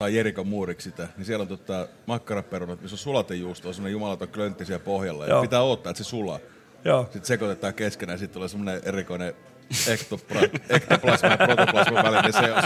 tai 0.00 0.16
Jerikon 0.16 0.48
muuriksi 0.48 0.90
sitä, 0.90 1.08
niin 1.16 1.24
siellä 1.24 1.42
on 1.42 1.48
tota 1.48 1.88
makkaraperunat, 2.06 2.80
missä 2.80 2.94
on 2.94 2.98
sulatejuusto, 2.98 3.68
on 3.68 3.74
semmoinen 3.74 3.92
jumalaton 3.92 4.28
klöntti 4.28 4.64
siellä 4.64 4.84
pohjalla. 4.84 5.26
Ja 5.26 5.40
pitää 5.40 5.62
odottaa, 5.62 5.90
että 5.90 6.04
se 6.04 6.08
sulaa. 6.08 6.38
Joo. 6.84 7.02
Sitten 7.02 7.24
sekoitetaan 7.24 7.74
keskenään 7.74 8.14
ja 8.14 8.18
sitten 8.18 8.34
tulee 8.34 8.48
semmoinen 8.48 8.80
erikoinen 8.84 9.34
ektopra- 9.70 10.60
ektoplasma 10.76 11.28
ja 11.28 11.36
protoplasman 11.36 12.04
välinen 12.04 12.32
seos, 12.32 12.64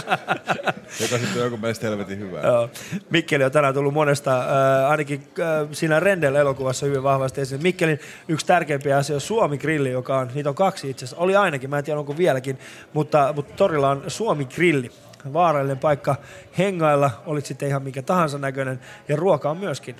joka 1.01 1.17
sitten 1.17 1.37
on 1.37 1.43
joku 1.43 1.57
meistä 1.57 1.87
helvetin 1.87 2.19
hyvää. 2.19 2.43
Joo. 2.43 2.69
Mikkeli 3.09 3.43
on 3.43 3.51
tänään 3.51 3.73
tullut 3.73 3.93
monesta, 3.93 4.39
äh, 4.39 4.91
ainakin 4.91 5.27
äh, 5.39 5.67
siinä 5.71 5.99
Rendel-elokuvassa 5.99 6.85
hyvin 6.85 7.03
vahvasti 7.03 7.41
esiin. 7.41 7.63
Mikkelin 7.63 7.99
yksi 8.27 8.45
tärkeimpiä 8.45 8.97
asioita 8.97 9.17
on 9.17 9.27
Suomi-grilli, 9.27 9.91
joka 9.91 10.17
on, 10.17 10.31
niitä 10.33 10.49
on 10.49 10.55
kaksi 10.55 10.89
itse 10.89 11.05
asiassa. 11.05 11.23
Oli 11.23 11.35
ainakin, 11.35 11.69
mä 11.69 11.77
en 11.77 11.83
tiedä 11.83 11.99
onko 11.99 12.17
vieläkin, 12.17 12.59
mutta, 12.93 13.33
mutta 13.35 13.53
torilla 13.55 13.89
on 13.89 14.03
Suomi-grilli. 14.07 14.91
Vaarallinen 15.33 15.79
paikka 15.79 16.15
hengailla, 16.57 17.11
olit 17.25 17.45
sitten 17.45 17.69
ihan 17.69 17.83
mikä 17.83 18.01
tahansa 18.01 18.37
näköinen, 18.37 18.79
ja 19.07 19.15
ruoka 19.15 19.49
on 19.49 19.57
myöskin 19.57 19.95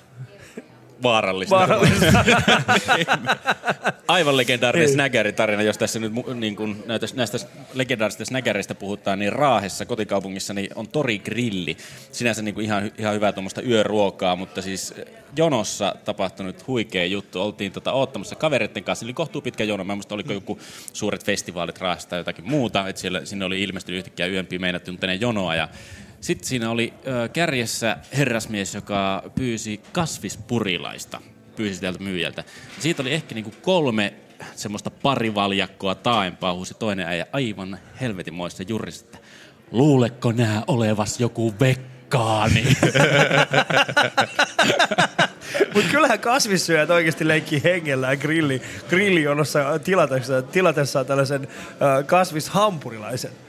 Vaarallista. 1.02 1.54
vaarallista. 1.56 2.24
Aivan 4.08 4.36
legendaarinen 4.36 4.88
Ei. 4.88 4.92
snägäritarina, 4.92 5.62
jos 5.62 5.78
tässä 5.78 5.98
nyt 5.98 6.12
niin 6.34 6.56
kun 6.56 6.84
näitä, 6.86 7.06
näistä 7.14 7.38
legendaarisista 7.74 8.24
snägäreistä 8.24 8.74
puhutaan, 8.74 9.18
niin 9.18 9.32
Raahessa, 9.32 9.84
kotikaupungissa, 9.84 10.54
niin 10.54 10.70
on 10.74 10.88
Tori 10.88 11.18
Grilli. 11.18 11.76
Sinänsä 12.12 12.42
niin 12.42 12.54
kuin 12.54 12.64
ihan, 12.64 12.92
ihan 12.98 13.14
hyvää 13.14 13.32
tuommoista 13.32 13.62
yöruokaa, 13.62 14.36
mutta 14.36 14.62
siis 14.62 14.94
eh, 14.96 15.04
jonossa 15.36 15.94
tapahtunut 16.04 16.66
huikea 16.66 17.04
juttu. 17.04 17.42
Oltiin 17.42 17.72
tota, 17.72 17.92
oottamassa 17.92 18.34
kavereiden 18.34 18.84
kanssa, 18.84 19.06
eli 19.06 19.12
kohtuu 19.12 19.40
pitkä 19.42 19.64
jono. 19.64 19.84
Mä 19.84 19.92
en 19.92 19.96
muista, 19.96 20.14
oliko 20.14 20.32
joku 20.32 20.58
suuret 20.92 21.24
festivaalit 21.24 21.78
Raahessa 21.78 22.08
tai 22.08 22.18
jotakin 22.18 22.48
muuta, 22.48 22.88
että 22.88 23.00
siellä, 23.00 23.24
sinne 23.24 23.44
oli 23.44 23.62
ilmestynyt 23.62 23.98
yhtäkkiä 23.98 24.26
yömpiä 24.26 24.58
meinattu 24.58 24.90
tunteneen 24.90 25.20
jonoa 25.20 25.54
ja 25.54 25.68
sitten 26.26 26.48
siinä 26.48 26.70
oli 26.70 26.94
kärjessä 27.32 27.96
herrasmies, 28.16 28.74
joka 28.74 29.22
pyysi 29.34 29.80
kasvispurilaista, 29.92 31.20
pyysi 31.56 31.80
tältä 31.80 31.98
myyjältä. 32.02 32.44
Siitä 32.78 33.02
oli 33.02 33.12
ehkä 33.12 33.34
niinku 33.34 33.54
kolme 33.62 34.14
semmoista 34.56 34.90
parivaljakkoa 34.90 35.94
taaempaa, 35.94 36.54
huusi 36.54 36.74
toinen 36.78 37.06
äijä 37.06 37.26
aivan 37.32 37.78
helvetinmoista 38.00 38.62
jurista. 38.62 39.18
Luuleko 39.70 40.32
nää 40.32 40.62
olevas 40.66 41.20
joku 41.20 41.54
vekkaani? 41.60 42.64
Mutta 45.74 45.90
kyllähän 45.90 46.20
kasvissyöjät 46.20 46.90
oikeasti 46.90 47.28
leikkii 47.28 47.64
hengellään 47.64 48.18
grilli, 48.18 48.62
grillijonossa 48.88 49.78
tilatessa, 49.78 50.42
tilatessaan 50.42 51.06
tällaisen 51.06 51.48
äh, 51.48 52.06
kasvishampurilaisen. 52.06 53.45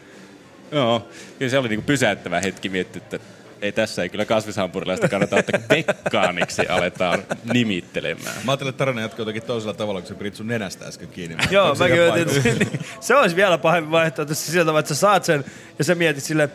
Joo, 0.72 1.08
kyllä 1.40 1.50
se 1.50 1.58
oli 1.58 1.70
niinku 1.70 1.86
pysäyttävä 1.86 2.40
hetki 2.40 2.70
miettiä, 2.70 3.02
että 3.04 3.20
ei 3.62 3.72
tässä 3.72 4.04
ei 4.04 4.10
kyllä 4.10 4.26
kasvishampurilaista 4.26 5.10
kannata 5.10 5.36
ottaa 5.36 5.60
vekkaaniksi 5.70 6.68
aletaan 6.68 7.24
nimittelemään. 7.54 8.36
Mä 8.44 8.52
ajattelin, 8.52 8.70
että 8.70 8.78
tarina 8.78 9.02
jatkuu 9.02 9.22
jotenkin 9.22 9.44
toisella 9.44 9.74
tavalla, 9.74 10.02
kun 10.02 10.08
se 10.08 10.16
pidit 10.16 10.36
sun 10.36 10.48
nenästä 10.48 10.86
äsken 10.86 11.08
kiinni. 11.08 11.38
Joo, 11.52 11.76
mietin, 11.76 11.78
paikalla? 11.78 12.18
että 12.18 12.78
se 13.00 13.16
olisi 13.16 13.36
vielä 13.36 13.58
pahempi 13.58 13.92
vaihtoehto 13.92 14.34
että 14.80 14.88
sä 14.88 14.96
saat 14.96 15.24
sen 15.24 15.46
ja 15.80 15.84
sä 15.84 15.96
mietit 15.96 16.24
silleen, 16.24 16.50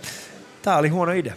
tää 0.62 0.76
oli 0.76 0.88
huono 0.88 1.12
idea. 1.12 1.34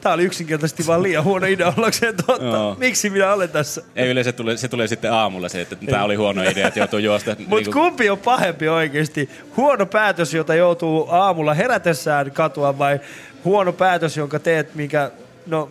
Tää 0.00 0.12
oli 0.12 0.24
yksinkertaisesti 0.24 0.86
vaan 0.86 1.02
liian 1.02 1.24
huono 1.24 1.46
idea 1.46 1.72
ollakseen 1.76 2.14
totta. 2.26 2.44
Joo. 2.44 2.76
Miksi 2.78 3.10
minä 3.10 3.32
olen 3.32 3.48
tässä? 3.48 3.82
Ei 3.96 4.08
yleensä 4.10 4.32
tule, 4.32 4.56
se 4.56 4.68
tulee 4.68 4.86
sitten 4.86 5.12
aamulla 5.12 5.48
se, 5.48 5.60
että 5.60 5.76
tämä 5.76 6.04
oli 6.04 6.14
huono 6.14 6.42
idea, 6.42 6.68
että 6.68 6.80
joutuu 6.80 6.98
juosta. 6.98 7.30
Mutta 7.38 7.56
niinku... 7.56 7.72
kumpi 7.72 8.10
on 8.10 8.18
pahempi 8.18 8.68
oikeasti? 8.68 9.30
Huono 9.56 9.86
päätös, 9.86 10.34
jota 10.34 10.54
joutuu 10.54 11.06
aamulla 11.10 11.54
herätessään 11.54 12.30
katua 12.30 12.78
vai 12.78 13.00
huono 13.44 13.72
päätös, 13.72 14.16
jonka 14.16 14.38
teet, 14.38 14.74
minkä, 14.74 15.10
no, 15.46 15.70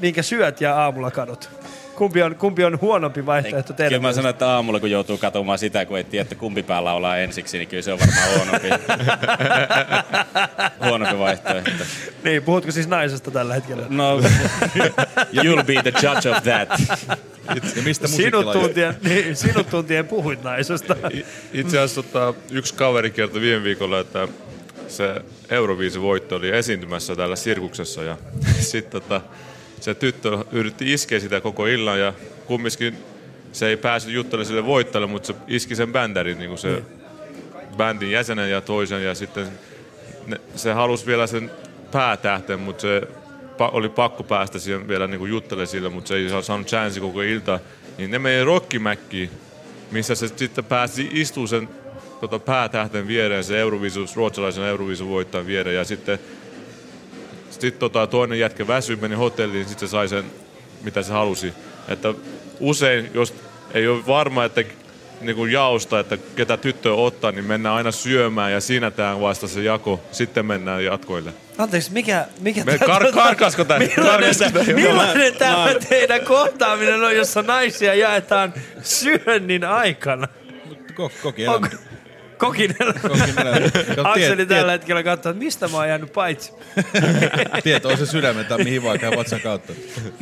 minkä 0.00 0.22
syöt 0.22 0.60
ja 0.60 0.76
aamulla 0.76 1.10
kadot? 1.10 1.50
Kumpi 1.96 2.22
on, 2.22 2.36
kumpi 2.36 2.64
on 2.64 2.80
huonompi 2.80 3.26
vaihtoehto 3.26 3.72
tehdä? 3.72 3.88
Kyllä 3.88 4.02
mä 4.02 4.12
sanon, 4.12 4.30
että 4.30 4.48
aamulla 4.48 4.80
kun 4.80 4.90
joutuu 4.90 5.18
katsomaan 5.18 5.58
sitä, 5.58 5.86
kun 5.86 5.96
ei 5.96 6.04
tiedä, 6.04 6.22
että 6.22 6.34
kumpi 6.34 6.62
päällä 6.62 6.92
ollaan 6.92 7.20
ensiksi, 7.20 7.58
niin 7.58 7.68
kyllä 7.68 7.82
se 7.82 7.92
on 7.92 7.98
varmaan 7.98 8.28
huonompi, 8.36 8.68
huonompi 10.88 11.18
vaihtoehto. 11.18 11.70
Niin, 12.24 12.42
puhutko 12.42 12.72
siis 12.72 12.88
naisesta 12.88 13.30
tällä 13.30 13.54
hetkellä? 13.54 13.86
No, 13.88 14.20
you'll 15.42 15.64
be 15.64 15.74
the 15.82 15.92
judge 16.02 16.30
of 16.30 16.42
that. 16.42 16.68
Ja 17.76 17.82
mistä 17.82 18.08
Sinut 18.08 18.52
tuntien, 18.52 18.94
niin, 19.02 19.36
sinut 19.36 19.70
tuntien 19.70 20.06
puhuit 20.06 20.42
naisesta. 20.42 20.96
Itse 21.52 21.78
asiassa 21.78 22.02
tota, 22.02 22.34
yksi 22.50 22.74
kaveri 22.74 23.10
kertoi 23.10 23.40
viime 23.40 23.64
viikolla, 23.64 24.00
että 24.00 24.28
se 24.88 25.22
Euroviisi-voitto 25.50 26.36
oli 26.36 26.50
esiintymässä 26.50 27.16
täällä 27.16 27.36
sirkuksessa 27.36 28.02
ja 28.02 28.16
sitten 28.60 29.02
tota, 29.02 29.20
se 29.80 29.94
tyttö 29.94 30.44
yritti 30.52 30.92
iskeä 30.92 31.20
sitä 31.20 31.40
koko 31.40 31.66
illan 31.66 32.00
ja 32.00 32.12
kumminkin 32.46 32.96
se 33.52 33.68
ei 33.68 33.76
päässyt 33.76 34.14
juttelemaan 34.14 34.46
sille 34.46 34.66
voittajalle, 34.66 35.06
mutta 35.06 35.26
se 35.26 35.34
iski 35.48 35.76
sen 35.76 35.92
bändärin, 35.92 36.38
niin 36.38 36.48
kuin 36.48 36.58
se 36.58 36.82
bändin 37.76 38.10
jäsenen 38.10 38.50
ja 38.50 38.60
toisen 38.60 39.04
ja 39.04 39.14
sitten 39.14 39.48
ne, 40.26 40.40
se 40.54 40.72
halusi 40.72 41.06
vielä 41.06 41.26
sen 41.26 41.50
päätähten, 41.92 42.60
mutta 42.60 42.80
se 42.80 43.02
pa- 43.56 43.70
oli 43.72 43.88
pakko 43.88 44.22
päästä 44.22 44.58
siihen 44.58 44.88
vielä 44.88 45.06
niin 45.06 45.28
juttelemaan 45.28 45.66
sille, 45.66 45.88
mutta 45.88 46.08
se 46.08 46.16
ei 46.16 46.28
saa- 46.28 46.42
saanut 46.42 46.66
chanssi 46.66 47.00
koko 47.00 47.22
ilta. 47.22 47.60
Niin 47.98 48.10
ne 48.10 48.18
meni 48.18 48.44
Rockimäkkiin, 48.44 49.30
missä 49.90 50.14
se 50.14 50.28
sitten 50.28 50.64
pääsi 50.64 51.08
istuu 51.12 51.46
sen 51.46 51.68
tota, 52.20 52.38
päätähten 52.38 53.08
viereen, 53.08 53.44
se 53.44 53.60
Eurovisus, 53.60 54.16
ruotsalaisen 54.16 54.64
Eurovisun 54.64 55.08
voittajan 55.08 55.46
viereen 55.46 55.76
ja 55.76 55.84
sitten 55.84 56.18
sit, 57.60 57.78
tota, 57.78 58.06
toinen 58.06 58.38
jätkä 58.38 58.66
väsyi, 58.66 58.96
meni 58.96 59.14
hotelliin, 59.14 59.58
niin 59.58 59.68
sitten 59.68 59.88
se 59.88 59.90
sai 59.90 60.08
sen, 60.08 60.24
mitä 60.82 61.02
se 61.02 61.12
halusi. 61.12 61.52
Että 61.88 62.14
usein, 62.60 63.10
jos 63.14 63.34
ei 63.74 63.88
ole 63.88 64.06
varma, 64.06 64.44
että 64.44 64.64
niin 65.20 65.36
kuin 65.36 65.52
jaosta, 65.52 66.00
että 66.00 66.16
ketä 66.36 66.56
tyttöä 66.56 66.92
ottaa, 66.92 67.32
niin 67.32 67.44
mennään 67.44 67.74
aina 67.74 67.90
syömään 67.90 68.52
ja 68.52 68.60
siinä 68.60 68.90
tämä 68.90 69.20
vasta 69.20 69.48
se 69.48 69.62
jako. 69.62 70.00
Sitten 70.12 70.46
mennään 70.46 70.84
jatkoille. 70.84 71.32
Anteeksi, 71.58 71.92
mikä... 71.92 72.26
mikä 72.40 72.64
Me 72.64 72.76
kar- 72.76 73.12
karkasko 73.14 73.64
tää? 73.64 73.78
Millainen, 73.78 74.34
millainen 74.74 75.34
tämä 75.34 75.74
teidän 75.88 76.20
kohtaaminen 76.20 77.04
on, 77.04 77.16
jossa 77.16 77.42
naisia 77.42 77.94
jaetaan 77.94 78.54
syönnin 78.82 79.64
aikana? 79.64 80.28
Ko- 80.92 81.10
koki 81.22 81.44
elämä. 81.44 81.54
Onko 81.56 81.68
kokinella? 82.38 82.94
Akseli 84.12 84.46
tällä 84.46 84.72
hetkellä 84.72 85.02
katsoo, 85.02 85.30
että 85.30 85.44
mistä 85.44 85.68
mä 85.68 85.76
oon 85.76 85.88
jäänyt 85.88 86.12
paitsi. 86.12 86.52
Tieto 87.62 87.88
on 87.88 87.98
se 87.98 88.06
sydämen 88.06 88.46
tai 88.46 88.58
mihin 88.58 88.82
vaikka 88.82 89.10
vatsan 89.16 89.40
kautta. 89.40 89.72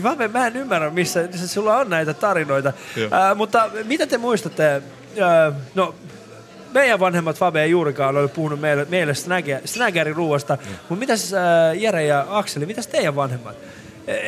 Mä, 0.03 0.17
en- 0.21 0.33
mä 0.33 0.47
en 0.47 0.57
ymmärrä, 0.57 0.91
missä 0.91 1.29
sulla 1.47 1.77
on 1.77 1.91
näitä 1.91 2.15
tarinoita. 2.15 2.73
Ää, 3.11 3.35
mutta 3.35 3.71
mitä 3.85 4.07
te 4.07 4.19
muistatte? 4.19 4.83
Ää, 5.21 5.53
no, 5.75 5.95
meidän 6.73 7.01
vanhemmat 7.01 7.37
Fabe 7.37 7.61
ja 7.61 7.67
Juurikaan 7.67 8.17
oli 8.17 8.29
puhunut 8.29 8.61
meille, 8.61 8.87
meille 8.91 9.13
snägä- 9.13 9.61
snägäriruuasta. 9.65 10.59
Mutta 10.89 11.01
mitäs 11.01 11.35
ää, 11.35 11.75
Jere 11.75 12.05
ja 12.07 12.27
Akseli, 12.29 12.67
mitäs 12.67 12.87
teidän 12.87 13.17
vanhemmat? 13.17 13.57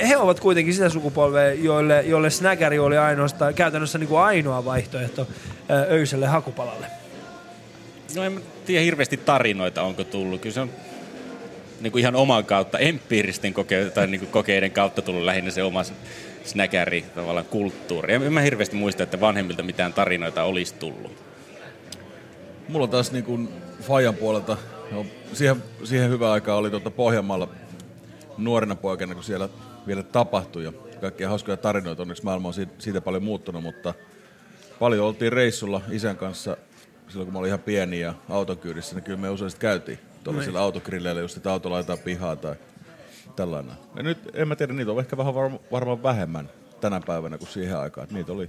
He 0.08 0.16
ovat 0.16 0.40
kuitenkin 0.40 0.74
sitä 0.74 0.88
sukupolvea, 0.88 1.52
joille, 1.52 2.02
joille 2.02 2.30
snägäri 2.30 2.78
oli 2.78 2.98
ainoastaan, 2.98 3.54
käytännössä 3.54 3.98
niin 3.98 4.08
kuin 4.08 4.20
ainoa 4.20 4.64
vaihtoehto 4.64 5.28
öiselle 5.90 6.26
hakupalalle. 6.26 6.86
No 8.16 8.22
en 8.22 8.42
tiedä 8.66 8.84
hirveästi 8.84 9.16
tarinoita, 9.16 9.82
onko 9.82 10.04
tullut. 10.04 10.40
Kyllä 10.40 10.54
se 10.54 10.60
on 10.60 10.70
niin 11.80 11.92
kuin 11.92 12.00
ihan 12.00 12.16
oman 12.16 12.44
kautta, 12.44 12.78
empiiristen 12.78 13.54
koke- 13.54 13.90
tai 13.94 14.06
niin 14.06 14.20
kuin 14.20 14.30
kokeiden 14.30 14.70
kautta 14.70 15.02
tullut 15.02 15.24
lähinnä 15.24 15.50
se 15.50 15.62
oma 15.62 15.82
snäkäri 16.44 17.04
tavallaan 17.14 17.46
kulttuuri. 17.46 18.14
En 18.14 18.32
mä 18.32 18.40
hirveästi 18.40 18.76
muista, 18.76 19.02
että 19.02 19.20
vanhemmilta 19.20 19.62
mitään 19.62 19.92
tarinoita 19.92 20.42
olisi 20.42 20.74
tullut. 20.74 21.12
Mulla 22.68 22.86
taas 22.86 23.12
niin 23.12 23.24
kuin 23.24 23.48
Fajan 23.82 24.14
puolelta, 24.14 24.56
no, 24.90 25.06
siihen, 25.32 25.62
siihen 25.84 26.10
hyvä 26.10 26.32
aikaa 26.32 26.56
oli 26.56 26.70
tuota 26.70 26.90
Pohjanmaalla 26.90 27.48
nuorena 28.38 28.74
poikana, 28.74 29.14
kun 29.14 29.24
siellä 29.24 29.48
vielä 29.86 30.02
tapahtui 30.02 30.64
ja 30.64 30.72
kaikkia 31.00 31.28
hauskoja 31.28 31.56
tarinoita. 31.56 32.02
Onneksi 32.02 32.24
maailma 32.24 32.48
on 32.48 32.54
siitä 32.78 33.00
paljon 33.00 33.22
muuttunut, 33.22 33.62
mutta 33.62 33.94
paljon 34.78 35.06
oltiin 35.06 35.32
reissulla 35.32 35.80
isän 35.90 36.16
kanssa 36.16 36.56
silloin, 37.08 37.26
kun 37.26 37.32
mä 37.32 37.38
olin 37.38 37.48
ihan 37.48 37.60
pieni 37.60 38.00
ja 38.00 38.14
auton 38.28 38.58
kyydissä, 38.58 38.94
niin 38.94 39.04
kyllä 39.04 39.18
me 39.18 39.30
usein 39.30 39.50
käytiin 39.58 39.98
tuollaisilla 40.24 40.60
autogrilleillä, 40.60 41.20
just 41.20 41.36
että 41.36 41.52
auto 41.52 41.70
laitetaan 41.70 41.98
pihaa 41.98 42.36
tai 42.36 42.54
tällainen. 43.36 43.74
Ja 43.96 44.02
nyt 44.02 44.18
en 44.34 44.48
mä 44.48 44.56
tiedä, 44.56 44.72
niitä 44.72 44.92
on 44.92 44.98
ehkä 44.98 45.16
vähän 45.16 45.34
varma, 45.34 45.58
varmaan 45.72 46.02
vähemmän 46.02 46.50
tänä 46.80 47.00
päivänä 47.06 47.38
kuin 47.38 47.48
siihen 47.48 47.78
aikaan. 47.78 48.02
Että 48.02 48.14
niitä 48.14 48.32
oli, 48.32 48.48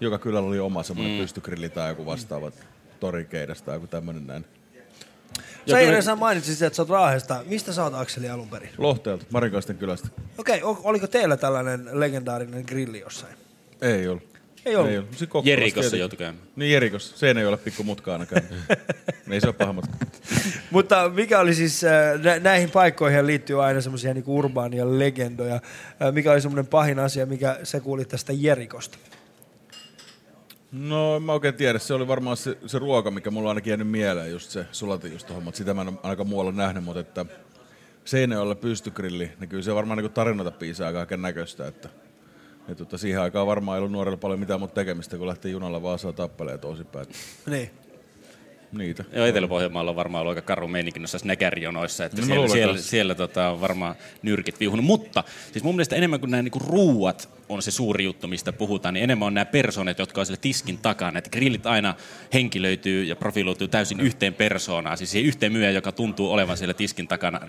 joka 0.00 0.18
kylällä 0.18 0.48
oli 0.48 0.58
oma 0.58 0.82
semmoinen 0.82 1.14
mm. 1.14 1.20
pystygrilli 1.20 1.68
tai 1.68 1.88
joku 1.88 2.06
vastaava 2.06 2.52
torikeidas 3.00 3.62
tai 3.62 3.76
joku 3.76 3.86
tämmöinen 3.86 4.26
näin. 4.26 4.44
Sä 5.70 5.80
Jere, 5.80 6.02
sä 6.02 6.16
mainitsit, 6.16 6.62
että 6.62 6.76
sä 6.76 6.82
oot 6.82 6.88
Raahesta. 6.88 7.42
Mistä 7.46 7.72
sä 7.72 7.84
oot 7.84 7.94
Akseli 7.94 8.28
alun 8.30 8.48
perin? 8.48 8.68
Lohteelta, 8.78 9.24
Marinkaisten 9.30 9.78
kylästä. 9.78 10.08
Okei, 10.38 10.62
o- 10.62 10.80
oliko 10.84 11.06
teillä 11.06 11.36
tällainen 11.36 11.88
legendaarinen 11.92 12.64
grilli 12.66 13.00
jossain? 13.00 13.34
Ei 13.82 14.08
ollut. 14.08 14.33
Ei 14.66 14.76
ollut. 14.76 14.90
Ei 14.90 14.98
ollut. 14.98 15.10
Siinä 15.10 15.30
Kokkolassa 15.30 15.50
Jerikossa 15.50 15.96
joutui 15.96 16.16
käymään. 16.18 16.46
Niin 16.56 16.72
Jerikossa. 16.72 17.18
Se 17.18 17.30
ei 17.30 17.46
ole 17.46 17.56
pikku 17.56 17.82
mutka 17.84 18.12
ainakaan. 18.12 18.42
ei 19.30 19.40
se 19.40 19.46
ole 19.46 19.54
paha 19.54 19.72
matka. 19.72 19.96
Mutta 20.70 21.08
mikä 21.08 21.40
oli 21.40 21.54
siis, 21.54 21.84
äh, 21.84 22.20
nä- 22.22 22.38
näihin 22.38 22.70
paikkoihin 22.70 23.26
liittyy 23.26 23.64
aina 23.64 23.80
semmoisia 23.80 24.14
niinku 24.14 24.38
urbaania 24.38 24.98
legendoja. 24.98 25.54
Äh, 25.54 26.12
Mikä 26.12 26.32
oli 26.32 26.40
semmoinen 26.40 26.66
pahin 26.66 26.98
asia, 26.98 27.26
mikä 27.26 27.58
sä 27.62 27.80
kuulit 27.80 28.08
tästä 28.08 28.32
Jerikosta? 28.36 28.98
No 30.72 31.16
en 31.16 31.22
mä 31.22 31.32
oikein 31.32 31.54
tiedä. 31.54 31.78
Se 31.78 31.94
oli 31.94 32.08
varmaan 32.08 32.36
se, 32.36 32.58
se 32.66 32.78
ruoka, 32.78 33.10
mikä 33.10 33.30
mulla 33.30 33.46
on 33.48 33.50
ainakin 33.50 33.70
jäänyt 33.70 33.88
mieleen, 33.88 34.30
just 34.30 34.50
se 34.50 34.66
sulatinjuustohommat. 34.72 35.54
Sitä 35.54 35.74
mä 35.74 35.82
en 35.82 35.98
ainakaan 36.02 36.28
muualla 36.28 36.52
nähnyt, 36.52 36.84
mutta 36.84 37.00
että 37.00 37.26
Seinäjoella 38.04 38.54
pystykrilli, 38.54 39.30
niin 39.40 39.48
kyllä 39.48 39.62
se 39.62 39.74
varmaan 39.74 39.98
niin 39.98 40.12
tarinoita 40.12 40.50
piisaa 40.50 40.92
kaiken 40.92 41.22
näköistä, 41.22 41.66
että 41.66 41.88
ja 42.68 42.74
tota, 42.74 42.98
siihen 42.98 43.20
aikaan 43.20 43.46
varmaan 43.46 43.76
ei 43.76 43.78
ollut 43.78 43.92
nuorella 43.92 44.16
paljon 44.16 44.40
mitään 44.40 44.60
muuta 44.60 44.74
tekemistä, 44.74 45.16
kun 45.16 45.26
lähti 45.26 45.50
junalla 45.50 45.82
Vaasaa 45.82 46.12
tappeleen 46.12 46.60
toisinpäin. 46.60 47.06
Niin. 47.46 47.70
Niitä. 48.78 49.04
Joo, 49.12 49.26
Etelä-Pohjanmaalla 49.26 49.90
on 49.90 49.96
varmaan 49.96 50.20
ollut 50.22 50.36
aika 50.36 50.46
karu 50.46 50.68
meininki 50.68 51.00
noissa 51.00 51.18
snäkärjonoissa, 51.18 52.04
että 52.04 52.20
No 52.20 52.26
siellä, 52.26 52.48
siellä, 52.48 52.78
siellä 52.78 53.14
tota, 53.14 53.48
on 53.48 53.60
varmaan 53.60 53.94
nyrkit 54.22 54.60
viuhunut. 54.60 54.84
Mutta 54.84 55.24
siis 55.52 55.64
mun 55.64 55.74
mielestä 55.74 55.96
enemmän 55.96 56.20
kuin 56.20 56.30
nämä 56.30 56.42
niinku 56.42 56.58
ruuat 56.58 57.28
on 57.48 57.62
se 57.62 57.70
suuri 57.70 58.04
juttu, 58.04 58.28
mistä 58.28 58.52
puhutaan, 58.52 58.94
niin 58.94 59.04
enemmän 59.04 59.26
on 59.26 59.34
nämä 59.34 59.44
persoonat, 59.44 59.98
jotka 59.98 60.20
on 60.20 60.26
siellä 60.26 60.40
tiskin 60.40 60.78
takana. 60.78 61.18
Että 61.18 61.30
grillit 61.30 61.66
aina 61.66 61.94
henkilöityy 62.32 63.04
ja 63.04 63.16
profiloituu 63.16 63.68
täysin 63.68 64.00
yhteen 64.00 64.34
persoonaan, 64.34 64.98
siis 64.98 65.10
siihen 65.10 65.28
yhteen 65.28 65.52
myyjä, 65.52 65.70
joka 65.70 65.92
tuntuu 65.92 66.32
olevan 66.32 66.56
siellä 66.56 66.74
tiskin 66.74 67.08
takana 67.08 67.38
24-7, 67.38 67.42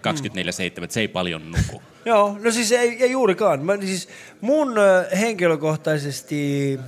että 0.84 0.88
se 0.90 1.00
ei 1.00 1.08
paljon 1.08 1.52
nuku. 1.52 1.82
Joo, 2.06 2.38
no 2.44 2.52
siis 2.52 2.72
ei, 2.72 3.04
ei 3.04 3.12
juurikaan. 3.12 3.66
Mä, 3.66 3.78
siis 3.78 4.10
mun 4.42 4.76
henkilökohtaisesti 5.20 6.80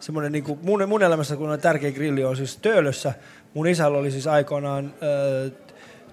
semmoinen 0.00 0.32
niinku, 0.32 0.58
mun, 0.62 0.88
mun 0.88 1.02
elämässä 1.02 1.36
kun 1.36 1.50
on 1.50 1.60
tärkeä 1.60 1.92
grilli 1.92 2.24
on 2.24 2.36
siis 2.36 2.56
Töölössä. 2.56 3.14
Mun 3.54 3.66
isällä 3.66 3.98
oli 3.98 4.10
siis 4.10 4.26
aikoinaan 4.26 4.94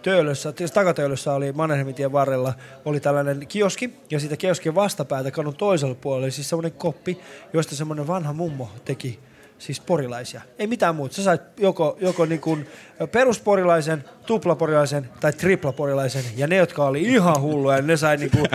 Töölössä, 0.01 0.53
takatöölössä 0.73 1.33
oli 1.33 1.51
Mannerheimitien 1.51 2.11
varrella, 2.11 2.53
oli 2.85 2.99
tällainen 2.99 3.47
kioski, 3.47 3.93
ja 4.09 4.19
siitä 4.19 4.37
kioskin 4.37 4.75
vastapäätä 4.75 5.31
kadun 5.31 5.55
toisella 5.55 5.95
puolella 5.95 6.25
oli 6.25 6.31
siis 6.31 6.49
semmoinen 6.49 6.71
koppi, 6.71 7.19
josta 7.53 7.75
semmoinen 7.75 8.07
vanha 8.07 8.33
mummo 8.33 8.69
teki 8.85 9.19
siis 9.61 9.79
porilaisia. 9.79 10.41
Ei 10.59 10.67
mitään 10.67 10.95
muuta. 10.95 11.15
Sä 11.15 11.23
sait 11.23 11.41
joko, 11.57 11.97
joko 12.01 12.25
niin 12.25 12.41
kuin 12.41 12.67
perusporilaisen, 13.11 14.03
tuplaporilaisen 14.25 15.09
tai 15.19 15.33
triplaporilaisen. 15.33 16.23
Ja 16.37 16.47
ne, 16.47 16.55
jotka 16.55 16.85
oli 16.85 17.01
ihan 17.01 17.41
hulluja, 17.41 17.81
ne 17.81 17.97
sai 17.97 18.17
niin 18.17 18.31
kuin 18.31 18.45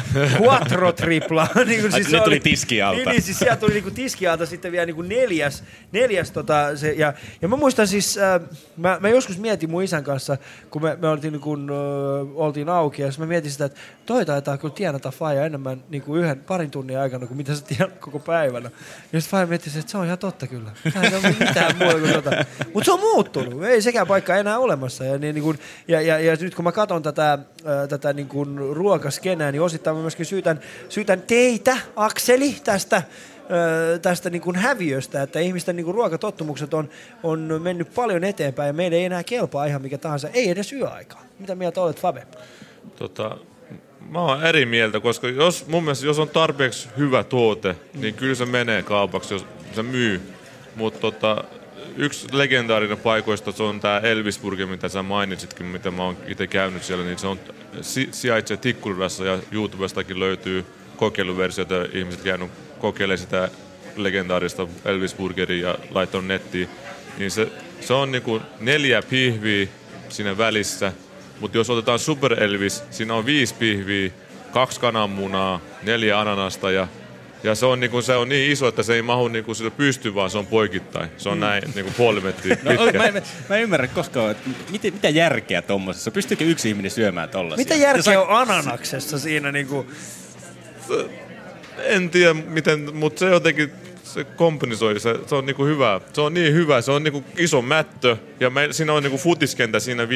quattro 0.42 0.92
tripla. 0.92 1.48
niin 1.66 1.80
kuin 1.80 1.94
Ai, 1.94 2.00
ne 2.12 2.20
tuli 2.20 2.40
tiskialta. 2.40 2.96
Niin, 2.96 3.08
niin 3.08 3.22
siis 3.22 3.38
sieltä 3.38 3.56
tuli 3.56 3.72
niin 3.72 3.82
kuin 3.82 3.94
tiskialta 3.94 4.46
sitten 4.46 4.72
vielä 4.72 4.86
niin 4.86 4.96
kuin 4.96 5.08
neljäs. 5.08 5.64
neljäs 5.92 6.30
tota, 6.30 6.76
se, 6.76 6.92
ja, 6.92 7.12
ja 7.42 7.48
mä 7.48 7.56
muistan 7.56 7.88
siis, 7.88 8.18
äh, 8.18 8.40
mä, 8.76 8.98
mä, 9.00 9.08
joskus 9.08 9.38
mietin 9.38 9.70
mun 9.70 9.82
isän 9.82 10.04
kanssa, 10.04 10.36
kun 10.70 10.82
me, 10.82 10.96
me 11.00 11.08
oltiin, 11.08 11.32
niin 11.32 11.40
kuin, 11.40 11.70
äh, 11.70 11.76
oltiin 12.34 12.68
auki, 12.68 13.02
ja 13.02 13.08
mä 13.18 13.26
mietin 13.26 13.50
sitä, 13.50 13.64
että 13.64 13.80
toi 14.06 14.26
taitaa 14.26 14.58
kyllä 14.58 14.74
tienata 14.74 15.10
Faija 15.10 15.44
enemmän 15.44 15.82
niin 15.88 16.02
kuin 16.02 16.22
yhden, 16.22 16.40
parin 16.40 16.70
tunnin 16.70 16.98
aikana 16.98 17.26
kuin 17.26 17.36
mitä 17.36 17.54
sä 17.54 17.64
tiedät 17.64 17.98
koko 17.98 18.18
päivänä. 18.18 18.70
Ja 19.12 19.20
sitten 19.20 19.30
Faija 19.30 19.46
mietti, 19.46 19.70
että 19.78 19.90
se 19.90 19.98
on 19.98 20.06
ihan 20.06 20.18
totta 20.18 20.46
kyllä. 20.46 20.70
Mitään 21.40 21.76
muuta 21.78 21.98
kuin 21.98 22.12
tota. 22.12 22.31
Mutta 22.75 22.84
se 22.84 22.93
on 22.93 23.00
muuttunut. 23.00 23.64
Ei 23.64 23.82
sekään 23.82 24.06
paikka 24.06 24.37
enää 24.37 24.58
olemassa. 24.58 25.04
Ja, 25.04 25.19
niin, 25.19 25.34
niin 25.34 25.44
kuin, 25.44 25.58
ja, 25.88 26.00
ja, 26.00 26.19
ja, 26.19 26.37
nyt 26.40 26.54
kun 26.54 26.64
mä 26.64 26.72
katson 26.72 27.02
tätä, 27.02 27.38
tätä 27.88 28.12
niin 28.12 28.28
kuin 28.28 28.58
ruokaskenää, 28.58 29.52
niin 29.52 29.62
osittain 29.62 29.96
mä 29.96 30.00
myöskin 30.00 30.26
syytän, 30.26 30.60
syytän 30.88 31.22
teitä, 31.22 31.76
Akseli, 31.96 32.56
tästä 32.64 33.02
tästä 34.02 34.31
niin 34.31 34.43
kuin 34.43 34.56
häviöstä, 34.56 35.22
että 35.22 35.40
ihmisten 35.40 35.76
niin 35.76 35.84
kuin 35.84 35.94
ruokatottumukset 35.94 36.75
on, 36.75 36.88
on 37.22 37.60
mennyt 37.62 37.94
paljon 37.94 38.25
eteenpäin 38.25 38.66
ja 38.66 38.72
meidän 38.72 38.99
ei 38.99 39.04
enää 39.04 39.25
kelpaa 39.25 39.66
ihan 39.66 39.82
mikä 39.82 39.99
tahansa, 39.99 40.28
ei 40.28 40.50
edes 40.50 40.72
yöaikaa. 40.72 41.22
Mitä 41.38 41.54
mieltä 41.54 41.81
olet, 41.81 42.00
Fabe? 42.00 42.26
Tota, 42.96 43.38
mä 44.10 44.20
oon 44.20 44.46
eri 44.46 44.66
mieltä, 44.66 45.00
koska 45.00 45.28
jos, 45.28 45.66
mun 45.66 45.82
mielestä 45.84 46.06
jos 46.06 46.19
on 46.19 46.28
tarpeeksi 46.28 46.88
hyvä 46.96 47.25
tuote, 47.25 47.76
niin 47.94 48.14
kyllä 48.14 48.34
se 48.34 48.46
menee 48.46 48.82
kaupaksi, 48.82 49.34
jos 49.34 49.46
se 49.75 49.82
myy. 49.82 50.35
Mutta 50.76 51.00
tota, 51.00 51.44
yksi 51.96 52.26
legendaarinen 52.32 52.99
paikoista 52.99 53.52
se 53.52 53.62
on 53.62 53.81
tämä 53.81 53.99
Elvisburger, 53.99 54.67
mitä 54.67 54.88
sä 54.88 55.02
mainitsitkin, 55.02 55.67
mitä 55.67 55.90
mä 55.90 56.02
oon 56.02 56.17
itse 56.26 56.46
käynyt 56.46 56.82
siellä, 56.82 57.05
niin 57.05 57.19
se 57.19 57.26
on, 57.26 57.40
si, 57.81 58.08
sijaitsee 58.12 58.56
Tikkurilassa 58.56 59.25
ja 59.25 59.38
YouTubestakin 59.52 60.20
löytyy 60.20 60.64
kokeiluversioita, 60.96 61.75
ihmiset 61.93 62.23
käynyt 62.23 62.50
kokeilemaan 62.78 63.19
sitä 63.19 63.49
legendaarista 63.96 64.69
Elvisburgeria 64.84 65.69
ja 65.69 65.78
laittanut 65.90 66.26
nettiin. 66.26 66.69
Niin 67.19 67.31
se, 67.31 67.49
se 67.81 67.94
on 67.94 68.12
niinku 68.12 68.43
neljä 68.61 69.02
pihviä 69.02 69.67
siinä 70.08 70.38
välissä, 70.38 70.93
mutta 71.40 71.58
jos 71.58 71.70
otetaan 71.70 71.99
Super 71.99 72.43
Elvis, 72.43 72.82
siinä 72.90 73.14
on 73.14 73.26
viisi 73.26 73.55
pihviä, 73.55 74.11
kaksi 74.52 74.81
kananmunaa, 74.81 75.61
neljä 75.82 76.20
ananasta 76.20 76.70
ja, 76.70 76.88
ja 77.42 77.54
se, 77.54 77.66
on 77.66 77.80
niinku, 77.80 78.02
se 78.02 78.16
on 78.16 78.28
niin 78.28 78.52
iso, 78.52 78.68
että 78.68 78.82
se 78.82 78.94
ei 78.94 79.02
mahu 79.02 79.28
niinku 79.28 79.54
sille 79.54 79.70
pysty, 79.70 80.14
vaan 80.14 80.30
se 80.30 80.38
on 80.38 80.46
poikittain. 80.46 81.08
Se 81.16 81.28
on 81.28 81.40
näin 81.40 81.62
niinku 81.74 81.92
puoli 81.96 82.20
metriä 82.20 82.56
No, 82.62 82.70
pitkä. 82.70 82.98
mä, 82.98 83.04
en- 83.04 83.22
mä 83.48 83.56
en 83.56 83.62
ymmärrä 83.62 83.86
koskaan, 83.88 84.30
että 84.30 84.50
mitä, 84.70 84.90
mitä 84.90 85.08
järkeä 85.08 85.62
tommosessa. 85.62 86.10
Pystyykö 86.10 86.44
yksi 86.44 86.68
ihminen 86.68 86.90
syömään 86.90 87.28
tollasia? 87.28 87.64
Mitä 87.64 87.74
järkeä 87.74 88.20
on 88.20 88.36
ananaksessa 88.36 89.18
siinä 89.18 89.52
niin 89.52 89.66
kuin, 89.66 89.86
En 91.78 92.10
tiedä 92.10 92.34
miten, 92.34 92.94
mutta 92.94 93.18
se 93.18 93.26
jotenkin 93.26 93.72
se 94.04 94.24
kompensoi, 94.24 95.00
se, 95.00 95.14
se 95.26 95.34
on 95.34 95.46
niinku 95.46 95.64
hyvä. 95.64 96.00
Se 96.12 96.20
on 96.20 96.34
niin 96.34 96.52
hyvä, 96.54 96.80
se 96.80 96.92
on 96.92 97.02
niinku 97.04 97.24
iso 97.38 97.62
mättö 97.62 98.16
ja 98.40 98.50
me, 98.50 98.68
siinä 98.70 98.92
on 98.92 99.02
niinku 99.02 99.18
futiskentä 99.18 99.80
siinä 99.80 100.08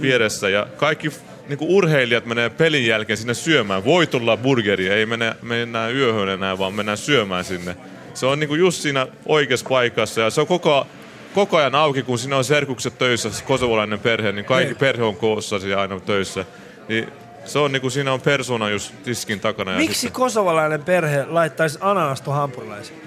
vieressä 0.00 0.48
ja 0.48 0.66
kaikki 0.76 1.10
niinku 1.48 1.76
urheilijat 1.76 2.26
menee 2.26 2.50
pelin 2.50 2.86
jälkeen 2.86 3.16
sinne 3.16 3.34
syömään. 3.34 3.84
Voi 3.84 4.06
tulla 4.06 4.36
burgeria, 4.36 4.94
ei 4.94 5.06
mennä, 5.06 5.34
mennä 5.42 5.88
yöhön 5.88 6.28
enää, 6.28 6.58
vaan 6.58 6.74
mennään 6.74 6.98
syömään 6.98 7.44
sinne. 7.44 7.76
Se 8.14 8.26
on 8.26 8.40
niinku 8.40 8.54
just 8.54 8.82
siinä 8.82 9.06
oikeassa 9.26 9.66
paikassa 9.68 10.20
ja 10.20 10.30
se 10.30 10.40
on 10.40 10.46
koko, 10.46 10.86
koko 11.34 11.56
ajan 11.56 11.74
auki, 11.74 12.02
kun 12.02 12.18
siinä 12.18 12.36
on 12.36 12.44
serkukset 12.44 12.98
töissä, 12.98 13.30
kosovolainen 13.44 13.98
perhe, 13.98 14.32
niin 14.32 14.44
kaikki 14.44 14.74
perhe 14.74 15.02
on 15.02 15.16
koossa 15.16 15.58
siellä 15.58 15.82
aina 15.82 16.00
töissä. 16.00 16.44
Niin 16.88 17.08
se 17.44 17.58
on 17.58 17.72
niinku, 17.72 17.90
siinä 17.90 18.12
on 18.12 18.20
persona 18.20 18.70
just 18.70 18.92
tiskin 19.04 19.40
takana. 19.40 19.72
Ja 19.72 19.78
miksi 19.78 20.00
sitten- 20.00 20.20
kosovalainen 20.20 20.82
perhe 20.84 21.24
laittaisi 21.28 21.78
ananasto 21.80 22.30
hampurilaisiin? 22.30 23.00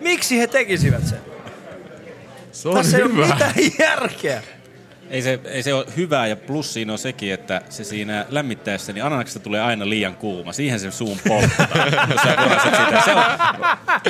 Miksi 0.00 0.38
he 0.38 0.46
tekisivät 0.46 1.06
sen? 1.06 1.18
Se 2.52 2.68
on 2.68 2.74
Tässä 2.74 2.96
ei 2.96 3.02
ole 3.02 3.12
hyvä. 3.12 3.26
mitään 3.26 3.54
järkeä. 3.78 4.42
Ei 5.10 5.22
se, 5.22 5.40
ei 5.44 5.62
se 5.62 5.74
ole 5.74 5.86
hyvää 5.96 6.26
ja 6.26 6.36
plus 6.36 6.72
siinä 6.72 6.92
on 6.92 6.98
sekin, 6.98 7.32
että 7.32 7.60
se 7.68 7.84
siinä 7.84 8.26
lämmittäessä, 8.28 8.92
niin 8.92 9.04
ananaksesta 9.04 9.40
tulee 9.40 9.60
aina 9.60 9.88
liian 9.88 10.16
kuuma. 10.16 10.52
Siihen 10.52 10.80
sen 10.80 10.92
suun 10.92 11.18
polttaa, 11.28 11.66
jos 12.52 12.62
sä 12.62 12.84
sitä. 12.84 13.02
Se 13.04 13.12
on, 13.14 13.22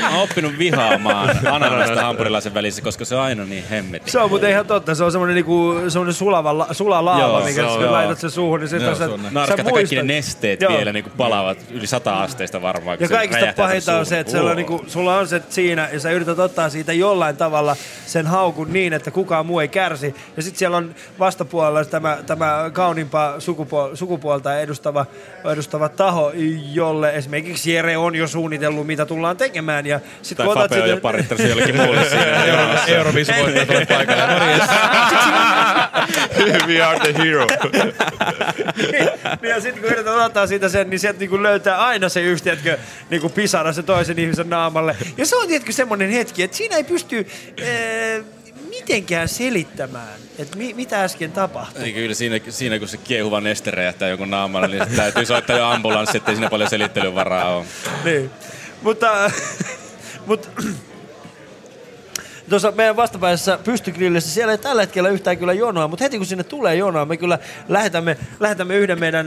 mä 0.01 0.11
oon 0.11 0.23
oppinut 0.23 0.59
vihaamaan 0.59 1.39
ananasta 1.51 2.03
hampurilaisen 2.03 2.55
välissä, 2.55 2.83
koska 2.83 3.05
se 3.05 3.15
on 3.15 3.23
aina 3.23 3.45
niin 3.45 3.65
hemmetin. 3.69 4.13
Se 4.13 4.19
on 4.19 4.31
muuten 4.31 4.51
ihan 4.51 4.67
totta. 4.67 4.95
Se 4.95 5.05
on 5.05 5.13
semmoinen 5.13 5.35
niinku, 5.35 5.75
semmoinen 5.89 6.15
sulava, 6.15 6.59
la- 6.59 6.69
sula 6.73 7.05
laava, 7.05 7.21
Joo, 7.21 7.41
mikä 7.41 7.55
se 7.55 7.63
on, 7.63 7.93
laitat 7.93 8.19
sen 8.19 8.31
suuhun, 8.31 8.61
niin 8.61 8.83
Joo, 8.83 8.95
sä, 8.95 9.07
se 9.07 9.55
ja 9.57 9.65
kaikki 9.65 9.97
ne 9.97 10.03
nesteet 10.03 10.61
Joo. 10.61 10.73
vielä 10.73 10.93
niin 10.93 11.05
kuin 11.05 11.15
palavat 11.17 11.59
yli 11.71 11.87
sata 11.87 12.23
asteista 12.23 12.63
varmaan. 12.63 12.97
Ja 13.01 13.09
se 13.09 13.15
kaikista 13.15 13.53
pahinta 13.57 13.99
on 13.99 14.07
se, 14.07 14.21
että 14.21 14.31
siellä 14.31 14.51
on 14.51 14.57
niinku, 14.57 14.85
sulla 14.87 15.19
on 15.19 15.29
se 15.29 15.43
siinä 15.49 15.89
ja 15.93 16.01
sä 16.01 16.11
yrität 16.11 16.39
ottaa 16.39 16.69
siitä 16.69 16.93
jollain 16.93 17.37
tavalla 17.37 17.77
sen 18.07 18.27
haukun 18.27 18.73
niin, 18.73 18.93
että 18.93 19.11
kukaan 19.11 19.47
muu 19.47 19.61
ei 19.61 19.69
kärsi. 19.69 20.15
Ja 20.37 20.43
sitten 20.43 20.59
siellä 20.59 20.77
on 20.77 20.86
vastapuolella 21.19 21.85
tämä, 21.85 22.19
tämä 22.27 22.71
kauniimpaa 22.73 23.37
sukupuol- 23.37 23.97
sukupuolta 23.97 24.61
edustava, 24.61 25.07
edustava 25.53 25.89
taho, 25.89 26.33
jolle 26.73 27.15
esimerkiksi 27.15 27.73
Jere 27.73 27.97
on 27.97 28.17
jo 28.17 28.29
suunnitellut, 28.29 28.87
mitä 28.87 29.07
tullaan 29.07 29.37
tekemään. 29.37 29.87
Ja 29.87 30.01
sit 30.23 30.39
Tai 30.39 30.47
Fabe 30.47 30.83
on 30.83 30.89
jo 30.89 30.97
parittanut 30.97 31.43
se 31.43 31.49
jollekin 31.49 31.77
muulle 31.77 32.05
siinä. 32.11 32.85
Euroviisi 32.87 33.33
voittaja 33.43 33.67
tulee 33.67 33.87
paikalle. 33.87 34.27
We 36.67 36.83
are 36.83 36.99
the 36.99 37.15
hero. 37.25 37.47
niin, 38.93 39.09
ja 39.51 39.61
sitten 39.61 39.83
kun 39.83 39.93
yrität 39.93 40.15
ottaa 40.15 40.47
siitä 40.47 40.69
sen, 40.69 40.91
niin 40.91 41.01
sieltä 41.01 41.19
niinku 41.19 41.43
löytää 41.43 41.85
aina 41.85 42.09
se 42.09 42.23
yksi, 42.23 42.45
tiedätkö, 42.45 42.79
niinku 43.11 43.29
pisara 43.29 43.73
sen 43.73 43.85
toisen 43.85 44.19
ihmisen 44.19 44.51
naamalle. 44.51 44.97
Ja 45.17 45.27
se 45.27 45.37
on 45.37 45.49
tietenkin 45.49 45.75
semmoinen 45.75 46.11
hetki, 46.11 46.43
että 46.43 46.57
siinä 46.57 46.77
ei 46.77 46.85
pysty 46.85 47.27
ee, 47.59 48.25
mitenkään 48.87 49.29
selittämään, 49.29 50.21
että 50.39 50.59
mi, 50.59 50.75
mitä 50.75 51.03
äsken 51.03 51.33
tapahtui. 51.33 51.83
Niin 51.83 51.95
kyllä 51.95 52.15
siinä, 52.15 52.41
siinä, 52.49 52.79
kun 52.79 52.89
se 52.89 52.97
kiehuva 52.97 53.41
neste 53.41 53.71
räjähtää 53.71 54.09
jonkun 54.09 54.31
naamalle, 54.31 54.69
niin 54.69 54.97
täytyy 54.97 55.27
soittaa 55.27 55.57
jo 55.57 55.67
ambulanssi, 55.67 56.17
ettei 56.17 56.35
siinä 56.35 56.51
paljon 56.51 56.71
selittelyvaraa 56.71 57.57
ole. 57.57 57.65
Niin. 58.05 58.31
Mutta, 58.83 59.31
mutta 60.27 60.49
Tuossa 62.49 62.73
meidän 62.77 62.97
vastapäässä 62.97 63.59
pystygrillissä, 63.65 64.31
siellä 64.31 64.53
ei 64.53 64.59
tällä 64.59 64.83
hetkellä 64.83 65.09
yhtään 65.09 65.39
kyllä 65.39 65.53
jonoa, 65.53 65.89
mutta 65.89 66.05
heti 66.05 66.17
kun 66.17 66.27
sinne 66.27 66.45
tulee 66.45 66.75
jonoa, 66.75 67.05
me 67.05 67.17
kyllä 67.17 67.39
lähetämme, 67.69 68.17
lähetämme 68.41 68.77
yhden 68.77 69.01
meidän, 69.01 69.27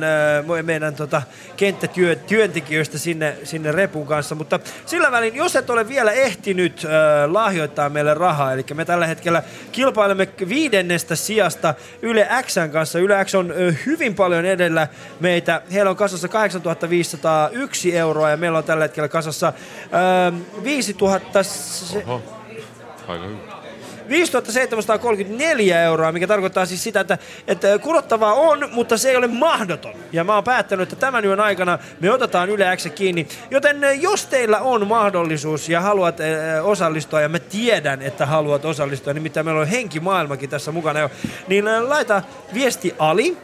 meidän 0.63 0.95
tota, 0.95 1.21
kenttätyöntekijöistä 1.57 2.97
sinne, 2.97 3.37
sinne 3.43 3.71
repun 3.71 4.07
kanssa. 4.07 4.35
Mutta 4.35 4.59
sillä 4.85 5.11
välin, 5.11 5.35
jos 5.35 5.55
et 5.55 5.69
ole 5.69 5.87
vielä 5.87 6.11
ehtinyt 6.11 6.85
äh, 6.85 7.31
lahjoittaa 7.31 7.89
meille 7.89 8.13
rahaa, 8.13 8.53
eli 8.53 8.65
me 8.73 8.85
tällä 8.85 9.07
hetkellä 9.07 9.43
kilpailemme 9.71 10.27
viidennestä 10.49 11.15
sijasta 11.15 11.73
Yle 12.01 12.27
Xn 12.41 12.69
kanssa. 12.71 12.99
Yle 12.99 13.25
X 13.25 13.35
on 13.35 13.51
äh, 13.51 13.77
hyvin 13.85 14.15
paljon 14.15 14.45
edellä 14.45 14.87
meitä. 15.19 15.61
Heillä 15.73 15.89
on 15.89 15.97
kasassa 15.97 16.27
8501 16.27 17.97
euroa 17.97 18.29
ja 18.29 18.37
meillä 18.37 18.57
on 18.57 18.63
tällä 18.63 18.83
hetkellä 18.83 19.07
kasassa 19.07 19.47
äh, 19.47 20.63
5000... 20.63 21.39
Oho. 22.05 22.38
Aika 23.09 23.25
hyvä. 23.25 23.59
5734 24.09 25.83
euroa, 25.83 26.11
mikä 26.11 26.27
tarkoittaa 26.27 26.65
siis 26.65 26.83
sitä, 26.83 26.99
että, 26.99 27.17
että 27.47 27.79
kurottavaa 27.79 28.33
on, 28.33 28.69
mutta 28.71 28.97
se 28.97 29.09
ei 29.09 29.15
ole 29.15 29.27
mahdoton. 29.27 29.93
Ja 30.11 30.23
mä 30.23 30.35
oon 30.35 30.43
päättänyt, 30.43 30.83
että 30.83 30.95
tämän 30.95 31.25
yön 31.25 31.39
aikana 31.39 31.79
me 31.99 32.11
otetaan 32.11 32.49
Yle 32.49 32.77
X 32.77 32.87
kiinni. 32.95 33.27
Joten 33.51 33.83
eh, 33.83 33.99
jos 33.99 34.25
teillä 34.25 34.59
on 34.59 34.87
mahdollisuus 34.87 35.69
ja 35.69 35.81
haluat 35.81 36.19
eh, 36.19 36.35
osallistua, 36.63 37.21
ja 37.21 37.29
mä 37.29 37.39
tiedän, 37.39 38.01
että 38.01 38.25
haluat 38.25 38.65
osallistua, 38.65 39.13
nimittäin 39.13 39.45
meillä 39.45 39.61
on 39.61 39.67
henkimaailmakin 39.67 40.49
tässä 40.49 40.71
mukana 40.71 40.99
jo, 40.99 41.11
niin 41.47 41.67
eh, 41.67 41.81
laita 41.81 42.21
viesti 42.53 42.95
Ali, 42.99 43.37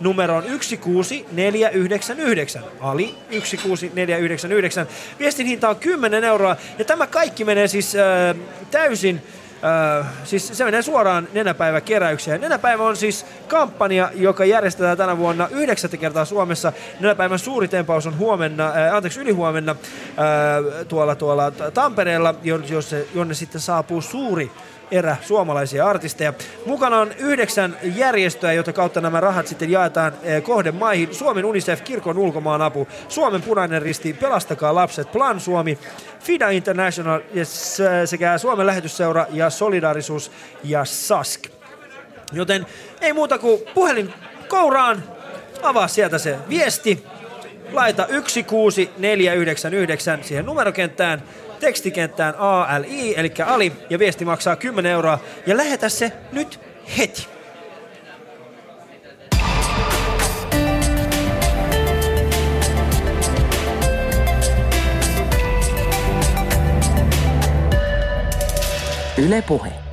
numeroon 0.00 0.44
16499. 0.44 2.62
Ali 2.80 3.14
16499. 3.30 4.86
Viestin 5.18 5.46
hinta 5.46 5.68
on 5.68 5.76
10 5.76 6.24
euroa 6.24 6.56
ja 6.78 6.84
tämä 6.84 7.06
kaikki 7.06 7.44
menee 7.44 7.68
siis 7.68 7.96
äh, 7.96 8.36
täysin 8.70 9.22
Äh, 9.64 10.06
siis 10.24 10.48
se 10.48 10.64
menee 10.64 10.82
suoraan 10.82 11.28
Nenäpäivä 11.32 11.80
keräykseen. 11.80 12.40
Nenäpäivä 12.40 12.82
on 12.82 12.96
siis 12.96 13.26
kampanja, 13.48 14.10
joka 14.14 14.44
järjestetään 14.44 14.96
tänä 14.96 15.18
vuonna 15.18 15.48
yhdeksättä 15.48 15.96
kertaa 15.96 16.24
Suomessa. 16.24 16.72
Nenäpäivän 17.00 17.38
suuri 17.38 17.68
tempaus 17.68 18.06
on 18.06 18.18
huomenna, 18.18 18.66
äh, 18.66 18.94
anteeksi 18.94 19.20
ylihuomenna 19.20 19.72
äh, 19.72 20.86
tuolla, 20.88 21.14
tuolla 21.14 21.50
Tampereella, 21.50 22.34
jonne, 22.42 22.66
jonne 23.14 23.34
sitten 23.34 23.60
saapuu 23.60 24.02
suuri 24.02 24.50
erä 24.90 25.16
suomalaisia 25.22 25.86
artisteja. 25.86 26.32
Mukana 26.66 26.98
on 26.98 27.12
yhdeksän 27.18 27.76
järjestöä, 27.82 28.52
joita 28.52 28.72
kautta 28.72 29.00
nämä 29.00 29.20
rahat 29.20 29.46
sitten 29.46 29.70
jaetaan 29.70 30.12
eh, 30.22 30.42
kohdemaihin. 30.42 31.14
Suomen 31.14 31.44
UNICEF, 31.44 31.82
Kirkon 31.82 32.18
ulkomaan 32.18 32.62
apu, 32.62 32.88
Suomen 33.08 33.42
punainen 33.42 33.82
risti, 33.82 34.12
Pelastakaa 34.12 34.74
lapset, 34.74 35.12
Plan 35.12 35.40
Suomi, 35.40 35.78
FIDA 36.20 36.50
International 36.50 37.20
sekä 38.04 38.38
Suomen 38.38 38.66
lähetysseura 38.66 39.26
ja 39.30 39.50
Solidarisuus 39.50 40.32
ja 40.64 40.84
SASK. 40.84 41.46
Joten 42.32 42.66
ei 43.00 43.12
muuta 43.12 43.38
kuin 43.38 43.60
puhelin 43.74 44.12
kouraan, 44.48 45.02
avaa 45.62 45.88
sieltä 45.88 46.18
se 46.18 46.36
viesti, 46.48 47.06
laita 47.72 48.06
16499 48.06 50.24
siihen 50.24 50.46
numerokenttään 50.46 51.22
tekstikenttään 51.56 52.34
ALI, 52.34 53.14
eli 53.16 53.32
Ali, 53.46 53.72
ja 53.90 53.98
viesti 53.98 54.24
maksaa 54.24 54.56
10 54.56 54.92
euroa. 54.92 55.18
Ja 55.46 55.56
lähetä 55.56 55.88
se 55.88 56.12
nyt 56.32 56.60
heti. 56.98 57.28
Yle 69.18 69.42
Puhe. 69.42 69.85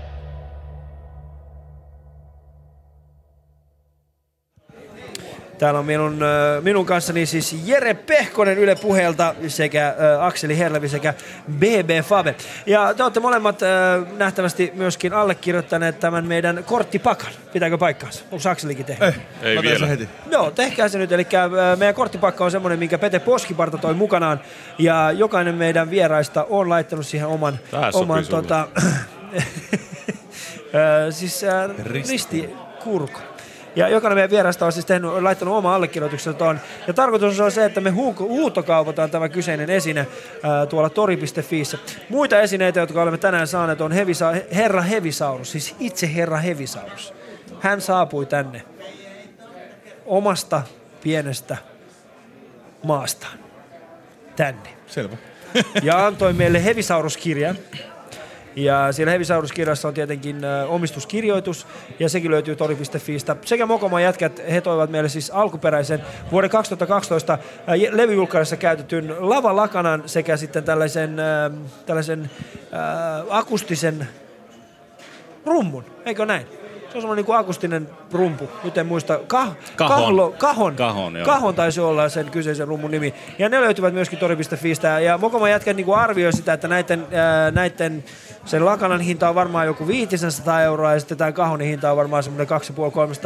Täällä 5.64 5.80
on 5.80 5.86
minun, 5.86 6.20
minun 6.62 6.86
kanssani 6.86 7.26
siis 7.26 7.56
Jere 7.66 7.94
Pehkonen 7.94 8.58
Yle 8.58 8.76
Puheelta 8.76 9.36
sekä 9.48 9.96
Akseli 10.20 10.58
Herlevi 10.58 10.90
sekä 10.90 11.14
BB 11.52 11.90
Fabe. 12.06 12.36
Ja 12.66 12.94
te 12.94 13.04
olette 13.04 13.20
molemmat 13.20 13.60
nähtävästi 14.18 14.72
myöskin 14.76 15.14
allekirjoittaneet 15.14 16.00
tämän 16.00 16.26
meidän 16.26 16.64
korttipakan. 16.66 17.32
Pitääkö 17.54 17.78
paikkaansa? 17.78 18.24
Onko 18.32 18.50
Akselikin 18.50 18.86
tehnyt? 18.86 19.08
Eh, 19.08 19.16
Ei 19.42 19.56
mä 19.56 19.62
vielä. 19.62 19.88
heti. 19.88 20.10
Joo, 20.32 20.52
tehkää 20.52 20.88
se 20.88 20.98
nyt. 20.98 21.12
Eli 21.12 21.28
meidän 21.78 21.96
korttipakka 21.96 22.46
on 22.46 22.52
semmoinen, 22.52 22.80
minkä 22.80 22.98
Pete 22.98 23.20
Poskiparta 23.20 23.78
toi 23.78 23.94
mukanaan. 23.94 24.42
Ja 24.78 25.12
jokainen 25.12 25.56
meidän 25.56 25.90
vieraista 25.90 26.46
on 26.50 26.70
laittanut 26.70 27.06
siihen 27.06 27.28
oman, 27.28 27.60
oman 27.94 28.26
tota, 28.28 28.68
siis 31.18 31.44
äh, 31.44 31.70
Risti. 31.86 32.50
Ja 33.76 33.88
jokainen 33.88 34.18
meidän 34.18 34.30
vieraista 34.30 34.66
on 34.66 34.72
siis 34.72 34.86
tehnyt, 34.86 35.12
on 35.12 35.24
laittanut 35.24 35.56
oma 35.56 35.76
allekirjoituksen 35.76 36.36
tuon. 36.36 36.60
Ja 36.88 36.94
tarkoitus 36.94 37.40
on 37.40 37.52
se, 37.52 37.66
että 37.66 37.82
me 37.82 37.90
huuko, 37.90 38.24
huutokaupataan 38.24 39.12
tämä 39.12 39.30
kyseinen 39.30 39.70
esine 39.70 40.08
ää, 40.44 40.66
tuolla 40.66 40.90
tori.fiissä. 40.90 41.78
Muita 42.10 42.40
esineitä, 42.40 42.80
jotka 42.80 43.02
olemme 43.02 43.18
tänään 43.18 43.48
saaneet, 43.48 43.82
on 43.82 43.92
Hevisa, 43.92 44.34
Herra 44.56 44.82
Hevisaurus, 44.82 45.52
siis 45.52 45.76
itse 45.80 46.16
Herra 46.16 46.38
Hevisaurus. 46.38 47.14
Hän 47.60 47.82
saapui 47.82 48.26
tänne 48.26 48.62
omasta 50.06 50.62
pienestä 51.04 51.58
maastaan 52.84 53.40
tänne 54.36 54.70
Selvä. 54.88 55.18
ja 55.84 56.06
antoi 56.06 56.34
meille 56.34 56.64
Hevisaurus-kirjan. 56.66 57.58
Ja 58.56 58.92
siellä 58.92 59.12
Hevisaurus-kirjassa 59.12 59.88
on 59.88 59.94
tietenkin 59.94 60.38
omistuskirjoitus, 60.68 61.68
ja 62.00 62.10
sekin 62.10 62.32
löytyy 62.32 62.56
tori.fiistä. 62.56 63.36
Sekä 63.46 63.66
Mokoma 63.66 64.02
jätkät, 64.02 64.42
he 64.52 64.62
toivat 64.62 64.90
meille 64.90 65.10
siis 65.10 65.32
alkuperäisen 65.32 66.02
vuoden 66.32 66.50
2012 66.50 67.34
ä, 67.34 67.40
levyjulkkarissa 67.92 68.56
käytetyn 68.58 69.16
lavalakanan 69.20 70.04
sekä 70.06 70.38
sitten 70.38 70.64
tällaisen, 70.64 71.16
tällaisen 71.86 72.30
ä, 72.74 73.26
akustisen 73.30 74.08
rummun, 75.46 75.86
eikö 76.06 76.26
näin? 76.26 76.48
Se 76.94 76.98
on 76.98 77.02
semmoinen 77.02 77.26
niin 77.26 77.36
akustinen 77.36 77.90
rumpu, 78.12 78.50
nyt 78.64 78.78
en 78.78 78.86
muista. 78.86 79.20
Kah, 79.28 79.56
Kahon. 79.76 80.00
Kahlo, 80.00 80.34
kahon. 80.38 80.76
Kahon, 80.76 81.16
joo. 81.16 81.26
kahon 81.26 81.56
taisi 81.56 81.82
olla 81.82 82.10
sen 82.10 82.32
kyseisen 82.32 82.68
rummun 82.68 82.92
nimi. 82.92 83.14
Ja 83.40 83.50
ne 83.50 83.62
löytyvät 83.62 83.94
myöskin 83.94 84.20
tori.fiistä. 84.20 85.00
Ja 85.00 85.18
Mokoma 85.18 85.50
jätkä 85.50 85.74
niin 85.74 85.96
arvioi 85.96 86.34
sitä, 86.34 86.54
että 86.54 86.68
näiden, 86.68 87.08
ää, 87.12 87.52
näiden 87.52 88.04
sen 88.46 88.66
lakanan 88.66 89.02
hinta 89.02 89.30
on 89.30 89.36
varmaan 89.36 89.66
joku 89.66 89.88
500 89.88 90.62
euroa 90.62 90.94
ja 90.94 91.00
sitten 91.00 91.18
tämän 91.18 91.34
kahonin 91.34 91.68
hinta 91.68 91.92
on 91.92 91.98
varmaan 91.98 92.24
semmoinen 92.24 92.48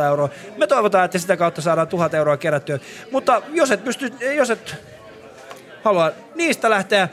250-300 0.01 0.03
euroa. 0.03 0.29
Me 0.57 0.67
toivotaan, 0.67 1.05
että 1.05 1.19
sitä 1.19 1.37
kautta 1.37 1.61
saadaan 1.61 1.87
1000 1.87 2.13
euroa 2.13 2.37
kerättyä. 2.37 2.79
Mutta 3.11 3.41
jos 3.51 3.71
et 3.71 3.83
pysty, 3.83 4.13
jos 4.35 4.49
et 4.49 4.75
halua 5.83 6.11
niistä 6.35 6.69
lähteä 6.69 7.01
äh, 7.01 7.09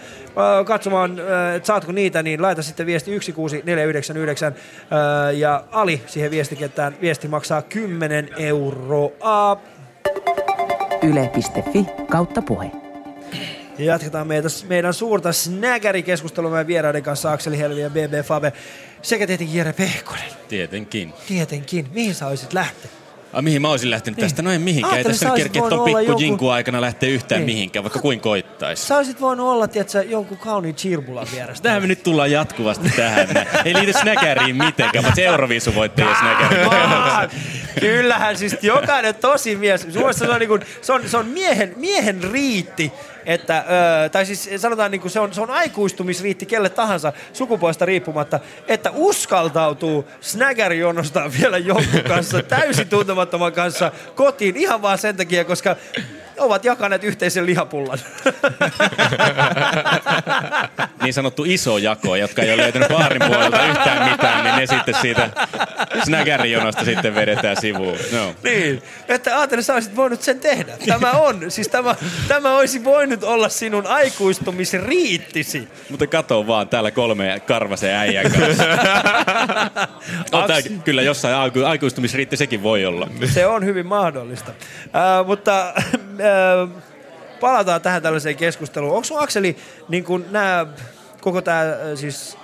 katsomaan, 0.66 1.20
äh, 1.20 1.54
että 1.54 1.66
saatko 1.66 1.92
niitä, 1.92 2.22
niin 2.22 2.42
laita 2.42 2.62
sitten 2.62 2.86
viesti 2.86 3.10
16499 3.10 4.54
äh, 4.54 5.36
ja 5.38 5.64
Ali 5.70 6.02
siihen 6.06 6.30
viestikenttään. 6.30 6.94
Viesti 7.00 7.28
maksaa 7.28 7.62
10 7.62 8.28
euroa. 8.38 9.60
Yle.fi 11.02 11.86
kautta 12.10 12.42
puhe. 12.42 12.83
Ja 13.78 13.84
jatketaan 13.84 14.26
meitä, 14.26 14.48
meidän 14.68 14.94
suurta 14.94 15.32
snägärikeskustelua 15.32 16.50
meidän 16.50 16.66
vieraiden 16.66 17.02
kanssa 17.02 17.32
Akseli 17.32 17.58
Helvi 17.58 17.80
ja 17.80 17.90
BB 17.90 18.26
Fabe 18.26 18.52
sekä 19.02 19.26
tietenkin 19.26 19.56
Jere 19.56 19.72
Pehkonen. 19.72 20.24
Tietenkin. 20.48 21.12
Tietenkin. 21.28 21.86
Mihin 21.92 22.14
sä 22.14 22.26
olisit 22.26 22.52
lähteä? 22.52 22.90
A, 23.32 23.42
mihin 23.42 23.62
mä 23.62 23.70
olisin 23.70 23.90
lähtenyt 23.90 24.20
tästä? 24.20 24.42
No 24.42 24.50
en 24.52 24.60
mihinkään. 24.60 24.96
Ei 24.98 25.04
tässä 25.04 25.18
sä 25.18 25.28
nyt 25.28 25.36
kerkeä 25.36 25.62
tuon 25.68 25.84
pikku 25.84 26.18
jinku 26.20 26.48
aikana 26.48 26.80
lähteä 26.80 27.08
yhtään 27.08 27.38
Niin. 27.38 27.46
mihinkään, 27.46 27.84
vaikka 27.84 27.98
kuin 27.98 28.20
koittais. 28.20 28.88
Sä 28.88 28.96
olisit 28.96 29.20
voinut 29.20 29.48
olla, 29.48 29.68
tiedätkö, 29.68 30.02
jonkun 30.02 30.38
kauniin 30.38 30.74
chirbulan 30.74 31.26
vierestä. 31.32 31.62
Tähän 31.62 31.82
me 31.82 31.86
nyt 31.88 32.02
tullaan 32.02 32.30
jatkuvasti 32.30 32.90
tähän. 32.96 33.28
Ei 33.64 33.74
liity 33.74 33.92
snäkäriin 33.92 34.56
mitenkään, 34.56 35.04
mutta 35.04 35.20
Euroviisu 35.20 35.74
voittaja 35.74 36.16
snäkäri. 36.18 36.62
Aa, 36.62 37.28
Kyllähän 37.80 38.36
siis 38.38 38.56
jokainen 38.62 39.14
tosi 39.14 39.56
mies, 39.56 39.86
mielestä 39.86 40.24
se 40.26 40.30
on, 40.32 40.38
niin 40.38 40.48
kuin, 40.48 40.60
se 40.82 40.92
on, 40.92 41.08
se 41.08 41.16
on 41.16 41.26
miehen, 41.26 41.72
miehen 41.76 42.22
riitti, 42.32 42.92
että, 43.26 43.64
ö, 44.04 44.08
tai 44.08 44.26
siis 44.26 44.50
sanotaan 44.56 44.90
niin 44.90 45.00
kuin 45.00 45.10
se 45.10 45.20
on, 45.20 45.34
se 45.34 45.40
on 45.40 45.50
aikuistumisriitti 45.50 46.46
kelle 46.46 46.70
tahansa 46.70 47.12
sukupuolesta 47.32 47.84
riippumatta, 47.84 48.40
että 48.68 48.90
uskaltautuu 48.94 50.08
snägärijonosta 50.20 51.30
vielä 51.40 51.58
jonkun 51.58 52.02
kanssa, 52.08 52.42
täysin 52.42 52.88
tuntemattoman 52.88 53.52
kanssa 53.52 53.92
kotiin 54.14 54.56
ihan 54.56 54.82
vaan 54.82 54.98
sen 54.98 55.16
takia, 55.16 55.44
koska 55.44 55.76
ovat 56.38 56.64
jakaneet 56.64 57.04
yhteisen 57.04 57.46
lihapullan. 57.46 57.98
niin 61.02 61.14
sanottu 61.14 61.44
iso 61.44 61.78
jako, 61.78 62.16
jotka 62.16 62.42
ei 62.42 62.52
ole 62.52 62.62
löytänyt 62.62 62.88
baarin 62.88 63.22
puolelta 63.26 63.66
yhtään 63.66 64.10
mitään, 64.10 64.44
niin 64.44 64.56
ne 64.56 64.66
sitten 64.66 64.94
siitä 65.00 65.30
snägärijonosta 66.04 66.84
sitten 66.84 67.14
vedetään 67.14 67.56
sivuun. 67.60 67.98
No. 68.12 68.34
Niin, 68.42 68.82
että 69.08 69.38
ajattelin, 69.38 69.64
sä 69.64 69.74
olisit 69.74 69.96
voinut 69.96 70.22
sen 70.22 70.40
tehdä. 70.40 70.72
Tämä 70.86 71.12
on, 71.12 71.50
siis 71.50 71.68
tämä, 71.68 71.94
tämä 72.28 72.56
olisi 72.56 72.84
voinut 72.84 73.24
olla 73.24 73.48
sinun 73.48 73.86
aikuistumisriittisi. 73.86 75.68
Mutta 75.90 76.06
kato 76.06 76.46
vaan, 76.46 76.68
täällä 76.68 76.90
kolme 76.90 77.42
karvasen 77.46 77.94
äijän 77.94 78.32
kanssa. 78.32 78.64
on 80.32 80.44
tää, 80.46 80.62
kyllä 80.84 81.02
jossain 81.02 81.34
aiku, 81.34 81.64
aikuistumisriitti 81.64 82.36
sekin 82.36 82.62
voi 82.62 82.86
olla. 82.86 83.08
Se 83.32 83.46
on 83.46 83.64
hyvin 83.64 83.86
mahdollista. 83.86 84.50
Äh, 84.50 85.26
mutta 85.26 85.74
palataan 87.40 87.80
tähän 87.80 88.02
tällaiseen 88.02 88.36
keskusteluun. 88.36 88.96
Onko 88.96 89.18
Akseli 89.18 89.56
niin 89.88 90.04
kun 90.04 90.24
nämä, 90.30 90.66
koko 91.20 91.42
tämä 91.42 91.64
siis 91.94 92.36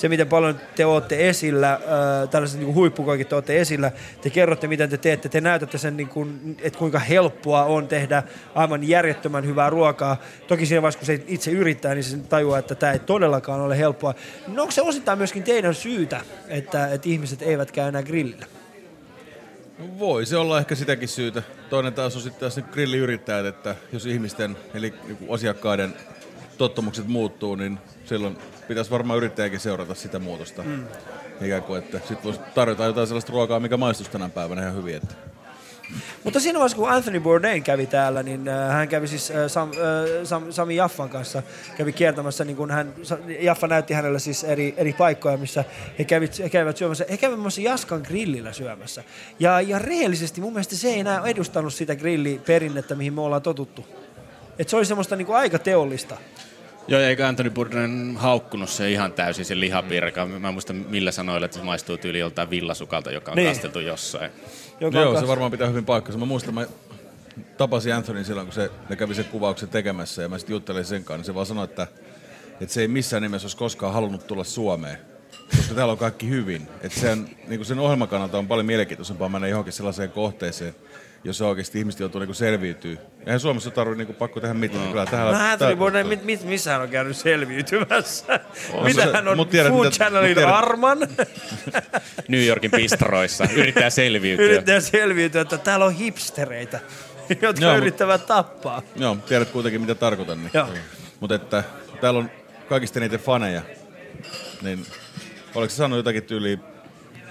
se, 0.00 0.08
miten 0.08 0.26
paljon 0.26 0.60
te 0.76 0.86
olette 0.86 1.28
esillä, 1.28 1.72
äh, 1.72 2.28
tällaiset 2.30 2.60
niin 2.60 2.74
huippukoikit 2.74 3.28
te 3.28 3.34
olette 3.34 3.60
esillä, 3.60 3.92
te 4.22 4.30
kerrotte, 4.30 4.68
miten 4.68 4.90
te 4.90 4.98
teette, 4.98 5.28
te 5.28 5.40
näytätte 5.40 5.78
sen, 5.78 5.96
niin 5.96 6.08
kuin, 6.08 6.56
että 6.62 6.78
kuinka 6.78 6.98
helppoa 6.98 7.64
on 7.64 7.88
tehdä 7.88 8.22
aivan 8.54 8.88
järjettömän 8.88 9.46
hyvää 9.46 9.70
ruokaa. 9.70 10.16
Toki 10.48 10.66
siinä 10.66 10.82
vaiheessa, 10.82 10.98
kun 10.98 11.06
se 11.06 11.22
itse 11.26 11.50
yrittää, 11.50 11.94
niin 11.94 12.04
se 12.04 12.16
tajuaa, 12.16 12.58
että 12.58 12.74
tämä 12.74 12.92
ei 12.92 12.98
todellakaan 12.98 13.60
ole 13.60 13.78
helppoa. 13.78 14.14
No 14.48 14.62
onko 14.62 14.72
se 14.72 14.82
osittain 14.82 15.18
myöskin 15.18 15.42
teidän 15.42 15.74
syytä, 15.74 16.20
että, 16.48 16.86
että 16.86 17.08
ihmiset 17.08 17.42
eivät 17.42 17.72
käy 17.72 17.88
enää 17.88 18.02
grillillä? 18.02 18.59
Voi 19.98 20.26
se 20.26 20.36
olla 20.36 20.58
ehkä 20.58 20.74
sitäkin 20.74 21.08
syytä. 21.08 21.42
Toinen 21.70 21.94
taas 21.94 22.16
on 22.16 22.22
sitten 22.22 22.40
taas 22.40 22.70
grilliyrittäjät, 22.72 23.46
että 23.46 23.76
jos 23.92 24.06
ihmisten 24.06 24.56
eli 24.74 24.94
asiakkaiden 25.30 25.94
tottumukset 26.58 27.06
muuttuu, 27.06 27.54
niin 27.54 27.78
silloin 28.04 28.38
pitäisi 28.68 28.90
varmaan 28.90 29.16
yrittäjäkin 29.16 29.60
seurata 29.60 29.94
sitä 29.94 30.18
muutosta. 30.18 30.62
Mm. 30.62 30.86
Ikään 31.40 31.62
kuin, 31.62 31.78
että 31.78 31.98
sitten 31.98 32.24
voisi 32.24 32.40
tarjota 32.54 32.84
jotain 32.84 33.06
sellaista 33.06 33.32
ruokaa, 33.32 33.60
mikä 33.60 33.76
maistuisi 33.76 34.10
tänä 34.10 34.28
päivänä 34.28 34.62
ihan 34.62 34.76
hyvin. 34.76 34.96
Että. 34.96 35.29
Mutta 36.24 36.40
siinä 36.40 36.58
vaiheessa, 36.58 36.76
kun 36.76 36.90
Anthony 36.90 37.20
Bourdain 37.20 37.62
kävi 37.62 37.86
täällä, 37.86 38.22
niin 38.22 38.48
äh, 38.48 38.72
hän 38.72 38.88
kävi 38.88 39.08
siis 39.08 39.30
äh, 39.30 39.36
Sam, 39.48 39.68
äh, 39.68 39.76
Sam, 40.24 40.52
Sami 40.52 40.76
Jaffan 40.76 41.08
kanssa, 41.08 41.42
kävi 41.76 41.92
kiertämässä, 41.92 42.44
niin 42.44 42.56
kun 42.56 42.70
hän, 42.70 42.94
Jaffa 43.40 43.66
näytti 43.66 43.94
hänelle 43.94 44.18
siis 44.18 44.44
eri, 44.44 44.74
eri 44.76 44.92
paikkoja, 44.92 45.36
missä 45.36 45.64
he 45.98 46.04
kävivät, 46.04 46.38
he 46.38 46.48
kävivät 46.48 46.76
syömässä. 46.76 47.04
He 47.10 47.16
kävivät 47.16 47.40
myös 47.40 47.58
Jaskan 47.58 48.02
grillillä 48.04 48.52
syömässä. 48.52 49.04
Ja, 49.38 49.60
ja 49.60 49.78
rehellisesti 49.78 50.40
mun 50.40 50.52
mielestä 50.52 50.76
se 50.76 50.88
ei 50.88 51.00
enää 51.00 51.22
edustanut 51.26 51.74
sitä 51.74 51.96
grilliperinnettä, 51.96 52.94
mihin 52.94 53.14
me 53.14 53.20
ollaan 53.20 53.42
totuttu. 53.42 53.86
Et 54.58 54.68
se 54.68 54.76
oli 54.76 54.84
semmoista 54.84 55.16
niin 55.16 55.26
kuin 55.26 55.36
aika 55.36 55.58
teollista. 55.58 56.16
Joo, 56.88 57.00
eikö 57.00 57.26
Anthony 57.26 57.50
Bourdain 57.50 58.16
haukkunut 58.16 58.70
se 58.70 58.90
ihan 58.90 59.12
täysin 59.12 59.44
se 59.44 59.60
lihapiirka. 59.60 60.26
Mä 60.26 60.48
en 60.48 60.54
muista 60.54 60.72
millä 60.72 61.12
sanoilla, 61.12 61.44
että 61.44 61.58
se 61.58 61.64
maistuu 61.64 61.96
tyyli 61.96 62.18
joltain 62.18 62.50
villasukalta, 62.50 63.10
joka 63.10 63.30
on 63.30 63.36
niin. 63.36 63.48
kasteltu 63.48 63.80
jossain. 63.80 64.30
Joka 64.80 64.98
Joo, 64.98 65.20
se 65.20 65.28
varmaan 65.28 65.50
pitää 65.50 65.68
hyvin 65.68 65.84
paikkansa. 65.84 66.18
Mä 66.18 66.24
muistan, 66.24 66.54
mä 66.54 66.66
tapasin 67.56 67.94
Anthony 67.94 68.24
silloin, 68.24 68.46
kun 68.46 68.54
se, 68.54 68.70
ne 68.88 68.96
kävi 68.96 69.14
sen 69.14 69.24
kuvauksen 69.24 69.68
tekemässä 69.68 70.22
ja 70.22 70.28
mä 70.28 70.38
sitten 70.38 70.54
juttelin 70.54 70.84
sen 70.84 71.04
kanssa, 71.04 71.18
niin 71.18 71.26
se 71.26 71.34
vaan 71.34 71.46
sanoi, 71.46 71.64
että, 71.64 71.86
että 72.60 72.74
se 72.74 72.80
ei 72.80 72.88
missään 72.88 73.22
nimessä 73.22 73.44
olisi 73.44 73.56
koskaan 73.56 73.94
halunnut 73.94 74.26
tulla 74.26 74.44
Suomeen 74.44 74.98
koska 75.56 75.74
täällä 75.74 75.92
on 75.92 75.98
kaikki 75.98 76.28
hyvin. 76.28 76.68
Että 76.80 77.00
sen, 77.00 77.36
niin 77.48 77.64
sen 77.64 77.78
ohjelman 77.78 78.08
kannalta 78.08 78.38
on 78.38 78.48
paljon 78.48 78.66
mielenkiintoisempaa 78.66 79.28
mennä 79.28 79.48
johonkin 79.48 79.72
sellaiseen 79.72 80.10
kohteeseen, 80.10 80.74
jos 81.24 81.40
oikeasti 81.42 81.78
ihmiset 81.78 82.00
joutuu 82.00 82.18
niinku 82.18 82.34
selviytyy. 82.34 82.98
Eihän 83.26 83.40
Suomessa 83.40 83.70
tarvitse 83.70 83.98
niinku 83.98 84.12
pakko 84.12 84.40
tehdä 84.40 84.54
mitään. 84.54 84.84
No. 84.84 84.90
Kyllä 84.90 85.06
täällä, 85.06 85.32
no, 85.32 85.38
täällä, 85.38 85.90
täällä, 85.92 86.04
mit, 86.04 86.24
mit, 86.24 86.44
missä 86.44 86.72
hän 86.72 86.80
on 86.80 86.88
käynyt 86.88 87.16
selviytymässä? 87.16 88.40
On. 88.72 88.84
Mitä 88.84 89.10
hän 89.12 89.28
on 89.28 89.48
tiedät, 89.48 89.72
Food 89.72 89.84
mitä, 89.84 89.96
Channelin 89.96 90.34
tiedät. 90.34 90.54
Arman? 90.54 90.98
New 92.28 92.46
Yorkin 92.46 92.70
pistroissa. 92.70 93.48
Yrittää 93.56 93.90
selviytyä. 93.90 94.44
Yrittää 94.44 94.80
selviytyä, 94.80 95.40
että 95.40 95.58
täällä 95.58 95.84
on 95.84 95.94
hipstereitä, 95.94 96.80
jotka 97.42 97.64
Joo, 97.64 97.76
yrittävät 97.76 98.26
tappaa. 98.26 98.82
Joo, 98.96 99.16
tiedät 99.28 99.50
kuitenkin 99.50 99.80
mitä 99.80 99.94
tarkoitan. 99.94 100.38
Niin. 100.38 100.82
Mutta 101.20 101.34
että 101.34 101.64
täällä 102.00 102.18
on 102.18 102.30
kaikista 102.68 103.00
niitä 103.00 103.18
faneja. 103.18 103.62
Niin 104.62 104.86
oliko 105.54 105.70
se 105.70 105.76
sanonut 105.76 105.96
jotakin 105.96 106.22
tyyliä 106.22 106.58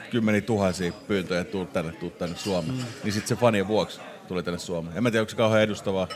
kymmeniä 0.09 0.41
tuhansia 0.41 0.91
pyyntöjä, 1.07 1.41
että 1.41 1.51
tuu 1.51 1.65
tänne, 1.65 1.91
tuu 1.91 2.09
tänne 2.09 2.35
Suomeen. 2.35 2.75
Mm. 2.75 2.83
Niin 3.03 3.13
sitten 3.13 3.27
se 3.27 3.35
fanien 3.35 3.67
vuoksi 3.67 3.99
tuli 4.27 4.43
tänne 4.43 4.59
Suomeen. 4.59 4.97
En 4.97 5.03
mä 5.03 5.11
tiedä, 5.11 5.21
onko 5.21 5.29
se 5.29 5.35
kauhean 5.35 5.63
edustavaa 5.63 6.07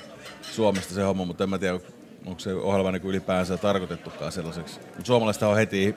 Suomesta 0.41 0.93
se 0.93 1.01
homma, 1.01 1.25
mutta 1.25 1.43
en 1.43 1.49
mä 1.49 1.57
tiedä, 1.57 1.79
onko 2.25 2.39
se 2.39 2.53
ohjelma 2.53 2.91
niin 2.91 3.03
ylipäänsä 3.07 3.57
tarkoitettukaan 3.57 4.31
sellaiseksi. 4.31 4.79
Mutta 4.79 5.05
suomalaista 5.05 5.47
on 5.47 5.55
heti 5.55 5.95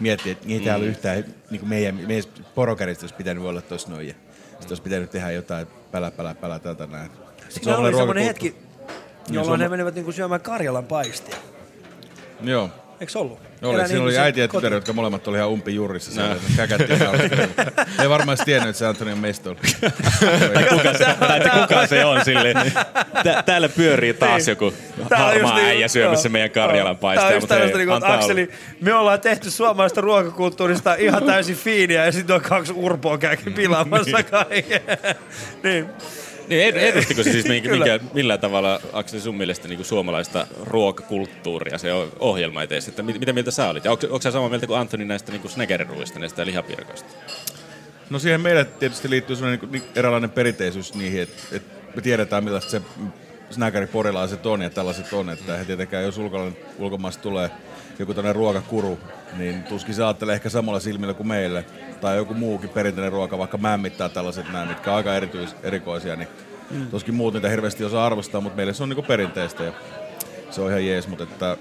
miettiä, 0.00 0.32
että 0.32 0.46
ei 0.48 0.60
täällä 0.60 0.84
mm. 0.84 0.90
yhtään, 0.90 1.24
niin 1.50 1.60
kuin 1.60 1.68
meidän, 1.68 1.94
meidän 1.94 2.24
porokarista 2.54 3.04
olisi 3.04 3.14
pitänyt 3.14 3.44
olla 3.44 3.60
tuossa 3.60 3.90
noin. 3.90 4.08
Ja 4.08 4.14
sitten 4.40 4.68
olisi 4.68 4.82
pitänyt 4.82 5.10
tehdä 5.10 5.30
jotain 5.30 5.66
pälä, 5.90 6.10
pälä, 6.10 6.34
pälä, 6.34 6.58
tältä 6.58 6.86
näin. 6.86 7.10
Siinä 7.48 7.76
oli 7.76 7.94
semmoinen 7.94 8.24
hetki, 8.24 8.56
jolloin 9.30 9.60
ne 9.60 9.68
menivät 9.68 9.94
niin 9.94 10.04
kuin 10.04 10.14
syömään 10.14 10.40
Karjalan 10.40 10.84
paistia. 10.84 11.36
Joo. 12.42 12.70
Eikö 13.04 13.18
ollut? 13.18 13.38
Oli, 13.62 13.88
siinä 13.88 14.02
oli 14.02 14.18
äiti 14.18 14.40
ja 14.40 14.48
tytär, 14.48 14.72
jotka 14.72 14.92
molemmat 14.92 15.28
oli 15.28 15.36
ihan 15.36 15.50
umpi 15.50 15.74
jurissa. 15.74 16.22
No. 16.22 16.36
Käkättiin 16.56 17.02
Ei 18.02 18.08
varmaan 18.08 18.38
tiennyt, 18.44 18.68
että 18.68 18.78
se 18.78 18.86
Antoni 18.86 19.12
on 19.12 19.18
meistä 19.18 19.50
ollut. 19.50 19.62
tai 20.54 20.64
kuka 20.64 20.92
se, 20.92 21.04
tai 21.20 21.40
kuka 21.40 21.86
se 21.86 22.04
on 22.04 22.24
silleen. 22.24 22.72
täällä 23.46 23.68
pyörii 23.68 24.14
taas 24.14 24.46
niin. 24.46 24.48
joku 24.48 24.74
harmaa 25.10 25.56
niin, 25.56 25.66
äijä 25.66 25.88
syömässä 25.88 26.28
meidän 26.28 26.50
Karjalan 26.50 26.96
paistaa. 26.96 27.28
Tämä 27.28 27.38
on 27.42 27.48
tällaista, 27.48 27.78
niin 27.78 27.88
kuin, 27.88 28.04
Akseli, 28.04 28.50
me 28.80 28.94
ollaan 28.94 29.20
tehty 29.20 29.50
suomalaista 29.50 30.00
ruokakulttuurista 30.00 30.94
ihan 30.94 31.24
täysin 31.24 31.56
fiiniä 31.56 32.06
ja 32.06 32.12
sitten 32.12 32.36
on 32.36 32.42
kaksi 32.42 32.72
urpoa 32.76 33.18
käykin 33.18 33.52
pilaamassa 33.52 34.22
kaiken. 34.22 34.80
niin. 35.64 35.86
Niin, 36.48 36.76
edustiko 36.76 37.22
se 37.22 37.32
siis 37.32 37.48
minkä, 37.54 37.70
minkä, 37.70 38.00
millään 38.14 38.40
tavalla, 38.40 38.80
Akseli, 38.92 39.22
sun 39.22 39.36
mielestä 39.36 39.68
niin 39.68 39.76
kuin 39.76 39.86
suomalaista 39.86 40.46
ruokakulttuuria 40.60 41.78
se 41.78 41.88
ohjelma 42.18 42.62
eteessä? 42.62 42.90
Että 42.90 43.02
mit, 43.02 43.20
mitä 43.20 43.32
mieltä 43.32 43.50
sä 43.50 43.68
olit? 43.68 43.84
Ja 43.84 43.90
onko, 43.90 44.06
onko 44.06 44.20
sä 44.20 44.30
samaa 44.30 44.48
mieltä 44.48 44.66
kuin 44.66 44.78
Antoni 44.78 45.04
näistä 45.04 45.32
niin 45.32 45.50
snägeriruista, 45.50 46.18
näistä 46.18 46.46
lihapirkoista? 46.46 47.08
No 48.10 48.18
siihen 48.18 48.40
meille 48.40 48.64
tietysti 48.64 49.10
liittyy 49.10 49.36
sellainen 49.36 49.68
niin 49.70 49.82
eräänlainen 49.94 50.30
perinteisyys 50.30 50.94
niihin, 50.94 51.22
että, 51.22 51.42
että 51.52 51.74
me 51.96 52.02
tiedetään 52.02 52.44
millaista 52.44 52.70
se 52.70 52.82
snäkäriporilaiset 53.50 54.46
on 54.46 54.62
ja 54.62 54.70
tällaiset 54.70 55.12
on, 55.12 55.30
että 55.30 55.56
he 55.56 55.64
tietenkään 55.64 56.04
jos 56.04 56.20
ulkomaista 56.78 57.22
tulee 57.22 57.50
joku 57.98 58.14
tämmöinen 58.14 58.36
ruokakuru, 58.36 58.98
niin 59.38 59.62
tuskin 59.62 59.94
se 59.94 60.04
ajattelee 60.04 60.34
ehkä 60.34 60.48
samalla 60.48 60.80
silmillä 60.80 61.14
kuin 61.14 61.26
meille. 61.26 61.64
Tai 62.00 62.16
joku 62.16 62.34
muukin 62.34 62.70
perinteinen 62.70 63.12
ruoka, 63.12 63.38
vaikka 63.38 63.58
mämmittää 63.58 64.08
tällaiset 64.08 64.52
näin, 64.52 64.68
mitkä 64.68 64.90
on 64.90 64.96
aika 64.96 65.14
erityis, 65.14 65.56
erikoisia, 65.62 66.16
niin 66.16 66.28
mm. 66.70 66.86
tuskin 66.86 67.14
muut 67.14 67.34
niitä 67.34 67.48
hirveästi 67.48 67.84
osaa 67.84 68.06
arvostaa, 68.06 68.40
mutta 68.40 68.56
meille 68.56 68.72
se 68.72 68.82
on 68.82 68.88
niinku 68.88 69.02
perinteistä 69.02 69.64
ja 69.64 69.72
se 70.50 70.60
on 70.60 70.68
ihan 70.68 70.86
jees, 70.86 71.08
mutta 71.08 71.24
että 71.24 71.56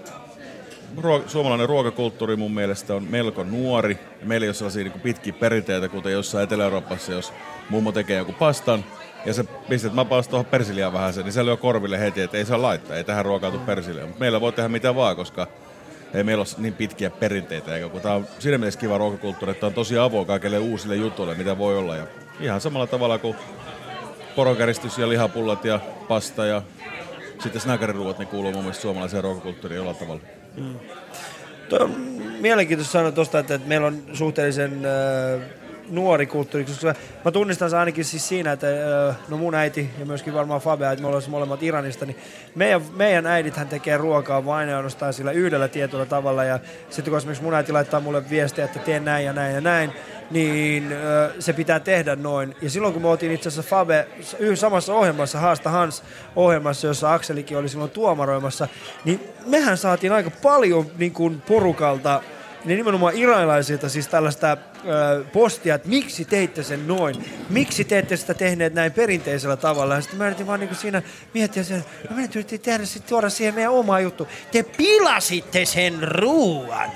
ruo- 0.97 1.23
suomalainen 1.27 1.69
ruokakulttuuri 1.69 2.35
mun 2.35 2.53
mielestä 2.53 2.93
on 2.93 3.07
melko 3.09 3.43
nuori. 3.43 3.99
Meillä 4.23 4.45
ei 4.45 4.49
ole 4.49 4.53
sellaisia 4.53 4.83
niin 4.83 5.01
pitkiä 5.01 5.33
perinteitä, 5.33 5.89
kuten 5.89 6.11
jossain 6.11 6.43
Etelä-Euroopassa, 6.43 7.11
jos 7.11 7.33
mummo 7.69 7.91
tekee 7.91 8.17
joku 8.17 8.33
pastan, 8.33 8.85
ja 9.25 9.33
se 9.33 9.43
pistät 9.43 9.93
mapaus 9.93 10.27
tuohon 10.27 10.45
persiliaan 10.45 10.93
vähän 10.93 11.13
sen, 11.13 11.23
niin 11.23 11.33
se 11.33 11.45
lyö 11.45 11.57
korville 11.57 11.99
heti, 11.99 12.21
että 12.21 12.37
ei 12.37 12.45
saa 12.45 12.61
laittaa, 12.61 12.97
ei 12.97 13.03
tähän 13.03 13.25
ruokautu 13.25 13.59
persiliaan. 13.59 14.07
Mutta 14.07 14.19
meillä 14.19 14.41
voi 14.41 14.51
tehdä 14.51 14.69
mitä 14.69 14.95
vaan, 14.95 15.15
koska 15.15 15.47
ei 16.13 16.23
meillä 16.23 16.41
ole 16.41 16.55
niin 16.57 16.73
pitkiä 16.73 17.09
perinteitä. 17.09 17.75
Eikä, 17.75 17.89
kun 17.89 18.01
tämä 18.01 18.15
on 18.15 18.27
siinä 18.39 18.57
mielessä 18.57 18.79
kiva 18.79 18.97
ruokakulttuuri, 18.97 19.51
että 19.51 19.65
on 19.65 19.73
tosi 19.73 19.97
avoin 19.97 20.27
kaikille 20.27 20.57
uusille 20.57 20.95
jutuille, 20.95 21.35
mitä 21.35 21.57
voi 21.57 21.77
olla. 21.77 21.95
Ja 21.95 22.07
ihan 22.39 22.61
samalla 22.61 22.87
tavalla 22.87 23.17
kuin 23.17 23.35
porokäristys 24.35 24.97
ja 24.97 25.09
lihapullat 25.09 25.65
ja 25.65 25.79
pasta 26.07 26.45
ja 26.45 26.61
sitten 27.43 27.61
snäkäriruot, 27.61 28.19
ne 28.19 28.25
kuuluu 28.25 28.51
mun 28.51 28.61
mielestä 28.61 28.81
suomalaiseen 28.81 29.23
ruokakulttuuriin 29.23 29.77
jollain 29.77 29.97
tavalla. 29.97 30.21
Mm. 30.57 30.79
Tuo 31.69 31.79
on 31.79 31.91
mielenkiintoista 32.39 32.91
sanoa 32.91 33.11
tuosta, 33.11 33.39
että 33.39 33.59
meillä 33.65 33.87
on 33.87 34.03
suhteellisen 34.13 34.81
äh, 34.85 35.41
nuori 35.93 36.25
kulttuuri, 36.25 36.65
koska 36.65 36.95
mä 37.25 37.31
tunnistan 37.31 37.69
se 37.69 37.77
ainakin 37.77 38.05
siis 38.05 38.27
siinä, 38.27 38.51
että 38.51 38.67
no 39.29 39.37
mun 39.37 39.55
äiti 39.55 39.89
ja 39.99 40.05
myöskin 40.05 40.33
varmaan 40.33 40.61
Fabe, 40.61 40.91
että 40.91 41.01
me 41.01 41.07
ollaan 41.07 41.23
molemmat 41.27 41.63
Iranista, 41.63 42.05
niin 42.05 42.17
meidän, 42.55 42.81
meidän 42.95 43.25
äidithän 43.25 43.67
tekee 43.67 43.97
ruokaa 43.97 44.45
vain 44.45 44.69
ja 44.69 44.75
ainoastaan 44.77 45.13
sillä 45.13 45.31
yhdellä 45.31 45.67
tietyllä 45.67 46.05
tavalla 46.05 46.43
ja 46.43 46.59
sitten 46.89 47.11
kun 47.11 47.17
esimerkiksi 47.17 47.43
mun 47.43 47.53
äiti 47.53 47.71
laittaa 47.71 47.99
mulle 47.99 48.29
viestiä, 48.29 48.65
että 48.65 48.79
teen 48.79 49.05
näin 49.05 49.25
ja 49.25 49.33
näin 49.33 49.55
ja 49.55 49.61
näin, 49.61 49.91
niin 50.31 50.95
se 51.39 51.53
pitää 51.53 51.79
tehdä 51.79 52.15
noin. 52.15 52.55
Ja 52.61 52.69
silloin 52.69 52.93
kun 52.93 53.01
me 53.01 53.07
oltiin 53.07 53.31
itse 53.31 53.49
asiassa 53.49 53.69
Fabe 53.69 54.07
samassa 54.55 54.93
ohjelmassa, 54.93 55.39
Haasta 55.39 55.69
Hans 55.69 56.03
ohjelmassa, 56.35 56.87
jossa 56.87 57.13
Akselikin 57.13 57.57
oli 57.57 57.69
silloin 57.69 57.91
tuomaroimassa, 57.91 58.67
niin 59.05 59.19
mehän 59.45 59.77
saatiin 59.77 60.13
aika 60.13 60.31
paljon 60.43 60.85
niin 60.97 61.11
kuin 61.11 61.41
porukalta 61.41 62.21
niin 62.65 62.77
nimenomaan 62.77 63.15
iranilaisilta 63.15 63.89
siis 63.89 64.07
tällaista 64.07 64.51
äh, 64.51 64.57
postia, 65.33 65.75
että 65.75 65.89
miksi 65.89 66.25
teitte 66.25 66.63
sen 66.63 66.87
noin? 66.87 67.25
Miksi 67.49 67.83
te 67.83 67.97
ette 67.97 68.17
sitä 68.17 68.33
tehneet 68.33 68.73
näin 68.73 68.91
perinteisellä 68.91 69.57
tavalla? 69.57 69.95
Ja 69.95 70.01
sitten 70.01 70.17
mä 70.17 70.27
yritin 70.27 70.47
vaan 70.47 70.59
niin 70.59 70.75
siinä 70.75 71.01
miettiä 71.33 71.63
sen, 71.63 71.85
no 72.09 72.15
me 72.15 72.29
yritin 72.35 72.59
tehdä 72.59 72.85
sitten 72.85 73.09
tuoda 73.09 73.29
siihen 73.29 73.55
meidän 73.55 73.71
omaa 73.71 73.99
juttu. 73.99 74.27
Te 74.51 74.63
pilasitte 74.63 75.65
sen 75.65 76.07
ruuan. 76.07 76.89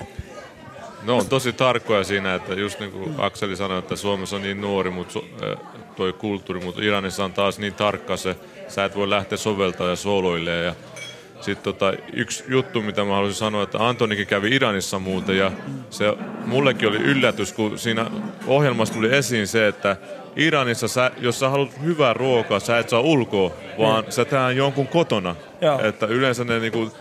No 1.03 1.17
on 1.17 1.29
tosi 1.29 1.53
tarkkoja 1.53 2.03
siinä, 2.03 2.35
että 2.35 2.53
just 2.53 2.79
niin 2.79 2.91
kuin 2.91 3.15
Akseli 3.17 3.55
sanoi, 3.55 3.79
että 3.79 3.95
Suomessa 3.95 4.35
on 4.35 4.41
niin 4.41 4.61
nuori 4.61 4.89
mutta 4.89 5.19
toi 5.95 6.13
kulttuuri, 6.13 6.61
mutta 6.61 6.81
Iranissa 6.81 7.25
on 7.25 7.33
taas 7.33 7.59
niin 7.59 7.73
tarkka 7.73 8.17
se, 8.17 8.35
sä 8.67 8.85
et 8.85 8.95
voi 8.95 9.09
lähteä 9.09 9.37
soveltaa 9.37 9.89
ja 9.89 9.95
sooloille 9.95 10.51
ja 10.51 10.75
sitten 11.41 11.63
tota, 11.63 11.93
yksi 12.13 12.43
juttu, 12.47 12.81
mitä 12.81 13.03
mä 13.03 13.13
haluaisin 13.13 13.39
sanoa, 13.39 13.63
että 13.63 13.87
Antonikin 13.87 14.27
kävi 14.27 14.55
Iranissa 14.55 14.99
muuten 14.99 15.37
ja 15.37 15.51
se 15.89 16.13
mullekin 16.45 16.89
oli 16.89 16.97
yllätys, 16.97 17.53
kun 17.53 17.79
siinä 17.79 18.11
ohjelmassa 18.47 18.93
tuli 18.93 19.15
esiin 19.15 19.47
se, 19.47 19.67
että 19.67 19.97
Iranissa, 20.35 20.87
sä, 20.87 21.11
jos 21.21 21.39
sä 21.39 21.49
haluat 21.49 21.81
hyvää 21.83 22.13
ruokaa, 22.13 22.59
sä 22.59 22.79
et 22.79 22.89
saa 22.89 22.99
ulkoa, 22.99 23.51
vaan 23.77 24.05
mm. 24.05 24.11
sä 24.11 24.25
tehdään 24.25 24.57
jonkun 24.57 24.87
kotona. 24.87 25.35
Joo. 25.61 25.79
Että 25.83 26.05
yleensä 26.05 26.43
ne 26.43 26.59
niinku, 26.59 26.91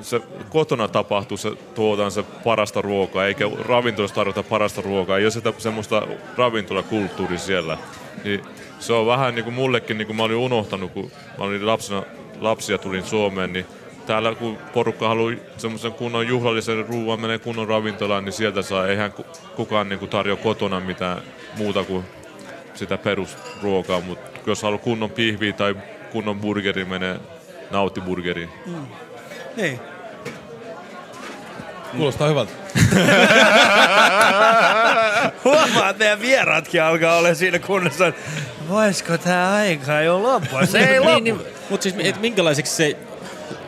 se 0.00 0.20
kotona 0.48 0.88
tapahtuu, 0.88 1.36
se 1.36 1.52
tuotaan 1.74 2.10
se 2.10 2.22
parasta 2.22 2.82
ruokaa, 2.82 3.26
eikä 3.26 3.44
ravintolassa 3.68 4.14
tarvita 4.14 4.42
parasta 4.42 4.82
ruokaa, 4.82 5.18
ei 5.18 5.24
ole 5.24 5.30
sitä 5.30 5.52
semmoista 5.58 6.02
ravintolakulttuuria 6.36 7.38
siellä. 7.38 7.78
Niin 8.24 8.42
se 8.78 8.92
on 8.92 9.06
vähän 9.06 9.34
niin 9.34 9.44
kuin 9.44 9.54
mullekin, 9.54 9.98
niin 9.98 10.06
kuin 10.06 10.16
mä 10.16 10.22
olin 10.22 10.36
unohtanut, 10.36 10.92
kun 10.92 11.10
mä 11.38 11.44
olin 11.44 11.66
lapsena 11.66 12.02
lapsia 12.40 12.78
tulin 12.78 13.04
Suomeen, 13.04 13.52
niin 13.52 13.66
täällä 14.06 14.34
kun 14.34 14.58
porukka 14.74 15.08
haluaa 15.08 15.34
semmoisen 15.56 15.92
kunnon 15.92 16.28
juhlallisen 16.28 16.86
ruuan, 16.86 17.20
menee 17.20 17.38
kunnon 17.38 17.68
ravintolaan, 17.68 18.24
niin 18.24 18.32
sieltä 18.32 18.62
saa, 18.62 18.86
eihän 18.86 19.12
kukaan 19.56 19.88
niin 19.88 19.98
kuin 19.98 20.10
tarjoa 20.10 20.36
kotona 20.36 20.80
mitään 20.80 21.22
muuta 21.56 21.84
kuin 21.84 22.04
sitä 22.74 22.98
perusruokaa, 22.98 24.00
mutta 24.00 24.40
jos 24.46 24.62
haluaa 24.62 24.82
kunnon 24.82 25.10
pihviä 25.10 25.52
tai 25.52 25.76
kunnon 26.12 26.40
burgeri, 26.40 26.84
menee 26.84 27.20
nauttiburgeriin. 27.70 28.50
Mm. 28.66 28.86
Niin. 29.56 29.80
Kuulostaa 31.96 32.28
hyvältä. 32.28 32.52
Huomaa, 35.44 35.90
että 35.90 35.98
meidän 35.98 36.20
vieraatkin 36.20 36.82
alkaa 36.82 37.16
olla 37.16 37.34
siinä 37.34 37.58
kunnossa. 37.58 38.12
Voisiko 38.68 39.18
tämä 39.18 39.54
aika 39.54 40.00
jo 40.00 40.22
loppua? 40.22 40.66
Se 40.66 40.78
ei 40.78 41.00
loppu. 41.00 41.14
niin, 41.14 41.24
niin, 41.24 41.40
mutta 41.70 41.82
siis 41.82 41.94
et 41.98 42.20
minkälaiseksi 42.20 42.74
se, 42.74 42.96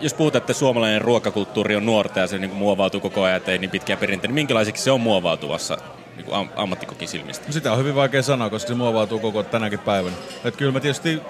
jos 0.00 0.14
puhutaan, 0.14 0.40
että 0.40 0.52
suomalainen 0.52 1.00
ruokakulttuuri 1.00 1.76
on 1.76 1.86
nuorta 1.86 2.20
ja 2.20 2.26
se 2.26 2.38
niin 2.38 2.54
muovautuu 2.54 3.00
koko 3.00 3.22
ajan, 3.22 3.40
ei 3.46 3.58
niin 3.58 3.70
pitkiä 3.70 3.96
perinteitä, 3.96 4.28
niin 4.28 4.34
minkälaiseksi 4.34 4.82
se 4.82 4.90
on 4.90 5.00
muovautuvassa 5.00 5.78
niin 6.16 6.24
kuin 6.24 6.34
am- 6.34 6.48
ammattikokin 6.56 7.08
silmistä? 7.08 7.46
No 7.46 7.52
sitä 7.52 7.72
on 7.72 7.78
hyvin 7.78 7.94
vaikea 7.94 8.22
sanoa, 8.22 8.50
koska 8.50 8.68
se 8.68 8.74
muovautuu 8.74 9.18
koko 9.18 9.42
tänäkin 9.42 9.78
päivänä. 9.78 10.16
Et 10.44 10.56
kyllä 10.56 10.72
mä 10.72 10.80
tietysti, 10.80 11.20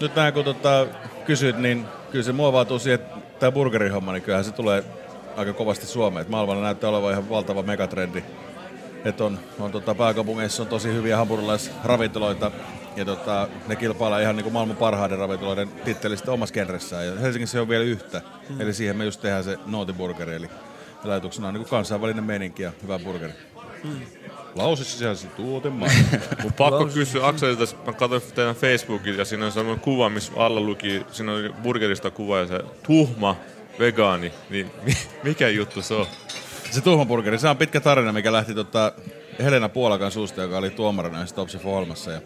nyt 0.00 0.16
näin 0.16 0.34
kun 0.34 0.44
tota, 0.44 0.86
kysyt, 1.24 1.58
niin 1.58 1.84
kyllä 2.10 2.24
se 2.24 2.32
muovautuu 2.32 2.78
siihen, 2.78 3.00
että 3.00 3.16
tämä 3.38 3.52
burgerihomma, 3.52 4.12
niin 4.12 4.22
kyllähän 4.22 4.44
se 4.44 4.52
tulee 4.52 4.84
aika 5.38 5.52
kovasti 5.52 5.86
Suomeen. 5.86 6.22
Et 6.22 6.28
maailmalla 6.28 6.62
näyttää 6.62 6.90
olevan 6.90 7.12
ihan 7.12 7.30
valtava 7.30 7.62
megatrendi. 7.62 8.24
Että 9.04 9.24
on, 9.24 9.38
on 9.60 9.72
tota, 9.72 9.94
pääkaupungeissa 9.94 10.62
on 10.62 10.68
tosi 10.68 10.92
hyviä 10.92 11.16
hampurilaisravintoloita, 11.16 12.50
ja 12.96 13.04
tota, 13.04 13.48
ne 13.68 13.76
kilpailee 13.76 14.22
ihan 14.22 14.36
niin 14.36 14.44
kuin 14.44 14.52
maailman 14.52 14.76
parhaiden 14.76 15.18
ravintoloiden 15.18 15.68
tittelistä 15.68 16.32
omassa 16.32 16.52
genressään. 16.52 17.06
Ja 17.06 17.14
Helsingissä 17.14 17.62
on 17.62 17.68
vielä 17.68 17.84
yhtä. 17.84 18.22
Mm. 18.48 18.60
Eli 18.60 18.74
siihen 18.74 18.96
me 18.96 19.04
just 19.04 19.20
tehdään 19.20 19.44
se 19.44 19.58
nootiburgeri. 19.66 20.34
Eli 20.34 20.48
ajatuksena 21.04 21.48
on 21.48 21.54
niin 21.54 21.62
kuin 21.62 21.70
kansainvälinen 21.70 22.24
meininki 22.24 22.62
ja 22.62 22.72
hyvä 22.82 22.98
burgeri. 22.98 23.32
Mm. 23.84 24.00
Lause 24.54 24.84
sisälsi 24.84 25.26
tuotemaa. 25.26 25.88
Mun 26.42 26.52
pakko 26.52 26.86
kysyä 26.86 27.26
Akselilta, 27.26 27.76
mä 27.86 27.92
katsoin 27.92 28.22
teidän 28.34 28.54
Facebookin 28.54 29.18
ja 29.18 29.24
siinä 29.24 29.46
on 29.46 29.52
sellainen 29.52 29.80
kuva, 29.80 30.10
missä 30.10 30.32
alla 30.36 30.60
luki, 30.60 31.06
siinä 31.10 31.32
on 31.32 31.54
burgerista 31.62 32.10
kuva 32.10 32.38
ja 32.38 32.46
se 32.46 32.60
tuhma 32.82 33.36
vegaani, 33.78 34.32
niin 34.50 34.70
mikä 35.22 35.48
juttu 35.48 35.82
se 35.82 35.94
on? 35.94 36.06
Se 36.70 36.80
tuhmaburgeri, 36.80 37.38
se 37.38 37.48
on 37.48 37.56
pitkä 37.56 37.80
tarina, 37.80 38.12
mikä 38.12 38.32
lähti 38.32 38.54
tota 38.54 38.92
Helena 39.38 39.68
Puolakan 39.68 40.10
suusta, 40.10 40.42
joka 40.42 40.58
oli 40.58 40.70
tuomarina 40.70 41.26
Top 41.34 41.48
Chef 41.48 41.66
ohjelmassa. 41.66 42.12
Ja 42.12 42.20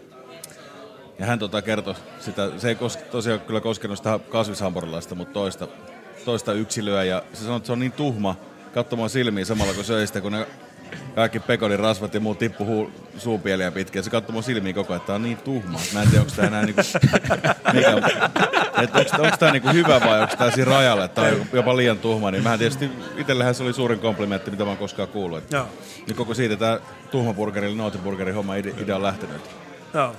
ja 1.19 1.25
hän 1.25 1.39
tota 1.39 1.61
kertoi 1.61 1.95
sitä, 2.19 2.51
se 2.57 2.69
ei 2.69 2.75
kos, 2.75 2.97
tosiaan 2.97 3.39
kyllä 3.39 3.61
koskenut 3.61 3.97
sitä 3.97 4.19
kasvishampurilaista, 4.29 5.15
mutta 5.15 5.33
toista, 5.33 5.67
toista 6.25 6.53
yksilöä. 6.53 7.03
Ja 7.03 7.23
se 7.33 7.43
sanoi, 7.43 7.57
että 7.57 7.67
se 7.67 7.73
on 7.73 7.79
niin 7.79 7.91
tuhma 7.91 8.35
katsomaan 8.73 9.09
silmiin 9.09 9.45
samalla 9.45 9.73
kun 9.73 9.83
söi 9.83 10.07
sitä, 10.07 10.21
kun 10.21 10.31
ne 10.31 10.47
kaikki 11.15 11.39
pekonin 11.39 11.79
rasvat 11.79 12.13
ja 12.13 12.19
muu 12.19 12.35
tippuu 12.35 12.91
suupieliä 13.17 13.71
pitkin. 13.71 14.03
se 14.03 14.09
katsoo 14.09 14.33
mun 14.33 14.43
silmiin 14.43 14.75
koko 14.75 14.93
ajan, 14.93 14.97
että 14.97 15.07
tää 15.07 15.15
on 15.15 15.23
niin 15.23 15.37
tuhma. 15.37 15.79
Mä 15.93 16.01
en 16.01 16.09
tiedä, 16.09 16.21
onko 16.21 16.33
tää 16.35 16.47
enää 16.47 16.65
niinku, 16.65 16.81
mikä, 17.73 17.91
että 18.83 18.99
onko, 18.99 19.23
onko 19.23 19.37
tää 19.37 19.51
niinku 19.51 19.69
hyvä 19.69 19.99
vai 19.99 20.21
onko 20.21 20.35
tää 20.35 20.51
siinä 20.51 20.71
rajalla, 20.71 21.05
että 21.05 21.21
on 21.21 21.45
jopa 21.53 21.77
liian 21.77 21.99
tuhma. 21.99 22.31
Niin 22.31 22.43
mähän 22.43 22.59
tietysti, 22.59 22.89
itsellähän 23.17 23.55
se 23.55 23.63
oli 23.63 23.73
suurin 23.73 23.99
komplimentti, 23.99 24.51
mitä 24.51 24.63
mä 24.63 24.69
oon 24.69 24.77
koskaan 24.77 25.07
kuullut. 25.07 25.51
Joo. 25.51 25.67
Niin 26.07 26.15
koko 26.15 26.33
siitä 26.33 26.55
tää 26.55 26.79
tuhmaburgeri, 27.11 27.75
nootiburgeri 27.75 28.31
homma 28.31 28.55
idea 28.55 28.95
on 28.95 29.03
lähtenyt. 29.03 29.41
Joo. 29.93 30.15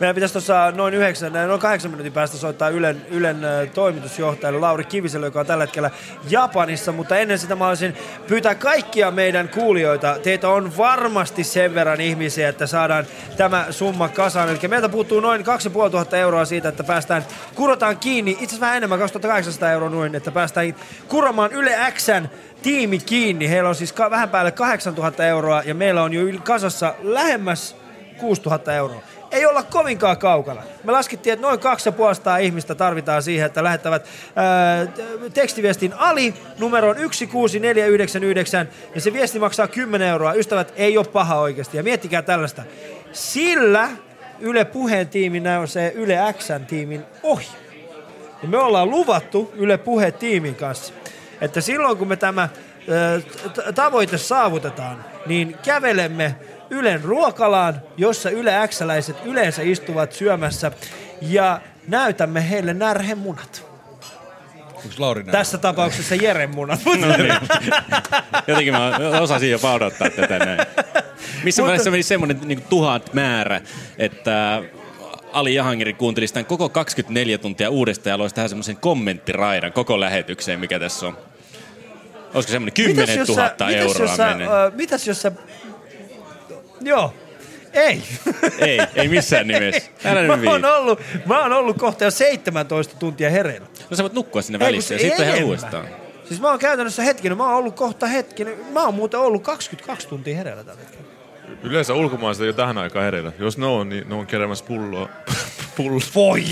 Meidän 0.00 0.14
pitäisi 0.14 0.32
tuossa 0.32 0.70
noin 0.70 0.94
yhdeksän, 0.94 1.32
noin 1.32 1.60
kahdeksan 1.60 1.90
minuutin 1.90 2.12
päästä 2.12 2.36
soittaa 2.36 2.68
Ylen, 2.68 3.06
Ylen 3.10 3.36
toimitusjohtajalle 3.74 4.60
Lauri 4.60 4.84
Kiviselle, 4.84 5.26
joka 5.26 5.40
on 5.40 5.46
tällä 5.46 5.64
hetkellä 5.64 5.90
Japanissa, 6.30 6.92
mutta 6.92 7.16
ennen 7.16 7.38
sitä 7.38 7.54
mä 7.54 7.64
haluaisin 7.64 7.96
pyytää 8.26 8.54
kaikkia 8.54 9.10
meidän 9.10 9.48
kuulijoita. 9.48 10.18
Teitä 10.22 10.48
on 10.48 10.76
varmasti 10.76 11.44
sen 11.44 11.74
verran 11.74 12.00
ihmisiä, 12.00 12.48
että 12.48 12.66
saadaan 12.66 13.06
tämä 13.36 13.66
summa 13.70 14.08
kasaan. 14.08 14.48
Eli 14.48 14.68
meiltä 14.68 14.88
puuttuu 14.88 15.20
noin 15.20 15.44
2500 15.44 16.18
euroa 16.18 16.44
siitä, 16.44 16.68
että 16.68 16.84
päästään, 16.84 17.24
kurotaan 17.54 17.98
kiinni, 17.98 18.30
itse 18.30 18.44
asiassa 18.44 18.60
vähän 18.60 18.76
enemmän, 18.76 18.98
2800 18.98 19.72
euroa 19.72 19.90
noin, 19.90 20.14
että 20.14 20.30
päästään 20.30 20.74
kuromaan 21.08 21.52
Yle 21.52 21.76
Xn 21.90 22.28
tiimi 22.62 22.98
kiinni. 22.98 23.50
Heillä 23.50 23.68
on 23.68 23.74
siis 23.74 23.94
vähän 24.10 24.28
päälle 24.28 24.52
8000 24.52 25.26
euroa 25.26 25.62
ja 25.64 25.74
meillä 25.74 26.02
on 26.02 26.12
jo 26.12 26.22
kasassa 26.44 26.94
lähemmäs 27.02 27.76
6000 28.18 28.72
euroa 28.72 29.02
ei 29.36 29.46
olla 29.46 29.62
kovinkaan 29.62 30.16
kaukana. 30.18 30.62
Me 30.84 30.92
laskettiin, 30.92 31.32
että 31.32 31.46
noin 31.46 31.60
250 31.60 32.36
ihmistä 32.38 32.74
tarvitaan 32.74 33.22
siihen, 33.22 33.46
että 33.46 33.64
lähettävät 33.64 34.08
ää, 34.36 34.86
tekstiviestin 35.34 35.94
Ali 35.96 36.34
numeroon 36.58 36.96
16499 36.96 38.68
ja 38.94 39.00
se 39.00 39.12
viesti 39.12 39.38
maksaa 39.38 39.68
10 39.68 40.08
euroa. 40.08 40.32
Ystävät, 40.32 40.72
ei 40.76 40.98
ole 40.98 41.06
paha 41.06 41.40
oikeasti. 41.40 41.76
Ja 41.76 41.82
miettikää 41.82 42.22
tällaista. 42.22 42.62
Sillä 43.12 43.88
Yle 44.40 44.64
Puheen 44.64 45.08
tiimi 45.08 45.42
se 45.66 45.92
Yle 45.94 46.18
Xn 46.32 46.66
tiimin 46.66 47.04
ohi. 47.22 47.48
Ja 48.42 48.48
me 48.48 48.58
ollaan 48.58 48.90
luvattu 48.90 49.52
Yle 49.56 49.78
Puhe 49.78 50.12
tiimin 50.12 50.54
kanssa, 50.54 50.94
että 51.40 51.60
silloin 51.60 51.98
kun 51.98 52.08
me 52.08 52.16
tämä 52.16 52.48
tavoite 53.74 54.18
saavutetaan, 54.18 55.04
niin 55.26 55.56
kävelemme 55.64 56.34
Ylen 56.70 57.04
ruokalaan, 57.04 57.82
jossa 57.96 58.30
Yle 58.30 58.68
X-läiset 58.68 59.16
yleensä 59.24 59.62
istuvat 59.62 60.12
syömässä 60.12 60.72
ja 61.20 61.60
näytämme 61.88 62.50
heille 62.50 62.74
närhemunat. 62.74 63.66
Lauri 64.98 65.24
Tässä 65.24 65.58
tapauksessa 65.58 66.14
Jeren 66.14 66.54
munat. 66.54 66.80
No 66.84 67.16
niin. 67.16 67.34
Jotenkin 68.46 68.72
mä 68.72 68.98
osasin 69.20 69.50
jo 69.50 69.58
odottaa 69.74 70.10
tätä 70.10 70.38
näin. 70.38 70.58
Missä 71.44 71.62
Mutta... 71.62 71.68
vaiheessa 71.68 71.90
meni 71.90 72.02
semmoinen 72.02 72.40
niin 72.44 72.62
tuhat 72.62 73.14
määrä, 73.14 73.60
että 73.98 74.62
Ali 75.32 75.54
Jahangiri 75.54 75.92
kuunteli 75.92 76.26
sitä 76.26 76.44
koko 76.44 76.68
24 76.68 77.38
tuntia 77.38 77.70
uudestaan 77.70 78.10
ja 78.10 78.18
loisi 78.18 78.34
tähän 78.34 78.48
semmoisen 78.48 78.76
kommenttiraidan 78.76 79.72
koko 79.72 80.00
lähetykseen, 80.00 80.60
mikä 80.60 80.78
tässä 80.78 81.06
on. 81.06 81.18
Olisiko 82.34 82.52
semmoinen 82.52 82.74
10 82.74 83.26
000 83.28 83.70
euroa 83.70 83.94
mitäs 83.94 83.98
jos 83.98 84.16
sä, 84.16 84.36
mitäs 84.74 85.06
jos 85.06 85.22
sä 85.22 85.32
Joo. 86.80 87.14
Ei. 87.72 88.02
Ei, 88.58 88.80
ei 88.94 89.08
missään 89.08 89.46
nimessä. 89.48 89.90
Älä 90.04 90.36
mä, 90.36 90.50
oon 90.50 90.64
ollut, 90.64 91.00
mä 91.26 91.42
oon 91.42 91.52
ollut 91.52 91.78
kohta 91.78 92.04
jo 92.04 92.10
17 92.10 92.96
tuntia 92.98 93.30
hereillä. 93.30 93.66
No 93.90 93.96
sä 93.96 94.02
voit 94.02 94.12
nukkua 94.12 94.42
sinne 94.42 94.58
välissä 94.58 94.94
ja 94.94 95.00
sitten 95.00 95.28
ihan 95.28 95.44
uudestaan. 95.44 95.88
Siis 96.24 96.40
mä 96.40 96.50
oon 96.50 96.58
käytännössä 96.58 97.02
hetken, 97.02 97.36
mä 97.36 97.44
oon 97.46 97.54
ollut 97.54 97.76
kohta 97.76 98.06
hetken, 98.06 98.54
mä 98.72 98.84
oon 98.84 98.94
muuten 98.94 99.20
ollut 99.20 99.42
22 99.42 100.08
tuntia 100.08 100.36
hereillä 100.36 100.64
tällä 100.64 100.80
hetkellä. 100.80 101.06
Yleensä 101.62 101.94
ulkomaalaiset 101.94 102.42
ei 102.42 102.48
ole 102.48 102.56
tähän 102.56 102.78
aikaan 102.78 103.04
hereillä. 103.04 103.32
Jos 103.38 103.58
ne 103.58 103.66
on, 103.66 103.88
niin 103.88 104.08
ne 104.08 104.14
on 104.14 104.26
keräämässä 104.26 104.64
pulloa. 104.64 105.08
Pullo. 105.76 106.00
Voi 106.14 106.44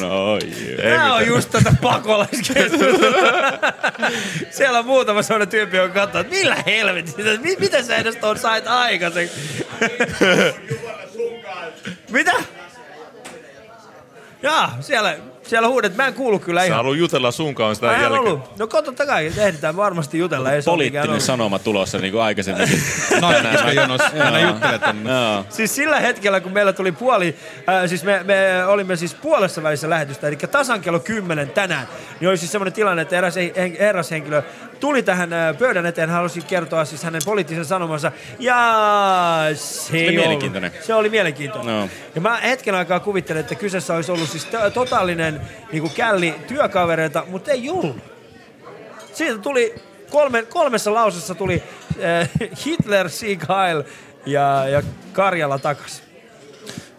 No, 0.00 0.38
Tämä 0.82 1.14
on 1.14 1.26
just 1.26 1.50
tätä 1.50 1.72
pakolaiskeskustelua. 1.82 3.32
Siellä 4.50 4.78
on 4.78 4.86
muutama 4.86 5.22
sellainen 5.22 5.48
tyyppi, 5.48 5.76
joka 5.76 5.94
katsoo, 5.94 6.20
että 6.20 6.34
millä 6.34 6.56
helvetistä, 6.66 7.22
mitä 7.58 7.82
sä 7.82 7.96
edes 7.96 8.16
tuon 8.16 8.38
sait 8.38 8.66
aikaisen? 8.66 9.30
mitä? 12.10 12.32
Jaa, 14.42 14.76
siellä 14.80 15.16
Siellä 15.46 15.68
huudet, 15.68 15.96
mä 15.96 16.06
en 16.06 16.14
kuulu 16.14 16.38
kyllä 16.38 16.60
Sä 16.60 16.66
ihan. 16.66 16.76
haluat 16.76 16.98
jutella 16.98 17.30
sunkaan 17.30 17.74
sitä 17.74 17.86
Mä 17.86 17.94
en 17.96 18.02
jälkeen. 18.02 18.20
ollut. 18.20 18.58
No 18.58 18.66
totta 18.66 19.06
kai, 19.06 19.32
ehditään 19.36 19.76
varmasti 19.76 20.18
jutella. 20.18 20.52
Ei 20.52 20.62
Poliittinen 20.62 21.08
ollut. 21.08 21.22
sanoma 21.22 21.58
tulossa 21.58 21.98
niin 21.98 22.12
kuin 22.12 22.22
aikaisemmin. 22.22 22.68
Nainen 23.20 23.74
jonossa. 23.74 24.10
Aina 24.24 24.40
juttelet 24.40 24.80
tänne. 24.80 25.10
Siis 25.48 25.74
sillä 25.74 26.00
hetkellä, 26.00 26.40
kun 26.40 26.52
meillä 26.52 26.72
tuli 26.72 26.92
puoli, 26.92 27.36
äh, 27.68 27.88
siis 27.88 28.04
me, 28.04 28.20
me 28.24 28.64
olimme 28.66 28.96
siis 28.96 29.14
puolessa 29.14 29.62
välissä 29.62 29.90
lähetystä, 29.90 30.28
eli 30.28 30.36
tasan 30.36 30.80
kello 30.80 30.98
10 31.00 31.50
tänään, 31.50 31.88
niin 32.20 32.28
oli 32.28 32.36
siis 32.36 32.52
semmoinen 32.52 32.72
tilanne, 32.72 33.02
että 33.02 33.16
eräs 33.18 33.36
hen- 33.36 33.78
herrashenkilö 33.78 34.42
tuli 34.80 35.02
tähän 35.02 35.32
äh, 35.32 35.58
pöydän 35.58 35.86
eteen, 35.86 36.10
halusi 36.10 36.40
kertoa 36.40 36.84
siis 36.84 37.02
hänen 37.02 37.22
poliittisen 37.24 37.64
sanomansa, 37.64 38.12
ja 38.38 38.56
se, 39.54 39.96
ei 39.96 40.08
oli 40.08 40.16
mielenkiintoinen. 40.16 40.72
Se 40.80 40.94
oli 40.94 41.08
mielenkiintoinen. 41.08 41.80
No. 41.80 41.88
Ja 42.14 42.20
mä 42.20 42.36
hetken 42.36 42.74
aikaa 42.74 43.00
kuvittelin, 43.00 43.40
että 43.40 43.54
kyseessä 43.54 43.94
olisi 43.94 44.12
ollut 44.12 44.28
siis 44.28 44.44
to- 44.44 44.70
totaalinen 44.70 45.40
niin 45.72 45.82
kuin 45.82 45.92
källi 45.92 46.34
työkavereita, 46.48 47.24
mutta 47.28 47.50
ei 47.50 47.70
ollut. 47.70 47.96
Siitä 49.12 49.38
tuli 49.38 49.74
kolme, 50.10 50.42
kolmessa 50.42 50.94
lausessa 50.94 51.34
tuli 51.34 51.62
äh, 52.04 52.30
Hitler, 52.66 53.10
Sieg 53.10 53.42
Heil 53.48 53.82
ja, 54.26 54.68
ja 54.68 54.82
Karjala 55.12 55.58
takas. 55.58 56.05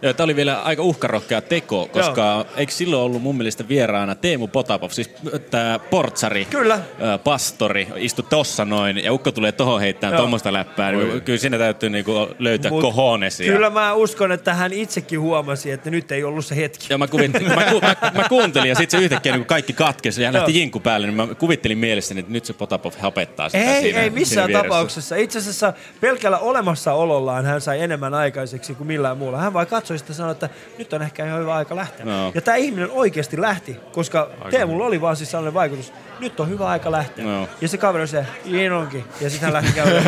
Joo, 0.02 0.12
tämä 0.12 0.24
oli 0.24 0.36
vielä 0.36 0.60
aika 0.62 0.82
uhkarohkea 0.82 1.40
teko, 1.40 1.88
koska 1.92 2.46
eikö 2.56 2.72
silloin 2.72 3.02
ollut 3.02 3.22
mun 3.22 3.36
mielestä 3.36 3.68
vieraana 3.68 4.14
Teemu 4.14 4.48
Potapov, 4.48 4.90
siis 4.90 5.10
tämä 5.50 5.78
portsari, 5.78 6.44
Kyllä. 6.44 6.74
ö, 6.74 7.18
pastori, 7.18 7.88
istui 7.96 8.24
tossa 8.30 8.64
noin, 8.64 9.04
ja 9.04 9.12
Ukko 9.12 9.32
tulee 9.32 9.52
tohon 9.52 9.80
heittämään 9.80 10.12
Joo. 10.12 10.20
tuommoista 10.20 10.52
läppää, 10.52 10.92
niin 10.92 11.22
kyllä 11.22 11.38
siinä 11.38 11.58
täytyy 11.58 11.90
niinku 11.90 12.28
löytää 12.38 12.70
Mut 12.70 12.80
kohonesia. 12.82 13.52
Kyllä 13.52 13.70
mä 13.70 13.94
uskon, 13.94 14.32
että 14.32 14.54
hän 14.54 14.72
itsekin 14.72 15.20
huomasi, 15.20 15.70
että 15.70 15.90
nyt 15.90 16.12
ei 16.12 16.24
ollut 16.24 16.46
se 16.46 16.56
hetki. 16.56 16.86
Ja 16.90 16.98
mä, 16.98 17.06
kuvit, 17.06 17.32
mä, 17.32 17.64
ku, 17.70 17.80
mä, 17.80 17.96
mä, 18.14 18.28
kuuntelin 18.28 18.68
ja 18.68 18.74
sitten 18.74 19.00
se 19.00 19.04
yhtäkkiä 19.04 19.36
niin 19.36 19.46
kaikki 19.46 19.72
katkesi 19.72 20.22
ja 20.22 20.26
hän 20.28 20.34
lähti 20.34 20.52
Joo. 20.52 20.58
jinkku 20.58 20.80
päälle, 20.80 21.06
niin 21.06 21.16
mä 21.16 21.26
kuvittelin 21.34 21.78
mielessäni, 21.78 22.20
että 22.20 22.32
nyt 22.32 22.44
se 22.44 22.52
Potapov 22.52 22.92
hapettaa 22.98 23.48
sitä 23.48 23.64
Ei, 23.64 23.82
siinä, 23.82 23.98
ei 23.98 24.04
siinä 24.04 24.14
missään 24.14 24.48
vieressä. 24.48 24.68
tapauksessa. 24.68 25.16
Itse 25.16 25.38
asiassa 25.38 25.72
pelkällä 26.00 26.38
olemassaolollaan 26.38 27.44
hän 27.44 27.60
sai 27.60 27.80
enemmän 27.80 28.14
aikaiseksi 28.14 28.74
kuin 28.74 28.86
millään 28.86 29.18
muulla. 29.18 29.38
Hän 29.38 29.52
vain 29.52 29.66
katsoi 29.66 29.87
sitä 29.96 30.10
ja 30.10 30.14
sanoi, 30.14 30.32
että 30.32 30.48
nyt 30.78 30.92
on 30.92 31.02
ehkä 31.02 31.26
ihan 31.26 31.40
hyvä 31.40 31.54
aika 31.54 31.76
lähteä. 31.76 32.06
No. 32.06 32.32
Ja 32.34 32.40
tämä 32.40 32.56
ihminen 32.56 32.90
oikeasti 32.90 33.40
lähti, 33.40 33.76
koska 33.92 34.30
Teemulla 34.50 34.84
oli 34.84 35.00
vaan 35.00 35.16
siis 35.16 35.30
sellainen 35.30 35.54
vaikutus, 35.54 35.92
nyt 36.20 36.40
on 36.40 36.48
hyvä 36.48 36.66
aika 36.66 36.92
lähteä. 36.92 37.24
No. 37.24 37.48
Ja 37.60 37.68
se 37.68 37.78
kaveri 37.78 38.06
se, 38.06 38.26
niin 38.44 38.72
onkin. 38.72 39.04
Ja 39.20 39.30
sitten 39.30 39.46
hän 39.46 39.52
lähti 39.52 39.72
käymään 39.72 40.04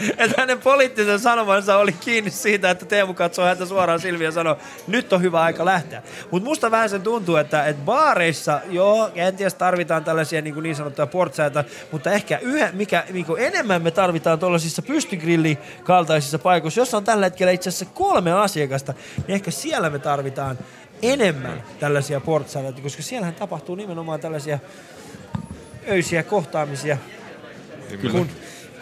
että 0.18 0.40
hänen 0.40 0.58
poliittisen 0.58 1.20
sanomansa 1.20 1.76
oli 1.76 1.92
kiinni 1.92 2.30
siitä, 2.30 2.70
että 2.70 2.84
Teemu 2.84 3.14
katsoo 3.14 3.44
häntä 3.44 3.66
suoraan 3.66 4.00
silmiin 4.00 4.24
ja 4.24 4.32
sanoo, 4.32 4.58
nyt 4.86 5.12
on 5.12 5.22
hyvä 5.22 5.42
aika 5.42 5.64
lähteä. 5.64 6.02
Mutta 6.30 6.48
musta 6.48 6.70
vähän 6.70 6.90
sen 6.90 7.02
tuntuu, 7.02 7.36
että, 7.36 7.66
että 7.66 7.82
baareissa, 7.84 8.60
joo, 8.70 9.10
kenties 9.14 9.54
tarvitaan 9.54 10.04
tällaisia 10.04 10.42
niin, 10.42 10.54
kuin 10.54 10.62
niin 10.62 10.76
sanottuja 10.76 11.06
portsaita, 11.06 11.64
mutta 11.92 12.10
ehkä 12.10 12.38
yhä, 12.42 12.70
mikä 12.72 13.04
niin 13.12 13.26
enemmän 13.38 13.82
me 13.82 13.90
tarvitaan 13.90 14.38
tuollaisissa 14.38 14.82
pystygrilli 14.82 15.58
kaltaisissa 15.84 16.38
paikoissa, 16.38 16.80
jossa 16.80 16.96
on 16.96 17.04
tällä 17.04 17.26
hetkellä 17.26 17.52
itse 17.52 17.68
asiassa 17.68 17.94
kolme 17.94 18.27
asiakasta, 18.36 18.94
niin 19.16 19.34
ehkä 19.34 19.50
siellä 19.50 19.90
me 19.90 19.98
tarvitaan 19.98 20.58
enemmän 21.02 21.62
tällaisia 21.80 22.20
portsaita, 22.20 22.80
koska 22.80 23.02
siellähän 23.02 23.34
tapahtuu 23.34 23.74
nimenomaan 23.74 24.20
tällaisia 24.20 24.58
öisiä 25.88 26.22
kohtaamisia, 26.22 26.96
kun, 28.12 28.28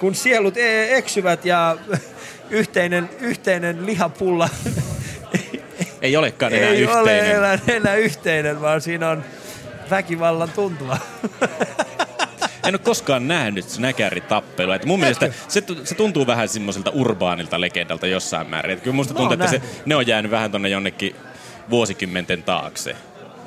kun 0.01 0.15
sielut 0.15 0.57
e- 0.57 0.97
eksyvät 0.97 1.45
ja 1.45 1.77
yhteinen, 2.51 3.11
yhteinen 3.21 3.87
lihapulla 3.87 4.49
Ei 6.03 6.17
olekaan 6.17 6.53
enää 6.55 6.69
ei 6.69 6.81
yhteinen. 6.81 7.03
ole 7.03 7.19
enää, 7.31 7.59
enää 7.69 7.95
yhteinen, 7.95 8.61
vaan 8.61 8.81
siinä 8.81 9.09
on 9.11 9.25
väkivallan 9.91 10.51
tuntua. 10.51 10.99
En 12.69 12.75
ole 12.75 12.79
koskaan 12.79 13.29
nähnyt 13.29 13.79
näkäritappelua. 13.79 14.79
Mun 14.87 15.01
mielestä 15.01 15.31
se, 15.49 15.65
se 15.85 15.95
tuntuu 15.95 16.27
vähän 16.27 16.49
semmoiselta 16.49 16.91
urbaanilta 16.91 17.61
legendalta 17.61 18.07
jossain 18.07 18.51
määrin. 18.51 18.73
Että 18.73 18.85
kyllä 18.85 18.95
musta 18.95 19.15
Mä 19.15 19.19
tuntuu, 19.19 19.35
että 19.35 19.47
se, 19.47 19.63
ne 19.87 19.97
on 19.97 20.07
jäänyt 20.07 20.31
vähän 20.31 20.51
tonne 20.51 20.69
jonnekin 20.69 21.17
vuosikymmenten 21.71 22.43
taakse. 22.43 22.97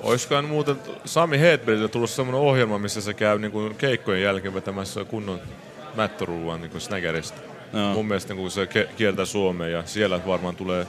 Olisikohan 0.04 0.46
muuten 0.46 0.76
Sami 1.06 1.40
Hedbergiltä 1.40 1.92
tullut 1.92 2.10
semmoinen 2.10 2.42
ohjelma, 2.42 2.80
missä 2.80 3.02
se 3.02 3.14
käy 3.14 3.40
niin 3.40 3.52
kuin 3.52 3.76
keikkojen 3.76 4.24
jälkeen 4.24 4.54
vetämässä 4.54 5.06
kunnon 5.06 5.40
mättöruuan 5.96 6.62
niin 6.62 6.82
snäkäristä. 6.82 7.42
Joo. 7.74 7.94
Mun 7.94 8.06
mielestä 8.08 8.34
niin 8.34 8.42
kuin 8.42 8.52
se 8.52 8.66
ke- 8.66 8.90
kiertää 8.98 9.26
Suomeen 9.26 9.72
ja 9.72 9.84
siellä 9.86 10.26
varmaan 10.28 10.56
tulee... 10.56 10.88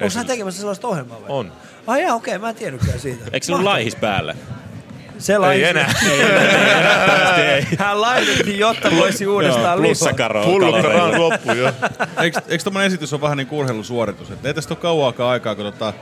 Onko 0.00 0.14
hän 0.16 0.26
tekemässä 0.26 0.60
sellaista 0.60 0.88
ohjelmaa 0.88 1.20
vai? 1.20 1.26
On. 1.28 1.52
Ai 1.86 2.02
jaa, 2.02 2.14
okei, 2.14 2.38
mä 2.38 2.48
en 2.48 2.54
tiennytkään 2.54 3.00
siitä. 3.00 3.24
Eikö 3.32 3.46
se 3.46 3.52
ollut 3.52 3.64
laihis 3.64 3.96
päällä? 3.96 4.34
Sellainen. 5.18 5.64
Ei 5.64 5.70
enää. 5.70 5.94
Hän 7.78 8.00
laitettiin, 8.00 8.58
jotta 8.58 8.90
voisi 8.96 9.26
uudestaan 9.26 9.78
lipoa. 9.78 9.88
Plussakaro. 9.88 10.44
Pullukka 10.44 11.18
loppu 11.18 11.52
jo. 11.52 11.72
Eikö, 12.22 12.40
eikö 12.48 12.64
tommonen 12.64 12.86
esitys 12.86 13.12
ole 13.12 13.20
vähän 13.20 13.36
niin 13.36 13.46
kuin 13.46 13.58
urheilusuoritus? 13.58 14.30
Et 14.30 14.46
ei 14.46 14.54
tästä 14.54 14.74
ole 14.74 14.80
kauaakaan 14.80 15.30
aikaa, 15.30 15.54
kun 15.54 15.64
tota, 15.64 15.92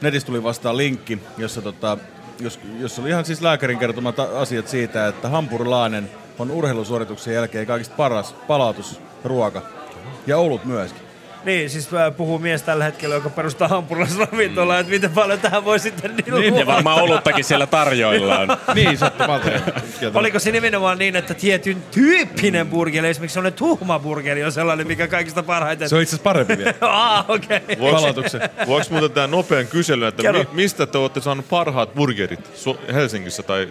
netistä 0.00 0.26
tuli 0.26 0.42
vastaan 0.42 0.76
linkki, 0.76 1.18
jossa, 1.38 1.62
tota, 1.62 1.98
jos, 2.40 2.60
jos 2.80 2.98
oli 2.98 3.08
ihan 3.08 3.24
siis 3.24 3.42
lääkärin 3.42 3.78
kertomat 3.78 4.18
asiat 4.18 4.68
siitä, 4.68 5.08
että 5.08 5.28
hampurilainen 5.28 6.10
on 6.38 6.50
urheilusuorituksen 6.50 7.34
jälkeen 7.34 7.66
kaikista 7.66 7.94
paras 7.96 8.32
palautusruoka. 8.32 9.62
Ja 10.26 10.38
olut 10.38 10.64
myöskin. 10.64 11.09
Niin, 11.44 11.70
siis 11.70 11.94
äh, 11.94 12.16
puhuu 12.16 12.38
mies 12.38 12.62
tällä 12.62 12.84
hetkellä, 12.84 13.14
joka 13.14 13.30
perustaa 13.30 13.68
hampurilaisravintolaa, 13.68 14.78
että 14.78 14.90
miten 14.90 15.10
paljon 15.10 15.40
tähän 15.40 15.64
voi 15.64 15.78
sitten 15.78 16.16
niin 16.16 16.56
Ja 16.58 16.66
varmaan 16.66 17.02
oluttakin 17.02 17.44
siellä 17.44 17.66
tarjoillaan. 17.66 18.48
niin, 18.74 18.98
sattumalta. 18.98 19.50
Oliko 20.14 20.38
se 20.38 20.52
nimenomaan 20.52 20.98
niin, 20.98 21.16
että 21.16 21.34
tietyn 21.34 21.82
tyyppinen 21.90 22.66
burgeri, 22.66 23.08
esimerkiksi 23.08 23.34
sellainen 23.34 23.58
tuhma 23.58 23.98
burgeri 23.98 24.44
on 24.44 24.52
sellainen, 24.52 24.86
mikä 24.86 25.08
kaikista 25.08 25.42
parhaiten... 25.42 25.88
Se 25.88 25.96
on 25.96 26.02
itse 26.02 26.16
asiassa 26.16 26.24
parempi 26.24 26.58
vielä. 26.58 26.74
ah, 26.80 27.30
okei. 27.30 27.56
Okay. 27.56 27.90
Palautuksen. 27.92 28.40
Voiko 28.66 28.86
muuten 28.90 29.10
tämä 29.10 29.26
nopean 29.26 29.66
kyselyn, 29.66 30.08
että 30.08 30.22
Kerro. 30.22 30.38
mi- 30.38 30.48
mistä 30.52 30.86
te 30.86 30.98
olette 30.98 31.20
saaneet 31.20 31.48
parhaat 31.48 31.94
burgerit 31.94 32.50
Su- 32.54 32.92
Helsingissä 32.92 33.42
tai 33.42 33.68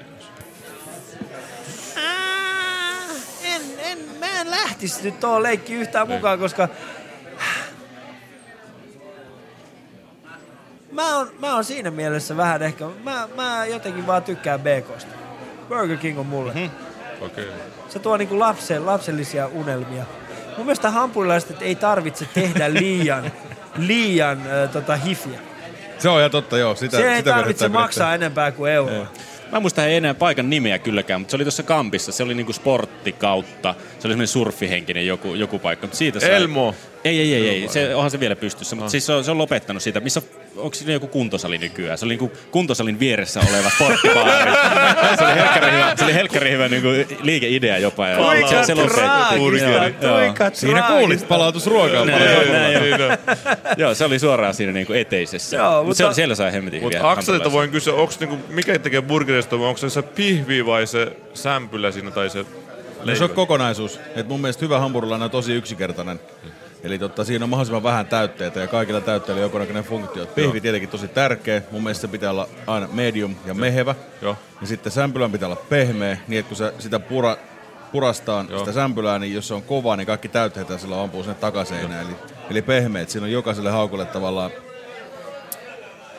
En, 3.43 3.61
en, 3.79 3.97
mä 4.19 4.41
en 4.41 4.51
lähtisi 4.51 5.03
nyt 5.03 5.19
tuohon 5.19 5.43
leikkiin 5.43 5.79
yhtään 5.79 6.07
mukaan, 6.07 6.39
koska... 6.39 6.69
Mä 10.99 11.17
oon, 11.17 11.31
mä 11.39 11.53
oon 11.53 11.63
siinä 11.63 11.91
mielessä 11.91 12.37
vähän 12.37 12.63
ehkä... 12.63 12.85
Mä, 13.03 13.27
mä 13.35 13.65
jotenkin 13.65 14.07
vaan 14.07 14.23
tykkään 14.23 14.59
BKsta. 14.59 15.11
Burger 15.69 15.97
King 15.97 16.19
on 16.19 16.25
mulle. 16.25 16.53
Mm-hmm. 16.53 16.69
Okei. 17.21 17.43
Okay. 17.45 17.59
Se 17.89 17.99
tuo 17.99 18.17
niinku 18.17 18.39
lapsen, 18.39 18.85
lapsellisia 18.85 19.47
unelmia. 19.47 20.03
Mun 20.57 20.65
mielestä 20.65 20.89
hampurilaiset 20.89 21.61
ei 21.61 21.75
tarvitse 21.75 22.25
tehdä 22.33 22.73
liian, 22.73 23.31
liian 23.87 24.37
äh, 24.37 24.69
tota, 24.69 24.95
hifiä. 24.95 25.39
Se 25.97 26.09
on 26.09 26.19
ihan 26.19 26.31
totta, 26.31 26.57
joo. 26.57 26.75
Sitä, 26.75 26.97
Se 26.97 27.11
ei 27.11 27.17
sitä 27.17 27.31
tarvitse 27.31 27.69
maksaa 27.69 28.15
enempää 28.15 28.51
kuin 28.51 28.71
euroa. 28.71 29.07
Mä 29.51 29.57
en 29.57 29.61
muista 29.61 29.85
ei 29.85 29.95
enää 29.95 30.13
paikan 30.13 30.49
nimeä 30.49 30.79
kylläkään, 30.79 31.21
mutta 31.21 31.31
se 31.31 31.37
oli 31.37 31.43
tuossa 31.43 31.63
Kampissa. 31.63 32.11
Se 32.11 32.23
oli 32.23 32.33
niinku 32.33 32.53
sportti 32.53 33.11
kautta. 33.11 33.75
Se 33.79 34.07
oli 34.07 34.13
semmoinen 34.13 34.27
surfihenkinen 34.27 35.07
joku, 35.07 35.35
joku 35.35 35.59
paikka. 35.59 35.87
Mutta 35.87 35.97
siitä 35.97 36.19
sai... 36.19 36.31
Elmo. 36.31 36.75
Ei, 37.03 37.19
ei, 37.19 37.33
ei, 37.33 37.49
ei. 37.49 37.67
Se, 37.67 37.95
onhan 37.95 38.11
se 38.11 38.19
vielä 38.19 38.35
pystyssä, 38.35 38.75
mutta 38.75 38.91
siis 38.91 39.05
se 39.05 39.13
on, 39.13 39.23
se 39.23 39.31
on 39.31 39.37
lopettanut 39.37 39.83
siitä. 39.83 39.99
Missä, 39.99 40.21
onko 40.57 40.73
siinä 40.75 40.93
joku 40.93 41.07
kuntosali 41.07 41.57
nykyään? 41.57 41.97
Se 41.97 42.05
oli 42.05 42.13
niinku 42.13 42.31
kuntosalin 42.51 42.99
vieressä 42.99 43.39
oleva 43.49 43.69
sporttibaari. 43.69 44.51
se 45.19 45.25
oli 45.25 45.35
helkkari 45.35 45.71
hyvä, 45.71 45.95
se 45.95 46.03
oli 46.03 46.13
helkkari 46.13 46.51
hyvä 46.51 46.67
niinku 46.69 46.87
liikeidea 47.21 47.77
jopa. 47.77 48.07
Ja 48.07 48.17
Kuinka 48.17 48.63
se, 48.63 48.63
se 48.63 48.73
kuinka 50.03 50.51
Siinä 50.53 50.81
kuulit 50.81 51.27
palautusruokaa. 51.27 52.05
Näin, 52.05 52.23
paljon 52.23 52.51
näin, 52.51 52.73
joulua. 52.73 53.17
joo. 53.77 53.93
Se 53.93 54.05
oli 54.05 54.19
suoraan 54.19 54.53
siinä 54.53 54.71
niinku 54.73 54.93
eteisessä. 54.93 55.57
Joo, 55.57 55.83
mutta- 55.83 56.03
mutta... 56.03 56.15
siellä 56.15 56.35
sai 56.35 56.53
hemmetin 56.53 56.81
hyviä 56.81 56.97
Mutta 56.99 57.11
Akselilta 57.11 57.51
voin 57.51 57.69
kysyä, 57.69 57.93
onko 57.93 58.13
niinku, 58.19 58.37
mikä 58.49 58.79
tekee 58.79 59.01
burgerista, 59.01 59.55
onko 59.55 59.77
se 59.77 59.89
se 59.89 60.01
pihvi 60.01 60.65
vai 60.65 60.87
se 60.87 61.11
sämpylä 61.33 61.91
siinä 61.91 62.11
tai 62.11 62.29
se 62.29 62.45
No 63.05 63.15
se 63.15 63.23
on 63.23 63.29
kokonaisuus. 63.29 63.99
Et 64.15 64.27
mun 64.27 64.41
mielestä 64.41 64.65
hyvä 64.65 64.79
hampurilainen 64.79 65.25
on 65.25 65.31
tosi 65.31 65.53
yksinkertainen. 65.53 66.19
Eli 66.83 66.99
totta, 66.99 67.23
siinä 67.23 67.45
on 67.45 67.49
mahdollisimman 67.49 67.83
vähän 67.83 68.05
täytteitä 68.05 68.59
ja 68.59 68.67
kaikilla 68.67 69.01
täytteillä 69.01 69.39
on 69.39 69.41
jonkunnäköinen 69.41 69.83
funktio. 69.83 70.25
Pihvi 70.25 70.61
tietenkin 70.61 70.89
tosi 70.89 71.07
tärkeä. 71.07 71.61
Mun 71.71 71.83
mielestä 71.83 72.01
se 72.01 72.07
pitää 72.07 72.31
olla 72.31 72.47
aina 72.67 72.87
medium 72.91 73.35
ja 73.45 73.53
mehevä. 73.53 73.95
Joo. 74.21 74.37
Ja 74.61 74.67
sitten 74.67 74.91
sämpylän 74.91 75.31
pitää 75.31 75.47
olla 75.47 75.61
pehmeä, 75.69 76.17
niin 76.27 76.39
että 76.39 76.47
kun 76.47 76.57
se 76.57 76.73
sitä 76.79 76.99
pura, 76.99 77.37
purastaan 77.91 78.47
Joo. 78.49 78.59
sitä 78.59 78.71
sämpylää, 78.71 79.19
niin 79.19 79.33
jos 79.33 79.47
se 79.47 79.53
on 79.53 79.63
kova, 79.63 79.95
niin 79.95 80.07
kaikki 80.07 80.27
täytteet 80.27 80.79
sillä 80.79 81.01
ampuu 81.01 81.23
sinne 81.23 81.35
takaseinään. 81.35 82.05
Eli, 82.05 82.15
eli 82.49 82.61
pehmeät. 82.61 83.09
Siinä 83.09 83.25
on 83.25 83.31
jokaiselle 83.31 83.71
haukulle 83.71 84.05
tavallaan 84.05 84.51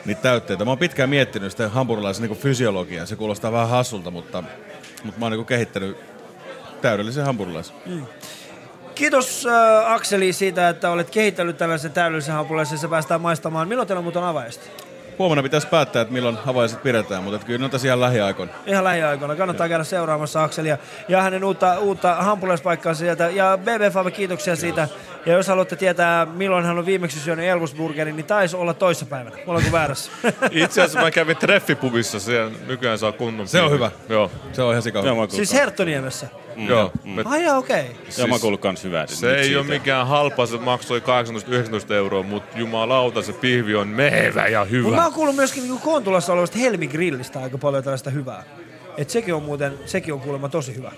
niitä 0.05 0.21
täytteitä. 0.21 0.65
Mä 0.65 0.71
oon 0.71 0.77
pitkään 0.77 1.09
miettinyt 1.09 1.51
sitä 1.51 1.69
hampurilaisen 1.69 2.27
niin 2.27 2.39
fysiologiaa. 2.39 3.05
Se 3.05 3.15
kuulostaa 3.15 3.51
vähän 3.51 3.69
hassulta, 3.69 4.11
mutta, 4.11 4.43
mutta 5.03 5.19
mä 5.19 5.25
oon 5.25 5.31
niin 5.31 5.45
kehittänyt 5.45 5.97
täydellisen 6.81 7.25
hampurilaisen. 7.25 7.75
Kiitos 9.01 9.45
äh, 9.45 9.91
Akseli 9.91 10.33
siitä, 10.33 10.69
että 10.69 10.89
olet 10.89 11.09
kehittänyt 11.09 11.57
tällaisen 11.57 11.91
täydellisen 11.91 12.35
hampurilaisen, 12.35 12.77
se 12.77 12.87
päästään 12.87 13.21
maistamaan. 13.21 13.67
Milloin 13.67 13.87
teillä 13.87 14.01
muuten 14.01 14.21
on 14.21 14.27
avajaista? 14.27 14.63
huomenna 15.19 15.43
pitäisi 15.43 15.67
päättää, 15.67 16.01
että 16.01 16.13
milloin 16.13 16.35
havaiset 16.35 16.83
pidetään, 16.83 17.23
mutta 17.23 17.45
kyllä 17.45 17.59
ne 17.59 17.65
on 17.65 17.71
tosiaan 17.71 17.99
lähiaikoina. 17.99 18.51
Ihan 18.65 18.83
lähiaikoina. 18.83 19.35
Kannattaa 19.35 19.69
käydä 19.69 19.83
seuraamassa 19.83 20.43
Akselia 20.43 20.77
ja 21.07 21.21
hänen 21.21 21.43
uutta, 21.43 21.79
uutta 21.79 22.15
hampulaispaikkaa 22.15 22.93
sieltä. 22.93 23.29
Ja 23.29 23.57
BB 23.61 23.93
Fave, 23.93 24.11
kiitoksia 24.11 24.55
siitä. 24.55 24.87
Ja 25.25 25.33
jos 25.33 25.47
haluatte 25.47 25.75
tietää, 25.75 26.25
milloin 26.25 26.65
hän 26.65 26.77
on 26.77 26.85
viimeksi 26.85 27.19
syönyt 27.19 27.45
Elvusburgerin, 27.45 28.15
niin 28.15 28.25
taisi 28.25 28.55
olla 28.55 28.73
toissapäivänä. 28.73 29.37
Ollaanko 29.47 29.71
väärässä? 29.71 30.11
Itse 30.51 30.81
asiassa 30.81 31.01
mä 31.01 31.11
kävin 31.11 31.37
treffipubissa, 31.37 32.19
siellä 32.19 32.51
nykyään 32.67 32.97
saa 32.97 33.11
kunnon 33.11 33.47
Se 33.47 33.61
on 33.61 33.71
hyvä. 33.71 33.91
Joo. 34.09 34.31
Se 34.53 34.61
on 34.61 34.71
ihan 34.71 34.81
sika. 34.81 34.99
Joo, 34.99 35.15
mä 35.15 35.21
oon 35.21 35.31
siis 35.31 35.53
Herttoniemessä. 35.53 36.27
Mm. 36.55 36.67
Joo. 36.67 36.91
Me, 37.03 37.21
Ai 37.25 37.43
jaa, 37.43 37.57
okei. 37.57 37.81
Okay. 37.81 37.95
joo, 38.17 38.27
mä 38.27 38.33
oon 38.33 38.41
kuullut 38.41 38.61
kans 38.61 38.83
hyvää. 38.83 39.07
se 39.07 39.35
ei 39.35 39.55
ole 39.55 39.65
mikään 39.65 40.07
halpa, 40.07 40.45
se 40.45 40.57
maksoi 40.57 40.99
18-19 41.89 41.93
euroa, 41.93 42.23
mutta 42.23 42.59
jumalauta 42.59 43.21
se 43.21 43.33
pihvi 43.33 43.75
on 43.75 43.87
mehevä 43.87 44.47
ja 44.47 44.65
hyvä. 44.65 44.83
Mutta 44.83 44.97
mä 44.97 45.05
oon 45.05 45.13
kuullut 45.13 45.35
myöskin 45.35 45.63
niin 45.63 45.79
Kontulassa 45.79 46.33
olevasta 46.33 46.59
Helmi-grillistä 46.59 47.39
aika 47.39 47.57
paljon 47.57 47.83
tällaista 47.83 48.09
hyvää. 48.09 48.43
Et 48.97 49.09
sekin 49.09 49.33
on 49.33 49.43
muuten, 49.43 49.79
sekin 49.85 50.13
on 50.13 50.19
kuulemma 50.19 50.49
tosi 50.49 50.75
hyvä. 50.75 50.91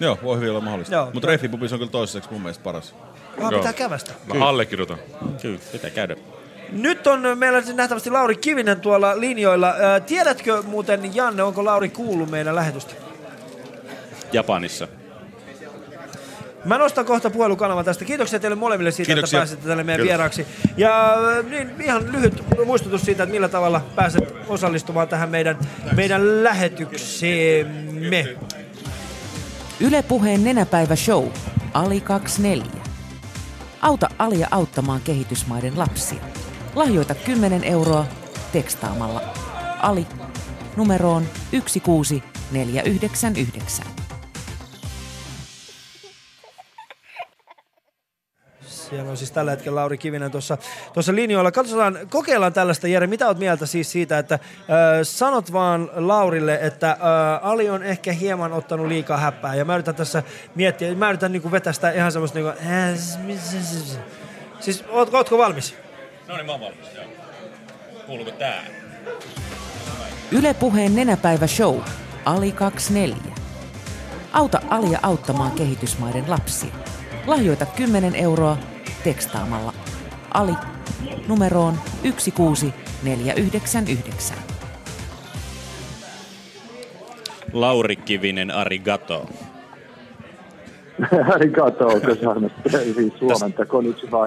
Joo, 0.00 0.18
voi 0.22 0.36
hyvin 0.36 0.50
olla 0.50 0.60
mahdollista. 0.60 0.94
Joo. 0.94 1.10
Mutta 1.14 1.28
Reffipubis 1.28 1.72
on 1.72 1.78
kyllä 1.78 1.90
toistaiseksi 1.90 2.32
mun 2.32 2.42
mielestä 2.42 2.64
paras. 2.64 2.94
Ah, 3.42 3.50
Joo. 3.50 3.60
pitää 3.60 3.72
kävästä. 3.72 4.12
Mä 4.34 4.48
allekirjoitan. 4.48 4.98
Kyllä, 5.42 5.58
pitää 5.72 5.90
käydä. 5.90 6.16
Nyt 6.72 7.06
on 7.06 7.38
meillä 7.38 7.62
siis 7.62 7.76
nähtävästi 7.76 8.10
Lauri 8.10 8.36
Kivinen 8.36 8.80
tuolla 8.80 9.20
linjoilla. 9.20 9.74
Ää, 9.80 10.00
tiedätkö 10.00 10.62
muuten, 10.62 11.14
Janne, 11.14 11.42
onko 11.42 11.64
Lauri 11.64 11.88
kuullut 11.88 12.30
meidän 12.30 12.54
lähetystä? 12.54 13.07
Japanissa. 14.32 14.88
Mä 16.64 16.78
nostan 16.78 17.04
kohta 17.04 17.30
puhelukanavan 17.30 17.84
tästä. 17.84 18.04
Kiitoksia 18.04 18.40
teille 18.40 18.56
molemmille 18.56 18.90
siitä, 18.90 19.06
Kiitoksia. 19.06 19.38
että 19.38 19.40
pääsitte 19.40 19.68
tälle 19.68 19.84
meidän 19.84 20.06
vieraaksi. 20.06 20.46
Ja 20.76 21.14
äh, 21.38 21.44
niin, 21.44 21.70
ihan 21.80 22.12
lyhyt 22.12 22.42
muistutus 22.66 23.02
siitä, 23.02 23.22
että 23.22 23.32
millä 23.32 23.48
tavalla 23.48 23.80
pääset 23.94 24.34
osallistumaan 24.48 25.08
tähän 25.08 25.28
meidän, 25.28 25.58
meidän 25.96 26.44
lähetykseemme. 26.44 28.36
Yle 29.80 30.02
Puheen 30.02 30.44
nenäpäivä 30.44 30.96
show. 30.96 31.26
Ali 31.74 32.00
24. 32.00 32.82
Auta 33.82 34.08
Alia 34.18 34.48
auttamaan 34.50 35.00
kehitysmaiden 35.00 35.78
lapsia. 35.78 36.20
Lahjoita 36.74 37.14
10 37.14 37.64
euroa 37.64 38.06
tekstaamalla 38.52 39.22
Ali 39.82 40.06
numeroon 40.76 41.26
16499. 41.50 43.97
Siellä 48.88 49.10
on 49.10 49.16
siis 49.16 49.30
tällä 49.30 49.50
hetkellä 49.50 49.80
Lauri 49.80 49.98
Kivinen 49.98 50.30
tuossa, 50.30 50.58
tuossa 50.92 51.14
linjoilla. 51.14 51.52
Katsotaan, 51.52 51.98
kokeillaan 52.10 52.52
tällaista, 52.52 52.88
Jere. 52.88 53.06
Mitä 53.06 53.26
oot 53.26 53.38
mieltä 53.38 53.66
siis 53.66 53.92
siitä, 53.92 54.18
että 54.18 54.34
äh, 54.34 54.40
sanot 55.02 55.52
vaan 55.52 55.90
Laurille, 55.94 56.58
että 56.62 56.90
äh, 56.90 56.98
Ali 57.42 57.70
on 57.70 57.82
ehkä 57.82 58.12
hieman 58.12 58.52
ottanut 58.52 58.86
liikaa 58.86 59.16
häppää. 59.16 59.54
Ja 59.54 59.64
mä 59.64 59.74
yritän 59.74 59.94
tässä 59.94 60.22
miettiä, 60.54 60.94
mä 60.94 61.08
yritän 61.08 61.32
niinku 61.32 61.50
vetää 61.50 61.72
sitä 61.72 61.90
ihan 61.90 62.12
semmoista 62.12 62.38
niinku... 62.38 62.52
Siis, 64.60 64.84
oot, 64.88 65.14
ootko 65.14 65.38
valmis? 65.38 65.74
No 66.28 66.36
niin, 66.36 66.46
mä 66.46 66.52
oon 66.52 66.60
valmis, 66.60 66.94
joo. 66.94 67.04
Kuuluuko 68.06 68.30
tää? 68.30 68.64
Yle 70.32 70.54
Puheen 70.54 70.96
nenäpäivä 70.96 71.46
show. 71.46 71.80
Ali 72.24 72.52
24. 72.52 73.16
Auta 74.32 74.60
Alia 74.70 74.98
auttamaan 75.02 75.52
kehitysmaiden 75.52 76.24
lapsia. 76.28 76.70
Lahjoita 77.26 77.66
10 77.66 78.14
euroa 78.14 78.56
tekstaamalla 79.04 79.72
Ali 80.34 80.52
numeroon 81.28 81.74
16499. 82.02 84.36
Lauri 87.52 87.96
Kivinen, 87.96 88.50
arigato. 88.50 89.26
Arigato, 91.34 92.00
Kösarmesta, 92.00 92.60
siis 92.94 93.12
Suomenta, 93.18 93.66
konnichiwa. 93.66 94.26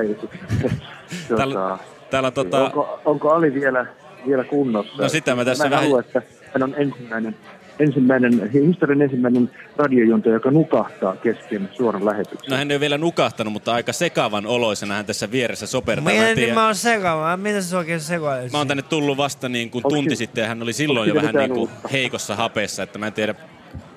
Täällä, 1.37 1.53
Tota, 1.55 1.77
täällä 2.09 2.31
tota, 2.31 2.65
onko, 2.65 2.99
onko 3.05 3.29
Ali 3.31 3.53
vielä, 3.53 3.85
vielä 4.27 4.43
kunnossa? 4.43 5.03
No 5.03 5.09
sitä 5.09 5.35
mä 5.35 5.45
tässä 5.45 5.63
mä 5.63 5.65
en 5.65 5.71
vähän- 5.71 5.83
halua, 5.83 5.99
että 5.99 6.21
hän 6.53 6.63
on 6.63 6.73
ensimmäinen, 6.77 7.35
ensimmäinen, 7.81 8.51
historian 8.51 9.01
ensimmäinen 9.01 9.49
radiojunta, 9.77 10.29
joka 10.29 10.51
nukahtaa 10.51 11.15
kesken 11.15 11.69
suoran 11.73 12.05
lähetyksen. 12.05 12.49
no 12.51 12.57
hän 12.57 12.71
ei 12.71 12.75
ole 12.75 12.79
vielä 12.81 12.97
nukahtanut, 12.97 13.53
mutta 13.53 13.73
aika 13.73 13.93
sekavan 13.93 14.45
oloisena 14.45 14.93
hän 14.93 15.05
tässä 15.05 15.31
vieressä 15.31 15.67
sopertaa. 15.67 16.03
Mä, 16.03 16.11
en 16.11 16.35
tiedä, 16.35 16.47
niin 16.47 16.53
mä 16.55 16.65
oon 16.65 16.75
sekava? 16.75 17.37
Mitä 17.37 17.61
se 17.61 17.77
oikein 17.77 17.99
sekoilee? 17.99 18.49
mä 18.51 18.57
oon 18.57 18.67
tänne 18.67 18.83
tullut 18.83 19.17
vasta 19.17 19.49
niin 19.49 19.69
kuin 19.69 19.85
Onks 19.85 19.95
tunti 19.95 20.09
si- 20.09 20.15
sitten 20.15 20.41
ja 20.41 20.47
hän 20.47 20.61
oli 20.61 20.73
silloin 20.73 21.09
jo 21.09 21.15
vähän 21.15 21.35
niin 21.35 21.51
kuin 21.51 21.69
heikossa 21.91 22.35
hapeessa, 22.35 22.83
että 22.83 22.99
mä 22.99 23.07
en 23.07 23.13
tiedä 23.13 23.35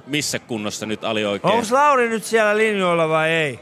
missä 0.06 0.38
kunnossa 0.38 0.86
nyt 0.86 1.04
Ali 1.04 1.24
oikein. 1.24 1.54
Onko 1.54 1.66
Lauri 1.70 2.08
nyt 2.08 2.24
siellä 2.24 2.56
linjoilla 2.56 3.08
vai 3.08 3.30
ei? 3.30 3.58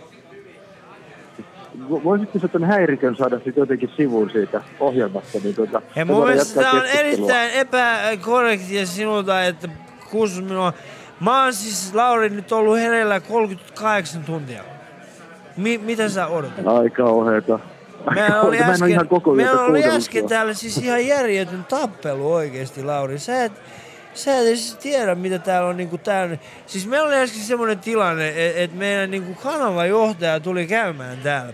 Vo- 1.90 2.04
Voisitko 2.04 2.38
sä 2.38 2.48
tämän 2.48 2.68
häirikön 2.68 3.16
saada 3.16 3.36
sitten 3.36 3.60
jotenkin 3.62 3.90
sivuun 3.96 4.30
siitä 4.30 4.62
ohjelmasta? 4.80 5.38
Niin 5.44 5.54
tuota, 5.54 5.82
Ja 5.96 6.04
mun 6.04 6.26
mielestä 6.26 6.60
tämä 6.60 6.72
on 6.72 6.86
erittäin 6.86 7.50
epäkorrektia 7.50 8.86
sinulta, 8.86 9.44
että 9.44 9.68
kuusi 10.12 10.42
minua. 10.42 10.72
Mä 11.20 11.42
oon 11.42 11.54
siis 11.54 11.94
Lauri 11.94 12.28
nyt 12.28 12.52
ollut 12.52 12.78
hereillä 12.78 13.20
38 13.20 14.24
tuntia. 14.24 14.64
Mi- 15.56 15.78
mitä 15.78 16.08
sä 16.08 16.26
odotat? 16.26 16.66
Aika 16.66 17.04
oheeta. 17.04 17.58
Meillä 18.14 18.40
oli 18.40 18.58
äsken, 18.62 18.98
meillä 19.36 19.62
oli 19.62 19.84
äsken 19.84 20.28
täällä 20.28 20.54
siis 20.54 20.78
ihan 20.78 21.06
järjetön 21.06 21.64
tappelu 21.64 22.32
oikeesti, 22.32 22.84
Lauri. 22.84 23.18
Sä 23.18 23.44
et, 23.44 23.52
sä 24.14 24.38
et 24.38 24.46
edes 24.46 24.76
tiedä, 24.82 25.14
mitä 25.14 25.38
täällä 25.38 25.68
on 25.68 25.76
niinku 25.76 25.98
täynnä. 25.98 26.38
Siis 26.66 26.86
meillä 26.86 27.06
oli 27.06 27.16
äsken 27.16 27.42
semmoinen 27.42 27.78
tilanne, 27.78 28.28
että 28.28 28.60
et 28.60 28.74
meidän 28.74 29.10
niinku 29.10 29.34
kanavajohtaja 29.34 30.40
tuli 30.40 30.66
käymään 30.66 31.18
täällä. 31.18 31.52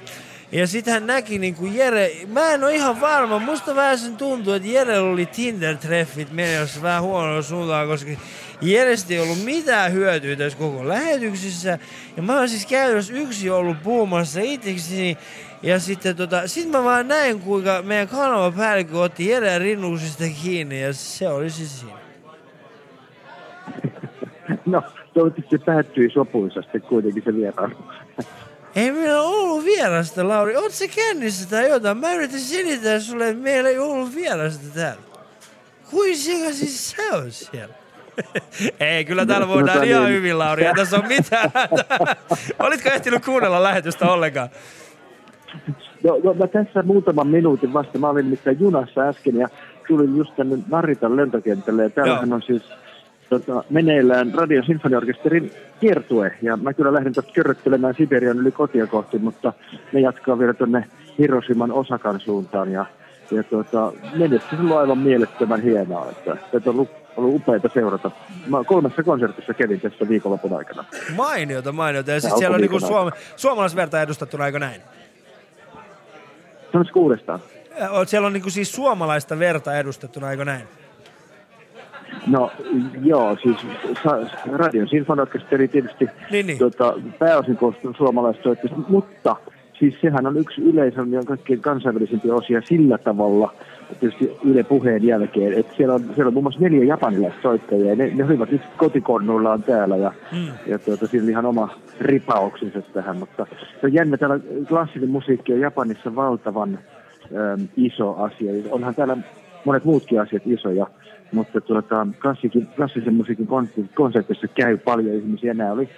Ja 0.53 0.67
sitten 0.67 0.95
hän 0.95 1.07
näki 1.07 1.39
niinku 1.39 1.67
Jere, 1.67 2.11
mä 2.29 2.51
en 2.51 2.65
ole 2.65 2.75
ihan 2.75 3.01
varma, 3.01 3.39
musta 3.39 3.75
vähän 3.75 3.99
sen 3.99 4.17
tuntuu, 4.17 4.53
että 4.53 4.69
Jere 4.69 4.99
oli 4.99 5.25
Tinder-treffit 5.25 6.33
menossa 6.33 6.83
vähän 6.83 7.03
huonolla 7.03 7.43
suuntaan, 7.43 7.89
koska 7.89 8.11
Jerestä 8.61 9.15
ei 9.15 9.21
ollut 9.21 9.45
mitään 9.45 9.93
hyötyä 9.93 10.37
tässä 10.37 10.59
koko 10.59 10.89
lähetyksessä. 10.89 11.79
Ja 12.17 12.23
mä 12.23 12.39
oon 12.39 12.49
siis 12.49 12.67
käytännössä 12.67 13.13
yksi 13.13 13.51
ollut 13.51 13.83
puhumassa 13.83 14.41
itsekseni. 14.41 15.19
Ja 15.63 15.79
sitten 15.79 16.17
tota, 16.17 16.49
sit 16.49 16.71
mä 16.71 16.85
vaan 16.85 17.09
näin, 17.09 17.41
kuinka 17.41 17.83
meidän 17.83 18.09
kanavapäällikkö 18.09 18.99
otti 18.99 19.29
Jere 19.31 19.59
rinnuksista 19.59 20.25
kiinni 20.43 20.83
ja 20.83 20.93
se 20.93 21.29
oli 21.29 21.51
siis 21.51 21.81
siinä. 21.81 21.99
No, 24.67 24.83
toivottavasti 25.15 25.57
se 25.59 25.65
päättyi 25.65 26.11
sopuisasti 26.11 26.81
kuitenkin 26.81 27.23
se 27.25 27.35
vierailu. 27.35 27.77
Ei 28.77 28.93
meillä 28.93 29.23
ollut 29.23 29.65
vierasta, 29.65 30.29
Lauri. 30.29 30.57
Oot 30.57 30.73
sä 30.73 30.85
kännissä 30.89 31.49
tai 31.49 31.69
jotain? 31.69 31.99
Mä 31.99 32.13
yritin 32.13 32.41
selittää 32.41 33.01
sulle, 33.01 33.29
että 33.29 33.43
meillä 33.43 33.69
ei 33.69 33.79
ollut 33.79 34.15
vierasta 34.15 34.67
täällä. 34.75 35.03
Kuin 35.91 36.17
sika 36.17 36.53
siis 36.53 36.91
sä 36.91 37.03
on 37.13 37.33
siellä? 37.33 37.75
ei, 38.81 39.05
kyllä 39.05 39.27
täällä 39.27 39.49
voidaan 39.49 39.79
Tota 39.79 39.85
ihan 39.85 40.05
niin. 40.05 40.15
hyvin, 40.15 40.39
Lauri. 40.39 40.67
Ei 40.67 40.75
tässä 40.75 40.97
on 40.97 41.09
mitään. 41.09 41.51
Olitko 42.67 42.89
ehtinyt 42.89 43.25
kuunnella 43.25 43.63
lähetystä 43.63 44.13
ollenkaan? 44.13 44.49
No, 46.05 46.21
no, 46.25 46.35
mä 46.35 46.47
tässä 46.47 46.83
muutaman 46.83 47.27
minuutin 47.27 47.73
vasta. 47.73 47.99
Mä 47.99 48.09
olin 48.09 48.25
nimittäin 48.25 48.61
junassa 48.61 49.01
äsken 49.01 49.37
ja 49.37 49.49
tulin 49.89 50.17
just 50.17 50.37
tänne 50.37 50.59
Naritan 50.69 51.17
lentokentälle. 51.17 51.83
Ja 51.83 51.91
täällähän 51.91 52.29
Joo. 52.29 52.35
on 52.35 52.43
siis 52.43 52.63
tota, 53.29 53.65
meneillään 53.71 54.35
Radio 54.35 54.63
Sinfoniorkesterin 54.63 55.51
kiertue. 55.81 56.33
Ja 56.43 56.57
mä 56.57 56.73
kyllä 56.73 56.93
lähdin 56.93 57.15
tuosta 57.15 57.33
körröttelemään 57.33 57.95
Siberian 57.95 58.39
yli 58.39 58.53
kotia 58.53 58.87
kohti, 58.87 59.19
mutta 59.19 59.53
ne 59.93 60.01
jatkaa 60.01 60.39
vielä 60.39 60.55
tuonne 60.55 60.85
Hiroshiman 61.19 61.73
Osakan 61.73 62.21
suuntaan. 62.21 62.73
Ja, 62.73 62.87
ja 63.31 63.43
tota, 63.43 63.93
menestys 64.17 64.61
on 64.61 64.79
aivan 64.79 64.99
mielettömän 64.99 65.63
hienoa. 65.63 66.11
Että, 66.11 66.37
että 66.53 66.71
on 66.71 66.89
ollut, 67.19 67.35
upeita 67.35 67.69
seurata. 67.75 68.11
Mä 68.47 68.65
kolmessa 68.65 69.03
konsertissa 69.03 69.55
kävin 69.55 69.81
tässä 69.81 70.09
viikonlopun 70.09 70.57
aikana. 70.57 70.85
Mainiota, 71.17 71.73
mainiota. 71.73 72.11
Ja 72.11 72.21
Tää 72.21 72.31
siellä 72.39 72.55
on 72.55 72.61
niinku 72.61 72.81
suom- 72.81 73.13
suomalaisverta 73.37 74.03
edustettuna, 74.03 74.47
eikö 74.47 74.59
näin? 74.59 74.81
Sanoisiko 76.73 77.01
uudestaan? 77.01 77.41
Äh, 77.83 77.91
Siellä 78.07 78.27
on 78.27 78.33
niinku 78.33 78.51
siis 78.51 78.73
suomalaista 78.73 79.39
verta 79.39 79.79
edustettuna, 79.79 80.31
eikö 80.31 80.45
näin? 80.45 80.63
No 82.27 82.51
joo, 83.03 83.37
siis 83.43 83.57
Radion 84.53 84.89
Sinfoniorkesteri 84.89 85.69
tietysti 85.69 86.09
Niin, 86.31 86.47
niin. 86.47 86.59
Tota, 86.59 86.95
pääosin 87.19 87.57
koostuu 87.57 87.95
suomalaissoittajista, 87.97 88.81
mutta 88.89 89.37
siis 89.79 89.95
sehän 90.01 90.27
on 90.27 90.37
yksi 90.39 90.61
yleisön 90.61 91.13
ja 91.13 91.23
kaikkein 91.23 91.61
kansainvälisimpiä 91.61 92.35
osia 92.35 92.63
sillä 92.65 92.99
tavalla, 92.99 93.55
tietysti 94.01 94.37
Yle 94.45 94.63
puheen 94.63 95.05
jälkeen, 95.05 95.53
että 95.53 95.77
siellä 95.77 95.95
on, 95.95 96.01
siellä 96.01 96.27
on 96.27 96.33
muun 96.33 96.45
muassa 96.45 96.61
neljä 96.61 96.85
japanilaista 96.85 97.43
soittajaa, 97.43 97.89
ja 97.89 97.97
ne, 97.97 98.11
ne 98.15 98.25
olivat 98.25 98.51
nyt 98.51 98.63
kotikonnuillaan 98.77 99.63
täällä, 99.63 99.97
ja, 99.97 100.13
mm. 100.33 100.49
ja 100.67 100.79
tuota, 100.79 101.07
siinä 101.07 101.25
oli 101.25 101.31
ihan 101.31 101.47
oma 101.47 101.69
ripauksensa 102.01 102.83
tähän, 102.83 103.19
mutta 103.19 103.47
se 103.81 103.87
on 103.87 103.93
jännä, 103.93 104.17
täällä 104.17 104.41
klassinen 104.69 105.11
musiikki 105.11 105.53
on 105.53 105.61
Japanissa 105.61 106.15
valtavan 106.15 106.79
äm, 107.55 107.69
iso 107.77 108.15
asia, 108.15 108.53
onhan 108.71 108.95
täällä 108.95 109.17
monet 109.65 109.85
muutkin 109.85 110.21
asiat 110.21 110.43
isoja. 110.47 110.87
Mutta 111.33 111.61
tuota, 111.61 112.07
klassikin, 112.23 112.67
klassisen 112.77 113.15
musiikin 113.15 113.49
konsertissa 113.95 114.49
käy 114.49 114.77
paljon 114.77 115.15
ihmisiä. 115.15 115.55
Nämä 115.55 115.73
oli 115.73 115.89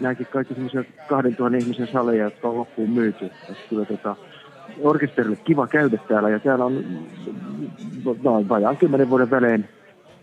nämäkin 0.00 0.26
kaikki 0.26 0.54
semmoisia 0.54 0.84
2000 1.08 1.56
ihmisen 1.56 1.88
saleja, 1.92 2.24
jotka 2.24 2.48
on 2.48 2.56
loppuun 2.56 2.90
myyty. 2.90 3.24
Että 3.24 3.68
kyllä 3.68 3.84
tota, 3.84 4.16
orkesterille 4.82 5.36
kiva 5.36 5.66
käydä 5.66 5.98
täällä 6.08 6.30
ja 6.30 6.40
täällä 6.40 6.64
on 6.64 6.84
no, 8.22 8.48
vajaan 8.48 8.76
kymmenen 8.76 9.10
vuoden 9.10 9.30
välein 9.30 9.68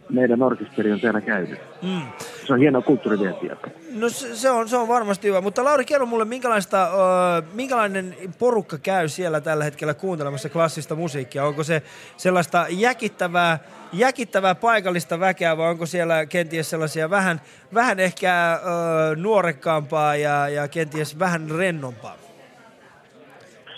meidän 0.09 0.41
orkesteri 0.41 0.91
on 0.91 0.99
täällä 0.99 1.21
käynyt. 1.21 1.59
Mm. 1.81 2.01
Se 2.47 2.53
on 2.53 2.59
hieno 2.59 2.81
kulttuurivientiä. 2.81 3.55
No 3.91 4.09
se, 4.09 4.35
se, 4.35 4.49
on, 4.49 4.69
se 4.69 4.77
on 4.77 4.87
varmasti 4.87 5.27
hyvä, 5.27 5.41
mutta 5.41 5.63
Lauri, 5.63 5.85
kerro 5.85 6.05
mulle, 6.05 6.25
minkälaista, 6.25 6.89
uh, 6.93 7.53
minkälainen 7.53 8.15
porukka 8.39 8.77
käy 8.77 9.07
siellä 9.07 9.41
tällä 9.41 9.63
hetkellä 9.63 9.93
kuuntelemassa 9.93 10.49
klassista 10.49 10.95
musiikkia? 10.95 11.45
Onko 11.45 11.63
se 11.63 11.81
sellaista 12.17 12.65
jäkittävää, 12.69 13.59
jäkittävää 13.93 14.55
paikallista 14.55 15.19
väkeä 15.19 15.57
vai 15.57 15.69
onko 15.69 15.85
siellä 15.85 16.25
kenties 16.25 16.69
sellaisia 16.69 17.09
vähän, 17.09 17.41
vähän 17.73 17.99
ehkä 17.99 18.59
uh, 18.61 19.21
nuorekkaampaa 19.21 20.15
ja, 20.15 20.49
ja 20.49 20.67
kenties 20.67 21.19
vähän 21.19 21.51
rennompaa 21.51 22.15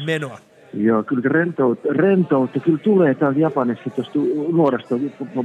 menoa? 0.05 0.39
Joo, 0.75 1.03
kyllä 1.03 1.21
rentoutta, 1.25 1.87
rentoutta 1.91 2.59
kyllä 2.59 2.77
tulee 2.77 3.13
täällä 3.13 3.39
Japanissa 3.39 3.89
tuosta 3.89 4.19
nuoresta 4.51 4.95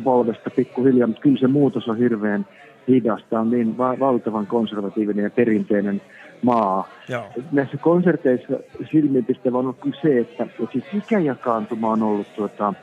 polvesta 0.05 0.51
pikkuhiljaa, 0.51 1.07
mutta 1.07 1.23
kyllä 1.23 1.41
se 1.41 1.47
muutos 1.47 1.89
on 1.89 1.99
hirveän 1.99 2.47
hidasta, 2.89 3.41
on 3.41 3.51
niin 3.51 3.79
va- 3.79 3.99
valtavan 4.01 4.47
konservatiivinen 4.47 5.23
ja 5.23 5.31
perinteinen 5.31 6.03
maa. 6.43 6.89
Joo. 7.09 7.25
Näissä 7.53 7.77
konserteissa 7.77 8.53
silmiinpistävä 8.91 9.59
on 9.59 9.75
kyllä 9.75 9.97
se, 10.03 10.19
että, 10.19 10.43
että 10.43 10.73
siis 10.73 10.85
ikäjakaantuma 10.95 11.93
on 11.93 12.03
ollut 12.03 12.27
tuota, 12.37 12.75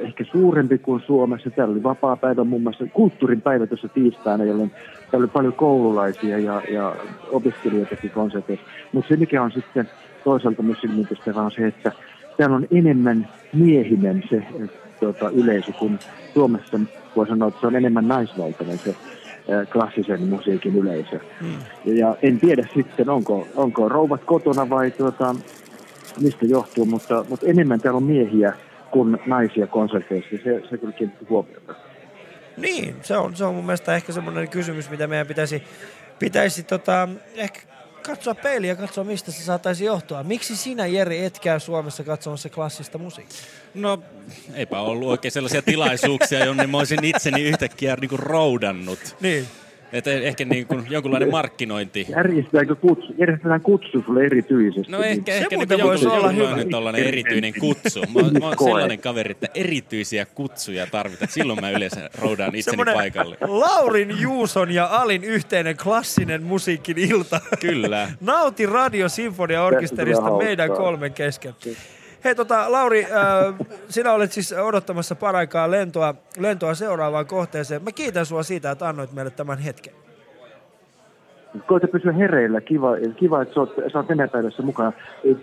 ehkä 0.00 0.24
suurempi 0.24 0.78
kuin 0.78 1.02
Suomessa. 1.06 1.50
Täällä 1.50 1.72
oli 1.72 1.82
vapaa 1.82 2.16
päivä 2.16 2.44
muun 2.44 2.62
muassa 2.62 2.84
kulttuurin 2.92 3.40
päivä 3.40 3.66
tuossa 3.66 3.88
tiistaina, 3.88 4.44
jolloin 4.44 4.70
täällä 5.10 5.24
oli 5.24 5.32
paljon 5.32 5.52
koululaisia 5.52 6.38
ja, 6.38 6.62
ja 6.70 6.96
opiskelijoitakin 7.32 8.10
konserteissa. 8.10 8.66
Mutta 8.92 9.08
se 9.08 9.16
mikä 9.16 9.42
on 9.42 9.52
sitten 9.52 9.88
toisaalta 10.24 10.62
myös 10.62 10.80
silmiinpistävä 10.80 11.42
on 11.42 11.50
se, 11.50 11.66
että 11.66 11.92
täällä 12.36 12.56
on 12.56 12.66
enemmän 12.70 13.28
miehinen 13.52 14.24
se 14.30 14.42
tuota, 15.00 15.30
yleisö, 15.30 15.72
kun 15.72 15.98
Suomessa 16.34 16.80
voi 17.16 17.26
sanoa, 17.26 17.48
että 17.48 17.60
se 17.60 17.66
on 17.66 17.76
enemmän 17.76 18.08
naisvaltainen 18.08 18.78
se 18.78 18.94
klassisen 19.72 20.22
musiikin 20.22 20.76
yleisö. 20.76 21.20
Hmm. 21.40 21.58
Ja 21.84 22.16
en 22.22 22.40
tiedä 22.40 22.66
sitten, 22.74 23.10
onko, 23.10 23.48
onko 23.56 23.88
rouvat 23.88 24.24
kotona 24.24 24.70
vai 24.70 24.90
tuota, 24.90 25.34
mistä 26.20 26.46
johtuu, 26.46 26.84
mutta, 26.84 27.24
mutta 27.28 27.46
enemmän 27.46 27.80
täällä 27.80 27.96
on 27.96 28.02
miehiä 28.02 28.52
kuin 28.90 29.18
naisia 29.26 29.66
konserteissa. 29.66 30.30
Se, 30.44 30.62
se 30.70 30.78
kyllä 30.78 30.92
kiinnitti 30.92 31.26
huomiota. 31.30 31.74
Niin, 32.56 32.96
se 33.02 33.16
on, 33.16 33.36
se 33.36 33.44
on 33.44 33.54
mun 33.54 33.64
mielestä 33.64 33.94
ehkä 33.94 34.12
semmoinen 34.12 34.48
kysymys, 34.48 34.90
mitä 34.90 35.06
meidän 35.06 35.26
pitäisi, 35.26 35.62
pitäisi 36.18 36.62
tota, 36.62 37.08
ehkä 37.36 37.60
katsoa 38.08 38.34
peiliä 38.34 38.72
ja 38.72 38.76
katsoa, 38.76 39.04
mistä 39.04 39.32
se 39.32 39.42
saataisiin 39.42 39.86
johtua. 39.86 40.22
Miksi 40.22 40.56
sinä, 40.56 40.86
Jeri, 40.86 41.24
et 41.24 41.38
käy 41.38 41.60
Suomessa 41.60 42.04
katsomassa 42.04 42.48
klassista 42.48 42.98
musiikkia? 42.98 43.38
No, 43.74 44.02
eipä 44.54 44.80
ollut 44.80 45.08
oikein 45.08 45.32
sellaisia 45.32 45.62
tilaisuuksia, 45.62 46.44
jonne 46.44 46.66
mä 46.66 46.78
olisin 46.78 47.04
itseni 47.04 47.42
yhtäkkiä 47.42 47.96
niin 48.00 48.08
kuin 48.08 48.18
roudannut. 48.18 49.16
Niin. 49.20 49.48
Että 49.92 50.10
ehkä 50.10 50.44
niin 50.44 50.66
kuin 50.66 50.86
jonkunlainen 50.90 51.30
markkinointi. 51.30 52.06
Järjestetäänkö 52.08 52.74
kutsu, 52.74 53.14
järjestetään 53.18 53.60
kutsu 53.60 54.02
sulle 54.06 54.24
erityisesti? 54.24 54.92
No 54.92 55.02
ehkä, 55.02 55.34
ehkä 55.34 55.56
niin 55.56 55.82
voisi 55.82 56.06
olla 56.06 56.30
hyvä. 56.30 56.96
erityinen 56.96 57.52
kutsu. 57.60 58.00
Mä, 58.00 58.40
mä 58.40 58.46
oon 58.46 58.54
sellainen 58.64 58.98
kaveri, 58.98 59.30
että 59.30 59.46
erityisiä 59.54 60.26
kutsuja 60.26 60.86
tarvitaan. 60.86 61.30
Silloin 61.30 61.60
mä 61.60 61.70
yleensä 61.70 62.10
roudaan 62.20 62.54
itseni 62.54 62.72
Semmoinen 62.72 62.94
paikalle. 62.94 63.36
Laurin, 63.40 64.20
Juuson 64.20 64.70
ja 64.70 64.86
Alin 64.86 65.24
yhteinen 65.24 65.76
klassinen 65.76 66.42
musiikin 66.42 66.98
ilta. 66.98 67.40
Kyllä. 67.60 68.10
Nauti 68.20 68.66
Radio 68.66 69.08
Sinfonia 69.08 69.64
Orkesterista 69.64 70.38
meidän 70.38 70.70
kolmen 70.70 71.12
kesken. 71.12 71.54
Hei 72.24 72.34
tota, 72.34 72.72
Lauri, 72.72 73.04
äh, 73.04 73.10
sinä 73.88 74.12
olet 74.12 74.32
siis 74.32 74.52
odottamassa 74.52 75.14
paraikaa 75.14 75.70
lentoa, 75.70 76.14
lentoa 76.38 76.74
seuraavaan 76.74 77.26
kohteeseen. 77.26 77.82
Mä 77.82 77.92
kiitän 77.92 78.26
sua 78.26 78.42
siitä, 78.42 78.70
että 78.70 78.88
annoit 78.88 79.12
meille 79.12 79.30
tämän 79.30 79.58
hetken. 79.58 79.94
Koita 81.66 81.88
pysyä 81.88 82.12
hereillä. 82.12 82.60
Kiva, 82.60 82.88
kiva 83.16 83.42
että 83.42 83.54
sä 83.54 83.60
oot, 83.60 83.74
sä 83.92 83.98
oot 83.98 84.08
nenäpäivässä 84.08 84.62
mukana. 84.62 84.92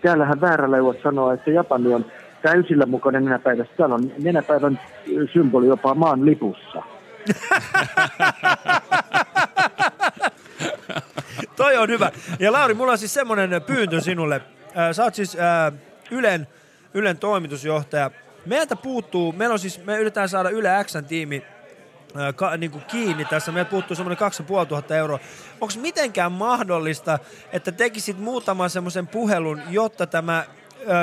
Täällähän 0.02 0.42
väärällä 0.42 0.78
ei 0.78 0.84
sanoa, 1.04 1.34
että 1.34 1.52
Japani 1.52 1.94
on 1.94 2.06
täysillä 2.42 2.86
mukana 2.86 3.20
nenäpäivässä. 3.20 3.74
Täällä 3.78 3.96
on 3.96 4.12
nenäpäivän 4.24 4.80
symboli 5.34 5.68
jopa 5.68 5.96
maan 5.96 6.26
lipussa. 6.26 6.84
Toi 11.56 11.78
on 11.78 11.90
hyvä. 11.90 12.12
Ja 12.40 12.52
Lauri, 12.52 12.74
mulla 12.74 12.92
on 12.92 12.98
siis 12.98 13.14
semmoinen 13.14 13.62
pyyntö 13.68 14.02
sinulle. 14.02 14.42
Sä 14.92 15.04
oot 15.04 15.16
siis 15.16 15.38
äh, 15.40 15.74
Ylen 16.12 16.48
Ylen 16.96 17.18
toimitusjohtaja. 17.18 18.12
Meiltä 18.46 18.76
puuttuu, 18.76 19.32
meillä 19.32 19.54
on 19.54 19.60
siis, 19.60 19.86
me 19.86 19.96
yritetään 19.96 20.30
saada 20.30 20.50
Yle 20.50 20.70
Xn 20.84 21.06
tiimi 21.06 21.44
ka, 22.36 22.58
niin 22.58 22.72
kuin 22.72 22.84
kiinni 22.84 23.26
tässä. 23.26 23.52
Meiltä 23.52 23.72
puuttuu 23.72 23.96
semmoinen 23.96 24.18
2500 24.18 24.98
euroa. 24.98 25.20
Onko 25.62 25.74
mitenkään 25.82 26.32
mahdollista, 26.32 27.20
että 27.54 27.72
tekisit 27.72 28.20
muutaman 28.20 28.70
semmoisen 28.70 29.08
puhelun, 29.08 29.62
jotta 29.70 30.08
tämä 30.08 30.44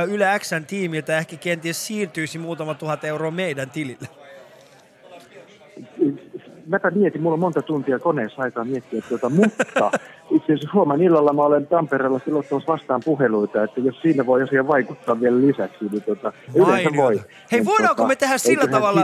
Yle 0.09 0.39
Xn 0.39 0.65
tiimiltä 0.67 1.19
ehkä 1.19 1.37
kenties 1.37 1.87
siirtyisi 1.87 2.39
muutama 2.39 2.75
tuhat 2.75 3.05
euroa 3.05 3.31
meidän 3.31 3.71
tilille? 3.71 4.09
Mäpä 6.67 6.91
mietin, 6.91 7.23
mulla 7.23 7.35
on 7.35 7.41
monta 7.41 7.63
tuntia 7.63 7.99
koneessa 7.99 8.43
aikaa 8.43 8.65
miettiä, 8.65 9.03
tuota, 9.09 9.31
mutta 9.31 9.65
itse 10.37 10.53
asiassa 10.53 10.71
huomaan 10.75 11.03
illalla 11.03 11.33
mä 11.33 11.43
olen 11.43 11.67
Tampereella 11.67 12.21
silloin 12.25 12.45
vastaan 12.67 13.01
puheluita, 13.05 13.65
että 13.65 13.81
jos 13.81 14.01
siinä 14.03 14.27
voi 14.27 14.43
asiaan 14.43 14.69
vaikuttaa 14.69 15.21
vielä 15.21 15.41
lisäksi, 15.41 15.85
niin 15.91 16.03
tuota, 16.03 16.33
yleensä 16.55 16.91
voi. 16.97 17.17
Hei, 17.17 17.25
niin, 17.51 17.65
voidaanko 17.65 17.95
tota, 17.95 18.09
me 18.09 18.17
tehdä 18.17 18.39
sillä 18.39 18.67
tavalla... 18.67 19.01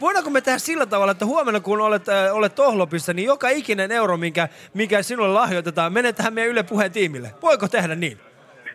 Voidaanko 0.00 0.30
me 0.30 0.40
tehdä 0.40 0.58
sillä 0.58 0.86
tavalla, 0.86 1.12
että 1.12 1.26
huomenna 1.26 1.60
kun 1.60 1.80
olet, 1.80 2.08
äh, 2.08 2.34
olet 2.34 2.54
Tohlopissa, 2.54 3.12
niin 3.12 3.26
joka 3.26 3.48
ikinen 3.48 3.92
euro, 3.92 4.16
minkä, 4.16 4.48
mikä 4.74 5.02
sinulle 5.02 5.32
lahjoitetaan, 5.32 5.92
menee 5.92 6.12
tähän 6.12 6.34
meidän 6.34 6.50
Yle 6.50 6.62
Puheen 6.62 6.92
tiimille. 6.92 7.30
Voiko 7.42 7.68
tehdä 7.68 7.94
niin? 7.94 8.18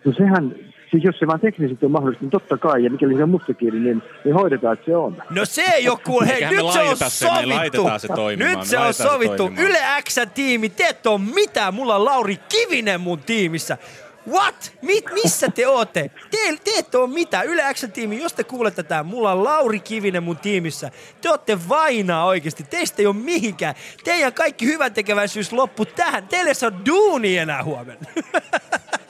No 0.05 0.13
sehän, 0.17 0.55
Siis 0.95 1.03
jos 1.05 1.19
se 1.19 1.27
vaan 1.27 1.39
teknisesti 1.39 1.85
on 1.85 1.91
mahdollista, 1.91 2.23
niin 2.23 2.31
totta 2.31 2.57
kai, 2.57 2.83
ja 2.83 2.89
mikäli 2.89 3.15
se 3.15 3.23
on 3.23 3.29
mustakieli, 3.29 3.79
niin, 3.79 4.03
niin 4.23 4.35
hoidetaan, 4.35 4.73
että 4.73 4.85
se 4.85 4.97
on. 4.97 5.23
No 5.29 5.45
se 5.45 5.61
ei 5.61 5.89
ole 5.89 5.99
kuule, 6.05 6.27
hei, 6.27 6.45
nyt 6.49 6.71
se 6.73 6.79
on 6.79 6.97
sovittu. 6.97 7.89
Se, 7.97 8.07
toimimaan. 8.07 8.57
Nyt 8.57 8.67
se 8.67 8.77
on 8.77 8.93
sovittu. 8.93 9.51
Se 9.55 9.61
Yle 9.61 9.77
X-tiimi, 10.09 10.69
te 10.69 10.87
et 10.87 11.05
ole 11.05 11.21
mitään, 11.35 11.73
mulla 11.73 11.95
on 11.95 12.05
Lauri 12.05 12.39
Kivinen 12.49 13.01
mun 13.01 13.19
tiimissä. 13.19 13.77
What? 14.31 14.73
Mit, 14.81 15.05
missä 15.13 15.51
te 15.51 15.67
ootte? 15.67 16.11
Te, 16.31 16.37
te 16.63 16.71
ette 16.77 16.97
ole 16.97 17.09
mitään. 17.09 17.45
Yle 17.45 17.63
X-tiimi, 17.73 18.21
jos 18.21 18.33
te 18.33 18.43
kuulette 18.43 18.83
tätä, 18.83 19.03
mulla 19.03 19.31
on 19.31 19.43
Lauri 19.43 19.79
Kivinen 19.79 20.23
mun 20.23 20.37
tiimissä. 20.37 20.91
Te 21.21 21.29
ootte 21.29 21.57
vainaa 21.69 22.25
oikeasti. 22.25 22.63
Teistä 22.63 23.01
ei 23.01 23.05
ole 23.05 23.15
mihinkään. 23.15 23.75
Teidän 24.03 24.33
kaikki 24.33 24.65
hyvän 24.65 24.93
tekeväisyys 24.93 25.53
loppu 25.53 25.85
tähän. 25.85 26.27
Teille 26.27 26.53
se 26.53 26.67
on 26.67 26.85
duuni 26.85 27.37
enää 27.37 27.63
huomenna. 27.63 28.05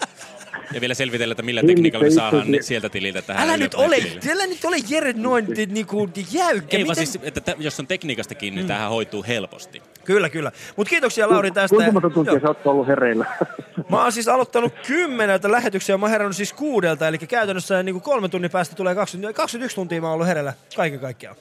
Ja 0.76 0.82
vielä 0.82 0.94
selvitellä, 0.94 1.32
että 1.32 1.44
millä 1.44 1.62
tekniikalla 1.68 2.06
me 2.06 2.12
saadaan 2.12 2.52
ne 2.52 2.62
sieltä 2.62 2.90
tililtä 2.90 3.22
tähän. 3.22 3.44
Älä 3.44 3.58
nyt 3.58 3.74
ole, 3.74 3.96
älä 4.32 4.48
nyt 4.48 4.66
ole 4.66 4.76
Jere 4.90 5.14
noin 5.14 5.46
niinku 5.68 6.10
jäykkä. 6.32 6.78
Ei 6.78 6.86
vaan 6.86 6.96
siis, 6.96 7.20
että 7.24 7.42
t- 7.42 7.56
jos 7.60 7.80
on 7.80 7.88
tekniikasta 7.88 8.36
kiinni, 8.36 8.56
niin 8.56 8.66
mm. 8.66 8.68
tähän 8.68 8.90
hoituu 8.90 9.26
helposti. 9.28 9.82
Kyllä, 10.06 10.30
kyllä. 10.30 10.52
Mutta 10.76 10.90
kiitoksia 10.90 11.30
Lauri 11.30 11.52
tästä. 11.52 11.76
Kuinka 11.76 11.92
monta 11.92 12.10
tuntia 12.10 12.40
sä 12.40 12.48
oot 12.48 12.68
ollut 12.68 12.88
hereillä? 12.88 13.26
Mä 13.90 14.02
oon 14.02 14.12
siis 14.12 14.28
aloittanut 14.28 14.74
kymmeneltä 14.88 15.52
lähetyksiä, 15.52 15.98
mä 15.98 16.06
oon 16.06 16.12
herännyt 16.12 16.38
siis 16.38 16.54
kuudelta, 16.54 17.08
eli 17.08 17.18
käytännössä 17.18 17.84
niin 17.84 17.94
kuin 17.94 18.04
kolme 18.04 18.30
tunnin 18.30 18.52
päästä 18.52 18.76
tulee 18.76 18.96
20, 18.96 19.38
21 19.38 19.76
tuntia 19.76 20.02
mä 20.02 20.08
oon 20.08 20.14
ollut 20.14 20.28
hereillä 20.28 20.54
kaiken 20.76 21.00
kaikkiaan. 21.00 21.36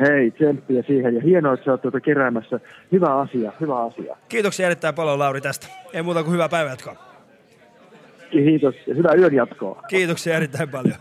Hei, 0.00 0.30
tsemppiä 0.30 0.82
siihen 0.86 1.14
ja 1.14 1.20
hienoa, 1.20 1.54
että 1.54 1.64
sä 1.64 1.70
oot 1.70 1.82
tuota 1.82 2.00
keräämässä. 2.00 2.60
Hyvä 2.92 3.18
asia, 3.20 3.52
hyvä 3.60 3.84
asia. 3.84 4.16
Kiitoksia 4.28 4.66
erittäin 4.66 4.94
paljon 4.94 5.18
Lauri 5.18 5.40
tästä. 5.40 5.66
Ei 5.92 6.02
muuta 6.02 6.22
kuin 6.22 6.32
hyvää 6.32 6.48
päivänjatkoa. 6.48 7.09
Kiitos 8.30 8.74
ja 8.86 8.94
hyvää 8.94 9.14
yön 9.14 9.34
jatkoa. 9.34 9.82
Kiitoksia 9.88 10.36
erittäin 10.36 10.68
paljon. 10.68 10.96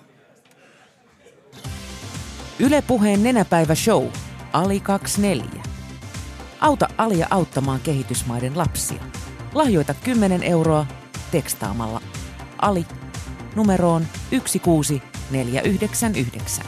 Ylepuheen 2.59 3.23
nenäpäivä 3.23 3.75
show. 3.75 4.05
Ali 4.53 4.79
24. 4.79 5.63
Auta 6.61 6.87
Alia 6.97 7.27
auttamaan 7.29 7.79
kehitysmaiden 7.83 8.57
lapsia. 8.57 9.01
Lahjoita 9.53 9.93
10 10.03 10.43
euroa 10.43 10.85
tekstaamalla 11.31 12.01
Ali 12.61 12.85
numeroon 13.55 14.03
16499. 14.31 16.65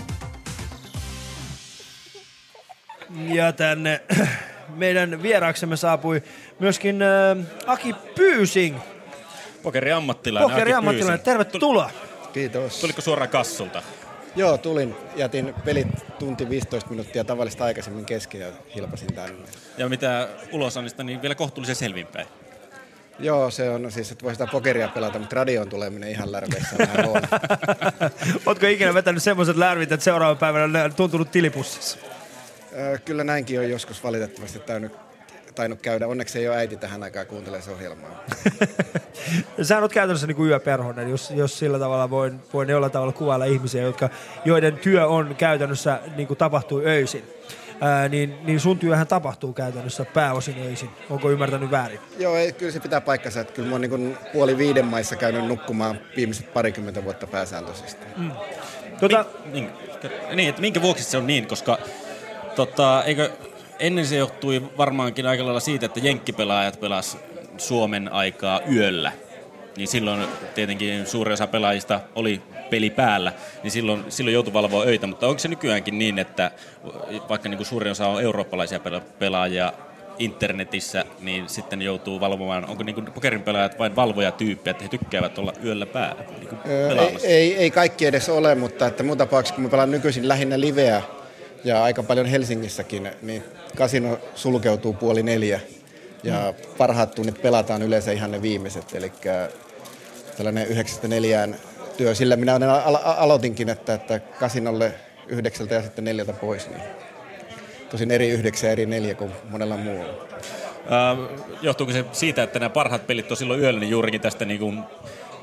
Ja 3.13 3.51
tänne 3.51 4.01
meidän 4.75 5.23
vieraaksemme 5.23 5.75
saapui 5.75 6.21
myöskin 6.59 7.01
äh, 7.01 7.37
Aki 7.67 7.95
Pyysing– 8.15 8.77
Pokeri 9.63 9.91
ammattilainen. 9.91 10.49
Pokeri 10.49 10.73
ammattilainen, 10.73 11.19
tervetuloa. 11.19 11.91
Kiitos. 12.33 12.81
Tuliko 12.81 13.01
suoraan 13.01 13.29
kassulta? 13.29 13.83
Joo, 14.35 14.57
tulin. 14.57 14.95
Jätin 15.15 15.53
pelit 15.65 15.87
tunti 16.19 16.49
15 16.49 16.89
minuuttia 16.89 17.23
tavallista 17.23 17.63
aikaisemmin 17.63 18.05
kesken 18.05 18.41
ja 18.41 18.47
hilpasin 18.75 19.13
tänne. 19.13 19.45
Ja 19.77 19.89
mitä 19.89 20.27
ulosannista, 20.51 21.03
niin 21.03 21.21
vielä 21.21 21.35
kohtuullisen 21.35 21.75
selvinpäin. 21.75 22.27
Joo, 23.19 23.51
se 23.51 23.69
on 23.69 23.91
siis, 23.91 24.11
että 24.11 24.23
voi 24.23 24.33
sitä 24.33 24.47
pokeria 24.47 24.87
pelata, 24.87 25.19
mutta 25.19 25.35
radioon 25.35 25.69
tuleminen 25.69 26.09
ihan 26.09 26.31
lärveissä 26.31 26.75
vähän 26.77 27.09
on. 27.09 27.21
Ootko 28.45 28.67
ikinä 28.67 28.93
vetänyt 28.93 29.23
semmoiset 29.23 29.57
lärvit, 29.57 29.91
että 29.91 30.03
seuraavana 30.03 30.39
päivänä 30.39 30.83
on 30.83 30.93
tuntunut 30.93 31.31
tilipussissa? 31.31 31.97
Kyllä 33.05 33.23
näinkin 33.23 33.59
on 33.59 33.69
joskus 33.69 34.03
valitettavasti 34.03 34.59
tainnut, 34.59 34.91
tainnut 35.55 35.81
käydä. 35.81 36.07
Onneksi 36.07 36.39
ei 36.39 36.47
ole 36.47 36.57
äiti 36.57 36.77
tähän 36.77 37.03
aikaan 37.03 37.25
kuuntelee 37.25 37.61
se 37.61 37.71
ohjelmaa. 37.71 38.23
Sähän 39.61 39.83
oot 39.83 39.93
käytännössä 39.93 40.27
niin 40.27 40.35
kuin 40.35 40.49
yöperhonen, 40.49 41.09
jos, 41.09 41.31
jos 41.31 41.59
sillä 41.59 41.79
tavalla 41.79 42.09
voin, 42.09 42.39
voin 42.53 42.69
jollain 42.69 42.91
tavalla 42.91 43.13
kuvailla 43.13 43.45
ihmisiä, 43.45 43.81
jotka, 43.81 44.09
joiden 44.45 44.77
työ 44.77 45.07
on 45.07 45.35
käytännössä 45.35 45.99
niin 46.15 46.27
kuin 46.27 46.37
tapahtuu 46.37 46.79
öisin. 46.79 47.23
Ää, 47.81 48.09
niin, 48.09 48.37
niin 48.43 48.59
sun 48.59 48.79
työhän 48.79 49.07
tapahtuu 49.07 49.53
käytännössä 49.53 50.05
pääosin 50.05 50.55
öisin. 50.65 50.89
Onko 51.09 51.29
ymmärtänyt 51.29 51.71
väärin? 51.71 51.99
Joo, 52.19 52.35
ei, 52.35 52.53
kyllä 52.53 52.71
se 52.71 52.79
pitää 52.79 53.01
paikkansa. 53.01 53.39
Että 53.39 53.53
kyllä 53.53 53.69
mä 53.69 53.75
oon 53.75 53.81
niin 53.81 54.17
puoli 54.33 54.57
viiden 54.57 54.85
maissa 54.85 55.15
käynyt 55.15 55.45
nukkumaan 55.45 55.99
viimeiset 56.15 56.53
parikymmentä 56.53 57.03
vuotta 57.03 57.27
pääsääntöisesti. 57.27 58.05
Mm. 58.17 58.31
Tota, 58.99 59.25
Niin, 59.45 59.69
niin, 60.35 60.49
että 60.49 60.61
minkä 60.61 60.81
vuoksi 60.81 61.03
se 61.03 61.17
on 61.17 61.27
niin, 61.27 61.47
koska 61.47 61.77
tota, 62.55 63.03
eikö, 63.03 63.29
ennen 63.81 64.05
se 64.05 64.15
johtui 64.15 64.61
varmaankin 64.77 65.25
aika 65.25 65.43
lailla 65.43 65.59
siitä, 65.59 65.85
että 65.85 65.99
jenkkipelaajat 65.99 66.79
pelas 66.79 67.17
Suomen 67.57 68.13
aikaa 68.13 68.61
yöllä. 68.71 69.11
Niin 69.77 69.87
silloin 69.87 70.27
tietenkin 70.55 71.05
suuri 71.05 71.33
osa 71.33 71.47
pelaajista 71.47 71.99
oli 72.15 72.41
peli 72.69 72.89
päällä, 72.89 73.33
niin 73.63 73.71
silloin, 73.71 74.05
silloin 74.09 74.33
joutui 74.33 74.53
valvoa 74.53 74.83
öitä. 74.83 75.07
Mutta 75.07 75.27
onko 75.27 75.39
se 75.39 75.47
nykyäänkin 75.47 75.99
niin, 75.99 76.19
että 76.19 76.51
vaikka 77.29 77.49
niin 77.49 77.57
kuin 77.57 77.67
suurin 77.67 77.91
osa 77.91 78.07
on 78.07 78.21
eurooppalaisia 78.21 78.79
pela- 78.79 79.03
pelaajia 79.19 79.73
internetissä, 80.19 81.05
niin 81.19 81.49
sitten 81.49 81.81
joutuu 81.81 82.19
valvomaan, 82.19 82.65
onko 82.69 82.83
niin 82.83 82.95
kuin 82.95 83.05
pokerin 83.05 83.41
pelaajat 83.41 83.79
vain 83.79 83.95
valvojatyyppejä, 83.95 84.71
että 84.71 84.83
he 84.83 84.89
tykkäävät 84.89 85.37
olla 85.37 85.53
yöllä 85.63 85.85
päällä 85.85 86.23
niin 86.39 86.59
Öö, 86.69 86.89
ei, 86.91 87.17
ei, 87.23 87.55
ei, 87.55 87.71
kaikki 87.71 88.05
edes 88.05 88.29
ole, 88.29 88.55
mutta 88.55 88.87
että 88.87 89.03
mun 89.03 89.17
tapauksessa, 89.17 89.55
kun 89.55 89.63
mä 89.63 89.69
pelaan 89.69 89.91
nykyisin 89.91 90.27
lähinnä 90.27 90.59
liveä 90.59 91.01
ja 91.63 91.83
aika 91.83 92.03
paljon 92.03 92.25
Helsingissäkin, 92.25 93.11
niin 93.21 93.43
kasino 93.75 94.19
sulkeutuu 94.35 94.93
puoli 94.93 95.23
neljä. 95.23 95.59
Ja 96.23 96.53
parhaat 96.77 97.15
tunnit 97.15 97.41
pelataan 97.41 97.81
yleensä 97.81 98.11
ihan 98.11 98.31
ne 98.31 98.41
viimeiset, 98.41 98.95
eli 98.95 99.11
tällainen 100.37 100.67
yhdeksästä 100.67 101.07
neljään 101.07 101.55
työ. 101.97 102.15
Sillä 102.15 102.35
minä 102.35 102.59
aloitinkin, 103.03 103.69
että, 103.69 103.93
että 103.93 104.19
kasinolle 104.19 104.93
yhdeksältä 105.27 105.75
ja 105.75 105.81
sitten 105.81 106.03
neljältä 106.03 106.33
pois. 106.33 106.69
Niin. 106.69 106.81
Tosin 107.89 108.11
eri 108.11 108.29
yhdeksän 108.29 108.67
ja 108.67 108.71
eri 108.71 108.85
neljä 108.85 109.15
kuin 109.15 109.31
monella 109.49 109.77
muulla. 109.77 110.27
Äh, 110.91 111.39
johtuuko 111.61 111.93
se 111.93 112.05
siitä, 112.11 112.43
että 112.43 112.59
nämä 112.59 112.69
parhaat 112.69 113.07
pelit 113.07 113.31
on 113.31 113.37
silloin 113.37 113.59
yöllä, 113.59 113.79
niin 113.79 113.89
juurikin 113.89 114.21
tästä 114.21 114.45
niin 114.45 114.59
kuin 114.59 114.83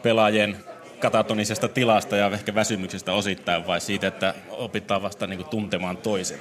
pelaajien 0.02 0.56
katatonisesta 1.00 1.68
tilasta 1.68 2.16
ja 2.16 2.30
ehkä 2.32 2.54
väsymyksestä 2.54 3.12
osittain, 3.12 3.66
vai 3.66 3.80
siitä, 3.80 4.06
että 4.06 4.34
opitaan 4.50 5.02
vasta 5.02 5.26
niin 5.26 5.38
kuin 5.38 5.48
tuntemaan 5.48 5.96
toisen? 5.96 6.38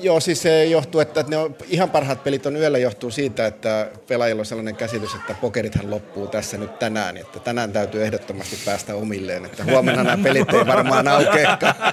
Joo, 0.00 0.20
siis 0.20 0.42
se 0.42 0.64
johtuu, 0.64 1.00
että 1.00 1.24
ne 1.28 1.36
on, 1.36 1.56
ihan 1.68 1.90
parhaat 1.90 2.24
pelit 2.24 2.46
on 2.46 2.56
yöllä 2.56 2.78
johtuu 2.78 3.10
siitä, 3.10 3.46
että 3.46 3.88
pelaajilla 4.08 4.40
on 4.40 4.46
sellainen 4.46 4.76
käsitys, 4.76 5.14
että 5.14 5.34
pokerithan 5.34 5.90
loppuu 5.90 6.26
tässä 6.26 6.58
nyt 6.58 6.78
tänään, 6.78 7.16
että 7.16 7.40
tänään 7.40 7.72
täytyy 7.72 8.04
ehdottomasti 8.04 8.58
päästä 8.64 8.94
omilleen, 8.94 9.44
että 9.44 9.64
huomenna 9.64 10.04
nämä 10.04 10.22
pelit 10.22 10.52
ei 10.52 10.66
varmaan 10.66 11.08
aukeakaan. 11.08 11.74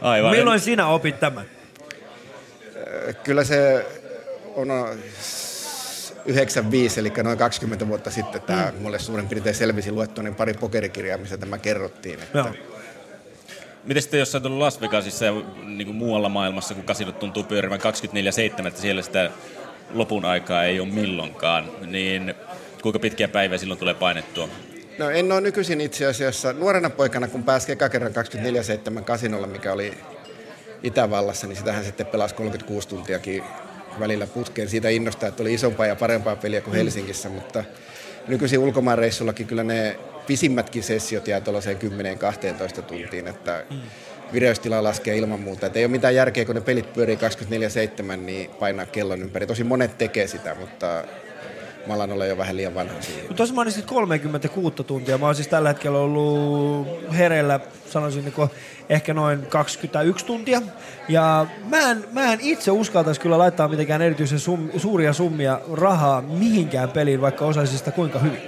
Aivan. 0.00 0.30
milloin 0.30 0.60
sinä 0.60 0.86
opit 0.86 1.20
tämän? 1.20 1.44
Kyllä 3.24 3.44
se 3.44 3.86
on 4.54 4.68
95, 6.26 7.00
eli 7.00 7.12
noin 7.22 7.38
20 7.38 7.88
vuotta 7.88 8.10
sitten 8.10 8.42
tämä 8.42 8.72
mulle 8.80 8.98
suurin 8.98 9.28
piirtein 9.28 9.54
selvisi 9.54 9.92
luettua 9.92 10.24
niin 10.24 10.34
pari 10.34 10.54
pokerikirjaa, 10.54 11.18
missä 11.18 11.38
tämä 11.38 11.58
kerrottiin. 11.58 12.18
Että 12.22 12.38
Joo. 12.38 12.48
Miten 13.84 14.02
sitten 14.02 14.20
jos 14.20 14.32
sä 14.32 14.38
oot 14.38 14.46
ollut 14.46 14.58
Las 14.58 14.80
Vegasissa 14.80 15.24
ja 15.24 15.32
niin 15.64 15.86
kuin 15.86 15.96
muualla 15.96 16.28
maailmassa, 16.28 16.74
kun 16.74 16.84
kasinot 16.84 17.18
tuntuu 17.18 17.42
pyörivän 17.44 17.80
24-7, 18.62 18.66
että 18.66 18.80
siellä 18.80 19.02
sitä 19.02 19.30
lopun 19.90 20.24
aikaa 20.24 20.64
ei 20.64 20.80
ole 20.80 20.88
milloinkaan, 20.88 21.70
niin 21.86 22.34
kuinka 22.82 22.98
pitkiä 22.98 23.28
päiviä 23.28 23.58
silloin 23.58 23.78
tulee 23.78 23.94
painettua? 23.94 24.48
No 24.98 25.10
en 25.10 25.32
ole 25.32 25.40
nykyisin 25.40 25.80
itse 25.80 26.06
asiassa. 26.06 26.52
Nuorena 26.52 26.90
poikana, 26.90 27.28
kun 27.28 27.44
pääsi 27.44 27.72
eka 27.72 27.88
kerran 27.88 28.12
24-7 28.98 29.02
kasinolla, 29.04 29.46
mikä 29.46 29.72
oli 29.72 29.94
Itävallassa, 30.82 31.46
niin 31.46 31.56
sitähän 31.56 31.84
sitten 31.84 32.06
pelasi 32.06 32.34
36 32.34 32.88
tuntiakin 32.88 33.44
välillä 34.00 34.26
putkeen. 34.26 34.68
Siitä 34.68 34.88
innostaa, 34.88 35.28
että 35.28 35.42
oli 35.42 35.54
isompaa 35.54 35.86
ja 35.86 35.96
parempaa 35.96 36.36
peliä 36.36 36.60
kuin 36.60 36.74
Helsingissä, 36.74 37.28
mutta 37.28 37.64
nykyisin 38.28 38.58
ulkomaanreissullakin 38.58 39.46
kyllä 39.46 39.64
ne 39.64 39.98
pisimmätkin 40.26 40.82
sessiot 40.82 41.28
jää 41.28 41.40
tuollaiseen 41.40 41.78
10-12 42.78 42.82
tuntiin, 42.82 43.26
että 43.26 43.64
vireystila 44.32 44.82
laskee 44.82 45.16
ilman 45.16 45.40
muuta. 45.40 45.66
Et 45.66 45.76
ei 45.76 45.84
ole 45.84 45.90
mitään 45.90 46.14
järkeä, 46.14 46.44
kun 46.44 46.54
ne 46.54 46.60
pelit 46.60 46.92
pyörii 46.92 47.18
24-7, 48.12 48.16
niin 48.16 48.50
painaa 48.50 48.86
kellon 48.86 49.22
ympäri. 49.22 49.46
Tosi 49.46 49.64
monet 49.64 49.98
tekee 49.98 50.26
sitä, 50.26 50.56
mutta 50.60 51.04
mä 51.86 51.94
alan 51.94 52.12
olla 52.12 52.26
jo 52.26 52.38
vähän 52.38 52.56
liian 52.56 52.74
vanha 52.74 53.02
siihen. 53.02 53.22
Mutta 53.22 53.34
tuossa 53.34 53.54
mainitsit 53.54 53.84
36 53.84 54.76
tuntia. 54.76 55.18
Mä 55.18 55.26
oon 55.26 55.34
siis 55.34 55.48
tällä 55.48 55.68
hetkellä 55.68 55.98
ollut 55.98 56.88
hereillä, 57.18 57.60
sanoisin 57.90 58.24
niin 58.24 58.50
ehkä 58.92 59.14
noin 59.14 59.46
21 59.46 60.26
tuntia. 60.26 60.62
Ja 61.08 61.46
mä 61.68 61.90
en, 61.90 62.04
mä 62.12 62.32
en 62.32 62.38
itse 62.42 62.70
uskaltaisi 62.70 63.20
kyllä 63.20 63.38
laittaa 63.38 63.68
mitenkään 63.68 64.02
erityisen 64.02 64.38
sum, 64.38 64.70
suuria 64.76 65.12
summia 65.12 65.60
rahaa 65.72 66.22
mihinkään 66.22 66.90
peliin, 66.90 67.20
vaikka 67.20 67.44
osaisin 67.44 67.78
sitä 67.78 67.90
kuinka 67.90 68.18
hyvin. 68.18 68.42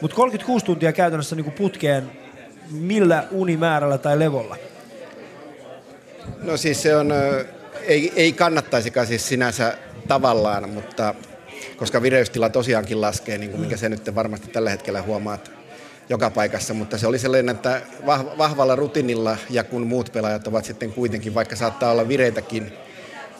Mutta 0.00 0.16
36 0.16 0.64
tuntia 0.64 0.92
käytännössä 0.92 1.36
niin 1.36 1.52
putkeen 1.52 2.10
millä 2.70 3.24
unimäärällä 3.30 3.98
tai 3.98 4.18
levolla? 4.18 4.56
No 6.42 6.56
siis 6.56 6.82
se 6.82 6.96
on, 6.96 7.12
ei, 7.82 8.12
ei 8.16 8.32
kannattaisikaan 8.32 9.06
siis 9.06 9.28
sinänsä 9.28 9.78
tavallaan, 10.08 10.68
mutta 10.68 11.14
koska 11.76 12.02
vireystila 12.02 12.48
tosiaankin 12.48 13.00
laskee, 13.00 13.38
niin 13.38 13.50
kuin 13.50 13.60
mikä 13.60 13.76
se 13.76 13.88
nyt 13.88 14.14
varmasti 14.14 14.48
tällä 14.48 14.70
hetkellä 14.70 15.02
huomaat 15.02 15.57
joka 16.08 16.30
paikassa, 16.30 16.74
mutta 16.74 16.98
se 16.98 17.06
oli 17.06 17.18
sellainen, 17.18 17.56
että 17.56 17.82
vah- 18.00 18.38
vahvalla 18.38 18.76
rutinilla 18.76 19.36
ja 19.50 19.64
kun 19.64 19.86
muut 19.86 20.12
pelaajat 20.12 20.46
ovat 20.46 20.64
sitten 20.64 20.92
kuitenkin, 20.92 21.34
vaikka 21.34 21.56
saattaa 21.56 21.92
olla 21.92 22.08
vireitäkin, 22.08 22.72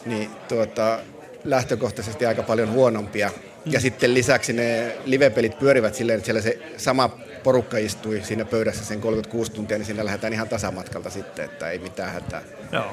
niin 0.05 0.29
tuota, 0.47 0.99
lähtökohtaisesti 1.43 2.25
aika 2.25 2.43
paljon 2.43 2.71
huonompia. 2.71 3.31
Ja 3.65 3.79
sitten 3.79 4.13
lisäksi 4.13 4.53
ne 4.53 4.97
livepelit 5.05 5.59
pyörivät 5.59 5.95
silleen, 5.95 6.17
että 6.17 6.25
siellä 6.25 6.41
se 6.41 6.59
sama 6.77 7.09
porukka 7.43 7.77
istui 7.77 8.21
siinä 8.23 8.45
pöydässä 8.45 8.85
sen 8.85 9.01
36 9.01 9.51
tuntia, 9.51 9.77
niin 9.77 9.85
siinä 9.85 10.05
lähdetään 10.05 10.33
ihan 10.33 10.49
tasamatkalta 10.49 11.09
sitten, 11.09 11.45
että 11.45 11.69
ei 11.69 11.79
mitään 11.79 12.11
hätää. 12.11 12.41
Joo. 12.71 12.91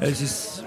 Eli 0.00 0.14
siis, 0.14 0.64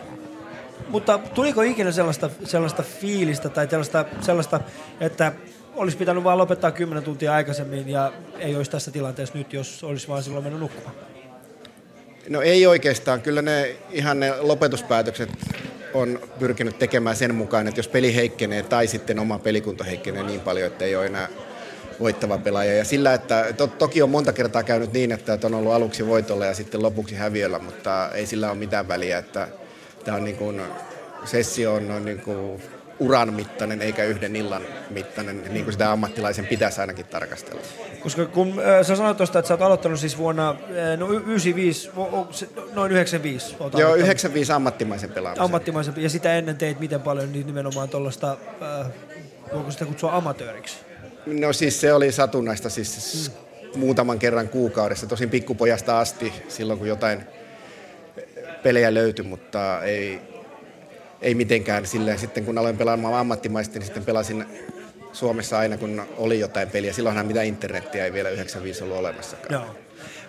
mutta 0.87 1.17
tuliko 1.17 1.61
ikinä 1.61 1.91
sellaista, 1.91 2.29
sellaista 2.43 2.83
fiilistä 2.83 3.49
tai 3.49 3.67
sellaista, 3.69 4.05
sellaista, 4.21 4.59
että 4.99 5.31
olisi 5.77 5.97
pitänyt 5.97 6.23
vaan 6.23 6.37
lopettaa 6.37 6.71
10 6.71 7.03
tuntia 7.03 7.33
aikaisemmin 7.33 7.89
ja 7.89 8.13
ei 8.39 8.55
olisi 8.55 8.71
tässä 8.71 8.91
tilanteessa 8.91 9.37
nyt, 9.37 9.53
jos 9.53 9.83
olisi 9.83 10.07
vaan 10.07 10.23
silloin 10.23 10.43
mennyt 10.43 10.61
nukkumaan? 10.61 10.95
No 12.29 12.41
ei 12.41 12.67
oikeastaan. 12.67 13.21
Kyllä 13.21 13.41
ne 13.41 13.75
ihan 13.91 14.19
ne 14.19 14.33
lopetuspäätökset 14.39 15.29
on 15.93 16.19
pyrkinyt 16.39 16.79
tekemään 16.79 17.15
sen 17.15 17.35
mukaan, 17.35 17.67
että 17.67 17.79
jos 17.79 17.87
peli 17.87 18.15
heikkenee 18.15 18.63
tai 18.63 18.87
sitten 18.87 19.19
oma 19.19 19.39
pelikunto 19.39 19.83
heikkenee 19.83 20.23
niin 20.23 20.39
paljon, 20.39 20.67
että 20.67 20.85
ei 20.85 20.95
ole 20.95 21.05
enää 21.05 21.27
voittava 21.99 22.37
pelaaja. 22.37 22.73
Ja 22.73 22.85
sillä, 22.85 23.13
että 23.13 23.45
to, 23.57 23.67
toki 23.67 24.01
on 24.01 24.09
monta 24.09 24.33
kertaa 24.33 24.63
käynyt 24.63 24.93
niin, 24.93 25.11
että 25.11 25.39
on 25.43 25.53
ollut 25.53 25.73
aluksi 25.73 26.07
voitolla 26.07 26.45
ja 26.45 26.53
sitten 26.53 26.83
lopuksi 26.83 27.15
häviöllä, 27.15 27.59
mutta 27.59 28.09
ei 28.13 28.25
sillä 28.25 28.49
ole 28.49 28.57
mitään 28.57 28.87
väliä, 28.87 29.17
että 29.17 29.47
tämä 30.05 30.17
on 30.17 30.23
niin 30.23 30.37
kuin, 30.37 30.61
sessio 31.25 31.73
on, 31.73 31.91
on 31.91 32.05
niin 32.05 32.21
kuin 32.21 32.61
uran 32.99 33.33
mittainen 33.33 33.81
eikä 33.81 34.03
yhden 34.03 34.35
illan 34.35 34.61
mittainen, 34.89 35.43
niin 35.49 35.63
kuin 35.63 35.73
sitä 35.73 35.91
ammattilaisen 35.91 36.45
pitäisi 36.47 36.81
ainakin 36.81 37.05
tarkastella. 37.05 37.61
Koska 38.03 38.25
kun 38.25 38.47
äh, 38.59 38.85
sä 38.85 38.95
sanoit 38.95 39.17
tuosta, 39.17 39.39
että 39.39 39.47
sä 39.47 39.53
oot 39.53 39.61
aloittanut 39.61 39.99
siis 39.99 40.17
vuonna 40.17 40.49
äh, 40.49 40.97
no, 40.97 41.11
y- 41.11 41.15
95, 41.17 41.89
o- 41.95 42.01
o- 42.01 42.27
se- 42.31 42.47
noin 42.73 42.91
95. 42.91 43.45
Oot 43.45 43.59
Joo, 43.59 43.65
aloittanut 43.81 43.97
95 43.99 44.51
ammattimaisen 44.51 45.11
pelaamisen. 45.11 45.43
Ammattimaisen, 45.43 45.93
ja 45.97 46.09
sitä 46.09 46.33
ennen 46.37 46.57
teit 46.57 46.79
miten 46.79 47.01
paljon 47.01 47.31
niin 47.31 47.45
nimenomaan 47.47 47.89
tuollaista, 47.89 48.37
äh, 48.81 48.87
voiko 49.53 49.71
sitä 49.71 49.85
kutsua 49.85 50.15
amatööriksi? 50.15 50.75
No 51.25 51.53
siis 51.53 51.81
se 51.81 51.93
oli 51.93 52.11
satunnaista 52.11 52.69
siis 52.69 53.31
muutaman 53.75 54.19
kerran 54.19 54.49
kuukaudessa, 54.49 55.07
tosin 55.07 55.29
pikkupojasta 55.29 55.99
asti 55.99 56.33
silloin 56.47 56.79
kun 56.79 56.87
jotain 56.87 57.23
pelejä 58.63 58.93
löytyi, 58.93 59.25
mutta 59.25 59.81
ei, 59.83 60.21
ei 61.21 61.35
mitenkään 61.35 61.85
silleen. 61.85 62.19
Sitten 62.19 62.45
kun 62.45 62.57
aloin 62.57 62.77
pelaamaan 62.77 63.13
ammattimaisesti, 63.13 63.79
niin 63.79 63.85
sitten 63.85 64.05
pelasin 64.05 64.45
Suomessa 65.13 65.59
aina, 65.59 65.77
kun 65.77 66.05
oli 66.17 66.39
jotain 66.39 66.69
peliä. 66.69 66.93
Silloinhan 66.93 67.25
mitä 67.25 67.41
internettiä 67.41 68.05
ei 68.05 68.13
vielä 68.13 68.29
95 68.29 68.83
ollut 68.83 68.97
olemassakaan. 68.97 69.53
Joo. 69.53 69.75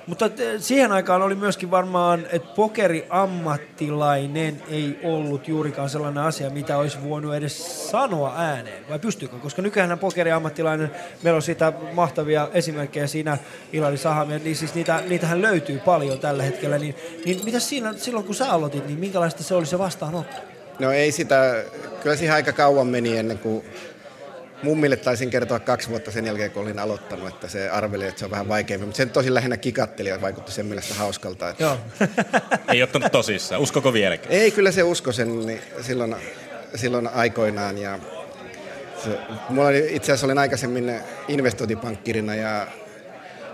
Mutta 0.09 0.24
eh, 0.24 0.61
siihen 0.61 0.93
aikaan 0.93 1.22
oli 1.22 1.34
myöskin 1.34 1.70
varmaan, 1.70 2.26
että 2.32 2.49
pokeriammattilainen 2.57 4.62
ei 4.68 4.99
ollut 5.05 5.49
juurikaan 5.49 5.91
sellainen 5.91 6.22
asia, 6.22 6.51
mitä 6.51 6.78
olisi 6.78 7.03
voinut 7.03 7.34
edes 7.34 7.91
sanoa 7.91 8.34
ääneen. 8.36 8.89
Vai 8.89 8.99
pystyykö? 8.99 9.36
Koska 9.36 9.62
nykyään 9.62 9.99
pokeriammattilainen, 9.99 10.91
meillä 11.22 11.36
on 11.36 11.43
siitä 11.43 11.72
mahtavia 11.93 12.49
esimerkkejä 12.53 13.07
siinä 13.07 13.39
Ilari 13.72 13.97
Sahamia, 13.97 14.39
niin 14.39 14.57
siis 14.57 14.74
niitä, 14.74 15.03
niitähän 15.09 15.43
löytyy 15.43 15.78
paljon 15.78 16.18
tällä 16.18 16.43
hetkellä. 16.43 16.78
Niin, 16.78 16.95
niin 17.24 17.45
mitä 17.45 17.61
siinä 17.61 17.95
silloin 17.97 18.26
kun 18.26 18.34
sä 18.34 18.53
aloitit, 18.53 18.86
niin 18.86 18.99
minkälaista 18.99 19.43
se 19.43 19.55
oli 19.55 19.66
se 19.66 19.78
vastaanotto? 19.78 20.57
No 20.79 20.93
ei 20.93 21.12
sitä, 21.12 21.64
kyllä 22.03 22.16
siihen 22.16 22.35
aika 22.35 22.53
kauan 22.53 22.87
meni 22.87 23.18
ennen 23.18 23.39
kuin 23.39 23.64
mummille 24.62 24.97
taisin 24.97 25.31
kertoa 25.31 25.59
kaksi 25.59 25.89
vuotta 25.89 26.11
sen 26.11 26.26
jälkeen, 26.26 26.51
kun 26.51 26.62
olin 26.62 26.79
aloittanut, 26.79 27.29
että 27.29 27.49
se 27.49 27.70
arveli, 27.70 28.07
että 28.07 28.18
se 28.18 28.24
on 28.24 28.31
vähän 28.31 28.49
vaikeampi. 28.49 28.87
Mutta 28.87 28.97
sen 28.97 29.11
tosi 29.11 29.35
lähinnä 29.35 29.57
kikatteli 29.57 30.09
ja 30.09 30.20
vaikutti 30.20 30.53
sen 30.53 30.66
mielestä 30.66 30.95
hauskalta. 30.95 31.49
Että... 31.49 31.64
Joo. 31.64 31.79
Ei 32.72 32.83
ottanut 32.83 33.12
tosissaan. 33.12 33.61
Uskoko 33.61 33.93
vieläkin? 33.93 34.31
Ei, 34.31 34.51
kyllä 34.51 34.72
se 34.72 34.83
usko 34.83 35.12
sen 35.12 35.47
niin 35.47 35.61
silloin, 35.81 36.16
silloin 36.74 37.09
aikoinaan. 37.09 37.79
Ja 37.79 37.99
se, 39.05 39.18
mulla 39.49 39.68
oli, 39.68 39.89
itse 39.91 40.12
asiassa 40.12 40.26
olin 40.26 40.39
aikaisemmin 40.39 41.01
investointipankkirina 41.29 42.35
ja 42.35 42.66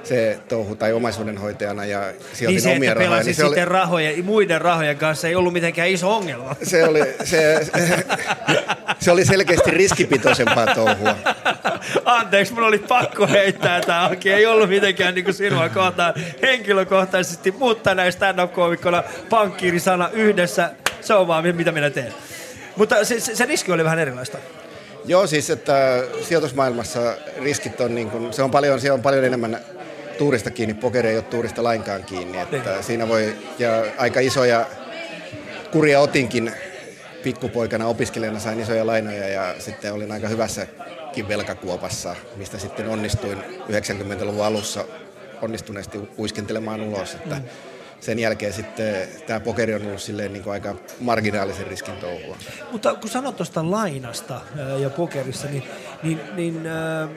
se 0.05 0.39
touhu 0.49 0.77
tai 0.77 0.93
omaisuudenhoitajana 0.93 1.85
ja 1.85 2.13
sijoitin 2.33 2.47
Niin 2.47 2.61
se, 2.61 2.77
omia 2.77 2.95
rahoja. 2.95 3.11
pelasit 3.11 3.37
se 3.37 3.45
oli, 3.45 3.51
sitten 3.51 3.69
rahoja, 3.69 4.23
muiden 4.23 4.61
rahojen 4.61 4.97
kanssa 4.97 5.29
ei 5.29 5.35
ollut 5.35 5.53
mitenkään 5.53 5.89
iso 5.89 6.17
ongelma. 6.17 6.57
se, 6.63 6.85
oli, 6.85 7.15
se, 7.25 7.67
se 9.01 9.11
oli 9.11 9.25
selkeästi 9.25 9.71
riskipitoisempaa 9.71 10.67
touhua. 10.75 11.17
Anteeksi, 12.05 12.53
mun 12.53 12.63
oli 12.63 12.79
pakko 12.79 13.27
heittää 13.27 13.81
tämä 13.81 14.07
auki. 14.07 14.33
Ei 14.33 14.47
ollut 14.47 14.69
mitenkään 14.69 15.15
niin 15.15 15.25
kuin 15.25 15.35
sinua 15.35 15.69
kohtaan 15.69 16.15
henkilökohtaisesti, 16.43 17.51
mutta 17.51 17.95
näin 17.95 18.13
stand-up-koomikkoina 18.13 19.03
pankkiirisana 19.31 20.11
yhdessä, 20.13 20.71
se 21.01 21.15
on 21.15 21.29
vaan 21.29 21.57
mitä 21.57 21.73
minä 21.73 21.91
teen. 21.91 22.15
Mutta 22.77 23.05
se, 23.05 23.21
se, 23.21 23.37
se 23.37 23.45
riski 23.45 23.73
oli 23.73 23.85
vähän 23.85 23.99
erilaista. 23.99 24.39
Joo, 25.05 25.27
siis 25.27 25.51
että 25.51 26.03
sijoitusmaailmassa 26.23 27.15
riskit 27.43 27.81
on, 27.81 27.95
niin 27.95 28.11
kuin, 28.11 28.33
se 28.33 28.43
on 28.43 28.51
paljon, 28.51 28.81
siellä 28.81 28.95
on 28.95 29.03
paljon 29.03 29.25
enemmän 29.25 29.61
tuurista 30.19 30.51
kiinni, 30.51 30.75
pokeri 30.75 31.09
ei 31.09 31.17
ole 31.17 31.23
tuurista 31.25 31.65
lainkaan 31.65 32.05
kiinni, 32.05 32.39
että 32.39 32.83
siinä 32.83 33.09
voi, 33.09 33.37
ja 33.59 33.85
aika 33.99 34.21
isoja 34.21 34.67
kuria 35.73 36.01
otinkin 36.01 36.53
pikkupoikana 37.23 37.87
opiskelijana, 37.87 38.39
sain 38.39 38.61
isoja 38.61 38.87
lainoja 38.87 39.29
ja 39.29 39.55
sitten 39.59 39.93
olin 39.93 40.13
aika 40.13 40.29
hyvässäkin 40.29 41.29
velkakuopassa, 41.29 42.17
mistä 42.37 42.59
sitten 42.59 42.89
onnistuin 42.89 43.39
90-luvun 43.69 44.45
alussa 44.45 44.85
onnistuneesti 45.43 45.99
uiskentelemaan 46.19 46.81
ulos, 46.81 47.15
että 47.15 47.41
sen 48.01 48.19
jälkeen 48.19 48.53
sitten 48.53 49.09
tämä 49.27 49.41
pokeri 49.41 49.75
on 49.75 49.87
ollut 49.87 50.01
silleen 50.03 50.33
niin 50.33 50.43
kuin 50.43 50.53
aika 50.53 50.75
marginaalisen 51.01 51.67
riskin 51.67 51.97
touhua. 51.97 52.37
Mutta 52.73 52.95
kun 52.95 53.11
sanot 53.11 53.37
tuosta 53.37 53.71
lainasta 53.71 54.41
ja 54.79 54.91
pokerissa, 54.91 55.49
niin, 55.49 55.63
niin, 56.03 56.21
niin 56.37 56.67
ää, 56.67 57.09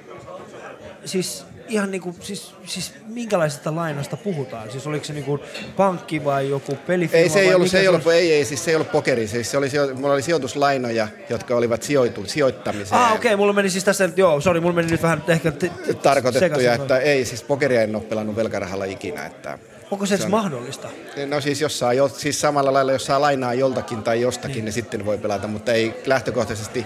siis 1.06 1.46
ihan 1.68 1.92
niin 1.92 2.02
kuin, 2.02 2.16
siis, 2.20 2.54
siis 2.66 2.94
minkälaisesta 3.08 3.76
lainasta 3.76 4.18
puhutaan? 4.18 4.72
Siis 4.72 4.88
oliko 4.88 5.06
se 5.06 5.14
niin 5.14 5.26
kuin 5.26 5.42
pankki 5.78 6.26
vai 6.26 6.50
joku 6.50 6.78
pelifirma? 6.88 7.24
Ei, 7.24 7.30
se 7.30 7.40
ei 7.40 7.56
ollut, 7.56 7.68
se 7.68 7.80
ei 7.80 7.88
ollut, 7.88 8.08
on? 8.08 8.14
ei, 8.14 8.34
ei, 8.34 8.46
siis 8.46 8.66
se 8.66 8.72
ei 8.72 8.76
ollut 8.76 8.92
pokeri, 8.92 9.28
siis 9.28 9.52
se 9.52 9.58
oli, 9.58 9.70
mulla 9.96 10.14
oli 10.14 10.22
sijoituslainoja, 10.22 11.08
jotka 11.30 11.56
olivat 11.56 11.84
sijoitu, 11.84 12.26
sijoittamiseen. 12.26 13.02
Ah, 13.02 13.12
okei, 13.12 13.30
okay, 13.30 13.36
mulla 13.36 13.54
meni 13.54 13.70
siis 13.70 13.84
tässä, 13.84 14.10
joo, 14.16 14.42
sori, 14.42 14.60
mulla 14.60 14.76
meni 14.76 14.92
nyt 14.92 15.04
vähän 15.04 15.24
ehkä 15.28 15.52
t- 15.52 15.60
t- 15.60 16.02
tarkoitettuja, 16.02 16.74
että 16.74 16.98
ei, 16.98 17.26
siis 17.26 17.44
pokeria 17.44 17.82
en 17.82 17.96
ole 17.96 18.04
pelannut 18.04 18.36
velkarahalla 18.36 18.86
ikinä. 18.86 19.26
Että, 19.26 19.60
Onko 19.92 20.06
se 20.06 20.16
edes 20.16 20.28
mahdollista? 20.28 20.90
no 21.26 21.42
siis, 21.42 21.62
jos 21.62 21.80
saa, 21.80 21.94
jo- 21.94 22.08
siis 22.10 22.42
samalla 22.42 22.74
lailla, 22.74 22.92
jos 22.92 23.06
saa 23.06 23.22
lainaa 23.22 23.54
joltakin 23.54 24.04
tai 24.04 24.22
jostakin, 24.22 24.56
niin. 24.56 24.66
niin 24.66 24.74
sitten 24.74 25.06
voi 25.06 25.18
pelata, 25.18 25.48
mutta 25.48 25.74
ei 25.74 25.94
lähtökohtaisesti 26.06 26.86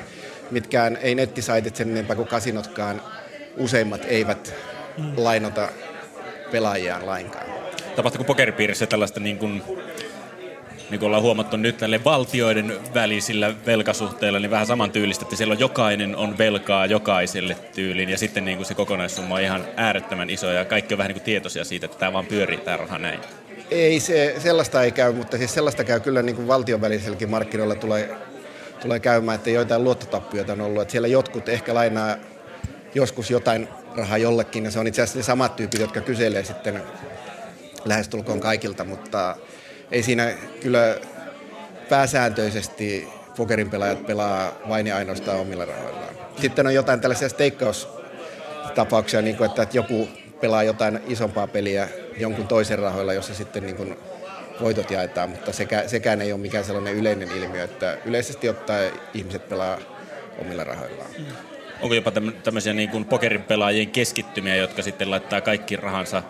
mitkään, 0.51 0.97
ei 1.01 1.15
nettisaitit 1.15 1.75
sen 1.75 1.89
enempää 1.89 2.15
kuin 2.15 2.27
kasinotkaan, 2.27 3.01
useimmat 3.57 4.05
eivät 4.07 4.53
lainota 5.17 5.69
pelaajiaan 6.51 7.05
lainkaan. 7.05 7.45
Tapahtuuko 7.95 8.23
pokeripiirissä 8.23 8.87
tällaista 8.87 9.19
niin 9.19 9.37
kuin, 9.37 9.63
niin 10.89 10.99
kuin 10.99 11.07
ollaan 11.07 11.23
huomattu 11.23 11.57
nyt 11.57 11.77
tälle 11.77 12.03
valtioiden 12.03 12.77
välisillä 12.93 13.53
velkasuhteilla, 13.65 14.39
niin 14.39 14.51
vähän 14.51 14.67
samantyylistä, 14.67 15.25
että 15.25 15.35
siellä 15.35 15.51
on 15.51 15.59
jokainen 15.59 16.15
on 16.15 16.37
velkaa 16.37 16.85
jokaiselle 16.85 17.57
tyyliin 17.75 18.09
ja 18.09 18.17
sitten 18.17 18.45
niin 18.45 18.57
kuin 18.57 18.65
se 18.65 18.73
kokonaissumma 18.73 19.35
on 19.35 19.41
ihan 19.41 19.65
äärettömän 19.75 20.29
iso 20.29 20.51
ja 20.51 20.65
kaikki 20.65 20.93
on 20.93 20.97
vähän 20.97 21.09
niin 21.09 21.15
kuin 21.15 21.25
tietoisia 21.25 21.63
siitä, 21.63 21.85
että 21.85 21.97
tämä 21.97 22.13
vaan 22.13 22.25
pyörii 22.25 22.57
tämä 22.57 22.77
raha 22.77 22.97
näin. 22.97 23.19
Ei, 23.71 23.99
se, 23.99 24.35
sellaista 24.39 24.83
ei 24.83 24.91
käy, 24.91 25.13
mutta 25.13 25.37
siis 25.37 25.53
sellaista 25.53 25.83
käy 25.83 25.99
kyllä 25.99 26.21
niin 26.21 26.35
kuin 26.35 26.47
valtion 26.47 26.81
väliselläkin 26.81 27.29
markkinoilla 27.29 27.75
tulee, 27.75 28.15
tulee 28.81 28.99
käymään, 28.99 29.35
että 29.35 29.49
joitain 29.49 29.83
luottotappioita 29.83 30.53
on 30.53 30.61
ollut. 30.61 30.81
Että 30.81 30.91
siellä 30.91 31.07
jotkut 31.07 31.49
ehkä 31.49 31.73
lainaa 31.73 32.15
joskus 32.95 33.31
jotain 33.31 33.67
rahaa 33.95 34.17
jollekin, 34.17 34.65
ja 34.65 34.71
se 34.71 34.79
on 34.79 34.87
itse 34.87 35.01
asiassa 35.01 35.19
ne 35.19 35.23
samat 35.23 35.55
tyypit, 35.55 35.81
jotka 35.81 36.01
kyselee 36.01 36.43
sitten 36.43 36.83
lähestulkoon 37.85 38.39
kaikilta, 38.39 38.83
mutta 38.83 39.35
ei 39.91 40.03
siinä 40.03 40.33
kyllä 40.61 40.95
pääsääntöisesti 41.89 43.07
pokerin 43.37 43.69
pelaajat 43.69 44.05
pelaa 44.05 44.51
vain 44.69 44.87
ja 44.87 44.95
ainoastaan 44.95 45.39
omilla 45.39 45.65
rahoillaan. 45.65 46.15
Sitten 46.41 46.67
on 46.67 46.73
jotain 46.73 47.01
tällaisia 47.01 47.29
steikkaustapauksia, 47.29 49.21
niin 49.21 49.37
kuin, 49.37 49.49
että 49.49 49.61
että 49.61 49.77
joku 49.77 50.09
pelaa 50.41 50.63
jotain 50.63 50.99
isompaa 51.07 51.47
peliä 51.47 51.89
jonkun 52.17 52.47
toisen 52.47 52.79
rahoilla, 52.79 53.13
jossa 53.13 53.33
sitten 53.35 53.63
niin 53.63 53.75
kuin 53.75 53.97
voitot 54.61 54.91
jaetaan, 54.91 55.29
mutta 55.29 55.53
sekä, 55.53 55.87
sekään 55.87 56.21
ei 56.21 56.31
ole 56.31 56.41
mikään 56.41 56.65
sellainen 56.65 56.95
yleinen 56.95 57.31
ilmiö, 57.31 57.63
että 57.63 57.97
yleisesti 58.05 58.49
ottaen 58.49 58.93
ihmiset 59.13 59.49
pelaa 59.49 59.77
omilla 60.39 60.63
rahoillaan. 60.63 61.11
Onko 61.82 61.95
jopa 61.95 62.11
tämmö- 62.11 62.32
tämmöisiä 62.32 62.73
niin 62.73 62.89
kuin 62.89 63.05
pokerin 63.05 63.43
pelaajien 63.43 63.89
keskittymiä, 63.89 64.55
jotka 64.55 64.82
sitten 64.82 65.11
laittaa 65.11 65.41
kaikki 65.41 65.75
rahansa 65.75 66.23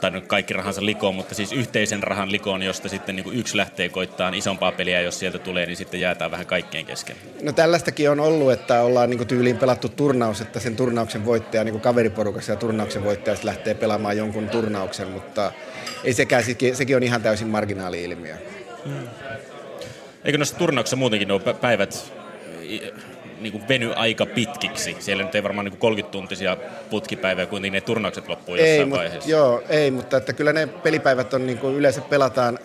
tai 0.00 0.10
nyt 0.10 0.26
kaikki 0.26 0.54
rahansa 0.54 0.84
likoon, 0.84 1.14
mutta 1.14 1.34
siis 1.34 1.52
yhteisen 1.52 2.02
rahan 2.02 2.32
likoon, 2.32 2.62
josta 2.62 2.88
sitten 2.88 3.16
niin 3.16 3.24
kuin 3.24 3.38
yksi 3.38 3.56
lähtee 3.56 3.88
koittaa 3.88 4.32
isompaa 4.34 4.72
peliä, 4.72 5.00
jos 5.00 5.18
sieltä 5.18 5.38
tulee, 5.38 5.66
niin 5.66 5.76
sitten 5.76 6.00
jaetaan 6.00 6.30
vähän 6.30 6.46
kaikkien 6.46 6.86
kesken. 6.86 7.16
No 7.42 7.52
tällaistakin 7.52 8.10
on 8.10 8.20
ollut, 8.20 8.52
että 8.52 8.82
ollaan 8.82 9.10
niin 9.10 9.26
tyyliin 9.26 9.56
pelattu 9.56 9.88
turnaus, 9.88 10.40
että 10.40 10.60
sen 10.60 10.76
turnauksen 10.76 11.24
voittaja 11.24 11.64
niin 11.64 11.80
kaveriporukassa 11.80 12.52
ja 12.52 12.56
turnauksen 12.56 13.04
voittaja 13.04 13.36
lähtee 13.42 13.74
pelaamaan 13.74 14.16
jonkun 14.16 14.48
turnauksen, 14.48 15.08
mutta 15.08 15.52
ei 16.04 16.12
sekään, 16.12 16.44
sekin, 16.72 16.96
on 16.96 17.02
ihan 17.02 17.22
täysin 17.22 17.48
marginaali-ilmiö. 17.48 18.36
Eikö 20.24 20.38
noissa 20.38 20.56
turnauksissa 20.56 20.96
muutenkin 20.96 21.28
nuo 21.28 21.38
pä- 21.38 21.54
päivät 21.54 22.12
niin 23.42 23.52
kuin 23.52 23.68
veny 23.68 23.92
aika 23.96 24.26
pitkiksi? 24.26 24.96
Siellä 24.98 25.24
nyt 25.24 25.34
ei 25.34 25.42
varmaan 25.42 25.64
niin 25.64 25.98
30-tuntisia 25.98 26.56
putkipäiviä, 26.90 27.46
kuitenkin 27.46 27.72
ne 27.72 27.80
turnaukset 27.80 28.28
loppuu 28.28 28.54
jossain 28.54 28.80
Ei, 28.80 28.90
vaiheessa. 28.90 29.16
mutta, 29.16 29.30
joo, 29.30 29.62
ei, 29.68 29.90
mutta 29.90 30.16
että 30.16 30.32
kyllä 30.32 30.52
ne 30.52 30.66
pelipäivät 30.66 31.34
on 31.34 31.46
niin 31.46 31.58
kuin 31.58 31.74
yleensä 31.74 32.00
pelataan 32.00 32.58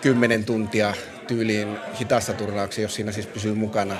10 0.00 0.44
tuntia 0.44 0.94
tyyliin 1.26 1.78
hitaassa 2.00 2.32
turnauksessa, 2.32 2.80
jos 2.80 2.94
siinä 2.94 3.12
siis 3.12 3.26
pysyy 3.26 3.54
mukana, 3.54 3.96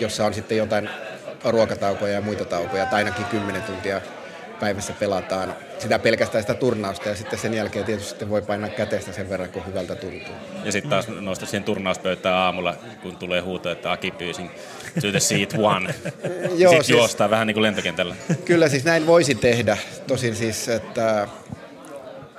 jossa 0.00 0.26
on 0.26 0.34
sitten 0.34 0.58
jotain 0.58 0.90
ruokataukoja 1.44 2.12
ja 2.12 2.20
muita 2.20 2.44
taukoja, 2.44 2.86
tai 2.86 2.98
ainakin 2.98 3.24
10 3.24 3.62
tuntia 3.62 4.00
päivässä 4.60 4.92
pelataan 4.92 5.54
sitä 5.78 5.98
pelkästään 5.98 6.42
sitä 6.42 6.54
turnausta 6.54 7.08
ja 7.08 7.14
sitten 7.14 7.38
sen 7.38 7.54
jälkeen 7.54 7.84
tietysti 7.84 8.08
sitten 8.08 8.30
voi 8.30 8.42
painaa 8.42 8.68
käteistä 8.68 9.12
sen 9.12 9.28
verran, 9.30 9.48
kun 9.48 9.66
hyvältä 9.66 9.94
tuntuu. 9.94 10.34
Ja 10.64 10.72
sitten 10.72 10.90
taas 10.90 11.08
nousta 11.08 11.46
siihen 11.46 11.64
turnauspöytään 11.64 12.34
aamulla, 12.34 12.74
kun 13.02 13.16
tulee 13.16 13.40
huuto, 13.40 13.70
että 13.70 13.92
Aki 13.92 14.10
pyysin 14.10 14.50
to 15.00 15.10
the 15.10 15.20
seat 15.20 15.54
one. 15.58 15.94
Joo, 16.56 16.70
Sitten 16.70 16.70
siis- 16.84 16.90
juostaa 16.90 17.30
vähän 17.30 17.46
niin 17.46 17.54
kuin 17.54 17.62
lentokentällä. 17.62 18.16
Kyllä 18.44 18.68
siis 18.68 18.84
näin 18.84 19.06
voisi 19.06 19.34
tehdä, 19.34 19.76
tosin 20.06 20.36
siis, 20.36 20.68
että 20.68 21.28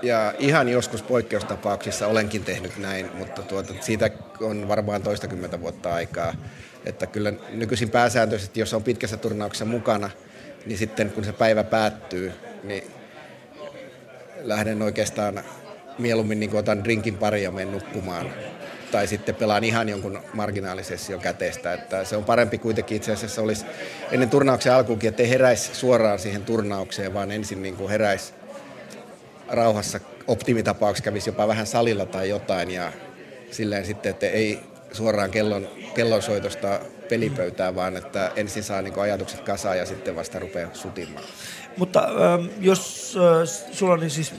ja 0.01 0.33
ihan 0.39 0.69
joskus 0.69 1.01
poikkeustapauksissa 1.01 2.07
olenkin 2.07 2.43
tehnyt 2.43 2.77
näin, 2.77 3.09
mutta 3.17 3.41
tuota, 3.41 3.73
siitä 3.79 4.09
on 4.41 4.67
varmaan 4.67 5.03
toistakymmentä 5.03 5.61
vuotta 5.61 5.93
aikaa. 5.93 6.33
Että 6.85 7.07
kyllä 7.07 7.33
nykyisin 7.49 7.89
pääsääntöisesti, 7.89 8.59
jos 8.59 8.73
on 8.73 8.83
pitkässä 8.83 9.17
turnauksessa 9.17 9.65
mukana, 9.65 10.09
niin 10.65 10.77
sitten 10.77 11.11
kun 11.11 11.23
se 11.23 11.31
päivä 11.33 11.63
päättyy, 11.63 12.33
niin 12.63 12.83
lähden 14.41 14.81
oikeastaan 14.81 15.43
mieluummin 15.97 16.39
niin 16.39 16.55
otan 16.55 16.83
drinkin 16.83 17.17
pari 17.17 17.43
ja 17.43 17.51
menen 17.51 17.71
nukkumaan. 17.71 18.33
Tai 18.91 19.07
sitten 19.07 19.35
pelaan 19.35 19.63
ihan 19.63 19.89
jonkun 19.89 20.19
marginaalisession 20.33 21.19
käteistä. 21.19 21.73
Että 21.73 22.03
se 22.03 22.17
on 22.17 22.23
parempi 22.23 22.57
kuitenkin 22.57 22.97
itse 22.97 23.11
asiassa 23.11 23.41
olisi 23.41 23.65
ennen 24.11 24.29
turnauksen 24.29 24.73
alkuunkin, 24.73 25.09
että 25.09 25.23
ei 25.23 25.29
heräisi 25.29 25.75
suoraan 25.75 26.19
siihen 26.19 26.45
turnaukseen, 26.45 27.13
vaan 27.13 27.31
ensin 27.31 27.61
niin 27.61 27.75
kuin 27.75 27.89
heräisi 27.89 28.33
rauhassa 29.47 29.99
optimitapauksessa 30.27 31.03
kävisi 31.03 31.29
jopa 31.29 31.47
vähän 31.47 31.67
salilla 31.67 32.05
tai 32.05 32.29
jotain 32.29 32.71
ja 32.71 32.91
silleen 33.51 33.85
sitten, 33.85 34.09
että 34.09 34.25
ei 34.25 34.59
suoraan 34.91 35.31
kellon, 35.31 35.67
kellonsoitosta 35.95 36.79
pelipöytään, 37.09 37.75
vaan 37.75 37.97
että 37.97 38.31
ensin 38.35 38.63
saa 38.63 38.81
niin 38.81 38.99
ajatukset 38.99 39.39
kasaan 39.39 39.77
ja 39.77 39.85
sitten 39.85 40.15
vasta 40.15 40.39
rupeaa 40.39 40.69
sutimaan. 40.73 41.25
Mutta 41.77 42.03
ähm, 42.03 42.47
jos 42.61 43.15
äh, 43.17 43.71
sulla 43.71 43.93
on 43.93 43.99
niin 43.99 44.09
siis 44.09 44.33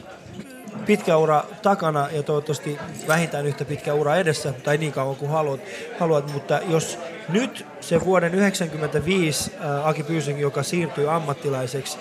pitkä 0.86 1.16
ura 1.16 1.44
takana 1.62 2.08
ja 2.12 2.22
toivottavasti 2.22 2.78
vähintään 3.08 3.46
yhtä 3.46 3.64
pitkä 3.64 3.94
ura 3.94 4.16
edessä, 4.16 4.52
tai 4.52 4.76
niin 4.76 4.92
kauan 4.92 5.16
kuin 5.16 5.30
haluat, 5.30 5.60
haluat 5.98 6.32
mutta 6.32 6.60
jos 6.68 6.98
nyt 7.28 7.66
se 7.80 8.04
vuoden 8.04 8.30
1995 8.32 9.52
äh, 9.60 9.88
Aki 9.88 10.02
Pyysing, 10.02 10.40
joka 10.40 10.62
siirtyy 10.62 11.10
ammattilaiseksi, 11.10 11.98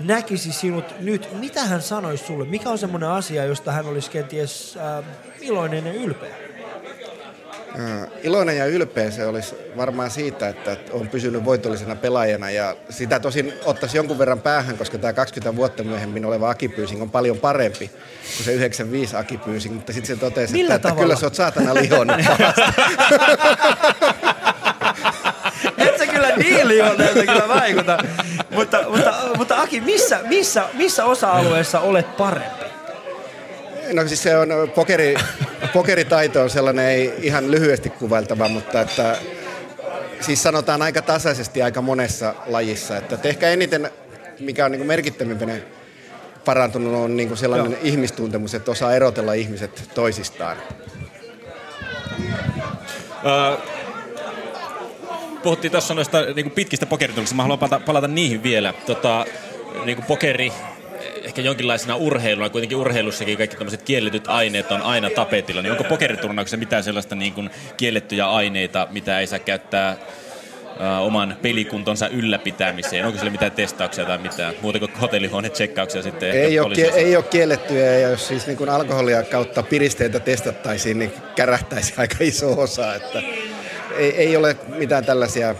näkisi 0.00 0.52
sinut 0.52 0.84
nyt, 1.00 1.28
mitä 1.40 1.64
hän 1.64 1.82
sanoisi 1.82 2.26
sulle? 2.26 2.44
Mikä 2.44 2.70
on 2.70 2.78
semmoinen 2.78 3.08
asia, 3.08 3.44
josta 3.44 3.72
hän 3.72 3.86
olisi 3.86 4.10
kenties 4.10 4.76
äh, 4.76 5.04
iloinen 5.40 5.86
ja 5.86 5.92
ylpeä? 5.92 6.47
Iloinen 8.22 8.56
ja 8.56 8.66
ylpeä 8.66 9.10
se 9.10 9.26
olisi 9.26 9.54
varmaan 9.76 10.10
siitä, 10.10 10.48
että 10.48 10.76
on 10.92 11.08
pysynyt 11.08 11.44
voitollisena 11.44 11.96
pelaajana 11.96 12.50
ja 12.50 12.76
sitä 12.90 13.20
tosin 13.20 13.52
ottaisi 13.64 13.96
jonkun 13.96 14.18
verran 14.18 14.40
päähän, 14.40 14.78
koska 14.78 14.98
tämä 14.98 15.12
20 15.12 15.56
vuotta 15.56 15.84
myöhemmin 15.84 16.24
oleva 16.24 16.50
Aki 16.50 16.68
Pyysing 16.68 17.02
on 17.02 17.10
paljon 17.10 17.38
parempi 17.38 17.90
kuin 18.36 18.44
se 18.44 18.52
95 18.52 19.16
Aki 19.16 19.38
Pyysing, 19.38 19.74
mutta 19.74 19.92
sitten 19.92 20.16
se 20.16 20.20
totesi, 20.20 20.60
että, 20.60 20.74
että 20.74 20.92
kyllä 20.92 21.16
sä 21.16 21.26
oot 21.26 21.34
saatana 21.34 21.74
lihonnut 21.74 22.16
Et 25.78 25.98
sä 25.98 26.06
kyllä 26.06 26.36
niin 26.36 26.68
lihonneelta 26.68 27.20
kyllä 27.20 27.48
vaikuta. 27.48 27.98
Mutta, 28.50 28.84
mutta, 28.88 29.14
mutta 29.36 29.62
Aki, 29.62 29.80
missä, 29.80 30.20
missä, 30.28 30.64
missä 30.74 31.04
osa-alueessa 31.04 31.80
olet 31.80 32.16
parempi? 32.16 32.77
No 33.92 34.08
siis 34.08 34.22
se 34.22 34.36
on, 34.36 34.48
pokeri, 34.74 35.14
pokeritaito 35.72 36.42
on 36.42 36.50
sellainen 36.50 36.84
ei 36.84 37.14
ihan 37.22 37.50
lyhyesti 37.50 37.90
kuvailtava, 37.90 38.48
mutta 38.48 38.80
että 38.80 39.16
siis 40.20 40.42
sanotaan 40.42 40.82
aika 40.82 41.02
tasaisesti 41.02 41.62
aika 41.62 41.82
monessa 41.82 42.34
lajissa. 42.46 42.96
Että 42.96 43.28
ehkä 43.28 43.50
eniten, 43.50 43.90
mikä 44.40 44.64
on 44.64 44.72
niin 44.72 44.86
merkittävimpänä 44.86 45.56
parantunut, 46.44 46.94
on 46.94 47.16
niin 47.16 47.28
kuin 47.28 47.38
sellainen 47.38 47.72
Joo. 47.72 47.80
ihmistuntemus, 47.82 48.54
että 48.54 48.70
osaa 48.70 48.94
erotella 48.94 49.32
ihmiset 49.32 49.90
toisistaan. 49.94 50.56
Uh, 53.18 53.58
puhuttiin 55.42 55.70
tuossa 55.70 55.94
noista 55.94 56.22
niin 56.36 56.50
pitkistä 56.50 56.86
pokerituksista. 56.86 57.36
Mä 57.36 57.42
haluan 57.42 57.58
palata, 57.58 57.80
palata 57.86 58.08
niihin 58.08 58.42
vielä. 58.42 58.74
Tota, 58.86 59.26
niin 59.84 60.02
pokeri 60.02 60.52
ehkä 61.28 61.42
jonkinlaisena 61.42 61.96
urheiluna, 61.96 62.50
kuitenkin 62.50 62.78
urheilussakin 62.78 63.38
kaikki 63.38 63.56
tämmöiset 63.56 63.82
kielletyt 63.82 64.28
aineet 64.28 64.72
on 64.72 64.82
aina 64.82 65.10
tapetilla, 65.10 65.62
niin 65.62 65.72
onko 65.72 65.84
pokeriturnauksessa 65.84 66.56
mitään 66.56 66.84
sellaista 66.84 67.14
niin 67.14 67.32
kuin 67.32 67.50
kiellettyjä 67.76 68.30
aineita, 68.30 68.88
mitä 68.90 69.20
ei 69.20 69.26
saa 69.26 69.38
käyttää 69.38 69.96
uh, 69.96 71.06
oman 71.06 71.36
pelikuntonsa 71.42 72.08
ylläpitämiseen? 72.08 73.06
Onko 73.06 73.18
sillä 73.18 73.30
mitään 73.30 73.52
testauksia 73.52 74.04
tai 74.04 74.18
mitään? 74.18 74.54
Muuta 74.62 74.78
kuin 74.78 74.90
hotellihuoneen 75.00 75.52
tsekkauksia 75.52 76.02
sitten? 76.02 76.30
Ei 76.30 76.60
ole, 76.60 76.74
kie- 76.74 76.94
ei 76.94 77.16
ole 77.16 77.24
kiellettyjä 77.24 77.98
ja 77.98 78.08
jos 78.08 78.28
siis 78.28 78.46
niin 78.46 78.56
kuin 78.56 78.70
alkoholia 78.70 79.22
kautta 79.22 79.62
piristeitä 79.62 80.20
testattaisiin, 80.20 80.98
niin 80.98 81.12
kärähtäisi 81.36 81.94
aika 82.00 82.16
iso 82.20 82.60
osa. 82.60 82.94
Että 82.94 83.22
ei, 83.96 84.16
ei 84.16 84.36
ole 84.36 84.56
mitään 84.78 85.04
tällaisia 85.04 85.54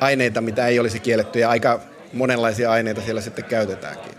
aineita, 0.00 0.40
mitä 0.40 0.66
ei 0.66 0.78
olisi 0.78 1.00
kielletty 1.00 1.38
ja 1.38 1.50
aika 1.50 1.80
monenlaisia 2.12 2.70
aineita 2.70 3.00
siellä 3.00 3.20
sitten 3.20 3.44
käytetäänkin. 3.44 4.13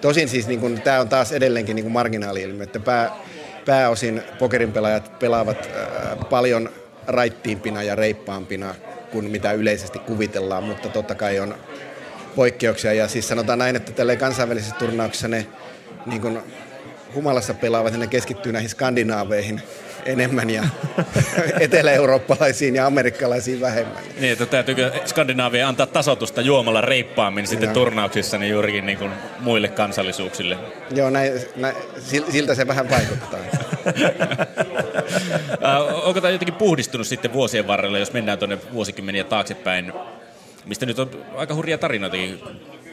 Tosin 0.00 0.28
siis 0.28 0.46
niin 0.46 0.80
tämä 0.82 1.00
on 1.00 1.08
taas 1.08 1.32
edelleenkin 1.32 1.76
niin 1.76 1.84
kuin 1.84 1.92
marginaali 1.92 2.62
että 2.62 2.80
pää, 2.80 3.10
pääosin 3.66 4.22
pokerin 4.38 4.72
pelaajat 4.72 5.18
pelaavat 5.18 5.70
ää, 5.74 6.16
paljon 6.30 6.70
raittiimpina 7.06 7.82
ja 7.82 7.94
reippaampina 7.94 8.74
kuin 9.12 9.30
mitä 9.30 9.52
yleisesti 9.52 9.98
kuvitellaan, 9.98 10.64
mutta 10.64 10.88
totta 10.88 11.14
kai 11.14 11.40
on 11.40 11.54
poikkeuksia. 12.36 12.92
Ja 12.92 13.08
siis 13.08 13.28
sanotaan 13.28 13.58
näin, 13.58 13.76
että 13.76 13.92
tällä 13.92 14.16
kansainvälisessä 14.16 14.74
turnauksessa 14.74 15.28
ne 15.28 15.46
niin 16.06 16.20
kuin 16.20 16.38
humalassa 17.14 17.54
pelaavat 17.54 17.92
ja 17.92 17.98
ne 17.98 18.06
keskittyy 18.06 18.52
näihin 18.52 18.70
skandinaaveihin 18.70 19.62
enemmän 20.04 20.50
ja 20.50 20.62
etelä-eurooppalaisiin 21.60 22.74
ja 22.74 22.86
amerikkalaisiin 22.86 23.60
vähemmän. 23.60 24.02
Niin, 24.20 24.32
että 24.32 24.46
täytyykö 24.46 24.92
Skandinaavia 25.04 25.68
antaa 25.68 25.86
tasotusta 25.86 26.40
juomalla 26.40 26.80
reippaammin 26.80 27.46
sitten 27.46 27.66
Joo. 27.66 27.74
turnauksissa 27.74 28.38
niin 28.38 28.52
juurikin 28.52 28.86
niin 28.86 28.98
kuin 28.98 29.10
muille 29.40 29.68
kansallisuuksille? 29.68 30.56
Joo, 30.94 31.10
näin, 31.10 31.32
näin, 31.56 31.76
siltä 32.30 32.54
se 32.54 32.66
vähän 32.66 32.90
vaikuttaa. 32.90 33.40
Onko 36.04 36.20
tämä 36.20 36.32
jotenkin 36.32 36.54
puhdistunut 36.54 37.06
sitten 37.06 37.32
vuosien 37.32 37.66
varrella, 37.66 37.98
jos 37.98 38.12
mennään 38.12 38.38
tuonne 38.38 38.58
vuosikymmeniä 38.72 39.24
taaksepäin, 39.24 39.92
mistä 40.66 40.86
nyt 40.86 40.98
on 40.98 41.10
aika 41.36 41.54
hurja 41.54 41.78
tarinoitakin 41.78 42.40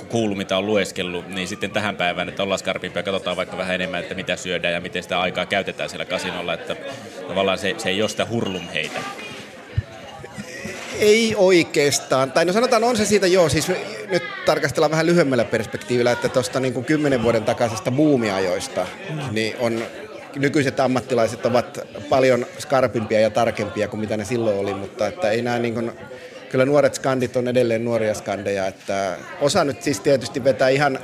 kuullut, 0.06 0.38
mitä 0.38 0.58
on 0.58 0.66
lueskellut, 0.66 1.28
niin 1.28 1.48
sitten 1.48 1.72
tähän 1.72 1.96
päivään, 1.96 2.30
että 2.30 2.44
ollaan 2.44 2.60
skarpimpia 2.60 3.04
katsotaan 3.04 3.38
vaikka 3.38 3.58
vähän 3.58 3.76
enemmän, 3.76 4.00
että 4.00 4.16
mitä 4.16 4.36
syödään 4.36 4.74
ja 4.74 4.82
miten 4.82 5.04
sitä 5.04 5.20
aikaa 5.20 5.46
käytetään 5.46 5.90
siellä 5.90 6.06
kasinolla, 6.06 6.54
että 6.54 6.76
tavallaan 7.28 7.58
se, 7.58 7.76
se 7.78 7.90
ei 7.90 8.02
ole 8.02 8.10
sitä 8.10 8.28
hurlumheitä. 8.30 9.00
Ei 11.00 11.36
oikeastaan. 11.38 12.32
Tai 12.32 12.46
no 12.46 12.54
sanotaan, 12.54 12.84
on 12.84 12.98
se 12.98 13.06
siitä 13.06 13.28
joo. 13.28 13.50
Siis 13.50 13.68
nyt 14.10 14.24
tarkastellaan 14.46 14.92
vähän 14.92 15.06
lyhyemmällä 15.06 15.46
perspektiivillä, 15.46 16.12
että 16.12 16.30
tuosta 16.30 16.60
niin 16.60 16.86
kymmenen 16.86 17.24
vuoden 17.24 17.44
takaisesta 17.44 17.92
buumiajoista, 17.92 18.88
niin 19.32 19.56
on 19.60 19.84
nykyiset 20.36 20.80
ammattilaiset 20.80 21.46
ovat 21.46 21.80
paljon 22.10 22.46
skarpimpia 22.60 23.20
ja 23.20 23.30
tarkempia 23.30 23.88
kuin 23.88 24.00
mitä 24.00 24.18
ne 24.18 24.26
silloin 24.26 24.58
oli, 24.58 24.74
mutta 24.74 25.08
että 25.08 25.30
ei 25.30 25.42
nämä 25.42 25.60
niin 25.60 25.74
kuin, 25.74 25.92
kyllä 26.50 26.66
nuoret 26.66 26.96
skandit 26.96 27.36
on 27.36 27.48
edelleen 27.48 27.86
nuoria 27.86 28.14
skandeja, 28.14 28.68
että 28.68 29.18
osa 29.42 29.64
nyt 29.64 29.82
siis 29.82 30.00
tietysti 30.00 30.44
vetää 30.44 30.70
ihan 30.70 31.00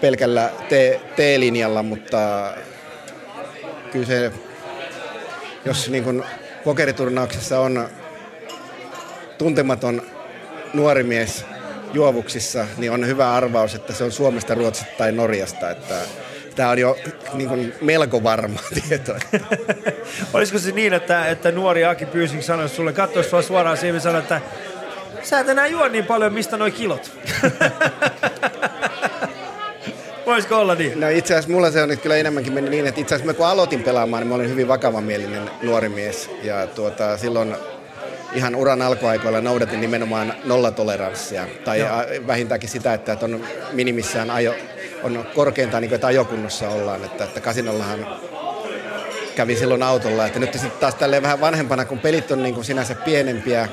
pelkällä 0.00 0.50
T-linjalla, 1.16 1.82
mutta 1.82 2.52
kyllä 3.92 4.06
se, 4.06 4.32
jos 5.64 5.90
niin 5.90 6.04
kuin 6.04 6.22
pokeriturnauksessa 6.64 7.60
on 7.60 7.88
tuntematon 9.38 10.02
nuori 10.74 11.02
mies 11.02 11.44
juovuksissa, 11.92 12.66
niin 12.76 12.92
on 12.92 13.06
hyvä 13.06 13.34
arvaus, 13.34 13.74
että 13.74 13.92
se 13.92 14.04
on 14.04 14.12
Suomesta, 14.12 14.54
Ruotsista 14.54 14.92
tai 14.98 15.12
Norjasta, 15.12 15.70
että 15.70 15.94
tämä 16.56 16.70
on 16.70 16.78
jo 16.78 16.96
niin 17.32 17.48
kuin 17.48 17.74
melko 17.80 18.22
varma 18.22 18.60
tieto. 18.88 19.14
Olisiko 20.32 20.58
se 20.58 20.72
niin, 20.72 20.92
että, 20.92 21.26
että 21.26 21.52
nuori 21.52 21.84
Aki 21.84 22.06
Pyysing 22.06 22.42
sanoi 22.42 22.68
sulle, 22.68 22.92
katsoisi 22.92 23.30
sua 23.30 23.42
suoraan 23.42 23.76
siihen 23.76 23.94
ja 23.94 24.00
sanoi, 24.00 24.20
että 24.20 24.40
sä 25.22 25.40
et 25.40 25.48
enää 25.48 25.66
juo 25.66 25.88
niin 25.88 26.06
paljon, 26.06 26.32
mistä 26.32 26.56
noi 26.56 26.70
kilot? 26.70 27.10
Voisiko 30.26 30.56
olla 30.56 30.74
niin? 30.74 31.00
No 31.00 31.08
itse 31.08 31.34
asiassa 31.34 31.50
mulla 31.50 31.70
se 31.70 31.82
on 31.82 31.88
nyt 31.88 32.00
kyllä 32.00 32.16
enemmänkin 32.16 32.52
mennyt 32.52 32.70
niin, 32.70 32.86
että 32.86 33.00
itse 33.00 33.14
asiassa 33.14 33.34
kun 33.34 33.46
aloitin 33.46 33.82
pelaamaan, 33.82 34.20
niin 34.20 34.28
mä 34.28 34.34
olin 34.34 34.50
hyvin 34.50 34.68
vakavamielinen 34.68 35.50
nuori 35.62 35.88
mies. 35.88 36.30
Ja 36.42 36.66
tuota, 36.66 37.16
silloin 37.16 37.56
ihan 38.32 38.56
uran 38.56 38.82
alkuaikoilla 38.82 39.40
noudatin 39.40 39.80
nimenomaan 39.80 40.34
nollatoleranssia. 40.44 41.46
Tai 41.64 41.80
Joo. 41.80 41.90
vähintäänkin 42.26 42.68
sitä, 42.68 42.94
että 42.94 43.16
on 43.22 43.44
minimissään 43.72 44.30
ajo, 44.30 44.54
on 45.02 45.26
korkeintaan 45.34 45.80
niin 45.80 45.88
kuin, 45.88 45.94
että 45.94 46.06
ajokunnossa 46.06 46.68
ollaan. 46.68 47.04
Että, 47.04 47.24
että 47.24 47.40
kasinollahan 47.40 48.06
kävi 49.36 49.56
silloin 49.56 49.82
autolla. 49.82 50.26
Että 50.26 50.38
nyt 50.38 50.52
sitten 50.52 50.80
taas 50.80 50.94
tälleen 50.94 51.22
vähän 51.22 51.40
vanhempana, 51.40 51.84
kun 51.84 51.98
pelit 51.98 52.30
on 52.30 52.42
niin 52.42 52.54
kuin 52.54 52.64
sinänsä 52.64 52.94
pienempiä 52.94 53.68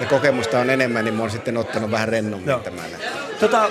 ja 0.00 0.06
kokemusta 0.06 0.58
on 0.58 0.70
enemmän, 0.70 1.04
niin 1.04 1.14
mä 1.14 1.22
oon 1.22 1.30
sitten 1.30 1.56
ottanut 1.56 1.90
vähän 1.90 2.08
rennommin 2.08 2.48
Joo. 2.48 2.58
tämän. 2.58 2.84
Tota, 3.40 3.70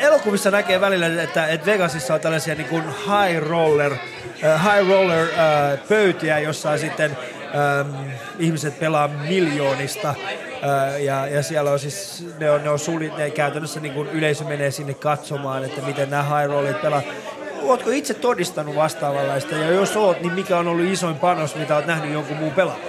elokuvissa 0.00 0.50
näkee 0.50 0.80
välillä, 0.80 1.22
että, 1.22 1.46
että 1.46 1.66
Vegasissa 1.66 2.14
on 2.14 2.20
tällaisia 2.20 2.54
niin 2.54 2.68
kuin 2.68 2.84
high 2.84 3.42
roller, 3.42 3.92
uh, 3.92 4.72
high 4.72 4.88
roller 4.88 5.26
uh, 5.26 5.88
pöytiä, 5.88 6.38
jossa 6.38 6.78
sitten 6.78 7.16
um, 7.54 7.94
ihmiset 8.38 8.78
pelaa 8.78 9.08
miljoonista 9.08 10.14
ja, 10.98 11.26
ja 11.26 11.42
siellä 11.42 11.70
on 11.70 11.78
siis, 11.78 12.26
ne 12.38 12.50
on, 12.50 12.62
ne 12.62 12.70
on 12.70 12.78
suli, 12.78 13.12
ne 13.16 13.30
käytännössä 13.30 13.80
niin 13.80 13.94
kuin 13.94 14.08
yleisö 14.08 14.44
menee 14.44 14.70
sinne 14.70 14.94
katsomaan, 14.94 15.64
että 15.64 15.80
miten 15.80 16.10
nämä 16.10 16.22
high 16.22 16.50
rollit 16.50 16.82
pelaa. 16.82 17.02
Oletko 17.62 17.90
itse 17.90 18.14
todistanut 18.14 18.74
vastaavanlaista 18.74 19.54
ja 19.54 19.70
jos 19.70 19.96
oot, 19.96 20.20
niin 20.20 20.32
mikä 20.32 20.58
on 20.58 20.68
ollut 20.68 20.86
isoin 20.86 21.16
panos, 21.16 21.54
mitä 21.54 21.76
olet 21.76 21.86
nähnyt 21.86 22.12
jonkun 22.12 22.36
muun 22.36 22.52
pelaavan? 22.52 22.82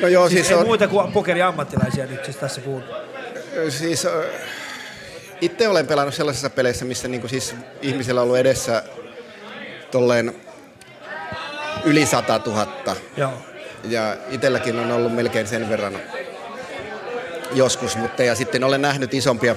No 0.00 0.08
joo, 0.08 0.28
siis, 0.28 0.40
siis 0.40 0.50
ei 0.50 0.56
on... 0.56 0.66
muita 0.66 0.88
kuin 0.88 1.12
pokeriammattilaisia 1.12 2.06
nyt 2.06 2.24
siis 2.24 2.36
tässä 2.36 2.60
puhun. 2.60 2.82
Siis 3.68 4.06
itse 5.40 5.68
olen 5.68 5.86
pelannut 5.86 6.14
sellaisissa 6.14 6.50
peleissä, 6.50 6.84
missä 6.84 7.08
niin 7.08 7.20
kuin 7.20 7.30
siis 7.30 7.54
ihmisellä 7.82 8.20
on 8.20 8.24
ollut 8.24 8.38
edessä 8.38 8.82
tolleen 9.90 10.34
yli 11.84 12.06
100 12.06 12.40
000. 12.46 12.96
Joo 13.16 13.32
ja 13.84 14.16
itselläkin 14.30 14.78
on 14.78 14.90
ollut 14.90 15.14
melkein 15.14 15.46
sen 15.46 15.68
verran 15.68 15.98
joskus, 17.52 17.96
mutta 17.96 18.22
ja 18.22 18.34
sitten 18.34 18.64
olen 18.64 18.82
nähnyt 18.82 19.14
isompia, 19.14 19.56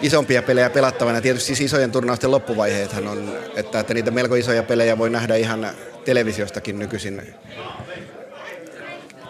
isompia 0.00 0.42
pelejä 0.42 0.70
pelattavana. 0.70 1.20
Tietysti 1.20 1.46
siis 1.46 1.60
isojen 1.60 1.92
turnausten 1.92 2.30
loppuvaiheethan 2.30 3.08
on, 3.08 3.32
että, 3.56 3.80
että 3.80 3.94
niitä 3.94 4.10
melko 4.10 4.34
isoja 4.34 4.62
pelejä 4.62 4.98
voi 4.98 5.10
nähdä 5.10 5.36
ihan 5.36 5.68
televisiostakin 6.04 6.78
nykyisin 6.78 7.34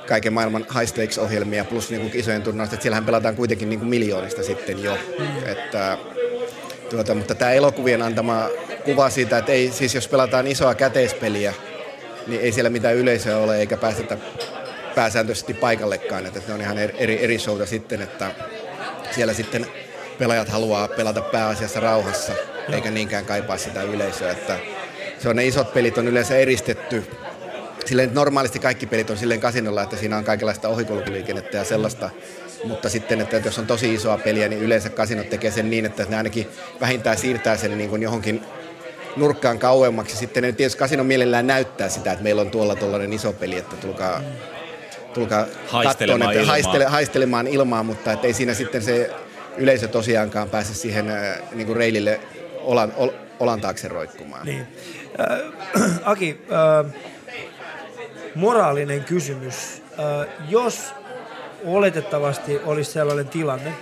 kaiken 0.09 0.33
maailman 0.33 0.67
high 0.79 0.89
stakes-ohjelmia 0.89 1.65
plus 1.65 1.91
niin 1.91 2.03
kuin 2.03 2.17
isojen 2.17 2.43
turnausten, 2.43 2.75
että 2.77 2.83
siellähän 2.83 3.05
pelataan 3.05 3.37
kuitenkin 3.37 3.69
niin 3.69 3.79
kuin 3.79 3.89
miljoonista 3.89 4.43
sitten 4.43 4.83
jo. 4.83 4.99
Mm. 5.19 5.27
Että, 5.47 5.99
tuota, 6.91 7.15
mutta 7.15 7.35
tämä 7.35 7.51
elokuvien 7.51 8.03
antama 8.03 8.49
kuva 8.85 9.11
siitä, 9.11 9.39
että 9.39 9.53
ei, 9.53 9.71
siis 9.71 9.95
jos 9.95 10.09
pelataan 10.09 10.47
isoa 10.47 10.75
käteispeliä, 10.75 11.55
niin 12.27 12.41
ei 12.41 12.53
siellä 12.53 12.71
mitään 12.71 12.97
yleisöä 12.97 13.39
ole 13.39 13.59
eikä 13.59 13.77
päästetä 13.77 14.19
pääsääntöisesti 14.95 15.55
paikallekaan, 15.55 16.27
että 16.27 16.41
ne 16.49 16.55
on 16.55 16.61
ihan 16.61 16.79
eri, 16.79 17.25
eri 17.25 17.39
showta 17.39 17.67
sitten, 17.67 18.03
että 18.03 18.31
siellä 19.11 19.33
sitten 19.33 19.67
pelaajat 20.19 20.49
haluaa 20.49 20.89
pelata 20.89 21.21
pääasiassa 21.21 21.81
rauhassa, 21.81 22.33
eikä 22.73 22.91
niinkään 22.91 23.25
kaipaa 23.25 23.59
sitä 23.59 23.83
yleisöä, 23.83 24.33
että 24.33 24.59
se 25.19 25.29
on 25.29 25.37
ne 25.37 25.47
isot 25.47 25.75
pelit 25.75 25.99
on 25.99 26.09
yleensä 26.09 26.37
eristetty. 26.37 27.05
Silleen, 27.85 28.15
normaalisti 28.15 28.59
kaikki 28.59 28.87
pelit 28.87 29.11
on 29.11 29.17
silleen 29.17 29.41
kasinolla, 29.41 29.83
että 29.83 29.97
siinä 29.97 30.17
on 30.17 30.25
kaikenlaista 30.25 30.69
ohikulkuliikennettä 30.69 31.57
ja 31.57 31.65
sellaista, 31.65 32.11
mutta 32.65 32.89
sitten, 32.89 33.21
että 33.21 33.37
jos 33.45 33.59
on 33.59 33.67
tosi 33.67 33.95
isoa 33.95 34.19
peliä, 34.19 34.49
niin 34.49 34.63
yleensä 34.63 34.91
kasinot 34.91 35.31
tekee 35.31 35.51
sen 35.51 35.71
niin, 35.71 35.87
että 35.87 36.07
ne 36.09 36.17
ainakin 36.17 36.47
vähintään 36.81 37.17
siirtää 37.17 37.57
sen 37.57 37.79
niin 37.79 37.91
kuin 37.91 38.03
johonkin 38.03 38.43
nurkkaan 39.17 39.59
kauemmaksi. 39.59 40.17
Sitten 40.17 40.43
ne 40.43 40.53
tietysti 40.53 40.79
kasino 40.79 41.05
mielellään 41.05 41.47
näyttää 41.47 41.89
sitä, 41.89 42.13
että 42.13 42.23
meillä 42.23 42.43
on 42.43 42.51
tuolla 42.51 42.77
tuollainen 42.77 43.13
iso 43.13 43.33
peli, 43.33 43.57
että 43.57 43.77
tulkaa, 43.77 44.21
tulkaa 45.15 45.47
haistelemaan, 45.67 46.21
kattoon, 46.21 46.37
että 46.37 46.47
haistele, 46.47 46.85
haistelemaan 46.85 47.47
ilmaa, 47.47 47.83
mutta 47.83 48.13
että 48.13 48.27
ei 48.27 48.33
siinä 48.33 48.55
sitten 48.55 48.83
se 48.83 49.11
yleisö 49.57 49.89
tosiaankaan 49.89 50.51
pääse 50.51 50.75
siihen 50.75 51.11
äh, 51.11 51.39
niin 51.53 51.67
kuin 51.67 51.77
reilille 51.77 52.21
olan, 52.61 52.93
olan 53.41 53.61
taakse 53.61 53.89
roikkumaan. 53.89 54.47
Niin. 54.47 54.67
Äh, 55.21 56.01
Aki, 56.13 56.41
äh, 56.53 56.93
moraalinen 58.35 59.05
kysymys. 59.05 59.83
Äh, 59.99 60.29
jos 60.49 60.95
oletettavasti 61.65 62.61
olisi 62.65 62.93
sellainen 62.93 63.29
tilanne, 63.29 63.73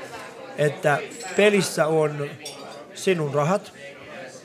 että 0.58 0.98
pelissä 1.36 1.86
on 1.86 2.30
sinun 2.94 3.34
rahat 3.34 3.72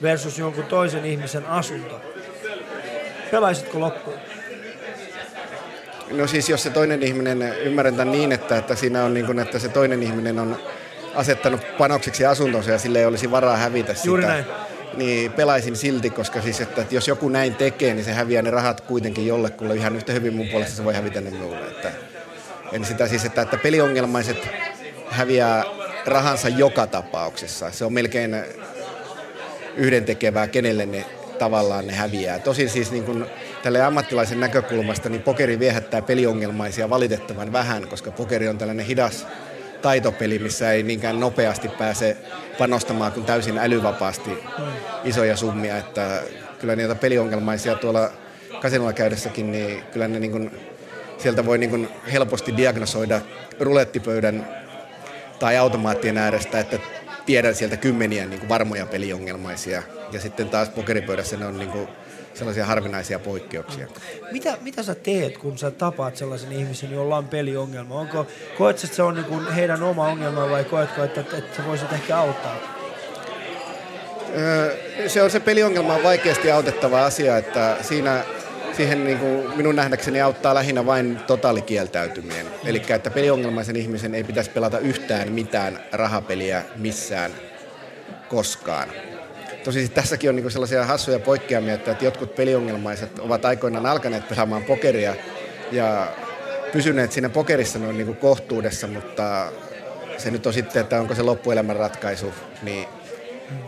versus 0.02 0.40
jonkun 0.40 0.64
toisen 0.64 1.06
ihmisen 1.06 1.46
asunto, 1.46 2.02
pelaisitko 3.32 3.80
loppuun? 3.80 4.18
No 6.12 6.28
siis 6.28 6.50
jos 6.50 6.64
se 6.64 6.70
toinen 6.70 7.04
ihminen, 7.04 7.42
ymmärrän 7.64 7.96
tämän 7.96 8.12
niin, 8.12 8.32
että, 8.32 8.58
että 8.58 8.76
siinä 8.76 9.04
on 9.04 9.14
niin 9.14 9.26
kuin, 9.26 9.40
että 9.40 9.60
se 9.60 9.70
toinen 9.70 10.04
ihminen 10.04 10.40
on 10.40 10.58
asettanut 11.16 11.62
panokseksi 11.78 12.26
asuntonsa 12.26 12.72
ja 12.72 12.78
sille 12.78 13.00
ei 13.00 13.06
olisi 13.06 13.32
varaa 13.32 13.58
hävitä 13.58 13.94
sitä. 13.94 14.08
Juuri 14.08 14.26
näin 14.26 14.46
niin 14.98 15.32
pelaisin 15.32 15.76
silti, 15.76 16.10
koska 16.10 16.42
siis, 16.42 16.62
että, 16.62 16.82
että 16.82 16.96
jos 16.96 17.08
joku 17.08 17.30
näin 17.30 17.56
tekee, 17.56 17.94
niin 17.94 18.06
se 18.06 18.14
häviää 18.14 18.42
ne 18.42 18.52
rahat 18.52 18.82
kuitenkin 18.82 19.28
jollekulle 19.28 19.76
ihan 19.76 19.96
yhtä 19.96 20.14
hyvin 20.14 20.34
mun 20.34 20.48
puolesta 20.48 20.76
se 20.76 20.84
voi 20.84 20.94
hävitä 20.94 21.22
ne 21.22 21.30
minulle. 21.30 21.68
Että, 21.68 21.92
en 22.72 22.86
sitä 22.86 23.08
siis, 23.08 23.26
että, 23.26 23.42
että 23.42 23.58
peliongelmaiset 23.58 24.48
häviää 25.10 25.64
rahansa 26.06 26.50
joka 26.50 26.88
tapauksessa. 26.88 27.72
Se 27.72 27.86
on 27.86 27.94
melkein 27.94 28.36
yhdentekevää, 29.76 30.48
kenelle 30.48 30.86
ne 30.86 31.06
tavallaan 31.40 31.88
ne 31.88 31.94
häviää. 31.94 32.40
Tosin 32.40 32.70
siis 32.70 32.92
niin 32.92 33.04
kuin 33.04 33.26
tälle 33.64 33.82
ammattilaisen 33.82 34.40
näkökulmasta, 34.40 35.10
niin 35.10 35.22
pokeri 35.22 35.60
viehättää 35.60 36.02
peliongelmaisia 36.02 36.90
valitettavan 36.90 37.52
vähän, 37.52 37.88
koska 37.88 38.12
pokeri 38.12 38.48
on 38.48 38.58
tällainen 38.58 38.86
hidas 38.86 39.28
taitopeli, 39.82 40.40
missä 40.40 40.72
ei 40.72 40.84
niinkään 40.84 41.20
nopeasti 41.20 41.68
pääse 41.68 42.18
panostamaan 42.58 43.12
kuin 43.12 43.26
täysin 43.26 43.58
älyvapaasti 43.58 44.32
isoja 45.04 45.36
summia, 45.36 45.78
että 45.78 46.22
kyllä 46.60 46.76
niitä 46.76 46.96
peliongelmaisia 46.96 47.76
tuolla 47.76 48.12
kasinolla 48.62 48.94
käydessäkin, 48.94 49.52
niin 49.52 49.84
kyllä 49.94 50.08
ne 50.08 50.20
niin 50.20 50.32
kuin, 50.32 50.52
sieltä 51.18 51.46
voi 51.46 51.58
niin 51.58 51.70
kuin 51.70 51.90
helposti 52.12 52.58
diagnosoida 52.58 53.22
rulettipöydän 53.60 54.48
tai 55.40 55.58
automaattien 55.58 56.18
äärestä, 56.18 56.60
että 56.60 56.80
tiedän 57.30 57.56
sieltä 57.56 57.78
kymmeniä 57.78 58.26
niin 58.26 58.40
kuin 58.40 58.50
varmoja 58.50 58.86
peliongelmaisia. 58.86 59.84
Ja 60.12 60.20
sitten 60.20 60.50
taas 60.50 60.70
pokeripöydässä 60.70 61.38
ne 61.38 61.46
on 61.46 61.60
niin 61.60 61.70
kuin 61.70 61.88
sellaisia 62.34 62.66
harvinaisia 62.66 63.20
poikkeuksia. 63.20 63.88
Mitä, 64.32 64.58
mitä 64.62 64.84
sä 64.84 64.96
teet, 64.96 65.38
kun 65.38 65.58
sä 65.58 65.72
tapaat 65.72 66.16
sellaisen 66.16 66.52
ihmisen, 66.52 66.92
jolla 66.92 67.18
on 67.18 67.28
peliongelma? 67.28 67.96
Onko, 67.96 68.28
koetko, 68.58 68.86
että 68.86 68.96
se 68.96 69.04
on 69.04 69.16
niin 69.16 69.52
heidän 69.54 69.84
oma 69.84 70.08
ongelma 70.08 70.50
vai 70.50 70.64
koetko, 70.64 71.04
että, 71.04 71.22
että, 71.22 71.38
että 71.38 71.58
sä 71.58 71.66
voisit 71.66 71.94
ehkä 71.94 72.18
auttaa? 72.18 72.56
se 75.08 75.22
on 75.22 75.32
se 75.32 75.40
peliongelma 75.40 75.94
on 75.94 76.04
vaikeasti 76.04 76.52
autettava 76.52 77.06
asia, 77.06 77.38
että 77.38 77.78
siinä 77.82 78.24
siihen 78.80 79.04
niin 79.04 79.20
kuin 79.20 79.58
minun 79.58 79.76
nähdäkseni 79.76 80.22
auttaa 80.22 80.56
lähinnä 80.56 80.86
vain 80.86 81.20
totaalikieltäytyminen. 81.28 82.46
Eli 82.66 82.82
että 82.90 83.10
peliongelmaisen 83.10 83.76
ihmisen 83.76 84.16
ei 84.16 84.24
pitäisi 84.24 84.50
pelata 84.50 84.80
yhtään 84.80 85.32
mitään 85.32 85.80
rahapeliä 85.92 86.64
missään 86.76 87.32
koskaan. 88.30 88.90
Tosi 89.64 89.90
tässäkin 89.90 90.30
on 90.30 90.36
niin 90.36 90.52
sellaisia 90.52 90.86
hassuja 90.86 91.20
poikkeamia, 91.20 91.74
että 91.74 91.96
jotkut 92.02 92.36
peliongelmaiset 92.36 93.20
ovat 93.20 93.46
aikoinaan 93.46 93.86
alkaneet 93.86 94.30
pelaamaan 94.30 94.64
pokeria 94.64 95.16
ja 95.72 96.08
pysyneet 96.72 97.12
siinä 97.12 97.30
pokerissa 97.30 97.80
noin 97.80 97.98
niin 97.98 98.16
kohtuudessa, 98.16 98.88
mutta 98.88 99.52
se 100.18 100.32
nyt 100.32 100.48
on 100.48 100.54
sitten, 100.54 100.82
että 100.82 101.00
onko 101.00 101.16
se 101.16 101.24
loppuelämän 101.24 101.76
ratkaisu, 101.76 102.34
niin 102.64 102.88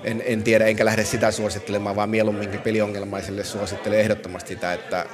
en, 0.04 0.24
en 0.26 0.44
tiedä, 0.44 0.66
enkä 0.66 0.86
lähde 0.86 1.04
sitä 1.04 1.32
suosittelemaan, 1.32 1.96
vaan 1.96 2.10
mieluumminkin 2.10 2.62
peliongelmaisille 2.62 3.44
suosittelen 3.44 4.00
ehdottomasti 4.00 4.54
sitä, 4.54 4.74
että 4.74 5.06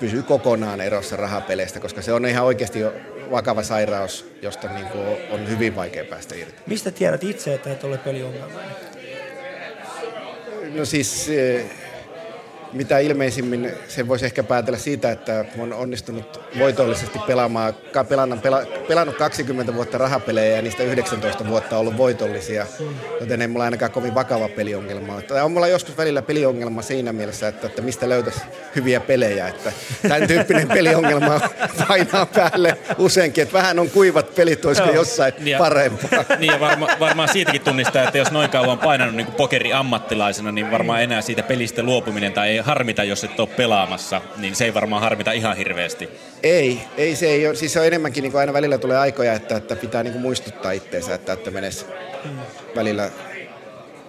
pysyy 0.00 0.22
kokonaan 0.22 0.80
erossa 0.80 1.16
rahapeleistä, 1.16 1.80
koska 1.80 2.02
se 2.02 2.12
on 2.12 2.26
ihan 2.26 2.44
oikeasti 2.44 2.80
jo 2.80 2.92
vakava 3.30 3.62
sairaus, 3.62 4.30
josta 4.42 4.68
niin 4.68 4.86
kuin 4.86 5.06
on 5.30 5.48
hyvin 5.48 5.76
vaikea 5.76 6.04
päästä 6.04 6.34
irti. 6.34 6.62
Mistä 6.66 6.90
tiedät 6.90 7.24
itse, 7.24 7.54
että 7.54 7.72
et 7.72 7.84
ole 7.84 7.98
peliongelmainen? 7.98 8.76
No 10.74 10.84
siis 10.84 11.30
mitä 12.74 12.98
ilmeisimmin 12.98 13.72
se 13.88 14.08
voisi 14.08 14.24
ehkä 14.24 14.42
päätellä 14.42 14.78
siitä, 14.78 15.10
että 15.10 15.44
on 15.58 15.72
onnistunut 15.72 16.40
voitollisesti 16.58 17.18
pelaamaan, 17.26 17.74
pelannut, 18.08 18.42
pela, 18.42 18.62
pelannut 18.88 19.16
20 19.16 19.74
vuotta 19.74 19.98
rahapelejä 19.98 20.56
ja 20.56 20.62
niistä 20.62 20.82
19 20.82 21.46
vuotta 21.46 21.78
ollut 21.78 21.96
voitollisia, 21.96 22.66
joten 23.20 23.42
ei 23.42 23.48
mulla 23.48 23.64
ainakaan 23.64 23.90
kovin 23.90 24.14
vakava 24.14 24.48
peliongelma. 24.48 25.22
Tai 25.22 25.42
on 25.42 25.52
mulla 25.52 25.68
joskus 25.68 25.96
välillä 25.96 26.22
peliongelma 26.22 26.82
siinä 26.82 27.12
mielessä, 27.12 27.48
että, 27.48 27.66
että 27.66 27.82
mistä 27.82 28.08
löytäisi 28.08 28.40
hyviä 28.76 29.00
pelejä, 29.00 29.48
että 29.48 29.72
tämän 30.08 30.28
tyyppinen 30.28 30.68
peliongelma 30.78 31.40
painaa 31.88 32.26
päälle 32.26 32.78
useinkin, 32.98 33.42
että 33.42 33.52
vähän 33.52 33.78
on 33.78 33.90
kuivat 33.90 34.34
pelit, 34.34 34.64
olisiko 34.64 34.90
jossain 34.90 35.34
niin 35.38 35.48
ja, 35.48 35.58
parempaa. 35.58 36.24
Niin 36.38 36.52
ja 36.52 36.60
varma, 36.60 36.88
varmaan 37.00 37.28
siitäkin 37.28 37.60
tunnistaa, 37.60 38.02
että 38.02 38.18
jos 38.18 38.30
noin 38.30 38.50
kauan 38.50 38.70
on 38.70 38.78
painanut 38.78 39.14
niin 39.14 39.26
pokeri 39.26 39.72
ammattilaisena, 39.72 40.52
niin 40.52 40.70
varmaan 40.70 41.02
enää 41.02 41.20
siitä 41.20 41.42
pelistä 41.42 41.82
luopuminen 41.82 42.32
tai 42.32 42.48
ei 42.48 42.58
harmita, 42.64 43.04
jos 43.04 43.24
et 43.24 43.40
ole 43.40 43.48
pelaamassa, 43.48 44.20
niin 44.36 44.54
se 44.54 44.64
ei 44.64 44.74
varmaan 44.74 45.02
harmita 45.02 45.32
ihan 45.32 45.56
hirveästi. 45.56 46.08
Ei, 46.42 46.80
ei 46.96 47.16
se 47.16 47.26
ei 47.26 47.46
ole. 47.46 47.54
Siis 47.54 47.72
se 47.72 47.80
on 47.80 47.86
enemmänkin 47.86 48.22
niin 48.22 48.32
kuin 48.32 48.40
aina 48.40 48.52
välillä 48.52 48.78
tulee 48.78 48.98
aikoja, 48.98 49.32
että, 49.32 49.56
että 49.56 49.76
pitää 49.76 50.02
niin 50.02 50.12
kuin 50.12 50.22
muistuttaa 50.22 50.72
itteensä, 50.72 51.14
että, 51.14 51.32
että 51.32 51.50
hmm. 51.50 52.38
välillä 52.76 53.10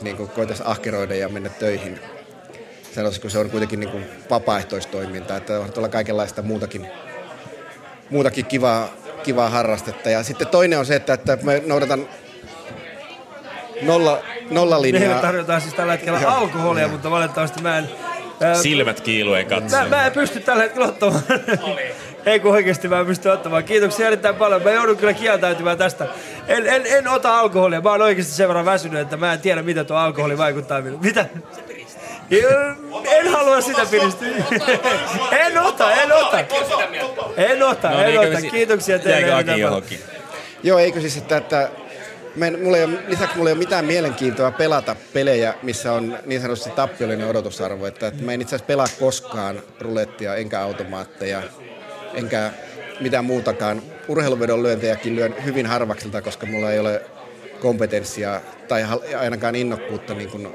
niin 0.01 0.17
kuin 0.17 0.29
koitaisi 0.29 0.63
ahkeroida 0.65 1.15
ja 1.15 1.29
mennä 1.29 1.49
töihin. 1.49 1.99
Sanoisiko 2.95 3.29
se 3.29 3.39
on 3.39 3.49
kuitenkin 3.49 3.79
niin 3.79 3.91
kuin 3.91 4.05
vapaaehtoistoiminta, 4.29 5.37
että 5.37 5.59
on 5.59 5.71
tuolla 5.73 5.89
kaikenlaista 5.89 6.41
muutakin, 6.41 6.87
muutakin 8.09 8.45
kivaa, 8.45 8.89
kivaa 9.23 9.49
harrastetta. 9.49 10.09
Ja 10.09 10.23
sitten 10.23 10.47
toinen 10.47 10.79
on 10.79 10.85
se, 10.85 10.95
että, 10.95 11.13
että 11.13 11.37
me 11.41 11.63
noudatan 11.65 12.07
nolla, 13.81 14.23
nolla 14.51 14.81
linjaa. 14.81 14.99
Meillä 14.99 15.21
tarjotaan 15.21 15.61
siis 15.61 15.73
tällä 15.73 15.91
hetkellä 15.91 16.19
Joo, 16.19 16.31
alkoholia, 16.31 16.87
mutta 16.87 17.11
valitettavasti 17.11 17.61
mä 17.61 17.77
en 17.77 17.89
Silmät 18.61 19.01
kiiluen 19.01 19.45
katsomaan. 19.45 19.89
Mä, 19.89 19.95
mä 19.95 20.05
en 20.05 20.11
pysty 20.11 20.39
tällä 20.39 20.63
hetkellä 20.63 20.87
ottamaan. 20.87 21.23
Ei 22.25 22.39
kun 22.39 22.51
oikeasti 22.51 22.87
mä 22.87 22.99
en 22.99 23.05
pysty 23.05 23.29
ottamaan. 23.29 23.63
Kiitoksia 23.63 24.07
erittäin 24.07 24.35
paljon. 24.35 24.63
Mä 24.63 24.71
joudun 24.71 24.97
kyllä 24.97 25.13
kieltäytymään 25.13 25.77
tästä. 25.77 26.07
En, 26.47 26.67
en, 26.67 26.85
en 26.85 27.07
ota 27.07 27.39
alkoholia. 27.39 27.81
Mä 27.81 27.91
oon 27.91 28.01
oikeasti 28.01 28.33
sen 28.33 28.47
verran 28.47 28.65
väsynyt, 28.65 28.99
että 28.99 29.17
mä 29.17 29.33
en 29.33 29.39
tiedä, 29.39 29.61
mitä 29.61 29.83
tuo 29.83 29.97
alkoholi 29.97 30.37
vaikuttaa 30.37 30.81
minuun. 30.81 31.01
Mitä? 31.03 31.25
En 33.05 33.27
halua 33.31 33.61
sitä 33.61 33.81
piristää. 33.91 34.27
En 35.31 35.61
ota, 35.61 35.91
en 35.91 36.11
ota. 36.13 36.39
En 37.37 37.63
ota, 37.63 37.89
no, 37.89 38.01
en 38.01 38.19
ota. 38.19 38.41
Kiitoksia 38.51 38.99
teille. 38.99 39.45
Joo, 40.63 40.79
eikö 40.79 41.01
siis, 41.01 41.17
että, 41.17 41.37
että 41.37 41.69
en, 42.41 42.59
mulla 42.63 42.77
ei 42.77 42.83
ole, 42.83 42.97
lisäksi 43.07 43.37
mulla 43.37 43.49
ei 43.49 43.53
ole 43.53 43.59
mitään 43.59 43.85
mielenkiintoa 43.85 44.51
pelata 44.51 44.95
pelejä, 45.13 45.53
missä 45.63 45.93
on 45.93 46.17
niin 46.25 46.41
sanotusti 46.41 46.69
tappiollinen 46.69 47.27
odotusarvo. 47.27 47.85
Että, 47.85 48.07
että 48.07 48.23
mä 48.23 48.31
en 48.31 48.41
itse 48.41 48.55
asiassa 48.55 48.67
pelaa 48.67 48.87
koskaan 48.99 49.63
rulettia, 49.79 50.35
enkä 50.35 50.61
automaatteja, 50.61 51.41
enkä 52.13 52.51
mitään 52.99 53.25
muutakaan. 53.25 53.81
Urheiluvedon 54.07 54.63
lyöntejäkin 54.63 55.15
lyön 55.15 55.35
hyvin 55.45 55.65
harvaksilta, 55.65 56.21
koska 56.21 56.45
mulla 56.45 56.71
ei 56.71 56.79
ole 56.79 57.01
kompetenssia 57.61 58.41
tai 58.67 58.85
ainakaan 59.19 59.55
innokkuutta 59.55 60.13
niin 60.13 60.29
kuin 60.29 60.47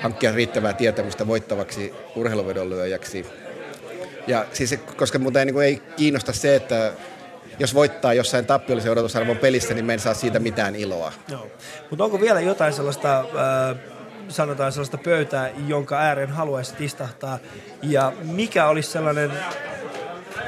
hankkia 0.00 0.32
riittävää 0.32 0.72
tietämystä 0.72 1.26
voittavaksi 1.26 1.94
urheiluvedonlyöjäksi. 2.16 3.26
Ja 4.26 4.46
siis, 4.52 4.78
koska 4.96 5.18
muuta 5.18 5.38
ei, 5.38 5.46
niin 5.46 5.62
ei 5.62 5.82
kiinnosta 5.96 6.32
se, 6.32 6.56
että 6.56 6.92
jos 7.62 7.74
voittaa 7.74 8.14
jossain 8.14 8.46
tappiollisen 8.46 8.92
odotusarvon 8.92 9.38
pelissä, 9.38 9.74
niin 9.74 9.84
me 9.84 9.92
en 9.92 10.00
saa 10.00 10.14
siitä 10.14 10.38
mitään 10.38 10.76
iloa. 10.76 11.12
Joo. 11.28 11.46
Mutta 11.90 12.04
onko 12.04 12.20
vielä 12.20 12.40
jotain 12.40 12.72
sellaista, 12.72 13.20
äh, 13.20 13.76
sanotaan 14.28 14.72
sellaista 14.72 14.98
pöytää, 14.98 15.50
jonka 15.66 15.98
ääreen 15.98 16.30
haluaisit 16.30 16.80
istahtaa? 16.80 17.38
Ja 17.82 18.12
mikä 18.22 18.66
olisi 18.66 18.90
sellainen, 18.90 19.32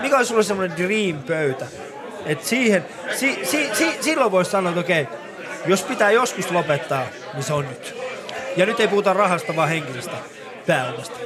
mikä 0.01 0.17
olisi 0.17 0.29
sulle 0.29 0.43
sellainen 0.43 0.77
dream-pöytä? 0.77 1.67
Et 2.27 2.45
siihen, 2.45 2.87
si, 3.17 3.39
si, 3.43 3.71
si, 3.73 3.99
silloin 4.01 4.33
voisi 4.33 4.51
sanoa, 4.51 4.71
että 4.71 4.81
okei, 4.81 5.09
jos 5.67 5.83
pitää 5.83 6.11
joskus 6.11 6.51
lopettaa, 6.51 7.07
niin 7.35 7.43
se 7.43 7.53
on 7.53 7.69
nyt. 7.69 7.97
Ja 8.57 8.67
nyt 8.67 8.81
ei 8.81 8.89
puhuta 8.89 9.12
rahasta, 9.12 9.57
vaan 9.57 9.69
henkilöstä 9.69 10.17
pääomasta. 10.67 11.19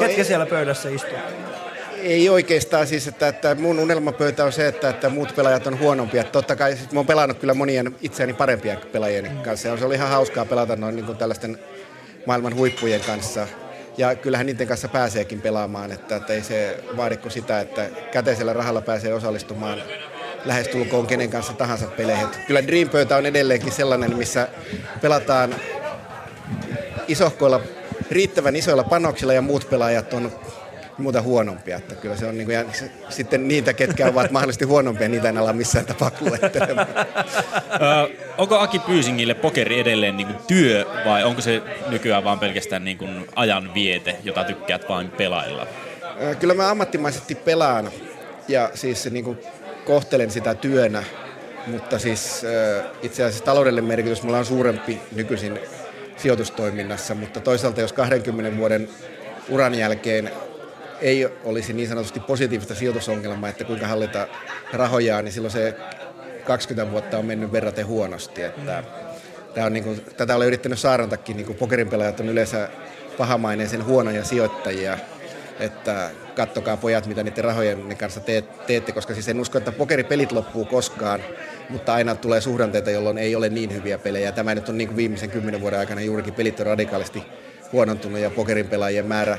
Ketkä 0.00 0.24
siellä 0.24 0.46
pöydässä 0.46 0.88
istuu? 0.88 1.18
Ei 2.02 2.28
oikeastaan 2.28 2.86
siis, 2.86 3.08
että, 3.08 3.28
että 3.28 3.54
mun 3.54 3.78
unelmapöytä 3.78 4.44
on 4.44 4.52
se, 4.52 4.68
että, 4.68 4.88
että 4.88 5.08
muut 5.08 5.36
pelaajat 5.36 5.66
on 5.66 5.78
huonompia. 5.78 6.24
Totta 6.24 6.56
kai 6.56 6.76
siis 6.76 6.92
mä 6.92 6.98
oon 6.98 7.06
pelannut 7.06 7.38
kyllä 7.38 7.54
monien 7.54 7.96
itseäni 8.00 8.32
parempien 8.32 8.78
pelaajien 8.92 9.38
kanssa. 9.44 9.68
Ja 9.68 9.76
se 9.76 9.84
oli 9.84 9.94
ihan 9.94 10.08
hauskaa 10.08 10.44
pelata 10.44 10.76
noin 10.76 10.96
niin 10.96 11.06
kuin 11.06 11.18
tällaisten 11.18 11.58
maailman 12.26 12.54
huippujen 12.54 13.00
kanssa. 13.00 13.46
Ja 13.98 14.14
kyllähän 14.14 14.46
niiden 14.46 14.66
kanssa 14.66 14.88
pääseekin 14.88 15.40
pelaamaan, 15.40 15.92
että, 15.92 16.16
että 16.16 16.32
ei 16.32 16.42
se 16.42 16.78
vaadi 16.96 17.16
kuin 17.16 17.32
sitä, 17.32 17.60
että 17.60 17.88
käteisellä 18.12 18.52
rahalla 18.52 18.80
pääsee 18.80 19.14
osallistumaan 19.14 19.82
lähestulkoon 20.44 21.06
kenen 21.06 21.30
kanssa 21.30 21.52
tahansa 21.52 21.86
peleihin. 21.86 22.28
Kyllä 22.46 22.66
Dream-pöytä 22.66 23.16
on 23.16 23.26
edelleenkin 23.26 23.72
sellainen, 23.72 24.16
missä 24.16 24.48
pelataan 25.02 25.54
isohkoilla, 27.08 27.60
riittävän 28.10 28.56
isoilla 28.56 28.84
panoksilla 28.84 29.32
ja 29.32 29.42
muut 29.42 29.70
pelaajat 29.70 30.12
on 30.12 30.32
muuta 30.98 31.22
huonompia. 31.22 31.76
Että 31.76 31.94
kyllä 31.94 32.16
se 32.16 32.26
on 32.26 32.34
niin 32.38 32.46
kuin, 32.46 32.54
ja 32.54 32.64
sitten 33.08 33.48
niitä, 33.48 33.72
ketkä 33.72 34.06
ovat 34.06 34.30
mahdollisesti 34.30 34.64
huonompia, 34.64 35.08
niitä 35.08 35.28
en 35.28 35.38
ala 35.38 35.52
missään 35.52 35.86
tapauksessa 35.86 36.30
luettelemaan. 36.30 36.88
onko 38.38 38.58
Aki 38.58 38.78
Pyysingille 38.78 39.34
pokeri 39.34 39.80
edelleen 39.80 40.16
niin 40.16 40.26
kuin 40.26 40.38
työ 40.46 40.86
vai 41.04 41.24
onko 41.24 41.40
se 41.40 41.62
nykyään 41.88 42.24
vaan 42.24 42.38
pelkästään 42.38 42.84
niin 42.84 42.98
kuin 42.98 43.26
ajan 43.36 43.74
viete, 43.74 44.16
jota 44.24 44.44
tykkäät 44.44 44.88
vain 44.88 45.10
pelailla? 45.10 45.66
Kyllä 46.40 46.54
mä 46.54 46.70
ammattimaisesti 46.70 47.34
pelaan 47.34 47.90
ja 48.48 48.70
siis 48.74 49.10
niin 49.10 49.24
kuin 49.24 49.38
kohtelen 49.84 50.30
sitä 50.30 50.54
työnä, 50.54 51.02
mutta 51.66 51.98
siis 51.98 52.42
itse 53.02 53.24
asiassa 53.24 53.44
taloudellinen 53.44 53.88
merkitys 53.88 54.22
mulla 54.22 54.38
on 54.38 54.44
suurempi 54.44 55.00
nykyisin 55.12 55.58
sijoitustoiminnassa, 56.16 57.14
mutta 57.14 57.40
toisaalta 57.40 57.80
jos 57.80 57.92
20 57.92 58.58
vuoden 58.58 58.88
uran 59.48 59.74
jälkeen 59.74 60.30
ei 61.00 61.28
olisi 61.44 61.72
niin 61.72 61.88
sanotusti 61.88 62.20
positiivista 62.20 62.74
sijoitusongelmaa, 62.74 63.50
että 63.50 63.64
kuinka 63.64 63.86
hallita 63.86 64.28
rahojaan, 64.72 65.24
niin 65.24 65.32
silloin 65.32 65.52
se 65.52 65.74
20 66.44 66.92
vuotta 66.92 67.18
on 67.18 67.26
mennyt 67.26 67.52
verraten 67.52 67.86
huonosti. 67.86 68.42
Että 68.42 68.84
tämä 69.54 69.66
on 69.66 69.72
niin 69.72 69.84
kuin, 69.84 70.00
tätä 70.16 70.36
olen 70.36 70.46
yrittänyt 70.46 70.78
saarantakin, 70.78 71.36
niin 71.36 71.46
kuin 71.46 71.58
pokerin 71.58 71.88
pelaajat 71.88 72.20
on 72.20 72.28
yleensä 72.28 72.68
pahamaineisen 73.18 73.84
huonoja 73.84 74.24
sijoittajia, 74.24 74.98
että 75.60 76.10
kattokaa 76.34 76.76
pojat, 76.76 77.06
mitä 77.06 77.22
niiden 77.22 77.44
rahojen 77.44 77.96
kanssa 77.96 78.20
teette, 78.66 78.92
koska 78.92 79.14
siis 79.14 79.28
en 79.28 79.40
usko, 79.40 79.58
että 79.58 79.72
pokeripelit 79.72 80.32
loppuu 80.32 80.64
koskaan, 80.64 81.20
mutta 81.68 81.94
aina 81.94 82.14
tulee 82.14 82.40
suhdanteita, 82.40 82.90
jolloin 82.90 83.18
ei 83.18 83.36
ole 83.36 83.48
niin 83.48 83.74
hyviä 83.74 83.98
pelejä. 83.98 84.32
Tämä 84.32 84.54
nyt 84.54 84.68
on 84.68 84.78
niin 84.78 84.88
kuin 84.88 84.96
viimeisen 84.96 85.30
kymmenen 85.30 85.60
vuoden 85.60 85.78
aikana 85.78 86.00
juurikin 86.00 86.34
pelit 86.34 86.60
on 86.60 86.66
radikaalisti 86.66 87.22
huonontunut 87.72 88.20
ja 88.20 88.30
pokerin 88.30 88.68
pelaajien 88.68 89.06
määrä, 89.06 89.38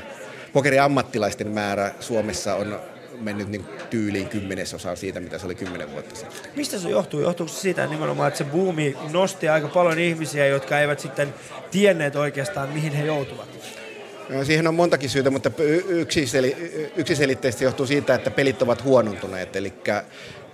pokerin 0.52 0.82
ammattilaisten 0.82 1.48
määrä 1.48 1.94
Suomessa 2.00 2.54
on 2.54 2.80
mennyt 3.20 3.48
niin 3.48 3.64
tyyliin 3.90 4.28
kymmenesosaa 4.28 4.96
siitä, 4.96 5.20
mitä 5.20 5.38
se 5.38 5.46
oli 5.46 5.54
kymmenen 5.54 5.92
vuotta 5.92 6.14
sitten. 6.14 6.40
Mistä 6.56 6.78
se 6.78 6.88
johtuu? 6.88 7.20
Johtuuko 7.20 7.52
se 7.52 7.60
siitä 7.60 7.86
nimenomaan, 7.86 8.28
että 8.28 8.38
se 8.38 8.44
buumi 8.44 8.96
nosti 9.12 9.48
aika 9.48 9.68
paljon 9.68 9.98
ihmisiä, 9.98 10.46
jotka 10.46 10.80
eivät 10.80 11.00
sitten 11.00 11.34
tienneet 11.70 12.16
oikeastaan, 12.16 12.68
mihin 12.68 12.92
he 12.92 13.06
joutuvat? 13.06 13.48
No, 14.28 14.44
siihen 14.44 14.66
on 14.66 14.74
montakin 14.74 15.10
syytä, 15.10 15.30
mutta 15.30 15.50
yksiselitteisesti 16.96 17.64
johtuu 17.64 17.86
siitä, 17.86 18.14
että 18.14 18.30
pelit 18.30 18.62
ovat 18.62 18.84
huonontuneet. 18.84 19.56
Eli 19.56 19.72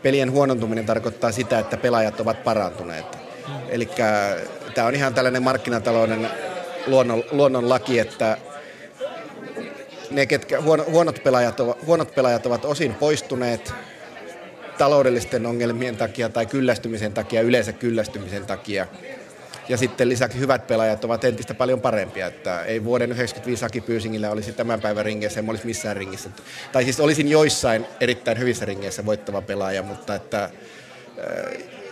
pelien 0.03 0.31
huonontuminen 0.33 0.87
tarkoittaa 0.87 1.33
sitä, 1.33 1.59
että 1.59 1.77
pelaajat 1.77 2.21
ovat 2.21 2.45
parantuneet. 2.45 3.07
Hmm. 3.47 3.55
Eli 3.69 3.89
tämä 4.75 4.89
on 4.89 4.95
ihan 4.95 5.15
tällainen 5.15 5.43
markkinatalouden 5.43 6.29
luonnon, 6.87 7.25
luonnon 7.31 7.69
laki, 7.69 7.99
että 7.99 8.39
ne, 10.15 10.27
ketkä 10.27 10.61
huono, 10.61 10.85
huonot, 10.85 11.21
pelaajat 11.25 11.61
ovat, 11.61 11.87
huonot 11.87 12.15
pelaajat 12.15 12.47
ovat 12.47 12.65
osin 12.65 12.95
poistuneet 12.95 13.75
taloudellisten 14.79 15.47
ongelmien 15.47 15.97
takia 15.97 16.29
tai 16.29 16.47
kyllästymisen 16.47 17.13
takia, 17.13 17.41
yleensä 17.41 17.73
kyllästymisen 17.73 18.47
takia– 18.47 18.87
ja 19.69 19.77
sitten 19.77 20.09
lisäksi 20.09 20.39
hyvät 20.39 20.67
pelaajat 20.67 21.05
ovat 21.05 21.25
entistä 21.25 21.55
paljon 21.55 21.81
parempia. 21.81 22.27
Että 22.27 22.63
ei 22.63 22.85
vuoden 22.85 23.13
95 23.13 23.65
Aki 23.65 23.81
Pyysingillä 23.81 24.31
olisi 24.31 24.53
tämän 24.53 24.81
päivän 24.81 25.05
ringeissä, 25.05 25.41
en 25.41 25.51
olisi 25.51 25.67
missään 25.67 25.97
ringissä. 25.97 26.31
Tai 26.73 26.85
siis 26.85 27.01
olisin 27.01 27.29
joissain 27.29 27.87
erittäin 28.01 28.39
hyvissä 28.39 28.65
ringeissä 28.65 29.07
voittava 29.07 29.43
pelaaja, 29.43 29.83
mutta 29.83 30.15
että, 30.15 30.45
äh, 30.45 30.51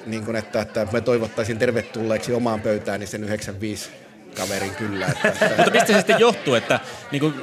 niin 0.07 0.25
kuin 0.25 0.37
että, 0.37 0.61
että 0.61 0.87
me 0.93 1.01
toivottaisin 1.01 1.59
tervetulleeksi 1.59 2.33
omaan 2.33 2.61
pöytään 2.61 3.01
niin 3.01 3.09
sen 3.09 3.25
95 3.25 3.91
kaverin 4.37 4.75
kyllä. 4.75 5.07
Että, 5.07 5.29
että... 5.29 5.49
Mutta 5.57 5.71
mistä 5.71 5.87
se 5.87 5.99
sitten 5.99 6.19
johtuu, 6.19 6.55
että 6.55 6.81
niin 7.13 7.21
kuin 7.21 7.35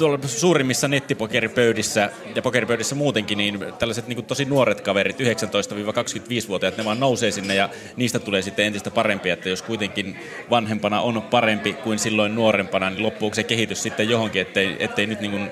tuolla 0.00 0.18
suurimmissa 0.28 0.88
nettipokeripöydissä 0.88 2.10
ja 2.34 2.42
pokeripöydissä 2.42 2.94
muutenkin, 2.94 3.38
niin 3.38 3.64
tällaiset 3.78 4.08
niin 4.08 4.24
tosi 4.24 4.44
nuoret 4.44 4.80
kaverit, 4.80 5.20
19-25-vuotiaat, 5.20 6.76
ne 6.76 6.84
vaan 6.84 7.00
nousee 7.00 7.30
sinne 7.30 7.54
ja 7.54 7.68
niistä 7.96 8.18
tulee 8.18 8.42
sitten 8.42 8.66
entistä 8.66 8.90
parempia, 8.90 9.34
että 9.34 9.48
jos 9.48 9.62
kuitenkin 9.62 10.18
vanhempana 10.50 11.00
on 11.00 11.22
parempi 11.22 11.72
kuin 11.72 11.98
silloin 11.98 12.34
nuorempana, 12.34 12.90
niin 12.90 13.02
loppuuko 13.02 13.34
se 13.34 13.42
kehitys 13.42 13.82
sitten 13.82 14.08
johonkin, 14.08 14.42
ettei, 14.42 14.76
ettei 14.78 15.06
nyt 15.06 15.20
niin 15.20 15.30
kuin 15.30 15.50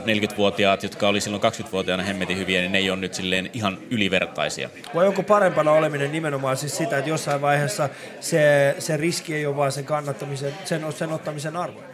40-vuotiaat, 0.00 0.82
jotka 0.82 1.08
oli 1.08 1.20
silloin 1.20 1.42
20-vuotiaana 1.42 2.02
hemmetin 2.02 2.38
hyviä, 2.38 2.60
niin 2.60 2.72
ne 2.72 2.78
ei 2.78 2.90
ole 2.90 3.00
nyt 3.00 3.14
silleen 3.14 3.50
ihan 3.52 3.78
ylivertaisia. 3.90 4.70
Vai 4.94 5.06
onko 5.06 5.22
parempana 5.22 5.72
oleminen 5.72 6.12
nimenomaan 6.12 6.56
siis 6.56 6.76
sitä, 6.76 6.98
että 6.98 7.10
jossain 7.10 7.40
vaiheessa 7.40 7.88
se, 8.20 8.74
se 8.78 8.96
riski 8.96 9.34
ei 9.34 9.46
ole 9.46 9.56
vaan 9.56 9.72
sen 9.72 9.84
kannattamisen, 9.84 10.54
sen, 10.64 10.92
sen 10.92 11.12
ottamisen 11.12 11.56
arvo? 11.56 11.91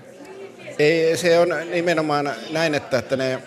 Ei, 0.78 1.16
se 1.16 1.38
on 1.38 1.48
nimenomaan 1.70 2.32
näin, 2.50 2.74
että, 2.74 2.98
että 2.98 3.16
ne 3.16 3.42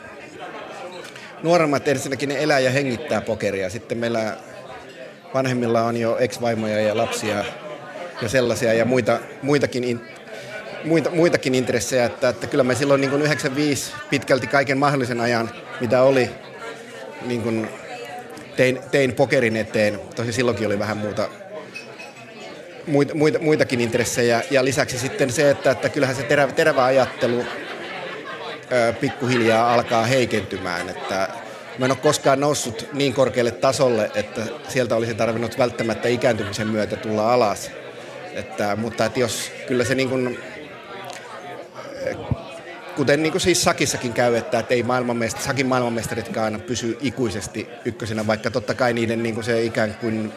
nuoremmat 1.44 1.88
ensinnäkin 1.88 2.30
ne 2.30 2.44
elää 2.44 2.60
ja 2.60 2.72
hengittää 2.72 3.22
pokeria. 3.22 3.70
Sitten 3.70 3.98
meillä 3.98 4.38
vanhemmilla 5.34 5.82
on 5.82 5.98
jo 5.98 6.18
ex-vaimoja 6.18 6.80
ja 6.80 6.98
lapsia 6.98 7.46
ja 8.22 8.30
sellaisia 8.30 8.74
ja 8.74 8.86
muita, 8.86 9.20
muitakin, 9.42 9.84
in, 9.84 10.02
muita, 10.84 11.10
muitakin 11.10 11.56
intressejä, 11.56 12.06
että, 12.06 12.30
että 12.30 12.48
kyllä 12.48 12.64
me 12.64 12.76
silloin 12.76 13.02
niin 13.02 13.12
kuin 13.12 13.22
95 13.22 13.94
pitkälti 14.10 14.48
kaiken 14.48 14.78
mahdollisen 14.78 15.20
ajan, 15.20 15.50
mitä 15.82 16.02
oli, 16.02 16.30
niin 17.26 17.42
kuin 17.42 17.68
tein, 18.56 18.80
tein 18.92 19.14
pokerin 19.14 19.56
eteen. 19.56 20.00
Tosi 20.16 20.34
silloinkin 20.34 20.68
oli 20.68 20.80
vähän 20.80 20.98
muuta 20.98 21.30
muita, 22.88 23.16
muita, 23.16 23.40
muitakin 23.40 23.82
intressejä. 23.82 24.44
Ja 24.52 24.66
lisäksi 24.66 25.00
sitten 25.00 25.32
se, 25.32 25.50
että, 25.50 25.72
että 25.72 25.90
kyllähän 25.90 26.16
se 26.16 26.24
terä, 26.24 26.48
terävä 26.48 26.86
ajattelu 26.86 27.46
ö, 28.72 28.94
pikkuhiljaa 28.94 29.74
alkaa 29.74 30.06
heikentymään. 30.06 30.90
Että 30.90 31.30
mä 31.78 31.86
en 31.86 31.92
ole 31.92 32.00
koskaan 32.02 32.40
noussut 32.40 32.88
niin 32.94 33.14
korkealle 33.14 33.52
tasolle, 33.52 34.12
että 34.16 34.42
sieltä 34.68 34.96
olisi 34.96 35.14
tarvinnut 35.14 35.58
välttämättä 35.58 36.08
ikääntymisen 36.08 36.68
myötä 36.68 36.96
tulla 36.96 37.34
alas. 37.34 37.72
Että, 38.34 38.76
mutta 38.76 39.06
että 39.06 39.20
jos 39.20 39.52
kyllä 39.68 39.84
se 39.84 39.96
niin 39.96 40.10
kuin, 40.10 40.40
kuten 42.96 43.24
niin 43.24 43.32
kuin 43.32 43.42
siis 43.42 43.64
Sakissakin 43.64 44.14
käy, 44.14 44.36
että, 44.36 44.60
että 44.60 44.74
ei 44.74 44.82
maailmanmest- 44.82 45.42
Sakin 45.42 45.66
maailmanmestaritkaan 45.66 46.62
pysy 46.68 46.98
ikuisesti 47.02 47.68
ykkösenä, 47.86 48.28
vaikka 48.28 48.52
totta 48.52 48.74
kai 48.74 48.94
niiden 48.94 49.24
niin 49.24 49.36
kuin 49.36 49.44
se 49.46 49.64
ikään 49.64 49.96
kuin 50.02 50.34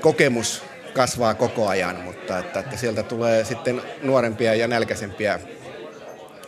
kokemus 0.00 0.62
kasvaa 0.96 1.34
koko 1.34 1.68
ajan, 1.68 1.96
mutta 1.96 2.38
että, 2.38 2.60
että 2.60 2.76
sieltä 2.76 3.02
tulee 3.02 3.44
sitten 3.44 3.82
nuorempia 4.02 4.54
ja 4.54 4.68
nälkäisempiä 4.68 5.40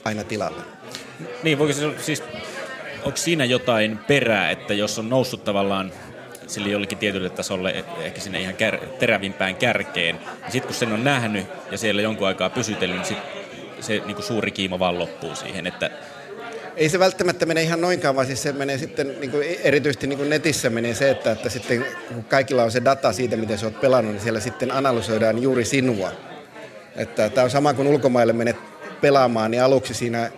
aina 0.05 0.25
tilalle. 0.25 0.63
Niin, 1.43 1.59
voiko 1.59 1.73
se 1.73 1.99
siis, 1.99 2.23
onko 3.05 3.17
siinä 3.17 3.45
jotain 3.45 3.99
perää, 3.99 4.51
että 4.51 4.75
jos 4.75 4.99
on 4.99 5.09
noussut 5.09 5.45
tavallaan 5.45 5.93
sille 6.47 6.69
jollekin 6.69 6.99
tietylle 6.99 7.31
tasolle, 7.31 7.85
ehkä 8.01 8.21
sinne 8.21 8.41
ihan 8.41 8.55
kär, 8.55 8.79
terävimpään 8.99 9.57
kärkeen, 9.57 10.17
niin 10.17 10.53
sitten 10.53 10.69
kun 10.69 10.75
sen 10.75 10.93
on 10.93 11.05
nähnyt 11.05 11.47
ja 11.71 11.79
siellä 11.79 12.03
jonkun 12.03 12.27
aikaa 12.27 12.51
pysytellyt, 12.51 12.97
niin 12.97 13.07
sit 13.07 13.19
se 13.81 14.03
niin 14.07 14.23
suuri 14.23 14.51
kiima 14.51 14.79
vaan 14.79 14.99
loppuu 14.99 15.35
siihen, 15.35 15.67
että 15.67 15.91
ei 16.79 16.89
se 16.89 16.99
välttämättä 16.99 17.47
mene 17.47 17.63
ihan 17.63 17.81
noinkaan, 17.81 18.17
vaan 18.17 18.27
siis 18.27 18.43
se 18.43 18.53
menee 18.53 18.79
sitten, 18.79 19.21
niin 19.21 19.31
kuin 19.31 19.47
erityisesti 19.63 20.07
niin 20.07 20.19
kuin 20.19 20.31
netissä 20.31 20.71
menee 20.71 20.95
se, 20.95 21.11
että, 21.11 21.33
että 21.33 21.49
sitten 21.49 21.85
kun 22.15 22.25
kaikilla 22.25 22.63
on 22.63 22.71
se 22.71 22.85
data 22.85 23.13
siitä, 23.13 23.37
miten 23.37 23.59
sä 23.59 23.67
oot 23.67 23.81
pelannut, 23.81 24.13
niin 24.13 24.23
siellä 24.23 24.41
sitten 24.41 24.71
analysoidaan 24.71 25.43
juuri 25.43 25.65
sinua. 25.65 26.13
Että 26.97 27.31
tämä 27.31 27.45
on 27.45 27.51
sama 27.51 27.75
kuin 27.75 27.89
ulkomaille 27.89 28.33
menet 28.33 28.57
pelaamaan, 29.01 29.51
niin 29.51 29.63
aluksi 29.63 29.95
siinä 29.95 30.31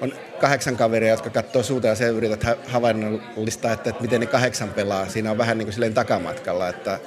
on 0.00 0.12
kahdeksan 0.40 0.76
kaveria, 0.76 1.10
jotka 1.10 1.30
katsoo 1.30 1.62
suuta 1.62 1.86
ja 1.86 1.94
se 1.94 2.08
yrität 2.08 2.42
ha- 2.42 2.56
havainnollistaa, 2.66 3.72
että, 3.72 3.90
että 3.90 4.02
miten 4.02 4.20
ne 4.20 4.26
kahdeksan 4.26 4.68
pelaa. 4.68 5.08
Siinä 5.08 5.30
on 5.30 5.38
vähän 5.38 5.58
niin 5.58 5.66
kuin 5.66 5.72
silleen 5.72 5.94
takamatkalla, 5.94 6.68
että 6.68 6.98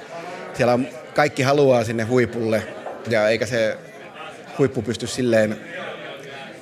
siellä 0.54 0.74
on, 0.74 0.88
kaikki 1.14 1.42
haluaa 1.42 1.84
sinne 1.84 2.04
huipulle 2.04 2.62
ja 3.08 3.28
eikä 3.28 3.46
se 3.46 3.78
huippu 4.58 4.82
pysty 4.82 5.06
silleen 5.06 5.60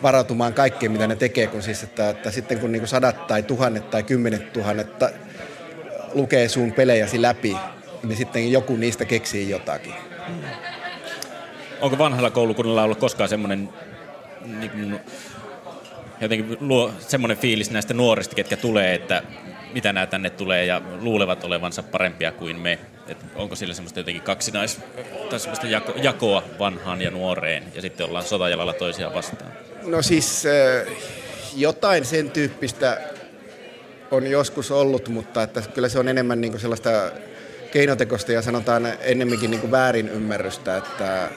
varautumaan 0.03 0.55
kaikkeen, 0.55 0.92
mitä 0.92 1.07
ne 1.07 1.16
tekee, 1.16 1.47
kun 1.47 1.62
siis, 1.62 1.82
että, 1.82 2.11
että 2.11 2.30
sitten 2.30 2.59
kun 2.59 2.72
niin 2.72 2.88
sadat 2.88 3.26
tai 3.26 3.42
tuhannet 3.42 3.90
tai 3.90 4.03
kymmenet 4.03 4.53
tuhannet 4.53 4.99
ta, 4.99 5.11
lukee 6.14 6.49
sun 6.49 6.72
pelejäsi 6.72 7.22
läpi, 7.22 7.57
niin 8.03 8.16
sitten 8.16 8.53
joku 8.53 8.76
niistä 8.76 9.05
keksii 9.05 9.51
jotakin. 9.51 9.94
Onko 11.80 11.99
vanhalla 11.99 12.30
koulukunnalla 12.30 12.82
ollut 12.82 12.99
koskaan 12.99 13.28
semmoinen 13.28 13.68
niin 14.44 15.01
jotenkin 16.20 16.57
luo 16.61 16.92
semmoinen 16.99 17.38
fiilis 17.38 17.70
näistä 17.70 17.94
nuorista, 17.94 18.34
ketkä 18.34 18.57
tulee, 18.57 18.94
että 18.94 19.22
mitä 19.72 19.92
nämä 19.92 20.06
tänne 20.06 20.30
tulee 20.30 20.64
ja 20.64 20.82
luulevat 21.00 21.44
olevansa 21.44 21.82
parempia 21.82 22.32
kuin 22.32 22.60
me. 22.60 22.78
Et 23.08 23.18
onko 23.34 23.56
sillä 23.56 23.74
semmoista 23.74 24.00
jotenkin 24.00 24.22
kaksinais, 24.22 24.80
tai 25.30 25.40
semmoista 25.40 25.66
jako, 25.66 25.92
jakoa 26.02 26.42
vanhaan 26.58 27.02
ja 27.02 27.10
nuoreen 27.10 27.62
ja 27.74 27.82
sitten 27.82 28.06
ollaan 28.06 28.24
sotajalalla 28.24 28.72
toisiaan 28.72 29.14
vastaan? 29.14 29.52
No 29.82 30.02
siis 30.02 30.44
äh, 30.46 30.92
jotain 31.56 32.04
sen 32.04 32.30
tyyppistä 32.30 33.00
on 34.10 34.26
joskus 34.26 34.70
ollut, 34.70 35.08
mutta 35.08 35.42
että 35.42 35.62
kyllä 35.74 35.88
se 35.88 35.98
on 35.98 36.08
enemmän 36.08 36.40
niin 36.40 36.60
sellaista 36.60 36.90
keinotekosta 37.72 38.32
ja 38.32 38.42
sanotaan 38.42 38.92
ennemminkin 39.00 39.50
niin 39.50 39.70
väärin 39.70 40.08
ymmärrystä, 40.08 40.76
että 40.76 41.28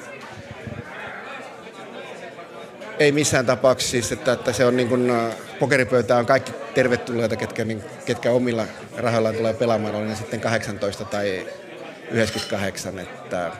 ei 2.99 3.11
missään 3.11 3.45
tapauksessa 3.45 3.91
siis, 3.91 4.11
että, 4.11 4.31
että 4.31 4.53
se 4.53 4.65
on 4.65 4.77
niin 4.77 4.89
kuin, 4.89 5.11
pokeripöytä 5.59 6.17
on 6.17 6.25
kaikki 6.25 6.51
tervetulleita, 6.73 7.35
ketkä, 7.35 7.65
niin, 7.65 7.83
ketkä 8.05 8.31
omilla 8.31 8.65
rahoillaan 8.97 9.35
tulee 9.35 9.53
pelaamaan, 9.53 9.95
oli 9.95 10.07
ne 10.07 10.15
sitten 10.15 10.41
18 10.41 11.05
tai 11.05 11.47
98. 12.11 12.99
Että, 12.99 13.51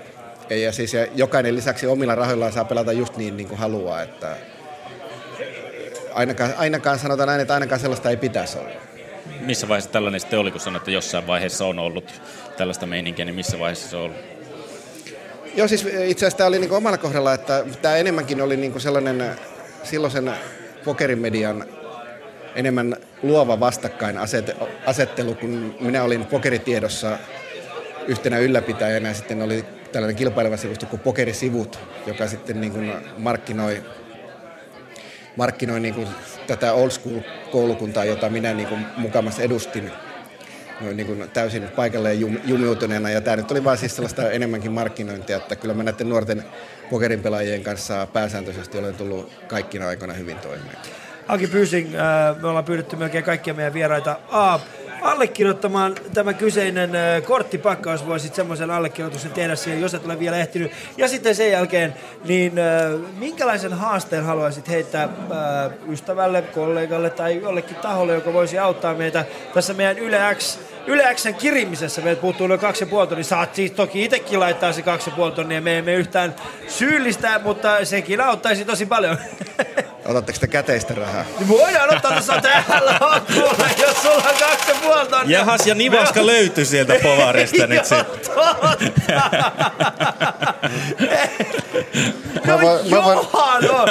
ja 0.50 0.72
siis 0.72 0.94
ja 0.94 1.08
jokainen 1.16 1.56
lisäksi 1.56 1.88
omilla 1.88 2.16
rahoillaan 2.16 2.54
saa 2.54 2.66
pelata 2.66 2.92
just 2.92 3.18
niin, 3.18 3.38
niin 3.38 3.48
kuin 3.48 3.60
haluaa, 3.60 4.02
että 4.02 4.36
ainakaan, 6.14 6.54
ainakaan 6.58 7.00
sanotaan 7.00 7.28
näin, 7.28 7.42
että 7.42 7.54
ainakaan 7.54 7.82
sellaista 7.82 8.10
ei 8.10 8.18
pitäisi 8.18 8.58
olla. 8.58 8.70
Missä 9.40 9.68
vaiheessa 9.68 9.92
tällainen 9.92 10.20
sitten 10.20 10.40
oli, 10.40 10.52
kun 10.52 10.62
sanoit, 10.62 10.82
että 10.82 10.92
jossain 10.92 11.28
vaiheessa 11.28 11.66
on 11.66 11.80
ollut 11.80 12.22
tällaista 12.58 12.86
meininkiä, 12.86 13.26
niin 13.26 13.36
missä 13.36 13.60
vaiheessa 13.60 13.90
se 13.90 13.98
on 13.98 14.04
ollut? 14.04 14.29
Joo, 15.56 15.68
siis 15.68 15.86
itse 15.86 16.26
asiassa 16.26 16.38
tämä 16.38 16.48
oli 16.48 16.60
niin 16.60 16.72
omalla 16.72 16.98
kohdalla, 16.98 17.34
että 17.34 17.66
tämä 17.82 17.96
enemmänkin 17.96 18.42
oli 18.42 18.58
niin 18.58 18.82
sellainen 18.82 19.32
silloisen 19.84 20.32
pokerimedian 20.86 21.66
enemmän 22.56 22.96
luova 23.24 23.60
vastakkainasettelu, 23.60 25.36
kun 25.40 25.76
minä 25.80 26.04
olin 26.04 26.26
pokeritiedossa 26.26 27.18
yhtenä 28.08 28.38
ylläpitäjänä. 28.38 29.08
Ja 29.08 29.14
sitten 29.14 29.42
oli 29.42 29.66
tällainen 29.92 30.16
kilpaileva 30.16 30.58
sivusto 30.58 30.86
kuin 30.86 31.00
Pokerisivut, 31.00 31.80
joka 32.08 32.28
sitten 32.28 32.62
niin 32.62 32.72
kuin 32.72 32.94
markkinoi, 33.18 33.84
markkinoi 35.36 35.80
niin 35.80 35.94
kuin 35.94 36.08
tätä 36.48 36.74
old 36.74 36.92
school 36.92 37.20
koulukuntaa, 37.52 38.06
jota 38.06 38.30
minä 38.30 38.54
niin 38.54 38.68
kuin 38.68 38.86
edustin 39.40 39.92
niin 40.82 41.06
kuin 41.08 41.30
täysin 41.34 41.64
paikalleen 41.64 42.20
jum, 42.20 42.38
jumiutuneena. 42.46 43.10
Ja 43.10 43.22
tämä 43.22 43.36
nyt 43.36 43.52
oli 43.52 43.64
vaan 43.64 43.78
siis 43.78 43.96
sellaista 43.96 44.32
enemmänkin 44.32 44.72
markkinointia, 44.72 45.38
että 45.38 45.56
kyllä 45.56 45.74
mä 45.74 45.84
näiden 45.84 46.10
nuorten 46.10 46.44
pokerin 46.90 47.22
pelaajien 47.22 47.64
kanssa 47.64 48.08
pääsääntöisesti 48.14 48.78
olen 48.78 48.96
tullut 48.96 49.32
kaikkina 49.48 49.88
aikoina 49.88 50.14
hyvin 50.14 50.38
toimeen. 50.38 50.78
Aki 51.28 51.48
Pysing, 51.48 51.90
me 52.42 52.48
ollaan 52.48 52.66
pyydetty 52.66 52.96
melkein 52.96 53.24
kaikkia 53.24 53.54
meidän 53.54 53.74
vieraita 53.74 54.20
A, 54.30 54.60
allekirjoittamaan 55.02 55.96
tämä 56.14 56.34
kyseinen 56.34 56.90
korttipakkaus. 57.26 58.08
Voisit 58.08 58.36
semmoisen 58.36 58.72
allekirjoituksen 58.72 59.32
tehdä 59.32 59.56
siihen, 59.56 59.82
jos 59.82 59.94
et 59.94 60.06
ole 60.06 60.20
vielä 60.20 60.38
ehtinyt. 60.38 60.72
Ja 60.98 61.08
sitten 61.08 61.36
sen 61.36 61.52
jälkeen, 61.52 61.94
niin 62.26 62.54
minkälaisen 63.18 63.74
haasteen 63.74 64.24
haluaisit 64.24 64.70
heittää 64.70 65.10
ystävälle, 65.90 66.42
kollegalle 66.42 67.10
tai 67.10 67.42
jollekin 67.42 67.76
taholle, 67.76 68.14
joka 68.14 68.34
voisi 68.34 68.60
auttaa 68.60 68.94
meitä 68.94 69.26
tässä 69.54 69.74
meidän 69.74 69.98
Yle 69.98 70.20
X 70.36 70.60
Yle 70.88 71.16
Xn 71.16 71.34
kirimisessä 71.34 72.02
meiltä 72.02 72.22
puuttuu 72.22 72.48
noin 72.48 72.60
kaksi 72.60 72.84
ja 72.84 72.88
puoli 72.88 73.08
tonnia. 73.08 73.24
Saat 73.24 73.56
siis 73.56 73.72
toki 73.72 74.04
itsekin 74.04 74.40
laittaa 74.40 74.74
se 74.74 74.82
kaksi 74.82 75.10
ja 75.10 75.16
puoli 75.16 75.32
tonnia. 75.32 75.62
Me 75.62 75.78
emme 75.78 75.94
yhtään 75.94 76.36
syyllistä, 76.68 77.40
mutta 77.44 77.86
sekin 77.86 78.22
auttaisi 78.22 78.66
tosi 78.66 78.86
paljon. 78.86 79.18
Otatteko 80.06 80.40
te 80.40 80.48
käteistä 80.48 80.94
rahaa? 80.94 81.26
Niin 81.40 81.48
voidaan 81.48 81.96
ottaa 81.96 82.12
tuossa 82.12 82.42
täällä 82.42 82.98
on 83.02 83.22
kuule, 83.34 83.70
jos 83.78 84.02
sulla 84.02 84.16
on 84.16 84.36
kaksi 84.40 84.72
ja 84.72 84.76
puoli 84.82 85.08
tonnia. 85.08 85.40
Jahas, 85.40 85.68
ja 85.68 85.76
Nivaska 85.76 86.26
löytyi 86.26 86.66
sieltä 86.66 86.94
povarista 87.04 87.68
nyt 87.68 87.86
sitten. 87.86 88.36
No 92.48 92.58
mä 92.58 92.62
voin, 92.62 92.90
mä 92.90 93.04
voin... 93.04 93.20
no. 93.62 93.86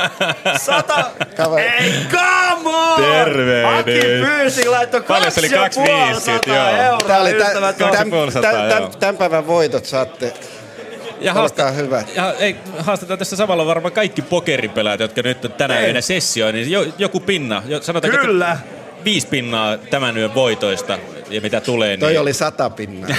Sata... 0.58 1.10
Ei, 1.58 1.92
come 2.10 2.76
on! 2.76 3.02
Tervehdys. 3.02 3.80
Aki 3.80 4.00
pyysi, 4.26 4.68
laittoi 4.68 5.02
Paljon 5.02 5.32
se 5.32 5.40
oli 5.40 5.52
ja 5.52 5.70
puoli 5.74 5.88
250, 5.88 6.20
sataa 6.20 6.70
joo. 6.70 6.84
euroa. 6.84 6.98
Tämä 7.06 7.20
oli 7.20 7.30
ystävät. 7.30 7.76
tämän, 7.78 7.92
tämän, 7.92 8.10
250, 8.10 8.40
tämän, 8.40 8.70
joo. 8.70 8.78
tämän, 8.78 8.98
tämän 9.00 9.16
päivän 9.16 9.46
voitot 9.46 9.84
saatte. 9.84 10.32
Ja 11.20 11.34
Olkaa 11.34 11.70
hyvät. 11.70 12.16
Ja, 12.16 12.34
ei, 12.38 12.56
haastetaan 12.78 13.18
tässä 13.18 13.36
samalla 13.36 13.66
varmaan 13.66 13.92
kaikki 13.92 14.22
pokeripelaajat, 14.22 15.00
jotka 15.00 15.22
nyt 15.22 15.44
on 15.44 15.52
tänä 15.52 15.78
Ei. 15.78 15.86
yönä 15.86 16.00
sessioon, 16.00 16.54
niin 16.54 16.70
jo, 16.70 16.86
joku 16.98 17.20
pinna, 17.20 17.62
jo, 17.66 17.82
sanotaanko, 17.82 18.18
Kyllä. 18.20 18.52
että 18.52 18.64
viisi 19.04 19.26
pinnaa 19.26 19.78
tämän 19.78 20.18
yön 20.18 20.34
voitoista 20.34 20.98
ja 21.30 21.40
mitä 21.40 21.60
tulee. 21.60 21.96
Toi 21.96 22.10
niin... 22.10 22.20
oli 22.20 22.32
sata 22.32 22.70
pinnaa. 22.70 23.10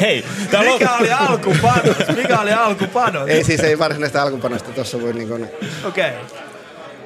Hei, 0.00 0.24
tää 0.50 0.60
on... 0.60 0.66
Mikä 0.66 0.92
oli 0.92 1.12
alkupanos? 1.12 1.96
Mikä 2.16 2.40
oli 2.40 2.52
alkupanos? 2.52 3.28
ei 3.28 3.44
siis 3.44 3.60
ei 3.60 3.78
varsinaista 3.78 4.22
alkupanosta, 4.22 4.72
tuossa 4.72 5.00
voi 5.00 5.12
niin 5.12 5.28
kuin, 5.28 5.48
Okei. 5.84 6.10
Okay. 6.10 6.51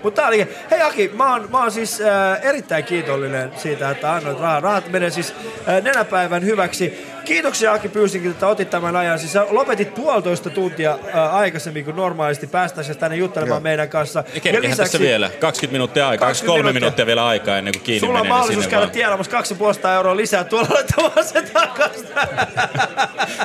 Mutta 0.06 0.26
oli, 0.26 0.48
hei 0.70 0.82
Aki, 0.82 1.10
mä 1.14 1.32
oon, 1.32 1.48
mä 1.50 1.60
oon 1.60 1.70
siis 1.70 2.00
äh, 2.00 2.38
erittäin 2.42 2.84
kiitollinen 2.84 3.52
siitä, 3.56 3.90
että 3.90 4.12
annoit 4.12 4.40
rahaa. 4.40 4.60
Rahat 4.60 4.88
menee 4.88 5.10
siis 5.10 5.34
äh, 5.68 5.82
nenäpäivän 5.82 6.44
hyväksi. 6.44 7.06
Kiitoksia 7.24 7.72
Aki 7.72 7.88
Pyysinkin, 7.88 8.30
että 8.30 8.46
otit 8.46 8.70
tämän 8.70 8.96
ajan. 8.96 9.18
Siis 9.18 9.32
sä 9.32 9.46
lopetit 9.50 9.94
puolitoista 9.94 10.50
tuntia 10.50 10.98
äh, 11.14 11.34
aikaisemmin 11.34 11.84
kuin 11.84 11.96
normaalisti 11.96 12.46
päästäisiin 12.46 12.98
tänne 12.98 13.16
juttelemaan 13.16 13.56
Joo. 13.56 13.60
meidän 13.60 13.88
kanssa. 13.88 14.24
Ja 14.34 14.40
kerkehän 14.40 14.76
tässä 14.76 15.00
vielä 15.00 15.30
20 15.40 15.72
minuuttia 15.72 16.08
aikaa, 16.08 16.28
20 16.28 16.52
kolme 16.52 16.62
minuuttia. 16.62 16.80
minuuttia 16.80 17.06
vielä 17.06 17.26
aikaa 17.26 17.58
ennen 17.58 17.74
kuin 17.74 17.82
kiinni 17.82 18.00
Sulla 18.00 18.12
on 18.12 18.16
menee. 18.16 18.22
niin 18.22 18.32
mahdollisuus 18.34 18.66
käydä 18.66 18.80
vaan. 18.80 18.90
tienaamaan 18.90 19.30
250 19.30 19.94
euroa 19.94 20.16
lisää 20.16 20.44
tuolla 20.44 20.68
laittamaan 20.70 21.24
se 21.24 21.42
takaisin. 21.42 22.08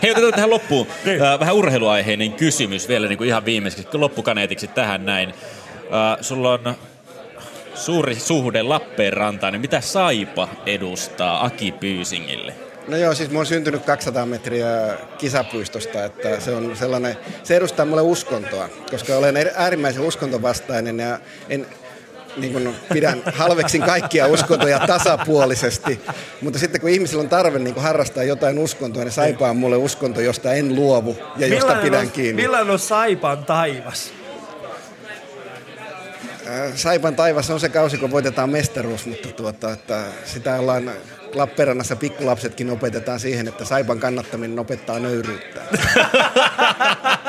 Hei, 0.04 0.12
otetaan 0.12 0.34
tähän 0.34 0.50
loppuun 0.50 0.88
niin. 1.06 1.22
äh, 1.24 1.40
vähän 1.40 1.56
urheiluaiheinen 1.56 2.34
kysymys 2.34 2.88
vielä 2.88 3.08
niin 3.08 3.18
kuin 3.18 3.28
ihan 3.28 3.46
viimeiseksi, 3.46 3.98
loppukaneetiksi 3.98 4.68
tähän 4.68 5.06
näin. 5.06 5.34
Äh, 5.94 6.18
sulla 6.22 6.54
on 6.54 6.76
suuri 7.76 8.16
suhde 8.16 8.62
Lappeenrantaan, 8.62 9.54
niin 9.54 9.62
mitä 9.62 9.82
Saipa 9.82 10.48
edustaa 10.66 11.46
Aki 11.46 11.72
Pyysingille? 11.72 12.54
No 12.88 12.98
joo, 12.98 13.14
siis 13.14 13.30
mä 13.30 13.40
oon 13.40 13.46
syntynyt 13.46 13.86
200 13.86 14.26
metriä 14.26 14.68
kisapuistosta, 15.18 16.06
että 16.06 16.40
se 16.40 16.52
on 16.56 16.76
sellainen, 16.76 17.18
se 17.44 17.56
edustaa 17.56 17.86
mulle 17.86 18.02
uskontoa, 18.02 18.70
koska 18.92 19.18
olen 19.18 19.36
äärimmäisen 19.56 20.04
uskontovastainen 20.04 21.00
ja 21.00 21.20
en 21.50 21.66
niin 22.38 22.54
kun 22.54 22.76
pidän, 22.94 23.22
halveksin 23.34 23.82
kaikkia 23.82 24.28
uskontoja 24.28 24.80
tasapuolisesti, 24.80 26.00
mutta 26.42 26.60
sitten 26.60 26.82
kun 26.82 26.90
ihmisillä 26.90 27.22
on 27.22 27.30
tarve 27.30 27.60
niin 27.60 27.74
kun 27.74 27.84
harrastaa 27.84 28.24
jotain 28.24 28.60
uskontoa, 28.60 29.04
niin 29.04 29.12
Saipa 29.12 29.50
on 29.50 29.58
mulle 29.58 29.78
uskonto, 29.78 30.22
josta 30.22 30.54
en 30.54 30.76
luovu 30.76 31.18
ja 31.38 31.48
josta 31.48 31.76
pidän 31.76 32.02
on, 32.02 32.12
kiinni. 32.12 32.42
millainen 32.42 32.72
on 32.72 32.80
Saipan 32.80 33.46
taivas? 33.46 34.14
Äh, 36.52 36.76
Saipan 36.76 37.16
taivas 37.16 37.50
on 37.50 37.60
se 37.60 37.70
kausi, 37.70 37.98
kun 37.98 38.12
voitetaan 38.12 38.50
mestaruus, 38.50 39.06
mutta 39.06 39.28
tuota, 39.28 39.72
että 39.72 40.04
sitä 40.26 40.56
ollaan 40.56 40.92
Lappeenrannassa 41.34 41.96
pikkulapsetkin 41.96 42.70
opetetaan 42.70 43.20
siihen, 43.20 43.48
että 43.48 43.66
Saipan 43.66 44.00
kannattaminen 44.00 44.60
opettaa 44.60 45.00
nöyryyttä. 45.00 45.62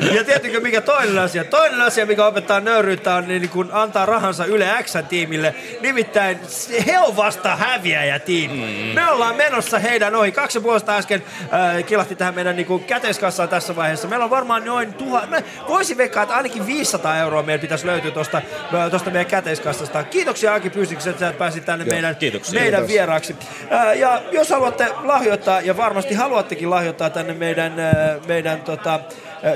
Ja 0.00 0.24
tiedättekö 0.24 0.60
mikä 0.60 0.80
toinen 0.80 1.18
asia? 1.18 1.44
Toinen 1.44 1.80
asia, 1.80 2.06
mikä 2.06 2.26
opettaa 2.26 2.60
nöyryyttä 2.60 3.14
on 3.14 3.28
niin 3.28 3.48
kun 3.48 3.68
antaa 3.72 4.06
rahansa 4.06 4.44
Yle 4.44 4.68
X-tiimille. 4.82 5.54
Nimittäin 5.80 6.40
he 6.86 6.98
on 6.98 7.16
vasta 7.16 7.56
häviäjätiimi. 7.56 8.54
Mm. 8.54 8.94
Me 8.94 9.10
ollaan 9.10 9.36
menossa 9.36 9.78
heidän 9.78 10.14
ohi. 10.14 10.32
Kaksi 10.32 10.60
puolesta 10.60 10.96
äsken 10.96 11.22
äh, 11.52 11.84
kilahti 11.84 12.16
tähän 12.16 12.34
meidän 12.34 12.56
niin 12.56 12.66
kuin 12.66 12.84
käteiskassaan 12.84 13.48
tässä 13.48 13.76
vaiheessa. 13.76 14.08
Meillä 14.08 14.24
on 14.24 14.30
varmaan 14.30 14.64
noin 14.64 14.94
tuhat... 14.94 15.30
Mä 15.30 15.42
voisin 15.68 15.96
veikkaa, 15.96 16.22
että 16.22 16.34
ainakin 16.34 16.66
500 16.66 17.18
euroa 17.18 17.42
meidän 17.42 17.60
pitäisi 17.60 17.86
löytyä 17.86 18.10
tuosta 18.10 18.42
tosta 18.90 19.10
meidän 19.10 19.30
käteiskassasta. 19.30 20.04
Kiitoksia 20.04 20.54
Aki 20.54 20.70
Pyysiksi, 20.70 21.10
että 21.10 21.20
sä 21.20 21.32
pääsit 21.32 21.64
tänne 21.64 21.84
Joo, 21.84 21.94
meidän, 21.94 22.16
kiitoksia. 22.16 22.60
meidän 22.60 22.88
vieraaksi. 22.88 23.36
Äh, 23.72 23.98
ja 23.98 24.22
jos 24.32 24.50
haluatte 24.50 24.88
lahjoittaa, 25.02 25.60
ja 25.60 25.76
varmasti 25.76 26.14
haluattekin 26.14 26.70
lahjoittaa 26.70 27.10
tänne 27.10 27.34
meidän, 27.34 27.80
äh, 27.80 28.26
meidän 28.26 28.60
tota, 28.60 29.00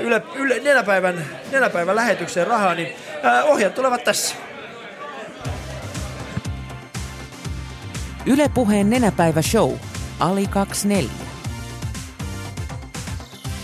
yle, 0.01 0.23
yle, 0.35 0.59
nenäpäivän, 0.59 1.25
nenäpäivän 1.51 1.95
lähetykseen 1.95 2.47
rahaa, 2.47 2.75
niin 2.75 2.95
ohjat 3.43 3.75
tulevat 3.75 4.03
tässä. 4.03 4.35
Ylepuheen 8.25 8.89
nenäpäivä 8.89 9.41
show. 9.41 9.73
Ali 10.19 10.47
24. 10.47 11.11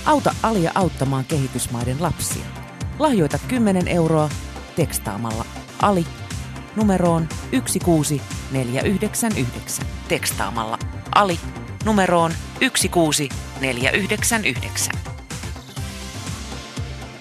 Auta 0.05 0.35
Alia 0.43 0.71
auttamaan 0.75 1.25
kehitysmaiden 1.25 1.97
lapsia. 1.99 2.45
Lahjoita 2.99 3.39
10 3.47 3.87
euroa 3.87 4.29
tekstaamalla 4.75 5.45
Ali 5.81 6.05
numeroon 6.75 7.29
16499. 7.51 9.87
Tekstaamalla 10.07 10.79
Ali 11.15 11.39
numeroon 11.85 12.31
16499. 12.59 15.12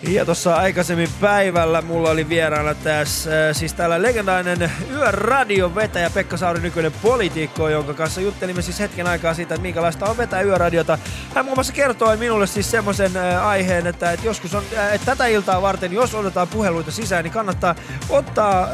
Ja 0.08 0.24
tuossa 0.24 0.54
aikaisemmin 0.54 1.08
päivällä 1.20 1.82
mulla 1.82 2.10
oli 2.10 2.28
vieraana 2.28 2.74
tässä, 2.74 3.48
äh, 3.48 3.56
siis 3.56 3.74
täällä 3.74 4.02
legendainen 4.02 4.72
yöradion 4.90 5.74
vetäjä 5.74 6.10
Pekka 6.10 6.36
Sauri, 6.36 6.60
nykyinen 6.60 6.92
poliitikko, 7.02 7.68
jonka 7.68 7.94
kanssa 7.94 8.20
juttelimme 8.20 8.62
siis 8.62 8.80
hetken 8.80 9.06
aikaa 9.06 9.34
siitä, 9.34 9.54
että 9.54 9.62
minkälaista 9.62 10.06
on 10.06 10.16
vetää 10.16 10.42
yöradiota. 10.42 10.98
Hän 11.34 11.44
muun 11.44 11.56
muassa 11.56 11.72
kertoi 11.72 12.16
minulle 12.16 12.46
siis 12.46 12.70
semmoisen 12.70 13.16
äh, 13.16 13.46
aiheen, 13.46 13.86
että, 13.86 14.12
että 14.12 14.26
joskus 14.26 14.54
on, 14.54 14.64
äh, 14.76 14.94
että 14.94 15.06
tätä 15.06 15.26
iltaa 15.26 15.62
varten, 15.62 15.92
jos 15.92 16.14
otetaan 16.14 16.48
puheluita 16.48 16.90
sisään, 16.90 17.24
niin 17.24 17.32
kannattaa 17.32 17.74
ottaa 18.08 18.68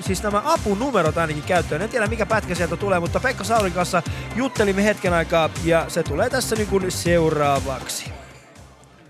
siis 0.00 0.22
nämä 0.22 0.42
apunumerot 0.44 1.18
ainakin 1.18 1.42
käyttöön. 1.42 1.82
En 1.82 1.88
tiedä 1.88 2.06
mikä 2.06 2.26
pätkä 2.26 2.54
sieltä 2.54 2.76
tulee, 2.76 3.00
mutta 3.00 3.20
Pekka 3.20 3.44
Saurin 3.44 3.72
kanssa 3.72 4.02
juttelimme 4.36 4.84
hetken 4.84 5.12
aikaa 5.12 5.50
ja 5.64 5.84
se 5.88 6.02
tulee 6.02 6.30
tässä 6.30 6.56
niin 6.56 6.68
kuin 6.68 6.90
seuraavaksi. 6.92 8.15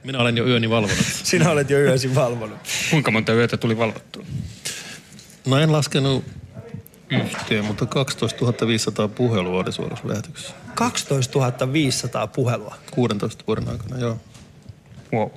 Minä 0.07 0.19
olen 0.19 0.37
jo 0.37 0.47
yöni 0.47 0.71
valvonut. 0.71 1.05
Sinä 1.23 1.51
olet 1.51 1.71
jo 1.71 1.79
yösi 1.79 2.15
valvonut. 2.15 2.59
Kuinka 2.91 3.11
monta 3.11 3.33
yötä 3.33 3.57
tuli 3.57 3.79
valvottua? 3.79 4.25
No 5.47 5.59
en 5.59 5.73
laskenut 5.73 6.25
yhteen, 7.11 7.65
mutta 7.65 7.87
12 7.87 8.67
500 8.67 9.09
puhelua 9.09 9.61
oli 9.61 9.73
suorassa 9.73 10.09
lähetyksessä. 10.09 10.55
12 10.75 11.73
500 11.73 12.27
puhelua. 12.27 12.75
16 12.91 13.45
vuoden 13.47 13.69
aikana, 13.69 13.99
joo. 13.99 14.21
Wow. 15.13 15.29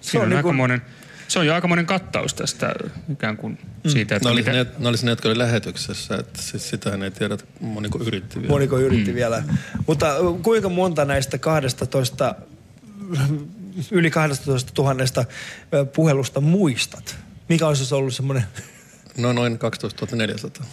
Siinä 0.00 0.20
on 0.20 0.24
on, 0.24 0.30
niin 0.30 0.42
kuin- 0.42 0.50
aikamoinen, 0.50 0.82
se 1.28 1.38
on 1.38 1.46
jo 1.46 1.54
aikamoinen 1.54 1.86
kattaus 1.86 2.34
tästä 2.34 2.74
ikään 3.12 3.36
kuin 3.36 3.58
siitä, 3.86 4.16
että 4.16 4.28
Ne 4.28 4.32
oli, 4.32 4.40
mitä... 4.40 4.52
ne, 4.52 4.66
ne 4.78 4.88
oli 4.88 4.96
ne, 5.02 5.10
jotka 5.10 5.28
oli 5.28 5.38
lähetyksessä, 5.38 6.16
että 6.16 6.42
siis 6.42 6.70
sitähän 6.70 7.02
ei 7.02 7.10
tiedä, 7.10 7.34
että 7.34 7.46
moniko 7.60 7.98
yritti 7.98 8.36
vielä. 8.36 8.48
Moniko 8.48 8.78
yritti 8.78 9.10
mm. 9.10 9.14
vielä. 9.14 9.42
Mutta 9.86 10.14
kuinka 10.42 10.68
monta 10.68 11.04
näistä 11.04 11.38
12, 11.38 12.34
yli 13.90 14.10
12 14.10 14.72
tuhannesta 14.74 15.24
ö, 15.74 15.84
puhelusta 15.84 16.40
muistat? 16.40 17.16
Mikä 17.48 17.66
olisi 17.66 17.94
ollut 17.94 18.14
semmoinen... 18.14 18.44
No 19.18 19.32
noin 19.32 19.58
12 19.58 20.16
400. 20.16 20.66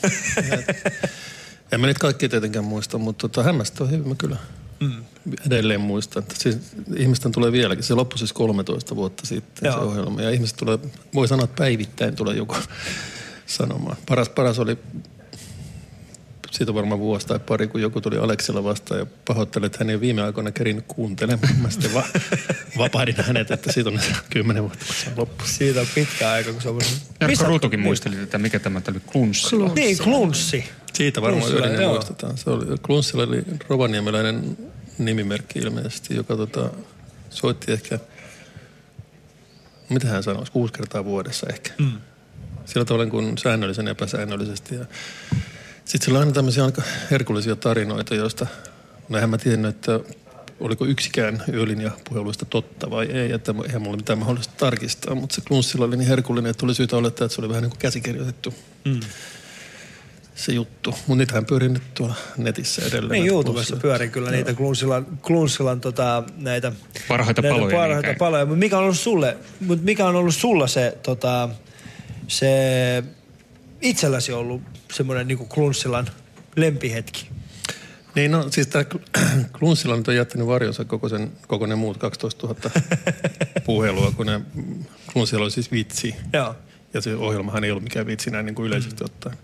en 1.72 1.82
mä 1.82 1.88
niitä 1.88 1.99
kaikki 1.99 2.30
tietenkään 2.30 2.65
muista, 2.65 2.98
mutta 2.98 3.30
tota, 3.30 3.44
hämmästä 3.44 3.84
on 3.84 3.91
hyvin 3.91 4.07
mä 4.07 4.15
kyllä 4.15 4.38
mm. 4.80 5.03
edelleen 5.45 5.82
muistan. 5.82 6.23
Että 6.23 6.36
siis, 6.38 6.57
ihmisten 6.95 7.32
tulee 7.32 7.52
vieläkin. 7.52 7.84
Se 7.84 7.94
loppui 7.94 8.18
siis 8.18 8.34
13 8.34 8.95
vuotta 8.95 9.26
sitten 9.26 9.68
Joo. 9.68 9.78
se 9.78 9.84
ohjelma. 9.84 10.22
Ja 10.22 10.30
ihmiset 10.30 10.57
tulee, 10.57 10.80
voi 11.14 11.28
sanoa, 11.28 11.44
että 11.44 11.56
päivittäin 11.57 12.15
tulee 12.15 12.36
joku 12.36 12.56
sanomaan. 13.45 13.98
Paras, 14.07 14.30
paras 14.30 14.60
oli 14.60 14.78
siitä 16.52 16.72
on 16.72 16.76
varmaan 16.76 16.99
vuosi 16.99 17.28
tai 17.28 17.40
pari, 17.40 17.68
kun 17.68 17.82
joku 17.82 18.02
tuli 18.02 18.18
Aleksilla 18.18 18.64
vastaan 18.64 18.99
ja 18.99 19.06
pahoitteli, 19.28 19.65
että 19.65 19.78
hän 19.78 19.90
ei 19.90 20.02
viime 20.02 20.22
aikoina 20.22 20.52
kerinyt 20.52 20.86
kuuntelemaan. 20.88 21.56
Mä 21.61 21.69
sitten 21.69 21.94
va- 21.94 22.07
vapahdin 22.78 23.15
hänet, 23.18 23.52
että 23.52 23.72
siitä 23.72 23.90
on 23.90 23.99
kymmenen 24.30 24.64
vuotta, 24.64 24.86
kun 24.86 24.95
se 24.95 25.10
on 25.10 25.14
loppu. 25.18 25.44
Siitä 25.45 25.82
on 25.82 25.88
pitkä 25.95 26.32
aika, 26.32 26.52
kun 26.52 26.61
se 26.61 26.69
on... 26.69 26.82
Jarkko 27.22 27.45
Ruutukin 27.45 27.80
muisteli 27.80 28.15
tätä, 28.15 28.38
mikä 28.38 28.60
tämä 28.60 28.82
oli 28.91 28.99
Klunssila. 28.99 29.73
Niin, 29.73 29.98
klunssi. 29.98 30.65
Siitä 30.94 31.22
varmaan 31.22 31.52
yleinen 31.52 31.82
joo. 31.82 31.94
muistetaan. 31.94 32.38
Se 32.38 32.49
oli, 32.49 32.78
Klunssilla 32.86 33.23
oli 33.23 33.44
rovaniemeläinen 33.69 34.57
nimimerkki 34.98 35.60
ilmeisesti, 35.60 36.15
joka 36.15 36.36
tota, 36.36 36.69
soitti 37.30 37.72
ehkä, 37.72 37.99
mitä 39.90 40.07
hän 40.07 40.23
sanoisi, 40.23 40.52
kuusi 40.52 40.73
kertaa 40.73 41.06
vuodessa 41.06 41.48
ehkä. 41.49 41.72
Mm. 41.78 41.91
Sillä 42.65 42.86
tavalla 42.86 43.06
kuin 43.06 43.38
säännöllisen 43.38 43.88
epäsäännöllisesti. 43.88 44.76
Ja 44.76 44.86
sitten 45.91 46.05
sillä 46.05 46.18
on 46.18 46.22
aina 46.22 46.34
tämmöisiä 46.34 46.65
aika 46.65 46.81
herkullisia 47.11 47.55
tarinoita, 47.55 48.15
joista, 48.15 48.47
no 49.09 49.18
eihän 49.18 49.30
mä 49.30 49.38
tiennyt, 49.38 49.76
että 49.76 49.99
oliko 50.59 50.85
yksikään 50.85 51.43
yölinjapuheluista 51.53 52.45
totta 52.45 52.89
vai 52.89 53.05
ei, 53.05 53.31
että 53.31 53.53
eihän 53.65 53.81
mulla 53.81 53.97
mitään 53.97 54.19
mahdollista 54.19 54.53
tarkistaa, 54.57 55.15
mutta 55.15 55.35
se 55.35 55.41
Klunssilla 55.41 55.85
oli 55.85 55.97
niin 55.97 56.07
herkullinen, 56.07 56.49
että 56.49 56.65
oli 56.65 56.76
syytä 56.76 56.97
olettaa, 56.97 57.26
että 57.26 57.35
se 57.35 57.41
oli 57.41 57.49
vähän 57.49 57.61
niin 57.63 57.69
kuin 57.69 57.80
käsikirjoitettu 57.80 58.53
mm. 58.85 58.99
se 60.35 60.51
juttu. 60.53 60.91
Mutta 60.91 61.15
niitähän 61.15 61.45
pyörii 61.45 61.69
nyt 61.69 61.93
tuolla 61.93 62.15
netissä 62.38 62.81
edelleen. 62.85 63.22
Niin, 63.22 63.27
YouTubessa 63.27 63.76
pyörii 63.76 64.09
kyllä 64.09 64.31
niitä 64.31 64.53
Klunssilan, 64.53 65.05
Klunssilan 65.22 65.81
tota, 65.81 66.23
näitä... 66.38 66.72
Parhaita 67.07 67.41
näitä 67.41 67.55
paloja 67.55 67.77
Parhaita 67.77 67.93
niinkään. 67.93 68.15
paloja. 68.15 68.45
Mutta 68.45 68.59
mikä 68.59 68.77
on 68.77 68.84
ollut 68.84 68.99
sulle, 68.99 69.38
mut 69.59 69.84
mikä 69.84 70.05
on 70.05 70.15
ollut 70.15 70.35
sulla 70.35 70.68
se, 70.68 70.97
tota, 71.03 71.49
se 72.27 73.03
itselläsi 73.82 74.32
ollut 74.32 74.62
semmoinen 74.94 75.28
niinku 75.28 75.45
Klunssilan 75.45 76.08
lempihetki? 76.56 77.30
Niin 78.16 78.32
no, 78.32 78.49
siis 78.49 78.68
tämä 78.68 78.86
Klunssilla 79.60 79.98
nyt 79.98 80.08
on 80.08 80.16
jättänyt 80.16 80.48
varjonsa 80.48 80.86
koko, 80.86 81.10
sen, 81.10 81.32
koko 81.48 81.66
ne 81.66 81.76
muut 81.76 81.98
12 81.98 82.48
000 82.48 82.60
puhelua, 83.66 84.12
kun 84.12 84.26
ne 84.26 84.41
Klunssilla 85.14 85.44
oli 85.44 85.52
siis 85.52 85.72
vitsi. 85.72 86.16
Joo. 86.34 86.56
Ja 86.94 87.02
se 87.02 87.16
ohjelmahan 87.16 87.64
ei 87.64 87.72
ollut 87.72 87.84
mikään 87.84 88.06
vitsi 88.06 88.32
näin 88.32 88.45
niin 88.45 88.56
kuin 88.56 88.68
yleisesti 88.68 89.03
ottaen. 89.03 89.38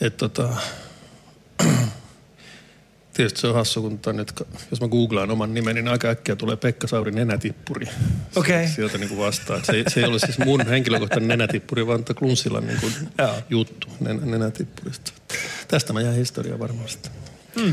Et 0.00 0.16
tota, 0.16 0.56
tietysti 3.18 3.40
se 3.40 3.46
on 3.46 3.54
hassu, 3.54 3.82
kun 3.82 3.98
tota 3.98 4.12
nyt, 4.12 4.32
jos 4.70 4.80
mä 4.80 4.88
googlaan 4.88 5.30
oman 5.30 5.54
nimen, 5.54 5.74
niin 5.74 5.88
aika 5.88 6.08
äkkiä 6.08 6.36
tulee 6.36 6.56
Pekka 6.56 6.86
Saurin 6.86 7.14
nenätippuri. 7.14 7.86
Okei. 8.36 8.68
Sieltä 8.68 8.98
niin 8.98 9.08
kuin 9.08 9.18
vastaan. 9.18 9.64
Se, 9.64 9.84
se 9.88 10.00
ei 10.00 10.06
ole 10.06 10.18
siis 10.18 10.38
mun 10.38 10.66
henkilökohtainen 10.66 11.28
nenätippuri, 11.28 11.86
vaan 11.86 12.04
tämä 12.04 12.18
Klunssilan 12.18 12.66
niin 12.66 12.80
kuin 12.80 12.92
juttu 13.50 13.88
nenä, 14.00 14.20
nenätippurista. 14.24 15.12
Tästä 15.68 15.92
mä 15.92 16.00
jään 16.00 16.14
historiaa 16.14 16.58
varmasti. 16.58 17.10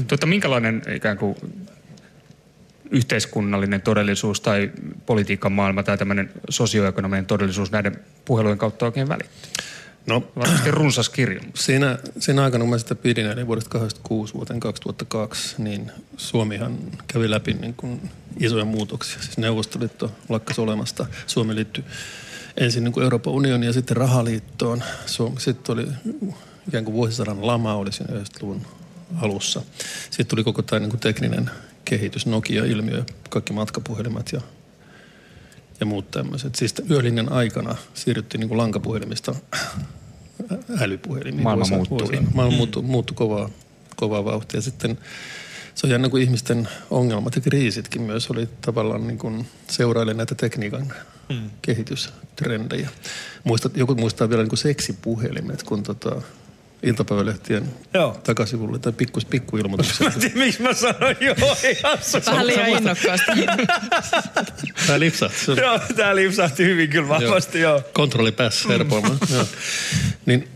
Tota, 0.08 0.26
minkälainen 0.26 0.82
ikään 0.96 1.18
kuin 1.18 1.36
yhteiskunnallinen 2.92 3.82
todellisuus 3.82 4.42
tai 4.42 4.72
politiikan 5.06 5.52
maailma 5.52 5.84
tai 5.84 5.98
tämmöinen 5.98 6.32
sosioekonominen 6.50 7.26
todellisuus 7.26 7.72
näiden 7.72 8.00
puhelujen 8.26 8.58
kautta 8.58 8.86
oikein 8.86 9.10
välittyy? 9.10 9.52
No, 10.08 10.24
Varmasti 10.36 10.72
runsas 10.72 11.10
kirjo. 11.10 11.42
Siinä, 11.54 11.98
siinä 12.20 12.44
aikana, 12.44 12.64
kun 12.64 12.70
mä 12.70 12.78
sitä 12.78 12.96
pidin, 12.96 13.26
eli 13.26 13.48
vuodesta 13.48 13.70
1986 13.70 14.34
vuoteen 14.34 14.60
2002, 14.60 15.56
niin 15.58 15.92
Suomihan 16.18 16.78
kävi 17.08 17.30
läpi 17.30 17.54
niin 17.54 17.74
kuin 17.74 18.10
isoja 18.40 18.66
muutoksia. 18.66 19.22
Siis 19.22 19.38
Neuvostoliitto 19.38 20.12
lakkasi 20.30 20.62
olemasta. 20.62 21.06
Suomi 21.28 21.56
liittyi 21.56 21.84
ensin 22.58 22.84
niin 22.84 22.92
kuin 22.92 23.04
Euroopan 23.04 23.34
unioniin 23.34 23.68
ja 23.68 23.74
sitten 23.74 23.98
rahaliittoon. 23.98 24.84
Sitten 25.38 25.74
oli 25.74 25.88
ikään 26.68 26.86
kuin 26.86 26.96
vuosisadan 26.96 27.48
lama, 27.48 27.74
oli 27.74 27.92
siinä 27.92 28.14
90-luvun 28.14 28.62
alussa. 29.22 29.62
Sitten 30.04 30.26
tuli 30.26 30.44
koko 30.44 30.62
tämä 30.62 30.80
niin 30.80 30.90
kuin 30.90 31.00
tekninen 31.00 31.50
kehitys, 31.86 32.26
Nokia-ilmiö, 32.26 33.04
kaikki 33.30 33.54
matkapuhelimet 33.54 34.32
ja 34.34 34.42
ja 35.80 35.86
muut 35.86 36.12
tämmöiset. 36.12 36.56
Siis 36.56 36.76
yölinjan 36.90 37.32
aikana 37.32 37.76
siirryttiin 37.94 38.40
niin 38.40 38.50
kuin 38.50 38.58
lankapuhelimista 38.58 39.36
älypuhelimiin. 40.80 41.44
Maailma 41.44 41.66
muuttui. 41.70 42.20
Maailma 42.34 42.58
muuttui, 42.58 42.84
muuttui 42.84 43.16
kovaa, 43.16 43.50
kovaa 43.96 44.26
vauhtia. 44.26 44.62
Sitten 44.62 44.98
se 45.76 45.88
on 45.88 45.92
jännä, 45.92 46.10
kun 46.10 46.22
ihmisten 46.22 46.68
ongelmat 46.90 47.36
ja 47.36 47.42
kriisitkin 47.42 48.02
myös 48.02 48.30
oli 48.30 48.50
tavallaan 48.62 49.08
niin 49.08 49.18
kuin 49.18 49.48
seuraille 49.68 50.14
näitä 50.14 50.36
tekniikan 50.36 50.94
mm. 51.30 51.50
kehitystrendejä. 51.62 52.90
Muistat, 53.44 53.78
joku 53.78 53.96
muistaa 53.96 54.30
vielä 54.30 54.44
niin 54.44 54.50
kuin 54.50 54.60
seksipuhelimet, 54.60 55.64
kun 55.64 55.84
tota, 55.84 56.22
iltapäivälehtien 56.86 57.64
Joo. 57.94 58.20
takasivulle 58.24 58.80
tai 58.80 58.92
pikku, 58.92 59.20
pikkuilmoitukset. 59.30 60.00
Mä 60.08 60.08
en 60.08 60.20
tiedä, 60.20 60.36
miksi 60.36 60.62
mä 60.62 60.74
sanoin 60.74 61.18
joo, 61.22 61.36
ihan 61.78 61.98
Vähän 62.26 62.48
liian 62.48 62.70
innokkaasti. 62.70 63.32
Tämä 64.88 65.00
lipsahti. 65.00 65.38
Joo, 65.58 65.80
tää 65.96 66.16
lipsahti 66.16 66.64
hyvin 66.64 66.90
kyllä 66.90 67.08
vahvasti, 67.08 67.60
joo. 67.60 67.82
Kontrolli 67.94 68.32
päässä 68.32 68.70
herpoimaan. 68.70 69.18
joo. 69.34 69.46
Niin 70.26 70.50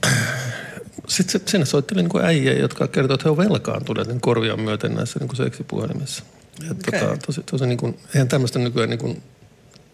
sitten 1.08 1.42
se, 1.42 1.52
sinne 1.52 1.66
soitteli 1.66 2.04
niin 2.04 2.26
äijä, 2.26 2.54
jotka 2.54 2.88
kertoo, 2.88 3.14
että 3.14 3.24
he 3.24 3.30
on 3.30 3.38
velkaantuneet 3.38 4.08
niin 4.08 4.22
korviaan 4.22 4.60
myöten 4.60 4.96
näissä 4.96 5.20
niin 5.20 5.28
kuin 5.28 5.38
seksipuhelimissa. 5.38 6.24
Ja 6.64 6.72
Okei. 6.72 7.00
tota, 7.00 7.18
tosi, 7.26 7.42
tosi 7.52 7.66
niin 7.66 7.78
kuin, 7.78 8.00
eihän 8.16 8.28
tämmöistä 8.28 8.60
nykyään 8.60 8.90
niin 8.90 9.00
kuin, 9.00 9.24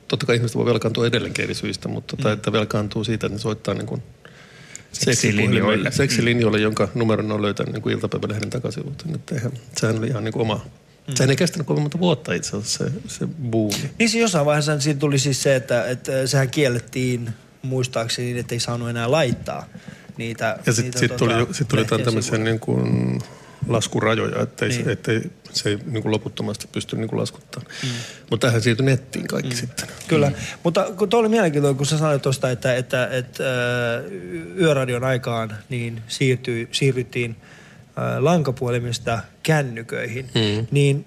totta 0.07 0.25
kai 0.25 0.35
ihmiset 0.35 0.57
voi 0.57 0.65
velkaantua 0.65 1.07
edelleenkin 1.07 1.43
eri 1.43 1.53
syistä, 1.53 1.87
mutta 1.87 2.17
tota, 2.17 2.31
että 2.31 2.51
velkaantuu 2.51 3.03
siitä, 3.03 3.27
että 3.27 3.35
ne 3.35 3.41
soittaa 3.41 3.73
niin 3.73 3.87
kuin 3.87 4.03
Seksilinjoille. 4.99 5.91
seksilinjoille, 5.91 6.59
jonka 6.59 6.87
numeron 6.95 7.31
on 7.31 7.41
löytänyt 7.41 7.73
niin 7.73 7.91
iltapäivälehden 7.91 8.49
takasivulta. 8.49 9.05
Sehän 9.77 9.97
oli 9.97 10.07
ihan 10.07 10.23
niin 10.23 10.33
kuin 10.33 10.41
oma 10.41 10.65
Mm. 11.07 11.15
Sehän 11.15 11.29
ei 11.29 11.35
kestänyt 11.35 11.67
kovin 11.67 11.81
monta 11.81 11.99
vuotta 11.99 12.33
itse 12.33 12.57
asiassa 12.57 12.85
se, 12.85 12.91
se 13.07 13.27
buumi. 13.51 13.91
Niin 13.99 14.09
siis 14.09 14.21
jossain 14.21 14.45
vaiheessa 14.45 14.79
siinä 14.79 14.99
tuli 14.99 15.19
siis 15.19 15.43
se, 15.43 15.55
että, 15.55 15.87
että 15.87 16.27
sehän 16.27 16.49
kiellettiin 16.49 17.29
muistaakseni, 17.61 18.27
niin, 18.27 18.37
että 18.37 18.55
ei 18.55 18.59
saanut 18.59 18.89
enää 18.89 19.11
laittaa 19.11 19.65
niitä. 20.17 20.59
Ja 20.65 20.73
sitten 20.73 20.99
sit 20.99 21.17
tuli, 21.17 21.33
tota, 21.33 21.53
sit 21.53 21.67
tuli 21.67 21.81
jotain 21.81 22.03
tämmöisiä 22.03 22.37
niin 22.37 22.59
kuin 22.59 23.19
laskurajoja, 23.67 24.41
ettei, 24.41 24.69
Niin. 24.69 24.85
se, 24.85 24.91
ettei 24.91 25.21
se 25.53 25.69
ei 25.69 25.79
niin 25.85 26.01
kuin 26.01 26.11
loputtomasti 26.11 26.67
pysty 26.71 26.95
niin 26.95 27.07
kuin 27.07 27.19
laskuttamaan. 27.19 27.71
Mm. 27.83 27.89
Mutta 28.29 28.47
tähän 28.47 28.61
siirtyi 28.61 28.85
nettiin 28.85 29.27
kaikki 29.27 29.53
mm. 29.53 29.57
sitten. 29.57 29.87
Kyllä, 30.07 30.31
mutta 30.63 30.83
kun 30.97 31.09
tuo 31.09 31.19
oli 31.19 31.29
mielenkiintoinen, 31.29 31.77
kun 31.77 31.85
sä 31.85 31.97
sanoit 31.97 32.21
tuosta, 32.21 32.51
että, 32.51 32.75
että, 32.75 33.07
että 33.11 33.43
äh, 33.43 34.11
yöradion 34.59 35.03
aikaan 35.03 35.55
niin 35.69 36.01
siirtyi, 36.07 36.67
siirryttiin 36.71 37.35
äh, 37.97 38.23
lankapuhelimista 38.23 39.19
kännyköihin, 39.43 40.25
Mm. 40.35 40.67
niin 40.71 41.05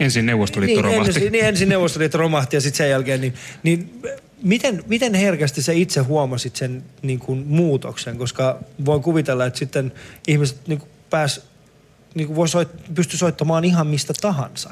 Ensin 0.00 0.26
Neuvostoliitto 0.26 0.82
niin, 0.82 0.84
romahti. 0.94 1.08
Ensin, 1.14 1.32
niin 1.32 1.44
ensin 1.44 1.68
Neuvostoliitto 1.68 2.18
romahti 2.18 2.56
ja 2.56 2.60
sitten 2.60 2.76
sen 2.78 2.90
jälkeen, 2.90 3.20
niin, 3.20 3.34
niin 3.62 4.02
miten, 4.42 4.84
miten 4.86 5.14
herkästi 5.14 5.62
sä 5.62 5.72
itse 5.72 6.00
huomasit 6.00 6.56
sen 6.56 6.82
niin 7.02 7.18
kuin 7.18 7.44
muutoksen? 7.46 8.18
Koska 8.18 8.58
voin 8.84 9.02
kuvitella, 9.02 9.46
että 9.46 9.58
sitten 9.58 9.92
ihmiset 10.28 10.68
niin 10.68 10.78
kuin 10.78 10.90
pääs, 11.10 11.40
niin 12.14 12.26
kuin 12.26 12.36
voi 12.36 12.48
soit, 12.48 12.68
pysty 12.94 13.16
soittamaan 13.16 13.64
ihan 13.64 13.86
mistä 13.86 14.12
tahansa. 14.20 14.70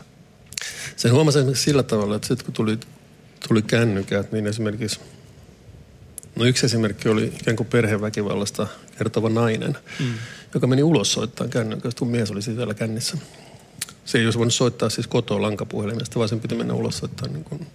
Sen 0.96 1.12
huomasin 1.12 1.40
esimerkiksi 1.40 1.64
sillä 1.64 1.82
tavalla, 1.82 2.16
että 2.16 2.28
sitten 2.28 2.44
kun 2.44 2.54
tuli, 2.54 2.78
tuli 3.48 3.62
kännykät, 3.62 4.32
niin 4.32 4.46
esimerkiksi, 4.46 5.00
no 6.36 6.44
yksi 6.44 6.66
esimerkki 6.66 7.08
oli 7.08 7.24
ikään 7.40 7.56
kuin 7.56 7.66
perheväkivallasta 7.66 8.66
kertova 8.98 9.28
nainen, 9.28 9.78
mm. 10.00 10.14
joka 10.54 10.66
meni 10.66 10.82
ulos 10.82 11.12
soittamaan 11.12 11.50
kännyköstä, 11.50 11.98
kun 11.98 12.08
mies 12.08 12.30
oli 12.30 12.42
siellä 12.42 12.74
kännissä. 12.74 13.18
Se 14.04 14.18
ei 14.18 14.24
olisi 14.24 14.38
voinut 14.38 14.54
soittaa 14.54 14.90
siis 14.90 15.06
kotoa 15.06 15.42
lankapuhelimesta, 15.42 16.18
vaan 16.18 16.28
sen 16.28 16.40
piti 16.40 16.54
mennä 16.54 16.74
ulos 16.74 16.98
soittaa 16.98 17.28
niin 17.28 17.44
kuin 17.44 17.66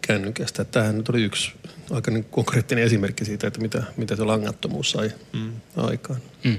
kännykästä. 0.00 0.64
Tämähän 0.64 0.98
nyt 0.98 1.08
oli 1.08 1.22
yksi 1.22 1.52
aika 1.90 2.10
niin 2.10 2.24
konkreettinen 2.24 2.84
esimerkki 2.84 3.24
siitä, 3.24 3.46
että 3.46 3.60
mitä, 3.60 3.82
mitä 3.96 4.16
se 4.16 4.24
langattomuus 4.24 4.90
sai 4.90 5.12
mm. 5.32 5.52
aikaan. 5.76 6.20
Mm. 6.44 6.56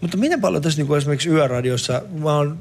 Mutta 0.00 0.16
miten 0.16 0.40
paljon 0.40 0.62
tässä 0.62 0.78
niin 0.78 0.86
kuin 0.86 0.98
esimerkiksi 0.98 1.28
yöradiossa, 1.28 2.02
mä 2.18 2.36
oon, 2.36 2.60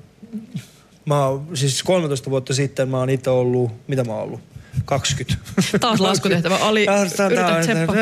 mä 1.06 1.26
oon, 1.28 1.48
siis 1.54 1.84
13 1.84 2.30
vuotta 2.30 2.54
sitten 2.54 2.90
mä 2.90 2.98
oon 2.98 3.10
itse 3.10 3.30
ollut, 3.30 3.72
mitä 3.88 4.04
mä 4.04 4.14
oon 4.14 4.24
ollut? 4.24 4.40
20. 4.86 5.44
Taas 5.80 6.00
laskutehtävä. 6.00 6.58
Seppo. 7.66 7.94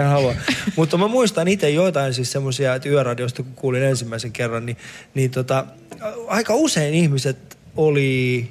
En 0.00 0.06
halua. 0.08 0.34
Mutta 0.76 0.98
mä 0.98 1.08
muistan 1.08 1.48
itse 1.48 1.70
joitain 1.70 2.14
siis 2.14 2.32
semmoisia, 2.32 2.74
että 2.74 2.88
yöradiosta 2.88 3.42
kun 3.42 3.52
kuulin 3.54 3.82
ensimmäisen 3.82 4.32
kerran, 4.32 4.66
niin, 4.66 4.76
niin 5.14 5.30
tota, 5.30 5.66
aika 6.28 6.54
usein 6.54 6.94
ihmiset 6.94 7.58
oli, 7.76 8.48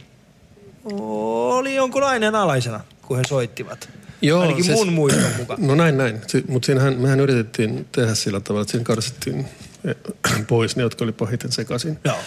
oli 0.93 1.75
jonkun 1.75 2.03
aineen 2.03 2.35
alaisena, 2.35 2.79
kun 3.07 3.17
he 3.17 3.23
soittivat. 3.27 3.89
Joo, 4.21 4.41
Ainakin 4.41 4.63
siis- 4.63 4.77
mun 4.77 4.93
muiston 4.93 5.31
mukaan. 5.37 5.59
No 5.67 5.75
näin, 5.75 5.97
näin. 5.97 6.21
Si- 6.27 6.43
Mutta 6.47 6.65
siinähän 6.65 6.93
mehän 6.93 7.19
yritettiin 7.19 7.87
tehdä 7.91 8.15
sillä 8.15 8.39
tavalla, 8.39 8.61
että 8.61 8.71
siinä 8.71 8.83
karsittiin 8.85 9.45
pois 10.47 10.75
ne, 10.75 10.83
jotka 10.83 11.03
oli 11.03 11.11
pahiten 11.11 11.51
sekaisin. 11.51 11.99
Joo. 12.03 12.17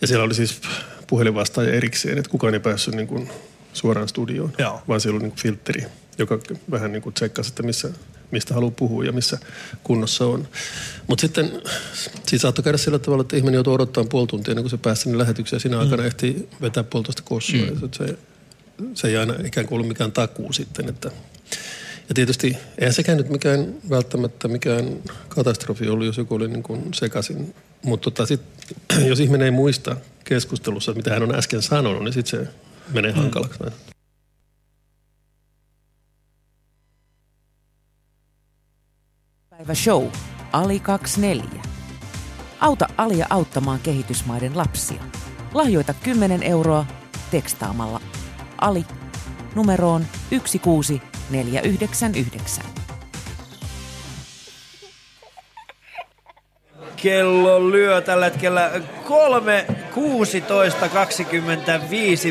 Ja 0.00 0.06
siellä 0.06 0.24
oli 0.24 0.34
siis 0.34 0.60
puhelinvastaaja 1.06 1.72
erikseen, 1.72 2.18
että 2.18 2.30
kukaan 2.30 2.54
ei 2.54 2.60
päässyt 2.60 2.94
niin 2.94 3.06
kuin 3.06 3.30
suoraan 3.72 4.08
studioon, 4.08 4.52
Joo. 4.58 4.82
vaan 4.88 5.00
siellä 5.00 5.16
oli 5.16 5.22
niin 5.22 5.32
kuin 5.32 5.40
filtteri, 5.40 5.84
joka 6.18 6.38
vähän 6.70 6.92
niin 6.92 7.02
kuin 7.02 7.12
tsekkasi, 7.12 7.48
että 7.48 7.62
missä, 7.62 7.90
mistä 8.30 8.54
haluaa 8.54 8.70
puhua 8.76 9.04
ja 9.04 9.12
missä 9.12 9.38
kunnossa 9.84 10.26
on. 10.26 10.48
Mutta 11.06 11.20
sitten 11.20 11.62
siitä 12.26 12.42
saattoi 12.42 12.62
käydä 12.62 12.78
sillä 12.78 12.98
tavalla, 12.98 13.22
että 13.22 13.36
ihminen 13.36 13.54
joutuu 13.54 13.74
odottamaan 13.74 14.08
puoli 14.08 14.26
tuntia 14.26 14.52
ennen 14.52 14.62
kuin 14.62 14.70
se 14.70 14.76
pääsi 14.76 15.02
sinne 15.02 15.18
lähetykseen. 15.18 15.60
Siinä 15.60 15.78
aikana 15.78 16.04
ehtii 16.04 16.48
vetää 16.60 16.82
puolitoista 16.84 17.22
kossua. 17.22 17.66
Mm. 17.66 17.90
Se, 17.92 18.18
se 18.94 19.08
ei 19.08 19.16
aina 19.16 19.34
ikään 19.44 19.66
kuin 19.66 19.76
ollut 19.76 19.88
mikään 19.88 20.12
takuu 20.12 20.52
sitten, 20.52 20.88
että 20.88 21.10
ja 22.12 22.14
tietysti 22.14 22.56
eihän 22.78 22.94
sekään 22.94 23.18
nyt 23.18 23.28
mikään 23.28 23.74
välttämättä 23.90 24.48
mikään 24.48 24.84
katastrofi 25.28 25.88
ollut, 25.88 26.06
jos 26.06 26.18
joku 26.18 26.34
oli 26.34 26.48
niin 26.48 26.62
kuin 26.62 26.94
sekaisin. 26.94 27.54
Mutta 27.82 28.10
tota 28.10 28.26
sit, 28.26 28.40
jos 29.08 29.20
ihminen 29.20 29.44
ei 29.44 29.50
muista 29.50 29.96
keskustelussa, 30.24 30.92
mitä 30.92 31.10
hän 31.10 31.22
on 31.22 31.34
äsken 31.34 31.62
sanonut, 31.62 32.04
niin 32.04 32.12
sitten 32.12 32.40
se 32.40 32.52
menee 32.94 33.12
hankalaksi. 33.12 33.58
näin. 33.62 33.72
Päivä 39.50 39.74
show. 39.74 40.06
Ali 40.52 40.80
24. 40.80 41.62
Auta 42.60 42.88
Alia 42.96 43.26
auttamaan 43.30 43.80
kehitysmaiden 43.80 44.56
lapsia. 44.56 45.02
Lahjoita 45.54 45.94
10 45.94 46.42
euroa 46.42 46.86
tekstaamalla 47.30 48.00
Ali 48.58 48.84
numeroon 49.54 50.06
16499. 50.30 52.64
Kello 57.02 57.70
lyö 57.70 58.00
tällä 58.00 58.24
hetkellä 58.24 58.70
3.16.25, 58.74 58.80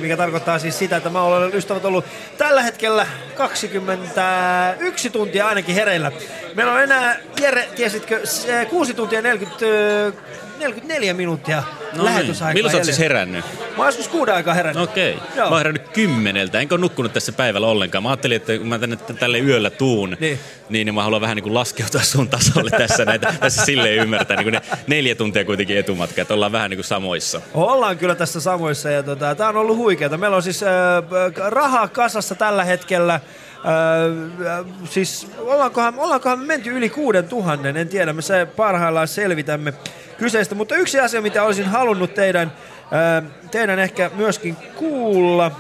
mikä 0.02 0.18
tarkoittaa 0.18 0.60
siis 0.60 0.80
sitä, 0.80 0.98
että 0.98 1.10
mä 1.10 1.22
olen 1.22 1.56
ystävät 1.56 1.86
ollut 1.86 2.06
tällä 2.38 2.64
hetkellä 2.64 3.08
21 3.36 5.10
tuntia 5.10 5.48
ainakin 5.48 5.76
hereillä. 5.76 6.12
Meillä 6.56 6.74
on 6.74 6.82
enää, 6.82 7.18
Jere, 7.42 7.70
tiesitkö, 7.76 8.22
se 8.24 8.66
6 8.66 8.94
tuntia 8.94 9.22
40, 9.22 9.66
ö, 9.66 10.14
44 10.62 11.14
minuuttia 11.14 11.64
No 11.96 12.06
lähetysaikaa. 12.06 12.48
niin. 12.48 12.58
Milloin 12.58 12.72
sä 12.72 12.78
oot 12.78 12.86
siis 12.86 13.00
herännyt? 13.00 13.46
Mä 13.60 13.78
oon 13.78 13.86
joskus 13.88 14.08
kuuden 14.08 14.36
aikaa 14.36 14.54
herännyt. 14.54 14.84
Okei. 14.84 15.14
Joo. 15.36 15.46
Mä 15.46 15.50
oon 15.50 15.58
herännyt 15.58 15.88
kymmeneltä, 15.88 16.60
enkä 16.60 16.76
ole 16.76 16.82
nukkunut 16.82 17.14
tässä 17.14 17.32
päivällä 17.32 17.68
ollenkaan. 17.68 18.04
Mä 18.04 18.10
ajattelin, 18.10 18.36
että 18.36 18.58
kun 18.58 18.68
mä 18.68 18.80
tänne 18.80 18.96
tälle 18.96 19.40
yöllä 19.40 19.70
tuun, 19.70 20.18
Niin. 20.20 20.40
niin, 20.70 20.86
niin 20.86 20.96
mä 20.96 21.04
haluan 21.04 21.22
vähän 21.22 21.36
niin 21.36 21.44
kuin 21.44 21.54
laskeutua 21.54 22.02
sun 22.02 22.30
tasolle 22.30 22.70
tässä, 22.72 23.06
näitä, 23.06 23.34
tässä 23.40 23.66
silleen 23.66 23.98
ymmärtää. 23.98 24.38
Niin 24.38 24.44
kuin 24.46 24.54
ne 24.54 24.62
neljä 24.88 25.16
tuntia 25.16 25.46
kuitenkin 25.46 25.78
etumatka, 25.78 26.22
että 26.22 26.34
ollaan 26.34 26.52
vähän 26.52 26.70
niin 26.70 26.78
kuin 26.78 26.86
samoissa. 26.86 27.42
Ollaan 27.54 27.98
kyllä 27.98 28.16
tässä 28.16 28.42
samoissa 28.42 28.90
ja 28.90 29.04
tota, 29.04 29.36
tää 29.36 29.50
on 29.50 29.58
ollut 29.58 29.78
huikeeta. 29.78 30.18
Meillä 30.18 30.38
on 30.38 30.44
siis 30.44 30.64
äh, 30.64 30.70
rahaa 31.50 31.88
kasassa 31.88 32.36
tällä 32.36 32.64
hetkellä. 32.64 33.20
Äh, 33.66 34.66
siis 34.86 35.28
ollaankohan, 35.38 35.94
ollaankohan 35.98 36.40
me 36.40 36.46
menty 36.46 36.70
yli 36.70 36.90
kuuden 36.90 37.28
tuhannen, 37.28 37.78
en 37.78 37.88
tiedä, 37.88 38.14
me 38.14 38.22
se 38.22 38.48
parhaillaan 38.56 39.08
selvitämme 39.08 39.74
kyseistä. 40.18 40.56
Mutta 40.56 40.76
yksi 40.76 41.00
asia, 41.00 41.22
mitä 41.22 41.44
olisin 41.44 41.66
halunnut 41.66 42.14
teidän, 42.14 42.52
äh, 42.94 43.32
teidän 43.52 43.80
ehkä 43.80 44.12
myöskin 44.16 44.56
kuulla, 44.56 45.52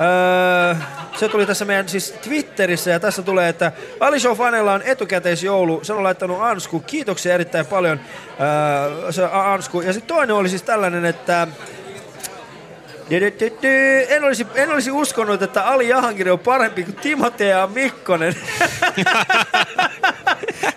Öö, 0.00 0.74
se 1.16 1.28
tuli 1.28 1.46
tässä 1.46 1.64
meidän 1.64 1.88
siis 1.88 2.14
Twitterissä 2.22 2.90
ja 2.90 3.00
tässä 3.00 3.22
tulee, 3.22 3.48
että 3.48 3.72
Ali 4.00 4.16
fanella 4.36 4.72
on 4.72 4.82
etukäteisjoulu. 4.82 5.80
Sen 5.84 5.96
on 5.96 6.02
laittanut 6.02 6.40
Ansku. 6.40 6.80
Kiitoksia 6.80 7.34
erittäin 7.34 7.66
paljon 7.66 8.00
öö, 8.40 9.12
se 9.12 9.24
Ansku. 9.32 9.80
Ja 9.80 9.92
sitten 9.92 10.16
toinen 10.16 10.36
oli 10.36 10.48
siis 10.48 10.62
tällainen, 10.62 11.04
että. 11.04 11.48
En 14.08 14.24
olisi, 14.24 14.46
en 14.54 14.70
olisi 14.70 14.90
uskonut, 14.90 15.42
että 15.42 15.64
Ali 15.64 15.88
Jahangiri 15.88 16.30
on 16.30 16.38
parempi 16.38 16.84
kuin 16.84 16.96
Timotea 16.96 17.66
Mikkonen. 17.66 18.34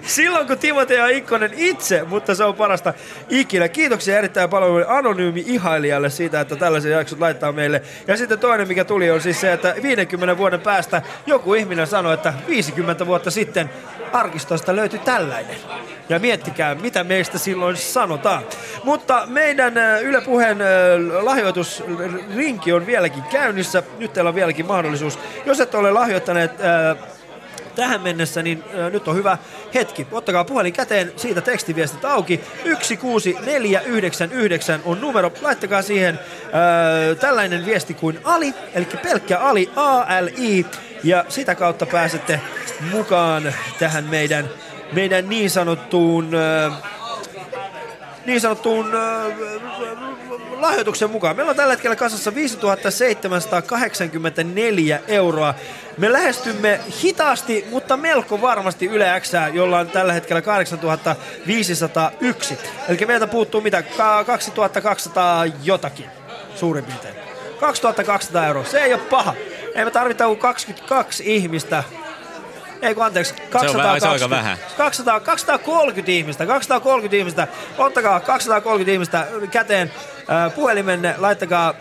Silloin 0.01 0.47
kun 0.47 0.57
Timotea 0.57 1.07
Mikkonen 1.27 1.51
itse, 1.55 2.03
mutta 2.03 2.35
se 2.35 2.43
on 2.43 2.55
parasta 2.55 2.93
ikinä. 3.29 3.69
Kiitoksia 3.69 4.17
erittäin 4.17 4.49
paljon 4.49 4.85
anonyymi 4.87 5.43
ihailijalle 5.47 6.09
siitä, 6.09 6.41
että 6.41 6.55
tällaisen 6.55 6.91
jaksot 6.91 7.19
laittaa 7.19 7.51
meille. 7.51 7.81
Ja 8.07 8.17
sitten 8.17 8.39
toinen, 8.39 8.67
mikä 8.67 8.85
tuli, 8.85 9.11
on 9.11 9.21
siis 9.21 9.41
se, 9.41 9.53
että 9.53 9.75
50 9.81 10.37
vuoden 10.37 10.61
päästä 10.61 11.01
joku 11.25 11.53
ihminen 11.53 11.87
sanoi, 11.87 12.13
että 12.13 12.33
50 12.47 13.07
vuotta 13.07 13.31
sitten 13.31 13.69
arkistosta 14.13 14.75
löytyi 14.75 14.99
tällainen. 14.99 15.55
Ja 16.09 16.19
miettikää, 16.19 16.75
mitä 16.75 17.03
meistä 17.03 17.37
silloin 17.37 17.77
sanotaan. 17.77 18.43
Mutta 18.83 19.23
meidän 19.25 19.77
äh, 19.77 20.03
Yle 20.03 20.21
Puheen 20.21 20.61
äh, 20.61 20.67
lahjoitusrinki 21.23 22.73
on 22.73 22.85
vieläkin 22.85 23.23
käynnissä. 23.23 23.83
Nyt 23.99 24.13
teillä 24.13 24.29
on 24.29 24.35
vieläkin 24.35 24.65
mahdollisuus. 24.65 25.19
Jos 25.45 25.59
et 25.59 25.75
ole 25.75 25.91
lahjoittaneet 25.91 26.51
äh, 26.51 26.97
tähän 27.77 28.01
mennessä, 28.01 28.43
niin 28.43 28.63
äh, 28.79 28.91
nyt 28.91 29.07
on 29.07 29.15
hyvä 29.15 29.37
hetki. 29.73 30.07
Ottakaa 30.11 30.43
puhelin 30.43 30.73
käteen, 30.73 31.13
siitä 31.15 31.41
tekstiviestit 31.41 32.05
auki. 32.05 32.41
16499 32.63 34.81
on 34.85 35.01
numero. 35.01 35.31
Laittakaa 35.41 35.81
siihen 35.81 36.15
äh, 36.15 36.21
tällainen 37.19 37.65
viesti 37.65 37.93
kuin 37.93 38.19
Ali, 38.23 38.53
eli 38.73 38.87
pelkkä 39.03 39.39
Ali, 39.39 39.69
A-L-I. 39.75 40.65
Ja 41.03 41.25
sitä 41.29 41.55
kautta 41.55 41.85
pääsette 41.85 42.41
mukaan 42.91 43.53
tähän 43.79 44.03
meidän, 44.03 44.49
meidän 44.93 45.29
niin 45.29 45.49
sanottuun... 45.49 46.35
Äh, 46.35 46.73
niin 48.25 48.41
sanottuun 48.41 48.91
lahjoituksen 50.59 51.09
mukaan. 51.09 51.35
Meillä 51.35 51.49
on 51.49 51.55
tällä 51.55 51.73
hetkellä 51.73 51.95
kasassa 51.95 52.35
5784 52.35 54.99
euroa. 55.07 55.53
Me 55.97 56.13
lähestymme 56.13 56.79
hitaasti, 57.03 57.65
mutta 57.71 57.97
melko 57.97 58.41
varmasti 58.41 58.85
Yle 58.85 59.21
X, 59.21 59.31
jolla 59.53 59.79
on 59.79 59.89
tällä 59.89 60.13
hetkellä 60.13 60.41
8501. 60.41 62.57
Eli 62.89 62.97
meiltä 63.07 63.27
puuttuu 63.27 63.61
mitä? 63.61 63.81
Ka- 63.81 64.23
2200 64.23 65.45
jotakin. 65.63 66.05
suurin 66.55 66.85
piirtein. 66.85 67.15
2200 67.59 68.47
euroa, 68.47 68.63
se 68.65 68.83
ei 68.83 68.93
ole 68.93 69.01
paha. 69.01 69.33
Ei 69.75 69.85
me 69.85 69.91
tarvita 69.91 70.25
kuin 70.25 70.39
22 70.39 71.23
ihmistä. 71.25 71.83
Ei 72.81 72.95
kun 72.95 73.05
anteeksi, 73.05 73.33
Se 73.35 73.41
on 73.43 73.49
220, 73.49 73.87
vähän- 73.87 74.01
se 74.01 74.07
on 74.07 74.13
aika 74.13 74.29
vähän. 74.29 74.57
200, 74.77 75.19
230 75.19 76.11
ihmistä, 76.11 76.45
230 76.45 77.15
ihmistä. 77.17 77.47
Ottakaa 77.77 78.19
230 78.19 78.91
ihmistä 78.91 79.27
käteen 79.51 79.91
äh, 80.29 80.55
puhelimenne, 80.55 81.15
laittakaa 81.17 81.73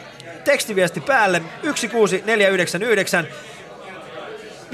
tekstiviesti 0.44 1.00
päälle 1.00 1.42
16499 1.62 3.26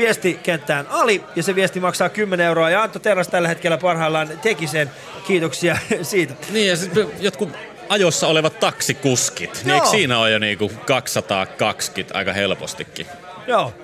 viestikenttään 0.03 0.87
Ali 0.91 1.25
ja 1.37 1.43
se 1.43 1.55
viesti 1.55 1.81
maksaa 1.81 2.09
10 2.09 2.47
euroa 2.47 2.71
ja 2.71 2.83
Antto 2.83 2.99
Terras 2.99 3.29
tällä 3.29 3.49
hetkellä 3.49 3.79
parhaillaan 3.79 4.29
teki 4.43 4.67
sen. 4.67 4.91
Kiitoksia 5.27 5.77
siitä. 6.03 6.35
Niin 6.51 6.69
ja 6.69 6.77
sitten 6.77 7.07
jotkut 7.21 7.49
ajossa 7.89 8.27
olevat 8.27 8.61
taksikuskit, 8.61 9.55
niin 9.55 9.69
Joo. 9.69 9.75
eikö 9.77 9.87
siinä 9.89 10.19
ole 10.19 10.31
jo 10.31 10.39
niinku 10.39 10.73
220 10.87 12.19
aika 12.19 12.33
helpostikin? 12.33 13.07
Joo. 13.47 13.75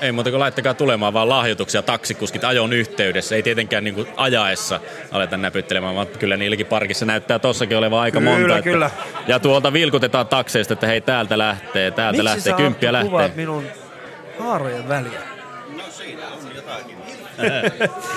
Ei 0.00 0.12
muuta 0.12 0.30
kuin 0.30 0.40
laittakaa 0.40 0.74
tulemaan 0.74 1.12
vaan 1.12 1.28
lahjoituksia 1.28 1.82
taksikuskit 1.82 2.44
ajon 2.44 2.72
yhteydessä. 2.72 3.34
Ei 3.36 3.42
tietenkään 3.42 3.84
niinku 3.84 4.06
ajaessa 4.16 4.80
aleta 5.10 5.36
näpyttelemään, 5.36 5.94
vaan 5.94 6.06
kyllä 6.06 6.36
niilläkin 6.36 6.66
parkissa 6.66 7.06
näyttää 7.06 7.38
tossakin 7.38 7.76
olevan 7.78 8.00
aika 8.00 8.18
Kyllä, 8.18 8.38
monta. 8.38 8.62
kyllä. 8.62 8.90
Ja 9.26 9.38
tuolta 9.38 9.72
vilkutetaan 9.72 10.26
takseista, 10.28 10.74
että 10.74 10.86
hei 10.86 11.00
täältä 11.00 11.38
lähtee, 11.38 11.90
täältä 11.90 12.12
Miksi 12.22 12.24
lähtee, 12.24 12.52
kymppiä 12.52 12.92
lähtee. 12.92 13.10
kuvaat 13.10 13.36
minun 13.36 13.64
haarojen 14.40 14.88
väliä? 14.88 15.20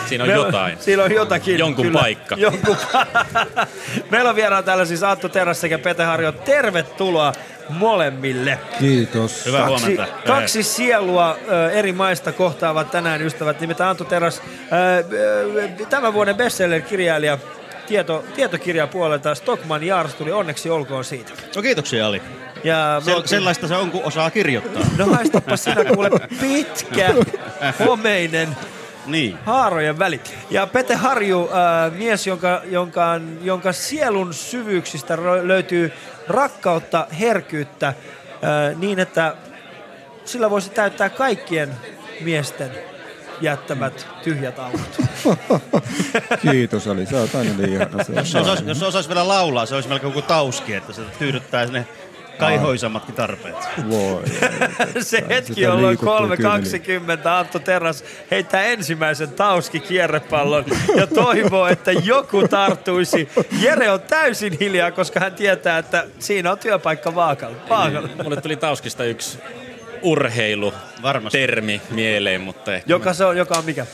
Siinä 0.09 0.23
on 0.23 0.29
Meillä- 0.29 0.45
jotain. 0.45 0.77
Siinä 0.79 1.03
on 1.03 1.11
jotakin. 1.11 1.59
Jonkun 1.59 1.91
paikka. 1.91 2.35
Jonkun 2.47 2.77
pa- 2.93 3.67
Meillä 4.11 4.29
on 4.29 4.35
vieraana 4.35 4.63
täällä 4.63 4.85
siis 4.85 5.03
Antto 5.03 5.29
Teräs 5.29 5.61
sekä 5.61 5.77
Pete 5.79 6.03
Harjo. 6.03 6.31
Tervetuloa 6.31 7.33
molemmille. 7.69 8.59
Kiitos. 8.79 9.45
Hyvää 9.45 9.67
kaksi, 9.67 9.95
huomenta. 9.95 10.17
kaksi 10.27 10.63
sielua 10.63 11.37
ö, 11.51 11.71
eri 11.71 11.91
maista 11.91 12.31
kohtaavat 12.31 12.91
tänään 12.91 13.21
ystävät. 13.21 13.59
Nimittäin 13.61 13.89
Antto 13.89 14.03
Teräs, 14.03 14.41
ö, 14.41 15.03
ö, 15.13 15.85
tämän 15.89 16.13
vuoden 16.13 16.35
bestseller-kirjailija, 16.35 17.37
tieto, 17.87 18.25
tietokirja 18.35 18.87
puolelta 18.87 19.35
Stockman 19.35 19.83
Jars 19.83 20.13
tuli 20.15 20.31
onneksi 20.31 20.69
olkoon 20.69 21.05
siitä. 21.05 21.31
No 21.55 21.61
kiitoksia 21.61 22.07
Ali. 22.07 22.21
Ja 22.63 22.95
me 22.99 23.05
Se, 23.05 23.15
oltiin- 23.15 23.29
sellaista 23.29 23.67
se 23.67 23.75
on, 23.75 23.91
kun 23.91 24.03
osaa 24.03 24.31
kirjoittaa. 24.31 24.83
No 24.97 25.05
haistapa 25.05 25.57
sinä 25.57 25.85
kuule 25.85 26.09
pitkä, 26.41 27.13
homeinen 27.85 28.57
Niin. 29.05 29.37
haarojen 29.45 29.99
väli. 29.99 30.21
Ja 30.49 30.67
Pete 30.67 30.95
Harju, 30.95 31.49
äh, 31.53 31.91
mies, 31.97 32.27
jonka, 32.27 32.61
jonka, 32.65 33.19
jonka 33.41 33.73
sielun 33.73 34.33
syvyyksistä 34.33 35.17
löytyy 35.43 35.91
rakkautta, 36.27 37.07
herkyyttä, 37.19 37.87
äh, 37.87 37.95
niin 38.77 38.99
että 38.99 39.35
sillä 40.25 40.49
voisi 40.49 40.69
täyttää 40.69 41.09
kaikkien 41.09 41.75
miesten 42.21 42.71
jättämät 43.41 44.07
tyhjät 44.23 44.59
aukot. 44.59 44.97
Kiitos 46.51 46.87
Ali, 46.87 47.05
sä 47.05 47.17
oot 47.19 47.35
aina 47.35 47.51
niin. 47.57 47.79
Se 48.05 48.11
on 48.11 48.17
Jos 48.17 48.31
se 48.31 48.39
osaisi, 48.39 48.63
jos 48.67 48.79
se 48.79 48.85
osaisi 48.85 49.09
vielä 49.09 49.27
laulaa, 49.27 49.65
se 49.65 49.75
olisi 49.75 49.89
melkein 49.89 50.13
kuin 50.13 50.25
tauski, 50.25 50.73
että 50.73 50.93
se 50.93 51.01
tyydyttää 51.19 51.65
ne 51.65 51.87
kaihoisammatkin 52.45 53.15
tarpeet. 53.15 53.55
Voi. 53.89 54.23
Se 55.01 55.23
hetki, 55.29 55.61
jolloin 55.61 55.87
liikuttuu 55.87 56.27
3.20 57.25 57.27
Antto 57.27 57.59
Terras 57.59 58.03
heittää 58.31 58.63
ensimmäisen 58.63 59.29
tauski-kierrepallon 59.29 60.65
ja 60.95 61.07
toivoo, 61.07 61.67
että 61.67 61.91
joku 61.91 62.47
tarttuisi. 62.47 63.29
Jere 63.61 63.91
on 63.91 64.01
täysin 64.01 64.57
hiljaa, 64.59 64.91
koska 64.91 65.19
hän 65.19 65.33
tietää, 65.33 65.77
että 65.77 66.07
siinä 66.19 66.51
on 66.51 66.57
työpaikka 66.59 67.15
vaakalla. 67.15 67.57
vaakalla. 67.69 68.09
Mulle 68.23 68.41
tuli 68.41 68.55
Tauskista 68.55 69.03
yksi 69.03 69.39
urheilu 70.01 70.73
Varmasti. 71.01 71.37
termi 71.37 71.81
mieleen, 71.89 72.41
mutta 72.41 72.75
ehkä 72.75 72.89
Joka, 72.91 73.13
se 73.13 73.25
on, 73.25 73.37
joka 73.37 73.57
on 73.57 73.65
mikä? 73.65 73.85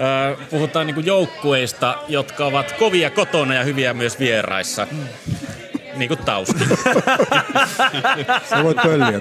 Öö, 0.00 0.36
puhutaan 0.50 0.86
niinku 0.86 1.00
joukkueista, 1.00 1.98
jotka 2.08 2.46
ovat 2.46 2.72
kovia 2.72 3.10
kotona 3.10 3.54
ja 3.54 3.64
hyviä 3.64 3.94
myös 3.94 4.18
vieraissa. 4.18 4.86
Niin 5.94 6.08
kuin 6.08 6.24
Tauski. 6.24 6.64
Sä 8.50 8.64
voit 8.64 8.76
pölliä 8.82 9.20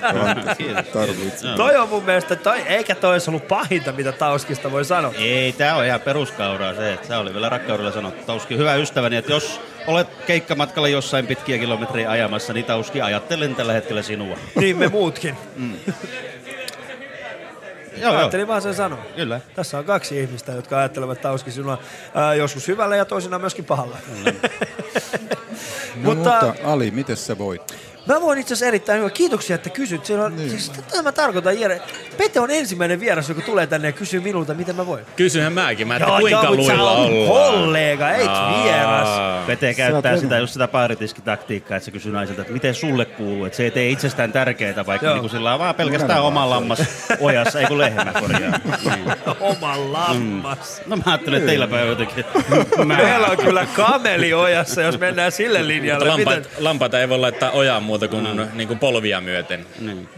tarvitset. 0.93 1.55
Toi 1.55 1.75
on 1.75 1.89
mun 1.89 2.03
mielestä, 2.03 2.35
toi, 2.35 2.59
eikä 2.59 2.95
toi 2.95 3.11
olisi 3.11 3.29
ollut 3.29 3.47
pahinta, 3.47 3.91
mitä 3.91 4.11
Tauskista 4.11 4.71
voi 4.71 4.85
sanoa. 4.85 5.13
Ei, 5.17 5.53
tää 5.53 5.75
on 5.75 5.85
ihan 5.85 6.01
peruskauraa 6.01 6.73
se, 6.73 6.93
että 6.93 7.07
se 7.07 7.15
oli 7.15 7.33
vielä 7.33 7.49
rakkaudella 7.49 7.91
sanottu. 7.91 8.25
Tauski, 8.25 8.57
hyvä 8.57 8.75
ystäväni, 8.75 9.15
että 9.15 9.31
jos 9.31 9.61
olet 9.87 10.07
keikkamatkalla 10.27 10.87
jossain 10.87 11.27
pitkiä 11.27 11.57
kilometrejä 11.57 12.09
ajamassa, 12.09 12.53
niin 12.53 12.65
Tauski, 12.65 13.01
ajattelen 13.01 13.55
tällä 13.55 13.73
hetkellä 13.73 14.01
sinua. 14.01 14.37
Niin 14.55 14.77
me 14.77 14.87
muutkin. 14.87 15.37
Joo, 15.57 15.95
joo. 18.01 18.15
Ajattelin 18.17 18.47
vaan 18.47 18.61
sen 18.61 18.75
sanoa. 18.75 18.99
Kyllä. 19.15 19.41
Tässä 19.55 19.77
on 19.77 19.85
kaksi 19.85 20.19
ihmistä, 20.19 20.51
jotka 20.51 20.79
ajattelevat 20.79 21.21
Tauski 21.21 21.51
sinua 21.51 21.77
ää, 22.15 22.33
joskus 22.35 22.67
hyvällä 22.67 22.95
ja 22.95 23.05
toisinaan 23.05 23.41
myöskin 23.41 23.65
pahalla. 23.65 23.97
No, 25.95 26.15
mutta 26.15 26.53
Ali, 26.63 26.91
miten 26.91 27.17
sä 27.17 27.37
voit? 27.37 27.88
Mä 28.09 28.21
voin 28.21 28.39
itse 28.39 28.53
asiassa 28.53 28.65
erittäin 28.65 28.99
hyvä. 28.99 29.09
Kiitoksia, 29.09 29.55
että 29.55 29.69
kysyt. 29.69 30.05
Siellä 30.05 30.25
on, 30.25 30.35
niin. 30.35 30.49
siis, 30.49 30.69
tätä 30.69 31.03
mä 31.03 31.11
tarkoitan, 31.11 31.59
Jere. 31.59 31.81
Pete 32.17 32.39
on 32.39 32.51
ensimmäinen 32.51 32.99
vieras, 32.99 33.29
joka 33.29 33.41
tulee 33.41 33.67
tänne 33.67 33.87
ja 33.87 33.91
kysyy 33.91 34.19
minulta, 34.19 34.53
miten 34.53 34.75
mä 34.75 34.85
voin. 34.85 35.05
Kysyhän 35.15 35.53
mäkin, 35.53 35.87
mä, 35.87 35.95
että 35.95 36.09
Joo, 36.09 36.19
kuinka 36.19 36.43
joo, 36.43 36.55
luilla 36.55 36.91
ollaan. 36.91 37.27
kollega, 37.27 38.05
Aa. 38.27 38.63
vieras. 38.63 39.07
Pete 39.47 39.73
käyttää 39.73 40.17
sitä 40.17 40.37
just 40.37 40.53
sitä 40.53 40.67
baaritiskitaktiikkaa, 40.67 41.77
että 41.77 41.85
se 41.85 41.91
kysyy 41.91 42.11
naiselta, 42.11 42.41
että 42.41 42.53
miten 42.53 42.75
sulle 42.75 43.05
kuuluu. 43.05 43.45
Että 43.45 43.57
se 43.57 43.63
ei 43.63 43.71
tee 43.71 43.89
itsestään 43.89 44.31
tärkeää, 44.31 44.85
vaikka 44.85 45.07
Joo. 45.07 45.15
niin 45.15 45.21
kuin 45.21 45.31
sillä 45.31 45.53
on 45.53 45.59
vaan 45.59 45.75
pelkästään 45.75 46.23
oma 46.23 46.49
lammas 46.49 46.83
ojassa, 47.19 47.59
ei 47.59 47.65
kun 47.65 47.77
lehmä 47.77 48.13
korjaa. 48.19 48.59
Niin. 48.83 49.05
Oma 49.39 49.93
lammas. 49.93 50.81
No 50.85 50.95
mä 50.95 51.03
ajattelin, 51.05 51.37
että 51.37 51.49
teillä 51.49 51.67
päivä 51.67 51.89
jotenkin. 51.89 52.25
Meillä 52.85 53.27
on 53.27 53.37
kyllä 53.37 53.65
kameli 53.75 54.33
ojassa, 54.33 54.81
jos 54.81 54.99
mennään 54.99 55.31
sille 55.31 55.67
linjalle. 55.67 56.05
Lampaita 56.59 56.99
ei 56.99 57.09
voi 57.09 57.19
laittaa 57.19 57.51
ojaan 57.51 57.83
muuta 57.83 57.98
kuin, 58.07 58.23
mm. 58.23 58.57
niin 58.57 58.67
kuin 58.67 58.79
polvia 58.79 59.21
myöten. 59.21 59.65
Niin. 59.79 60.09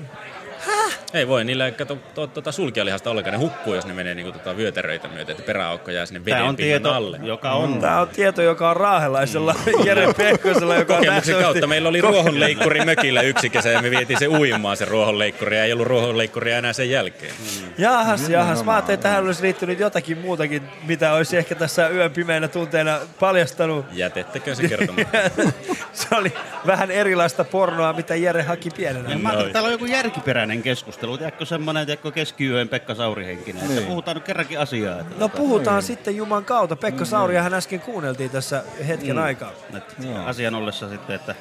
Ei 1.13 1.27
voi, 1.27 1.43
niillä 1.43 1.65
ei 1.65 1.71
kato 1.71 1.97
to, 2.15 2.27
tuota 2.27 2.51
sulkijalihasta 2.51 3.09
ollenkaan. 3.09 3.31
Ne 3.33 3.37
hukkuu, 3.39 3.73
jos 3.73 3.85
ne 3.85 3.93
menee 3.93 4.15
niin 4.15 4.25
kuin, 4.25 4.33
tota, 4.33 4.57
vyötäröitä 4.57 5.07
myöten, 5.07 5.33
että 5.33 5.45
peräaukko 5.45 5.91
jää 5.91 6.05
sinne 6.05 6.25
veden 6.25 6.37
on 6.43 6.55
pinnan 6.55 6.81
tieto, 6.81 6.93
alle. 6.93 7.19
joka 7.23 7.51
on 7.51 7.81
Tämä 7.81 8.01
on 8.01 8.07
tieto, 8.07 8.41
joka 8.41 8.69
on 8.69 8.77
raahelaisella 8.77 9.55
Jere 9.85 10.13
Pehkosella, 10.13 10.75
joka 10.75 10.93
on 10.93 10.99
Kokemuksen 10.99 11.33
nähtävästi- 11.35 11.43
kautta 11.43 11.67
meillä 11.67 11.89
oli 11.89 12.01
ruohonleikkuri 12.01 12.85
mökillä 12.85 13.21
yksi 13.21 13.49
kesä 13.49 13.69
ja 13.69 13.81
me 13.81 13.89
vietiin 13.91 14.19
se 14.19 14.27
uimaan 14.27 14.77
se 14.77 14.85
ruohonleikkuri 14.85 15.57
ja 15.57 15.63
ei 15.65 15.73
ollut 15.73 15.87
ruohonleikkuria 15.87 16.57
enää 16.57 16.73
sen 16.73 16.89
jälkeen. 16.89 17.33
Jahas, 17.77 18.29
jahas. 18.29 18.63
Mä 18.63 18.71
ajattelin, 18.73 18.93
että 18.93 19.07
tähän 19.09 19.25
olisi 19.25 19.41
liittynyt 19.43 19.79
jotakin 19.79 20.17
muutakin, 20.17 20.63
mitä 20.87 21.13
olisi 21.13 21.37
ehkä 21.37 21.55
tässä 21.55 21.89
yön 21.89 22.11
pimeinä 22.11 22.47
tunteina 22.47 22.99
paljastanut. 23.19 23.85
Jätettekö 23.91 24.55
se 24.55 24.67
kertomaan? 24.67 25.07
Se 25.93 26.07
oli 26.15 26.33
vähän 26.67 26.91
erilaista 26.91 27.43
pornoa, 27.43 27.93
mitä 27.93 28.15
Jere 28.15 28.41
haki 28.43 28.69
pienenä. 28.69 29.09
Ja 29.09 29.17
mä 29.17 29.29
ajattelin, 29.29 29.47
että 29.47 29.53
täällä 29.53 29.67
on 29.67 29.71
joku 29.71 29.85
järkiperäinen 29.85 30.50
keskustelu. 30.61 31.17
Tiedätkö 31.17 31.45
semmoinen, 31.45 31.85
tiedätkö 31.85 32.11
keskiyön 32.11 32.69
Pekka 32.69 32.95
Saurihenkinen. 32.95 33.61
Että 33.61 33.73
Niin. 33.75 33.87
puhutaan 33.87 34.15
nyt 34.17 34.23
kerrankin 34.23 34.59
asiaa. 34.59 34.99
Että 34.99 35.15
No 35.19 35.29
puhutaan 35.29 35.83
sitten 35.83 36.15
Juman 36.15 36.45
kautta. 36.45 36.75
Pekka 36.75 37.05
Sauriahan 37.05 37.53
äsken 37.53 37.79
kuunneltiin 37.79 38.29
tässä 38.31 38.63
hetken 38.87 39.17
aikaa. 39.19 39.51
että 39.77 39.95
asian 40.25 40.55
ollessa 40.55 40.89
sitten, 40.89 41.15
että 41.15 41.35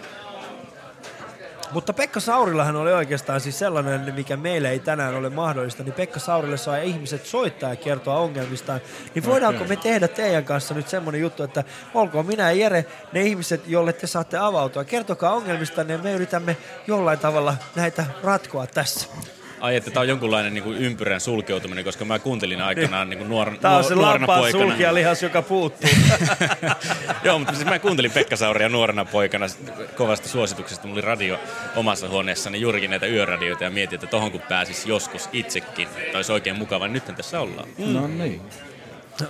Mutta 1.72 1.92
Pekka 1.92 2.20
Saurillahan 2.20 2.76
oli 2.76 2.92
oikeastaan 2.92 3.40
siis 3.40 3.58
sellainen, 3.58 4.14
mikä 4.14 4.36
meille 4.36 4.70
ei 4.70 4.78
tänään 4.78 5.14
ole 5.14 5.30
mahdollista, 5.30 5.82
niin 5.82 5.92
Pekka 5.92 6.20
Saurille 6.20 6.56
saa 6.56 6.76
ihmiset 6.76 7.26
soittaa 7.26 7.70
ja 7.70 7.76
kertoa 7.76 8.18
ongelmistaan. 8.18 8.80
Niin 9.14 9.26
voidaanko 9.26 9.64
me 9.64 9.76
tehdä 9.76 10.08
teidän 10.08 10.44
kanssa 10.44 10.74
nyt 10.74 10.88
semmoinen 10.88 11.20
juttu, 11.20 11.42
että 11.42 11.64
olkoon 11.94 12.26
minä 12.26 12.50
ja 12.50 12.58
Jere 12.58 12.86
ne 13.12 13.22
ihmiset, 13.22 13.62
jolle 13.66 13.92
te 13.92 14.06
saatte 14.06 14.38
avautua. 14.38 14.84
Kertokaa 14.84 15.32
ongelmistanne 15.32 15.92
ja 15.92 15.98
me 15.98 16.12
yritämme 16.12 16.56
jollain 16.86 17.18
tavalla 17.18 17.56
näitä 17.76 18.06
ratkoa 18.22 18.66
tässä. 18.66 19.08
Ai, 19.60 19.76
että 19.76 19.90
tämä 19.90 20.00
on 20.00 20.08
jonkunlainen 20.08 20.54
niin 20.54 20.64
kuin 20.64 20.78
ympyrän 20.78 21.20
sulkeutuminen, 21.20 21.84
koska 21.84 22.04
mä 22.04 22.18
kuuntelin 22.18 22.62
aikanaan 22.62 23.10
niin 23.10 23.18
kuin 23.18 23.28
nuor, 23.30 23.58
Tämä 23.60 23.76
on 23.76 23.84
se 23.84 23.94
nuorena 23.94 24.26
lampaan 24.26 24.50
sulkijalihas, 24.50 25.22
joka 25.22 25.42
puuttuu. 25.42 25.90
Joo, 27.24 27.38
mutta 27.38 27.54
siis 27.54 27.64
mä 27.64 27.78
kuuntelin 27.78 28.10
Pekka 28.10 28.36
Sauria 28.36 28.68
nuorena 28.68 29.04
poikana 29.04 29.46
kovasta 29.96 30.28
suosituksesta. 30.28 30.86
Mulla 30.86 30.98
oli 30.98 31.06
radio 31.06 31.38
omassa 31.76 32.08
huoneessani 32.08 32.60
juurikin 32.60 32.90
näitä 32.90 33.06
yöradioita 33.06 33.64
ja 33.64 33.70
mietin, 33.70 33.94
että 33.94 34.06
tohon 34.06 34.32
kun 34.32 34.42
pääsis 34.48 34.86
joskus 34.86 35.28
itsekin, 35.32 35.88
että 35.96 36.18
olisi 36.18 36.32
oikein 36.32 36.58
mukava. 36.58 36.88
Nythän 36.88 37.16
tässä 37.16 37.40
ollaan. 37.40 37.68
No 37.78 38.06
niin. 38.06 38.42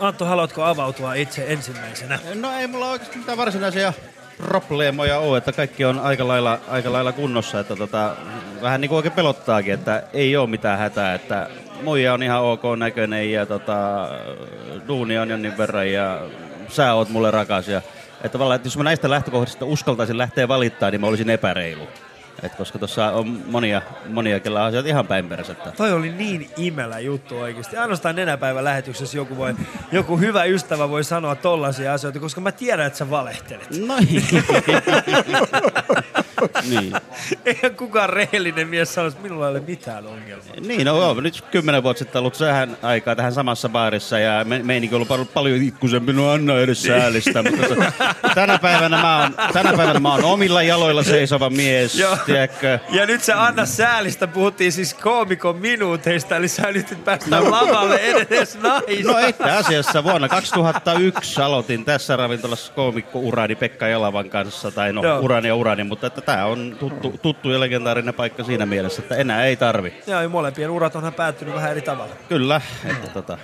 Antto, 0.00 0.24
haluatko 0.24 0.62
avautua 0.62 1.14
itse 1.14 1.44
ensimmäisenä? 1.48 2.18
No 2.34 2.52
ei 2.58 2.66
mulla 2.66 2.90
oikeasti 2.90 3.18
mitään 3.18 3.38
varsinaisia 3.38 3.92
probleemoja 4.36 5.18
ole, 5.18 5.38
että 5.38 5.52
kaikki 5.52 5.84
on 5.84 5.98
aika 5.98 6.28
lailla, 6.28 6.60
aika 6.68 6.92
lailla 6.92 7.12
kunnossa, 7.12 7.60
että 7.60 7.76
tota, 7.76 8.16
vähän 8.62 8.80
niin 8.80 8.88
kuin 8.88 8.96
oikein 8.96 9.12
pelottaakin, 9.12 9.74
että 9.74 10.02
ei 10.12 10.36
ole 10.36 10.50
mitään 10.50 10.78
hätää, 10.78 11.14
että 11.14 11.48
muija 11.82 12.14
on 12.14 12.22
ihan 12.22 12.42
ok 12.42 12.62
näköinen 12.78 13.32
ja 13.32 13.46
tota, 13.46 14.08
duuni 14.88 15.18
on 15.18 15.30
jonnin 15.30 15.58
verran 15.58 15.92
ja 15.92 16.20
sä 16.68 16.94
oot 16.94 17.08
mulle 17.08 17.30
rakas 17.30 17.68
ja 17.68 17.82
että, 18.16 18.28
tavallaan, 18.28 18.56
että 18.56 18.66
jos 18.66 18.76
mä 18.76 18.84
näistä 18.84 19.10
lähtökohdista 19.10 19.64
uskaltaisin 19.64 20.18
lähteä 20.18 20.48
valittaa, 20.48 20.90
niin 20.90 21.00
mä 21.00 21.06
olisin 21.06 21.30
epäreilu. 21.30 21.88
Et 22.42 22.54
koska 22.54 22.78
tuossa 22.78 23.10
on 23.10 23.42
monia, 23.46 23.82
monia 24.08 24.40
kellä 24.40 24.60
on 24.60 24.66
asiat 24.66 24.86
ihan 24.86 25.06
päin 25.06 25.28
persettä. 25.28 25.72
Toi 25.76 25.92
oli 25.92 26.12
niin 26.12 26.50
imelä 26.56 26.98
juttu 26.98 27.38
oikeasti. 27.38 27.76
Ainoastaan 27.76 28.16
nenäpäivän 28.16 28.64
lähetyksessä 28.64 29.16
joku, 29.16 29.36
voi, 29.36 29.54
joku 29.92 30.16
hyvä 30.16 30.44
ystävä 30.44 30.88
voi 30.90 31.04
sanoa 31.04 31.34
tollaisia 31.34 31.92
asioita, 31.92 32.20
koska 32.20 32.40
mä 32.40 32.52
tiedän, 32.52 32.86
että 32.86 32.98
sä 32.98 33.10
valehtelet. 33.10 33.68
No 33.86 33.94
niin. 36.70 36.92
Eihän 37.46 37.76
kukaan 37.76 38.10
rehellinen 38.10 38.68
mies 38.68 38.94
sano, 38.94 39.08
että 39.08 39.22
minulla 39.22 39.46
ei 39.46 39.50
ole 39.50 39.62
mitään 39.66 40.06
ongelmaa. 40.06 40.54
Niin, 40.60 40.86
no 40.86 40.96
joo, 40.96 41.20
nyt 41.20 41.44
kymmenen 41.50 41.82
vuotta 41.82 41.98
sitten 41.98 42.18
ollut 42.18 42.38
tähän 42.38 42.76
aikaa 42.82 43.16
tähän 43.16 43.32
samassa 43.32 43.68
baarissa 43.68 44.18
ja 44.18 44.44
me, 44.44 44.60
meininki 44.62 44.94
on 44.94 44.96
ollut 44.96 45.08
paljon, 45.08 45.28
paljon 45.34 45.62
ikkusempi, 45.62 46.12
no 46.12 46.30
anna 46.30 46.58
edes 46.58 46.82
säälistä. 46.82 47.42
mutta 47.42 47.66
t- 47.74 48.34
tänä, 48.34 48.58
päivänä 48.58 49.02
mä 49.02 49.20
oon, 49.22 49.34
tänä 49.52 49.72
päivänä 49.76 50.00
mä 50.00 50.12
oon 50.12 50.24
omilla 50.24 50.62
jaloilla 50.62 51.02
seisova 51.02 51.50
mies, 51.50 52.02
tiedätkö? 52.26 52.78
Ja 52.90 53.06
nyt 53.06 53.22
se 53.22 53.32
Anna 53.32 53.66
Säälistä 53.66 54.26
puhuttiin 54.26 54.72
siis 54.72 54.94
koomikon 54.94 55.56
minuuteista, 55.56 56.36
eli 56.36 56.48
sä 56.48 56.72
nyt 56.72 57.04
päästä 57.04 57.50
lavalle 57.50 57.96
edes 57.96 58.58
naista. 58.58 59.12
No 59.12 59.18
itse 59.18 59.50
asiassa 59.50 60.04
vuonna 60.04 60.28
2001 60.28 61.42
aloitin 61.42 61.84
tässä 61.84 62.16
ravintolassa 62.16 62.72
koomikko-urani 62.72 63.54
Pekka 63.54 63.88
Jalavan 63.88 64.30
kanssa, 64.30 64.70
tai 64.70 64.92
no 64.92 65.02
Joo. 65.02 65.20
urani 65.20 65.48
ja 65.48 65.54
urani, 65.54 65.84
mutta 65.84 66.06
että 66.06 66.20
tämä 66.30 66.46
on 66.46 66.76
tuttu, 66.78 67.18
tuttu 67.22 67.50
ja 67.50 67.60
legendaarinen 67.60 68.14
paikka 68.14 68.44
siinä 68.44 68.66
mielessä, 68.66 69.02
että 69.02 69.16
enää 69.16 69.44
ei 69.44 69.56
tarvi. 69.56 69.94
Joo, 70.06 70.22
ja 70.22 70.28
molempien 70.28 70.70
urat 70.70 70.96
onhan 70.96 71.14
päättynyt 71.14 71.54
vähän 71.54 71.70
eri 71.70 71.80
tavalla. 71.80 72.14
Kyllä, 72.28 72.60
että 72.84 73.08
tota, 73.08 73.38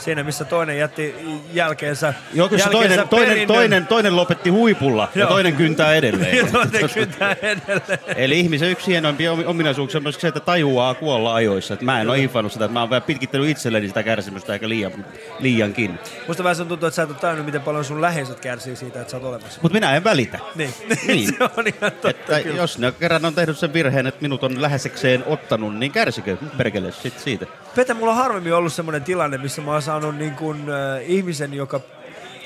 Siinä 0.00 0.22
missä 0.22 0.44
toinen 0.44 0.78
jätti 0.78 1.14
jälkeensä, 1.52 2.14
Joo, 2.34 2.48
kyllä 2.48 2.62
jälkeensä 2.62 2.86
toinen, 2.96 3.08
toinen, 3.08 3.46
toinen, 3.46 3.86
toinen 3.86 4.16
lopetti 4.16 4.50
huipulla 4.50 5.08
ja 5.14 5.20
Joo. 5.20 5.30
toinen 5.30 5.56
kyntää 5.56 5.94
edelleen. 5.94 6.36
Ja 6.40 6.46
toinen 6.52 6.90
kyntää 6.94 7.36
edelleen. 7.42 7.98
Eli 8.16 8.40
ihmisen 8.40 8.70
yksi 8.70 8.86
hienoimpia 8.86 9.32
omi- 9.32 9.44
ominaisuuksia 9.44 9.98
on 9.98 10.02
myös 10.02 10.20
se, 10.20 10.28
että 10.28 10.40
tajuaa 10.40 10.94
kuolla 10.94 11.34
ajoissa. 11.34 11.74
Et 11.74 11.82
mä 11.82 12.00
en 12.00 12.08
ole 12.08 12.18
infannut 12.18 12.52
sitä, 12.52 12.64
että 12.64 12.72
mä 12.72 12.80
oon 12.80 12.90
vähän 12.90 13.02
pitkittänyt 13.02 13.48
itselleni 13.48 13.88
sitä 13.88 14.02
kärsimystä 14.02 14.52
eikä 14.52 14.68
liian, 14.68 15.04
liiankin. 15.38 15.98
Musta 16.28 16.44
vähän 16.44 16.56
tuntuu, 16.68 16.86
että 16.88 16.96
sä 16.96 17.02
et 17.02 17.10
ole 17.10 17.18
tajunnut, 17.18 17.46
miten 17.46 17.62
paljon 17.62 17.84
sun 17.84 18.00
läheiset 18.00 18.40
kärsii 18.40 18.76
siitä, 18.76 19.00
että 19.00 19.10
sä 19.10 19.16
oot 19.16 19.26
olemassa. 19.26 19.60
Mutta 19.62 19.74
minä 19.74 19.96
en 19.96 20.04
välitä. 20.04 20.38
Niin, 20.54 20.74
Niin. 21.06 21.26
se 21.28 21.44
on 21.56 21.66
ihan 21.66 21.92
totta. 21.92 22.08
Että 22.10 22.40
kyllä. 22.42 22.56
jos 22.56 22.78
ne 22.78 22.92
kerran 22.92 23.24
on 23.24 23.34
tehnyt 23.34 23.58
sen 23.58 23.72
virheen, 23.72 24.06
että 24.06 24.22
minut 24.22 24.44
on 24.44 24.62
lähesekseen 24.62 25.24
ottanut, 25.26 25.76
niin 25.78 25.92
kärsikö 25.92 26.36
perkele 26.56 26.92
sit 26.92 27.18
siitä. 27.18 27.46
Petä, 27.76 27.94
mulla 27.94 28.10
on 28.12 28.16
harvemmin 28.18 28.54
ollut 28.54 28.72
semmoinen 28.72 29.04
tilanne, 29.04 29.38
missä 29.38 29.62
mä 29.62 29.70
oon 29.72 29.82
saanut 29.90 30.16
niin 30.16 30.34
kuin, 30.34 30.60
äh, 30.70 31.02
ihmisen, 31.02 31.54
joka 31.54 31.80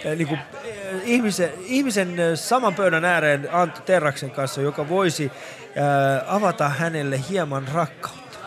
äh, 0.06 0.16
niin 0.16 0.28
kuin, 0.28 0.38
äh, 0.40 1.00
ihmisen, 1.04 1.50
ihmisen 1.64 2.08
äh, 2.08 2.38
saman 2.38 2.74
pöydän 2.74 3.04
ääreen 3.04 3.48
Antto 3.52 3.80
Terraksen 3.80 4.30
kanssa, 4.30 4.60
joka 4.60 4.88
voisi 4.88 5.32
äh, 5.32 6.34
avata 6.34 6.68
hänelle 6.68 7.20
hieman 7.30 7.68
rakkautta. 7.74 8.38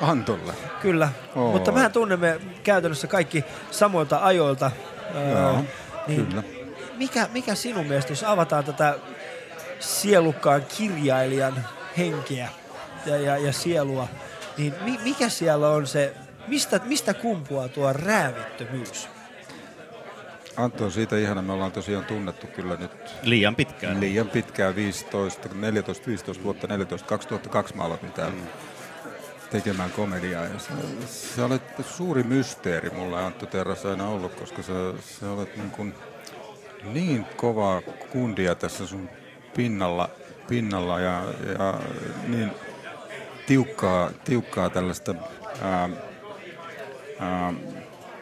Antolle. 0.00 0.52
Kyllä, 0.82 1.08
Oo. 1.36 1.52
mutta 1.52 1.72
mehän 1.72 1.92
tunnemme 1.92 2.40
käytännössä 2.62 3.06
kaikki 3.06 3.44
samoilta 3.70 4.18
ajoilta. 4.22 4.66
Äh, 4.66 5.30
Joo, 5.32 5.64
niin 6.06 6.26
kyllä. 6.26 6.42
mikä, 6.96 7.28
mikä 7.32 7.54
sinun 7.54 7.86
mielestä, 7.86 8.12
jos 8.12 8.24
avataan 8.24 8.64
tätä 8.64 8.94
sielukkaan 9.80 10.62
kirjailijan 10.76 11.66
henkeä 11.98 12.48
ja, 13.06 13.16
ja, 13.16 13.38
ja 13.38 13.52
sielua, 13.52 14.08
niin 14.58 14.74
mi, 14.84 14.98
mikä 15.04 15.28
siellä 15.28 15.68
on 15.68 15.86
se, 15.86 16.14
mistä, 16.50 16.80
mistä 16.84 17.14
kumpuaa 17.14 17.68
tuo 17.68 17.92
räävittömyys? 17.92 19.08
Antto 20.56 20.84
on 20.84 20.92
siitä 20.92 21.18
ihana. 21.18 21.42
Me 21.42 21.52
ollaan 21.52 21.72
tosiaan 21.72 22.04
tunnettu 22.04 22.46
kyllä 22.46 22.76
nyt 22.76 22.90
Liian 23.22 23.56
pitkään. 23.56 24.00
liian 24.00 24.28
pitkään, 24.28 24.76
15, 24.76 25.48
14-15 26.38 26.42
vuotta, 26.42 26.66
14, 26.66 27.08
2002 27.08 27.76
mä 27.76 27.82
aloitin 27.82 28.12
täällä 28.12 28.36
tekemään 29.50 29.90
komediaa. 29.90 30.44
Ja 30.44 30.58
sä, 30.58 30.72
sä 31.36 31.44
olet 31.44 31.62
suuri 31.88 32.22
mysteeri 32.22 32.90
mulle 32.90 33.22
Antto 33.22 33.46
Terras 33.46 33.86
aina 33.86 34.08
ollut, 34.08 34.34
koska 34.34 34.62
sä, 34.62 34.72
sä 35.20 35.30
olet 35.30 35.56
niin, 35.56 35.70
kuin 35.70 35.94
niin 36.84 37.24
kovaa 37.24 37.82
kundia 38.12 38.54
tässä 38.54 38.86
sun 38.86 39.08
pinnalla, 39.56 40.10
pinnalla 40.48 41.00
ja, 41.00 41.24
ja 41.58 41.80
niin 42.28 42.50
tiukkaa, 43.46 44.10
tiukkaa 44.24 44.70
tällaista 44.70 45.14
ää, 45.62 45.88
ää, 47.20 47.52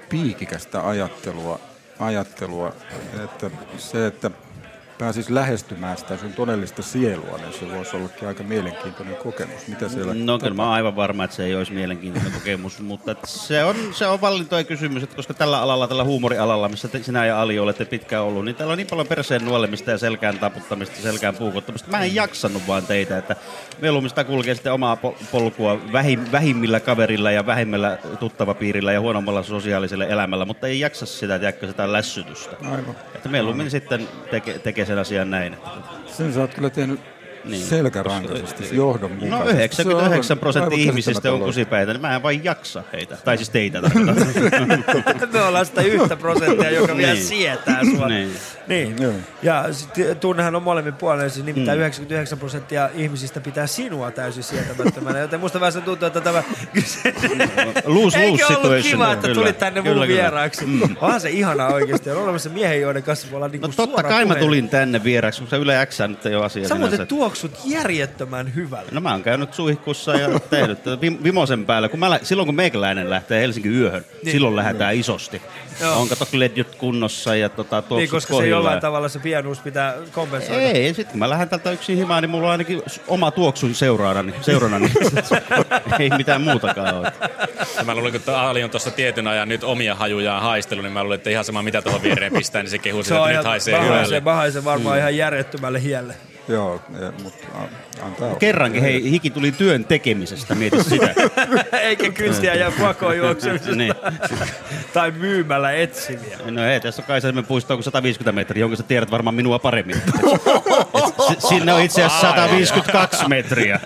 piikikästä 0.08 0.88
ajattelua, 0.88 1.60
ajattelua, 1.98 2.72
että 3.24 3.50
se, 3.78 4.06
että 4.06 4.30
pääsis 4.98 5.30
lähestymään 5.30 5.96
sitä 5.96 6.16
sun 6.16 6.32
todellista 6.32 6.82
sielua, 6.82 7.38
niin 7.38 7.52
se 7.52 7.76
voisi 7.76 7.96
ollakin 7.96 8.28
aika 8.28 8.42
mielenkiintoinen 8.42 9.16
kokemus. 9.16 9.66
Mitä 9.68 9.88
siellä 9.88 10.14
No 10.14 10.38
kyllä 10.38 10.54
mä 10.54 10.62
oon 10.62 10.72
aivan 10.72 10.96
varma, 10.96 11.24
että 11.24 11.36
se 11.36 11.44
ei 11.44 11.54
olisi 11.54 11.72
mielenkiintoinen 11.72 12.32
kokemus, 12.32 12.80
mutta 12.80 13.16
se 13.24 13.64
on, 13.64 13.76
se 13.92 14.06
on 14.06 14.20
valintojen 14.20 14.66
kysymys, 14.66 15.02
että 15.02 15.16
koska 15.16 15.34
tällä 15.34 15.62
alalla, 15.62 15.88
tällä 15.88 16.04
huumorialalla, 16.04 16.68
missä 16.68 16.88
te, 16.88 17.02
sinä 17.02 17.26
ja 17.26 17.40
Ali 17.40 17.58
olette 17.58 17.84
pitkään 17.84 18.24
ollut, 18.24 18.44
niin 18.44 18.54
täällä 18.54 18.72
on 18.72 18.78
niin 18.78 18.86
paljon 18.86 19.06
perseen 19.06 19.44
nuolemista 19.44 19.90
ja 19.90 19.98
selkään 19.98 20.38
taputtamista, 20.38 21.02
selkään 21.02 21.36
puukottamista. 21.36 21.90
Mä 21.90 22.04
en 22.04 22.14
jaksanut 22.14 22.62
vaan 22.66 22.86
teitä, 22.86 23.18
että 23.18 23.36
mieluummin 23.82 24.10
sitä 24.10 24.24
kulkee 24.24 24.54
sitten 24.54 24.72
omaa 24.72 24.98
po- 25.04 25.24
polkua 25.32 25.78
vähim, 25.92 26.20
vähimmillä 26.32 26.80
kaverilla 26.80 27.30
ja 27.30 27.46
vähimmällä 27.46 27.98
tuttavapiirillä 28.20 28.92
ja 28.92 29.00
huonommalla 29.00 29.42
sosiaalisella 29.42 30.04
elämällä, 30.04 30.44
mutta 30.44 30.66
ei 30.66 30.80
jaksa 30.80 31.06
sitä, 31.06 31.38
tiedätkö, 31.38 31.66
sitä 31.66 31.92
lässytystä. 31.92 32.56
Aivan. 32.62 32.96
Että 33.14 33.28
mieluummin 33.28 33.70
sitten 33.70 34.08
tekee 34.30 34.58
teke 34.58 34.87
sen 34.88 34.98
asian 34.98 35.30
näin. 35.30 35.56
Sen 36.06 36.32
sä 36.32 36.40
oot 36.40 36.54
kyllä 36.54 36.70
tehnyt 36.70 37.00
Niin. 37.44 37.66
selkärankaisesti, 37.66 38.76
johdonmukaisesti. 38.76 39.38
No 39.44 39.50
Se 39.50 39.56
99 39.56 40.34
aivan- 40.34 40.40
prosenttia 40.40 40.74
aivan 40.76 40.88
ihmisistä 40.88 41.32
on 41.32 41.40
kusipäitä, 41.40 41.92
niin 41.92 42.00
mä 42.00 42.14
en 42.16 42.22
vain 42.22 42.44
jaksa 42.44 42.82
heitä. 42.92 43.16
Tai 43.24 43.36
siis 43.36 43.50
teitä 43.50 43.80
tarkoitan. 43.82 44.16
Me 45.32 45.40
ollaan 45.42 45.66
sitä 45.66 45.82
yhtä 45.82 46.16
prosenttia, 46.16 46.70
joka 46.70 46.96
vielä 46.96 47.12
Niin. 47.12 47.24
sietää 47.24 47.80
sua. 47.96 48.08
Niin. 48.08 48.30
Niin. 48.68 49.02
Joo. 49.02 49.12
Ja 49.42 49.72
sit 49.72 50.20
tunnehan 50.20 50.56
on 50.56 50.62
molemmin 50.62 50.94
puolella, 50.94 51.28
siis 51.28 51.46
nimittäin 51.46 51.78
Mm. 51.78 51.80
99 51.80 52.38
prosenttia 52.38 52.88
ihmisistä 52.94 53.40
pitää 53.40 53.66
sinua 53.66 54.10
täysin 54.10 54.42
sietämättömänä, 54.42 55.18
joten 55.18 55.40
musta 55.40 55.60
vähän 55.60 55.72
se 55.72 55.80
tuntuu, 55.80 56.06
että 56.06 56.20
tämä... 56.20 56.42
Lose, 57.84 58.18
Eikö 58.18 58.44
lose 58.44 58.56
ollut 58.56 58.82
kiva, 58.82 59.12
että 59.12 59.28
Kyllä. 59.28 59.34
tulit 59.42 59.58
tänne 59.58 59.82
Kyllä, 59.82 59.94
mun 59.96 60.06
kyllä. 60.06 60.20
vieraaksi? 60.22 60.66
Mm. 60.66 60.96
Onhan 61.00 61.20
se 61.20 61.30
ihanaa 61.30 61.72
oikeasti. 61.72 62.10
On 62.10 62.22
olemassa 62.22 62.50
miehen, 62.50 62.80
joiden 62.80 63.02
kanssa 63.02 63.28
voi 63.30 63.36
olla 63.36 63.48
niinku 63.48 63.66
No 63.66 63.72
totta 63.76 64.02
kai 64.02 64.24
mä 64.24 64.34
puhe. 64.34 64.44
tulin 64.44 64.68
tänne 64.68 65.04
vieraksi, 65.04 65.40
mutta 65.40 65.56
Yle 65.56 65.86
X 65.86 66.00
nyt 66.08 66.26
ei 66.26 66.34
ole 66.34 66.44
asia 66.44 66.68
Sä 66.68 66.74
muuten 66.74 67.06
tuoksut 67.06 67.58
järjettömän 67.64 68.54
hyvälle. 68.54 68.88
No 68.92 69.00
mä 69.00 69.10
oon 69.12 69.22
käynyt 69.22 69.54
suihkussa 69.54 70.12
ja 70.16 70.40
tehnyt 70.50 70.78
Vimosen 71.24 71.66
päällä. 71.66 71.88
Kun 71.88 71.98
mä, 72.00 72.18
silloin 72.22 72.46
kun 72.46 72.54
meikäläinen 72.54 73.10
lähtee 73.10 73.40
Helsingin 73.40 73.72
yöhön, 73.72 74.02
Niin. 74.02 74.20
niin. 74.24 74.32
silloin 74.32 74.56
lähdetään 74.56 74.94
isosti. 74.94 75.42
Joo. 75.80 76.00
On 76.00 76.08
kato 76.08 76.26
ledjut 76.32 76.74
kunnossa 76.74 77.34
ja 77.36 77.48
tota, 77.48 77.82
tuoksut 77.82 77.98
Niin, 77.98 78.10
koska 78.10 78.26
se 78.28 78.32
kohdillaan. 78.32 78.58
jollain 78.62 78.80
tavalla 78.80 79.08
se 79.08 79.18
pienuus 79.18 79.58
pitää 79.58 79.94
kompensoida. 80.12 80.62
Ei, 80.62 80.86
sitten 80.94 81.06
kun 81.06 81.18
mä 81.18 81.30
lähden 81.30 81.48
tältä 81.48 81.70
yksin 81.70 81.96
himaan, 81.96 82.22
niin 82.22 82.30
mulla 82.30 82.46
on 82.46 82.52
ainakin 82.52 82.82
oma 83.08 83.30
tuoksun 83.30 83.74
seuraana, 83.74 84.22
niin, 84.22 84.34
seurana, 84.42 84.78
niin 84.78 84.92
ei 85.98 86.10
mitään 86.16 86.40
muutakaan 86.42 86.94
ole. 86.94 87.12
Ja 87.76 87.84
mä 87.84 87.94
luulen, 87.94 88.14
että 88.16 88.40
Ali 88.40 88.64
on 88.64 88.70
tuossa 88.70 88.90
tietyn 88.90 89.26
ajan 89.28 89.48
nyt 89.48 89.64
omia 89.64 89.94
hajujaan 89.94 90.42
haistellut, 90.42 90.82
niin 90.84 90.92
mä 90.92 91.02
luulen, 91.02 91.16
että 91.16 91.30
ihan 91.30 91.44
sama 91.44 91.62
mitä 91.62 91.82
tuohon 91.82 92.02
viereen 92.02 92.32
pistää, 92.32 92.62
niin 92.62 92.70
se 92.70 92.78
kehuu 92.78 93.02
Se 93.02 93.06
sitä, 93.08 93.24
että 93.26 93.36
nyt 93.38 93.44
haisee 93.46 93.84
hyvälle. 93.84 94.20
mahaisen 94.20 94.64
varmaan 94.64 94.96
Mm. 94.96 95.00
ihan 95.00 95.16
järjettömälle 95.16 95.82
hielle. 95.82 96.14
Joo, 96.48 96.80
mutta 97.22 97.44
antaa. 98.02 98.34
Kerrankin, 98.34 98.82
hei, 98.82 99.10
hiki 99.10 99.30
tuli 99.30 99.52
työn 99.52 99.84
tekemisestä, 99.84 100.54
mieti 100.54 100.84
sitä. 100.84 101.14
Eikä 101.80 102.12
kynsiä 102.12 102.54
ja 102.54 102.72
pakoon 102.80 103.16
juoksemisesta. 103.16 103.74
Niin. 103.74 103.94
tai 104.92 105.10
myymällä 105.10 105.72
etsimiä. 105.72 106.38
No 106.50 106.64
ei, 106.64 106.80
tässä 106.80 107.02
on 107.02 107.06
Kaisalmen 107.06 107.46
puisto 107.46 107.74
on 107.74 107.82
150 107.82 108.32
metriä, 108.32 108.60
jonka 108.60 108.76
sä 108.76 108.82
tiedät 108.82 109.10
varmaan 109.10 109.34
minua 109.34 109.58
paremmin. 109.58 109.96
Et 111.32 111.40
Sinne 111.40 111.72
on 111.72 111.82
itse 111.82 112.04
asiassa 112.04 112.30
152 112.30 113.28
metriä. 113.28 113.80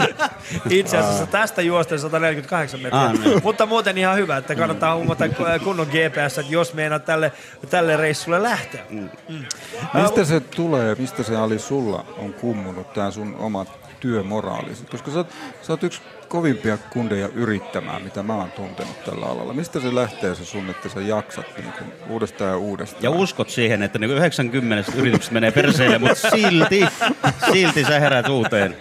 Itse 0.70 0.98
asiassa 0.98 1.26
tästä 1.26 1.62
juosten 1.62 1.98
148 1.98 2.80
metriä. 2.80 3.00
Ah, 3.00 3.12
niin. 3.12 3.40
Mutta 3.42 3.66
muuten 3.66 3.98
ihan 3.98 4.16
hyvä, 4.16 4.36
että 4.36 4.54
kannattaa 4.54 4.96
huomata 4.96 5.24
kunnon 5.64 5.86
GPS, 5.86 6.38
että 6.38 6.52
jos 6.52 6.74
meinaat 6.74 7.04
tälle, 7.04 7.32
tälle 7.70 7.96
reissulle 7.96 8.42
lähteä. 8.42 8.82
Mm. 8.90 9.08
Mistä 9.94 10.24
se 10.24 10.40
tulee, 10.40 10.94
mistä 10.94 11.22
se 11.22 11.36
Ali 11.36 11.58
sulla 11.58 12.04
on 12.18 12.32
kummunut, 12.32 12.92
tämä 12.92 13.10
sun 13.12 13.36
oma 13.38 13.66
työmoraalisesti? 14.00 14.90
Koska 14.90 15.10
sä, 15.10 15.20
oot- 15.22 15.32
sä 15.62 15.72
oot 15.72 15.82
yksi 15.82 16.00
kovimpia 16.28 16.78
kundeja 16.92 17.28
yrittämään, 17.34 18.02
mitä 18.02 18.22
mä 18.22 18.34
oon 18.36 18.52
tuntenut 18.52 19.04
tällä 19.04 19.26
alalla. 19.26 19.52
Mistä 19.52 19.80
se 19.80 19.94
lähtee 19.94 20.34
se 20.34 20.44
sun, 20.44 20.70
että 20.70 20.88
sä 20.88 21.00
jaksat 21.00 21.46
niin 21.56 21.72
kuin 21.78 21.92
uudestaan 22.08 22.50
ja 22.50 22.56
uudestaan? 22.56 23.02
Ja 23.02 23.10
uskot 23.10 23.50
siihen, 23.50 23.82
että 23.82 23.98
niin 23.98 24.10
90 24.10 24.92
yritykset 24.96 25.32
menee 25.32 25.50
perseelle, 25.50 25.98
mutta 25.98 26.30
silti, 26.30 26.84
silti 27.52 27.84
sä 27.84 28.00
herät 28.00 28.28
uuteen. 28.28 28.76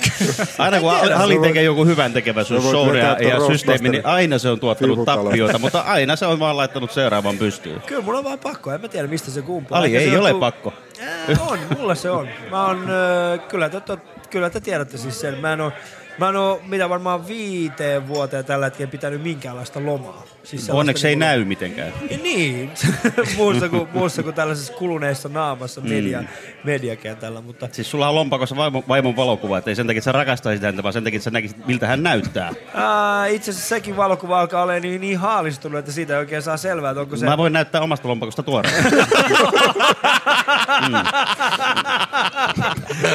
Aina 0.57 0.79
kun 0.79 0.91
Ali 1.15 1.39
tekee 1.39 1.63
joku 1.63 1.85
hyvän 1.85 2.13
tekevä 2.13 2.43
sun 2.43 2.57
Sä 2.57 2.63
voit 2.63 2.71
show 2.71 2.95
ja, 2.95 3.17
ja 3.29 3.47
systeemi, 3.47 3.89
niin 3.89 4.05
aina 4.05 4.37
se 4.37 4.49
on 4.49 4.59
tuottanut 4.59 5.05
tappioita, 5.05 5.59
mutta 5.59 5.79
aina 5.81 6.15
se 6.15 6.25
on 6.25 6.39
vaan 6.39 6.57
laittanut 6.57 6.91
seuraavan 6.91 7.37
pystyyn. 7.37 7.81
Kyllä 7.81 8.01
mulla 8.01 8.17
on 8.19 8.25
vaan 8.25 8.39
pakko, 8.39 8.71
en 8.71 8.81
mä 8.81 8.87
tiedä 8.87 9.07
mistä 9.07 9.31
se 9.31 9.41
kumpuu. 9.41 9.77
Ali 9.77 9.89
se 9.89 9.97
ei 9.97 10.17
ole 10.17 10.33
pakko. 10.33 10.73
Ää, 11.01 11.37
on, 11.47 11.59
mulla 11.77 11.95
se 11.95 12.09
on. 12.09 12.27
Mä 12.51 12.65
oon, 12.65 12.89
ö, 12.89 13.37
kyllä, 13.37 13.69
te, 13.69 13.97
kyllä 14.31 14.49
te 14.49 14.59
tiedätte 14.59 14.97
siis 14.97 15.21
sen. 15.21 15.37
Mä 15.37 15.53
en 15.53 15.61
oo, 15.61 15.71
mä 16.17 16.29
en 16.29 16.35
oo 16.35 16.61
mitä 16.67 16.89
varmaan 16.89 17.27
viiteen 17.27 18.07
vuoteen 18.07 18.45
tällä 18.45 18.65
hetkellä 18.65 18.91
pitänyt 18.91 19.21
minkäänlaista 19.21 19.85
lomaa. 19.85 20.23
Siis 20.43 20.69
Onneksi 20.69 21.07
ei 21.07 21.15
niinku- 21.15 21.25
näy 21.25 21.45
mitenkään. 21.45 21.93
Niin, 22.23 22.71
muussa 23.37 23.69
kuin, 23.69 23.87
muussa 23.93 24.23
kuin 24.23 24.35
tällaisessa 24.35 24.73
kuluneessa 24.73 25.29
naamassa 25.29 25.81
media, 25.81 26.21
Mm. 26.21 26.27
mediakentällä, 26.63 27.41
mutta 27.41 27.67
Siis 27.71 27.91
sulla 27.91 28.09
on 28.09 28.15
lompakossa 28.15 28.55
vaimon, 28.55 28.83
vaimon 28.87 29.15
valokuva, 29.15 29.57
että 29.57 29.69
ei 29.71 29.75
sen 29.75 29.87
takia, 29.87 29.97
että 29.97 30.05
sä 30.05 30.11
rakastaisit 30.11 30.63
häntä, 30.63 30.83
vaan 30.83 30.93
sen 30.93 31.03
takia, 31.03 31.17
että 31.17 31.23
sä 31.23 31.31
näkisit, 31.31 31.67
miltä 31.67 31.87
hän 31.87 32.03
näyttää. 32.03 32.51
ää, 32.73 33.27
itse 33.27 33.51
asiassa 33.51 33.69
sekin 33.69 33.97
valokuva 33.97 34.39
alkaa 34.39 34.63
olla 34.63 34.73
niin, 34.73 35.01
niin 35.01 35.17
haalistunut, 35.17 35.79
että 35.79 35.91
siitä 35.91 36.13
ei 36.13 36.19
oikein 36.19 36.41
saa 36.41 36.57
selvää, 36.57 36.91
että 36.91 37.01
onko 37.01 37.15
se... 37.17 37.25
Mä 37.25 37.37
voin 37.37 37.53
näyttää 37.53 37.81
omasta 37.81 38.07
lompakosta 38.07 38.43
tuoreen. 38.43 38.83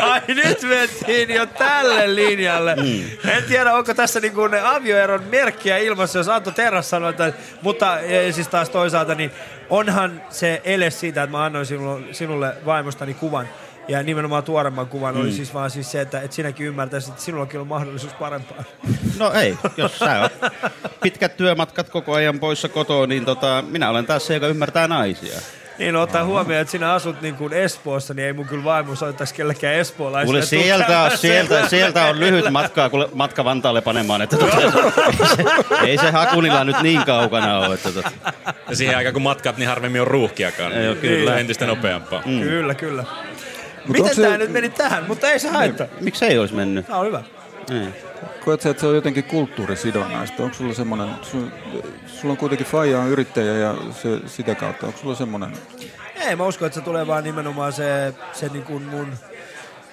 Ai 0.02 0.20
nyt 0.28 0.62
mentiin 0.62 1.30
jo 1.30 1.46
tälle 1.46 2.14
linjalle. 2.14 2.76
Mm. 2.76 3.30
En 3.30 3.44
tiedä, 3.44 3.72
onko 3.72 3.94
tässä 3.94 4.20
niinku 4.20 4.46
ne 4.46 4.60
avioeron 4.60 5.24
merkkiä 5.24 5.78
ilmassa, 5.78 6.18
jos 6.18 6.28
Antto 6.28 6.50
Terras 6.50 6.90
sanoi, 6.90 7.10
että, 7.10 7.32
mutta 7.62 7.98
siis 8.30 8.48
taas 8.48 8.70
toisaalta, 8.70 9.14
niin 9.14 9.30
onhan 9.70 10.22
se 10.30 10.62
ele 10.64 10.90
siitä, 10.90 11.22
että 11.22 11.36
mä 11.36 11.44
annoin 11.44 11.66
sinulle, 11.66 12.14
sinulle 12.14 12.54
vaimostani 12.66 13.14
kuvan. 13.14 13.48
Ja 13.88 14.02
nimenomaan 14.02 14.42
tuoremman 14.42 14.86
kuvan 14.86 15.14
mm. 15.14 15.20
oli 15.20 15.32
siis 15.32 15.54
vaan 15.54 15.70
siis 15.70 15.92
se, 15.92 16.00
että, 16.00 16.20
että 16.20 16.34
sinäkin 16.34 16.66
ymmärtäisit, 16.66 17.10
että 17.10 17.22
sinullakin 17.22 17.60
on 17.60 17.66
mahdollisuus 17.66 18.12
parempaan. 18.12 18.64
No 19.18 19.32
ei, 19.32 19.58
jos 19.76 19.98
sä 19.98 20.20
oot 20.20 20.32
pitkät 21.02 21.36
työmatkat 21.36 21.88
koko 21.90 22.14
ajan 22.14 22.40
poissa 22.40 22.68
kotoa, 22.68 23.06
niin 23.06 23.24
tota, 23.24 23.64
minä 23.68 23.90
olen 23.90 24.06
taas 24.06 24.26
se, 24.26 24.34
joka 24.34 24.46
ymmärtää 24.46 24.88
naisia. 24.88 25.40
Niin, 25.78 25.94
no, 25.94 26.02
ottaa 26.02 26.24
huomioon, 26.24 26.60
että 26.60 26.72
sinä 26.72 26.92
asut 26.92 27.22
niin 27.22 27.34
kuin 27.34 27.52
Espoossa, 27.52 28.14
niin 28.14 28.26
ei 28.26 28.32
mun 28.32 28.46
kyllä 28.46 28.64
vaimo 28.64 28.94
soittaisi 28.94 29.34
kellekään 29.34 29.74
espoolaiselle. 29.74 30.40
Kuule, 30.40 30.46
sieltä, 30.46 31.00
on, 31.00 31.18
sieltä, 31.18 31.68
sieltä 31.68 32.04
on 32.04 32.20
lyhyt 32.20 32.50
matka, 32.50 32.90
kuule, 32.90 33.08
matka 33.14 33.44
Vantaalle 33.44 33.80
panemaan, 33.80 34.22
että 34.22 34.36
tota, 34.36 34.56
ei, 34.60 34.70
se, 34.70 35.44
ei 35.86 35.98
se 35.98 36.10
Hakunila 36.10 36.64
nyt 36.64 36.82
niin 36.82 37.04
kaukana 37.04 37.58
ole. 37.58 37.74
Että 37.74 37.92
tota. 37.92 38.10
Ja 38.68 38.76
siihen 38.76 38.96
aikaan 38.96 39.12
kun 39.12 39.22
matkat, 39.22 39.56
niin 39.56 39.68
harvemmin 39.68 40.00
on 40.00 40.06
ruuhkiakaan. 40.06 40.72
Kyllä. 41.00 41.30
Niin, 41.30 41.40
Entistä 41.40 41.66
nopeampaa. 41.66 42.22
Mm. 42.26 42.40
Kyllä, 42.40 42.74
kyllä. 42.74 43.02
onko 43.02 43.92
Miten 43.92 44.14
se- 44.14 44.22
tämä 44.22 44.38
nyt 44.38 44.50
meni 44.52 44.68
tähän? 44.68 45.04
Mutta 45.08 45.30
ei 45.30 45.38
se 45.38 45.48
haittaa. 45.48 45.86
Miksi 46.00 46.24
ei 46.24 46.38
olisi 46.38 46.54
mennyt? 46.54 46.86
Tämä 46.86 46.98
on 46.98 47.06
hyvä. 47.06 47.22
Ei. 47.70 47.88
Koet 48.44 48.60
sä, 48.60 48.70
että 48.70 48.80
se 48.80 48.86
on 48.86 48.94
jotenkin 48.94 49.24
kulttuurisidonnaista? 49.24 50.42
Onko 50.42 50.54
sulla 50.54 50.74
semmoinen, 50.74 51.08
su, 51.22 51.38
sulla 52.06 52.32
on 52.32 52.38
kuitenkin 52.38 52.66
faija 52.66 52.98
on 52.98 53.08
yrittäjä 53.08 53.52
ja 53.52 53.74
se, 54.02 54.28
sitä 54.28 54.54
kautta, 54.54 54.86
onko 54.86 54.98
sulla 54.98 55.14
semmoinen, 55.14 55.52
Ei, 56.14 56.36
mä 56.36 56.44
uskon, 56.44 56.66
että 56.66 56.78
se 56.78 56.84
tulee 56.84 57.06
vaan 57.06 57.24
nimenomaan 57.24 57.72
se, 57.72 58.14
se 58.32 58.48
niin 58.48 58.64
kuin 58.64 58.82
mun, 58.82 59.12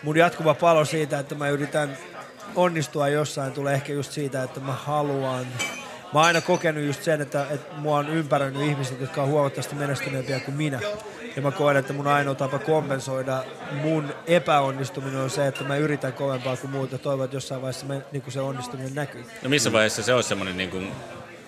mun 0.04 0.18
jatkuva 0.18 0.54
palo 0.54 0.86
siitä, 0.86 1.20
että 1.20 1.36
mä 1.36 1.50
yritän 1.50 1.98
onnistua 2.56 3.08
jossain. 3.08 3.54
Tulee 3.54 3.74
ehkä 3.74 3.94
just 3.94 4.12
siitä, 4.12 4.44
että 4.44 4.60
mä 4.60 4.72
haluan. 4.72 5.45
Mä 6.14 6.19
oon 6.19 6.27
aina 6.27 6.41
kokenut 6.41 6.84
just 6.84 7.03
sen, 7.03 7.22
että, 7.22 7.45
että 7.49 7.76
mua 7.77 7.98
on 7.98 8.10
ympäröinyt 8.10 8.61
ihmiset, 8.61 9.02
jotka 9.02 9.23
on 9.23 9.30
huomattavasti 9.30 9.76
menestyneempiä 9.76 10.40
kuin 10.40 10.57
minä. 10.57 10.80
Ja 11.35 11.41
mä 11.41 11.52
koen, 11.52 11.77
että 11.77 11.94
mun 11.94 12.07
ainoa 12.07 12.35
tapa 12.35 12.60
kompensoida 12.60 13.44
mun 13.72 14.14
epäonnistuminen 14.27 15.22
on 15.22 15.30
se, 15.30 15.48
että 15.48 15.64
mä 15.64 15.76
yritän 15.76 16.14
kovempaa 16.14 16.57
kuin 16.57 16.72
muut 16.72 16.91
ja 16.91 16.98
toivon, 16.98 17.26
että 17.26 17.35
jossain 17.35 17.61
vaiheessa 17.61 17.85
me, 17.85 18.02
niin 18.11 18.23
se 18.27 18.41
onnistuminen 18.41 18.95
näkyy. 18.95 19.26
No 19.41 19.49
missä 19.49 19.72
vaiheessa 19.72 20.03
se 20.03 20.14
olisi 20.14 20.30
semmoinen 20.30 20.57
niin 20.57 20.69
kuin 20.69 20.91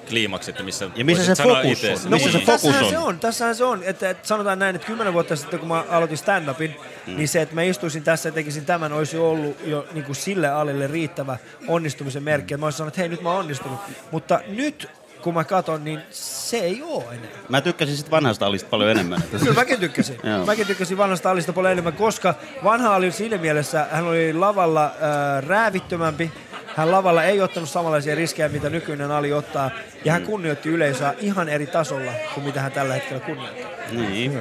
kliimaksi, 0.09 0.51
että 0.51 0.63
missä 0.63 0.89
Ja 0.95 1.05
missä 1.05 1.35
se 1.35 1.43
fokus 1.43 1.65
itse- 1.65 1.93
on? 1.93 2.11
Missä 2.11 2.31
se 2.31 2.37
Niin. 2.37 2.45
fokus 2.47 2.75
on? 2.81 2.89
se 2.89 2.97
on, 2.97 3.19
tässähän 3.19 3.55
se 3.55 3.63
on. 3.63 3.83
Että, 3.83 4.09
että 4.09 4.27
sanotaan 4.27 4.59
näin, 4.59 4.75
että 4.75 4.87
kymmenen 4.87 5.13
vuotta 5.13 5.35
sitten, 5.35 5.59
kun 5.59 5.67
mä 5.67 5.83
aloitin 5.89 6.17
stand-upin, 6.17 6.75
mm. 7.07 7.15
niin 7.17 7.27
se, 7.27 7.41
että 7.41 7.55
mä 7.55 7.61
istuisin 7.61 8.03
tässä 8.03 8.29
ja 8.29 8.33
tekisin 8.33 8.65
tämän, 8.65 8.93
olisi 8.93 9.17
ollut 9.17 9.57
jo 9.65 9.87
niin 9.93 10.03
kuin 10.05 10.15
sille 10.15 10.49
alille 10.49 10.87
riittävä 10.87 11.37
onnistumisen 11.67 12.23
merkki. 12.23 12.53
Että 12.53 12.59
mä 12.59 12.65
olisin 12.65 12.77
sanonut, 12.77 12.91
että 12.93 13.01
hei, 13.01 13.09
nyt 13.09 13.21
mä 13.21 13.29
oon 13.29 13.39
onnistunut. 13.39 13.79
Mutta 14.11 14.39
nyt, 14.47 14.89
kun 15.25 15.33
mä 15.33 15.43
katson, 15.43 15.83
niin 15.83 16.01
se 16.11 16.57
ei 16.57 16.81
ole 16.83 17.03
enää. 17.03 17.29
Mä 17.49 17.61
tykkäsin 17.61 17.97
sit 17.97 18.11
vanhasta 18.11 18.45
alista 18.45 18.69
paljon 18.69 18.91
enemmän. 18.91 19.21
Että 19.23 19.37
Kyllä 19.37 19.53
mäkin 19.53 19.79
tykkäsin. 19.79 20.17
Mäkin 20.45 20.67
tykkäsin 20.67 20.97
vanhasta 20.97 21.31
Alista 21.31 21.53
paljon 21.53 21.71
enemmän, 21.71 21.93
koska 21.93 22.35
vanha 22.63 22.95
Ali 22.95 23.11
siinä 23.11 23.37
mielessä, 23.37 23.87
hän 23.91 24.07
oli 24.07 24.33
lavalla 24.33 24.85
äh, 24.85 25.43
räävittömämpi. 25.47 26.31
Hän 26.75 26.91
lavalla 26.91 27.23
ei 27.23 27.41
ottanut 27.41 27.69
samanlaisia 27.69 28.15
riskejä, 28.15 28.49
mitä 28.49 28.69
nykyinen 28.69 29.11
Ali 29.11 29.33
ottaa. 29.33 29.71
Ja 30.05 30.11
hän 30.11 30.23
kunnioitti 30.23 30.69
yleisöä 30.69 31.13
ihan 31.19 31.49
eri 31.49 31.67
tasolla 31.67 32.11
kuin 32.33 32.43
mitä 32.43 32.61
hän 32.61 32.71
tällä 32.71 32.93
hetkellä 32.93 33.19
kunnioittaa. 33.19 33.71
Niin. 33.91 34.39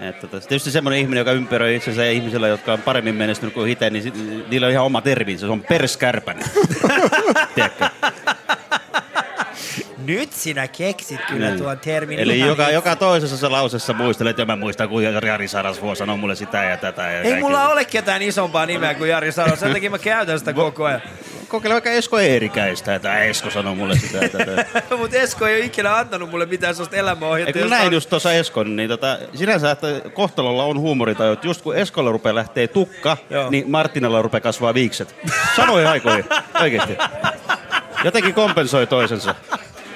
Että 0.00 0.26
tietysti 0.26 0.70
semmoinen 0.70 1.00
ihminen, 1.00 1.20
joka 1.20 1.32
ympäröi 1.32 1.76
itsensä 1.76 2.04
ihmisillä, 2.04 2.48
jotka 2.48 2.72
on 2.72 2.82
paremmin 2.82 3.14
menestynyt 3.14 3.54
kuin 3.54 3.70
itse, 3.70 3.90
niin 3.90 4.12
niillä 4.50 4.66
on 4.66 4.72
ihan 4.72 4.84
oma 4.84 5.00
terminsä. 5.00 5.46
Se 5.46 5.52
on 5.52 5.62
perskärpänen. 5.62 6.44
Tiedätkö? 7.54 7.88
Nyt 10.10 10.32
sinä 10.32 10.68
keksit 10.68 11.20
kyllä 11.28 11.46
Niin. 11.46 11.58
tuon 11.58 11.78
termin. 11.78 12.18
Eli 12.18 12.40
joka, 12.40 12.70
joka 12.70 12.96
toisessa 12.96 13.36
se 13.36 13.48
lausessa 13.48 13.92
muistelet, 13.92 14.38
ja 14.38 14.44
mä 14.44 14.56
muistan, 14.56 14.88
kun 14.88 15.02
Jari 15.04 15.48
Sarasvuo 15.48 15.94
sanoi 15.94 16.16
mulle 16.16 16.34
sitä 16.34 16.64
ja 16.64 16.76
tätä. 16.76 17.02
Ja 17.02 17.08
Ei 17.18 17.22
kaikkea. 17.22 17.40
mulla 17.40 17.68
ole 17.68 17.84
ketään 17.84 18.22
isompaa 18.22 18.66
nimeä 18.66 18.94
kuin 18.94 19.10
Jari 19.10 19.32
Salo, 19.32 19.56
sen 19.56 19.72
takia 19.72 19.90
mä 19.90 19.98
käytän 19.98 20.38
sitä 20.38 20.52
koko 20.52 20.84
ajan. 20.84 21.02
Kokeile 21.48 21.72
vaikka 21.74 21.90
Esko 21.90 22.18
Eerikäistä, 22.18 22.94
että 22.94 23.18
Esko 23.18 23.50
sanoi 23.50 23.74
mulle 23.74 23.96
sitä. 23.98 24.18
Mutta 24.98 25.16
Esko 25.16 25.46
ei 25.46 25.56
ole 25.56 25.64
ikinä 25.64 25.96
antanut 25.96 26.30
mulle 26.30 26.46
mitään 26.46 26.74
sellaista 26.74 26.96
elämäohjetta. 26.96 27.48
Eikö 27.48 27.58
josta 27.58 27.74
näin 27.76 27.86
on- 27.86 27.92
just 27.92 28.10
tuossa 28.10 28.32
Eskon, 28.32 28.76
niin 28.76 28.88
tota, 28.88 29.18
sinänsä, 29.34 29.70
että 29.70 29.86
kohtalolla 30.14 30.64
on 30.64 30.78
huumorita, 30.78 31.32
että 31.32 31.46
just 31.46 31.62
kun 31.62 31.76
Eskolla 31.76 32.10
rupeaa 32.12 32.34
lähtee 32.34 32.68
tukka, 32.68 33.16
Joo. 33.30 33.50
niin 33.50 33.70
Martinalla 33.70 34.22
rupeaa 34.22 34.40
kasvaa 34.40 34.74
viikset. 34.74 35.16
Samoin 35.56 35.86
aikoihin, 35.86 36.24
oikeesti. 36.60 36.96
Jotenkin 38.04 38.34
kompensoi 38.34 38.86
toisensa. 38.86 39.34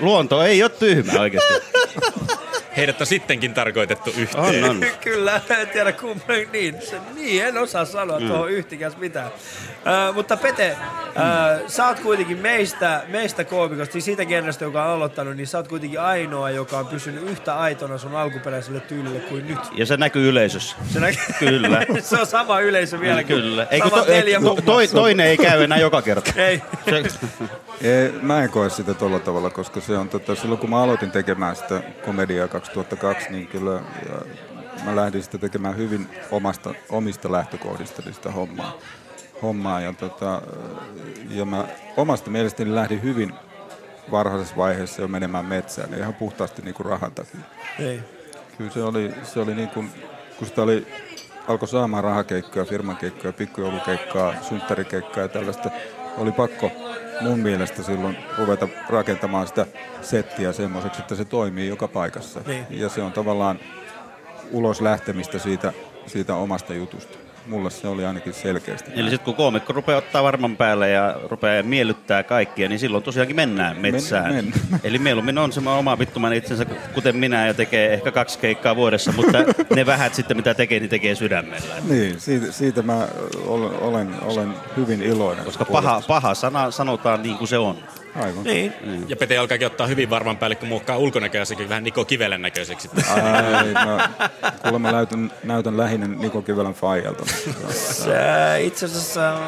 Luonto 0.01 0.43
ei 0.43 0.63
ole 0.63 0.71
tyhmä 0.71 1.21
oikeesti. 1.21 1.55
Heidät 2.77 3.01
on 3.01 3.07
sittenkin 3.07 3.55
tarkoitettu 3.55 4.11
yhteen. 4.17 4.65
On, 4.65 4.71
on. 4.71 4.85
Kyllä, 5.05 5.41
en 5.61 5.69
tiedä 5.69 5.93
kumpa, 5.93 6.33
niin, 6.53 6.77
se, 6.81 7.01
niin 7.15 7.45
en 7.45 7.59
osaa 7.59 7.85
sanoa 7.85 8.21
mm. 8.21 8.27
tuohon 8.27 8.51
yhtikäs 8.51 8.97
mitään. 8.97 9.27
Äh, 9.27 10.15
mutta 10.15 10.37
Pete, 10.37 10.71
äh, 10.71 11.61
sä 11.67 11.87
oot 11.89 12.01
kuitenkin 12.01 12.39
meistä, 12.39 13.03
meistä 13.09 13.45
koomikosta, 13.45 13.93
siis 13.93 14.05
siitä 14.05 14.25
genrestä, 14.25 14.65
joka 14.65 14.85
on 14.85 14.91
aloittanut, 14.91 15.37
niin 15.37 15.47
sä 15.47 15.59
oot 15.59 15.69
kuitenkin 15.69 16.01
ainoa, 16.01 16.51
joka 16.51 16.79
on 16.79 16.87
pysynyt 16.87 17.23
yhtä 17.23 17.57
aitona 17.57 17.99
sun 17.99 18.15
alkuperäiselle 18.15 18.81
tyylille 18.81 19.21
kuin 19.21 19.47
nyt. 19.47 19.59
Ja 19.73 19.87
se 19.87 19.97
näkyy 19.97 20.29
yleisössä. 20.29 20.77
Se 20.93 21.01
näkyy. 21.01 21.25
Kyllä. 21.39 21.87
se 22.01 22.21
on 22.21 22.27
sama 22.27 22.61
yleisö 22.61 23.01
vielä 23.01 23.23
kuin 23.23 23.27
Kyllä. 23.27 23.67
Eikö 23.71 23.89
samat 23.89 24.07
to, 24.07 24.13
neljä 24.13 24.41
to, 24.41 24.57
toi, 24.65 24.89
toinen 24.89 25.27
ei 25.27 25.37
käy 25.37 25.63
enää 25.63 25.79
joka 25.79 26.03
kerta. 26.03 26.33
Ei. 26.43 26.63
Se, 26.85 27.03
Ei, 27.83 28.13
mä 28.23 28.43
en 28.43 28.51
koe 28.51 28.71
sitä 28.71 28.95
tolla 28.95 29.19
tavalla, 29.19 29.51
koska 29.51 29.81
se 29.81 29.97
on 29.97 30.09
tota, 30.09 30.35
silloin 30.35 30.61
kun 30.61 30.71
mä 30.71 30.83
aloitin 30.83 31.11
tekemään 31.11 31.57
sitä 31.57 31.83
komediaa 32.05 32.49
2002, 32.69 33.31
niin 33.31 33.47
kyllä 33.47 33.73
ja 34.09 34.21
mä 34.85 34.97
lähdin 34.97 35.23
sitä 35.23 35.39
tekemään 35.39 35.77
hyvin 35.77 36.09
omasta, 36.31 36.75
omista 36.91 37.33
lähtökohdista 37.33 38.03
sitä 38.13 38.31
hommaa. 38.31 38.79
hommaa 39.43 39.81
ja, 39.81 39.93
tota, 39.93 40.43
ja 41.29 41.45
mä 41.45 41.65
omasta 41.97 42.31
mielestäni 42.31 42.75
lähdin 42.75 43.03
hyvin 43.03 43.35
varhaisessa 44.11 44.57
vaiheessa 44.57 45.03
jo 45.03 45.09
menemään 45.09 45.47
metsään, 45.47 45.91
ja 45.91 45.99
ihan 45.99 46.15
puhtaasti 46.15 46.63
niin 46.63 46.75
kuin 46.75 46.87
rahan 46.87 47.13
takia. 47.13 47.41
Ei. 47.79 48.01
Kyllä 48.59 48.71
se 48.71 48.83
oli, 48.83 49.15
se 49.23 49.41
oli 49.41 49.55
niin 49.55 49.69
kuin, 49.69 49.91
kun 50.39 50.47
sitä 50.47 50.63
oli, 50.63 50.87
alkoi 51.49 51.69
saamaan 51.69 52.05
rahakeikkoja, 52.05 52.65
firman 52.65 52.97
keikkoja, 52.97 53.33
pikkujoulukeikkaa, 53.33 54.35
synttärikeikkaa 54.43 55.23
ja 55.23 55.29
tällaista, 55.29 55.71
oli 56.19 56.33
pakko 56.33 56.71
mun 57.21 57.39
mielestä 57.39 57.83
silloin 57.83 58.17
ruveta 58.39 58.69
rakentamaan 58.89 59.47
sitä 59.47 59.67
settiä 60.03 60.53
semmoiseksi, 60.53 61.01
että 61.01 61.15
se 61.15 61.25
toimii 61.25 61.69
joka 61.69 61.89
paikassa. 61.89 62.41
Niin. 62.47 62.67
Ja 62.71 62.89
se 62.89 63.03
on 63.03 63.13
tavallaan 63.13 63.59
ulos 64.51 64.81
lähtemistä 64.81 65.39
siitä, 65.39 65.73
siitä 66.07 66.35
omasta 66.35 66.75
jutusta. 66.75 67.24
Mulle 67.47 67.71
se 67.71 67.89
oli 67.89 68.05
ainakin 68.05 68.33
selkeästi. 68.33 68.91
Eli 68.95 69.11
sitten 69.11 69.25
kun 69.25 69.35
koomikko 69.35 69.73
rupeaa 69.73 69.99
ottaa 69.99 70.23
varman 70.23 70.57
päälle 70.57 70.91
ja 70.91 71.17
rupeaa 71.31 71.63
miellyttää 71.63 72.23
kaikkia, 72.23 72.69
niin 72.69 72.79
silloin 72.79 73.05
tosiaankin 73.05 73.37
mennään 73.37 73.77
metsään. 73.77 74.35
Men, 74.35 74.53
Eli 74.85 74.99
mieluummin 74.99 75.39
on 75.39 75.53
se 75.53 75.61
oma 75.61 75.99
vittuman 75.99 76.33
itsensä 76.33 76.67
kuten 76.95 77.17
minä 77.17 77.47
ja 77.47 77.55
tekee 77.55 77.93
ehkä 77.93 78.13
kaksi 78.13 78.39
keikkaa 78.39 78.77
vuodessa, 78.77 79.13
mutta 79.13 79.39
ne 79.75 79.87
vähät 79.87 80.15
sitten 80.15 80.37
mitä 80.37 80.55
tekee, 80.55 80.81
niin 80.81 80.91
tekee 80.91 81.15
sydämellä. 81.15 81.75
Niin, 81.89 82.21
siitä, 82.21 82.53
siitä 82.53 82.83
mä 82.83 83.09
olen, 83.47 83.79
olen, 83.81 84.15
olen 84.23 84.55
hyvin 84.77 85.03
iloinen. 85.03 85.45
Koska 85.45 85.65
paha, 85.65 86.03
paha 86.09 86.35
sana 86.35 86.71
sanotaan 86.71 87.23
niin 87.23 87.39
kuin 87.39 87.49
se 87.49 87.59
on. 87.59 87.77
Aivan. 88.17 88.45
Niin. 88.45 88.75
Ja 89.09 89.17
Pete 89.17 89.39
alkaakin 89.39 89.67
ottaa 89.67 89.87
hyvin 89.87 90.11
varman 90.11 90.37
päälle, 90.37 90.57
kun 90.57 90.69
muokkaa 90.69 90.99
ulkonäköiseksi 90.99 91.69
vähän 91.69 91.85
Niko 91.85 92.05
Kivelen 92.05 92.43
näköiseksi. 92.43 92.91
Ai, 93.11 93.73
mä, 93.73 94.09
kuulemma 94.63 94.93
näytän, 94.93 95.33
näytän 95.45 95.77
lähinnä 95.77 96.07
Niko 96.07 96.43
Kivelän 96.43 96.75
faijalta. 96.75 97.25
Se, 97.71 98.13
itse 98.61 98.87
asiassa, 98.87 99.39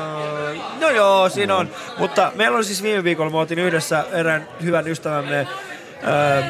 no 0.81 0.91
joo, 0.91 1.29
siinä 1.29 1.57
on. 1.57 1.71
Mutta 1.99 2.33
meillä 2.35 2.57
oli 2.57 2.65
siis 2.65 2.83
viime 2.83 3.05
viikolla, 3.05 3.31
me 3.31 3.39
oltiin 3.39 3.59
yhdessä 3.59 4.05
erään 4.13 4.49
hyvän 4.63 4.89
ystävämme, 4.89 5.47
öö, 6.07 6.43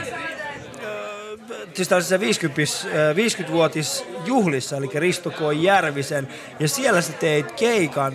siis 1.74 1.88
tällaisessa 1.88 2.20
50, 2.20 2.62
50-vuotis 3.14 4.04
juhlissa, 4.24 4.76
eli 4.76 4.90
Risto 4.94 5.30
K. 5.30 5.36
Järvisen, 5.60 6.28
ja 6.60 6.68
siellä 6.68 7.00
sä 7.00 7.12
teit 7.12 7.52
keikan, 7.52 8.14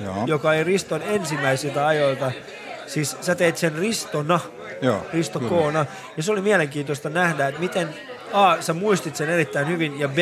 Joo. 0.00 0.24
joka 0.26 0.54
ei 0.54 0.64
Riston 0.64 1.02
ensimmäisiltä 1.02 1.86
ajoilta, 1.86 2.32
siis 2.92 3.16
sä 3.20 3.34
teit 3.34 3.56
sen 3.56 3.74
Ristona, 3.74 4.40
Joo, 4.82 5.06
Risto 5.12 5.38
kyllä. 5.38 5.50
Koona, 5.50 5.86
ja 6.16 6.22
se 6.22 6.32
oli 6.32 6.40
mielenkiintoista 6.40 7.10
nähdä, 7.10 7.48
että 7.48 7.60
miten 7.60 7.88
A, 8.32 8.62
sä 8.62 8.72
muistit 8.72 9.16
sen 9.16 9.28
erittäin 9.28 9.68
hyvin, 9.68 10.00
ja 10.00 10.08
B, 10.08 10.18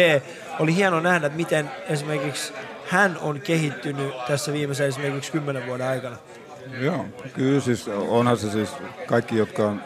oli 0.59 0.75
hieno 0.75 1.01
nähdä, 1.01 1.27
että 1.27 1.37
miten 1.37 1.71
esimerkiksi 1.89 2.53
hän 2.89 3.19
on 3.21 3.41
kehittynyt 3.41 4.15
tässä 4.27 4.53
viimeisen 4.53 4.87
esimerkiksi 4.87 5.33
kymmenen 5.33 5.67
vuoden 5.67 5.89
aikana. 5.89 6.17
Joo, 6.81 7.07
kyllä 7.35 7.61
siis 7.61 7.89
onhan 7.89 8.37
se 8.37 8.51
siis 8.51 8.71
kaikki, 9.07 9.37
jotka 9.37 9.67
on 9.67 9.83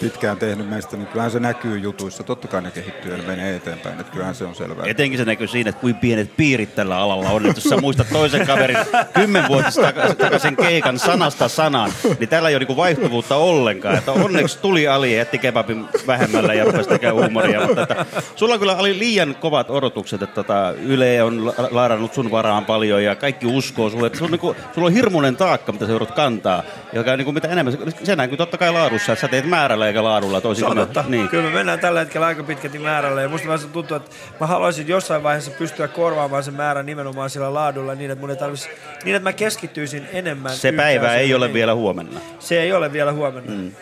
pitkään 0.00 0.36
tehnyt 0.36 0.68
meistä, 0.68 0.96
niin 0.96 1.06
kyllähän 1.06 1.30
se 1.30 1.40
näkyy 1.40 1.78
jutuissa. 1.78 2.22
Totta 2.22 2.48
kai 2.48 2.62
ne 2.62 2.70
kehittyy 2.70 3.12
ja 3.12 3.18
ne 3.18 3.24
menee 3.26 3.56
eteenpäin, 3.56 4.00
että 4.00 4.12
kyllähän 4.12 4.34
se 4.34 4.44
on 4.44 4.54
selvää. 4.54 4.86
Etenkin 4.86 5.18
se 5.18 5.24
näkyy 5.24 5.46
siinä, 5.46 5.70
että 5.70 5.80
kuinka 5.80 6.00
pienet 6.00 6.36
piirit 6.36 6.74
tällä 6.74 6.98
alalla 6.98 7.30
on. 7.30 7.46
Että 7.46 7.58
jos 7.58 7.64
sä 7.64 7.76
muistat 7.76 8.06
toisen 8.12 8.46
kaverin 8.46 8.76
kymmenvuotista 9.14 9.92
takaisin 10.18 10.56
keikan 10.56 10.98
sanasta 10.98 11.48
sanaan, 11.48 11.92
niin 12.18 12.28
täällä 12.28 12.48
ei 12.48 12.54
ole 12.54 12.58
niinku 12.58 12.76
vaihtuvuutta 12.76 13.36
ollenkaan. 13.36 13.98
Että 13.98 14.12
onneksi 14.12 14.58
tuli 14.58 14.88
Ali 14.88 15.12
ja 15.12 15.18
jätti 15.18 15.38
kebabin 15.38 15.86
vähemmällä 16.06 16.54
ja 16.54 16.64
rupesi 16.64 16.88
tekemään 16.88 17.16
huumoria. 17.16 17.66
Mutta 17.66 17.82
että, 17.82 18.06
sulla 18.36 18.58
kyllä 18.58 18.76
oli 18.76 18.98
liian 18.98 19.34
kovat 19.40 19.70
odotukset, 19.70 20.22
että 20.22 20.34
tota, 20.34 20.72
Yle 20.82 21.22
on 21.22 21.46
la- 21.46 21.54
laarannut 21.70 22.14
sun 22.14 22.30
varaan 22.30 22.64
paljon 22.64 23.04
ja 23.04 23.14
kaikki 23.14 23.46
uskoo 23.46 23.90
sulle. 23.90 24.06
Että 24.06 24.18
sulla, 24.18 24.28
on 24.28 24.32
niinku, 24.32 24.56
sulla 24.74 24.86
on 24.86 24.92
hirmuinen 24.92 25.36
taakka, 25.36 25.72
mitä 25.72 25.86
sä 25.86 25.92
joudut 25.92 26.10
kantaa. 26.10 26.62
Joka 26.92 27.16
niinku, 27.16 27.32
mitä 27.32 27.48
enemmän, 27.48 27.78
se 28.04 28.16
näkyy 28.16 28.36
totta 28.36 28.58
kai 28.58 28.72
laadussa, 28.72 29.12
että 29.12 29.20
sä 29.20 29.28
teet 29.28 29.46
määrällä 29.46 29.87
eikä 29.88 30.04
laadulla. 30.04 30.40
Toisin 30.40 30.64
Se 30.64 30.70
on 30.70 30.76
totta. 30.76 31.04
Niin. 31.08 31.28
Kyllä 31.28 31.44
me 31.48 31.54
mennään 31.54 31.80
tällä 31.80 32.00
hetkellä 32.00 32.26
aika 32.26 32.42
pitkälti 32.42 32.78
määrällä. 32.78 33.22
Ja 33.22 33.28
musta 33.28 33.48
vähän 33.48 33.68
tuntuu, 33.72 33.96
että 33.96 34.10
mä 34.40 34.46
haluaisin 34.46 34.88
jossain 34.88 35.22
vaiheessa 35.22 35.50
pystyä 35.50 35.88
korvaamaan 35.88 36.44
sen 36.44 36.54
määrän 36.54 36.86
nimenomaan 36.86 37.30
sillä 37.30 37.54
laadulla 37.54 37.94
niin, 37.94 38.10
että 38.10 38.20
mun 38.20 38.30
ei 38.30 38.36
tarvitsisi, 38.36 38.70
niin 39.04 39.16
että 39.16 39.28
mä 39.28 39.32
keskittyisin 39.32 40.08
enemmän. 40.12 40.52
Se 40.56 40.72
päivä 40.72 41.14
ei 41.14 41.34
ole 41.34 41.46
Niin. 41.46 41.54
vielä 41.54 41.74
huomenna. 41.74 42.20
Se 42.38 42.62
ei 42.62 42.72
ole 42.72 42.92
vielä 42.92 43.12
huomenna. 43.12 43.52
Mm. 43.52 43.72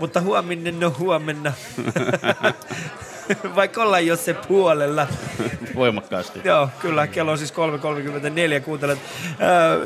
Mutta 0.00 0.20
huominen 0.20 0.84
on 0.84 0.98
huomenna. 0.98 1.52
Vaikka 3.56 3.82
ollaan 3.82 4.06
jo 4.06 4.16
se 4.16 4.34
puolella. 4.34 5.06
Voimakkaasti. 5.74 6.40
Joo, 6.44 6.68
kyllä. 6.80 7.06
Kello 7.06 7.32
on 7.32 7.38
siis 7.38 7.52
3.34. 7.52 8.60
Kuuntelet 8.64 8.98
öö, 9.42 9.84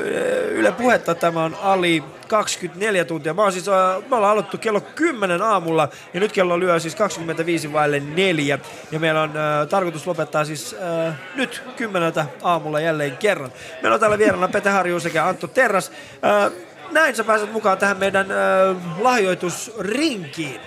Yle 0.51 0.71
Puhetta. 0.71 1.15
Tämä 1.15 1.43
on 1.43 1.57
Ali 1.61 2.03
24 2.27 3.05
tuntia. 3.05 3.33
Mä 3.33 3.41
oon 3.41 3.51
siis, 3.51 3.67
öö, 3.67 4.01
me 4.09 4.15
ollaan 4.15 4.31
aloittu 4.31 4.57
kello 4.57 4.81
10 4.81 5.41
aamulla 5.41 5.89
ja 6.13 6.19
nyt 6.19 6.31
kello 6.31 6.59
lyö 6.59 6.79
siis 6.79 6.95
25 6.95 7.73
vaille 7.73 7.99
neljä. 7.99 8.59
Ja 8.91 8.99
meillä 8.99 9.21
on 9.21 9.37
öö, 9.37 9.65
tarkoitus 9.65 10.07
lopettaa 10.07 10.45
siis 10.45 10.75
öö, 10.81 11.11
nyt 11.35 11.63
kymmeneltä 11.75 12.25
aamulla 12.43 12.79
jälleen 12.79 13.17
kerran. 13.17 13.51
Meillä 13.81 13.93
on 13.93 13.99
täällä 13.99 14.17
vieraana 14.17 14.47
Pete 14.47 14.69
Harju 14.69 14.99
sekä 14.99 15.27
Antto 15.27 15.47
Terras. 15.47 15.91
Öö, 16.25 16.51
näin 16.91 17.15
sä 17.15 17.23
pääset 17.23 17.53
mukaan 17.53 17.77
tähän 17.77 17.97
meidän 17.97 18.31
öö, 18.31 18.75
lahjoitusrinkiin. 18.99 20.61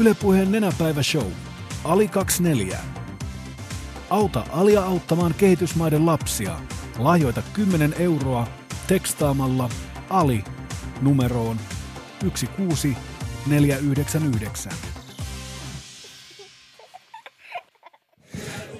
Ylepuheen 0.00 0.52
nenäpäivä 0.52 1.02
show. 1.02 1.26
Ali 1.84 2.08
24. 2.08 2.78
Auta 4.10 4.44
Alia 4.50 4.82
auttamaan 4.82 5.34
kehitysmaiden 5.34 6.06
lapsia. 6.06 6.60
Lahjoita 6.98 7.42
10 7.52 7.94
euroa 7.98 8.46
tekstaamalla 8.86 9.70
Ali 10.10 10.44
numeroon 11.00 11.60
16499. 12.20 14.93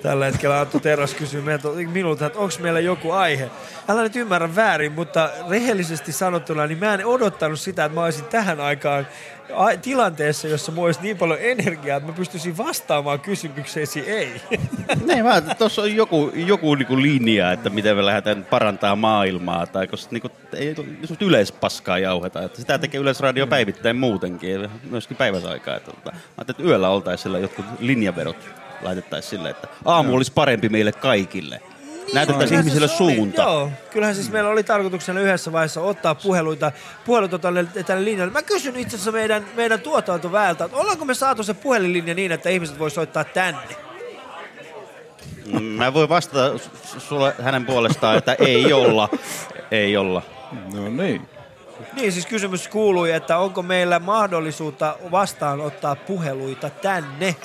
Tällä 0.04 0.24
hetkellä 0.24 0.60
Antto 0.60 0.80
Terras 0.80 1.14
kysyy 1.14 1.40
meiltä, 1.40 1.68
minulta, 1.92 2.26
että 2.26 2.38
onko 2.38 2.54
meillä 2.60 2.80
joku 2.80 3.10
aihe. 3.10 3.50
Älä 3.88 4.02
nyt 4.02 4.16
ymmärrä 4.16 4.56
väärin, 4.56 4.92
mutta 4.92 5.30
rehellisesti 5.50 6.12
sanottuna, 6.12 6.66
niin 6.66 6.78
mä 6.78 6.94
en 6.94 7.06
odottanut 7.06 7.60
sitä, 7.60 7.84
että 7.84 7.94
mä 7.94 8.04
olisin 8.04 8.24
tähän 8.24 8.60
aikaan 8.60 9.06
tilanteessa, 9.82 10.48
jossa 10.48 10.72
mulla 10.72 10.86
olisi 10.86 11.00
niin 11.02 11.18
paljon 11.18 11.38
energiaa, 11.42 11.96
että 11.96 12.10
mä 12.10 12.16
pystyisin 12.16 12.56
vastaamaan 12.56 13.20
kysymykseesi 13.20 14.00
ei. 14.00 14.40
Niin, 15.06 15.24
mä 15.24 15.40
tuossa 15.40 15.82
on 15.82 15.96
joku, 15.96 16.32
joku 16.34 16.74
niinku 16.74 17.02
linja, 17.02 17.52
että 17.52 17.70
miten 17.70 17.96
me 17.96 18.06
lähdetään 18.06 18.44
parantaa 18.44 18.96
maailmaa, 18.96 19.66
tai 19.66 19.86
koska 19.86 20.08
niinku, 20.12 20.28
ei 20.52 20.74
just 21.00 21.22
yleispaskaa 21.22 21.98
jauheta. 21.98 22.42
Että 22.42 22.60
sitä 22.60 22.78
tekee 22.78 23.00
Yleisradio 23.00 23.46
päivittäin 23.46 23.96
muutenkin, 23.96 24.68
myöskin 24.90 25.16
päiväsaikaa. 25.16 25.76
Että, 25.76 25.90
tota, 25.90 26.12
mä 26.12 26.44
että 26.48 26.62
yöllä 26.62 26.88
oltaisiin 26.88 27.42
jotkut 27.42 27.66
linjaverot 27.80 28.63
laitettaisiin 28.84 29.30
sille, 29.30 29.50
että 29.50 29.68
aamu 29.84 30.14
olisi 30.16 30.32
parempi 30.32 30.68
meille 30.68 30.92
kaikille. 30.92 31.60
Näytettäisiin 32.12 32.48
Kyllähän 32.48 32.66
ihmisille 32.66 32.88
se 32.88 33.02
oli- 33.02 33.14
suunta. 33.14 33.42
Joo, 33.42 33.70
kyllähän 33.90 34.14
siis 34.14 34.30
meillä 34.30 34.50
oli 34.50 34.64
tarkoituksena 34.64 35.20
yhdessä 35.20 35.52
vaiheessa 35.52 35.80
ottaa 35.80 36.14
puheluita, 36.14 36.72
puheluita 37.04 37.38
tälle, 37.38 37.64
tälle 37.86 38.04
linjalle. 38.04 38.32
Mä 38.32 38.42
kysyn 38.42 38.76
itse 38.76 38.96
asiassa 38.96 39.12
meidän, 39.12 39.46
meidän 39.54 39.80
tuotantoväeltä, 39.80 40.64
että 40.64 40.76
ollaanko 40.76 41.04
me 41.04 41.14
saatu 41.14 41.42
se 41.42 41.54
puhelinlinja 41.54 42.14
niin, 42.14 42.32
että 42.32 42.48
ihmiset 42.50 42.78
voi 42.78 42.90
soittaa 42.90 43.24
tänne? 43.24 43.60
Mä 45.60 45.94
voin 45.94 46.08
vastata 46.08 46.58
sulle 46.98 47.34
hänen 47.42 47.66
puolestaan, 47.66 48.18
että 48.18 48.36
ei 48.38 48.72
olla. 48.72 49.08
Ei 49.70 49.96
olla. 49.96 50.22
No 50.74 50.88
niin. 50.88 51.28
Niin, 51.92 52.12
siis 52.12 52.26
kysymys 52.26 52.68
kuului, 52.68 53.12
että 53.12 53.38
onko 53.38 53.62
meillä 53.62 53.98
mahdollisuutta 53.98 54.96
vastaanottaa 55.10 55.96
puheluita 55.96 56.70
tänne? 56.70 57.36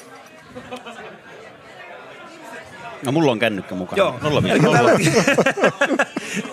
No 3.05 3.11
mulla 3.11 3.31
on 3.31 3.39
kännykkä 3.39 3.75
mukana. 3.75 3.97
Joo. 3.97 4.19
Nolla 4.21 4.41
nolla. 4.41 4.77
tällä, 4.77 6.05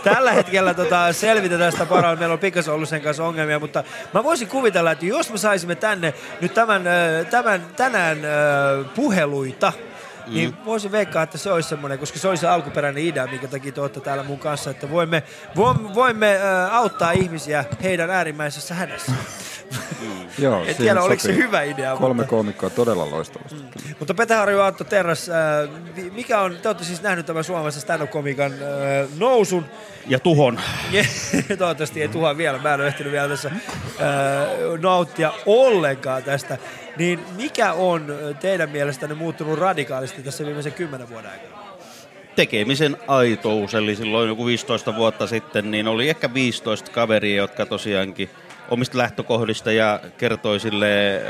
tällä 0.14 0.32
hetkellä 0.32 0.74
tota, 0.74 1.12
selvitetään 1.12 1.72
sitä 1.72 1.86
parhaalla. 1.86 2.18
Meillä 2.18 2.32
on 2.32 2.38
pikkasen 2.38 2.74
ollut 2.74 2.88
sen 2.88 3.00
kanssa 3.00 3.24
ongelmia, 3.24 3.58
mutta 3.58 3.84
mä 4.14 4.24
voisin 4.24 4.48
kuvitella, 4.48 4.90
että 4.92 5.06
jos 5.06 5.30
me 5.32 5.38
saisimme 5.38 5.74
tänne 5.74 6.14
nyt 6.40 6.54
tämän, 6.54 6.82
tämän 7.30 7.66
tänään 7.76 8.18
puheluita, 8.94 9.72
Mm. 10.26 10.34
niin 10.34 10.54
voisin 10.64 10.92
veikkaa, 10.92 11.22
että 11.22 11.38
se 11.38 11.52
olisi 11.52 11.68
semmoinen, 11.68 11.98
koska 11.98 12.18
se 12.18 12.28
oli 12.28 12.36
se 12.36 12.48
alkuperäinen 12.48 13.02
idea, 13.04 13.26
minkä 13.26 13.48
takia 13.48 13.72
te 13.72 13.80
olette 13.80 14.00
täällä 14.00 14.22
mun 14.22 14.38
kanssa, 14.38 14.70
että 14.70 14.90
voimme, 14.90 15.22
voimme, 15.56 15.94
voimme 15.94 16.38
auttaa 16.70 17.10
ihmisiä 17.10 17.64
heidän 17.82 18.10
äärimmäisessä 18.10 18.74
hädässä. 18.74 19.12
Joo, 20.38 20.64
En 20.64 20.76
tiedä, 20.76 21.02
oliko 21.02 21.22
se 21.22 21.34
hyvä 21.34 21.62
idea, 21.62 21.96
Kolme 21.96 22.14
mutta- 22.14 22.30
koomikkoa 22.30 22.70
todella 22.70 23.10
loistavasti. 23.10 23.56
Mutta 23.98 24.14
Pete 24.14 24.34
Harju 24.34 24.60
Antto 24.60 24.84
Terras, 24.84 25.28
äh, 25.28 25.70
mikä 26.12 26.40
on, 26.40 26.56
te 26.62 26.68
olette 26.68 26.84
siis 26.84 27.02
nähnyt 27.02 27.26
tämän 27.26 27.44
suomalaisen 27.44 27.82
stand-up-komikan 27.82 28.52
äh, 28.52 28.58
nousun. 29.18 29.64
Ja 30.06 30.18
tuhon. 30.18 30.60
Toivottavasti 31.58 32.02
ei 32.02 32.08
tuhoa 32.08 32.36
vielä, 32.36 32.58
mä 32.58 32.74
en 32.74 32.80
ole 32.80 32.88
ehtinyt 32.88 33.12
vielä 33.12 33.28
tässä 33.28 33.48
äh, 33.48 33.60
nauttia 34.82 35.32
ollenkaan 35.46 36.22
tästä. 36.22 36.58
Niin 36.96 37.20
mikä 37.36 37.72
on 37.72 38.14
teidän 38.40 38.70
mielestänne 38.70 39.14
muuttunut 39.14 39.58
radikaalisti 39.58 40.22
tässä 40.22 40.44
viimeisen 40.46 40.72
kymmenen 40.72 41.08
vuoden 41.08 41.30
aikana? 41.30 41.66
tekemisen 42.36 42.96
aitous, 43.08 43.74
eli 43.74 43.96
silloin 43.96 44.28
joku 44.28 44.46
15 44.46 44.96
vuotta 44.96 45.26
sitten, 45.26 45.70
niin 45.70 45.88
oli 45.88 46.08
ehkä 46.08 46.34
15 46.34 46.90
kaveria, 46.90 47.36
jotka 47.36 47.66
tosiaankin 47.66 48.30
omista 48.70 48.98
lähtökohdista 48.98 49.72
ja 49.72 50.00
kertoi 50.18 50.60
sille 50.60 51.22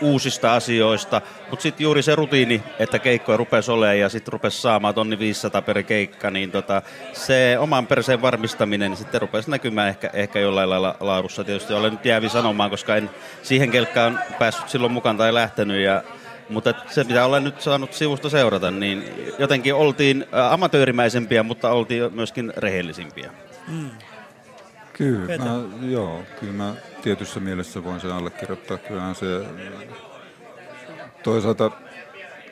uusista 0.00 0.54
asioista, 0.54 1.20
mutta 1.50 1.62
sitten 1.62 1.84
juuri 1.84 2.02
se 2.02 2.14
rutiini, 2.14 2.62
että 2.78 2.98
keikkoja 2.98 3.36
rupesi 3.36 3.70
olemaan 3.70 3.98
ja 3.98 4.08
sitten 4.08 4.32
rupesi 4.32 4.60
saamaan 4.60 4.94
tonni 4.94 5.18
500 5.18 5.62
per 5.62 5.82
keikka, 5.82 6.30
niin 6.30 6.50
tota, 6.50 6.82
se 7.12 7.56
oman 7.58 7.86
perseen 7.86 8.22
varmistaminen 8.22 8.90
niin 8.90 8.98
sitten 8.98 9.20
rupesi 9.20 9.50
näkymään 9.50 9.88
ehkä, 9.88 10.10
ehkä 10.12 10.38
jollain 10.38 10.70
lailla 10.70 10.96
laadussa. 11.00 11.44
Tietysti 11.44 11.74
olen 11.74 11.92
nyt 11.92 12.04
jäävi 12.04 12.28
sanomaan, 12.28 12.70
koska 12.70 12.96
en 12.96 13.10
siihen 13.42 13.70
kelkkaan 13.70 14.20
päässyt 14.38 14.68
silloin 14.68 14.92
mukaan 14.92 15.16
tai 15.16 15.34
lähtenyt 15.34 15.84
ja 15.84 16.02
Mutta 16.48 16.74
se, 16.86 17.04
mitä 17.04 17.24
olen 17.24 17.44
nyt 17.44 17.60
saanut 17.60 17.92
sivusta 17.92 18.30
seurata, 18.30 18.70
niin 18.70 19.04
jotenkin 19.38 19.74
oltiin 19.74 20.24
amatöörimäisempiä, 20.50 21.42
mutta 21.42 21.70
oltiin 21.70 22.14
myöskin 22.14 22.52
rehellisimpiä. 22.56 23.30
Mm. 23.68 23.90
Kyllä, 24.92 25.26
Petä. 25.26 25.44
mä, 25.44 25.86
joo, 25.86 26.22
kyllä 26.40 26.52
mä 26.52 26.74
tietyssä 27.02 27.40
mielessä 27.40 27.84
voin 27.84 28.00
sen 28.00 28.12
allekirjoittaa. 28.12 28.78
Kyllähän 28.78 29.14
se 29.14 29.26
toisaalta 31.22 31.70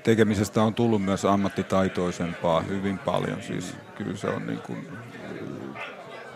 tekemisestä 0.02 0.62
on 0.62 0.74
tullut 0.74 1.02
myös 1.04 1.24
ammattitaitoisempaa 1.24 2.60
hyvin 2.60 2.98
paljon. 2.98 3.42
Siis 3.42 3.76
kyllä 3.94 4.16
se 4.16 4.28
on 4.28 4.46
niin 4.46 4.60
kuin, 4.60 4.88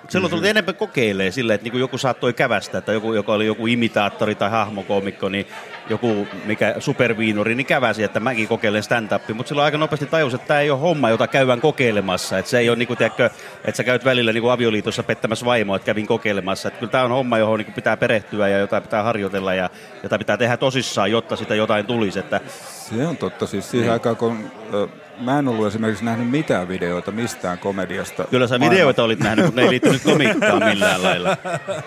Silloin 0.08 0.30
tuli 0.30 0.48
enemmän 0.48 0.74
kokeilee 0.74 1.30
silleen, 1.30 1.54
että 1.54 1.68
niin 1.68 1.80
joku 1.80 1.98
saattoi 1.98 2.32
kävästä, 2.32 2.78
että 2.78 2.92
joku, 2.92 3.12
joka 3.12 3.32
oli 3.32 3.46
joku 3.46 3.66
imitaattori 3.66 4.34
tai 4.34 4.50
hahmokoomikko, 4.50 5.28
niin 5.28 5.46
joku 5.90 6.28
mikä 6.44 6.74
superviinuri, 6.78 7.54
niin 7.54 7.66
käväsi, 7.66 8.02
että 8.02 8.20
mäkin 8.20 8.48
kokeilen 8.48 8.82
stand-upia. 8.82 9.34
Mutta 9.34 9.48
silloin 9.48 9.64
aika 9.64 9.78
nopeasti 9.78 10.06
tajus, 10.06 10.34
että 10.34 10.46
tämä 10.46 10.60
ei 10.60 10.70
ole 10.70 10.80
homma, 10.80 11.10
jota 11.10 11.26
käydään 11.26 11.60
kokeilemassa. 11.60 12.38
Että 12.38 12.50
se 12.50 12.58
ei 12.58 12.68
ole, 12.68 12.76
niin 12.76 12.86
kuin, 12.86 12.96
tiedätkö, 12.98 13.30
että 13.64 13.76
sä 13.76 13.84
käyt 13.84 14.04
välillä 14.04 14.32
niin 14.32 14.42
kuin 14.42 14.52
avioliitossa 14.52 15.02
pettämässä 15.02 15.46
vaimoa, 15.46 15.76
että 15.76 15.86
kävin 15.86 16.06
kokeilemassa. 16.06 16.68
Että 16.68 16.80
kyllä 16.80 16.90
tämä 16.90 17.04
on 17.04 17.10
homma, 17.10 17.38
johon 17.38 17.58
niin 17.58 17.64
kuin 17.66 17.74
pitää 17.74 17.96
perehtyä 17.96 18.48
ja 18.48 18.58
jota 18.58 18.80
pitää 18.80 19.02
harjoitella 19.02 19.54
ja 19.54 19.70
jota 20.02 20.18
pitää 20.18 20.36
tehdä 20.36 20.56
tosissaan, 20.56 21.10
jotta 21.10 21.36
sitä 21.36 21.54
jotain 21.54 21.86
tulisi. 21.86 22.18
Että 22.18 22.40
Se 22.68 23.06
on 23.06 23.16
totta. 23.16 23.46
Siis 23.46 23.70
siihen 23.70 23.84
Niin. 23.86 23.92
aikaan, 23.92 24.16
kun 24.16 24.50
ö, 24.74 24.88
mä 25.20 25.38
en 25.38 25.48
ollut 25.48 25.66
esimerkiksi 25.66 26.04
nähnyt 26.04 26.30
mitään 26.30 26.68
videoita 26.68 27.10
mistään 27.10 27.58
komediasta. 27.58 28.24
Kyllä 28.30 28.46
sä 28.46 28.60
videoita 28.60 29.02
olit 29.02 29.18
nähnyt, 29.18 29.44
mutta 29.44 29.60
ne 29.60 29.64
ei 29.64 29.70
liittynyt 29.70 30.02
komiikkaan 30.02 30.64
millään 30.64 31.02
lailla. 31.02 31.36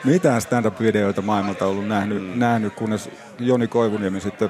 mitään 0.04 0.42
stand-up-videoita 0.42 1.22
maailmalta 1.22 1.66
ollut 1.66 1.88
nähnyt, 1.88 2.24
mm. 2.24 2.40
nähnyt, 2.40 2.74
kunnes 2.74 3.10
Joni 3.40 3.68
Koivuniemi 3.68 4.22
sitten, 4.22 4.50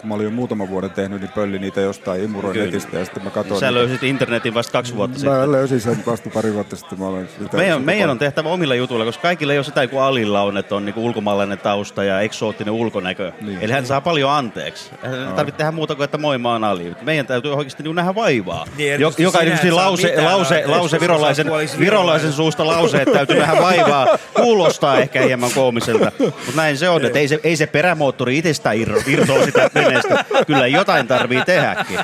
kun 0.00 0.08
mä 0.08 0.14
olin 0.14 0.24
jo 0.24 0.30
muutaman 0.30 0.68
vuoden 0.68 0.90
tehnyt, 0.90 1.20
niin 1.20 1.30
pölli 1.34 1.58
niitä 1.58 1.80
jostain 1.80 2.24
imuroin 2.24 2.52
Kyllä. 2.52 2.66
netistä 2.66 2.98
ja 2.98 3.04
sitten 3.04 3.24
mä 3.24 3.30
katsoin. 3.30 3.60
Sä 3.60 3.66
niitä. 3.66 3.78
löysit 3.78 4.02
internetin 4.02 4.54
vasta 4.54 4.72
kaksi 4.72 4.96
vuotta 4.96 5.18
sitten. 5.18 5.38
Mä 5.38 5.52
löysin 5.52 5.80
sen 5.80 6.02
vasta 6.06 6.30
pari 6.34 6.54
vuotta 6.54 6.76
sitten. 6.76 6.98
Mä 6.98 7.06
olen 7.06 7.28
sitä, 7.28 7.56
Meidän, 7.56 7.78
sitä 7.78 7.86
meidän 7.86 8.10
on 8.10 8.18
tehtävä 8.18 8.48
omilla 8.48 8.74
jutuilla, 8.74 9.04
koska 9.04 9.22
kaikilla 9.22 9.52
ei 9.52 9.58
ole 9.58 9.64
sitä 9.64 9.86
kuin 9.86 10.02
Alilla 10.02 10.42
on, 10.42 10.56
että 10.56 10.74
on 10.74 10.84
niinku 10.84 11.06
ulkomaalainen 11.06 11.58
tausta 11.58 12.04
ja 12.04 12.20
eksoottinen 12.20 12.74
ulkonäkö. 12.74 13.32
Niin. 13.40 13.58
Eli 13.60 13.72
hän 13.72 13.86
saa 13.86 14.00
paljon 14.00 14.30
anteeksi. 14.30 14.90
Hän 15.02 15.32
tarvitse 15.36 15.58
tehdä 15.58 15.72
muuta 15.72 15.94
kuin, 15.94 16.04
että 16.04 16.18
moi 16.18 16.38
mä 16.38 16.52
oon 16.52 16.64
Ali. 16.64 16.92
Meidän 17.02 17.26
täytyy 17.26 17.54
oikeasti 17.54 17.82
niinku 17.82 17.94
nähdä 17.94 18.14
vaivaa. 18.14 18.66
Niin, 18.76 19.00
joka 19.00 19.38
sinä 19.38 19.76
lause, 19.76 20.22
lause, 20.22 20.62
lause 20.66 20.90
koska 20.90 21.00
virolaisen, 21.00 21.46
virolaisen 21.78 22.32
suusta 22.32 22.66
lause, 22.66 23.02
että 23.02 23.14
täytyy 23.14 23.38
nähdä 23.38 23.60
vaivaa. 23.60 24.06
Kuulostaa 24.34 24.98
ehkä 24.98 25.22
hieman 25.22 25.50
koomiselta, 25.54 26.12
mutta 26.18 26.52
näin 26.56 26.78
se 26.78 26.88
on. 26.88 27.04
Että 27.04 27.18
ei, 27.18 27.28
se, 27.28 27.40
ei 27.44 27.56
se 27.56 27.66
perämoottori 27.66 28.38
itsestään 28.38 28.76
irro, 28.76 29.00
irtoa 29.06 29.44
sitä 29.44 29.70
veneestä. 29.94 30.44
Kyllä 30.46 30.66
jotain 30.66 31.08
tarvii 31.08 31.42
tehdäkin. 31.46 31.98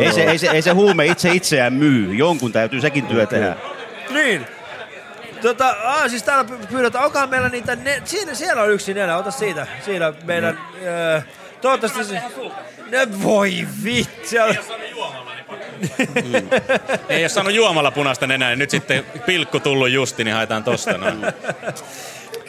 Ei 0.00 0.12
se, 0.12 0.22
ei, 0.22 0.38
se, 0.38 0.50
ei 0.50 0.62
se 0.62 0.70
huume 0.70 1.06
itse 1.06 1.30
itseään 1.32 1.72
myy. 1.72 2.14
Jonkun 2.14 2.52
täytyy 2.52 2.80
sekin 2.80 3.06
työ 3.06 3.26
tehdä. 3.26 3.56
Niin. 4.10 4.46
Tota, 5.42 5.76
aa, 5.84 6.08
siis 6.08 6.22
täällä 6.22 6.44
py- 6.44 6.66
pyydetään, 6.66 7.04
onkohan 7.04 7.28
meillä 7.28 7.48
niitä, 7.48 7.76
ne, 7.76 8.02
siinä, 8.04 8.34
siellä 8.34 8.62
on 8.62 8.70
yksi 8.72 8.94
neljä, 8.94 9.16
ota 9.16 9.30
siitä, 9.30 9.66
siinä 9.84 10.12
meidän, 10.24 10.58
öö, 10.82 11.20
toivottavasti 11.60 12.04
se, 12.04 12.22
ne 12.90 13.22
voi 13.22 13.66
vitsi, 13.84 14.10
siellä- 14.22 14.54
Ei 17.08 17.22
ole 17.22 17.28
saanut 17.28 17.52
juomalla 17.52 17.90
punaista 17.90 18.26
nenää, 18.26 18.48
niin 18.48 18.58
nyt 18.58 18.70
sitten 18.70 19.04
pilkku 19.26 19.60
tullut 19.60 19.90
justi, 19.90 20.24
niin 20.24 20.34
haetaan 20.34 20.64
tosta 20.64 20.98
noin. 20.98 21.18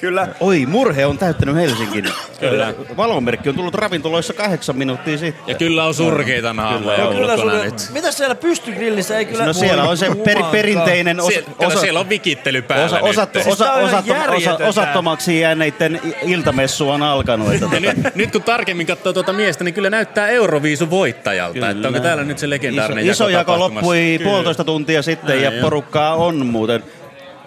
Kyllä. 0.01 0.27
Oi, 0.39 0.65
murhe 0.65 1.05
on 1.05 1.17
täyttänyt 1.17 1.55
Helsingin. 1.55 2.05
Kyllä. 2.39 2.73
Valomerkki 2.97 3.49
on 3.49 3.55
tullut 3.55 3.75
ravintoloissa 3.75 4.33
kahdeksan 4.33 4.77
minuuttia 4.77 5.17
sitten. 5.17 5.43
Ja 5.47 5.55
kyllä 5.55 5.83
on 5.83 5.93
surkeita 5.93 6.53
naamoja 6.53 6.97
No, 7.03 7.11
kyllä 7.11 7.37
sulle, 7.37 7.65
nyt. 7.65 7.73
mitä 7.93 8.11
siellä 8.11 8.35
pystygrillissä 8.35 9.17
ei 9.17 9.25
kyllä... 9.25 9.45
No 9.45 9.53
siellä 9.53 9.83
on 9.83 9.97
se 9.97 10.15
per, 10.23 10.37
perinteinen 10.51 11.19
osa, 11.19 11.29
Sie- 11.31 11.41
kato, 11.41 11.65
osa, 11.67 11.79
siellä 11.79 11.99
on 11.99 12.09
vikittely 12.09 12.61
päällä 12.61 12.99
osa, 12.99 13.21
nyt. 13.33 13.33
Siis 13.33 13.47
osa, 13.47 13.65
ihan 13.65 13.83
osattom, 13.85 14.15
osa, 14.17 14.23
järjetöntä. 14.23 14.67
osattomaksi 14.67 15.39
jääneiden 15.39 16.01
iltamessu 16.25 16.89
on 16.89 17.03
alkanut. 17.03 17.53
Että 17.53 17.65
Ja 17.65 17.69
tota, 17.69 17.79
nyt, 18.03 18.15
nyt 18.15 18.31
kun 18.31 18.43
tarkemmin 18.43 18.87
katsoo 18.87 19.13
tuota 19.13 19.33
miestä, 19.33 19.63
niin 19.63 19.73
kyllä 19.73 19.89
näyttää 19.89 20.27
Euroviisu 20.27 20.89
voittajalta. 20.89 21.53
Kyllä. 21.53 21.69
Että 21.69 21.87
onko 21.87 21.99
täällä 21.99 22.23
nyt 22.23 22.37
se 22.37 22.49
legendaarinen 22.49 23.03
iso, 23.03 23.11
iso 23.27 23.29
jako 23.29 23.59
loppui 23.59 24.15
Kyllä. 24.17 24.29
puolitoista 24.31 24.63
tuntia 24.63 25.01
sitten 25.01 25.41
Näin 25.41 25.55
ja 25.55 25.61
porukkaa 25.61 26.15
on 26.15 26.45
muuten, 26.45 26.83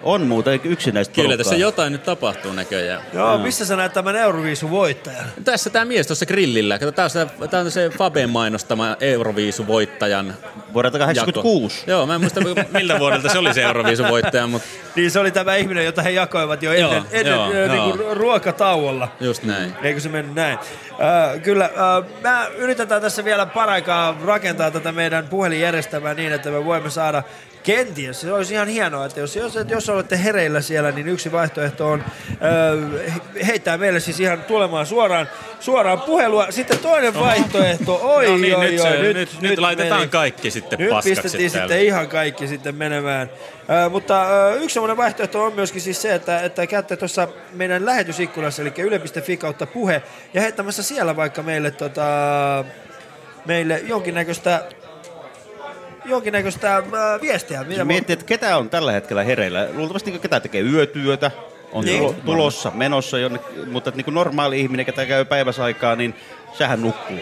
on 0.03 0.27
muuten 0.27 0.59
yksinäistä 0.63 1.13
Kyllä 1.13 1.27
porukkaa. 1.27 1.43
tässä 1.43 1.55
jotain 1.55 1.91
nyt 1.93 2.03
tapahtuu 2.03 2.53
näköjään. 2.53 3.01
Joo, 3.13 3.37
missä 3.37 3.65
sä 3.65 3.75
näet 3.75 3.93
tämän 3.93 4.15
Euroviisun 4.15 4.71
voittajan? 4.71 5.25
Tässä 5.43 5.69
tämä 5.69 5.85
mies 5.85 6.07
tuossa 6.07 6.25
grillillä. 6.25 6.79
Kato, 6.79 6.91
tää 6.91 7.03
on 7.05 7.09
se, 7.09 7.27
tää 7.49 7.59
on 7.59 7.71
se 7.71 7.89
Faben 7.97 8.29
mainostama 8.29 8.95
Euroviisu-voittajan 8.99 10.33
Vuodelta 10.73 10.99
86. 10.99 11.79
Jako. 11.79 11.91
Joo, 11.91 12.05
mä 12.05 12.15
en 12.15 12.21
muista 12.21 12.41
miltä 12.77 12.99
vuodelta 12.99 13.29
se 13.29 13.37
oli 13.37 13.53
se 13.53 13.63
Euroviisu-voittaja, 13.63 14.47
mutta 14.47 14.67
Niin 14.95 15.11
se 15.11 15.19
oli 15.19 15.31
tämä 15.31 15.55
ihminen, 15.55 15.85
jota 15.85 16.01
he 16.01 16.09
jakoivat 16.09 16.63
jo 16.63 16.71
ennen, 16.71 16.91
Joo, 16.91 17.03
ennen 17.11 17.33
joo, 17.33 17.67
niinku 17.67 18.03
joo. 18.03 18.13
ruokatauolla. 18.13 19.07
just 19.19 19.43
näin. 19.43 19.73
Eikö 19.83 19.99
se 19.99 20.09
mennyt 20.09 20.35
näin? 20.35 20.59
Äh, 20.91 21.41
kyllä, 21.41 21.65
äh, 21.65 22.21
mä 22.21 22.47
yritetään 22.57 23.01
tässä 23.01 23.25
vielä 23.25 23.45
paraikaa 23.45 24.17
rakentaa 24.25 24.71
tätä 24.71 24.91
meidän 24.91 25.27
puhelinjärjestelmää 25.27 26.13
niin, 26.13 26.33
että 26.33 26.49
me 26.49 26.65
voimme 26.65 26.89
saada 26.89 27.23
kenties, 27.63 28.21
se 28.21 28.33
olisi 28.33 28.53
ihan 28.53 28.67
hienoa, 28.67 29.05
että 29.05 29.19
jos, 29.19 29.35
jos, 29.35 29.53
jos 29.67 29.89
olette 29.89 30.23
hereillä 30.23 30.61
siellä, 30.61 30.91
niin 30.91 31.07
yksi 31.07 31.31
vaihtoehto 31.31 31.87
on 31.91 32.03
he- 33.15 33.45
heittää 33.47 33.77
meille 33.77 33.99
siis 33.99 34.19
ihan 34.19 34.43
tulemaan 34.43 34.85
suoraan, 34.85 35.29
suoraan 35.59 36.01
puhelua. 36.01 36.47
Sitten 36.51 36.79
toinen 36.79 37.13
vaihtoehto, 37.13 37.99
oi, 38.03 38.25
no 38.25 38.37
niin, 38.37 38.55
oi, 38.55 38.65
nyt, 38.65 38.79
oi, 38.79 38.91
se, 38.91 38.97
nyt, 39.01 39.15
nyt, 39.17 39.41
nyt 39.41 39.59
laitetaan 39.59 40.01
meni. 40.01 40.11
kaikki 40.11 40.51
sitten 40.51 40.79
Nyt 40.79 40.89
paskaksi 40.89 41.21
pistettiin 41.21 41.51
täällä. 41.51 41.67
sitten 41.67 41.85
ihan 41.85 42.07
kaikki 42.07 42.47
sitten 42.47 42.75
menemään. 42.75 43.29
Ö, 43.85 43.89
mutta 43.89 44.47
ö, 44.49 44.55
yksi 44.55 44.73
semmoinen 44.73 44.97
vaihtoehto 44.97 45.43
on 45.43 45.53
myöskin 45.53 45.81
siis 45.81 46.01
se, 46.01 46.15
että, 46.15 46.41
että 46.41 46.67
käytte 46.67 46.97
tuossa 46.97 47.27
meidän 47.53 47.85
lähetysikkunassa, 47.85 48.61
eli 48.61 48.73
yle.fi 48.77 49.37
kautta 49.37 49.65
puhe, 49.67 50.01
ja 50.33 50.41
heittämässä 50.41 50.83
siellä 50.83 51.15
vaikka 51.15 51.43
meille, 51.43 51.71
tota, 51.71 52.03
meille 53.45 53.81
jonkinnäköistä 53.85 54.63
jonkinnäköistä 56.05 56.77
äh, 56.77 56.83
viestiä. 57.21 57.63
Mitä 57.63 57.85
Miettii, 57.85 58.13
että 58.13 58.25
ketä 58.25 58.57
on 58.57 58.69
tällä 58.69 58.91
hetkellä 58.91 59.23
hereillä. 59.23 59.67
Luultavasti 59.73 60.11
ketä 60.19 60.39
tekee 60.39 60.61
yötyötä, 60.61 61.31
on 61.71 61.85
Niin. 61.85 61.99
tulo, 61.99 62.15
tulossa, 62.25 62.71
menossa 62.75 63.19
jonnekin, 63.19 63.69
mutta 63.69 63.89
että 63.89 63.97
niin 63.97 64.05
kuin 64.05 64.15
normaali 64.15 64.59
ihminen, 64.61 64.85
ketä 64.85 65.05
käy 65.05 65.25
päiväsaikaa, 65.25 65.95
niin 65.95 66.15
sehän 66.53 66.81
nukkuu. 66.81 67.19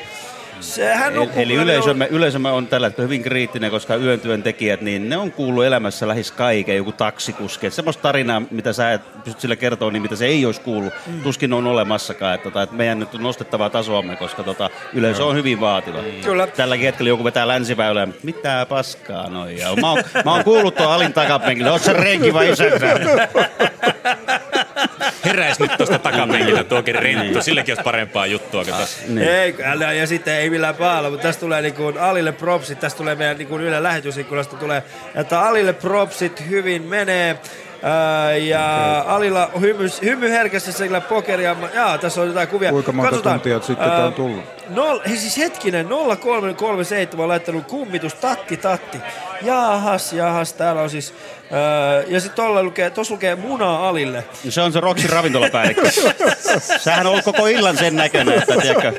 Sehän 0.59 1.13
Eli, 1.13 1.19
nukkuu 1.19 1.41
eli 1.41 1.53
yleisömme, 1.53 2.07
yleisömme 2.11 2.51
on 2.51 2.67
tällä 2.67 2.87
hetkellä 2.87 3.05
hyvin 3.05 3.23
kriittinen, 3.23 3.71
koska 3.71 3.95
yön 3.95 4.19
työntekijät, 4.19 4.81
niin 4.81 5.09
ne 5.09 5.17
on 5.17 5.31
kuullut 5.31 5.65
elämässä 5.65 6.07
lähes 6.07 6.31
kaiken, 6.31 6.77
joku 6.77 6.91
taksikuski. 6.91 7.67
Et 7.67 7.73
Semmoista 7.73 8.01
tarinaa, 8.01 8.41
mitä 8.51 8.73
sä 8.73 8.93
et 8.93 9.23
pysty 9.23 9.41
sille 9.41 9.55
kertoa, 9.55 9.91
niin 9.91 10.01
mitä 10.01 10.15
se 10.15 10.25
ei 10.25 10.45
olisi 10.45 10.61
kuullut, 10.61 10.93
mm. 11.07 11.21
tuskin 11.21 11.53
on 11.53 11.67
olemassakaan. 11.67 12.35
Että, 12.35 12.43
tota, 12.43 12.61
että 12.61 12.75
meidän 12.75 12.99
nyt 12.99 13.15
on 13.15 13.23
nostettava 13.23 13.69
tasoamme, 13.69 14.15
koska 14.15 14.43
tota, 14.43 14.69
yleisö 14.93 15.25
on 15.25 15.35
hyvin 15.35 15.59
vaativa. 15.59 15.97
Kyllä. 16.23 16.47
Tälläkin 16.47 16.85
hetkellä 16.85 17.09
joku 17.09 17.23
vetää 17.23 17.47
länsiväylää, 17.47 18.05
mutta 18.05 18.25
mitä 18.25 18.65
paskaa 18.69 19.29
noin. 19.29 19.57
Ja 19.57 19.75
mä, 19.81 19.91
oon, 19.91 20.03
mä 20.25 20.31
oon 20.31 20.43
kuullut 20.43 20.75
tuon 20.75 20.91
alin 20.91 21.13
takapenkillä, 21.13 21.71
oot 21.71 21.81
sä 21.81 21.93
renki 21.93 22.33
vai 22.33 22.49
isäntä? 22.49 22.99
Heräis 25.25 25.59
nyt 25.59 25.71
tuosta 25.77 25.99
takapenkiltä 25.99 26.63
tuokin 26.63 26.95
renttu. 26.95 27.41
Silläkin 27.41 27.71
olisi 27.71 27.83
parempaa 27.83 28.25
juttua 28.25 28.63
kuin 28.63 28.75
tässä. 28.75 29.01
Niin. 29.07 29.27
Ei, 29.27 29.55
älä, 29.63 29.93
ja 29.93 30.07
sitten 30.07 30.35
ei 30.35 30.49
millään 30.49 30.75
pahalla, 30.75 31.09
mutta 31.09 31.23
tässä 31.23 31.41
tulee 31.41 31.61
niin 31.61 31.97
Alille 31.99 32.31
propsit, 32.31 32.79
tässä 32.79 32.97
tulee 32.97 33.15
meidän 33.15 33.37
niin 33.37 33.61
Yle 33.61 33.83
lähetysikkunasta 33.83 34.55
tulee, 34.55 34.83
että 35.15 35.41
Alille 35.41 35.73
propsit 35.73 36.49
hyvin 36.49 36.81
menee. 36.81 37.39
Ää, 37.83 38.35
ja 38.35 38.97
okay. 39.01 39.15
Alilla 39.15 39.51
hymy, 39.59 39.89
hymy 40.01 40.29
herkässä 40.29 40.71
se 40.71 40.87
kyllä 40.87 41.01
pokeria. 41.01 41.55
Jaa, 41.73 41.97
tässä 41.97 42.21
on 42.21 42.27
jotain 42.27 42.47
kuvia. 42.47 42.71
Kuinka 42.71 42.91
monta 42.91 43.09
Katsotaan. 43.09 43.39
tuntia 43.39 43.61
sitten 43.61 43.89
tämä 43.89 44.05
on 44.05 44.13
tullut? 44.13 44.43
Nol, 44.69 44.99
hei 45.07 45.17
siis 45.17 45.37
hetkinen, 45.37 45.87
0337 45.87 47.23
on 47.23 47.29
laittanut 47.29 47.67
kummitus 47.67 48.13
tatti 48.13 48.57
tatti. 48.57 48.97
Jahas, 49.41 50.13
jahas, 50.13 50.53
täällä 50.53 50.81
on 50.81 50.89
siis... 50.89 51.13
Ää, 51.51 52.03
ja 52.07 52.19
sitten 52.19 52.35
tuolla 52.35 52.63
lukee, 52.63 52.89
tuossa 52.89 53.13
lukee 53.13 53.35
muna 53.35 53.89
Alille. 53.89 54.23
Se 54.49 54.61
on 54.61 54.73
se 54.73 54.79
Roxin 54.79 55.09
ravintolapäällikkö. 55.09 55.91
Sähän 56.79 57.07
on 57.07 57.11
ollut 57.11 57.25
koko 57.25 57.47
illan 57.47 57.77
sen 57.77 57.95
näköinen, 57.95 58.39
että 58.39 58.55
tiedätkö, 58.61 58.93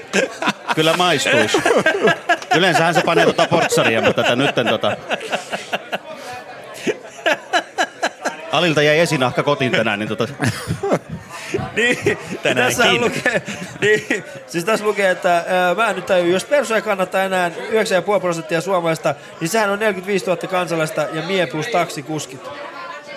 kyllä 0.74 0.96
maistuisi. 0.96 1.58
Yleensähän 2.56 2.94
se 2.94 3.02
panee 3.02 3.26
tota 3.26 3.46
portsaria, 3.50 4.02
mutta 4.02 4.22
tätä 4.22 4.36
nytten 4.36 4.66
tota... 4.66 4.96
Alilta 8.52 8.82
jäi 8.82 8.98
esinahka 8.98 9.42
kotiin 9.42 9.72
tänään, 9.72 9.98
niin 9.98 10.08
tota... 10.08 10.28
niin, 11.76 12.18
Tänäänkin. 12.42 12.76
tässä 12.76 12.94
lukee, 12.94 13.42
niin, 13.80 14.24
siis 14.46 14.64
tässä 14.64 14.86
lukee, 14.86 15.10
että 15.10 15.44
ää, 15.48 15.74
mä 15.74 15.90
en 15.90 15.96
nyt 15.96 16.06
tajua, 16.06 16.28
jos 16.28 16.44
persoja 16.44 16.82
kannattaa 16.82 17.22
enää 17.22 17.48
9,5 17.48 18.20
prosenttia 18.20 18.60
suomalaista, 18.60 19.14
niin 19.40 19.48
sehän 19.48 19.70
on 19.70 19.78
45 19.78 20.26
000 20.26 20.48
kansalaista 20.48 21.06
ja 21.12 21.22
mie 21.22 21.46
plus 21.46 21.66
taksikuskit. 21.66 22.40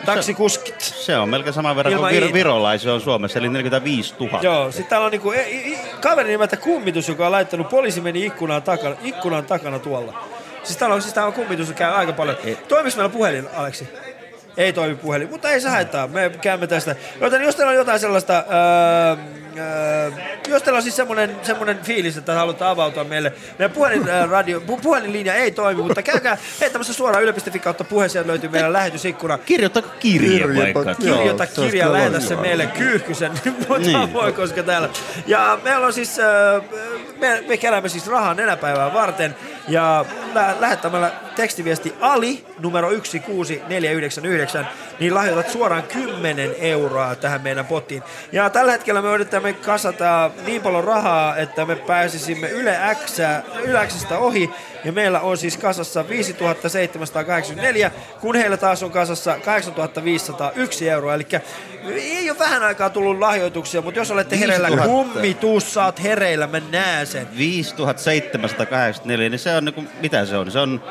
Taksikuskit. 0.06 0.82
Se 0.82 1.18
on 1.18 1.30
melkein 1.30 1.54
saman 1.54 1.76
verran 1.76 1.94
Ilman 1.94 2.10
kuin 2.10 2.24
vir- 2.24 2.34
virolaisia 2.34 2.94
on 2.94 3.02
Suomessa, 3.02 3.40
eli 3.40 3.50
45 3.50 4.16
000. 4.20 4.40
Joo, 4.42 4.72
sitten 4.72 4.90
täällä 4.90 5.06
on 5.06 5.12
niinku, 5.12 5.32
e, 5.32 5.50
i, 5.50 5.80
kaveri 6.02 6.30
nimeltä 6.30 6.58
Kummitus, 6.58 7.08
joka 7.08 7.26
on 7.26 7.32
laittanut, 7.32 7.70
poliisi 7.70 8.02
meni 8.02 8.26
ikkunan 8.26 8.64
takana, 8.64 8.96
ikkunan 9.04 9.46
takana 9.46 9.80
tuolla. 9.80 10.24
Siis 10.64 10.78
täällä 10.78 10.96
on, 10.96 11.02
siis 11.02 11.14
täällä 11.14 11.28
on 11.28 11.34
kummitus, 11.34 11.68
joka 11.68 11.78
käy 11.78 11.92
aika 11.92 12.14
paljon. 12.14 12.38
Toimiks 12.68 12.96
meillä 12.96 13.10
puhelin, 13.10 13.48
Aleksi? 13.56 13.90
Ei 14.58 14.74
toimi 14.74 14.96
puhelin, 14.96 15.30
mutta 15.30 15.50
ei 15.52 15.62
se 15.62 15.70
haittaa. 15.70 16.08
Me 16.08 16.32
käymme 16.42 16.68
tästä. 16.68 16.96
Joten 17.22 17.42
jos 17.42 17.56
teillä 17.56 17.70
on 17.70 17.76
jotain 17.76 18.00
sellaista, 18.00 18.34
öö, 18.34 19.16
öö, 19.58 20.12
jos 20.48 20.64
teillä 20.64 20.78
on 20.78 20.84
siis 20.84 20.96
semmoinen, 20.96 21.36
semmoinen 21.44 21.80
fiilis, 21.84 22.18
että 22.18 22.34
haluatte 22.34 22.66
avautua 22.66 23.04
meille. 23.04 23.34
Meidän 23.60 23.72
puhelin, 23.76 24.10
öö, 24.10 24.26
radio, 24.26 24.62
pu, 24.62 24.78
puhelinlinja 24.78 25.34
ei 25.34 25.52
toimi, 25.52 25.82
mutta 25.84 26.02
käykää 26.02 26.38
heittämässä 26.62 26.94
suoraan 26.94 27.24
yle.fi 27.24 27.60
kautta 27.60 27.84
puhe, 27.84 28.10
sieltä 28.10 28.28
löytyy 28.28 28.50
meidän 28.50 28.74
lähetysikkuna. 28.74 29.38
Kirjoita 29.38 29.82
kirje 29.82 30.48
vaikka. 30.56 30.96
Kirjoita 30.96 31.46
kirja, 31.48 31.92
lähetä 31.92 32.20
se 32.20 32.36
meille 32.36 32.66
kyyhkysen, 32.66 33.32
mutta 33.70 33.78
Niin. 33.78 34.14
voi 34.14 34.34
koska 34.34 34.64
täällä. 34.64 34.90
Ja 35.28 35.60
meillä 35.64 35.88
on 35.88 35.94
siis, 35.94 36.20
öö, 36.20 36.62
me, 37.20 37.44
me 37.48 37.58
keräämme 37.58 37.90
siis 37.90 38.08
rahaa 38.08 38.34
nenäpäivää 38.34 38.94
varten 38.94 39.36
ja 39.68 40.06
lä- 40.34 40.56
lähettämällä 40.60 41.12
tekstiviesti 41.36 41.94
Ali 42.02 42.46
numero 42.60 42.88
16499, 42.90 44.26
niin 45.00 45.16
lahjoitat 45.16 45.50
suoraan 45.50 45.84
10 45.84 46.56
euroa 46.60 47.16
tähän 47.16 47.42
meidän 47.42 47.66
pottiin. 47.66 48.04
Ja 48.32 48.50
tällä 48.50 48.72
hetkellä 48.72 49.02
me 49.02 49.14
yritämme 49.14 49.54
kasata 49.54 50.32
niin 50.46 50.62
paljon 50.62 50.84
rahaa, 50.84 51.38
että 51.38 51.66
me 51.66 51.76
pääsisimme 51.76 52.50
Yle, 52.50 52.78
X, 53.06 53.20
Yle 53.64 53.88
Xstä 53.88 54.18
ohi. 54.18 54.50
Ja 54.86 54.92
meillä 54.92 55.20
on 55.20 55.38
siis 55.38 55.58
kasassa 55.58 56.10
5784, 56.10 57.92
kun 58.22 58.36
heillä 58.36 58.58
taas 58.58 58.84
on 58.84 58.92
kasassa 58.92 59.40
8501 59.46 60.90
euroa. 60.90 61.14
Eli 61.14 61.28
ei 61.94 62.30
ole 62.30 62.40
vähän 62.40 62.64
aikaa 62.64 62.90
tullut 62.90 63.20
lahjoituksia, 63.20 63.82
mutta 63.82 64.00
jos 64.00 64.12
olette 64.12 64.40
hereillä, 64.40 64.68
5000. 64.68 64.92
kummitus, 64.92 65.78
oot 65.78 66.04
hereillä, 66.04 66.48
mä 66.48 66.62
näen 66.72 67.08
sen. 67.08 67.28
5784, 67.38 69.30
niin 69.30 69.40
se 69.40 69.56
on 69.56 69.66
niinku, 69.66 69.84
mitä 70.02 70.26
se 70.26 70.38
on? 70.38 70.52
Se 70.52 70.60
on 70.60 70.84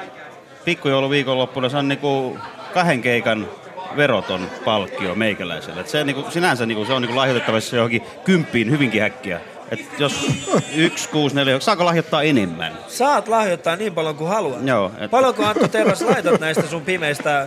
pikkujoulu 0.65 1.11
viikonloppuna, 1.11 1.69
se 1.69 1.77
on 1.77 1.89
niinku 1.89 2.39
kahden 2.73 3.03
keikan 3.03 3.49
veroton 3.97 4.51
palkkio 4.65 5.15
meikäläiselle. 5.15 5.81
Et 5.81 5.89
se 5.89 6.05
niinku, 6.05 6.31
sinänsä 6.31 6.67
niinku, 6.67 6.85
se 6.85 6.93
on 6.93 7.03
niinku 7.03 7.17
lahjoitettavissa 7.17 7.77
johonkin 7.77 8.03
kymppiin 8.25 8.71
hyvinkin 8.71 9.03
äkkiä. 9.03 9.41
Et 9.73 9.81
jos 9.99 10.27
yksi, 10.75 11.09
kuusi, 11.09 11.35
neljä, 11.35 11.61
saako 11.61 11.85
lahjoittaa 11.85 12.23
enemmän? 12.23 12.73
Saat 12.89 13.29
lahjoittaa 13.29 13.77
niin 13.77 13.95
paljon 13.95 14.17
kuin 14.17 14.29
haluat. 14.31 14.67
Joo. 14.67 14.93
Et, 15.01 15.11
Paljonko 15.11 15.45
Antto 15.47 15.69
Terras 15.69 16.03
laitat 16.03 16.41
näistä 16.41 16.67
sun 16.67 16.83
pimeistä 16.83 17.47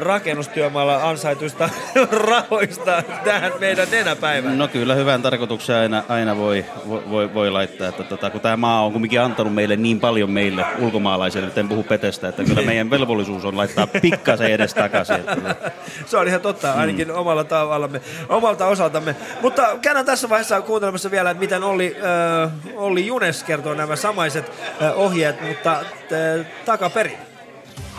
rakennustyömaalla 0.00 1.08
ansaituista 1.08 1.68
rahoista 2.28 3.02
tähän 3.24 3.52
meidän 3.60 3.88
nenäpäivään? 3.90 4.58
No 4.58 4.68
kyllä 4.68 4.94
hyvän 4.94 5.22
tarkoituksen 5.22 5.76
aina, 5.76 6.02
aina 6.08 6.36
voi, 6.36 6.64
voi, 6.88 7.34
voi 7.34 7.50
laittaa, 7.50 7.88
että 7.88 8.02
tota, 8.02 8.30
kun 8.30 8.40
tämä 8.40 8.56
maa 8.56 8.84
on 8.84 8.92
kumminkin 8.92 9.20
antanut 9.20 9.54
meille 9.54 9.76
niin 9.76 10.00
paljon 10.00 10.30
meille 10.30 10.64
ulkomaalaisille, 10.78 11.46
nyt 11.46 11.58
en 11.58 11.68
puhu 11.68 11.82
petestä, 11.82 12.28
että 12.28 12.44
kyllä 12.44 12.62
meidän 12.62 12.90
velvollisuus 12.90 13.44
on 13.44 13.56
laittaa 13.56 13.86
pikkasen 13.86 14.50
edes 14.52 14.74
takaisin. 14.74 15.16
Että, 15.16 15.70
Se 16.06 16.16
on 16.16 16.28
ihan 16.28 16.40
totta, 16.40 16.72
ainakin 16.72 17.08
Mm. 17.08 17.14
omalla 17.14 17.44
tavallamme, 17.44 18.00
omalta 18.28 18.66
osaltamme. 18.66 19.16
Mutta 19.42 19.68
käydään 19.82 20.06
tässä 20.06 20.28
vaiheessa 20.28 20.60
kuuntelemassa 20.60 21.10
vielä, 21.10 21.30
että 21.30 21.40
miten 21.40 21.64
Olli, 21.66 21.96
äh, 21.96 22.52
Olli 22.76 23.06
Junes 23.06 23.42
kertoo 23.42 23.74
nämä 23.74 23.96
samaiset 23.96 24.52
äh, 24.82 24.98
ohjeet, 24.98 25.40
mutta 25.48 25.72
äh, 25.80 26.46
takaperin. 26.64 27.18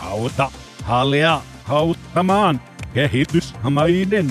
Auta 0.02 0.50
hallia 0.82 1.40
auttamaan 1.68 2.60
kehitysmaiden 2.94 4.30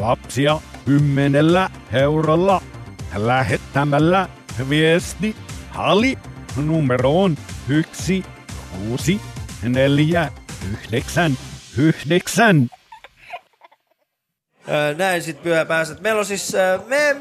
lapsia 0.00 0.60
kymmenellä 0.84 1.70
eurolla 1.92 2.60
lähettämällä 3.16 4.28
viesti 4.68 5.36
hali 5.70 6.18
numeroon 6.56 7.36
yksi 7.68 8.24
kuusi 8.70 9.20
neljä 9.62 10.32
yhdeksän 10.72 11.38
yhdeksän. 11.78 12.68
Näin 14.96 15.22
sit 15.22 15.42
pyhä 15.42 15.64
pääset. 15.64 16.00
Meillä 16.00 16.18
on 16.18 16.26
siis, 16.26 16.52
me, 16.86 17.16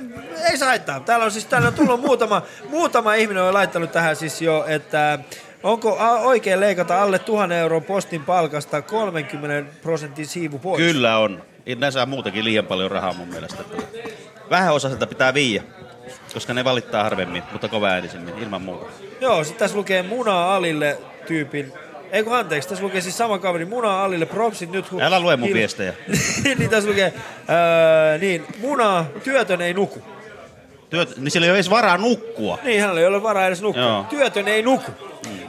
ei 0.50 0.58
se 0.58 0.66
haittaa. 0.66 1.00
Täällä 1.00 1.26
on 1.26 1.32
siis, 1.32 1.46
täällä 1.46 1.68
on 1.68 1.74
tullut 1.74 2.02
muutama, 2.02 2.42
muutama 2.70 3.14
ihminen 3.14 3.44
on 3.44 3.54
laittanut 3.54 3.92
tähän 3.92 4.16
siis 4.16 4.42
jo, 4.42 4.66
että 4.68 5.20
onko 5.64 5.98
oikein 6.22 6.60
leikata 6.60 7.02
alle 7.02 7.20
tuhannen 7.20 7.58
euron 7.58 7.84
postin 7.84 8.24
palkasta 8.26 8.82
30 8.82 9.72
prosentin 9.82 10.28
siivu 10.28 10.60
pois? 10.60 10.84
kyllä 10.84 11.18
on. 11.18 11.44
Ne 11.76 11.92
saa 11.92 12.06
muutakin 12.06 12.44
liian 12.44 12.66
paljon 12.66 12.92
rahaa 12.92 13.14
mun 13.14 13.28
mielestä. 13.28 13.64
Vähän 14.50 14.74
osaiselta 14.74 15.08
pitää 15.08 15.34
viiä, 15.34 15.64
koska 16.34 16.54
ne 16.54 16.64
valittaa 16.64 17.04
harvemmin, 17.04 17.44
mutta 17.52 17.68
kova 17.68 17.88
äänisemmin, 17.88 18.38
ilman 18.40 18.62
muuta. 18.62 18.86
Joo, 19.22 19.44
sitten 19.44 19.60
tässä 19.60 19.78
lukee 19.78 20.04
Muna 20.04 20.56
Alille 20.56 20.98
tyypin. 21.28 21.74
Ei 22.12 22.24
kun 22.24 22.36
anteeksi, 22.36 22.70
tässä 22.70 22.84
lukee 22.84 23.02
siis 23.02 23.18
sama 23.18 23.40
kaveri, 23.40 23.66
Muna 23.66 24.04
Alille, 24.04 24.26
propsit 24.26 24.72
nyt. 24.72 24.86
Hu- 24.92 25.02
Älä 25.02 25.20
lue 25.20 25.38
mun 25.38 25.54
viestejä. 25.54 25.94
niin 26.60 26.70
tässä 26.70 26.90
lukee, 26.90 27.14
öö, 27.50 28.18
niin, 28.18 28.46
Muna, 28.62 29.06
työtön 29.24 29.62
ei 29.62 29.74
nuku. 29.74 30.02
Työt, 30.90 31.18
niin 31.18 31.32
sillä 31.32 31.46
ei 31.46 31.52
ole 31.52 31.58
edes 31.58 31.70
varaa 31.70 31.98
nukkua. 31.98 32.60
Niin, 32.64 32.82
hänellä 32.82 33.00
ei 33.00 33.08
ole 33.08 33.24
varaa 33.24 33.48
edes 33.48 33.62
nukkua. 33.62 33.84
Joo. 33.84 34.06
Työtön 34.10 34.48
ei 34.48 34.62
nuku. 34.62 34.92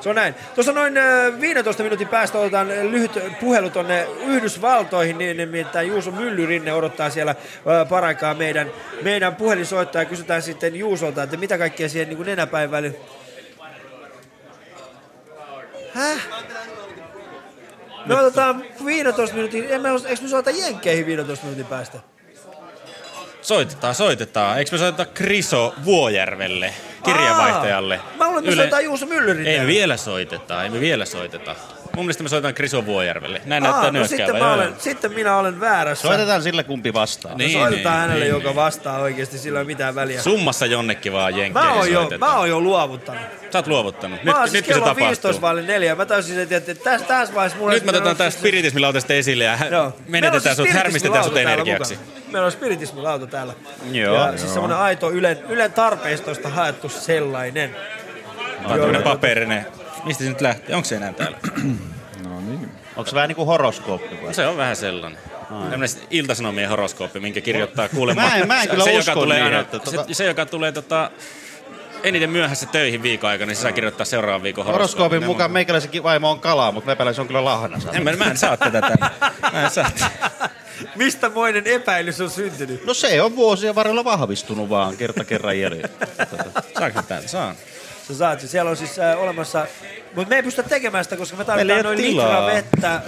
Se 0.01 0.09
on 0.09 0.15
näin. 0.15 0.35
Tuossa 0.55 0.73
noin 0.73 0.97
ö, 0.97 1.33
15 1.41 1.83
minuutin 1.83 2.09
päästä 2.09 2.39
otetaan 2.39 2.69
lyhyt 2.69 3.19
puhelu 3.41 3.71
tonne 3.71 4.07
Yhdysvaltoihin, 4.27 5.19
niin 5.19 5.37
nimittäin 5.37 5.89
Juuso 5.89 6.11
Myllyrinne 6.11 6.73
odottaa 6.73 7.11
siellä 7.11 7.35
ö, 7.83 7.85
paraikaa 7.85 8.35
meidän, 8.35 8.71
meidän 9.03 9.37
puhelinsoittaja. 9.37 10.05
Kysytään 10.05 10.43
sitten 10.43 10.77
Juusolta, 10.77 11.23
että 11.23 11.37
mitä 11.37 11.59
kaikkea 11.59 11.89
siihen 11.89 12.09
niin 12.09 12.27
nenäpäivälle... 12.27 12.95
Häh? 15.99 16.21
Me 18.07 18.15
otetaan 18.15 18.65
15 18.85 19.37
minuutin, 19.37 19.67
en 19.71 19.81
mä, 19.81 19.89
eikö 20.07 20.23
me 20.23 20.29
soita 20.29 20.51
Jenkkeihin 20.51 21.07
15 21.07 21.45
minuutin 21.45 21.67
päästä? 21.67 21.99
Soitetaan, 23.43 23.95
soitetaan. 23.95 24.59
Eikö 24.59 24.71
me 24.73 24.79
soiteta 24.79 25.05
Kriso 25.05 25.75
Vuojärvelle, 25.85 26.75
kirjavaihtajalle? 27.05 27.97
Aa, 27.97 28.13
Mä 28.19 28.25
luulen, 28.27 28.39
että 28.39 28.51
me 28.51 28.57
soitetaan 28.57 28.85
Juuso 28.85 29.07
Myllyrinne. 29.07 29.51
Ei 29.51 29.61
me 29.61 29.67
vielä 29.67 29.97
soiteta, 29.97 30.65
ei 30.65 30.71
me 30.71 30.81
vielä 30.81 31.05
soiteta. 31.05 31.55
Mun 31.99 32.07
mielestä 32.07 32.23
me 32.23 32.29
soitetaan 32.29 32.55
Kriso 32.55 32.87
Vuojärvelle. 32.87 33.43
Näin 33.45 33.67
Aa, 33.67 33.71
näyttää 33.71 34.01
no 34.01 34.07
sitten, 34.07 34.39
mä 34.39 34.55
olen, 34.55 34.75
sitten 34.79 35.13
minä 35.13 35.37
olen 35.37 35.61
väärässä. 35.61 36.09
Soitetaan 36.09 36.43
sillä 36.43 36.63
kumpi 36.63 36.95
vastaa. 36.95 37.31
No 37.31 37.39
Niin, 37.39 37.53
soitetaan 37.53 37.95
niin, 37.95 38.01
hänelle, 38.01 38.25
niin, 38.25 38.35
joka 38.35 38.55
vastaa 38.55 38.99
oikeasti, 38.99 39.39
sillä 39.39 39.59
ei 39.59 39.61
ole 39.61 39.67
mitään 39.67 39.95
väliä. 39.95 40.23
Summassa 40.23 40.67
jonnekin 40.67 41.13
vaan 41.13 41.33
Mä 41.33 41.39
jenkkeihin 41.39 41.73
oon, 41.73 41.93
jo, 41.93 42.09
mä 42.19 42.37
oon 42.37 42.49
jo 42.49 42.61
luovuttanut. 42.61 43.23
Sä 43.53 43.59
oot 43.59 43.67
luovuttanut. 43.67 44.25
Mä 44.25 44.31
oon 44.31 44.43
Nyt, 44.43 44.51
siis 44.51 44.67
se 44.67 44.73
kello 44.73 44.85
on 44.85 44.91
tapahtuu? 44.91 45.07
15 45.07 45.41
vaille 45.43 45.63
neljä. 45.63 45.95
Mä 45.95 46.07
täysin, 46.07 46.39
että, 46.39 46.57
että 46.57 46.75
tässä, 46.75 47.07
tässä 47.07 47.35
vaiheessa 47.35 47.59
mulla 47.59 47.73
Nyt 47.73 47.85
me 47.85 47.91
otetaan 47.91 48.17
tää 48.17 48.31
spiritismilauta 48.31 48.99
esille 49.09 49.45
ja 49.45 49.59
on 49.85 49.95
menetetään 50.09 50.57
siis 50.57 50.69
sut, 50.69 50.77
härmistetään 50.77 51.25
sut 51.25 51.37
energiaksi. 51.37 51.99
Meillä 52.33 52.47
on 52.47 52.53
spiritismilauta 52.53 53.27
täällä. 53.27 53.55
Joo. 53.93 54.17
Ja 54.17 54.39
siis 54.39 54.53
semmonen 54.53 54.77
aito 54.77 55.11
Ylen, 55.11 55.39
Ylen 55.49 55.73
tarpeistosta 55.73 56.49
haettu 56.49 56.89
sellainen. 56.89 57.77
On 58.65 58.81
tämmönen 58.81 59.03
paperinen. 59.03 59.67
Mistä 60.05 60.25
se 60.25 60.31
nyt 60.31 60.41
lähtee? 60.41 60.77
Onko 60.77 60.89
se 60.89 60.97
enää 60.97 61.13
täällä? 61.13 61.39
No 62.29 62.41
niin. 62.41 62.71
Onko 62.97 63.09
se 63.11 63.15
vähän 63.15 63.29
niin 63.29 63.37
kuin 63.37 63.47
horoskooppi 63.47 64.19
vai? 64.23 64.35
Se 64.35 64.47
on 64.47 64.57
vähän 64.57 64.77
sellainen. 64.77 65.19
Tämmöinen 65.49 65.89
iltasanomien 66.11 66.69
horoskooppi, 66.69 67.21
minkä 67.21 67.41
kirjoittaa 67.41 67.89
kuulemma. 67.89 68.23
Mä 68.23 68.37
en- 68.37 68.47
mä 68.55 68.63
en 68.63 68.69
kyllä 68.69 68.85
se, 68.85 68.99
usko 68.99 69.11
joka 69.11 69.21
tulee 69.21 69.37
niin, 69.37 69.45
aina, 69.47 69.59
että 69.61 69.77
tota- 69.79 69.91
se, 69.91 70.15
se, 70.15 70.25
joka 70.25 70.47
tulee 70.47 70.73
tota, 70.73 71.11
eniten 72.03 72.31
myöhässä 72.31 72.67
töihin 72.67 73.03
viikon 73.03 73.31
aikana, 73.31 73.47
niin 73.49 73.57
se 73.57 73.63
saa 73.63 73.73
kirjoittaa 73.73 74.05
seuraavan 74.07 74.43
viikon 74.43 74.65
Horoskoopin 74.67 74.99
horoskoopin. 75.03 75.27
mukaan 75.27 75.51
meikäläisenkin 75.51 76.03
vaimo 76.03 76.31
on 76.31 76.41
kalaa, 76.41 76.73
mutta 76.73 76.87
mepäläinen 76.91 77.15
se 77.15 77.21
on 77.21 77.27
kyllä 77.27 77.45
lahna. 77.45 77.79
En, 77.93 78.05
mä, 78.05 78.13
mä 78.13 78.25
en 78.25 78.37
saa 78.37 78.57
tätä 78.57 78.81
tänne. 78.81 79.11
Mä 79.53 79.65
en 79.65 79.71
saa 79.71 79.91
tätä. 79.91 80.11
Mistä 80.97 81.29
moinen 81.31 81.67
epäilys 81.67 82.21
on 82.21 82.31
syntynyt? 82.31 82.85
No 82.87 82.95
se 82.95 83.23
on 83.23 83.37
vuosien 83.37 83.75
varrella 83.75 84.05
vahvistunut 84.05 84.69
vaan 84.69 84.97
kerta 84.97 85.25
kerran 85.25 85.59
jäljellä. 85.59 85.89
Saanko 86.79 87.03
täältä? 87.03 87.29
Saan. 87.29 87.55
Sä 88.09 88.15
saat 88.15 88.41
sen. 88.41 88.49
Siellä 88.49 88.71
on 88.71 88.77
siis 88.77 88.99
äh, 88.99 89.21
olemassa... 89.21 89.67
Mutta 90.15 90.29
me 90.31 90.37
ei 90.37 90.43
pystytä 90.43 90.69
tekemään 90.69 91.05
sitä, 91.05 91.17
koska 91.17 91.37
me 91.37 91.45
tarvitaan 91.45 91.83
noin 91.85 91.99
litra 91.99 92.25
tilaa. 92.25 92.47
vettä. 92.47 92.95
Äh, 92.95 93.03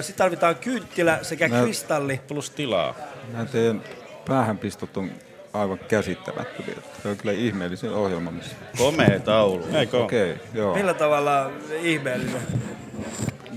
Sitten 0.00 0.16
tarvitaan 0.16 0.56
kynttilä 0.56 1.18
sekä 1.22 1.48
Mä- 1.48 1.62
kristalli. 1.62 2.20
Plus 2.28 2.50
tilaa. 2.50 2.94
Nämä 3.32 3.44
teidän 3.44 3.82
päähänpistot 4.28 4.96
on 4.96 5.10
aivan 5.52 5.78
käsittämättömiä. 5.78 6.74
Se 7.02 7.08
on 7.08 7.16
kyllä 7.16 7.32
ihmeellisen 7.32 7.92
ohjelma. 7.92 8.30
Missä... 8.30 8.56
Komea 8.78 9.20
taulu. 9.20 9.66
Eikö 9.74 9.98
Okei, 10.04 10.32
okay, 10.32 10.44
joo. 10.54 10.74
Millä 10.74 10.94
tavalla 10.94 11.50
ihmeellinen? 11.82 12.42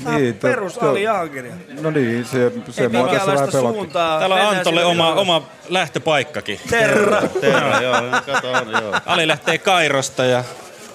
On 0.06 0.16
Niin, 0.16 0.34
to- 0.34 0.48
perus 0.48 0.74
to- 0.78 0.90
Ali 0.90 1.03
Jaageria. 1.03 1.53
No 1.82 1.90
niin, 1.91 2.26
se, 2.26 2.52
se 2.70 2.82
Ei 2.82 2.90
mua 2.90 3.07
tässä 3.07 3.34
vähän 3.34 3.49
pelotti. 3.52 3.94
Täällä 3.94 4.36
on 4.36 4.57
Antolle 4.57 4.86
oma, 4.86 5.14
oma 5.14 5.48
lähtöpaikkakin. 5.70 6.60
Terra. 6.70 7.22
Terra, 7.41 7.82
joo, 7.82 7.94
kato, 8.26 8.52
on, 8.52 8.72
joo. 8.72 8.94
Ali 9.06 9.28
lähtee 9.28 9.57
Kairosta 9.57 10.26
ja 10.26 10.44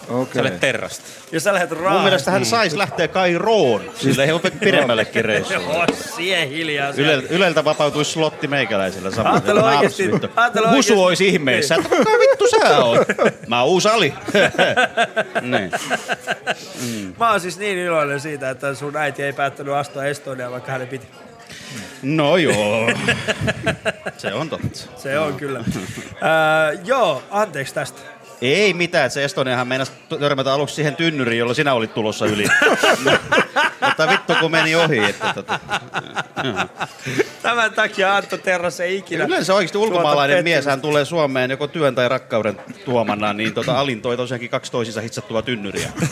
Okei. 0.09 0.35
Sä 0.35 0.41
olet 0.41 0.61
terrasta. 0.61 1.05
Ja 1.33 1.41
sä 1.41 1.55
lähdet 1.55 1.71
raahasta. 1.71 1.93
Mun 1.95 2.03
mielestä 2.03 2.31
hän 2.31 2.45
saisi 2.45 2.79
lähteä 2.79 3.09
Kairoon. 3.09 3.83
Sille 3.97 4.25
ei 4.25 4.33
ole 4.33 4.41
pidemmällekin 4.61 5.25
reissulle. 5.25 5.63
Joo, 5.73 5.87
sie 6.17 6.49
hiljaa. 6.49 6.93
siellä. 6.93 7.13
Yle, 7.13 7.23
Yleltä 7.31 7.65
vapautuisi 7.65 8.11
slotti 8.13 8.47
meikäläisellä 8.49 9.11
samalla. 9.11 9.31
Ajattele 9.33 9.61
oikeesti- 9.63 10.11
Husu 10.77 11.03
olisi 11.05 11.29
ihmeissä. 11.29 11.75
Että 11.75 11.89
kuka 11.89 12.11
vittu 12.11 12.49
sä 12.49 12.79
oot? 12.85 12.99
Mä 13.47 13.61
oon 13.63 13.71
uusi 13.71 13.89
Ali. 13.89 14.15
niin. 15.43 15.71
Mä 17.19 17.31
oon 17.31 17.41
siis 17.41 17.59
niin 17.59 17.79
iloinen 17.79 18.21
siitä, 18.21 18.51
että 18.51 18.75
sun 18.75 18.97
äiti 18.97 19.23
ei 19.23 19.33
päättänyt 19.33 19.75
astua 19.75 20.05
Estoniaan, 20.05 20.53
vaikka 20.53 20.73
hänen 20.73 20.89
piti. 20.89 21.07
No 22.03 22.37
joo. 22.37 22.91
Se 24.17 24.35
on 24.35 24.49
totta. 24.51 24.69
Se 24.97 25.19
on 25.19 25.35
kyllä. 25.35 25.59
Öö, 25.59 26.79
joo, 26.85 27.23
anteeksi 27.31 27.75
tästä. 27.75 28.01
Ei 28.43 28.75
mitään, 28.75 29.11
se 29.11 29.25
Estoniahan 29.25 29.69
meinasi 29.69 29.93
törmätä 30.21 30.53
aluksi 30.53 30.75
siihen 30.75 30.97
tynnyriin, 30.97 31.39
jolla 31.39 31.55
sinä 31.55 31.75
olit 31.75 31.95
tulossa 31.95 32.27
yli. 32.27 32.45
Mutta 33.87 34.09
vittu 34.09 34.35
kun 34.41 34.51
meni 34.51 34.75
ohi. 34.75 34.99
Että 34.99 35.33
tota. 35.35 35.61
Tämän 37.43 37.73
takia 37.73 38.17
Antto 38.17 38.39
Terras 38.39 38.81
ei 38.81 38.97
ikinä... 38.97 39.25
Yleensä 39.25 39.55
oikeasti 39.55 39.73
tuota 39.73 39.89
ulkomaalainen 39.89 40.45
mies 40.45 40.67
hän 40.67 40.81
tulee 40.81 41.05
Suomeen 41.05 41.51
joko 41.51 41.67
työn 41.67 41.95
tai 41.95 42.09
rakkauden 42.09 42.61
tuomana, 42.85 43.33
niin 43.33 43.55
tota, 43.55 43.81
Alin 43.81 44.03
toi 44.03 44.17
tosiaankin 44.17 44.51
kaksi 44.51 44.73
toisiinsa 44.73 45.01
hitsattua 45.01 45.43
tynnyriä. 45.43 45.93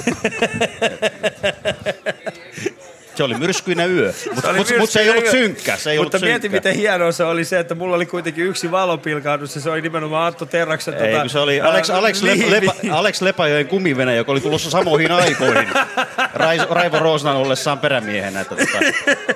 Se 3.15 3.23
oli 3.25 3.35
myrskyinen 3.35 3.91
yö, 3.97 4.13
mutta 4.35 4.53
mut, 4.53 4.67
mut 4.79 4.91
se 4.91 5.01
ei 5.01 5.11
ollut 5.11 5.27
synkkä. 5.31 5.77
Se 5.77 5.91
ei 5.91 5.99
Mutta 5.99 6.17
ollut 6.17 6.29
mieti, 6.29 6.43
synkkä. 6.43 6.57
miten 6.57 6.75
hienoa 6.77 7.13
se 7.13 7.25
oli 7.25 7.45
se, 7.45 7.59
että 7.59 7.75
mulla 7.75 7.97
oli 7.97 8.07
kuitenkin 8.07 8.45
yksi 8.47 8.71
valopilkahdus 8.71 9.55
ja 9.55 9.61
se 9.61 9.71
oli 9.71 9.81
nimenomaan 9.83 10.27
Antto 10.27 10.47
Terraksen... 10.47 10.95
Ei, 10.95 11.15
tota, 11.17 11.29
se 11.29 11.39
oli 11.39 11.61
Alex, 11.61 11.91
Alex, 11.91 12.23
Le, 12.23 12.31
liivi. 12.35 12.51
Lepa, 12.51 12.73
Alex 12.93 13.21
Lepajoen 13.21 13.67
kumivene, 13.67 14.17
joka 14.17 14.33
oli 14.33 14.41
tulossa 14.41 14.71
samoihin 14.71 15.13
aikoihin. 15.13 15.69
Rais, 16.35 16.63
Raivo 16.71 16.99
Roosnan 16.99 17.37
ollessaan 17.37 17.79
perämiehenä. 17.79 18.41
Että 18.41 18.57
tota, 18.57 18.79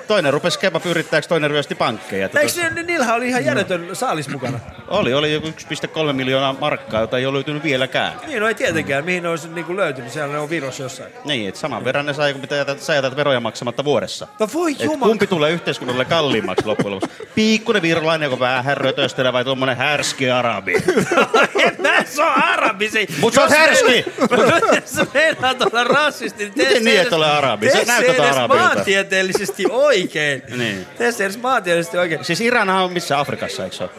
toinen 0.07 0.33
rupesi 0.33 0.59
kebab-yrittäjäksi, 0.59 1.29
toinen 1.29 1.49
ryösti 1.49 1.75
pankkeja. 1.75 2.25
Että 2.25 2.39
Eikö 2.39 2.53
tota, 2.53 2.69
ni- 2.75 2.83
niillähän 2.83 3.15
oli 3.15 3.27
ihan 3.27 3.45
järjetön 3.45 3.89
saalis 3.93 4.29
mukana? 4.29 4.59
oli, 4.87 5.13
oli 5.13 5.33
joku 5.33 5.47
1,3 5.47 6.13
miljoonaa 6.13 6.55
markkaa, 6.59 7.01
jota 7.01 7.17
ei 7.17 7.25
ole 7.25 7.33
löytynyt 7.33 7.63
vieläkään. 7.63 8.13
Niin, 8.27 8.39
no 8.41 8.47
ei 8.47 8.55
tietenkään. 8.55 9.05
Mihin 9.05 9.23
ne 9.23 9.29
olisi 9.29 9.47
niinku 9.49 9.75
löytynyt? 9.75 10.11
Siellä 10.11 10.33
ne 10.33 10.39
on 10.39 10.49
Virossa 10.49 10.83
jossain. 10.83 11.11
Niin, 11.25 11.47
että 11.49 11.59
saman 11.59 11.83
verran 11.85 12.05
ne 12.05 12.13
sai, 12.13 12.31
kun 12.31 12.41
mitä 12.41 12.55
jätät, 12.55 12.81
sä 12.81 12.95
jätät 12.95 13.15
veroja 13.15 13.39
maksamatta 13.67 13.83
vuodessa. 13.85 14.27
No 14.39 14.49
voi 14.53 14.75
jumala. 14.79 15.07
kumpi 15.09 15.27
tulee 15.27 15.51
yhteiskunnalle 15.51 16.05
kalliimmaksi 16.05 16.65
loppujen 16.65 16.95
lopuksi? 16.95 17.17
Piikkunen 17.35 17.81
virolainen, 17.81 18.25
joka 18.25 18.39
vähän 18.39 18.77
rötöstelee 18.77 19.33
vai 19.33 19.43
tuommoinen 19.43 19.77
härski 19.77 20.31
arabi? 20.31 20.73
en 21.65 21.75
mä 21.81 22.03
se 22.05 22.23
on 22.23 22.43
arabi. 22.43 22.89
Se, 22.89 23.07
Mut 23.19 23.33
sä 23.33 23.41
oot 23.41 23.49
härski! 23.49 24.05
Jos 24.81 24.91
sä 24.95 25.07
meinaat 25.13 25.61
olla 25.61 25.83
rasisti, 25.83 26.43
niin 26.43 26.53
Miten 26.55 26.73
se 26.73 26.79
niin, 26.79 27.01
et 27.01 27.13
ole 27.13 27.31
arabi? 27.31 27.67
Sä 27.69 27.73
Tee 27.73 27.85
se 27.85 27.91
näytät 27.91 28.15
edes 28.15 28.35
arabilta. 28.37 28.63
maantieteellisesti 28.63 29.63
oikein. 29.69 30.43
niin. 30.57 30.85
Tee 30.97 31.11
se 31.11 31.25
edes 31.25 31.41
maantieteellisesti 31.41 31.97
oikein. 31.97 32.25
Siis 32.25 32.41
Iranhan 32.41 32.83
on 32.83 32.93
missä 32.93 33.19
Afrikassa, 33.19 33.63
eikö 33.63 33.75
se 33.75 33.83
ole? 33.83 33.91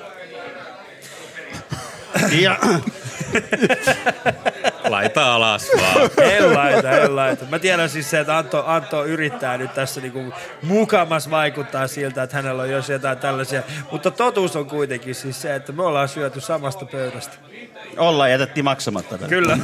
Ja, 2.41 2.59
Laita 4.89 5.35
alas 5.35 5.71
vaan. 5.77 6.11
En 6.19 6.55
laita, 6.55 6.91
en 6.91 7.17
laita. 7.17 7.45
Mä 7.51 7.59
tiedän 7.59 7.89
siis 7.89 8.11
se, 8.11 8.21
että 8.21 8.39
Antto, 8.39 8.65
Antto 8.67 9.05
yrittää 9.05 9.59
nyt 9.59 9.75
tässä 9.75 10.01
niinku 10.01 10.25
mukamas 10.63 11.31
vaikuttaa 11.31 11.87
siltä, 11.87 12.23
että 12.23 12.37
hänellä 12.37 12.63
on 12.63 12.71
jos 12.71 12.89
jotain 12.89 13.19
tällaisia. 13.19 13.63
Mutta 13.93 14.11
totuus 14.11 14.57
on 14.57 14.67
kuitenkin 14.67 15.15
siis 15.15 15.43
se, 15.43 15.55
että 15.55 15.73
me 15.73 15.83
ollaan 15.83 16.09
syöty 16.09 16.41
samasta 16.41 16.85
pöydästä. 16.85 17.37
Ollaan 17.99 18.31
jätettiin 18.31 18.65
maksamatta. 18.65 19.19
tätä. 19.19 19.29
Kyllä. 19.29 19.59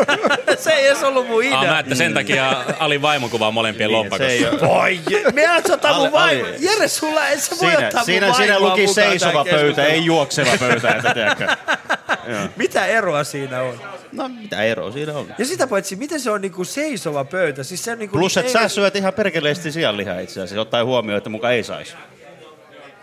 se 0.58 0.70
ei 0.72 0.86
edes 0.86 1.02
ollut 1.02 1.26
mun 1.28 1.44
idea. 1.44 1.58
Ah, 1.58 1.66
mä, 1.66 1.78
että 1.78 1.94
sen 1.94 2.14
takia 2.14 2.64
Ali 2.78 3.02
vaimokuva 3.02 3.48
on 3.48 3.54
molempien 3.54 3.88
Niin, 3.88 3.96
lompakossa. 3.98 4.24
se 4.24 4.32
ei 4.32 4.46
ole- 4.48 4.60
Voi, 4.60 5.00
me 5.32 5.42
ottaa 5.72 5.94
mun 5.98 6.06
Ali- 6.06 6.12
vaimo. 6.12 6.44
Jere, 6.58 6.88
sulla 6.88 7.28
et 7.28 7.40
sä 7.42 7.56
voi 7.60 7.70
Siinä, 7.70 7.86
ottaa 7.86 8.04
siinä, 8.04 8.26
mun 8.26 8.36
siinä 8.36 8.60
luki 8.60 8.86
seisova 8.88 9.44
pöytä, 9.44 9.84
ei 9.86 10.04
juokseva 10.04 10.50
pöytä. 10.58 10.88
Että. 10.94 11.56
Mitä 12.56 12.86
eroa 12.86 13.24
siinä 13.24 13.62
on? 13.62 13.80
No 14.12 14.28
mitä 14.28 14.62
eroa 14.62 14.92
siinä 14.92 15.12
on? 15.12 15.26
Ja 15.38 15.44
sitä 15.46 15.66
paitsi, 15.66 15.96
miten 15.96 16.20
se 16.20 16.30
on 16.30 16.40
niinku 16.40 16.64
seisova 16.64 17.24
pöytä? 17.24 17.62
Siis 17.62 17.84
se 17.84 17.92
on 17.92 17.98
niinku 17.98 18.18
Plus, 18.18 18.36
että 18.36 18.48
ei- 18.48 18.68
sä 18.68 18.74
syöt 18.74 18.96
ihan 18.96 19.12
perkeleesti 19.12 19.72
sianlihaa 19.72 20.18
itse 20.20 20.40
asiassa, 20.40 20.60
ottaen 20.60 20.86
huomioon, 20.86 21.18
että 21.18 21.30
muka 21.30 21.50
ei 21.50 21.62
saisi. 21.62 21.94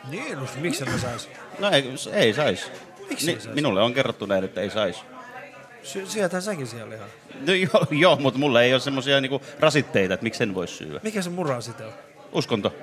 Niin, 0.09 0.37
no, 0.39 0.45
miksi 0.55 0.85
mä 0.85 0.97
sais? 0.97 1.29
No 1.59 1.69
ei, 1.71 1.93
ei 2.13 2.33
saisi. 2.33 2.63
Miksi 3.09 3.25
sais? 3.25 3.55
Minulle 3.55 3.81
on 3.81 3.93
kerrottu 3.93 4.25
näin, 4.25 4.43
että 4.43 4.61
ei 4.61 4.69
saisi. 4.69 4.99
Sy- 5.83 6.05
syöthän 6.05 6.41
säkin 6.41 6.67
siellä 6.67 6.89
lihaa. 6.89 7.07
No 7.47 7.53
joo, 7.53 7.85
joo 8.03 8.15
mutta 8.15 8.39
mulla 8.39 8.61
ei 8.61 8.73
ole 8.73 8.79
semmoisia 8.79 9.21
niinku 9.21 9.41
rasitteita, 9.59 10.13
että 10.13 10.23
miksi 10.23 10.43
en 10.43 10.55
voi 10.55 10.67
syödä. 10.67 10.99
Mikä 11.03 11.21
se 11.21 11.29
murra 11.29 11.61
sitten 11.61 11.85
on? 11.85 11.93
Uskonto. 12.31 12.73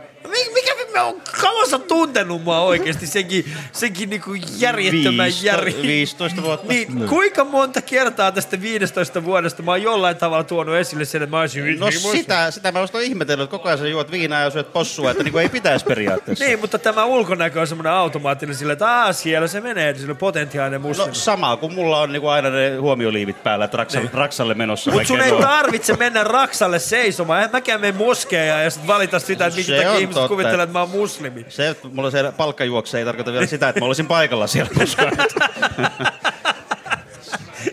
Mä 0.97 1.03
oon 1.05 1.23
kauan 1.41 1.69
sä 1.71 1.79
tuntenut 1.79 2.45
mua 2.45 2.61
oikeesti 2.61 3.07
senkin, 3.07 3.53
senkin 3.73 4.11
niinku 4.11 4.35
järjettömän 4.59 5.27
Viisto- 5.27 5.47
jär... 5.47 5.65
15 5.83 6.43
vuotta. 6.43 6.69
Niin, 6.73 7.09
kuinka 7.09 7.45
monta 7.45 7.83
kertaa 7.83 8.33
tästä 8.33 8.61
15 8.61 9.25
vuodesta 9.25 9.63
mä 9.63 9.71
oon 9.71 9.83
jollain 9.83 10.17
tavalla 10.17 10.45
tuonut 10.45 10.75
esille 10.77 11.05
sen, 11.05 11.23
että 11.23 11.37
mä 11.37 11.41
olisin... 11.41 11.79
No 11.81 11.91
sitä, 11.91 12.51
sitä 12.51 12.73
mä 12.73 12.79
olisin 12.79 13.01
ihmetellyt, 13.01 13.45
että 13.45 13.51
koko 13.57 13.69
ajan 13.69 13.79
sä 13.79 13.89
juot 13.89 14.11
viinaa 14.11 14.41
ja 14.41 14.51
syöt 14.51 14.73
possua, 14.73 15.11
että 15.11 15.23
niinku 15.23 15.39
ei 15.39 15.49
pitäisi 15.49 15.85
periaatteessa. 15.85 16.45
Niin, 16.45 16.61
mutta 16.61 16.79
tämä 16.79 17.05
ulkonäkö 17.05 17.61
on 17.61 17.67
semmoinen 17.67 17.93
automaattinen 17.93 18.55
sille, 18.55 18.73
että 18.73 18.89
aah, 18.91 19.15
siellä 19.15 19.49
se 19.49 19.61
menee, 19.61 19.95
sille 19.95 20.15
potentiaalinen 20.15 20.81
muslimi. 20.81 21.09
No 21.09 21.15
sama, 21.15 21.57
kun 21.57 21.75
mulla 21.75 22.01
on 22.01 22.13
niinku 22.13 22.29
aina 22.29 22.51
ne 22.51 22.77
huomioliivit 22.77 23.43
päällä, 23.43 23.65
että 23.65 23.77
Raksalle, 23.77 24.11
Raksalle 24.13 24.55
menossa. 24.55 24.91
Mutta 24.91 25.09
sun 25.09 25.21
ei 25.21 25.33
tarvitse 25.33 25.97
mennä 25.97 26.25
Raksalle 26.25 26.79
seisomaan. 26.79 27.43
En 27.43 27.51
mäkään 27.53 27.81
mene 27.81 27.99
moskeja 27.99 28.61
ja 28.63 28.71
sit 28.71 28.87
valita 28.87 29.19
sitä, 29.19 29.47
että 29.47 29.57
minkä 29.57 29.73
Se 29.73 29.77
takia 29.77 29.93
ihmiset 29.95 30.15
totta. 30.15 30.29
kuvittelee, 30.29 30.63
että 30.65 30.79
mä 30.79 30.86
oon 30.87 31.01
muslimi. 31.01 31.47
Se, 31.49 31.69
että 31.69 31.89
mulla 31.89 32.11
se 32.11 32.33
palkkajuokse 32.37 32.99
ei 32.99 33.05
tarkoita 33.05 33.33
vielä 33.33 33.47
sitä, 33.47 33.69
että 33.69 33.81
mä 33.81 33.87
olisin 33.87 34.07
paikalla 34.07 34.47
siellä 34.47 34.71
koskaan. 34.79 35.13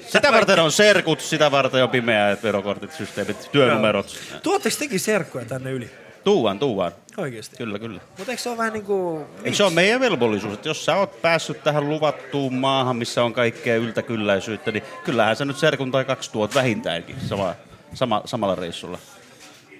Sitä 0.07 0.31
varten 0.31 0.60
on 0.60 0.72
serkut, 0.72 1.22
sitä 1.22 1.52
varten 1.52 1.84
on 1.84 1.90
pimeät 1.90 2.44
verokortit, 2.44 2.91
systeemit, 2.94 3.49
työnumerot. 3.52 4.19
Tuotteko 4.44 4.76
tekin 4.80 4.99
serkkuja 4.99 5.45
tänne 5.45 5.72
yli? 5.72 5.91
Tuuan, 6.23 6.60
tuuan. 6.60 6.91
Oikeesti? 7.18 7.57
Kyllä, 7.57 7.80
kyllä. 7.80 8.02
Mutta 8.18 8.31
eikö 8.31 8.44
se 8.44 8.49
ole 8.49 8.57
vähän 8.57 8.73
niinku... 8.73 9.27
Eikö 9.44 9.57
se 9.57 9.64
ole 9.64 9.73
meidän 9.73 10.02
velvollisuus, 10.02 10.53
että 10.53 10.69
jos 10.69 10.85
sä 10.85 10.95
oot 10.95 11.22
päässyt 11.22 11.64
tähän 11.64 11.90
luvattuun 11.90 12.53
maahan, 12.53 12.95
missä 12.95 13.23
on 13.23 13.34
kaikkea 13.34 13.76
yltäkylläisyyttä, 13.76 14.72
niin 14.72 14.84
kyllähän 15.03 15.35
sä 15.35 15.45
nyt 15.45 15.57
serkun 15.57 15.91
tai 15.91 16.06
kaksi 16.06 16.31
tuot 16.31 16.56
vähintäänkin 16.56 17.15
sama, 17.27 17.56
sama, 17.94 18.22
samalla 18.26 18.56
reissulla. 18.56 18.98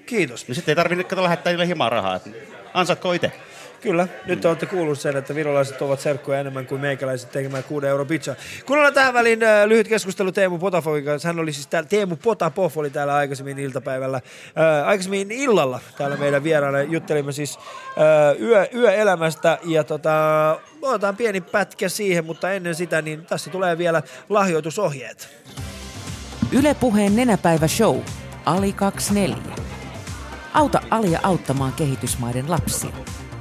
Kiitos. 0.06 0.48
Niin 0.48 0.56
sitten 0.56 0.72
ei 0.72 0.76
tarvitse 0.76 1.16
lähettää 1.16 1.54
niille 1.54 1.68
himaa 1.68 1.90
rahaa. 1.90 2.16
että 2.16 2.30
Ansatko 2.74 3.14
itse? 3.14 3.32
Kyllä, 3.84 4.08
nyt 4.26 4.42
te 4.42 4.48
olette 4.48 4.66
kuullut 4.66 5.00
sen, 5.00 5.18
että 5.18 5.36
virolaiset 5.36 5.82
ovat 5.82 6.00
serkkuja 6.00 6.40
enemmän 6.40 6.66
kuin 6.66 6.82
meikäläiset 6.82 7.32
tekemään 7.32 7.64
6 7.64 7.88
euro 7.88 8.06
pizza. 8.06 8.36
Kuunnellaan 8.66 8.94
tähän 8.94 9.14
väliin 9.14 9.44
äh, 9.44 9.66
lyhyt 9.66 9.88
keskustelu 9.88 10.32
Teemu 10.32 10.58
Potapofin 10.58 11.06
kanssa. 11.06 11.28
Hän 11.28 11.40
oli 11.40 11.54
siis 11.54 11.68
täällä, 11.68 11.90
Teemu 11.90 12.16
Potapov 12.16 12.72
oli 12.76 12.90
täällä 12.90 13.16
aikaisemmin 13.16 13.60
iltapäivällä, 13.60 14.18
äh, 14.18 14.88
aikaisemmin 14.88 15.32
illalla 15.32 15.80
täällä 15.98 16.18
meidän 16.18 16.44
vieraana. 16.44 16.82
Juttelimme 16.82 17.32
siis 17.32 17.58
äh, 17.58 18.42
yö, 18.42 18.68
yöelämästä 18.74 19.58
ja 19.64 19.84
tota, 19.84 20.60
otetaan 20.82 21.18
pieni 21.18 21.42
pätkä 21.42 21.90
siihen, 21.90 22.26
mutta 22.26 22.52
ennen 22.52 22.76
sitä 22.76 23.02
niin 23.02 23.26
tässä 23.26 23.50
tulee 23.50 23.78
vielä 23.78 24.04
lahjoitusohjeet. 24.30 25.30
Ylepuheen 26.52 27.16
nenäpäivä 27.16 27.68
show. 27.68 28.00
Ali 28.46 28.74
24. 28.74 29.73
Auta 30.54 30.82
Alia 30.90 31.20
auttamaan 31.24 31.74
kehitysmaiden 31.74 32.50
lapsia. 32.50 32.90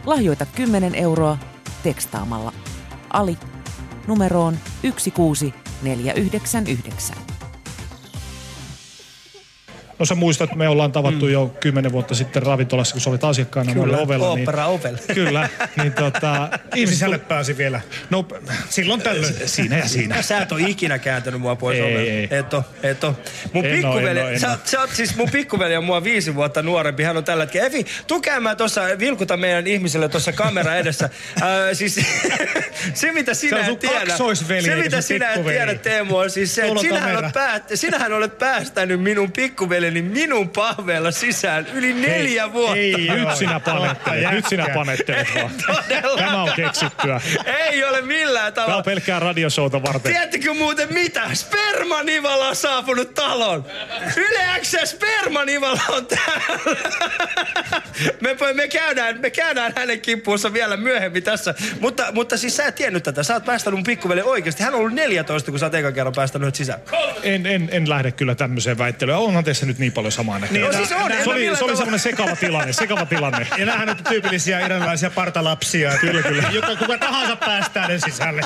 Lahjoita 0.07 0.47
10 0.47 0.95
euroa 0.95 1.39
tekstaamalla 1.83 2.53
Ali 3.11 3.39
numeroon 4.07 4.59
16499. 4.83 7.32
No 9.99 10.07
sä 10.07 10.15
muistat, 10.15 10.45
että 10.45 10.59
me 10.59 10.69
ollaan 10.69 10.93
tavattu 10.93 11.25
mm. 11.25 11.33
jo 11.33 11.57
kymmenen 11.61 11.93
vuotta 11.93 12.15
sitten 12.15 12.43
ravintolassa, 12.43 12.93
kun 12.93 13.01
sä 13.01 13.11
olit 13.11 13.25
asiakkaana 13.25 13.73
Kyllä, 13.73 13.87
meillä 13.87 14.03
ovella. 14.03 14.31
Opera 14.31 14.67
Ovel. 14.67 14.97
Kyllä, 15.15 15.49
niin 15.77 15.93
tota... 15.93 16.49
Sisälle 16.87 17.19
pääsi 17.19 17.57
vielä. 17.57 17.81
No, 18.11 18.27
silloin 18.69 19.03
tällöin. 19.03 19.35
Siinä 19.47 19.79
ja 19.79 19.89
siinä. 19.89 20.23
Sä 20.23 20.39
et 20.39 20.53
ole 20.53 20.63
ikinä 20.63 20.99
kääntänyt 20.99 21.41
mua 21.41 21.57
pois 21.57 21.79
Ei, 21.79 21.83
ovelta. 21.83 22.11
ei. 22.11 22.29
Et 22.31 22.55
oo, 22.55 22.65
et 22.83 23.05
oo. 23.05 23.15
Mun 23.53 23.67
En 23.67 23.73
pikkuveli, 23.73 24.21
en 24.21 24.27
en 24.27 24.41
sä, 24.41 24.59
sä 24.65 24.81
oot 24.81 24.91
siis 24.91 25.17
mun 25.17 25.31
pikkuveli 25.31 25.77
on 25.77 25.85
mua 25.85 26.05
viisi 26.05 26.35
vuotta 26.35 26.63
nuorempi. 26.63 27.03
Hän 27.03 27.17
on 27.17 27.25
tällä 27.25 27.45
hetkellä. 27.45 27.67
Efi, 27.67 27.87
tuu 28.07 28.21
käymään 28.21 28.57
tuossa, 28.57 28.83
vilkuta 28.99 29.37
meidän 29.37 29.67
ihmisille 29.67 30.09
tuossa 30.09 30.33
kamera 30.33 30.77
edessä. 30.77 31.05
äh, 31.43 31.49
siis 31.73 32.01
se 32.95 33.13
mitä 33.13 33.35
sinä 33.35 33.51
Se 33.51 33.57
on 33.57 33.63
et 33.63 33.67
sun 33.67 33.79
tiedä. 33.79 34.17
Se 34.63 34.77
mitä 34.77 35.01
sinä 35.01 35.33
et 35.33 35.47
tiedä 35.47 35.75
Teemu 35.75 36.17
on 36.17 36.31
siis 36.31 36.55
se, 36.55 36.63
että 36.67 36.81
sinähän 36.81 37.17
olet, 37.17 37.33
päät, 37.33 37.63
sinähän 37.75 38.13
olet 38.13 38.39
päästänyt 38.39 39.03
minun 39.03 39.33
pikkuveli 39.33 39.82
pikkuveljeni 39.83 40.21
minun 40.21 40.49
pahveella 40.49 41.11
sisään 41.11 41.67
yli 41.73 41.93
neljä 41.93 42.43
Hei, 42.43 42.53
vuotta. 42.53 42.77
Ei, 42.77 43.09
nyt 43.09 43.37
sinä 43.37 43.61
panettelet, 43.61 44.31
nyt 44.31 44.47
sinä 44.49 44.67
panettelet 44.75 45.29
vaan. 45.35 45.51
Tämä 46.17 46.43
on 46.43 46.53
keksittyä. 46.57 47.21
Ei 47.45 47.85
ole 47.85 48.03
millään 48.03 48.53
Tämä 48.53 48.65
tavalla. 48.65 48.77
on 48.77 48.85
pelkkää 48.85 49.21
radioshowta 49.21 49.83
varten. 49.83 50.13
Tiedättekö 50.13 50.55
muuten 50.55 50.93
mitä? 50.93 51.23
Spermanivala 51.35 52.49
on 52.49 52.57
saapunut 52.57 53.15
taloon. 53.15 53.67
Yle 54.17 54.61
X 54.61 54.75
Spermanivala 54.85 55.81
on 55.89 56.07
täällä. 56.07 56.59
Me, 58.21 58.37
me, 58.55 58.69
käydään, 58.69 59.21
me 59.21 59.31
käydään 59.31 59.73
hänen 59.77 60.01
kimppuunsa 60.01 60.53
vielä 60.53 60.77
myöhemmin 60.77 61.23
tässä. 61.23 61.55
Mutta, 61.81 62.13
mutta 62.13 62.37
siis 62.37 62.57
sä 62.57 62.67
et 62.67 62.75
tiennyt 62.75 63.03
tätä. 63.03 63.23
Sä 63.23 63.35
oot 63.35 63.45
päästänyt 63.45 63.79
mun 63.79 63.85
pikkuveli 63.85 64.23
oikeasti. 64.23 64.63
Hän 64.63 64.75
on 64.75 64.81
ollut 64.81 64.95
14, 64.95 65.51
kun 65.51 65.61
sä 65.61 65.67
oot 65.67 65.75
ekan 65.75 65.93
kerran 65.93 66.13
päästänyt 66.17 66.47
nyt 66.47 66.55
sisään. 66.55 66.81
En, 67.23 67.47
en, 67.47 67.69
en 67.73 67.89
lähde 67.89 68.13
kyllä 68.13 68.35
tämmöiseen 68.35 68.79
väittelyyn. 68.79 69.19
Onhan 69.19 69.45
tässä 69.45 69.67
nyt 69.67 69.72
niin 69.79 69.93
paljon 69.93 70.13
samaa 70.13 70.39
näköä. 70.39 70.59
Niin, 70.59 70.67
no 70.67 70.73
siis 70.73 70.93
on, 70.93 71.13
se 71.25 71.31
oli, 71.31 71.57
se 71.57 71.65
oli 71.65 71.77
semmoinen 71.77 72.01
sekava 72.01 72.37
tilanne, 72.37 72.73
sekava 72.73 73.07
tilanne. 73.07 73.47
Ja 73.59 73.67
näähän 73.67 73.89
nyt 73.89 74.05
tyypillisiä 74.09 74.67
iranilaisia 74.67 75.11
partalapsia. 75.11 75.99
Kyllä, 76.01 76.23
kyllä. 76.23 76.43
Joka 76.53 76.77
kuka 76.77 76.99
tahansa 76.99 77.37
päästää 77.37 77.89
ne 77.89 77.99
sisälle. 77.99 78.43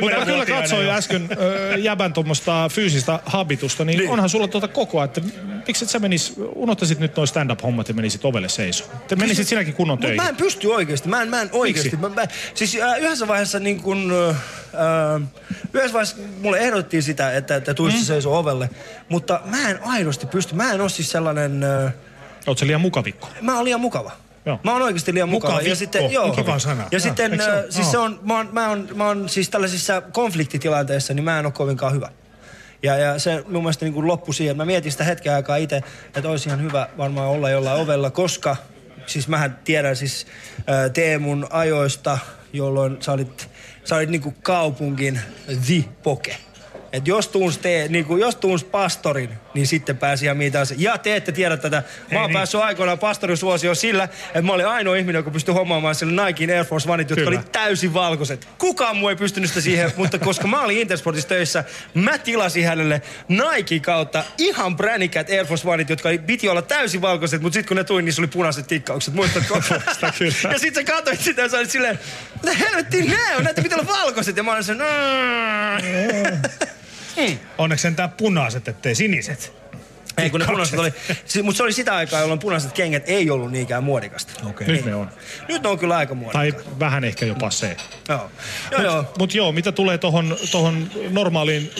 Mutta 0.00 0.18
mä 0.18 0.26
kyllä 0.26 0.46
katsoin 0.46 0.86
jo. 0.86 0.92
äsken 0.92 1.28
ö, 1.40 1.76
jäbän 1.78 2.12
tuommoista 2.12 2.68
fyysistä 2.72 3.20
habitusta, 3.26 3.84
niin, 3.84 3.98
niin, 3.98 4.10
onhan 4.10 4.28
sulla 4.28 4.48
tuota 4.48 4.68
kokoa, 4.68 5.04
että 5.04 5.20
miksi 5.66 5.84
et 5.84 5.90
sä 5.90 5.98
menis, 5.98 6.34
unohtaisit 6.54 6.98
nyt 6.98 7.16
noin 7.16 7.28
stand-up-hommat 7.28 7.88
ja 7.88 7.94
menisit 7.94 8.24
ovelle 8.24 8.48
seisoon. 8.48 8.90
Te 9.08 9.16
menisit 9.16 9.48
sinäkin 9.48 9.74
kunnon 9.74 9.94
Mut 9.98 10.00
töihin. 10.00 10.22
mä 10.22 10.28
en 10.28 10.36
pysty 10.36 10.66
oikeesti. 10.66 11.08
Mä 11.08 11.22
en, 11.22 11.28
mä 11.28 11.40
en 11.40 11.48
oikeesti. 11.52 11.96
Mä, 11.96 12.08
mä, 12.08 12.24
siis 12.54 12.76
äh, 12.76 12.98
yhdessä 12.98 13.28
vaiheessa 13.28 13.60
niin 13.60 13.80
kun, 13.82 14.12
äh, 14.30 14.36
äh, 14.74 15.28
yhdessä 15.74 15.92
vaiheessa 15.92 16.16
mulle 16.40 16.58
ehdotettiin 16.58 17.02
sitä, 17.02 17.36
että, 17.36 17.56
että 17.56 17.74
tuisti 17.74 18.00
mm. 18.00 18.04
seisoo 18.04 18.38
ovelle. 18.38 18.70
Mutta 19.08 19.40
mä 19.44 19.68
en 19.68 19.78
aidosti 19.82 20.26
pysty. 20.26 20.54
Mä 20.54 20.72
en 20.72 20.80
oo 20.80 20.88
siis 20.88 21.10
sellainen... 21.10 21.64
Äh, 21.64 21.92
sä 22.58 22.66
liian 22.66 22.80
mukavikko? 22.80 23.28
Mä 23.40 23.56
oon 23.56 23.64
liian 23.64 23.80
mukava. 23.80 24.12
Joo. 24.46 24.60
Mä 24.64 24.72
oon 24.72 24.82
oikeasti 24.82 25.14
liian 25.14 25.28
mukava. 25.28 25.52
Mukavikko. 25.52 25.70
Ja 25.70 25.76
sitten, 25.76 26.12
joo. 26.12 26.32
Kiva 26.32 26.58
sana. 26.58 26.82
Ja 26.82 26.88
Joo. 26.92 27.00
sitten, 27.00 27.42
se 27.42 27.50
äh, 27.50 27.56
ole? 27.56 27.66
siis 27.70 27.90
se 27.90 27.96
Joo. 27.96 28.04
on, 28.04 28.20
mä 28.22 28.36
oon, 28.36 28.48
mä 28.52 28.68
oon, 28.68 28.88
mä 28.94 29.06
oon 29.06 29.28
siis 29.28 29.50
tällaisissa 29.50 30.00
konfliktitilanteissa, 30.00 31.14
niin 31.14 31.24
mä 31.24 31.38
en 31.38 31.46
oo 31.46 31.52
kovinkaan 31.52 31.92
hyvä. 31.92 32.08
Ja, 32.82 32.96
ja 32.96 33.18
se 33.18 33.44
mun 33.48 33.62
mielestä 33.62 33.84
niin 33.84 34.06
loppui 34.06 34.34
siihen. 34.34 34.56
Mä 34.56 34.64
mietin 34.64 34.92
sitä 34.92 35.04
hetken 35.04 35.34
aikaa 35.34 35.56
itse, 35.56 35.82
että 36.16 36.28
olisi 36.28 36.48
ihan 36.48 36.62
hyvä 36.62 36.88
varmaan 36.98 37.28
olla 37.28 37.50
jollain 37.50 37.80
ovella, 37.80 38.10
koska 38.10 38.56
siis 39.06 39.28
mähän 39.28 39.58
tiedän 39.64 39.96
siis 39.96 40.26
äh, 40.58 40.90
Teemun 40.90 41.46
ajoista, 41.50 42.18
jolloin 42.52 42.96
sä 43.00 43.12
olit, 43.12 43.49
sä 43.84 43.96
olit 43.96 44.10
niin 44.10 44.22
kuin 44.22 44.36
kaupungin 44.42 45.20
the 45.66 45.84
poke. 46.02 46.36
Et 46.92 47.08
jos 47.08 47.28
tuunsi, 47.28 47.60
tee, 47.60 47.88
niin 47.88 48.04
kuin, 48.04 48.20
jos 48.20 48.36
tuunsi 48.36 48.64
pastorin, 48.64 49.30
niin 49.54 49.66
sitten 49.66 49.96
pääsi 49.96 50.24
ihan 50.24 50.36
mitä 50.36 50.64
se. 50.64 50.74
Ja 50.78 50.98
te 50.98 51.16
ette 51.16 51.32
tiedä 51.32 51.56
tätä. 51.56 51.82
Mä 52.12 52.18
oon 52.18 52.28
niin. 52.28 52.34
päässyt 52.34 52.60
aikoinaan 52.60 52.98
pastorin 52.98 53.36
suosioon 53.36 53.76
sillä, 53.76 54.04
että 54.04 54.42
mä 54.42 54.52
olin 54.52 54.66
ainoa 54.66 54.96
ihminen, 54.96 55.18
joka 55.18 55.30
pystyi 55.30 55.54
hommaamaan 55.54 55.94
sille 55.94 56.26
Nikein 56.26 56.50
Air 56.50 56.64
Force 56.64 56.90
Oneit, 56.90 57.10
jotka 57.10 57.24
Kyllä. 57.24 57.38
oli 57.38 57.48
täysin 57.52 57.94
valkoiset. 57.94 58.48
Kukaan 58.58 58.96
muu 58.96 59.08
ei 59.08 59.16
pystynyt 59.16 59.50
sitä 59.50 59.60
siihen, 59.60 59.92
mutta 59.96 60.18
koska 60.18 60.46
mä 60.46 60.60
olin 60.60 60.78
Intersportissa 60.78 61.28
töissä, 61.28 61.64
mä 61.94 62.18
tilasin 62.18 62.66
hänelle 62.66 63.02
Nike 63.28 63.80
kautta 63.80 64.24
ihan 64.38 64.76
bränikät 64.76 65.30
Air 65.30 65.46
Force 65.46 65.68
Oneit, 65.68 65.90
jotka 65.90 66.08
piti 66.26 66.48
olla 66.48 66.62
täysin 66.62 67.00
valkoiset, 67.00 67.42
mutta 67.42 67.54
sitten 67.54 67.68
kun 67.68 67.76
ne 67.76 67.84
tuli, 67.84 68.02
niin 68.02 68.12
se 68.12 68.20
oli 68.20 68.28
punaiset 68.28 68.66
tikkaukset. 68.66 69.14
Muistatko? 69.14 69.60
Ja 70.52 70.58
sitten 70.58 70.86
sä 70.86 70.92
katsoit 70.92 71.20
sitä 71.20 71.42
ja 71.42 71.48
sä 71.48 71.58
olit 71.58 71.70
silleen, 71.70 71.98
mitä 72.42 72.56
helvettiin 72.56 73.10
ne 73.10 73.36
on, 73.36 73.44
näitä 73.44 73.62
pitää 73.62 73.78
olla 73.78 73.92
valkoiset. 73.92 74.36
Ja 74.36 74.42
mä 74.42 74.52
olin 74.52 74.64
sen, 74.64 74.78
Onneksi 77.58 77.82
sentään 77.82 78.10
punaiset, 78.10 78.68
ettei 78.68 78.94
siniset. 78.94 79.52
ei 80.18 80.30
kun 80.30 80.40
ne 80.40 80.46
punaiset 80.46 80.78
oli, 80.78 80.92
mutta 81.42 81.56
se 81.56 81.62
oli 81.62 81.72
sitä 81.72 81.94
aikaa, 81.94 82.20
jolloin 82.20 82.40
punaiset 82.40 82.72
kengät 82.72 83.02
ei 83.06 83.30
ollut 83.30 83.50
niinkään 83.50 83.84
muodikasta. 83.84 84.32
Okei. 84.48 84.66
Nyt 84.66 84.84
ne 84.84 84.94
on. 84.94 85.10
Nyt 85.48 85.62
ne 85.62 85.68
on 85.68 85.78
kyllä 85.78 85.96
aika 85.96 86.14
muodikasta. 86.14 86.62
Tai 86.62 86.78
vähän 86.80 87.04
ehkä 87.04 87.26
jopa 87.26 87.50
se. 87.50 87.76
Joo. 88.08 88.30
Joo, 88.70 88.82
joo. 88.82 88.96
Mutta 88.96 89.18
mut 89.18 89.34
joo, 89.34 89.52
mitä 89.52 89.72
tulee 89.72 89.98
tohon, 89.98 90.36
tohon 90.52 90.90
normaaliin 91.10 91.70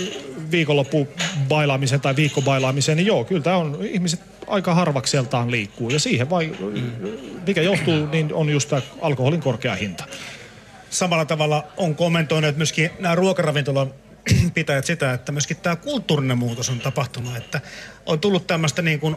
viikonloppubailaamiseen 0.50 2.00
tai 2.00 2.16
viikkobailaamiseen, 2.16 2.96
niin 2.96 3.06
joo, 3.06 3.24
kyllä 3.24 3.42
tämä 3.42 3.56
on, 3.56 3.78
ihmiset 3.82 4.20
aika 4.46 4.74
harvakseltaan 4.74 5.50
liikkuu. 5.50 5.90
Ja 5.90 6.00
siihen 6.00 6.30
vai, 6.30 6.52
mikä 7.46 7.62
johtuu, 7.62 8.06
niin 8.06 8.34
on 8.34 8.50
just 8.50 8.68
tämä 8.68 8.82
alkoholin 9.00 9.40
korkea 9.40 9.74
hinta. 9.74 10.04
Samalla 10.90 11.24
tavalla 11.24 11.64
on 11.76 11.94
kommentoinut 11.94 12.56
myöskin 12.56 12.90
nämä 12.98 13.14
ruokaravintolan 13.14 13.94
pitäjät 14.54 14.84
sitä, 14.86 15.12
että 15.12 15.32
myöskin 15.32 15.56
tämä 15.56 15.76
kulttuurinen 15.76 16.38
muutos 16.38 16.70
on 16.70 16.80
tapahtunut, 16.80 17.36
että 17.36 17.60
on 18.06 18.20
tullut 18.20 18.46
tämmöistä 18.46 18.82
niin 18.82 19.00
kuin 19.00 19.16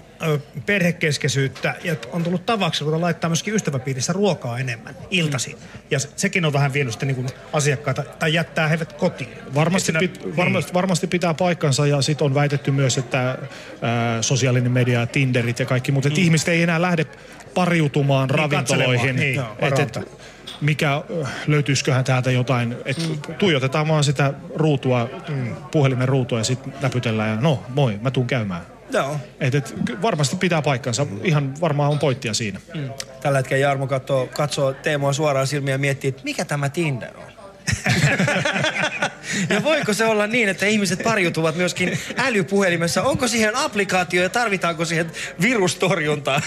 perhekeskeisyyttä 0.65 1.75
ja 1.83 1.95
on 2.11 2.23
tullut 2.23 2.45
tavaksi 2.45 2.83
ruveta 2.83 3.01
laittaa 3.01 3.29
myöskin 3.29 3.53
ystäväpiirissä 3.55 4.13
ruokaa 4.13 4.59
enemmän 4.59 4.95
iltaisin. 5.09 5.57
Ja 5.91 5.99
se- 5.99 6.09
sekin 6.15 6.45
on 6.45 6.53
vähän 6.53 6.73
vienyt 6.73 6.93
sitten 6.93 7.07
niin 7.07 7.15
kuin 7.15 7.27
asiakkaita 7.53 8.03
tai 8.03 8.33
jättää 8.33 8.67
heidät 8.67 8.93
kotiin. 8.93 9.29
Varmasti, 9.55 9.91
Et 9.91 9.99
pit, 9.99 10.15
siinä- 10.21 10.35
varmasti, 10.37 10.73
varmasti 10.73 11.07
pitää 11.07 11.33
paikkansa 11.33 11.87
ja 11.87 12.01
sitten 12.01 12.25
on 12.25 12.33
väitetty 12.33 12.71
myös, 12.71 12.97
että 12.97 13.37
ää, 13.81 14.21
sosiaalinen 14.21 14.71
media 14.71 15.07
Tinderit 15.07 15.59
ja 15.59 15.65
kaikki, 15.65 15.91
mutta 15.91 16.09
mm. 16.09 16.15
ihmiset 16.17 16.47
ei 16.47 16.63
enää 16.63 16.81
lähde 16.81 17.05
pariutumaan 17.53 18.27
Niin, 18.27 18.35
ravintoloihin. 18.39 19.15
niin, 19.15 19.41
et, 19.59 19.79
et. 19.79 20.22
Mikä 20.61 21.03
löytyisiköhän 21.47 22.03
täältä 22.03 22.31
jotain, 22.31 22.75
että 22.85 23.03
mm. 23.07 23.33
tuijotetaan 23.33 23.87
vaan 23.87 24.03
sitä 24.03 24.33
ruutua, 24.55 25.09
mm. 25.29 25.55
puhelimen 25.71 26.07
ruutua 26.07 26.37
ja 26.37 26.43
sitten 26.43 26.73
näpytellään 26.81 27.29
ja 27.29 27.41
no 27.41 27.63
moi, 27.69 27.99
mä 28.01 28.11
tuun 28.11 28.27
käymään. 28.27 28.61
Joo. 28.91 29.17
Et, 29.39 29.55
et, 29.55 29.75
varmasti 30.01 30.35
pitää 30.35 30.61
paikkansa, 30.61 31.07
ihan 31.23 31.53
varmaan 31.61 31.91
on 31.91 31.99
pointtia 31.99 32.33
siinä. 32.33 32.59
Mm. 32.73 32.89
Tällä 33.21 33.39
hetkellä 33.39 33.61
Jarmo 33.61 33.87
katsoo, 33.87 34.27
katsoo 34.27 34.73
Teemoa 34.73 35.13
suoraan 35.13 35.47
silmiä 35.47 35.73
ja 35.73 35.77
miettii, 35.77 36.07
että 36.07 36.23
mikä 36.23 36.45
tämä 36.45 36.69
Tinder 36.69 37.17
on. 37.17 37.32
ja 39.49 39.63
voiko 39.63 39.93
se 39.93 40.05
olla 40.05 40.27
niin, 40.27 40.49
että 40.49 40.65
ihmiset 40.65 41.03
pariutuvat 41.03 41.55
myöskin 41.55 41.99
älypuhelimessa? 42.17 43.03
Onko 43.03 43.27
siihen 43.27 43.55
applikaatio 43.55 44.23
ja 44.23 44.29
tarvitaanko 44.29 44.85
siihen 44.85 45.11
virustorjuntaa? 45.41 46.41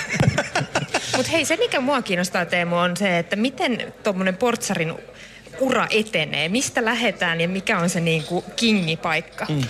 Mutta 1.17 1.33
hei, 1.33 1.45
se 1.45 1.57
mikä 1.57 1.81
mua 1.81 2.03
kiinnostaa 2.03 2.47
Teemu 2.47 2.77
on 2.77 2.97
se, 2.97 3.19
että 3.19 3.37
miten 3.37 3.95
tuommoinen 4.03 4.37
portsarin 4.37 4.95
ura 5.61 5.87
etenee. 5.91 6.49
Mistä 6.49 6.85
lähetään 6.85 7.41
ja 7.41 7.49
mikä 7.49 7.79
on 7.79 7.91
se 7.91 8.01
niinku 8.01 8.45
kingipaikka? 8.57 9.47
Mm. 9.49 9.63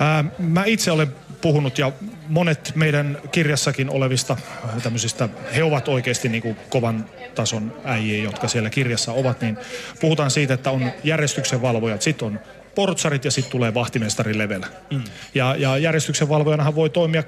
Ää, 0.00 0.24
mä 0.38 0.64
itse 0.64 0.90
olen 0.90 1.14
puhunut 1.40 1.78
ja 1.78 1.92
monet 2.28 2.72
meidän 2.74 3.18
kirjassakin 3.32 3.90
olevista 3.90 4.36
äh, 4.64 4.82
tämmöisistä, 4.82 5.28
he 5.56 5.64
ovat 5.64 5.88
oikeasti 5.88 6.28
niin 6.28 6.42
kuin 6.42 6.56
kovan 6.70 7.06
tason 7.34 7.72
äijiä, 7.84 8.22
jotka 8.22 8.48
siellä 8.48 8.70
kirjassa 8.70 9.12
ovat, 9.12 9.40
niin 9.40 9.58
puhutaan 10.00 10.30
siitä, 10.30 10.54
että 10.54 10.70
on 10.70 10.92
järjestyksen 11.04 11.62
valvojat, 11.62 12.02
sitten 12.02 12.26
on 12.26 12.40
portsarit 12.74 13.24
ja 13.24 13.30
sitten 13.30 13.50
tulee 13.50 13.74
vahtimestari 13.74 14.38
level. 14.38 14.62
Mm. 14.90 15.02
Ja, 15.34 15.54
ja 15.58 15.78
järjestyksen 15.78 16.28
valvojanahan 16.28 16.74
voi 16.74 16.90
toimia 16.90 17.22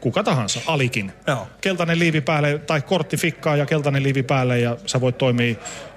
kuka 0.00 0.22
tahansa, 0.22 0.60
alikin. 0.66 1.12
Joo. 1.26 1.46
Keltainen 1.60 1.98
liivi 1.98 2.20
päälle 2.20 2.58
tai 2.58 2.82
kortti 2.82 3.16
fikkaa 3.16 3.56
ja 3.56 3.66
keltainen 3.66 4.02
liivi 4.02 4.22
päälle 4.22 4.58
ja 4.58 4.76
sä 4.86 5.00
voit 5.00 5.18
toimia 5.18 5.54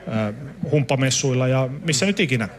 äh, 0.07 0.34
humppamessuilla 0.72 1.47
ja 1.47 1.69
missä 1.85 2.05
nyt 2.05 2.19
ikinä. 2.19 2.49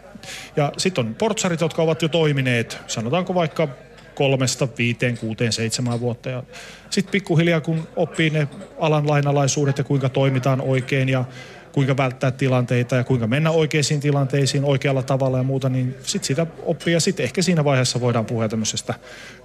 Ja 0.56 0.72
sitten 0.76 1.06
on 1.06 1.14
portsarit, 1.14 1.60
jotka 1.60 1.82
ovat 1.82 2.02
jo 2.02 2.09
toimineet, 2.09 2.78
sanotaanko 2.86 3.34
vaikka 3.34 3.68
kolmesta, 4.14 4.68
viiteen, 4.78 5.18
kuuteen, 5.18 5.52
seitsemään 5.52 6.00
vuotta. 6.00 6.42
Sitten 6.90 7.12
pikkuhiljaa, 7.12 7.60
kun 7.60 7.88
oppii 7.96 8.30
ne 8.30 8.48
alan 8.80 9.08
lainalaisuudet 9.08 9.78
ja 9.78 9.84
kuinka 9.84 10.08
toimitaan 10.08 10.60
oikein 10.60 11.08
ja 11.08 11.24
kuinka 11.72 11.96
välttää 11.96 12.30
tilanteita 12.30 12.96
ja 12.96 13.04
kuinka 13.04 13.26
mennä 13.26 13.50
oikeisiin 13.50 14.00
tilanteisiin 14.00 14.64
oikealla 14.64 15.02
tavalla 15.02 15.38
ja 15.38 15.42
muuta, 15.42 15.68
niin 15.68 15.94
sitten 16.02 16.26
sitä 16.26 16.46
oppii 16.62 16.94
ja 16.94 17.00
sitten 17.00 17.24
ehkä 17.24 17.42
siinä 17.42 17.64
vaiheessa 17.64 18.00
voidaan 18.00 18.26
puhua 18.26 18.48
tämmöisestä 18.48 18.94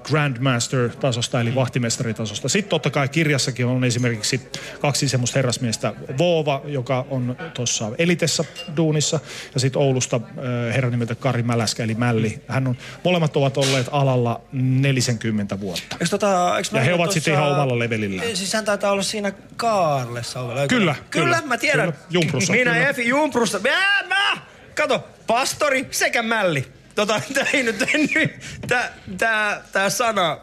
Grandmaster-tasosta 0.03 1.41
eli 1.41 1.55
vahtimestaritasosta. 1.55 2.49
Sitten 2.49 2.69
totta 2.69 2.89
kai 2.89 3.09
kirjassakin 3.09 3.65
on 3.65 3.83
esimerkiksi 3.83 4.41
kaksi 4.79 5.09
semmoista 5.09 5.39
herrasmiestä, 5.39 5.93
Voova, 6.17 6.61
joka 6.65 7.05
on 7.09 7.37
tuossa 7.53 7.91
Elitessä 7.97 8.43
duunissa 8.77 9.19
ja 9.53 9.59
sitten 9.59 9.81
Oulusta 9.81 10.15
äh, 10.15 10.75
herran 10.75 10.91
nimeltä 10.91 11.15
Kari 11.15 11.43
Mäläskä 11.43 11.83
eli 11.83 11.95
Mälli. 11.95 12.41
Hän 12.47 12.67
on, 12.67 12.77
molemmat 13.03 13.37
ovat 13.37 13.57
olleet 13.57 13.87
alalla 13.91 14.41
40 14.51 15.59
vuotta. 15.59 15.95
Eiks 15.99 16.09
tota, 16.09 16.57
eiks 16.57 16.71
Ja 16.71 16.81
he 16.81 16.93
ovat 16.93 17.11
sitten 17.11 17.33
ihan 17.33 17.51
omalla 17.51 17.79
levelillään. 17.79 18.37
Siis 18.37 18.53
hän 18.53 18.65
taitaa 18.65 18.91
olla 18.91 19.03
siinä 19.03 19.31
Kaarlessa 19.57 20.39
ovella. 20.39 20.67
Kyllä, 20.67 20.95
Kyllä, 21.09 21.25
kyllä, 21.25 21.41
mä 21.45 21.57
tiedän. 21.57 21.93
kyllä. 21.93 21.99
Jumprussa, 22.09 22.53
Minä 22.53 22.73
kyllä. 22.73 22.89
Efi 22.89 23.07
Jumprusta. 23.07 23.59
Mä, 23.59 24.03
mä! 24.07 24.37
Kato, 24.75 25.07
pastori 25.27 25.87
sekä 25.91 26.23
mälli. 26.23 26.78
Tota, 26.99 27.21
tää 27.33 27.45
ei 27.53 27.63
nyt, 27.63 27.79
nyt 27.93 28.31
tää, 28.67 28.93
tää, 29.17 29.61
tää 29.71 29.89
sana 29.89 30.37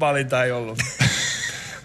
valinta 0.00 0.44
ei 0.44 0.50
ollut. 0.50 0.78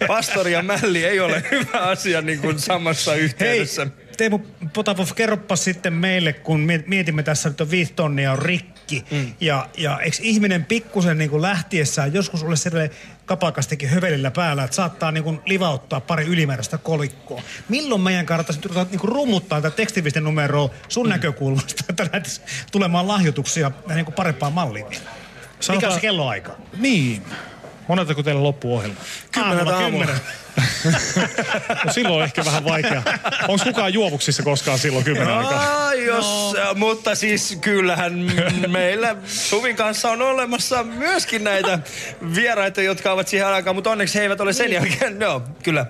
Pastori 0.06 0.52
ja 0.52 0.62
mälli 0.62 1.04
ei 1.04 1.20
ole 1.20 1.44
hyvä 1.50 1.78
asia 1.78 2.22
niin 2.22 2.38
kuin 2.38 2.58
samassa 2.58 3.14
yhteydessä. 3.14 3.86
Teemu 4.16 4.38
Potapov, 4.72 5.06
kerropa 5.14 5.56
sitten 5.56 5.92
meille, 5.92 6.32
kun 6.32 6.60
mie- 6.60 6.84
mietimme 6.86 7.22
tässä 7.22 7.48
nyt 7.48 7.60
on 7.60 7.70
viisi 7.70 7.92
tonnia 7.92 8.32
on 8.32 8.38
rikki 8.38 8.77
kaikki. 8.88 9.16
Mm. 9.16 9.34
Ja, 9.40 9.68
ja 9.76 9.98
eikö 10.00 10.16
ihminen 10.20 10.64
pikkusen 10.64 11.18
niin 11.18 11.30
kuin 11.30 11.42
lähtiessään 11.42 12.14
joskus 12.14 12.42
ole 12.42 12.56
sille 12.56 12.90
kapakastikin 13.26 13.88
hövelillä 13.88 14.30
päällä, 14.30 14.64
että 14.64 14.76
saattaa 14.76 15.12
niin 15.12 15.24
kuin 15.24 15.40
livauttaa 15.46 16.00
pari 16.00 16.24
ylimääräistä 16.24 16.78
kolikkoa. 16.78 17.42
Milloin 17.68 18.00
meidän 18.00 18.26
kannattaisi 18.26 18.60
niin 18.90 19.00
kuin 19.00 19.12
rummuttaa 19.12 19.60
tätä 19.60 19.76
tekstivisten 19.76 20.24
numeroa 20.24 20.70
sun 20.88 21.06
mm. 21.06 21.10
näkökulmasta, 21.10 21.84
että 21.88 22.08
lähtisi 22.12 22.40
tulemaan 22.72 23.08
lahjoituksia 23.08 23.70
niin 23.94 24.04
kuin 24.04 24.14
parempaan 24.14 24.52
malliin? 24.52 24.86
Mikä 25.72 25.86
on 25.86 25.94
se 25.94 26.00
kelloaika? 26.00 26.56
Niin. 26.78 27.22
Monelta 27.88 28.14
kun 28.14 28.24
teillä 28.24 28.42
loppuu 28.42 28.76
ohjelma? 28.76 29.00
Kymmeneltä 29.32 29.76
aamulla. 29.76 30.06
kymmenen. 30.06 30.20
no 31.84 31.92
silloin 31.92 32.14
on 32.14 32.24
ehkä 32.24 32.44
vähän 32.44 32.64
vaikea. 32.64 33.02
Onko 33.48 33.64
kukaan 33.64 33.94
juovuksissa 33.94 34.42
koskaan 34.42 34.78
silloin 34.78 35.04
kymmenen 35.04 35.34
aikaa? 35.34 35.84
Aa, 35.84 35.94
jos, 35.94 36.54
no. 36.64 36.74
mutta 36.74 37.14
siis 37.14 37.58
kyllähän 37.60 38.32
meillä 38.68 39.16
Suvin 39.26 39.76
kanssa 39.76 40.10
on 40.10 40.22
olemassa 40.22 40.84
myöskin 40.84 41.44
näitä 41.44 41.78
vieraita, 42.34 42.82
jotka 42.82 43.12
ovat 43.12 43.28
siihen 43.28 43.46
aikaan, 43.46 43.76
mutta 43.76 43.90
onneksi 43.90 44.18
he 44.18 44.22
eivät 44.22 44.40
ole 44.40 44.52
sen 44.52 44.72
jälkeen. 44.72 45.18
No, 45.18 45.42
kyllä. 45.62 45.80
Äh, 45.80 45.86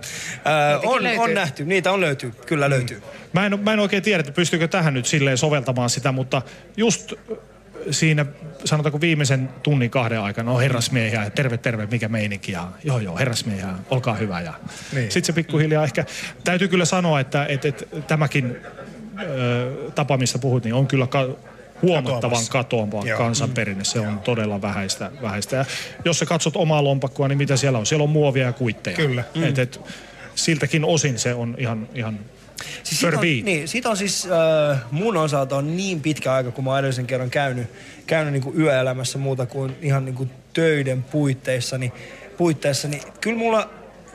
on, 0.83 1.03
on 1.19 1.35
nähty, 1.35 1.65
niitä 1.65 1.93
on 1.93 2.01
löytyy, 2.01 2.33
kyllä 2.47 2.70
löytyy. 2.70 3.03
Mä 3.33 3.47
en, 3.47 3.61
mä 3.61 3.73
en 3.73 3.81
oikein 3.81 4.03
tiedä, 4.03 4.20
että 4.20 4.33
pystyykö 4.33 4.69
tähän 4.69 4.95
nyt 4.95 5.07
silleen 5.07 5.39
soveltamaan 5.39 5.91
sitä, 5.91 6.12
mutta 6.12 6.43
just 6.77 7.12
siinä 7.91 8.27
sanotaanko 8.65 9.01
viimeisen 9.01 9.49
tunnin 9.63 9.91
kahden 9.91 10.21
aikana 10.21 10.53
on 10.53 10.61
herrasmiehiä, 10.61 11.31
terve 11.31 11.57
terve, 11.57 11.87
mikä 11.87 12.09
meininki 12.09 12.53
ja 12.53 12.69
joo 12.85 12.99
joo, 12.99 13.19
herrasmiehiä, 13.19 13.69
olkaa 13.91 14.15
hyvä. 14.15 14.41
Ja 14.41 14.55
niin. 14.93 15.11
sitten 15.11 15.27
se 15.27 15.33
pikkuhiljaa 15.33 15.85
ehkä, 15.85 16.05
täytyy 16.45 16.69
kyllä 16.69 16.85
sanoa, 16.85 17.21
että, 17.21 17.47
että, 17.47 17.69
että 17.69 17.87
tämäkin 18.01 18.57
ö, 19.23 19.91
tapa, 19.95 20.17
mistä 20.17 20.39
puhut, 20.39 20.65
niin 20.65 20.75
on 20.75 20.87
kyllä 20.87 21.07
ka- 21.07 21.29
huomattavan 21.83 22.45
katoava 22.51 23.05
kansanperinne. 23.17 23.85
Se 23.85 24.01
on 24.01 24.21
todella 24.21 24.63
vähäistä, 24.63 25.11
vähäistä. 25.23 25.57
Ja 25.57 25.65
jos 26.05 26.19
sä 26.19 26.27
katsot 26.27 26.57
omaa 26.57 26.85
lompakkoa, 26.85 27.29
niin 27.29 27.39
mitä 27.39 27.57
siellä 27.57 27.79
on? 27.79 27.87
Siellä 27.87 28.03
on 28.03 28.11
muovia 28.11 28.47
ja 28.47 28.53
kuitteja. 28.53 28.97
Kyllä. 28.97 29.25
Mm. 29.35 29.45
Et, 29.45 29.59
et, 29.59 29.81
siltäkin 30.35 30.85
osin 30.85 31.19
se 31.19 31.35
on 31.35 31.55
ihan, 31.59 31.89
ihan 31.95 32.19
Siis 32.82 33.01
siitä 33.01 33.16
on, 33.16 33.23
niin, 33.23 33.69
siitä 33.69 33.90
on 33.90 33.97
siis 33.97 34.28
äh, 34.73 34.81
mun 34.90 35.16
osalta 35.16 35.57
on 35.57 35.77
niin 35.77 36.01
pitkä 36.01 36.32
aika, 36.32 36.51
kun 36.51 36.65
mä 36.65 36.78
edellisen 36.78 37.07
kerran 37.07 37.31
käynyt, 37.31 37.66
käynyt 38.07 38.32
niin 38.32 38.43
kuin 38.43 38.61
yöelämässä 38.61 39.19
muuta 39.19 39.47
kuin 39.47 39.77
ihan 39.82 40.05
niin 40.05 40.15
kuin 40.15 40.31
töiden 40.53 41.03
puitteissa, 41.03 41.78
niin, 41.78 41.93
puitteissa, 42.36 42.89
niin 42.89 43.03
kyllä 43.20 43.39
mulla 43.39 43.70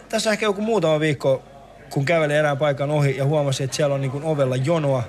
tässä 0.09 0.31
ehkä 0.31 0.45
joku 0.45 0.61
muutama 0.61 0.99
viikko, 0.99 1.43
kun 1.89 2.05
kävelin 2.05 2.35
erään 2.35 2.57
paikan 2.57 2.91
ohi 2.91 3.17
ja 3.17 3.25
huomasin, 3.25 3.63
että 3.63 3.75
siellä 3.75 3.95
on 3.95 4.01
niin 4.01 4.11
kuin 4.11 4.23
ovella 4.23 4.55
jonoa. 4.55 5.03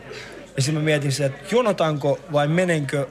Ja 0.56 0.62
sitten 0.62 0.80
mä 0.80 0.84
mietin 0.84 1.12
sitä, 1.12 1.26
että 1.26 1.54
jonotanko 1.56 2.20
vai 2.32 2.48
menenkö 2.48 3.06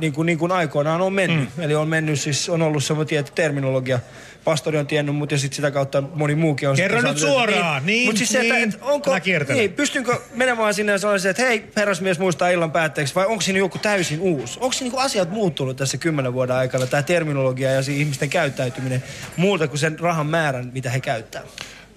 niin 0.00 0.12
kuin, 0.12 0.26
niin 0.26 0.38
kuin 0.38 0.52
aikoinaan 0.52 1.00
on 1.00 1.12
mennyt. 1.12 1.56
Mm. 1.56 1.62
Eli 1.62 1.74
on 1.74 1.88
mennyt 1.88 2.20
siis, 2.20 2.48
on 2.48 2.62
ollut 2.62 2.84
semmoinen 2.84 3.08
tietty 3.08 3.32
terminologia. 3.34 4.00
Pastori 4.44 4.78
on 4.78 4.86
tiennyt, 4.86 5.16
mutta 5.16 5.38
sitten 5.38 5.56
sitä 5.56 5.70
kautta 5.70 6.02
moni 6.14 6.34
muukin 6.34 6.68
on... 6.68 6.76
Kerro 6.76 7.02
nyt 7.02 7.18
suoraan, 7.18 7.86
niin, 7.86 8.08
Mutta 8.08 8.18
siis 8.18 8.32
se, 8.32 8.40
että, 8.40 8.54
niin. 8.54 8.74
onko, 8.80 9.18
niin, 9.48 9.72
pystynkö 9.72 10.20
menemään 10.34 10.74
sinne 10.74 10.92
ja 10.92 10.98
sanoa 10.98 11.16
että 11.30 11.42
hei, 11.42 11.64
herrasmies 11.76 12.18
muistaa 12.18 12.48
illan 12.48 12.72
päätteeksi, 12.72 13.14
vai 13.14 13.26
onko 13.26 13.40
siinä 13.40 13.58
joku 13.58 13.78
täysin 13.78 14.20
uusi? 14.20 14.58
Onko 14.60 14.72
siinä 14.72 14.92
niin 14.92 15.04
asiat 15.04 15.30
muuttunut 15.30 15.76
tässä 15.76 15.96
kymmenen 15.96 16.32
vuoden 16.32 16.56
aikana, 16.56 16.86
tämä 16.86 17.02
terminologia 17.02 17.70
ja 17.70 17.80
ihmisten 17.88 18.30
käyttäytyminen, 18.30 19.02
muuta 19.36 19.68
kuin 19.68 19.78
sen 19.78 19.98
rahan 19.98 20.26
määrän, 20.26 20.70
mitä 20.74 20.90
he 20.90 21.00
käyttää? 21.00 21.42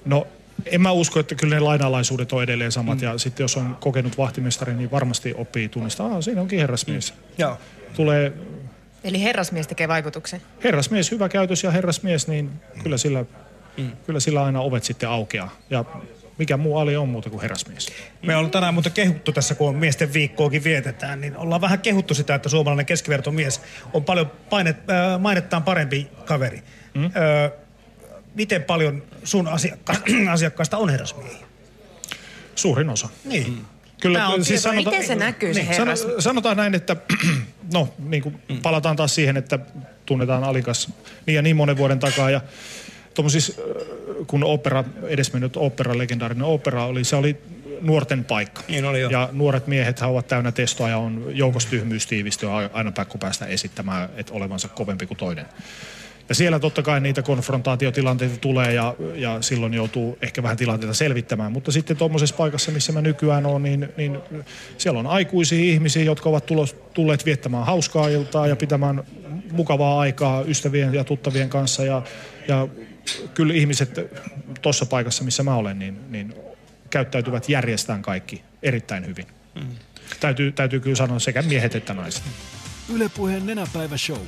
No 0.06 0.28
en 0.66 0.82
mä 0.82 0.92
usko, 0.92 1.20
että 1.20 1.36
kyllä 1.36 1.56
ne 1.56 1.60
lainalaisuudet 1.60 2.34
on 2.34 2.44
edelleen 2.44 2.72
samat. 2.72 2.98
Mm. 2.98 3.04
Ja 3.04 3.18
sitten 3.18 3.44
jos 3.44 3.58
on 3.58 3.78
kokenut 3.80 4.18
vahtimestari, 4.18 4.74
niin 4.74 4.92
varmasti 4.92 5.34
oppii 5.38 5.70
tunnistaa, 5.70 6.16
ah, 6.16 6.24
siinä 6.24 6.42
onkin 6.42 6.60
herrasmies. 6.60 7.14
Mm. 7.14 7.20
Joo. 7.38 7.58
Tulee 7.96 8.34
Eli 9.04 9.24
herrasmies 9.24 9.68
tekee 9.68 9.88
vaikutuksen. 9.88 10.42
herrasmies, 10.64 11.12
hyvä 11.12 11.30
käytös 11.30 11.64
ja 11.64 11.72
herrasmies, 11.72 12.28
niin 12.28 12.50
kyllä 12.84 12.98
sillä, 12.98 13.26
Mm. 13.78 13.92
kyllä 14.06 14.20
sillä 14.20 14.44
aina 14.44 14.60
ovet 14.62 14.84
sitten 14.84 15.10
aukeaa. 15.10 15.56
Ja 15.70 15.86
mikä 16.38 16.58
muu 16.58 16.78
ali 16.78 16.96
on 16.98 17.10
muuta 17.10 17.30
kuin 17.30 17.42
herrasmies. 17.42 17.88
Me 18.26 18.36
ollaan 18.36 18.52
tänään 18.52 18.74
muuten 18.74 18.92
kehuttu 18.92 19.32
tässä, 19.32 19.56
kun 19.56 19.76
miesten 19.76 20.14
viikkoakin 20.14 20.64
vietetään, 20.64 21.22
niin 21.22 21.38
ollaan 21.38 21.62
vähän 21.62 21.80
kehuttu 21.80 22.14
sitä, 22.14 22.36
että 22.36 22.50
suomalainen 22.50 22.86
keskivertomies 22.86 23.62
on 23.94 24.04
paljon 24.04 24.32
painet, 24.50 24.78
äh, 24.90 25.20
mainettaan 25.20 25.64
parempi 25.64 26.08
kaveri. 26.26 26.64
Mm. 26.94 27.06
Äh, 27.06 27.12
miten 28.36 28.64
paljon 28.64 29.04
sun 29.24 29.48
asiakka- 29.48 30.02
asiakkaista 30.32 30.78
on 30.78 30.90
herrasmiehiä? 30.90 31.48
Suurin 32.56 32.90
osa. 32.90 33.10
Niin. 33.26 33.50
Mm. 33.50 33.66
Tää 34.14 34.28
on 34.28 34.44
tieto. 34.44 34.74
Miten 34.74 35.08
se 35.08 35.16
näkyy, 35.16 35.54
se 35.54 35.60
Niin, 35.60 35.74
sano, 35.76 35.92
herras? 35.96 36.06
sanotaan 36.20 36.58
näin, 36.58 36.76
että 36.76 36.96
no, 37.74 37.94
niin 38.00 38.24
kuin 38.24 38.36
Mm. 38.50 38.62
palataan 38.62 38.96
taas 38.96 39.16
siihen, 39.16 39.38
että 39.38 39.60
tunnetaan 40.06 40.44
Alikas 40.44 40.94
niin 41.26 41.36
ja 41.36 41.42
niin 41.42 41.56
monen 41.56 41.78
vuoden 41.78 42.00
takaa. 42.00 42.30
Ja 42.30 42.42
tommosis, 43.14 43.50
äh, 43.60 43.66
kun 44.28 44.44
opera, 44.44 44.84
edesmennyt 45.08 45.58
opera, 45.58 45.98
legendaarinen 45.98 46.44
opera 46.44 46.86
oli, 46.86 47.04
se 47.04 47.16
oli 47.16 47.38
nuorten 47.82 48.24
paikka. 48.24 48.62
Niin 48.68 48.86
oli 48.86 49.02
jo. 49.02 49.10
Ja 49.10 49.30
nuoret 49.32 49.68
miehet 49.68 50.02
ovat 50.02 50.28
täynnä 50.28 50.52
testoa 50.52 50.90
ja 50.90 50.98
on 50.98 51.26
joukostyhmyys 51.30 52.08
tiivistyy 52.08 52.50
ja 52.50 52.70
aina 52.74 52.92
pakko 52.92 53.18
päästä 53.18 53.46
esittämään, 53.46 54.10
että 54.18 54.34
olevansa 54.34 54.68
kovempi 54.68 55.06
kuin 55.06 55.18
toinen. 55.18 55.46
Ja 56.30 56.36
siellä 56.36 56.60
totta 56.60 56.84
kai 56.84 57.02
niitä 57.02 57.22
konfrontaatiotilanteita 57.22 58.38
tulee 58.38 58.74
ja, 58.74 58.96
ja 59.16 59.42
silloin 59.42 59.74
joutuu 59.74 60.18
ehkä 60.22 60.44
vähän 60.44 60.58
tilanteita 60.58 60.94
selvittämään. 60.94 61.52
Mutta 61.52 61.72
sitten 61.72 61.98
tuommoisessa 61.98 62.36
paikassa, 62.36 62.72
missä 62.72 62.92
mä 62.92 63.02
nykyään 63.02 63.46
olen, 63.46 63.64
niin, 63.64 63.90
niin 63.98 64.20
siellä 64.78 65.00
on 65.00 65.08
aikuisia 65.08 65.60
ihmisiä, 65.60 66.04
jotka 66.04 66.30
ovat 66.30 66.46
tulos, 66.46 66.76
tulleet 66.94 67.26
viettämään 67.26 67.66
hauskaa 67.66 68.08
iltaa 68.08 68.48
ja 68.48 68.56
pitämään 68.56 69.04
mukavaa 69.52 70.00
aikaa 70.00 70.42
ystävien 70.42 70.94
ja 70.94 71.04
tuttavien 71.04 71.50
kanssa. 71.50 71.84
Ja, 71.84 72.02
ja 72.48 72.68
kyllä 73.34 73.54
ihmiset 73.54 74.00
tuossa 74.62 74.86
paikassa, 74.86 75.24
missä 75.24 75.44
mä 75.44 75.56
olen, 75.56 75.80
niin, 75.80 76.00
niin 76.10 76.34
käyttäytyvät 76.90 77.50
järjestään 77.50 78.02
kaikki 78.02 78.44
erittäin 78.64 79.06
hyvin. 79.08 79.26
Mm. 79.56 79.68
Täytyy, 80.20 80.52
täytyy 80.52 80.80
kyllä 80.80 80.96
sanoa 80.96 81.20
sekä 81.20 81.42
miehet 81.42 81.76
että 81.76 81.94
naiset. 81.94 82.24
Ylepuheen 82.94 83.46
nenäpäivä 83.46 83.98
show. 83.98 84.22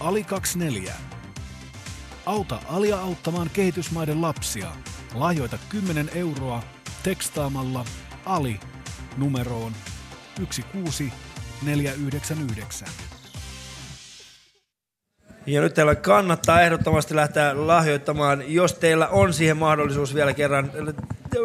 Ali 0.00 0.24
24. 0.24 1.17
Auta 2.28 2.60
Alia 2.68 3.00
auttamaan 3.00 3.50
kehitysmaiden 3.50 4.22
lapsia. 4.22 4.72
Lahjoita 5.14 5.58
10 5.68 6.10
euroa 6.14 6.62
tekstaamalla 7.02 7.84
Ali 8.24 8.60
numeroon 9.16 9.72
16499. 10.36 12.88
Ja 15.48 15.60
nyt 15.60 15.74
teillä 15.74 15.94
kannattaa 15.94 16.60
ehdottomasti 16.60 17.16
lähteä 17.16 17.66
lahjoittamaan, 17.66 18.42
jos 18.46 18.74
teillä 18.74 19.08
on 19.08 19.32
siihen 19.32 19.56
mahdollisuus 19.56 20.14
vielä 20.14 20.34
kerran 20.34 20.72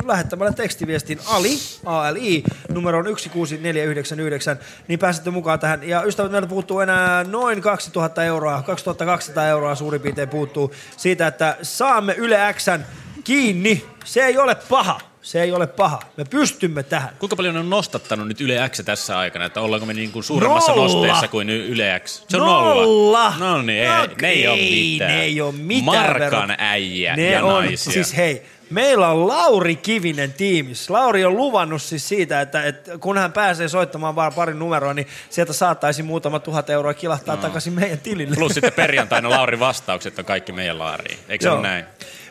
lähettämällä 0.05 0.53
tekstiviestin 0.53 1.19
Ali, 1.25 1.57
ALI, 1.85 2.43
numeroon 2.69 3.05
16499, 3.05 4.59
niin 4.87 4.99
pääsette 4.99 5.29
mukaan 5.29 5.59
tähän. 5.59 5.83
Ja 5.83 6.03
ystävät, 6.03 6.31
meiltä 6.31 6.47
puuttuu 6.47 6.79
enää 6.79 7.23
noin 7.23 7.61
2000 7.61 8.23
euroa, 8.23 8.61
2200 8.61 9.47
euroa 9.47 9.75
suurin 9.75 10.01
piirtein 10.01 10.29
puuttuu 10.29 10.73
siitä, 10.97 11.27
että 11.27 11.57
saamme 11.61 12.13
Yle 12.13 12.53
Xn 12.53 12.79
kiinni. 13.23 13.85
Se 14.05 14.25
ei 14.25 14.37
ole 14.37 14.55
paha. 14.55 15.12
Se 15.23 15.41
ei 15.41 15.51
ole 15.51 15.67
paha. 15.67 15.99
Me 16.17 16.25
pystymme 16.25 16.83
tähän. 16.83 17.09
Kuinka 17.19 17.35
paljon 17.35 17.57
on 17.57 17.69
nostattanut 17.69 18.27
nyt 18.27 18.41
Yle 18.41 18.69
X 18.69 18.81
tässä 18.85 19.19
aikana, 19.19 19.45
että 19.45 19.61
ollaanko 19.61 19.85
me 19.85 19.93
niin 19.93 20.11
kuin 20.11 20.23
suuremmassa 20.23 20.71
Nolla. 20.71 20.83
nosteessa 20.93 21.27
kuin 21.27 21.49
Yle 21.49 22.01
X? 22.05 22.23
Se 22.29 22.37
on 22.37 22.43
Nolla. 22.47 22.75
nolla. 22.83 23.33
No 23.39 23.61
niin, 23.61 23.83
ei, 23.83 23.87
No, 23.87 24.07
ne 24.21 24.29
ei 24.29 24.47
ole 24.47 24.57
ei, 24.57 24.91
mitään. 24.91 25.11
ne 25.11 25.21
ei 25.23 25.41
ole 25.41 25.53
mitään 25.57 26.07
Markan 26.19 26.55
äijä 26.57 27.15
Ne 27.15 27.31
ja 27.31 27.43
on, 27.45 27.63
naisia. 27.65 27.93
siis 27.93 28.17
hei, 28.17 28.43
meillä 28.69 29.07
on 29.09 29.27
Lauri 29.27 29.75
Kivinen 29.75 30.33
tiimissä. 30.33 30.93
Lauri 30.93 31.25
on 31.25 31.37
luvannut 31.37 31.81
siis 31.81 32.07
siitä, 32.09 32.41
että, 32.41 32.63
että 32.63 32.97
kun 32.97 33.17
hän 33.17 33.31
pääsee 33.33 33.67
soittamaan 33.69 34.15
vaan 34.15 34.33
parin 34.33 34.59
numeroa, 34.59 34.93
niin 34.93 35.07
sieltä 35.29 35.53
saattaisi 35.53 36.03
muutama 36.03 36.39
tuhat 36.39 36.69
euroa 36.69 36.93
kilahtaa 36.93 37.35
no. 37.35 37.41
takaisin 37.41 37.73
meidän 37.73 37.99
tilille. 37.99 38.35
Plus 38.35 38.53
sitten 38.53 38.73
perjantaina 38.83 39.29
Lauri 39.29 39.59
vastaukset 39.59 40.19
on 40.19 40.25
kaikki 40.25 40.51
meidän 40.51 40.79
laariin. 40.79 41.19
Eikö 41.29 41.43
se 41.43 41.47
Joo. 41.49 41.55
ole 41.57 41.67
näin? 41.67 41.85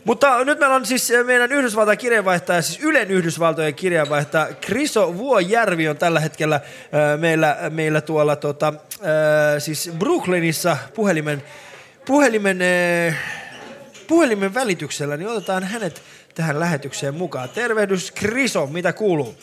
Mutta 0.04 0.44
nyt 0.44 0.58
meillä 0.58 0.74
on 0.74 0.86
siis 0.86 1.10
eh, 1.10 1.26
meidän 1.26 1.52
Yhdysvaltain 1.52 1.98
kirjeenvaihtaja, 1.98 2.62
siis 2.62 2.84
Ylen 2.84 3.10
Yhdysvaltojen 3.10 3.74
kirjeenvaihtaja 3.74 4.46
Kriso 4.60 5.14
Vuojärvi 5.16 5.88
on 5.88 5.96
tällä 5.96 6.20
hetkellä 6.20 6.54
äh, 6.54 7.20
meillä, 7.20 7.56
meillä 7.70 8.00
tuolla 8.00 8.36
tota, 8.36 8.72
siis 9.58 9.92
Brooklynissa 9.98 10.76
puhelimen, 10.94 11.42
puhelimen, 12.06 12.58
puhelimen 14.08 14.54
välityksellä, 14.54 15.16
niin 15.16 15.28
otetaan 15.28 15.62
hänet 15.62 16.02
tähän 16.34 16.60
lähetykseen 16.60 17.14
mukaan. 17.14 17.48
Tervehdys 17.54 18.12
Kriso, 18.12 18.66
mitä 18.66 18.92
kuuluu? 18.92 19.34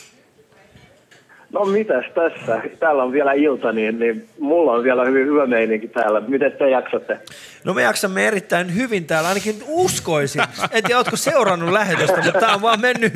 No 1.53 1.65
mitäs 1.65 2.05
tässä? 2.15 2.61
Täällä 2.79 3.03
on 3.03 3.11
vielä 3.11 3.33
ilta, 3.33 3.71
niin, 3.71 3.99
niin 3.99 4.27
mulla 4.39 4.71
on 4.71 4.83
vielä 4.83 5.05
hyvin 5.05 5.25
hyvä 5.25 5.45
meininki 5.45 5.87
täällä. 5.87 6.21
Miten 6.27 6.51
te 6.51 6.69
jaksatte? 6.69 7.19
No 7.63 7.73
me 7.73 7.81
jaksamme 7.81 8.27
erittäin 8.27 8.75
hyvin 8.75 9.05
täällä, 9.05 9.29
ainakin 9.29 9.63
uskoisin. 9.67 10.41
En 10.71 10.83
tiedä, 10.83 10.97
ootko 10.97 11.15
seurannut 11.15 11.71
lähetystä, 11.71 12.21
mutta 12.21 12.39
tämä 12.39 12.53
on 12.53 12.61
vaan 12.61 12.81
mennyt 12.81 13.13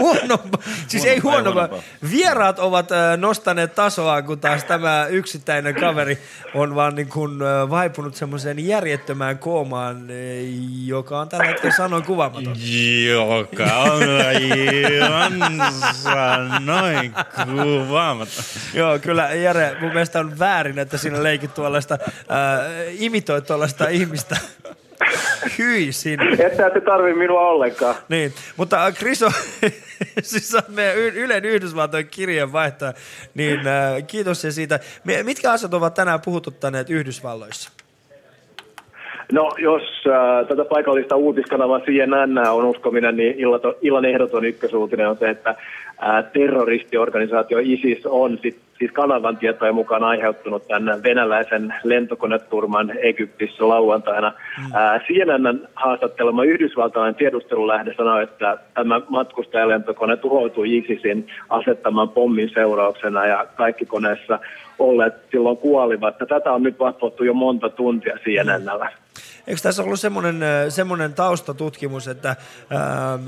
huono. 0.00 0.38
Siis 0.88 1.04
ei 1.04 1.18
huono, 1.18 1.54
vaan 1.54 1.68
vieraat 2.10 2.58
ovat 2.58 2.92
äh, 2.92 3.18
nostaneet 3.18 3.74
tasoa, 3.74 4.22
kun 4.22 4.40
taas 4.40 4.64
tämä 4.64 5.06
yksittäinen 5.10 5.74
kaveri 5.74 6.18
on 6.54 6.74
vaan 6.74 6.94
niin 6.94 7.08
kuin 7.08 7.42
äh, 7.42 7.70
vaipunut 7.70 8.16
semmoiseen 8.16 8.66
järjettömään 8.66 9.38
koomaan, 9.38 9.96
äh, 9.96 10.06
joka 10.86 11.20
on 11.20 11.28
tällä 11.28 11.46
hetkellä 11.46 11.76
sanoin 11.76 12.04
kuvaamaton. 12.04 12.56
Joka 13.06 13.76
on 13.76 14.02
aivan 16.06 16.66
noin 16.66 17.14
kuvaamaton. 17.44 18.44
Joo, 18.74 18.98
kyllä 18.98 19.34
Jere, 19.34 19.76
mun 19.80 19.92
mielestä 19.92 20.20
on 20.20 20.38
väärin, 20.38 20.78
että 20.78 20.98
sinä 20.98 21.22
leikit 21.22 21.54
tuollaista, 21.54 21.98
äh, 22.04 22.10
imitoit 22.98 23.45
tuollaista 23.46 23.88
ihmistä. 23.88 24.36
Hyi 25.58 25.92
sinne. 25.92 26.32
Että 26.32 26.66
ette 26.66 26.80
tarvi 26.80 27.14
minua 27.14 27.40
ollenkaan. 27.40 27.94
Niin, 28.08 28.32
mutta 28.56 28.86
äh, 28.86 28.94
Kriso, 28.94 29.28
siis 30.22 30.48
sä 30.50 30.58
oot 30.58 30.68
meidän 30.68 30.96
Ylen 30.96 31.44
Yhdysvaltojen 31.44 32.08
kirjeenvaihtaja, 32.08 32.92
niin 33.34 33.58
äh, 33.58 34.06
kiitos 34.06 34.40
se 34.40 34.50
siitä. 34.50 34.80
Mitkä 35.22 35.52
asiat 35.52 35.74
ovat 35.74 35.94
tänään 35.94 36.20
puhututtaneet 36.24 36.90
Yhdysvalloissa? 36.90 37.70
No, 39.32 39.50
jos 39.58 39.82
äh, 39.82 40.48
tätä 40.48 40.64
paikallista 40.64 41.16
uutiskanavaa 41.16 41.80
CNN 41.80 42.38
on 42.38 42.64
uskominen, 42.64 43.16
niin 43.16 43.34
illan, 43.38 43.60
illan 43.82 44.04
ehdoton 44.04 44.44
ykkösuutinen 44.44 45.08
on 45.08 45.18
se, 45.18 45.30
että 45.30 45.54
terroristiorganisaatio 46.32 47.58
ISIS 47.58 48.06
on 48.06 48.38
sit, 48.42 48.56
siis 48.78 48.92
kanavan 48.92 49.36
tietojen 49.36 49.74
mukaan 49.74 50.04
aiheuttanut 50.04 50.68
tämän 50.68 51.02
venäläisen 51.02 51.74
lentokoneturman 51.84 52.92
Egyptissä 52.98 53.68
lauantaina. 53.68 54.32
Äh, 54.74 55.00
CNN 55.06 55.68
haastattelema 55.74 56.44
yhdysvaltalainen 56.44 57.14
tiedustelulähde 57.14 57.94
sanoi, 57.96 58.22
että 58.22 58.58
tämä 58.74 59.00
matkustajalentokone 59.08 60.16
tuhoutui 60.16 60.76
ISISin 60.76 61.26
asettaman 61.48 62.08
pommin 62.08 62.50
seurauksena 62.50 63.26
ja 63.26 63.46
kaikki 63.54 63.86
koneessa 63.86 64.38
olleet 64.78 65.14
silloin 65.30 65.56
kuolivat. 65.56 66.18
Tätä 66.18 66.52
on 66.52 66.62
nyt 66.62 66.78
vatvottu 66.78 67.24
jo 67.24 67.34
monta 67.34 67.68
tuntia 67.68 68.18
CNNllä. 68.24 68.90
Eikö 69.46 69.60
tässä 69.60 69.82
ollut 69.82 70.00
semmoinen, 70.00 70.42
äh, 70.42 70.48
semmoinen 70.68 71.14
taustatutkimus, 71.14 72.08
että 72.08 72.36
ää, 72.70 73.18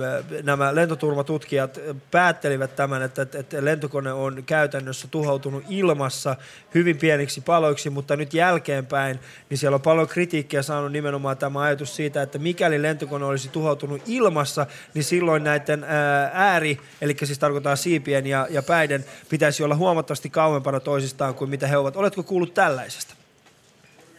nämä 0.42 0.74
lentoturvatutkijat 0.74 1.78
päättelivät 2.10 2.76
tämän, 2.76 3.02
että, 3.02 3.22
että, 3.22 3.64
lentokone 3.64 4.12
on 4.12 4.42
käytännössä 4.46 5.08
tuhoutunut 5.10 5.64
ilmassa 5.68 6.36
hyvin 6.74 6.98
pieniksi 6.98 7.40
paloiksi, 7.40 7.90
mutta 7.90 8.16
nyt 8.16 8.34
jälkeenpäin, 8.34 9.20
niin 9.50 9.58
siellä 9.58 9.74
on 9.74 9.80
paljon 9.80 10.08
kritiikkiä 10.08 10.62
saanut 10.62 10.92
nimenomaan 10.92 11.36
tämä 11.36 11.60
ajatus 11.60 11.96
siitä, 11.96 12.22
että 12.22 12.38
mikäli 12.38 12.82
lentokone 12.82 13.24
olisi 13.24 13.48
tuhoutunut 13.48 14.02
ilmassa, 14.06 14.66
niin 14.94 15.04
silloin 15.04 15.44
näiden 15.44 15.84
ää, 15.84 16.30
ääri, 16.34 16.80
eli 17.00 17.16
siis 17.24 17.38
tarkoittaa 17.38 17.76
siipien 17.76 18.26
ja, 18.26 18.46
ja 18.50 18.62
päiden, 18.62 19.04
pitäisi 19.28 19.62
olla 19.62 19.76
huomattavasti 19.76 20.30
kauempana 20.30 20.80
toisistaan 20.80 21.34
kuin 21.34 21.50
mitä 21.50 21.66
he 21.66 21.76
ovat. 21.76 21.96
Oletko 21.96 22.22
kuullut 22.22 22.54
tällaisesta 22.54 23.14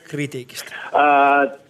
kritiikistä? 0.03 0.75
Ää, 0.93 1.68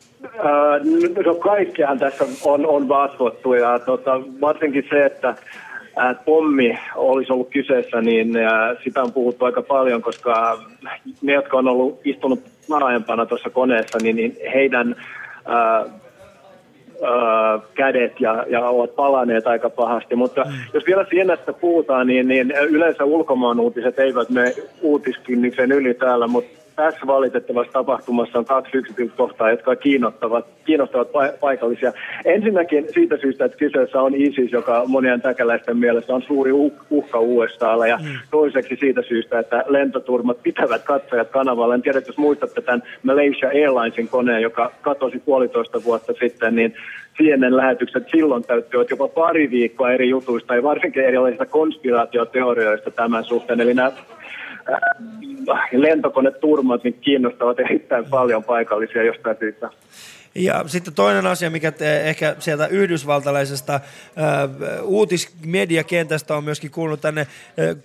no 1.25 1.35
kaikkihan 1.35 1.99
tässä 1.99 2.25
on, 2.43 2.65
on 2.65 2.89
vatvottu 2.89 3.53
ja 3.53 3.79
tota, 3.79 4.21
varsinkin 4.41 4.85
se, 4.89 5.05
että 5.05 5.35
pommi 6.25 6.79
olisi 6.95 7.33
ollut 7.33 7.49
kyseessä, 7.49 8.01
niin 8.01 8.33
sitä 8.83 9.03
on 9.03 9.13
puhuttu 9.13 9.45
aika 9.45 9.61
paljon, 9.61 10.01
koska 10.01 10.59
ne, 11.21 11.33
jotka 11.33 11.57
on 11.57 11.67
ollut 11.67 11.99
istunut 12.05 12.39
laajempana 12.69 13.25
tuossa 13.25 13.49
koneessa, 13.49 13.97
niin, 14.01 14.15
niin 14.15 14.37
heidän 14.53 14.95
ää, 15.45 15.75
ää, 15.75 15.85
kädet 17.73 18.19
ja, 18.19 18.45
ja 18.49 18.69
ovat 18.69 18.95
palaneet 18.95 19.47
aika 19.47 19.69
pahasti. 19.69 20.15
Mutta 20.15 20.43
mm. 20.43 20.51
jos 20.73 20.85
vielä 20.87 21.05
sienestä 21.09 21.53
puhutaan, 21.53 22.07
niin, 22.07 22.27
niin 22.27 22.51
yleensä 22.51 23.05
ulkomaan 23.05 23.59
uutiset 23.59 23.99
eivät 23.99 24.29
mene 24.29 24.53
uutiskynnyksen 24.81 25.71
yli 25.71 25.93
täällä, 25.93 26.27
mutta 26.27 26.58
tässä 26.79 27.07
valitettavassa 27.07 27.73
tapahtumassa 27.73 28.39
on 28.39 28.45
kaksi 28.45 28.77
yksityiskohtaa, 28.77 29.51
jotka 29.51 29.75
kiinnostavat, 29.75 30.45
kiinnostavat 30.65 31.07
pa- 31.07 31.37
paikallisia. 31.39 31.93
Ensinnäkin 32.25 32.85
siitä 32.93 33.17
syystä, 33.17 33.45
että 33.45 33.57
kyseessä 33.57 34.01
on 34.01 34.15
ISIS, 34.15 34.51
joka 34.51 34.83
monien 34.87 35.21
täkäläisten 35.21 35.77
mielestä 35.77 36.13
on 36.13 36.21
suuri 36.21 36.51
uh- 36.51 36.85
uhka 36.89 37.19
USAlla. 37.19 37.87
Ja 37.87 37.99
toiseksi 38.31 38.77
siitä 38.79 39.01
syystä, 39.01 39.39
että 39.39 39.63
lentoturmat 39.67 40.43
pitävät 40.43 40.83
katsojat 40.83 41.29
kanavalla. 41.29 41.75
En 41.75 41.81
tiedä, 41.81 42.01
jos 42.07 42.17
muistatte 42.17 42.61
tämän 42.61 42.83
Malaysia 43.03 43.47
Airlinesin 43.47 44.07
koneen, 44.07 44.41
joka 44.41 44.71
katosi 44.81 45.19
puolitoista 45.19 45.83
vuotta 45.83 46.13
sitten, 46.19 46.55
niin 46.55 46.75
CNN 47.17 47.57
lähetykset 47.57 48.03
silloin 48.11 48.43
täyttyivät 48.43 48.89
jopa 48.89 49.07
pari 49.07 49.51
viikkoa 49.51 49.91
eri 49.91 50.09
jutuista 50.09 50.55
ja 50.55 50.63
varsinkin 50.63 51.05
erilaisista 51.05 51.45
konspiraatioteorioista 51.45 52.91
tämän 52.91 53.23
suhteen. 53.23 53.61
Eli 53.61 53.73
nämä 53.73 53.91
lentokoneturmat 55.71 56.83
niin 56.83 56.93
kiinnostavat 56.93 57.59
erittäin 57.59 58.05
paljon 58.05 58.43
paikallisia 58.43 59.03
jostain 59.03 59.37
syystä. 59.39 59.69
Ja 60.35 60.63
sitten 60.67 60.93
toinen 60.93 61.25
asia, 61.25 61.49
mikä 61.49 61.71
te, 61.71 62.01
ehkä 62.01 62.35
sieltä 62.39 62.67
yhdysvaltalaisesta 62.67 63.73
äh, 63.73 63.81
uutismediakentästä 64.83 66.35
on 66.35 66.43
myöskin 66.43 66.71
kuulunut 66.71 67.01
tänne 67.01 67.21
äh, 67.21 67.27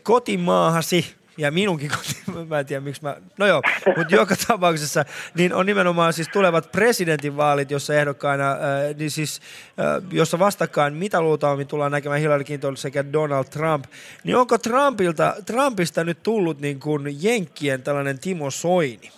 kotimaahasi, 0.03 1.15
ja 1.39 1.51
minunkin 1.51 1.91
koti, 1.91 2.47
mä 2.51 2.59
en 2.59 2.67
tiedä 2.67 2.81
miksi 2.81 3.03
mä, 3.03 3.17
no 3.39 3.47
joo, 3.47 3.63
mutta 3.97 4.15
joka 4.15 4.35
tapauksessa, 4.49 5.05
niin 5.37 5.55
on 5.55 5.67
nimenomaan 5.67 6.13
siis 6.13 6.29
tulevat 6.29 6.73
presidentinvaalit, 6.73 7.71
jossa 7.71 7.95
ehdokkaina, 7.95 8.51
äh, 8.51 8.59
niin 8.99 9.11
siis, 9.11 9.41
äh, 9.81 10.03
jossa 10.13 10.39
vastakkain 10.39 10.95
mitä 10.95 11.21
luultavasti 11.21 11.65
tullaan 11.65 11.93
näkemään 11.93 12.21
Hillary 12.21 12.45
Clinton 12.45 12.77
sekä 12.77 13.05
Donald 13.13 13.45
Trump, 13.45 13.85
niin 14.25 14.37
onko 14.37 14.59
Trumpilta, 14.59 15.35
Trumpista 15.47 16.05
nyt 16.05 16.19
tullut 16.23 16.61
niin 16.61 16.81
kuin 16.81 17.03
Jenkkien 17.23 17.83
tällainen 17.83 18.19
Timo 18.19 18.51
Soini? 18.51 19.11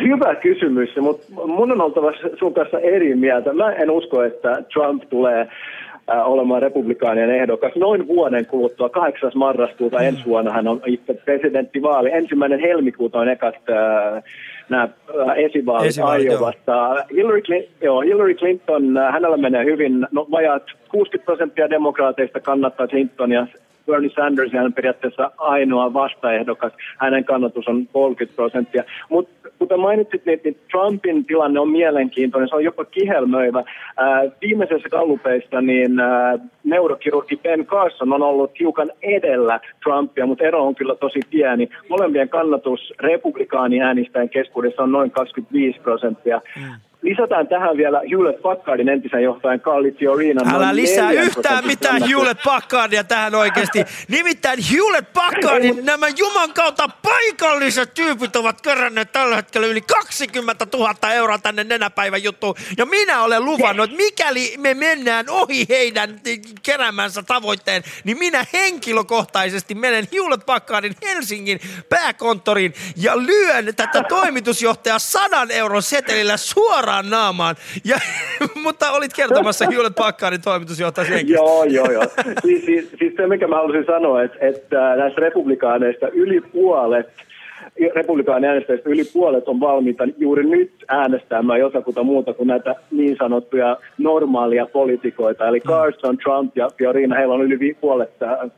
Hyvä 0.00 0.34
kysymys, 0.34 0.96
mutta 1.00 1.26
mun 1.46 1.72
on 1.72 1.80
oltava 1.80 2.12
sun 2.38 2.54
kanssa 2.54 2.78
eri 2.78 3.16
mieltä. 3.16 3.52
Mä 3.52 3.72
en 3.72 3.90
usko, 3.90 4.22
että 4.22 4.62
Trump 4.72 5.02
tulee 5.10 5.48
olemaan 6.06 6.62
republikaanien 6.62 7.30
ehdokas 7.30 7.72
noin 7.76 8.08
vuoden 8.08 8.46
kuluttua. 8.46 8.88
8. 8.88 9.30
marraskuuta 9.34 10.02
ensi 10.02 10.24
vuonna 10.26 10.52
hän 10.52 10.68
on 10.68 10.80
itse 10.86 11.14
presidenttivaali. 11.14 12.10
Ensimmäinen 12.12 12.60
helmikuuta 12.60 13.18
on 13.18 13.28
ekat 13.28 13.54
äh, 13.54 14.22
nämä 14.68 14.82
äh, 14.82 15.38
esivaalit 15.38 15.88
Esivaalit. 15.88 16.26
Iowasta. 16.26 17.04
Hillary, 17.10 17.42
Clinton, 17.42 17.72
joo, 17.82 18.00
Hillary 18.00 18.34
Clinton, 18.34 18.96
äh, 18.96 19.12
hänellä 19.12 19.36
menee 19.36 19.64
hyvin, 19.64 20.06
no 20.12 20.26
vajaat 20.30 20.62
60 20.88 21.24
prosenttia 21.24 21.70
demokraateista 21.70 22.40
kannattaa 22.40 22.86
Clintonia. 22.88 23.46
Bernie 23.86 24.10
Sanders 24.10 24.50
on 24.64 24.72
periaatteessa 24.72 25.30
ainoa 25.38 25.92
vastaehdokas. 25.92 26.72
Hänen 26.98 27.24
kannatus 27.24 27.68
on 27.68 27.86
30 27.92 28.36
prosenttia. 28.36 28.84
Mutta 29.10 29.48
kuten 29.58 29.80
mainitsit, 29.80 30.26
niin, 30.26 30.40
niin 30.44 30.58
Trumpin 30.70 31.24
tilanne 31.24 31.60
on 31.60 31.68
mielenkiintoinen. 31.68 32.48
Se 32.48 32.54
on 32.56 32.64
jopa 32.64 32.84
kihelmöivä. 32.84 33.64
Ää, 33.96 34.22
viimeisessä 34.40 34.88
gallupeissa 34.88 35.60
niin 35.60 36.00
ää, 36.00 36.38
neurokirurgi 36.64 37.36
Ben 37.36 37.66
Carson 37.66 38.12
on 38.12 38.22
ollut 38.22 38.58
hiukan 38.60 38.90
edellä 39.02 39.60
Trumpia, 39.82 40.26
mutta 40.26 40.44
ero 40.44 40.66
on 40.66 40.74
kyllä 40.74 40.94
tosi 40.94 41.20
pieni. 41.30 41.68
Molempien 41.88 42.28
kannatus 42.28 42.92
republikaaniäänistäjän 43.00 44.28
keskuudessa 44.28 44.82
on 44.82 44.92
noin 44.92 45.10
25 45.10 45.80
prosenttia. 45.80 46.40
Lisätään 47.02 47.48
tähän 47.48 47.76
vielä 47.76 48.00
Hewlett 48.10 48.42
Packardin 48.42 48.88
entisen 48.88 49.22
johtajan 49.22 49.60
Carly 49.60 49.92
Fiorina. 49.92 50.56
Älä 50.56 50.76
lisää 50.76 51.06
4 51.06 51.22
yhtään 51.22 51.66
mitään. 51.66 52.02
Hewlett 52.08 52.42
Packardia 52.44 53.04
tähän 53.04 53.34
oikeasti. 53.34 53.84
Nimittäin 54.08 54.58
Hewlett 54.72 55.12
Packardin 55.12 55.84
nämä 55.84 56.06
juman 56.16 56.52
kautta 56.52 56.88
paikalliset 57.02 57.94
tyypit 57.94 58.36
ovat 58.36 58.60
keränneet 58.60 59.12
tällä 59.12 59.36
hetkellä 59.36 59.66
yli 59.66 59.80
20 59.80 60.66
000 60.72 61.12
euroa 61.12 61.38
tänne 61.38 61.64
nenäpäivän 61.64 62.22
juttuun. 62.22 62.54
Ja 62.78 62.86
minä 62.86 63.22
olen 63.22 63.44
luvannut, 63.44 63.84
että 63.84 63.96
mikäli 63.96 64.54
me 64.58 64.74
mennään 64.74 65.30
ohi 65.30 65.66
heidän 65.68 66.20
keräämänsä 66.62 67.22
tavoitteen, 67.22 67.82
niin 68.04 68.18
minä 68.18 68.46
henkilökohtaisesti 68.52 69.74
menen 69.74 70.08
Hewlett 70.12 70.46
Packardin 70.46 70.96
Helsingin 71.02 71.60
pääkonttoriin 71.88 72.74
ja 72.96 73.18
lyön 73.18 73.74
tätä 73.76 74.02
toimitusjohtajaa 74.08 74.98
sadan 74.98 75.50
euron 75.50 75.82
setelillä 75.82 76.36
suoraan 76.36 76.91
naamaan. 77.10 77.56
Ja, 77.84 77.96
mutta 78.64 78.90
olit 78.90 79.12
kertomassa 79.12 79.64
Hewlett 79.70 79.94
Packardin 79.94 80.42
toimitusjohtaja. 80.42 81.20
Joo, 81.26 81.64
joo, 81.64 81.90
joo. 81.90 82.04
Siis, 82.42 82.64
siis, 82.64 82.90
siis 82.98 83.14
se, 83.16 83.26
mikä 83.26 83.46
mä 83.48 83.56
haluaisin 83.56 83.86
sanoa, 83.86 84.22
että, 84.22 84.38
että 84.40 84.96
näistä 84.96 85.20
republikaaneista 85.20 86.08
yli 86.08 86.40
puolet 86.40 87.06
republikaaniäänestäjistä 87.94 88.90
yli 88.90 89.04
puolet 89.12 89.48
on 89.48 89.60
valmiita 89.60 90.04
juuri 90.18 90.44
nyt 90.44 90.72
äänestämään 90.88 91.60
jotakuta 91.60 92.02
muuta 92.02 92.34
kuin 92.34 92.46
näitä 92.46 92.74
niin 92.90 93.16
sanottuja 93.16 93.76
normaalia 93.98 94.66
poliitikoita. 94.66 95.48
Eli 95.48 95.60
Carson, 95.60 96.18
Trump 96.18 96.56
ja 96.56 96.70
Fiorina, 96.78 97.16
heillä 97.16 97.34
on 97.34 97.42
yli 97.42 97.76
puolet 97.80 98.10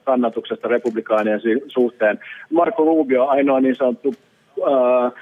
kannatuksesta 0.04 0.68
republikaanien 0.68 1.40
suhteen. 1.66 2.18
Marco 2.50 2.84
Rubio, 2.84 3.26
ainoa 3.26 3.60
niin 3.60 3.76
sanottu 3.76 4.14
äh, 4.58 5.12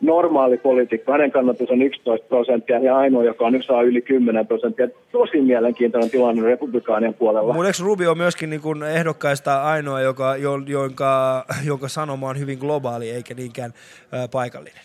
normaali 0.00 0.56
poliitikko, 0.58 1.12
hänen 1.12 1.30
kannatus 1.30 1.70
on 1.70 1.82
11 1.82 2.28
prosenttia 2.28 2.78
ja 2.78 2.96
ainoa, 2.96 3.24
joka 3.24 3.46
on 3.46 3.62
saa 3.62 3.82
yli 3.82 4.02
10 4.02 4.46
prosenttia. 4.46 4.88
Tosi 5.12 5.40
mielenkiintoinen 5.40 6.10
tilanne 6.10 6.42
republikaanien 6.42 7.14
puolella. 7.14 7.52
Mun 7.52 7.66
eikö 7.66 7.78
Rubio 7.82 8.10
on 8.10 8.18
myöskin 8.18 8.50
niin 8.50 8.60
kuin 8.60 8.82
ehdokkaista 8.82 9.62
ainoa, 9.62 10.00
joka, 10.00 10.36
jo, 10.36 10.50
jonka, 10.66 11.44
jonka 11.66 11.88
sanoma 11.88 12.28
on 12.28 12.38
hyvin 12.38 12.58
globaali 12.58 13.10
eikä 13.10 13.34
niinkään 13.34 13.70
ää, 14.12 14.28
paikallinen? 14.28 14.80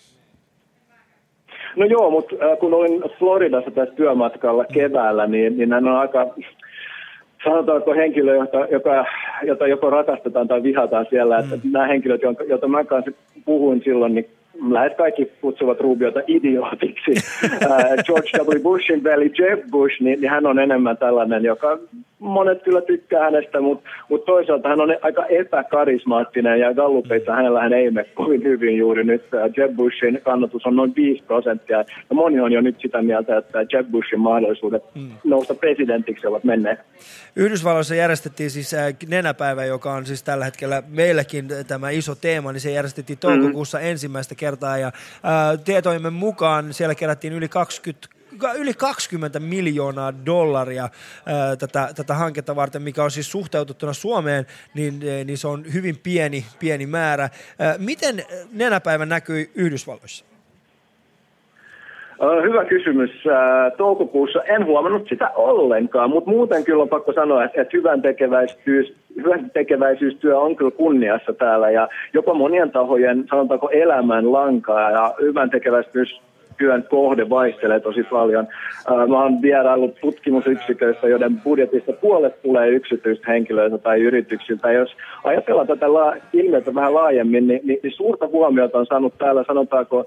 No 1.75 1.85
joo, 1.85 2.11
mutta 2.11 2.35
äh, 2.35 2.59
kun 2.59 2.73
olin 2.73 3.03
Floridassa 3.19 3.71
tässä 3.71 3.95
työmatkalla 3.95 4.65
keväällä, 4.65 5.27
niin, 5.27 5.57
niin 5.57 5.73
hän 5.73 5.87
on 5.87 5.97
aika, 5.97 6.27
sanotaanko 7.43 7.93
henkilö, 7.93 8.35
jota, 8.35 8.57
joka, 8.71 9.05
jota 9.43 9.67
joko 9.67 9.89
rakastetaan 9.89 10.47
tai 10.47 10.63
vihataan 10.63 11.05
siellä. 11.09 11.39
Että 11.39 11.57
nämä 11.71 11.87
henkilöt, 11.87 12.21
joita 12.49 12.67
mä 12.67 12.83
kanssa 12.83 13.11
puhuin 13.45 13.81
silloin, 13.83 14.15
niin 14.15 14.29
lähes 14.69 14.93
kaikki 14.97 15.31
kutsuvat 15.41 15.79
Rubiota 15.79 16.19
idiootiksi. 16.27 17.13
George 18.05 18.29
W. 18.37 18.61
Bushin 18.63 19.03
veli 19.03 19.31
Jeff 19.39 19.71
Bush, 19.71 20.01
niin, 20.01 20.21
niin 20.21 20.31
hän 20.31 20.45
on 20.45 20.59
enemmän 20.59 20.97
tällainen, 20.97 21.43
joka 21.43 21.79
monet 22.21 22.63
kyllä 22.63 22.81
tykkää 22.81 23.23
hänestä, 23.23 23.61
mutta 23.61 23.89
mut 24.09 24.25
toisaalta 24.25 24.69
hän 24.69 24.81
on 24.81 24.89
aika 25.01 25.25
epäkarismaattinen 25.25 26.59
ja 26.59 26.73
Gallupeissa 26.73 27.31
hänellä 27.31 27.61
hän 27.61 27.73
ei 27.73 27.91
mene 27.91 28.09
kovin 28.13 28.43
hyvin 28.43 28.77
juuri 28.77 29.03
nyt. 29.03 29.21
Äh, 29.33 29.51
Jeb 29.57 29.75
Bushin 29.75 30.21
kannatus 30.23 30.65
on 30.65 30.75
noin 30.75 30.95
5 30.95 31.23
prosenttia 31.23 31.77
ja 31.77 32.15
moni 32.15 32.39
on 32.39 32.51
jo 32.51 32.61
nyt 32.61 32.75
sitä 32.81 33.01
mieltä, 33.01 33.37
että 33.37 33.59
Jeb 33.73 33.91
Bushin 33.91 34.19
mahdollisuudet 34.19 34.83
nousta 35.23 35.53
presidentiksi 35.55 36.27
ovat 36.27 36.43
menneet. 36.43 36.79
Yhdysvalloissa 37.35 37.95
järjestettiin 37.95 38.49
siis 38.49 38.73
äh, 38.73 38.95
nenäpäivä, 39.07 39.65
joka 39.65 39.93
on 39.93 40.05
siis 40.05 40.23
tällä 40.23 40.45
hetkellä 40.45 40.83
meilläkin 40.89 41.47
tämä 41.67 41.89
iso 41.89 42.15
teema, 42.15 42.51
niin 42.51 42.61
se 42.61 42.71
järjestettiin 42.71 43.19
toukokuussa 43.19 43.79
ensimmäistä 43.79 44.35
kertaa 44.35 44.77
ja 44.77 44.91
ää, 45.23 45.57
tietojemme 45.57 46.09
mukaan 46.09 46.73
siellä 46.73 46.95
kerättiin 46.95 47.33
yli 47.33 47.47
20 47.47 48.20
yli 48.57 48.73
20 48.73 49.39
miljoonaa 49.39 50.13
dollaria 50.25 50.83
ää, 50.83 51.55
tätä, 51.55 51.89
tätä 51.95 52.13
hanketta 52.13 52.55
varten, 52.55 52.81
mikä 52.81 53.03
on 53.03 53.11
siis 53.11 53.31
suhteutettuna 53.31 53.93
Suomeen, 53.93 54.45
niin, 54.73 54.99
niin 55.25 55.37
se 55.37 55.47
on 55.47 55.63
hyvin 55.73 55.97
pieni, 56.03 56.45
pieni 56.59 56.85
määrä. 56.85 57.29
Ää, 57.59 57.75
miten 57.77 58.23
nenäpäivä 58.51 59.05
näkyy 59.05 59.51
Yhdysvalloissa? 59.55 60.25
Hyvä 62.43 62.65
kysymys. 62.65 63.11
Toukokuussa 63.77 64.43
en 64.43 64.65
huomannut 64.65 65.09
sitä 65.09 65.29
ollenkaan, 65.29 66.09
mutta 66.09 66.29
muuten 66.29 66.63
kyllä 66.63 66.81
on 66.83 66.89
pakko 66.89 67.13
sanoa, 67.13 67.43
että 67.43 67.61
että 67.61 67.77
hyvän, 67.77 68.01
tekeväisyys, 68.01 68.93
hyvän 69.15 69.51
tekeväisyystyö 69.51 70.39
on 70.39 70.55
kyllä 70.55 70.71
kunniassa 70.71 71.33
täällä 71.33 71.71
ja 71.71 71.87
jopa 72.13 72.33
monien 72.33 72.71
tahojen, 72.71 73.25
sanotaanko 73.29 73.69
elämän 73.69 74.31
lankaa 74.31 74.91
ja 74.91 75.13
hyvän 75.21 75.49
tekeväisyys 75.49 76.21
työn 76.61 76.83
kohde 76.89 77.29
vaihtelee 77.29 77.79
tosi 77.79 78.03
paljon. 78.03 78.47
Mä 79.07 79.23
oon 79.23 79.41
vieraillut 79.41 79.95
tutkimusyksiköistä, 80.01 81.07
joiden 81.07 81.41
budjetista 81.43 81.93
puolet 81.93 82.41
tulee 82.41 82.69
yksityistä 82.69 83.31
henkilöiltä 83.31 83.77
tai 83.77 84.01
yrityksiltä. 84.01 84.71
Jos 84.71 84.95
ajatellaan 85.23 85.67
tätä 85.67 85.85
ilmiötä 86.33 86.75
vähän 86.75 86.93
laajemmin, 86.93 87.47
niin, 87.47 87.61
niin, 87.63 87.79
niin 87.83 87.93
suurta 87.93 88.27
huomiota 88.27 88.77
on 88.77 88.85
saanut 88.85 89.17
täällä, 89.17 89.43
sanotaanko, 89.47 90.05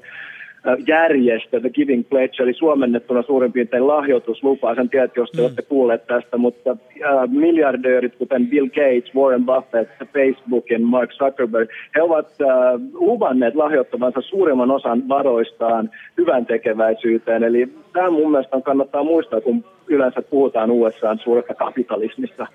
järjestö, 0.86 1.60
The 1.60 1.70
Giving 1.70 2.08
Pledge, 2.08 2.42
eli 2.42 2.54
suomennettuna 2.54 3.22
suurin 3.22 3.52
piirtein 3.52 3.86
lahjoituslupa. 3.86 4.74
Sen 4.74 4.88
tiedät, 4.88 5.16
jos 5.16 5.30
te 5.30 5.42
olette 5.42 5.62
kuulleet 5.62 6.06
tästä, 6.06 6.36
mutta 6.36 6.70
äh, 6.70 7.28
miljardöörit, 7.28 8.16
kuten 8.16 8.46
Bill 8.46 8.66
Gates, 8.66 9.14
Warren 9.14 9.46
Buffett, 9.46 9.90
Facebookin, 10.12 10.82
Mark 10.82 11.12
Zuckerberg, 11.12 11.68
he 11.96 12.02
ovat 12.02 12.26
äh, 12.40 12.48
luvanneet 12.92 13.54
lahjoittavansa 13.54 14.20
suurimman 14.20 14.70
osan 14.70 15.08
varoistaan 15.08 15.90
hyvän 16.18 16.46
tekeväisyyteen. 16.46 17.42
Eli 17.42 17.68
tämä 17.92 18.10
mun 18.10 18.30
mielestä 18.30 18.60
kannattaa 18.60 19.04
muistaa, 19.04 19.40
kun 19.40 19.64
yleensä 19.88 20.22
puhutaan 20.22 20.70
USAn 20.70 21.18
suuresta 21.18 21.54
kapitalismista. 21.54 22.46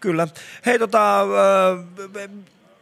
Kyllä. 0.00 0.28
Hei 0.66 0.78
tota, 0.78 1.26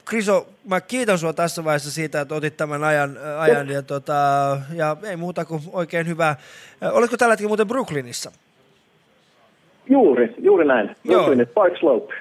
Kriso, 0.04 0.46
mä 0.68 0.80
kiitän 0.80 1.18
sua 1.18 1.32
tässä 1.32 1.64
vaiheessa 1.64 1.90
siitä, 1.90 2.20
että 2.20 2.34
otit 2.34 2.56
tämän 2.56 2.84
ajan, 2.84 3.18
ajan 3.38 3.68
ja, 3.68 3.82
tota, 3.82 4.12
ja 4.74 4.96
ei 5.02 5.16
muuta 5.16 5.44
kuin 5.44 5.62
oikein 5.72 6.06
hyvää. 6.06 6.36
Oletko 6.92 7.16
tällä 7.16 7.32
hetkellä 7.32 7.48
muuten 7.48 7.68
Brooklynissa? 7.68 8.32
Juuri, 9.90 10.34
juuri 10.38 10.64
näin. 10.64 10.96
Joo. 11.04 11.22
Brooklyn, 11.22 11.48
Park 11.54 11.76
Slope. 11.80 12.14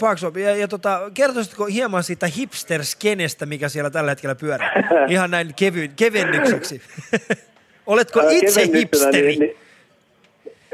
Park 0.00 0.18
Slope. 0.18 0.40
Ja, 0.40 0.56
ja 0.56 0.68
tota, 0.68 1.10
kertoisitko 1.14 1.64
hieman 1.64 2.02
siitä 2.02 2.26
hipster-skenestä, 2.26 3.46
mikä 3.46 3.68
siellä 3.68 3.90
tällä 3.90 4.10
hetkellä 4.10 4.34
pyörii? 4.34 4.68
Ihan 5.08 5.30
näin 5.30 5.54
kevy, 5.56 5.88
kevennykseksi. 5.88 6.82
Oletko 7.86 8.20
itse 8.28 8.60
kevennyttynä, 8.60 8.78
hipsteri? 8.78 9.26
Niin, 9.26 9.40
niin, 9.40 9.56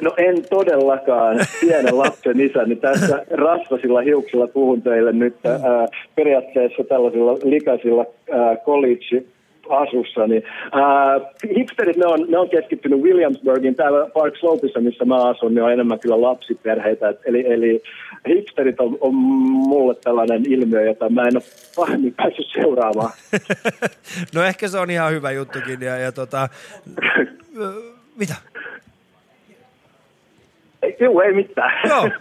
no 0.00 0.14
en 0.16 0.42
todellakaan 0.50 1.38
pienen 1.60 1.98
lapsen 1.98 2.40
isä, 2.40 2.64
niin 2.64 2.80
tässä 2.80 3.24
rasvasilla 3.30 4.00
hiuksilla 4.00 4.46
puhun 4.46 4.82
teille 4.82 5.12
nyt 5.12 5.36
ää, 5.46 5.86
periaatteessa 6.14 6.84
tällaisilla 6.84 7.32
likaisilla 7.32 8.06
ää, 8.32 8.56
college 8.56 9.22
asussa, 9.68 10.26
niin 10.26 10.42
ää, 10.72 11.20
hipsterit, 11.56 11.96
ne 11.96 12.06
on, 12.06 12.26
ne 12.28 12.38
on 12.38 12.48
keskittynyt 12.48 13.00
Williamsburgin, 13.00 13.74
täällä 13.74 14.10
Park 14.14 14.36
Slopeissa, 14.36 14.80
missä 14.80 15.04
mä 15.04 15.28
asun, 15.28 15.54
niin 15.54 15.62
on 15.62 15.72
enemmän 15.72 15.98
kyllä 15.98 16.20
lapsiperheitä, 16.20 17.08
Et 17.08 17.20
eli, 17.24 17.52
eli 17.52 17.82
hipsterit 18.28 18.80
on, 18.80 18.98
on 19.00 19.14
mulle 19.14 19.94
tällainen 19.94 20.52
ilmiö, 20.52 20.82
jota 20.82 21.08
mä 21.08 21.22
en 21.22 21.36
ole 21.36 21.44
pahemmin 21.76 22.14
päässyt 22.14 22.46
seuraamaan. 22.52 23.12
No 24.34 24.42
ehkä 24.42 24.68
se 24.68 24.78
on 24.78 24.90
ihan 24.90 25.12
hyvä 25.12 25.30
juttukin. 25.30 25.80
Ja, 25.80 25.96
ja 25.96 26.12
tota, 26.12 26.48
mitä? 28.20 28.34
Joo, 31.00 31.22
ei 31.22 31.32
mitään. 31.32 31.88
Joo. 31.88 32.10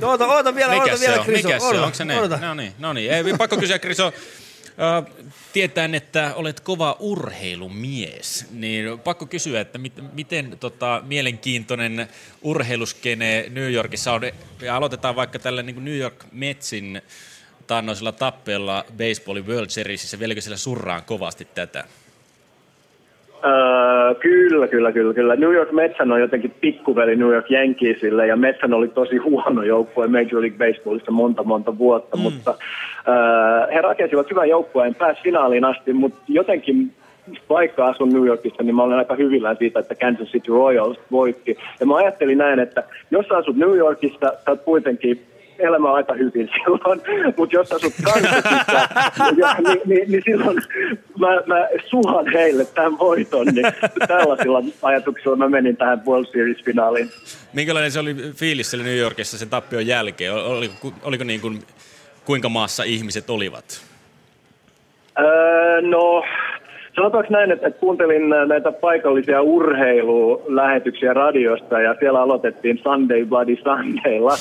No, 0.00 0.08
oota, 0.08 0.26
oota 0.26 0.54
vielä, 0.54 0.72
Mikä 0.72 0.82
oota 0.82 0.96
se 0.96 1.06
vielä, 1.06 1.20
on? 1.20 1.26
Kriso. 1.26 1.48
Mikä 1.48 1.58
se 1.58 1.66
on? 1.66 1.84
Onko 1.84 1.94
se 1.94 2.04
ne? 2.04 2.18
odota. 2.18 2.36
No 2.36 2.54
niin, 2.54 2.72
no 2.78 2.92
niin. 2.92 3.10
Ei, 3.12 3.24
pakko 3.38 3.56
kysyä, 3.56 3.78
Kriso. 3.78 4.06
Äh, 4.06 5.14
tietäen, 5.52 5.94
että 5.94 6.32
olet 6.34 6.60
kova 6.60 6.96
urheilumies, 6.98 8.46
niin 8.50 8.98
pakko 8.98 9.26
kysyä, 9.26 9.60
että 9.60 9.78
mit, 9.78 9.92
miten 10.12 10.56
tota, 10.60 11.02
mielenkiintoinen 11.06 12.08
urheiluskene 12.42 13.46
New 13.50 13.72
Yorkissa 13.72 14.12
on. 14.12 14.22
Ja 14.60 14.76
aloitetaan 14.76 15.16
vaikka 15.16 15.38
tällä 15.38 15.62
niin 15.62 15.84
New 15.84 15.96
York 15.96 16.24
Metsin 16.32 17.02
taannoisella 17.66 18.12
tappeella 18.12 18.84
baseballin 18.96 19.46
World 19.46 19.70
Seriesissä. 19.70 20.18
Vieläkö 20.18 20.40
siellä 20.40 20.56
surraan 20.56 21.04
kovasti 21.04 21.44
tätä? 21.44 21.84
Öö, 23.44 24.14
kyllä, 24.14 24.68
kyllä, 24.68 24.92
kyllä, 24.92 25.14
kyllä. 25.14 25.36
New 25.36 25.52
York 25.54 25.72
Metsän 25.72 26.12
on 26.12 26.20
jotenkin 26.20 26.54
pikkuveli 26.60 27.16
New 27.16 27.32
York 27.32 27.50
Yankeesille 27.50 28.26
ja 28.26 28.36
Metsän 28.36 28.74
oli 28.74 28.88
tosi 28.88 29.16
huono 29.16 29.62
joukkue 29.62 30.06
Major 30.06 30.40
League 30.40 30.58
Baseballissa 30.58 31.10
monta 31.10 31.42
monta 31.42 31.78
vuotta, 31.78 32.16
mm. 32.16 32.22
mutta 32.22 32.54
öö, 33.08 33.74
he 33.74 33.80
rakensivat 33.80 34.30
hyvän 34.30 34.48
joukkueen, 34.48 34.94
pääsi 34.94 35.22
finaaliin 35.22 35.64
asti, 35.64 35.92
mutta 35.92 36.22
jotenkin 36.28 36.92
vaikka 37.48 37.86
asun 37.86 38.08
New 38.08 38.26
Yorkissa, 38.26 38.62
niin 38.62 38.74
mä 38.74 38.82
olen 38.82 38.98
aika 38.98 39.14
hyvillään 39.14 39.56
siitä, 39.56 39.80
että 39.80 39.94
Kansas 39.94 40.28
City 40.28 40.50
Royals 40.50 40.98
voitti. 41.10 41.56
Ja 41.80 41.86
mä 41.86 41.96
ajattelin 41.96 42.38
näin, 42.38 42.58
että 42.58 42.84
jos 43.10 43.26
sä 43.28 43.36
asut 43.36 43.56
New 43.56 43.76
Yorkissa, 43.76 44.32
sä 44.44 44.50
oot 44.50 44.62
kuitenkin 44.64 45.20
elämä 45.60 45.88
on 45.88 45.94
aika 45.94 46.14
hyvin 46.14 46.50
silloin, 46.54 47.00
mutta 47.36 47.56
jos 47.56 47.72
asut 47.72 47.92
Kansasissa, 48.04 48.88
ja, 49.36 49.54
niin, 49.58 49.80
niin, 49.86 50.10
niin 50.10 50.22
silloin 50.24 50.58
mä, 51.18 51.28
mä 51.46 51.68
suhan 51.86 52.32
heille 52.32 52.64
tämän 52.64 52.98
voiton, 52.98 53.46
niin 53.46 53.66
tällaisilla 54.08 54.62
ajatuksilla 54.82 55.36
mä 55.36 55.48
menin 55.48 55.76
tähän 55.76 56.06
World 56.06 56.26
Series-finaaliin. 56.26 57.10
Minkälainen 57.52 57.90
se 57.90 58.00
oli 58.00 58.14
fiilis 58.34 58.70
siellä 58.70 58.86
New 58.86 58.98
Yorkissa 58.98 59.38
sen 59.38 59.50
tappion 59.50 59.86
jälkeen? 59.86 60.34
Oliko, 60.34 60.92
oliko 61.02 61.24
niin 61.24 61.40
kuin, 61.40 61.62
kuinka 62.24 62.48
maassa 62.48 62.82
ihmiset 62.82 63.30
olivat? 63.30 63.64
Öö, 65.18 65.80
no, 65.80 66.22
sanotaanko 67.00 67.32
näin, 67.32 67.52
että, 67.52 67.70
kuuntelin 67.70 68.28
näitä 68.46 68.72
paikallisia 68.72 69.42
urheilulähetyksiä 69.42 71.14
radiosta 71.14 71.80
ja 71.80 71.94
siellä 71.98 72.22
aloitettiin 72.22 72.78
Sunday 72.82 73.24
Bloody 73.24 73.56
Sundaylla. 73.56 74.32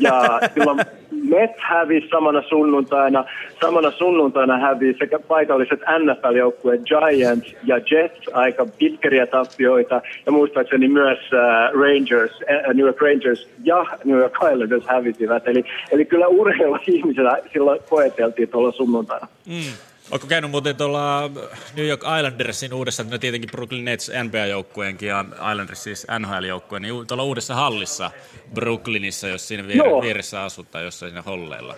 Ja 0.00 0.40
silloin 0.54 0.78
Mets 1.10 1.54
hävisi 1.58 2.08
samana 2.08 2.42
sunnuntaina. 2.48 3.24
Samana 3.60 3.90
sunnuntaina 3.90 4.58
hävisi 4.58 4.98
sekä 4.98 5.18
paikalliset 5.18 5.80
NFL-joukkueet 5.80 6.80
Giants 6.84 7.54
ja 7.64 7.76
Jets 7.90 8.28
aika 8.32 8.66
pitkäriä 8.78 9.26
tappioita. 9.26 10.00
Ja 10.26 10.32
muistaakseni 10.32 10.88
myös 10.88 11.18
äh, 11.18 11.72
Rangers, 11.72 12.32
äh, 12.50 12.74
New 12.74 12.86
York 12.86 13.00
Rangers 13.00 13.48
ja 13.64 13.86
New 14.04 14.18
York 14.18 14.34
Islanders 14.52 14.86
hävisivät. 14.86 15.48
Eli, 15.48 15.64
eli 15.90 16.04
kyllä 16.04 16.26
urheiluihmisellä 16.26 17.38
silloin 17.52 17.80
koeteltiin 17.88 18.48
tuolla 18.48 18.72
sunnuntaina. 18.72 19.28
Mm. 19.46 19.95
Onko 20.10 20.26
käynyt 20.26 20.50
muuten 20.50 20.76
tuolla 20.76 21.30
New 21.76 21.86
York 21.86 22.00
Islandersin 22.18 22.74
uudessa, 22.74 23.04
no 23.10 23.18
tietenkin 23.18 23.50
Brooklyn 23.50 23.84
Nets 23.84 24.10
NBA-joukkueenkin 24.24 25.08
ja 25.08 25.24
Islanders 25.52 25.84
siis 25.84 26.06
NHL-joukkueen, 26.18 26.82
niin 26.82 27.06
tuolla 27.06 27.24
uudessa 27.24 27.54
hallissa 27.54 28.10
Brooklynissa, 28.54 29.28
jos 29.28 29.48
siinä 29.48 29.66
viere, 29.66 29.88
Joo. 29.88 30.02
vieressä 30.02 30.42
asut 30.42 30.70
tai 30.70 30.84
jossain 30.84 31.10
siinä 31.10 31.22
holleilla? 31.22 31.74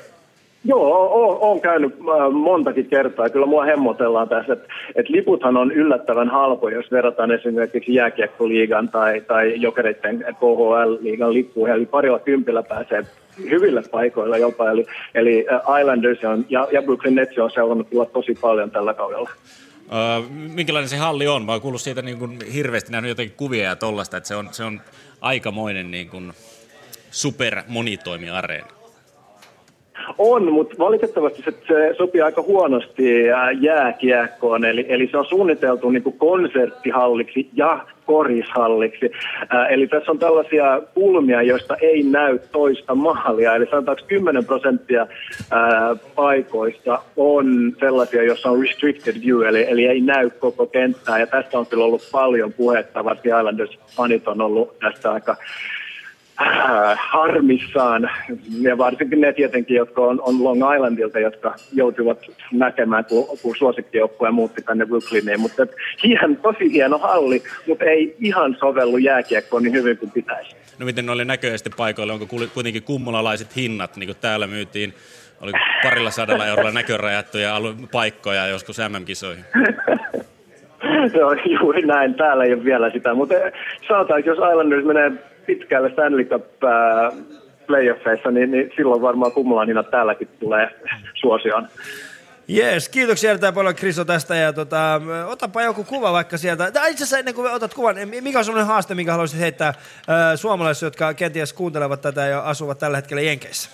Joo, 0.65 1.39
oon 1.41 1.61
käynyt 1.61 1.93
äh, 1.93 2.33
montakin 2.33 2.87
kertaa. 2.87 3.31
Kyllä 3.31 3.47
mua 3.47 3.65
hemmotellaan 3.65 4.29
tässä, 4.29 4.53
että 4.53 4.69
et 4.95 5.09
liputhan 5.09 5.57
on 5.57 5.73
yllättävän 5.73 6.29
halpoja, 6.29 6.77
jos 6.77 6.91
verrataan 6.91 7.31
esimerkiksi 7.31 7.95
jääkiekkoliigan 7.95 8.89
tai, 8.89 9.21
tai 9.21 9.61
jokereiden 9.61 10.25
KHL-liigan 10.29 11.33
lippuihin. 11.33 11.75
Eli 11.75 11.87
parilla 11.87 12.19
kympillä 12.19 12.63
pääsee 12.63 13.05
hyville 13.51 13.83
paikoille 13.91 14.39
jopa. 14.39 14.71
Eli, 14.71 14.87
eli 15.15 15.47
Islanders 15.81 16.25
on, 16.25 16.47
ja, 16.49 16.69
ja 16.73 16.83
Brooklyn 16.83 17.15
Nets 17.15 17.39
on 17.39 17.51
seurannut 17.51 17.89
kyllä 17.89 18.07
tosi 18.07 18.35
paljon 18.41 18.71
tällä 18.71 18.95
kaudella. 18.95 19.31
Öö, 19.93 20.29
minkälainen 20.31 20.89
se 20.89 20.97
halli 20.97 21.27
on? 21.27 21.45
Mä 21.45 21.53
oon 21.53 21.61
kuullut 21.61 21.81
siitä 21.81 22.03
niin 22.03 22.19
kuin 22.19 22.39
hirveästi 22.53 22.93
nähnyt 22.93 23.09
jotenkin 23.09 23.37
kuvia 23.37 23.65
ja 23.65 23.77
tollasta, 23.77 24.17
että 24.17 24.29
se 24.29 24.37
on, 24.37 24.49
se 24.53 24.65
on 24.65 24.81
aikamoinen 25.21 25.91
niin 25.91 26.09
kuin 26.09 26.33
super 27.11 27.63
monitoimiareena. 27.69 28.78
On, 30.19 30.53
mutta 30.53 30.75
valitettavasti 30.79 31.43
se, 31.43 31.51
se 31.69 31.95
sopii 31.99 32.21
aika 32.21 32.43
huonosti 32.43 33.31
ää, 33.31 33.51
jääkiekkoon, 33.51 34.65
eli, 34.65 34.87
eli 34.89 35.09
se 35.11 35.17
on 35.17 35.27
suunniteltu 35.27 35.91
niin 35.91 36.03
kuin 36.03 36.19
konserttihalliksi 36.19 37.49
ja 37.53 37.85
korishalliksi. 38.07 39.11
Ää, 39.49 39.67
eli 39.67 39.87
tässä 39.87 40.11
on 40.11 40.19
tällaisia 40.19 40.81
kulmia, 40.95 41.43
joista 41.43 41.77
ei 41.77 42.03
näy 42.03 42.39
toista 42.53 42.95
maalia, 42.95 43.55
eli 43.55 43.67
sanotaanko 43.71 44.03
10 44.07 44.45
prosenttia 44.45 45.07
ää, 45.51 45.97
paikoista 46.15 47.03
on 47.17 47.73
sellaisia, 47.81 48.23
joissa 48.23 48.51
on 48.51 48.63
restricted 48.63 49.21
view, 49.27 49.43
eli, 49.43 49.71
eli 49.71 49.87
ei 49.87 50.01
näy 50.01 50.31
koko 50.31 50.67
kenttää, 50.67 51.19
ja 51.19 51.27
tästä 51.27 51.59
on 51.59 51.67
kyllä 51.67 51.85
ollut 51.85 52.09
paljon 52.13 52.53
puhetta, 52.53 53.05
varsinkin 53.05 53.33
Islanders-fanit 53.33 54.29
on 54.29 54.41
ollut 54.41 54.79
tästä 54.79 55.13
aika 55.13 55.33
äh, 55.33 55.78
harmissaan, 56.97 58.11
ja 58.61 58.79
varsinkin 58.79 59.21
ne 59.21 59.33
tietenkin, 59.33 59.77
jotka 59.77 60.01
on, 60.01 60.21
on 60.23 60.45
Long 60.45 60.75
Islandilta, 60.75 61.19
jotka 61.19 61.55
joutuvat 61.73 62.19
näkemään, 62.53 63.05
kun, 63.05 63.39
kun 63.43 63.57
suosikkijoukkue 63.57 64.31
muutti 64.31 64.63
tänne 64.63 64.87
Brooklyniin. 64.87 65.41
Mutta 65.41 65.67
hien, 66.05 66.37
tosi 66.43 66.73
hieno 66.73 66.99
halli, 66.99 67.43
mutta 67.67 67.85
ei 67.85 68.17
ihan 68.21 68.57
sovellu 68.61 68.99
jääkiekkoon 68.99 69.63
niin 69.63 69.73
hyvin 69.73 69.99
kuin 69.99 70.11
pitäisi. 70.11 70.57
No 70.79 70.87
miten 70.87 71.07
ne 71.07 71.13
oli 71.13 71.25
näköisesti 71.25 71.71
paikoilla? 71.77 72.13
Onko 72.13 72.27
kul- 72.27 72.49
kuitenkin 72.55 72.83
kummolalaiset 72.83 73.57
hinnat, 73.57 73.97
niin 73.97 74.09
kuin 74.09 74.19
täällä 74.21 74.47
myytiin, 74.47 74.95
oli 75.41 75.53
parilla 75.83 76.11
sadalla 76.11 76.47
eurolla 76.47 76.71
näkörajattuja 76.71 77.55
paikkoja 77.93 78.47
joskus 78.47 78.79
MM-kisoihin? 78.79 79.45
Se 81.13 81.25
on 81.31 81.39
juuri 81.61 81.83
näin, 81.83 82.15
täällä 82.15 82.45
ei 82.45 82.55
ole 82.55 82.65
vielä 82.65 82.91
sitä, 82.91 83.15
mutta 83.15 83.35
sanotaan, 83.89 84.19
että 84.19 84.31
jos 84.31 84.39
Islanders 84.39 84.85
menee 84.85 85.13
pitkälle 85.49 85.91
Stanley 85.91 86.25
Cup 86.25 86.65
äh, 86.65 87.13
playoffeissa, 87.67 88.31
niin, 88.31 88.51
niin 88.51 88.73
silloin 88.77 89.03
varmaan 89.03 89.33
kummulan 89.33 89.67
hinnat 89.67 89.91
täälläkin 89.91 90.29
tulee 90.41 90.71
suosioon. 91.21 91.69
Jees, 92.49 92.89
kiitoksia 92.89 93.31
erittäin 93.31 93.55
paljon 93.55 93.75
Kriso 93.75 94.05
tästä 94.05 94.35
ja 94.35 94.53
tota, 94.53 95.01
otapa 95.27 95.63
joku 95.63 95.85
kuva 95.85 96.13
vaikka 96.13 96.37
sieltä. 96.37 96.71
Tai 96.71 96.91
itse 96.91 97.05
asiassa 97.05 97.19
ennen 97.19 97.35
kuin 97.35 97.53
otat 97.53 97.75
kuvan, 97.75 97.95
niin 97.95 98.25
mikä 98.25 98.39
on 98.39 98.45
sellainen 98.45 98.67
haaste, 98.67 98.95
minkä 98.95 99.13
haluaisit 99.13 99.41
heittää 99.41 99.69
äh, 99.69 99.75
suomalaisille, 100.37 100.87
jotka 100.87 101.15
kenties 101.15 101.53
kuuntelevat 101.53 102.01
tätä 102.01 102.27
ja 102.27 102.41
asuvat 102.41 102.79
tällä 102.79 102.97
hetkellä 102.97 103.23
Jenkeissä? 103.23 103.71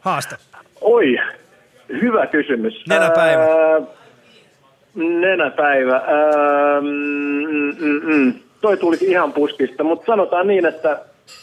Haaste. 0.00 0.36
Oi, 0.80 1.16
hyvä 1.88 2.26
kysymys. 2.26 2.84
Nenäpäivä. 2.88 3.42
Ää, 3.42 3.80
nenäpäivä. 4.94 5.96
Ää, 5.96 6.80
mm, 6.80 7.76
mm, 7.78 8.00
mm. 8.04 8.45
Toi 8.66 8.76
tuli 8.76 8.96
ihan 9.00 9.32
puskista, 9.32 9.84
mutta 9.84 10.06
sanotaan 10.06 10.46
niin, 10.46 10.66
että 10.66 10.98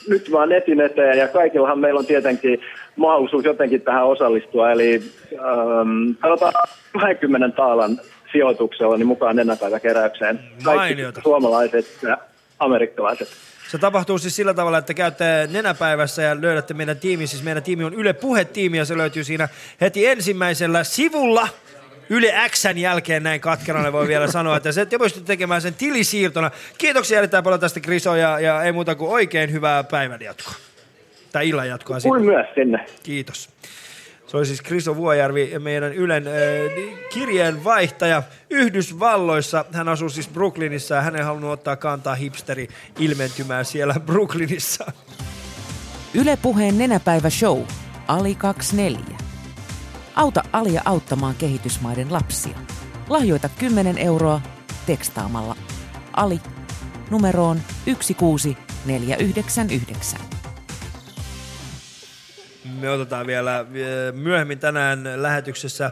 nyt 0.10 0.32
vaan 0.32 0.50
netin 0.50 0.82
eteen 0.82 1.18
ja 1.18 1.28
kaikillahan 1.28 1.80
meillä 1.80 2.00
on 2.00 2.06
tietenkin 2.06 2.62
mahdollisuus 2.96 3.46
jotenkin 3.46 3.82
tähän 3.82 4.06
osallistua. 4.06 4.72
Eli 4.72 5.02
ähm, 5.34 6.12
sanotaan 6.22 6.54
20 7.02 7.56
taalan 7.56 8.00
sijoituksella 8.32 8.98
niin 8.98 9.08
mukaan 9.08 9.36
nenäpäiväkeräykseen. 9.36 10.40
Kaikki 10.64 10.80
Mainiota. 10.80 11.22
suomalaiset 11.24 11.86
ja 12.02 12.18
amerikkalaiset. 12.60 13.28
Se 13.72 13.78
tapahtuu 13.78 14.18
siis 14.18 14.36
sillä 14.36 14.54
tavalla, 14.54 14.78
että 14.78 14.94
käytte 14.94 15.50
nenäpäivässä 15.52 16.22
ja 16.22 16.42
löydätte 16.42 16.74
meidän 16.74 16.98
tiimin. 16.98 17.28
Siis 17.28 17.44
meidän 17.44 17.64
tiimi 17.64 17.84
on 17.84 17.94
Yle 17.94 18.14
Puhe-tiimi 18.14 18.78
ja 18.78 18.86
se 18.86 18.98
löytyy 18.98 19.24
siinä 19.24 19.50
heti 19.82 20.08
ensimmäisellä 20.08 20.84
sivulla. 20.84 21.48
Yle 22.10 22.34
Xn 22.50 22.78
jälkeen 22.78 23.24
näin 23.24 23.42
katkerana 23.42 23.92
voi 23.92 24.08
vielä 24.08 24.28
sanoa, 24.28 24.58
että 24.58 24.72
se, 24.72 24.86
te 24.86 24.98
pystytte 24.98 25.28
tekemään 25.28 25.62
sen 25.62 25.74
tilisiirtona. 25.74 26.52
Kiitoksia 26.78 27.18
erittäin 27.18 27.44
paljon 27.44 27.60
tästä 27.60 27.80
Kriso 27.80 28.16
ja, 28.16 28.40
ja 28.40 28.64
ei 28.64 28.72
muuta 28.72 28.96
kuin 28.96 29.12
oikein 29.12 29.52
hyvää 29.52 29.84
päivän 29.84 30.22
jatkoa. 30.22 30.54
Tai 31.32 31.50
illan 31.50 31.68
jatkoa. 31.68 31.98
Kuin 32.00 32.26
myös 32.26 32.48
sinne. 32.56 32.86
Kiitos. 33.04 33.50
Se 34.28 34.38
oli 34.38 34.46
siis 34.46 34.62
Kriso 34.62 34.96
Vuojärvi, 34.96 35.60
meidän 35.60 35.94
Ylen 35.94 36.28
äh, 36.28 36.34
kirjeenvaihtaja 37.10 38.24
Yhdysvalloissa. 38.50 39.66
Hän 39.74 39.90
asuu 39.90 40.10
siis 40.10 40.30
Brooklynissa 40.30 40.96
ja 40.96 41.02
hän 41.02 41.16
ei 41.16 41.24
halunnut 41.24 41.52
ottaa 41.52 41.76
kantaa 41.76 42.16
hipsteri 42.16 42.68
ilmentymään 43.00 43.66
siellä 43.66 43.96
Brooklynissa. 44.06 44.92
Yle 46.14 46.38
Puheen 46.42 46.78
nenäpäivä 46.78 47.30
show. 47.30 47.62
Ali 48.08 48.36
24. 48.36 49.23
Auta 50.16 50.44
Alia 50.54 50.82
auttamaan 50.86 51.36
kehitysmaiden 51.36 52.14
lapsia. 52.14 52.58
Lahjoita 53.10 53.50
10 53.60 53.98
euroa 53.98 54.42
tekstaamalla 54.86 55.56
Ali 56.14 56.40
numeroon 57.10 57.60
16499. 57.86 60.20
Me 62.80 62.90
otetaan 62.90 63.28
vielä 63.28 63.60
äh, 63.60 63.66
myöhemmin 64.14 64.60
tänään 64.60 65.04
lähetyksessä 65.16 65.86
äh, 65.86 65.92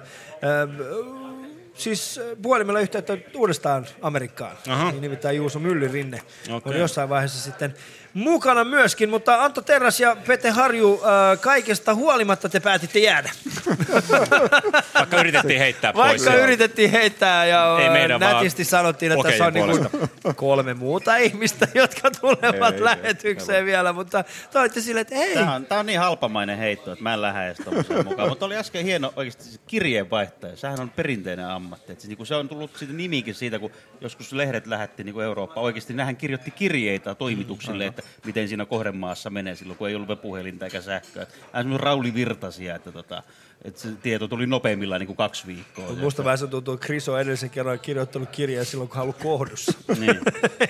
siis 1.81 2.17
äh, 2.17 2.25
puhelimella 2.41 2.79
yhteyttä 2.79 3.17
uudestaan 3.35 3.87
Amerikkaan. 4.01 4.57
Aha. 4.69 4.91
Niin 4.91 5.01
nimittäin 5.01 5.37
Juuso 5.37 5.59
Myllyrinne 5.59 6.21
Okei. 6.51 6.73
on 6.73 6.79
jossain 6.79 7.09
vaiheessa 7.09 7.43
sitten 7.43 7.75
mukana 8.13 8.63
myöskin. 8.63 9.09
Mutta 9.09 9.43
Antto 9.43 9.61
Terras 9.61 9.99
ja 9.99 10.17
Pete 10.27 10.49
Harju, 10.49 11.01
äh, 11.03 11.39
kaikesta 11.41 11.95
huolimatta 11.95 12.49
te 12.49 12.59
päätitte 12.59 12.99
jäädä. 12.99 13.31
Vaikka 14.99 15.19
yritettiin 15.19 15.59
heittää 15.59 15.93
pois. 15.93 16.25
Vaikka 16.25 16.43
yritettiin 16.43 16.91
heittää 16.91 17.45
ja 17.45 17.77
Ei 17.79 18.09
vaan 18.09 18.19
nätisti 18.19 18.63
sanottiin, 18.63 19.11
että 19.11 19.29
tässä 19.29 19.45
on 19.45 19.53
Pokein 19.53 19.91
niin 20.23 20.35
kolme 20.35 20.73
muuta 20.73 21.17
ihmistä, 21.17 21.67
jotka 21.75 22.11
tulevat 22.21 22.73
Ei, 22.73 22.77
ei, 22.77 22.83
lähetykseen 22.83 23.65
vielä, 23.65 23.93
mutta 23.93 24.23
te 24.51 24.59
olitte 24.59 24.81
silleen, 24.81 25.01
että 25.01 25.15
ei. 25.15 25.33
Tämä 25.33 25.55
on, 25.55 25.65
tämä 25.65 25.79
on 25.79 25.85
niin 25.85 25.99
halpamainen 25.99 26.57
heitto, 26.57 26.91
että 26.91 27.03
mä 27.03 27.13
en 27.13 27.21
lähde 27.21 27.45
edes 27.45 27.59
mukaan. 28.05 28.29
Mutta 28.29 28.45
oli 28.45 28.57
äsken 28.57 28.85
hieno 28.85 29.13
oikeasti 29.15 29.59
kirjeenvaihtaja. 29.67 30.57
Sehän 30.57 30.79
on 30.79 30.89
perinteinen 30.89 31.45
ammatti. 31.71 31.93
Et 31.93 31.99
se, 31.99 32.07
niin 32.07 32.25
se 32.25 32.35
on 32.35 32.49
tullut 32.49 32.75
siitä 32.75 32.93
nimikin 32.93 33.35
siitä, 33.35 33.59
kun 33.59 33.71
joskus 34.01 34.33
lehdet 34.33 34.67
lähetti 34.67 35.03
niin 35.03 35.21
Eurooppaan. 35.21 35.65
Oikeasti 35.65 35.93
nähän 35.93 36.17
kirjoitti 36.17 36.51
kirjeitä 36.51 37.15
toimituksille, 37.15 37.85
että 37.85 38.01
miten 38.25 38.47
siinä 38.47 38.65
kohdemaassa 38.65 39.29
menee 39.29 39.55
silloin, 39.55 39.77
kun 39.77 39.89
ei 39.89 39.95
ollut 39.95 40.21
puhelinta 40.21 40.65
eikä 40.65 40.81
sähköä. 40.81 41.27
Hän 41.53 41.73
on 41.73 41.79
Rauli 41.79 42.13
Virtasia, 42.13 42.75
että, 42.75 42.91
tota, 42.91 43.23
että 43.65 43.81
se 43.81 43.87
tieto 44.03 44.27
tuli 44.27 44.47
nopeimmillaan 44.47 44.99
niin 44.99 45.07
kuin 45.07 45.17
kaksi 45.17 45.47
viikkoa. 45.47 45.85
Mut 45.89 45.99
Musta 45.99 46.23
vähän 46.23 46.37
se 46.37 46.47
tuntuu, 46.47 46.73
että 46.73 46.85
Chris 46.85 47.09
on 47.09 47.21
edellisen 47.21 47.49
kerran 47.49 47.79
kirjoittanut 47.79 48.29
kirjaa 48.29 48.63
silloin, 48.63 48.87
kun 48.89 48.95
hän 48.95 49.03
ollut 49.03 49.17
kohdussa. 49.17 49.71
Niin. 49.99 50.19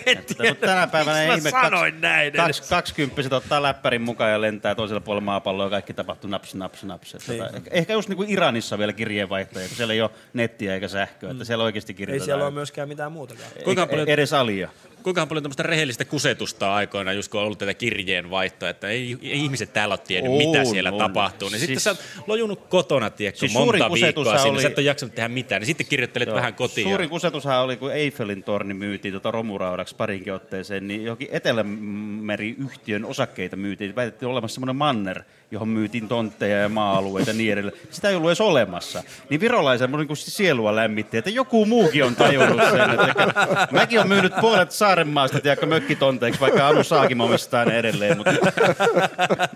Että, 0.06 0.44
mutta 0.50 0.68
tänä 0.68 0.88
päivänä 0.88 1.28
Mä 1.28 1.36
ihme, 1.36 1.50
sanoin 1.50 2.02
näin 2.02 2.34
kaksi, 2.34 2.64
kaksikymppiset 2.70 3.34
ottaa 3.34 3.62
läppärin 3.64 4.02
mukaan 4.02 4.32
ja 4.32 4.42
lentää 4.42 4.76
toisella 4.76 5.02
puolella 5.02 5.26
maapalloa 5.26 5.66
ja 5.66 5.70
kaikki 5.70 5.94
tapahtuu 5.94 6.30
naps, 6.30 6.56
naps, 6.56 6.84
naps. 6.84 7.16
Että 7.16 7.32
Niin. 7.32 7.44
tota, 7.44 7.58
ehkä, 7.58 7.70
ehkä 7.74 7.94
just 7.94 8.10
niin 8.10 8.18
kuin 8.18 8.30
Iranissa 8.30 8.78
vielä 8.78 8.94
kirjeenvaihtajia, 8.94 9.68
kun 9.68 9.78
siellä 9.78 9.94
ei 9.94 10.02
ole 10.02 10.10
nettiä 10.34 10.74
eikä 10.74 10.88
sähköä, 10.88 11.32
että 11.32 11.44
siellä 11.46 11.64
oikeasti 11.64 11.92
Ei 11.92 11.98
kirjoitetaan. 11.98 12.26
siellä 12.26 12.44
ole 12.46 12.54
myöskään 12.54 12.88
mitään 12.88 13.12
muutakaan. 13.12 13.48
Kuinka 13.64 13.88
paljon- 13.88 14.08
edes 14.10 14.34
alia. 14.34 14.70
Kuinka 15.04 15.26
paljon 15.26 15.44
tämmöistä 15.44 15.64
rehellistä 15.64 16.06
kusetusta 16.06 16.76
aikoina, 16.76 17.14
just 17.14 17.32
kun 17.32 17.40
on 17.40 17.46
ollut 17.46 17.60
tätä 17.60 17.74
kirjeenvaihtoa, 17.74 18.70
että 18.70 18.88
ei, 18.88 19.18
ei 19.22 19.32
ihmiset 19.32 19.74
täällä 19.74 19.94
ole 19.94 20.00
tiennyt, 20.08 20.32
On, 20.32 20.38
mitä 20.38 20.66
siellä 20.66 20.92
on. 20.92 20.98
tapahtuu. 20.98 21.50
Niin 21.50 21.60
sitten 21.60 21.76
Siis- 21.80 21.84
sä 21.84 21.90
oot 21.90 22.28
lojunut 22.28 22.68
kotona, 22.70 23.10
tiedätkö, 23.10 23.40
Siis 23.40 23.54
monta 23.54 23.72
viikkoa 23.72 23.90
kusetushan 23.90 24.40
sinne, 24.40 24.52
oli- 24.54 24.62
sä 24.62 24.68
et 24.68 24.78
ole 24.78 24.86
jaksanut 24.86 25.16
tehdä 25.16 25.30
mitään, 25.30 25.60
niin 25.60 25.68
sitten 25.68 25.88
kirjoittelet 25.88 26.28
Joo. 26.28 26.36
vähän 26.36 26.54
kotiin. 26.54 26.88
Suurin 26.88 27.06
ja... 27.06 27.10
kusetushan 27.10 27.62
oli, 27.62 27.78
kun 27.78 27.94
Eiffelin 27.94 28.44
torni 28.44 28.74
myytiin 28.74 29.14
tota 29.14 29.32
romuraudaksi 29.32 29.96
parinkin 29.96 30.34
otteeseen, 30.34 30.88
niin 30.88 31.04
johonkin 31.04 31.28
Etelämeri-yhtiön 31.32 33.06
osakkeita 33.06 33.56
myytiin. 33.56 33.96
Väitettiin 33.96 34.30
olemassa 34.30 34.56
semmoinen 34.56 34.76
manner, 34.76 35.24
johon 35.52 35.68
myytiin 35.68 36.08
tontteja 36.08 36.58
ja 36.58 36.70
maa-alueita 36.70 37.30
ja 37.30 37.34
niin 37.38 37.54
edelleen. 37.54 37.78
Sitä 37.90 38.10
ei 38.10 38.16
ollut 38.16 38.30
edes 38.30 38.42
olemassa. 38.42 39.04
Niin 39.30 39.40
virolaisen 39.40 39.90
mun 39.90 40.00
niin 40.00 40.18
sielua 40.18 40.76
lämmitti, 40.76 41.18
että 41.18 41.30
joku 41.30 41.66
muukin 41.66 42.04
on 42.04 42.16
tajunnut 42.16 42.62
sen. 42.72 42.92
Että 43.10 43.68
mäkin 43.72 44.00
olen 44.00 44.10
myynyt 44.10 44.34
puolet 44.42 44.72
Saarenmaasta 44.72 45.40
tiedätkö, 45.40 45.66
mökkitonteiksi, 45.66 46.42
vaikka 46.42 46.68
Anu 46.68 46.84
Saakim 46.84 47.20
omistaa 47.20 47.66
ne 47.66 47.80
edelleen. 47.80 48.18
Mutta, 48.18 48.32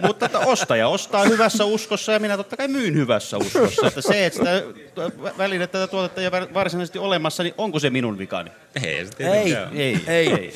mutta 0.02 0.26
että 0.26 0.40
ostaja 0.40 0.88
ostaa 0.88 1.24
hyvässä 1.26 1.66
uskossa 1.66 2.12
ja 2.12 2.20
minä 2.20 2.38
totta 2.38 2.58
kai 2.58 2.68
myyn 2.68 2.96
hyvässä 2.96 3.38
uskossa. 3.38 3.88
Että 3.88 4.02
se, 4.02 4.26
että 4.26 4.40
sitä 4.40 5.12
välinettä 5.38 5.80
tätä 5.80 5.92
tuotetta 5.92 6.22
ei 6.22 6.28
ole 6.28 6.54
varsinaisesti 6.54 7.00
olemassa, 7.00 7.44
niin 7.44 7.54
onko 7.58 7.80
se 7.80 7.90
minun 7.90 8.18
vikani? 8.18 8.52
Ei, 8.84 8.84
se 8.84 8.90
Ei, 8.90 9.06
tietenkään. 9.18 9.70
ei, 9.74 10.00
Ei. 10.08 10.32
ei. 10.32 10.54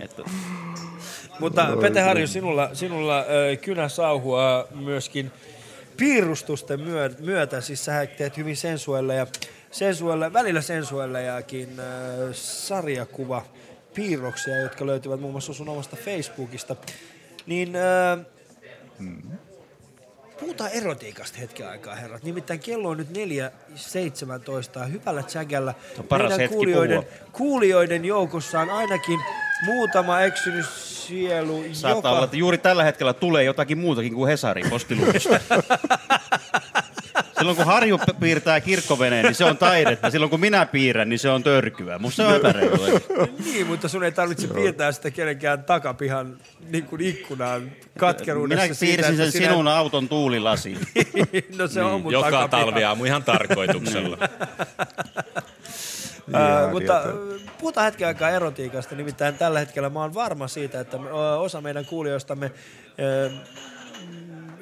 Että, 0.00 0.22
Mutta 1.38 1.76
Pete 1.80 2.00
Harju, 2.00 2.26
sinulla, 2.26 2.70
sinulla 2.72 3.24
kynä 3.62 3.88
sauhua 3.88 4.68
myöskin 4.74 5.30
piirustusten 5.96 6.80
myö- 6.80 7.14
myötä. 7.20 7.60
Siis 7.60 7.84
sä 7.84 8.06
teet 8.06 8.36
hyvin 8.36 8.56
sensuelle 8.56 9.14
ja 9.14 9.26
sensuelle, 9.70 10.32
välillä 10.32 10.60
sensuellejakin 10.60 11.80
äh, 11.80 11.86
sarjakuva 12.32 13.44
piirroksia, 13.94 14.60
jotka 14.60 14.86
löytyvät 14.86 15.20
muun 15.20 15.32
muassa 15.32 15.52
sun 15.52 15.68
omasta 15.68 15.96
Facebookista. 15.96 16.76
Niin 17.46 17.76
äh, 17.76 18.18
Puhutaan 20.44 20.70
erotiikasta 20.70 21.38
hetken 21.38 21.68
aikaa, 21.68 21.94
herrat. 21.94 22.22
Nimittäin 22.22 22.60
kello 22.60 22.88
on 22.88 22.96
nyt 22.96 23.08
4.17. 23.08 24.86
Hyvällä 24.92 25.22
tsägällä. 25.22 25.74
On 25.98 26.04
paras 26.04 26.38
hetki 26.38 26.54
kuulijoiden, 26.54 27.02
puhua. 27.04 27.28
kuulijoiden 27.32 28.04
joukossa 28.04 28.60
on 28.60 28.70
ainakin 28.70 29.20
muutama 29.64 30.20
eksynyt 30.20 30.66
sielu, 30.68 31.64
Saattaa 31.72 31.98
joka... 31.98 32.10
olla, 32.10 32.24
että 32.24 32.36
juuri 32.36 32.58
tällä 32.58 32.84
hetkellä 32.84 33.12
tulee 33.12 33.44
jotakin 33.44 33.78
muutakin 33.78 34.14
kuin 34.14 34.30
Hesari 34.30 34.62
postiluukusta. 34.70 35.40
Silloin 37.38 37.56
kun 37.56 37.66
Harju 37.66 37.98
piirtää 38.20 38.60
kirkkoveneen, 38.60 39.24
niin 39.24 39.34
se 39.34 39.44
on 39.44 39.58
taidetta. 39.58 40.10
Silloin 40.10 40.30
kun 40.30 40.40
minä 40.40 40.66
piirrän, 40.66 41.08
niin 41.08 41.18
se 41.18 41.30
on 41.30 41.42
törkyä. 41.42 41.98
Musta 41.98 42.22
se 42.22 42.28
on 42.28 42.36
epäreilua. 42.36 42.86
niin, 43.44 43.66
mutta 43.66 43.88
sun 43.88 44.04
ei 44.04 44.12
tarvitse 44.12 44.48
piirtää 44.48 44.92
sitä 44.92 45.10
kenenkään 45.10 45.64
takapihan 45.64 46.36
niin 46.68 46.84
kuin 46.84 47.00
ikkunaan 47.02 47.72
katkeruudessa. 47.98 48.62
Minä 48.64 48.74
siitä, 48.74 48.96
piirsin 48.96 49.16
sen 49.16 49.26
että 49.26 49.38
sinä- 49.38 49.48
sinun 49.50 49.68
auton 49.68 50.08
tuulilasiin. 50.08 50.78
no 51.58 51.68
se 51.68 51.82
on 51.82 52.00
mun 52.02 52.12
Joka 52.12 52.30
takapiha. 52.30 52.48
talviaamu 52.64 53.04
ihan 53.04 53.22
tarkoituksella. 53.24 54.18
Ää, 56.32 56.68
mutta 56.70 56.96
äh, 56.98 57.04
puhutaan 57.58 57.84
hetken 57.84 58.08
aikaa 58.08 58.30
erotiikasta. 58.30 58.94
Nimittäin 58.94 59.38
tällä 59.38 59.58
hetkellä 59.58 59.90
mä 59.90 60.00
oon 60.00 60.14
varma 60.14 60.48
siitä, 60.48 60.80
että 60.80 60.96
osa 61.38 61.60
meidän 61.60 61.84
kuulijoistamme 61.84 62.46
mm, 62.48 63.38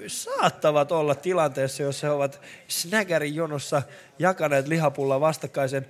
saattavat 0.07 0.93
olla 0.93 1.15
tilanteessa, 1.15 1.83
jossa 1.83 2.07
he 2.07 2.11
ovat 2.11 2.41
snägärin 2.69 3.35
jonossa 3.35 3.83
jakaneet 4.19 4.69
lihapulla 4.69 5.21
vastakkaisen, 5.21 5.87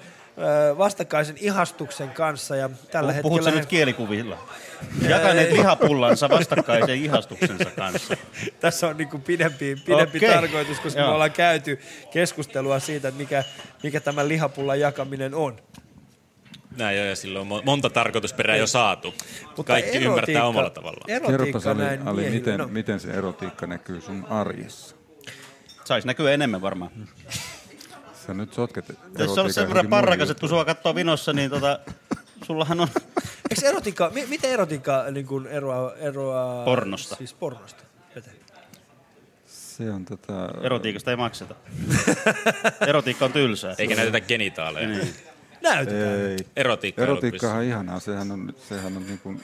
vastakkaisen 0.78 1.36
ihastuksen 1.40 2.10
kanssa. 2.10 2.56
Ja 2.56 2.70
tällä 2.90 3.14
Puhut 3.22 3.38
hetkellä 3.38 3.58
nyt 3.60 3.68
kielikuvilla? 3.68 4.38
Jakaneet 5.08 5.52
lihapullansa 5.52 6.28
vastakkaisen 6.28 7.04
ihastuksensa 7.04 7.70
kanssa. 7.76 8.16
Tässä 8.60 8.88
on 8.88 8.96
niinku 8.96 9.18
pidempi, 9.18 9.76
pidempi 9.86 10.18
Okei. 10.18 10.28
tarkoitus, 10.28 10.80
koska 10.80 11.00
Joo. 11.00 11.08
me 11.08 11.14
ollaan 11.14 11.32
käyty 11.32 11.80
keskustelua 12.10 12.78
siitä, 12.78 13.10
mikä, 13.10 13.44
mikä 13.82 14.00
tämä 14.00 14.28
lihapullan 14.28 14.80
jakaminen 14.80 15.34
on. 15.34 15.56
Näin 16.76 16.96
jo, 16.98 17.04
ja 17.04 17.16
silloin 17.16 17.52
on 17.52 17.58
mo- 17.60 17.64
monta 17.64 17.90
tarkoitusperää 17.90 18.56
jo 18.56 18.66
saatu. 18.66 19.14
Mutta 19.56 19.72
Kaikki 19.72 19.90
erotiikka- 19.90 20.08
ymmärtää 20.08 20.46
omalla 20.46 20.70
tavallaan. 20.70 21.22
Kerropas 21.30 21.66
Ali, 21.66 21.82
näin 21.82 22.08
Ali 22.08 22.30
miten, 22.30 22.58
no. 22.58 22.68
miten 22.68 23.00
se 23.00 23.10
erotiikka 23.10 23.66
näkyy 23.66 24.00
sun 24.00 24.26
arjessa? 24.30 24.96
Saisi 25.84 26.06
näkyä 26.06 26.30
enemmän 26.32 26.62
varmaan. 26.62 26.90
Sä 28.26 28.34
nyt 28.34 28.52
sotket 28.54 28.88
Jos 28.88 28.96
se 28.98 29.22
on 29.22 29.22
erotiikan 29.22 29.52
sen 29.52 29.62
verran 29.62 29.68
johonkin 29.76 29.90
parrakas, 29.90 30.30
että 30.30 30.40
kun 30.40 30.48
sua 30.48 30.64
katsoo 30.64 30.94
vinossa, 30.94 31.32
niin 31.32 31.50
tota, 31.50 31.78
sullahan 32.44 32.80
on 32.80 32.88
Eikö 33.50 33.68
erotiikka, 33.68 34.10
mi- 34.14 34.26
miten 34.26 34.50
erotiikka 34.50 35.04
niin 35.10 35.26
kuin 35.26 35.46
eroaa, 35.46 35.94
eroaa... 35.94 36.64
Pornosta. 36.64 37.16
Siis 37.16 37.34
pornosta. 37.34 37.84
Pete. 38.14 38.30
Se 39.46 39.90
on 39.90 40.04
tota... 40.04 40.48
erotiikasta 40.62 41.10
ei 41.10 41.16
makseta. 41.16 41.54
Erotiikka 42.86 43.24
on 43.24 43.32
tylsää. 43.32 43.74
Eikä 43.78 43.94
näytetä 43.96 44.20
genitaaleja. 44.20 44.88
Niin. 44.88 45.14
Näytetään. 45.62 46.20
Ei. 46.20 46.36
Erotiikka 46.56 47.02
Erotiikkahan 47.02 47.56
on 47.58 47.64
ihanaa. 47.64 48.00
Sehän 48.00 48.30
on, 48.32 48.54
sehän 48.68 48.96
on 48.96 49.06
niin 49.06 49.18
kuin 49.18 49.40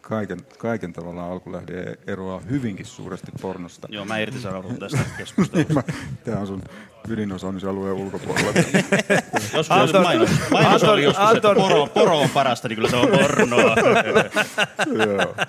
kaiken, 0.00 0.38
kaiken 0.58 0.92
tavallaan 0.92 1.32
alkulähde 1.32 1.98
eroaa 2.06 2.40
hyvinkin 2.50 2.86
suuresti 2.86 3.32
pornosta. 3.40 3.88
Joo, 3.90 4.04
mä 4.04 4.18
irtisanoudun 4.18 4.78
tästä 4.78 4.98
keskustelusta. 5.18 5.82
Tämä 6.24 6.38
on 6.38 6.46
sun 6.46 6.62
ydinosaamisalueen 7.08 7.94
ulkopuolella. 7.94 8.52
Joskus 9.54 9.70
Anton, 9.70 10.02
mainos, 10.02 10.30
mainos 10.50 10.84
oli 10.84 11.04
joskus, 11.04 11.24
Anton. 11.24 11.52
että 11.56 11.68
poro, 11.68 11.86
poro 11.86 12.18
on 12.18 12.30
parasta, 12.30 12.68
niin 12.68 12.76
kyllä 12.76 12.90
se 12.90 12.96
on 12.96 13.08
pornoa. 13.08 13.74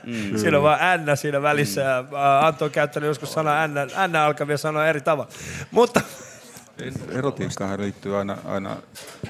Mm. 0.03 0.37
Siinä 0.37 0.57
on 0.57 0.63
vaan 0.63 0.79
N 1.05 1.17
siinä 1.17 1.41
välissä 1.41 1.81
ja 1.81 1.97
ä, 1.97 2.47
Antto 2.47 2.65
on 2.65 2.71
käyttänyt 2.71 3.07
joskus 3.07 3.33
sanaa 3.33 3.67
N, 3.67 3.73
N 4.07 4.15
alkavia 4.15 4.57
sanoja 4.57 4.87
eri 4.87 5.01
tavalla. 5.01 5.31
Mutta 5.71 6.01
Erotiikkaan 7.11 7.81
liittyy 7.81 8.17
aina, 8.17 8.37
aina 8.45 8.77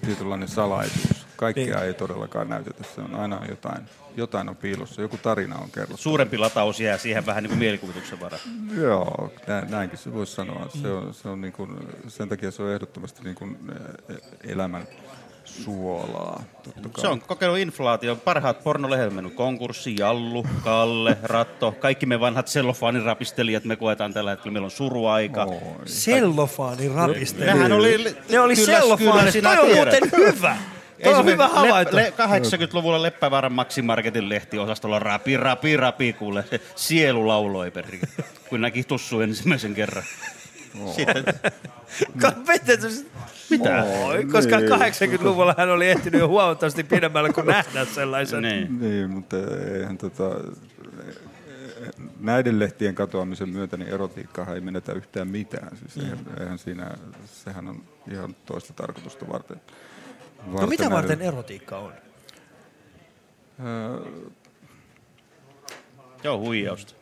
tietynlainen 0.06 0.48
salaisuus. 0.48 1.26
Kaikkea 1.36 1.66
Niin. 1.76 1.78
ei 1.88 1.94
todellakaan 1.94 2.50
näytetä. 2.50 2.84
Se 2.96 3.02
on 3.02 3.16
aina 3.16 3.42
jotain, 3.50 3.82
jotain 4.18 4.50
on 4.50 4.56
piilossa. 4.56 5.02
Joku 5.02 5.18
tarina 5.18 5.56
on 5.56 5.72
kerrottu. 5.72 5.98
Suurempi 5.98 6.38
lataus 6.38 6.80
jää 6.80 6.98
siihen 6.98 7.26
vähän 7.26 7.44
niin 7.44 7.50
kuin 7.50 7.60
mielikuvituksen 7.60 8.20
varaan. 8.20 8.42
Joo, 8.78 9.32
nä- 9.48 9.66
näinkin 9.70 10.00
se 10.00 10.14
voisi 10.14 10.36
sanoa. 10.36 10.70
Se 10.82 10.88
on, 10.92 11.14
se 11.14 11.30
on 11.30 11.42
niin 11.42 11.54
kuin, 11.54 11.78
sen 12.08 12.30
takia 12.30 12.52
se 12.52 12.64
on 12.64 12.72
ehdottomasti 12.72 13.24
niin 13.24 13.36
kuin 13.36 13.58
elämän 14.48 14.88
suolaa. 15.64 16.44
Se 16.98 17.08
on 17.08 17.22
kokenut 17.22 17.58
inflaatio. 17.58 18.16
Parhaat 18.16 18.64
pornolehdet 18.64 19.08
on 19.08 19.14
mennyt 19.14 19.34
konkurssi, 19.34 19.96
Jallu, 20.00 20.46
Kalle, 20.64 21.18
Ratto. 21.24 21.72
Kaikki 21.72 22.06
me 22.06 22.20
vanhat 22.20 22.48
sellofaanirapistelijat 22.48 23.66
me 23.66 23.76
koetaan 23.76 24.14
tällä 24.14 24.30
hetkellä. 24.30 24.54
Meillä 24.54 24.66
on 24.66 24.72
suruaika. 24.72 25.48
sellofaani 25.86 26.90
rapisteli. 26.90 27.46
Nehän 27.46 27.72
oli... 27.72 28.16
Ne 28.30 28.40
oli 28.40 28.56
kyllä- 28.56 28.80
sellofaani. 28.80 29.20
kyllä 29.20 29.32
sinä 29.32 29.56
Toi 29.56 29.70
on 29.70 29.76
muuten 29.76 30.12
hyvä. 30.18 30.58
Toi 31.04 31.14
on 31.14 31.26
hyvä 31.26 31.48
havainto. 31.48 31.96
Le, 31.96 32.02
le, 32.02 32.14
80-luvulla 32.18 33.02
Leppävaaran 33.02 33.52
Maximarketin 33.52 34.30
lehtiosastolla 34.30 35.00
rapi, 35.00 35.38
rapi, 35.38 35.78
rapi, 35.78 36.14
kuule. 36.14 36.44
Sielu 36.76 37.28
lauloi 37.28 37.72
perri, 37.72 38.00
kun 38.50 38.62
näki 38.62 38.84
tussu 38.84 39.22
ensimmäisen 39.22 39.74
kerran. 39.74 40.04
Sitten, 40.96 41.24
Ka- 42.22 42.34
Petetys. 42.48 43.06
Mitä? 43.50 43.84
Oi, 43.84 44.26
koska 44.26 44.58
Niin. 44.60 44.70
80-luvulla 44.72 45.56
hän 45.58 45.70
oli 45.70 45.88
ehtinyt 45.90 46.20
jo 46.22 46.28
huomattavasti 46.28 46.84
pidemmälle 46.84 47.34
kuin 47.34 47.48
nähdä 47.48 47.86
sellaisen. 47.86 48.42
niin. 48.42 48.80
Niin, 48.80 49.10
mutta 49.10 49.36
eihän 49.78 49.98
tota, 49.98 50.24
näiden 52.20 52.60
lehtien 52.60 52.96
katoamisen 52.96 53.50
myötä 53.50 53.78
niin 53.78 53.90
erotiikkaahan 53.90 54.56
ei 54.56 54.62
menetä 54.62 54.94
yhtään 54.94 55.28
mitään. 55.28 55.78
Siis 55.78 55.96
Mm. 55.96 56.04
eihän, 56.04 56.20
eihän 56.40 56.58
siinä, 56.58 56.92
sehän 57.26 57.68
on 57.68 57.84
ihan 58.12 58.36
toista 58.46 58.74
tarkoitusta 58.74 59.26
varten. 59.34 59.62
No 60.48 60.68
mitä 60.68 60.84
näiden- 60.84 60.92
varten 60.92 61.22
erotiikka 61.22 61.78
on? 61.78 61.94
Öö, 63.66 64.00
Joo, 66.24 66.38
huijausta. 66.40 66.94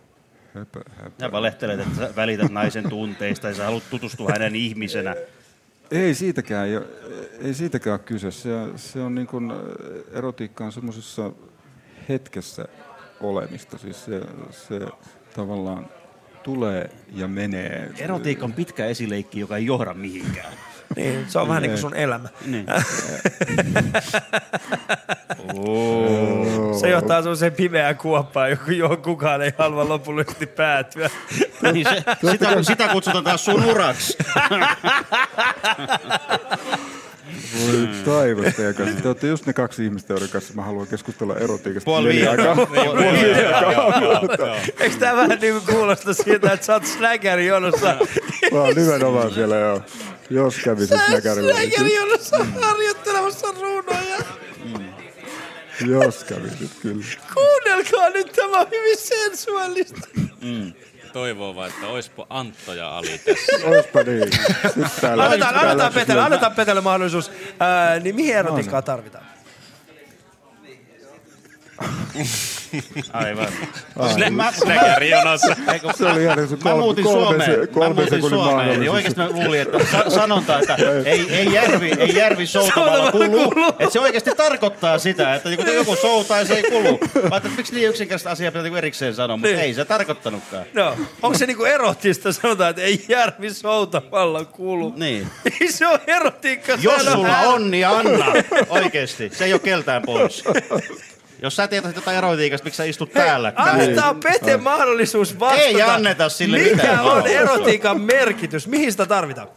Höpö, 0.58 0.82
höpö. 1.03 1.11
Sä 1.19 1.32
valehtelet, 1.32 1.80
että 1.80 1.95
sä 1.95 2.16
välität 2.16 2.52
naisen 2.52 2.90
tunteista 2.90 3.48
ja 3.48 3.56
sä 3.56 3.66
haluat 3.66 3.90
tutustua 3.90 4.30
hänen 4.32 4.56
ihmisenä. 4.56 5.16
Ei 5.92 6.14
siitäkään, 6.14 6.68
ei, 6.68 6.80
ei 7.42 7.53
siitäkään 7.53 7.94
ole 7.94 8.00
kyse. 8.00 8.32
Se, 8.32 8.50
se 8.76 9.02
on 9.02 9.16
niin 9.16 9.27
kuin, 9.27 9.52
erotiikka 10.11 10.66
on 10.66 10.72
semmoisessa 10.72 11.32
hetkessä 12.10 12.66
olemista. 13.22 13.77
Siis 13.77 14.06
se, 14.06 14.22
se 14.52 14.80
tavallaan 15.36 15.90
tulee 16.44 16.90
ja 17.14 17.27
menee. 17.27 17.92
Erotiikka 17.98 18.45
on 18.45 18.53
pitkä 18.53 18.86
esileikki, 18.86 19.40
joka 19.40 19.58
ei 19.58 19.66
johda 19.66 19.94
mihinkään. 19.94 20.53
Niin, 20.95 21.25
se 21.27 21.40
on 21.40 21.48
vähän 21.48 21.61
niin 21.61 21.72
kuin 21.72 21.82
sun 21.82 21.95
elämä. 21.95 22.30
Niin. 22.45 22.66
Se 26.80 26.90
johtaa 26.90 27.22
semmoiseen 27.22 27.51
pimeään 27.51 27.98
kuoppaan, 27.98 28.49
johon- 28.67 29.01
kukaan 29.01 29.41
ei 29.41 29.51
halua 29.57 29.90
lopullisesti 29.90 30.45
päätyä. 30.45 31.09
Niin 31.74 31.88
se, 31.90 32.03
sitä, 32.32 32.64
sitä 32.64 32.88
kutsutaan 32.88 33.24
taas 33.24 33.45
sun 33.45 33.64
uraksi. 33.66 34.17
Voi 37.61 37.88
taivas 38.06 38.56
teidän 38.56 38.75
kanssa. 38.75 39.01
Te 39.01 39.07
olette 39.07 39.27
just 39.27 39.45
ne 39.45 39.53
kaksi 39.53 39.85
ihmistä, 39.85 40.14
joiden 40.14 40.30
kanssa 40.30 40.53
mä 40.53 40.61
haluan 40.61 40.88
keskustella 40.88 41.35
erotiikasta. 41.35 41.85
Puoli 41.85 42.27
aikaa. 42.27 42.56
Niin, 42.56 42.67
puoli 42.67 43.01
viiden. 43.03 43.45
Eikö 44.80 44.95
tää 44.99 45.16
vähän 45.16 45.38
niin 45.41 45.53
kuin 45.61 45.75
kuulosta 45.75 46.14
siltä, 46.14 46.51
että 46.51 46.66
sä 46.66 46.74
oot 46.74 46.85
snäkäri 46.85 47.45
jonossa? 47.45 47.95
Mä 48.51 48.59
oon 48.59 48.75
nimenomaan 48.75 49.33
siellä 49.33 49.56
jo. 49.56 49.82
Jos 50.30 50.56
kävi 50.64 50.88
se 50.88 50.95
snäkärillä. 51.07 51.53
Snäkäri 51.53 51.95
jonossa 51.95 52.45
harjoittelemassa 52.61 53.47
runoja. 53.61 54.17
Jos 55.88 56.23
kävi 56.23 56.49
nyt 56.59 56.72
kyllä. 56.81 57.06
Kuunnelkaa 57.33 58.09
nyt, 58.09 58.31
tämä 58.31 58.59
on 58.59 58.67
hyvin 58.72 58.97
sensuaalista. 58.97 60.07
Mm. 60.41 60.73
Toivoo 61.14 61.56
vaan, 61.56 61.69
että 61.69 61.88
oispo 61.88 62.27
Antto 62.30 62.73
ja 62.73 62.97
Ali 62.97 63.17
tässä. 63.17 63.67
Oispa 63.69 64.03
niin. 64.03 64.30
Annetaan, 65.23 65.56
annetaan, 65.56 65.93
Petelle, 65.93 66.22
annetaan 66.22 66.56
Petelle 66.56 66.81
mahdollisuus. 66.81 67.31
Ää, 67.59 67.99
niin 67.99 68.15
mihin 68.15 68.35
erotiikkaa 68.35 68.81
tarvitaan? 68.81 69.26
Aivan. 73.14 73.47
Mä- 74.31 74.51
Snäkäri 74.51 75.09
jonossa. 75.09 75.56
Se 75.97 76.06
oli 76.06 76.23
ihan 76.23 76.47
se 76.47 76.56
Mä 76.56 76.61
kolme- 76.64 76.80
muutin 76.81 77.03
kolme 77.03 77.22
Suomeen. 77.25 77.51
se- 77.51 77.57
Mä 77.57 77.67
kolme 77.67 77.88
muutin 77.93 78.09
sekunnin 78.09 78.39
Suomeen. 78.39 78.80
Niin 78.80 78.91
oikeasti 78.91 79.19
mä 79.19 79.30
luulin, 79.30 79.61
että 79.61 79.77
sa- 79.91 80.09
sanonta, 80.09 80.59
että 80.59 80.75
ei, 81.06 81.25
ei 81.30 81.53
järvi, 81.53 81.91
ei 81.99 82.15
järvi 82.15 82.47
soutamalla 82.47 83.11
kulu. 83.11 83.53
Että 83.80 83.89
se 83.89 83.99
oikeasti 83.99 84.31
tarkoittaa 84.38 84.99
sitä, 84.99 85.35
että 85.35 85.49
kun 85.56 85.73
joku 85.75 85.95
soutaa, 85.95 86.45
se 86.45 86.53
ei 86.53 86.64
kulu. 86.64 86.81
Mä 86.91 86.97
ajattelin, 87.14 87.35
että 87.35 87.49
miksi 87.57 87.75
niin 87.75 87.89
yksinkertaista 87.89 88.30
asiaa 88.31 88.51
pitää 88.51 88.64
niinku 88.64 88.77
erikseen 88.77 89.15
sanoa, 89.15 89.38
mutta 89.38 89.47
Niin. 89.51 89.59
ei 89.59 89.73
se 89.73 89.85
tarkoittanutkaan. 89.85 90.64
No, 90.73 90.97
onko 91.22 91.38
se 91.38 91.45
niinku 91.45 91.65
erotista 91.65 92.31
sanotaan, 92.31 92.69
että 92.69 92.81
ei 92.81 93.06
järvi 93.09 93.53
soutamalla 93.53 94.45
kulu? 94.45 94.93
Niin. 94.97 95.27
Ei 95.61 95.72
se 95.72 95.88
on 95.88 95.99
erotiikka 96.07 96.77
Jos 96.81 97.06
sulla 97.06 97.38
on, 97.39 97.72
niin 97.72 97.88
anna. 97.88 98.25
Oikeesti. 98.69 99.31
Se 99.33 99.45
ei 99.45 99.53
ole 99.53 99.59
keltään 99.59 100.01
pois. 100.01 100.43
Jos 101.41 101.56
sä 101.56 101.67
tiedät 101.67 101.95
jotain 101.95 102.17
erotiikasta, 102.17 102.66
miksi 102.66 102.77
sä 102.77 102.83
istut 102.83 103.14
täällä? 103.14 103.53
Annetaan 103.56 104.19
Pete 104.19 104.57
mahdollisuus 104.57 105.40
vastata. 105.40 105.61
Ei 105.61 105.82
anneta 105.82 106.30
sille 106.30 106.57
Mikä 106.57 106.75
mitään 106.75 107.06
on 107.06 107.27
erotiikan 107.27 108.01
merkitys? 108.01 108.67
Mihin 108.67 108.91
sitä 108.91 109.06
tarvitaan? 109.06 109.48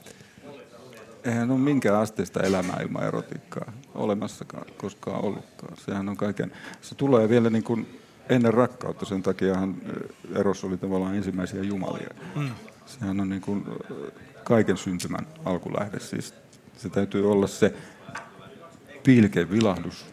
Eihän 1.25 1.51
ole 1.51 1.59
minkään 1.59 1.97
asteista 1.97 2.43
elämää 2.43 2.77
ilman 2.83 3.07
erotiikkaa 3.07 3.73
olemassakaan, 3.95 4.65
koskaan 4.77 5.25
ollutkaan. 5.25 5.77
Sehän 5.77 6.09
on 6.09 6.17
kaiken, 6.17 6.53
se 6.81 6.95
tulee 6.95 7.29
vielä 7.29 7.51
niin 7.51 7.65
kuin 7.65 8.01
ennen 8.29 8.55
rakkautta, 8.55 9.07
sen 9.07 9.23
takiahan 9.23 9.75
eh, 9.87 10.41
Eros 10.41 10.65
oli 10.65 10.77
tavallaan 10.77 11.17
ensimmäisiä 11.17 11.63
jumalia. 11.63 12.11
Mm. 12.37 12.51
Sehän 12.87 13.21
on 13.21 13.29
niin 13.29 13.43
kuin 13.43 13.65
eh, 13.69 14.13
kaiken 14.45 14.77
syntymän 14.77 15.27
alkulähde. 15.45 16.01
Siis 16.01 16.35
se 16.77 16.89
täytyy 16.89 17.33
olla 17.33 17.47
se 17.47 17.75
pilke, 19.03 19.51
vilahdus, 19.51 20.03
eh, 20.03 20.13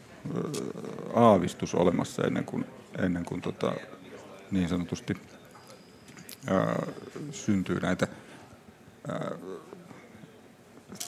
aavistus 1.13 1.75
olemassa 1.75 2.23
ennen 2.23 2.45
kuin, 2.45 2.65
ennen 2.97 3.25
kuin 3.25 3.41
tota, 3.41 3.73
niin 4.51 4.69
sanotusti 4.69 5.13
ää, 6.47 6.85
syntyy 7.31 7.79
näitä 7.79 8.07
ää, 9.07 9.31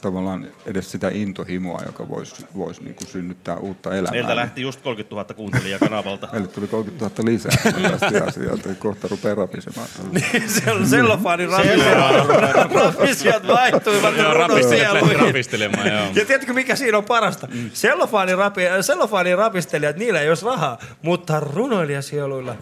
tavallaan 0.01 0.48
edes 0.66 0.91
sitä 0.91 1.09
intohimoa, 1.14 1.82
joka 1.85 2.09
voisi 2.09 2.45
vois 2.56 2.82
niinku 2.82 3.06
synnyttää 3.06 3.58
uutta 3.58 3.91
elämää. 3.91 4.11
Meiltä 4.11 4.35
lähti 4.35 4.61
just 4.61 4.82
30 4.82 5.16
000 5.16 5.33
kuuntelijaa 5.33 5.80
kanavalta. 5.80 6.30
Meille 6.32 6.48
tuli 6.48 6.67
30 6.67 7.06
000 7.06 7.32
lisää 7.32 7.51
tästä 7.99 8.25
asiasta, 8.27 8.69
kohta 8.75 9.08
rupeaa 9.08 9.35
rapisemaan. 9.35 9.88
Se 10.48 10.72
on 10.72 10.88
sellofaanin 10.88 11.49
Sellofaani. 11.51 12.74
rapisiat 12.74 13.48
vaihtuivat 13.48 14.14
rapistelemaan, 14.33 15.88
joo. 15.88 16.06
Ja 16.16 16.25
tiedätkö 16.25 16.53
mikä 16.53 16.75
siinä 16.75 16.98
on 16.98 17.06
parasta? 17.06 17.48
Mm. 17.53 17.69
Sellofaanin, 17.74 18.38
rapi, 18.38 18.61
sellofaanin 18.82 19.38
rapistelijat, 19.38 19.95
niillä 19.95 20.22
ei 20.22 20.30
olisi 20.30 20.45
rahaa, 20.45 20.77
mutta 21.01 21.40
runoilijasieluilla 21.40 22.56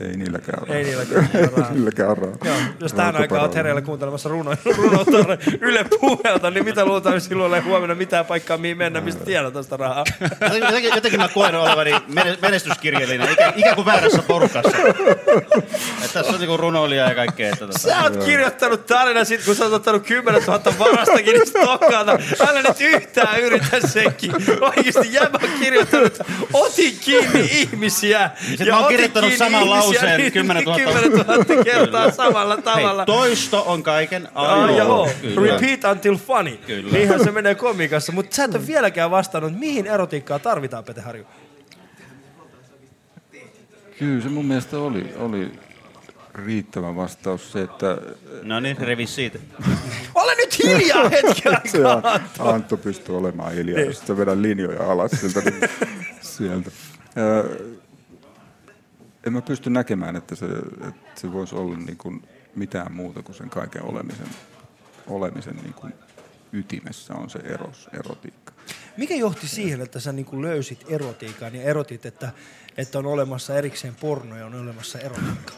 Ei 0.00 0.16
niilläkään 0.16 0.62
ole 0.62 0.76
Ei 0.76 0.84
niilläkään 0.84 1.26
ole 1.34 1.50
rahaa. 1.56 1.72
niilläkään 1.74 2.10
on 2.10 2.18
rahaa. 2.18 2.36
Joo, 2.44 2.56
jos 2.80 2.92
tähän 2.92 3.16
aikaan 3.16 3.40
olet 3.42 3.54
hereillä 3.54 3.80
kuuntelemassa 3.80 4.28
runo, 4.28 4.50
runoutta 4.78 5.18
Yle 5.60 5.84
Puhelta, 6.00 6.50
niin 6.50 6.64
mitä 6.64 6.84
luultavasti 6.84 7.28
sinulla 7.28 7.56
ei 7.56 7.62
huomenna 7.62 7.94
mitään 7.94 8.26
paikkaa, 8.26 8.56
mihin 8.56 8.76
mennä, 8.76 9.00
mistä 9.00 9.24
tiedät 9.24 9.52
tästä 9.52 9.76
rahaa. 9.76 10.04
Jotenkin, 10.60 10.90
jotenkin 10.94 11.20
mä 11.20 11.28
koen 11.28 11.54
olevani 11.54 11.90
mene- 12.08 12.38
menestyskirjallinen, 12.42 13.32
ikä, 13.32 13.52
ikään 13.56 13.74
kuin 13.74 13.86
väärässä 13.86 14.22
porukassa. 14.22 14.78
Et 16.04 16.12
tässä 16.12 16.32
on 16.32 16.38
niinku 16.40 16.56
runoilija 16.56 17.08
ja 17.08 17.14
kaikkea. 17.14 17.48
Että 17.52 17.66
tota. 17.66 17.78
Sä 17.78 18.02
oot 18.02 18.24
kirjoittanut 18.24 18.86
tarina 18.86 19.24
sit, 19.24 19.44
kun 19.44 19.54
sä 19.54 19.64
oot 19.64 19.72
ottanut 19.72 20.06
10 20.06 20.42
000 20.42 20.60
varastakin 20.78 21.38
niistä 21.38 21.58
tokkaalta. 21.64 22.18
Älä 22.48 22.62
nyt 22.62 22.80
yhtään 22.80 23.40
yritä 23.40 23.80
sekin. 23.86 24.32
Oikeesti 24.60 25.12
jäbä 25.12 25.38
on 25.42 25.48
kirjoittanut, 25.60 26.18
otin 26.52 26.98
kiinni 27.00 27.40
ihmisiä. 27.50 28.30
Sit 28.56 28.68
mä 28.68 28.78
oon 28.78 28.88
kirjoittanut 28.88 29.32
saman 29.32 29.62
ihmisiä, 29.62 29.87
lauseen 29.94 30.20
niin 30.20 30.32
10 30.32 30.64
000. 30.64 30.78
10 30.78 31.10
000 31.12 31.64
kertaa 31.64 32.10
samalla 32.10 32.56
tavalla. 32.56 33.02
Hei, 33.02 33.06
toisto 33.06 33.64
on 33.66 33.82
kaiken 33.82 34.28
ainoa. 34.34 34.76
joo. 34.78 35.08
Kyllä. 35.20 35.52
Repeat 35.52 35.84
until 35.84 36.16
funny. 36.16 36.56
Kyllä. 36.66 36.92
Niinhän 36.92 37.24
se 37.24 37.30
menee 37.30 37.54
komikassa. 37.54 38.12
Mutta 38.12 38.36
sä 38.36 38.44
et 38.44 38.54
ole 38.54 38.66
vieläkään 38.66 39.10
vastannut, 39.10 39.58
mihin 39.58 39.86
erotiikkaa 39.86 40.38
tarvitaan, 40.38 40.84
Pete 40.84 41.00
Harju. 41.00 41.24
Kyllä 43.98 44.22
se 44.22 44.28
mun 44.28 44.44
mielestä 44.46 44.78
oli, 44.78 45.14
oli 45.18 45.52
riittävä 46.34 46.96
vastaus 46.96 47.52
se, 47.52 47.62
että... 47.62 47.98
No 48.42 48.60
niin, 48.60 48.76
revi 48.78 49.06
siitä. 49.06 49.38
Ole 50.14 50.34
nyt 50.34 50.58
hiljaa 50.64 51.08
hetken 51.08 51.52
se 51.72 51.84
aikaa. 51.84 52.12
An- 52.14 52.54
Antto 52.54 52.76
pystyy 52.76 53.16
olemaan 53.18 53.52
hiljaa, 53.52 53.76
Niin. 53.76 53.86
jos 53.86 53.96
sitten 53.96 54.18
vedän 54.18 54.42
linjoja 54.42 54.90
alas 54.92 55.10
siltä, 55.10 55.40
niin 55.40 55.60
sieltä. 56.20 56.70
Ö, 57.18 57.56
en 59.28 59.32
mä 59.32 59.42
pysty 59.42 59.70
näkemään, 59.70 60.16
että 60.16 60.34
se, 60.34 60.46
että 60.88 61.20
se 61.20 61.32
voisi 61.32 61.54
olla 61.54 61.76
niin 61.76 61.96
kuin 61.96 62.22
mitään 62.56 62.92
muuta 62.92 63.22
kuin 63.22 63.36
sen 63.36 63.50
kaiken 63.50 63.84
olemisen, 63.84 64.26
olemisen 65.06 65.56
niin 65.56 65.74
kuin 65.74 65.92
ytimessä 66.52 67.14
on 67.14 67.30
se 67.30 67.38
eros, 67.38 67.88
erotiikka. 67.92 68.52
Mikä 68.96 69.14
johti 69.14 69.48
siihen, 69.48 69.80
että 69.80 70.00
sä 70.00 70.12
niinku 70.12 70.42
löysit 70.42 70.84
erotiikan 70.88 71.54
ja 71.54 71.62
erotit, 71.62 72.06
että, 72.06 72.32
että 72.76 72.98
on 72.98 73.06
olemassa 73.06 73.58
erikseen 73.58 73.94
porno 73.94 74.36
ja 74.36 74.46
on 74.46 74.54
olemassa 74.54 74.98
erotiikka? 74.98 75.52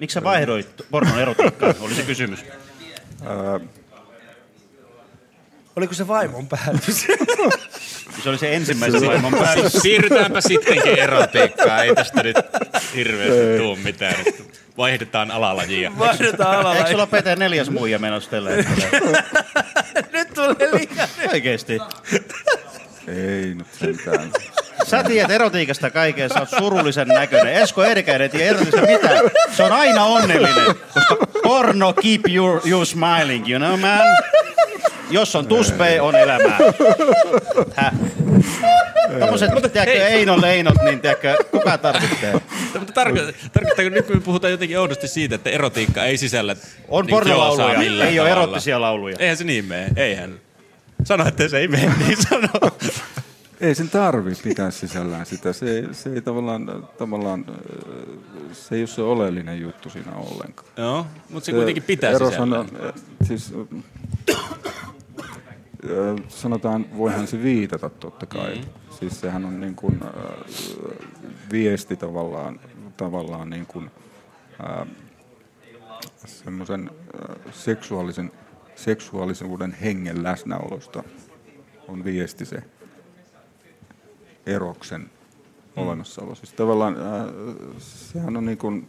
Miksi 0.00 0.14
sä 0.14 0.24
vaihdoit 0.24 0.68
pornon 0.90 1.20
erotiikkaan, 1.20 1.74
oli 1.80 1.94
se 1.94 2.02
kysymys. 2.02 2.44
Ää, 3.24 3.60
Oliko 5.76 5.94
se 5.94 6.08
vaimon 6.08 6.48
päätös? 6.48 7.06
Se 8.22 8.28
oli 8.30 8.38
se 8.38 8.54
ensimmäisen 8.54 9.06
vaimon 9.06 9.32
päätös. 9.34 9.72
Siirrytäänpä 9.72 10.40
sittenkin 10.40 10.98
erotiikkaan. 10.98 11.84
Ei 11.84 11.94
tästä 11.94 12.22
nyt 12.22 12.36
hirveästi 12.94 13.58
tuu 13.58 13.76
mitään. 13.76 14.14
Vaihdetaan 14.76 15.30
alalajia. 15.30 15.92
Vaihdetaan 15.98 16.56
alalajia. 16.56 16.78
Eikö 16.78 16.90
sulla 16.90 17.06
Pete 17.06 17.36
neljäs 17.36 17.70
muija 17.70 17.98
menossa 17.98 18.30
tällä 18.30 18.50
hetkellä? 18.50 19.22
Nyt 20.12 20.28
tulee 20.34 20.68
liikaa. 20.72 21.08
Oikeesti. 21.32 21.78
ei 23.08 23.54
nyt 23.54 23.66
sentään. 23.78 24.30
Sä 24.86 25.02
tiedät 25.04 25.30
erotiikasta 25.30 25.90
kaiken, 25.90 26.28
sä 26.28 26.40
oot 26.40 26.48
surullisen 26.58 27.08
näköinen. 27.08 27.54
Esko 27.54 27.84
Erkäinen 27.84 28.22
ei 28.22 28.28
tiedä 28.28 28.50
erotiikasta 28.50 28.86
mitään. 28.86 29.18
Se 29.56 29.62
on 29.62 29.72
aina 29.72 30.04
onnellinen, 30.04 30.64
koska 30.94 31.16
porno 31.42 31.92
keep 31.92 32.20
you, 32.34 32.60
you 32.64 32.84
smiling, 32.84 33.48
you 33.48 33.58
know 33.58 33.80
man? 33.80 34.00
Jos 35.10 35.36
on 35.36 35.46
tuspei, 35.46 36.00
on 36.00 36.16
elämää. 36.16 36.58
Häh? 37.74 37.92
Tommoset, 39.20 39.50
tiedätkö, 39.72 40.06
Einon 40.06 40.40
leinot, 40.40 40.74
niin 40.84 41.00
tiedätkö, 41.00 41.36
kuka 41.50 41.78
tarvitsee? 41.78 42.32
Mutta 42.78 42.92
tarko- 43.04 43.32
tarkoittaako 43.52 43.88
nyt, 43.90 44.06
kun 44.06 44.16
me 44.16 44.20
puhutaan 44.20 44.50
jotenkin 44.50 44.78
oudosti 44.78 45.08
siitä, 45.08 45.34
että 45.34 45.50
erotiikka 45.50 46.04
ei 46.04 46.16
sisällä 46.16 46.56
On 46.88 47.04
niin 47.06 47.10
pornolauluja, 47.10 47.80
ei 47.80 47.88
ole 48.20 48.28
tavalla? 48.28 48.28
erottisia 48.30 48.80
lauluja. 48.80 49.16
Eihän 49.18 49.36
se 49.36 49.44
niin 49.44 49.64
mene, 49.64 49.88
eihän. 49.96 50.34
Sano, 51.04 51.28
että 51.28 51.48
se 51.48 51.58
ei 51.58 51.68
mene, 51.68 51.92
niin 52.06 52.16
sano. 52.28 52.48
Ei 53.64 53.74
sen 53.74 53.88
tarvi 53.90 54.32
pitää 54.42 54.70
sisällään 54.70 55.26
sitä. 55.26 55.52
Se, 55.52 55.70
ei- 55.70 55.94
se 55.94 56.12
ei 56.12 56.20
tavallaan, 56.22 56.88
tavallaan, 56.98 57.44
äh, 57.48 57.54
se 58.52 58.74
ei 58.74 58.80
ole 58.80 58.86
se 58.86 59.02
oleellinen 59.02 59.60
juttu 59.60 59.90
siinä 59.90 60.12
ollenkaan. 60.14 60.68
Joo, 60.76 61.06
mutta 61.30 61.46
se 61.46 61.52
kuitenkin 61.52 61.82
pitää 61.82 62.10
eros 62.10 62.28
sisällään. 62.30 62.60
on, 62.60 62.86
äh, 62.86 62.92
siis, 63.22 63.54
äh, 64.30 66.24
sanotaan, 66.28 66.86
voihan 66.96 67.26
se 67.26 67.42
viitata 67.42 67.90
totta 67.90 68.26
kai. 68.26 68.54
Mm. 68.56 68.64
Siis 68.98 69.20
sehän 69.20 69.44
on 69.44 69.60
niin 69.60 69.74
kuin, 69.74 70.00
äh, 70.04 70.10
viesti 71.52 71.96
tavallaan, 71.96 72.60
tavallaan 72.96 73.50
niin 73.50 73.66
kuin, 73.66 73.90
äh, 74.70 74.86
semmoisen 76.26 76.90
äh, 76.90 77.52
seksuaalisen, 77.52 78.32
seksuaalisuuden 78.74 79.72
hengen 79.72 80.22
läsnäolosta 80.22 81.02
on 81.88 82.04
viesti 82.04 82.44
se 82.44 82.62
eroksen 84.46 85.10
Mm. 85.76 85.82
olemassaolo. 85.82 86.34
Siis 86.34 86.52
tavallaan 86.52 86.96
äh, 86.96 87.34
sehän 87.78 88.36
on 88.36 88.46
niin 88.46 88.58
kuin, 88.58 88.86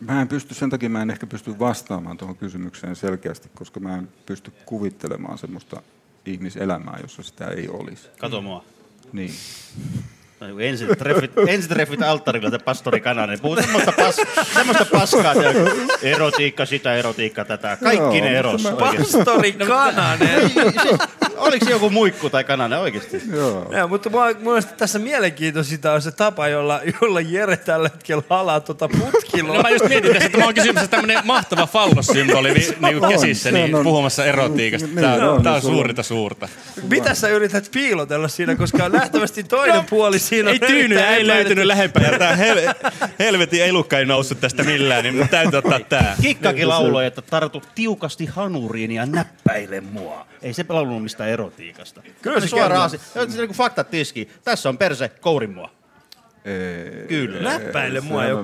Mä 0.00 0.20
en 0.22 0.28
pysty, 0.28 0.54
sen 0.54 0.70
takia 0.70 0.88
mä 0.90 1.02
en 1.02 1.10
ehkä 1.10 1.26
pysty 1.26 1.58
vastaamaan 1.58 2.16
tuohon 2.16 2.36
kysymykseen 2.36 2.96
selkeästi, 2.96 3.50
koska 3.54 3.80
mä 3.80 3.96
en 3.98 4.08
pysty 4.26 4.52
kuvittelemaan 4.66 5.38
semmoista 5.38 5.82
ihmiselämää, 6.26 6.98
jossa 7.02 7.22
sitä 7.22 7.46
ei 7.48 7.68
olisi. 7.68 8.08
Kato 8.18 8.42
mua. 8.42 8.64
Niin. 9.12 9.30
Ensin 10.60 10.88
treffit, 10.98 11.30
ensin 11.48 11.68
treffit 11.70 12.02
alttarilla, 12.02 12.50
te 12.50 12.58
pastori 12.58 13.00
Kananen. 13.00 13.40
Puhuu 13.40 13.56
semmoista, 13.56 13.92
pas, 13.92 14.16
semmoista 14.54 14.84
paskaa. 14.84 15.34
tiedätkö? 15.34 15.70
Erotiikka, 16.02 16.66
sitä 16.66 16.94
erotiikka, 16.94 17.44
tätä. 17.44 17.78
Kaikki 17.82 17.98
Joo, 18.02 18.12
ne 18.24 18.38
eros 18.38 18.62
mä-. 18.62 18.72
Pastori 18.72 19.52
Kananen. 19.52 20.50
Oliko 21.36 21.64
se 21.64 21.70
joku 21.70 21.90
muikku 21.90 22.30
tai 22.30 22.44
kananen 22.44 22.78
oikeasti? 22.78 23.22
Joo. 23.32 23.72
Ja, 23.72 23.86
mutta 23.86 24.10
mua, 24.10 24.26
mun 24.26 24.42
mielestä 24.42 24.72
tässä 24.76 24.98
mielenkiintoisinta 24.98 25.92
on 25.92 26.02
se 26.02 26.10
tapa, 26.12 26.48
jolla, 26.48 26.80
jolla 27.02 27.20
Jere 27.20 27.56
tällä 27.56 27.90
hetkellä 27.94 28.22
halaa 28.30 28.60
tuota 28.60 28.88
putkiloa. 28.88 29.56
No 29.56 29.62
mä 29.62 29.70
just 29.70 29.88
mietin 29.88 30.12
tässä, 30.12 30.26
että 30.26 30.38
mä 30.38 30.44
oon 30.44 30.54
kysymyksessä 30.54 30.90
tämmönen 30.90 31.18
mahtava 31.26 31.66
fallossymboli 31.66 32.50
ni, 32.54 32.76
niinku 32.80 33.08
käsissä, 33.08 33.50
niin 33.50 33.74
on- 33.74 33.84
puhumassa 33.84 34.24
erotiikasta. 34.24 34.88
Tää, 34.94 35.12
Niin 35.16 35.24
on, 35.24 35.34
on, 35.36 35.42
tää 35.42 35.54
on 35.54 35.62
suurta 35.62 36.02
suurta. 36.02 36.48
Mitä 36.90 37.14
sä 37.14 37.28
yrität 37.28 37.68
piilotella 37.72 38.28
siinä, 38.28 38.56
koska 38.56 38.88
nähtävästi 38.88 39.44
toinen 39.44 39.84
puoli 39.90 40.18
siinä 40.28 40.50
Ei 40.50 40.58
erittäin 40.62 41.14
ei 41.14 41.26
löytynyt 41.26 41.64
lähempää. 41.64 42.02
Ja 42.02 42.18
tää 42.18 42.36
hel, 42.36 42.74
helvetin 43.18 43.64
elukka 43.64 43.98
ei 43.98 44.04
noussut 44.04 44.40
tästä 44.40 44.62
millään, 44.62 45.04
niin 45.04 45.16
mun 45.16 45.28
täytyy 45.28 45.58
ottaa 45.58 45.80
tää. 45.80 46.16
Kikkakin 46.22 46.68
lauloi, 46.68 47.06
että 47.06 47.22
tartu 47.22 47.62
tiukasti 47.74 48.26
hanuriin 48.26 48.90
ja 48.90 49.06
näppäile 49.06 49.80
mua. 49.80 50.26
Ei 50.42 50.52
se 50.52 50.64
laulanut 50.68 51.02
mistään 51.02 51.30
erotiikasta. 51.30 52.02
Kyllä 52.22 52.40
se 52.40 52.48
suoraan 52.48 52.82
asia. 52.82 53.00
Se 53.12 53.20
on 53.20 53.28
niin 53.28 53.46
kuin 53.46 53.56
faktat 53.56 53.90
tiski. 53.90 54.28
Tässä 54.44 54.68
on 54.68 54.78
perse, 54.78 55.08
kourin 55.08 55.50
mua. 55.50 55.77
Ei, 56.48 57.06
Kyllä. 57.08 57.58
Näppäile 57.58 58.00
mua 58.00 58.24
jo 58.24 58.38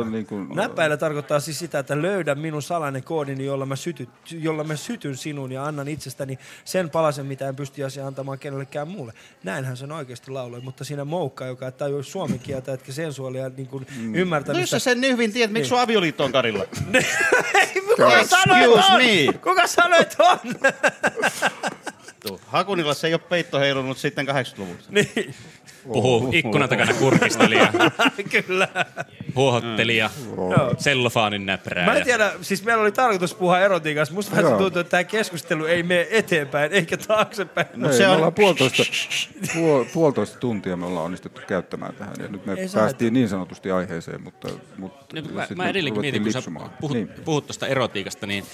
on 0.00 0.12
niin 0.12 0.26
kuin, 0.26 0.48
Näppäile 0.54 0.96
tarkoittaa 0.96 1.40
siis 1.40 1.58
sitä, 1.58 1.78
että 1.78 2.02
löydä 2.02 2.34
minun 2.34 2.62
salainen 2.62 3.04
koodini, 3.04 3.44
jolla 3.44 3.66
mä, 3.66 3.76
sytyt, 3.76 4.08
jolla 4.30 4.64
mä 4.64 4.76
sytyn 4.76 5.16
sinun 5.16 5.52
ja 5.52 5.64
annan 5.64 5.88
itsestäni 5.88 6.38
sen 6.64 6.90
palasen, 6.90 7.26
mitä 7.26 7.48
en 7.48 7.56
pysty 7.56 7.84
asia 7.84 8.06
antamaan 8.06 8.38
kenellekään 8.38 8.88
muulle. 8.88 9.12
Näinhän 9.42 9.76
sen 9.76 9.92
oikeasti 9.92 10.30
lauloi, 10.30 10.60
mutta 10.60 10.84
siinä 10.84 11.04
Moukka, 11.04 11.46
joka 11.46 11.70
tajui 11.70 12.04
suomen 12.04 12.38
kieltä, 12.38 12.72
etkä 12.72 12.92
sensuaalia 12.92 13.48
niin 13.56 13.68
kuin 13.68 13.86
No 13.96 14.12
ymmärtämistä. 14.18 14.62
jos 14.62 14.70
sä 14.70 14.78
sen 14.78 15.00
niin 15.00 15.12
hyvin 15.12 15.32
tiedät, 15.32 15.50
miksi 15.52 15.62
Niin. 15.62 15.68
sun 15.68 15.80
avioliitto 15.80 16.24
on 16.24 16.32
Karilla? 16.32 16.64
Kuka 17.96 18.24
sanoi, 18.24 18.64
että 18.64 18.86
on? 19.34 19.40
Kuka 19.42 19.66
sanoi, 19.66 20.00
että 20.00 20.22
on? 20.24 20.38
Tuu. 22.26 22.40
Hakunilla 22.46 22.94
se 22.94 23.06
ei 23.06 23.14
ole 23.14 23.20
peitto 23.28 23.58
heilunut 23.58 23.98
sitten 23.98 24.26
80-luvulta. 24.28 24.82
Niin. 24.88 25.34
Puhuu 25.92 26.30
ikkunan 26.32 26.68
takana 26.68 26.94
kurkisteli 26.94 27.56
ja 27.56 27.72
Kyllä. 28.46 28.68
huohotteli 29.36 29.96
ja 29.96 30.10
Joo. 30.36 30.74
sellofaanin 30.78 31.46
näprää. 31.46 31.86
Mä 31.86 31.94
en 31.96 32.04
tiedä, 32.04 32.32
siis 32.40 32.64
meillä 32.64 32.82
oli 32.82 32.92
tarkoitus 32.92 33.34
puhua 33.34 33.60
erotiikasta. 33.60 34.14
Musta 34.14 34.30
vähän 34.36 34.44
Joo. 34.50 34.58
tuntuu, 34.58 34.80
että 34.80 34.90
tämä 34.90 35.04
keskustelu 35.04 35.64
ei 35.64 35.82
mene 35.82 36.06
eteenpäin 36.10 36.72
eikä 36.72 36.96
taaksepäin. 36.96 37.66
No 37.74 37.90
ei, 37.90 37.98
me 37.98 38.08
ollaan 38.08 38.34
puolitoista, 38.34 38.82
puol, 39.54 39.84
puolitoista 39.92 40.38
tuntia 40.38 40.76
me 40.76 40.86
ollaan 40.86 41.04
onnistuttu 41.06 41.40
käyttämään 41.46 41.94
tähän 41.94 42.14
ja 42.18 42.28
nyt 42.28 42.46
me 42.46 42.52
Ei 42.52 42.68
saa, 42.68 42.80
päästiin 42.82 43.14
niin 43.14 43.28
sanotusti 43.28 43.70
aiheeseen, 43.70 44.22
mutta, 44.22 44.48
mutta 44.78 45.04
Nyt 45.16 45.34
mä, 45.34 45.46
sit 45.46 45.56
mä 45.56 45.62
me 45.62 45.70
edelleenkin 45.70 45.96
ruvettiin 45.96 46.22
mietin, 46.22 46.22
kun 46.22 46.32
sä 46.32 46.38
lipsumaan. 46.38 46.70
puhut, 46.80 46.96
Niin. 46.96 47.08
puhut 47.24 47.46
tuosta 47.46 47.66
erotiikasta, 47.66 48.26
niin, 48.26 48.44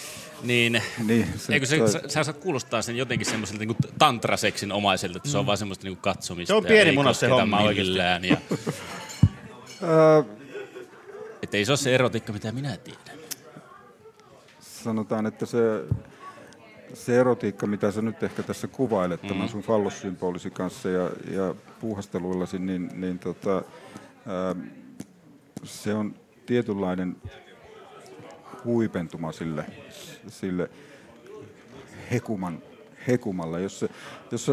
niin, 0.42 0.82
Niin, 1.06 1.26
se- 1.36 1.52
eikö 1.52 1.66
se, 1.66 1.78
toi- 1.78 1.88
sä, 1.92 2.00
sä 2.08 2.24
saat 2.24 2.38
kuulostaa 2.38 2.82
sen 2.82 2.96
jotenkin 2.96 3.26
semmoiselta 3.26 3.64
niin 3.64 3.76
tantraseksin 3.98 4.72
omaiselta, 4.72 5.16
että 5.16 5.28
se 5.28 5.38
on 5.38 5.44
Mm. 5.44 5.46
vaan 5.46 5.58
semmoista 5.58 5.84
niin 5.86 5.96
katsomista. 5.96 6.46
Se 6.52 6.54
on 6.54 6.62
ja 6.64 6.68
pieni 6.68 6.90
ei 6.90 6.96
munas 6.96 7.19
se 7.20 7.28
homma 7.28 7.62
millään 7.72 8.24
Ja, 8.24 8.36
että 11.42 11.56
ei 11.56 11.64
se 11.64 11.72
ole 11.72 11.76
se 11.76 11.94
erotiikka, 11.94 12.32
mitä 12.32 12.52
minä 12.52 12.76
tiedän. 12.76 13.18
sanotaan, 14.60 15.26
että 15.26 15.46
se, 15.46 15.58
se 16.94 17.20
erotiikka, 17.20 17.66
mitä 17.66 17.90
sä 17.90 18.02
nyt 18.02 18.22
ehkä 18.22 18.42
tässä 18.42 18.68
kuvailet 18.68 19.20
tämän 19.22 19.38
Mm. 19.42 19.48
sun 19.48 19.62
fallossymbolisi 19.62 20.50
kanssa 20.50 20.88
ja, 20.88 21.10
ja 21.30 21.54
puuhasteluillasi, 21.80 22.58
niin, 22.58 22.90
niin 22.94 23.18
tota, 23.18 23.54
ää, 24.26 24.54
se 25.64 25.94
on 25.94 26.14
tietynlainen 26.46 27.16
huipentuma 28.64 29.32
sille, 29.32 29.64
sille 30.28 30.70
hekuman, 32.10 32.62
hekumalle. 33.08 33.62
Jos 33.62 33.80
se, 33.80 33.88
jos 34.30 34.46
se, 34.46 34.52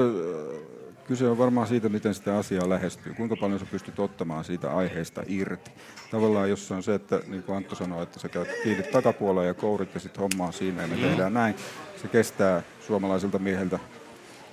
kyse 1.08 1.28
on 1.30 1.38
varmaan 1.38 1.68
siitä, 1.68 1.90
miten 1.90 2.14
sitä 2.14 2.38
asiaa 2.38 2.70
lähestyy, 2.70 3.14
kuinka 3.14 3.36
paljon 3.36 3.60
sä 3.60 3.66
pystyt 3.72 4.00
ottamaan 4.00 4.44
siitä 4.44 4.72
aiheesta 4.72 5.24
irti. 5.28 5.72
Tavallaan 6.12 6.50
jos 6.50 6.68
se 6.68 6.74
on 6.74 6.84
se, 6.84 6.94
että 6.96 7.20
niin 7.28 7.44
kuin 7.44 7.56
Antto 7.56 7.76
sanoi, 7.76 8.04
että 8.04 8.20
sä 8.20 8.30
käyt 8.30 8.48
kiinni 8.64 8.84
takapuolella 8.84 9.44
ja 9.44 9.54
kourit 9.54 9.94
ja 9.94 10.00
sitten 10.00 10.22
hommaa 10.22 10.52
siinä 10.52 10.82
ja 10.82 10.88
me 10.88 10.96
Mm. 10.96 11.02
tehdään 11.02 11.34
näin. 11.34 11.56
Se 12.02 12.08
kestää 12.08 12.62
suomalaisilta 12.88 13.40
miehiltä 13.40 13.80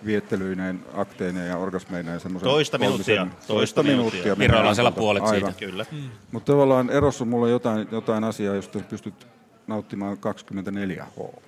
viettelyineen, 0.05 0.81
akteineen 0.94 1.49
ja 1.49 1.57
orgasmeineen 1.58 2.20
semmoisen 2.20 2.49
Toista 2.49 2.78
minuuttia. 2.78 3.16
kolmisen- 3.26 3.47
Toista 3.47 3.83
minuuttia. 3.83 4.39
Virolaisella 4.39 4.89
ajalta. 4.89 5.00
puolet 5.00 5.23
siitä. 5.26 5.36
Aivan. 5.47 5.55
Kyllä. 5.55 5.86
Mm. 5.92 5.99
Mutta 6.33 6.52
tavallaan 6.52 6.91
erossa 6.91 7.24
on 7.24 7.28
mulla 7.28 7.49
jotain, 7.49 7.89
jotain 7.92 8.24
asiaa, 8.24 8.55
josta 8.55 8.78
pystyt 8.78 9.26
nauttimaan 9.66 10.18
24 10.18 11.05
H. 11.05 11.42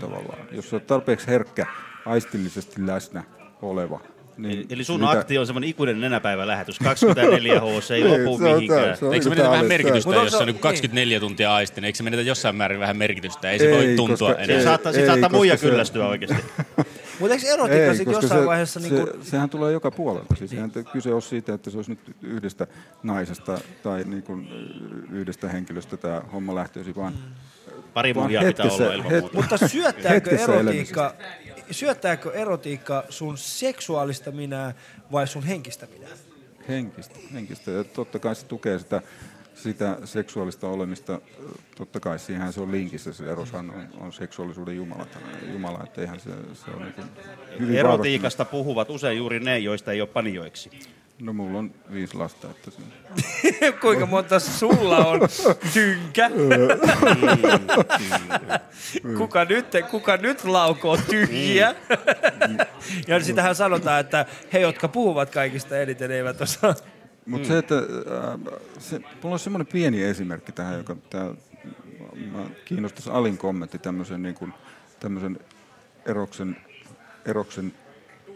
Tavallaan. 0.00 0.38
Jos 0.52 0.72
oot 0.72 0.86
tarpeeksi 0.86 1.26
herkkä, 1.26 1.66
aistillisesti 2.06 2.86
läsnä 2.86 3.24
oleva. 3.62 4.00
Niin 4.42 4.66
Eli 4.70 4.84
sun 4.84 5.00
mitä- 5.00 5.10
akti 5.10 5.38
on 5.38 5.46
semmoinen 5.46 5.70
ikuinen 5.70 6.00
nenäpäivä 6.00 6.46
lähetys. 6.46 6.78
24H, 6.80 7.82
se 7.82 7.94
ei 7.94 8.02
Niin, 8.04 8.24
lopu 8.24 8.38
se 8.38 8.44
on 8.44 8.54
mihinkään. 8.54 8.96
se 8.96 9.04
on 9.04 9.14
Eikö 9.14 9.24
se 9.24 9.28
niin 9.30 9.38
menetä 9.38 9.50
vähän 9.52 9.66
merkitystä, 9.66 10.14
jos 10.14 10.30
se 10.30 10.36
on 10.36 10.46
niin 10.46 10.58
24 10.58 11.20
tuntia 11.20 11.54
aistin? 11.54 11.84
Eikö 11.84 11.96
se 11.96 12.02
menetä 12.02 12.22
jossain 12.22 12.56
määrin 12.56 12.80
vähän 12.80 12.96
merkitystä? 12.96 13.50
Ei 13.50 13.58
se 13.58 13.64
Ei, 13.66 13.72
voi 13.76 13.96
tuntua 13.96 14.28
koska- 14.28 14.42
enää. 14.42 14.56
ei, 14.56 14.64
saattaa- 14.64 14.92
ei, 14.92 15.06
saattaa 15.06 15.30
muija 15.30 15.56
se- 15.56 15.66
kyllästyä 15.66 16.06
oikeasti. 16.06 16.36
Mutta 17.20 17.34
eikö 17.34 17.46
erotiikka 17.46 17.84
Ei, 17.90 17.96
sitten 17.96 18.12
jossain 18.14 18.40
se, 18.40 18.46
vaiheessa... 18.46 18.80
se, 18.80 18.88
Niin 18.88 19.06
kuin, 19.06 19.24
sehän 19.24 19.50
tulee 19.50 19.72
joka 19.72 19.90
puolelta. 19.90 20.34
Siis 20.36 20.50
te- 20.72 20.84
kyse 20.92 21.12
ole 21.12 21.20
siitä, 21.20 21.54
että 21.54 21.70
se 21.70 21.76
olisi 21.76 21.90
nyt 21.90 21.98
yhdestä 22.22 22.66
naisesta 23.02 23.58
tai 23.82 24.04
niin 24.04 24.22
kuin 24.22 24.48
yhdestä 25.12 25.48
henkilöstä 25.48 25.96
tämä 25.96 26.22
homma 26.32 26.54
lähtöisi, 26.54 26.96
vaan 26.96 27.12
Pari 27.94 28.14
muijaa 28.14 28.44
pitää 28.44 28.66
olla 28.66 28.94
ilman 28.94 29.12
muuta. 29.12 29.36
Mutta 29.36 29.56
syöttääkö 29.68 30.30
erotiikka, 30.38 31.14
syöttääkö 31.70 32.32
erotiikka 32.32 33.04
sun 33.08 33.38
seksuaalista 33.38 34.30
minää 34.30 34.74
vai 35.12 35.26
sun 35.26 35.42
henkistä 35.42 35.86
minää? 35.86 36.10
henkistä, 36.70 37.18
henkistä. 37.32 37.70
Ja 37.70 37.84
totta 37.84 38.18
kai 38.18 38.34
se 38.34 38.46
tukee 38.46 38.78
sitä, 38.78 39.02
sitä 39.54 39.98
seksuaalista 40.04 40.68
olemista. 40.68 41.20
Totta 41.76 42.00
kai 42.00 42.18
siihen 42.18 42.52
se 42.52 42.60
on 42.60 42.72
linkissä. 42.72 43.12
Se 43.12 43.24
eroshan 43.24 43.70
on, 43.70 43.88
on 44.00 44.12
seksuaalisuuden 44.12 44.76
jumala, 44.76 45.06
jumala 45.52 45.80
että 45.84 46.00
eihän 46.00 46.20
se, 46.20 46.30
se 46.54 46.70
on 46.70 46.82
niin 46.82 46.94
hyvin 47.60 47.78
Erotiikasta 47.78 48.44
puhuvat 48.44 48.90
usein 48.90 49.18
juuri 49.18 49.40
ne, 49.40 49.58
joista 49.58 49.92
ei 49.92 50.00
ole 50.00 50.08
panioiksi. 50.08 50.70
No 51.20 51.32
mulla 51.32 51.58
on 51.58 51.74
viisi 51.92 52.16
lasta, 52.16 52.50
että 52.50 52.70
se... 52.70 53.72
Kuinka 53.82 54.06
monta 54.06 54.38
sulla 54.38 55.06
on? 55.06 55.20
Tynkä. 55.74 56.30
kuka, 59.18 59.44
nyt, 59.44 59.66
kuka 59.90 60.16
nyt 60.16 60.44
laukoo 60.44 60.96
tyhjiä? 60.96 61.74
ja 63.08 63.24
sitähän 63.24 63.54
sanotaan, 63.54 64.00
että 64.00 64.26
he, 64.52 64.58
jotka 64.58 64.88
puhuvat 64.88 65.30
kaikista 65.30 65.78
eniten, 65.78 66.10
eivät 66.10 66.40
osaa. 66.40 66.74
Mutta 67.26 67.48
se, 67.48 67.58
että 67.58 67.74
äh, 67.74 67.82
se, 68.78 68.98
mulla 69.22 69.34
on 69.34 69.38
semmoinen 69.38 69.66
pieni 69.66 70.02
esimerkki 70.02 70.52
tähän, 70.52 70.78
joka 70.78 70.96
tää, 71.10 71.34
mä 72.32 72.44
kiinnostaisi 72.64 73.10
Alin 73.10 73.38
kommentti 73.38 73.78
tämmöisen, 73.78 74.22
niin 74.22 74.34
kuin, 74.34 74.52
tämmöisen 75.00 75.38
eroksen, 76.06 76.56
eroksen 77.26 77.72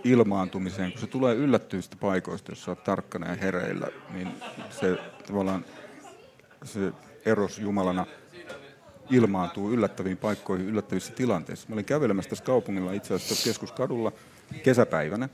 ilmaantumiseen, 0.04 0.92
kun 0.92 1.00
se 1.00 1.06
tulee 1.06 1.34
yllättyvistä 1.34 1.96
paikoista, 2.00 2.52
jos 2.52 2.68
oot 2.68 2.84
tarkkana 2.84 3.28
ja 3.28 3.34
hereillä, 3.34 3.86
niin 4.12 4.28
se 4.70 4.98
tavallaan 5.26 5.64
se 6.64 6.92
eros 7.26 7.58
Jumalana 7.58 8.06
ilmaantuu 9.10 9.70
yllättäviin 9.70 10.16
paikkoihin, 10.16 10.66
yllättävissä 10.66 11.12
tilanteissa. 11.12 11.68
Mä 11.68 11.74
olin 11.74 11.84
kävelemässä 11.84 12.28
tässä 12.28 12.44
kaupungilla 12.44 12.92
itse 12.92 13.14
asiassa 13.14 13.44
keskuskadulla 13.44 14.12
kesäpäivänä, 14.62 15.28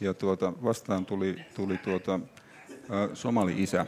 ja 0.00 0.14
tuota, 0.14 0.52
vastaan 0.64 1.06
tuli, 1.06 1.36
tuli 1.54 1.78
tuota, 1.78 2.20
somali-isä 3.14 3.86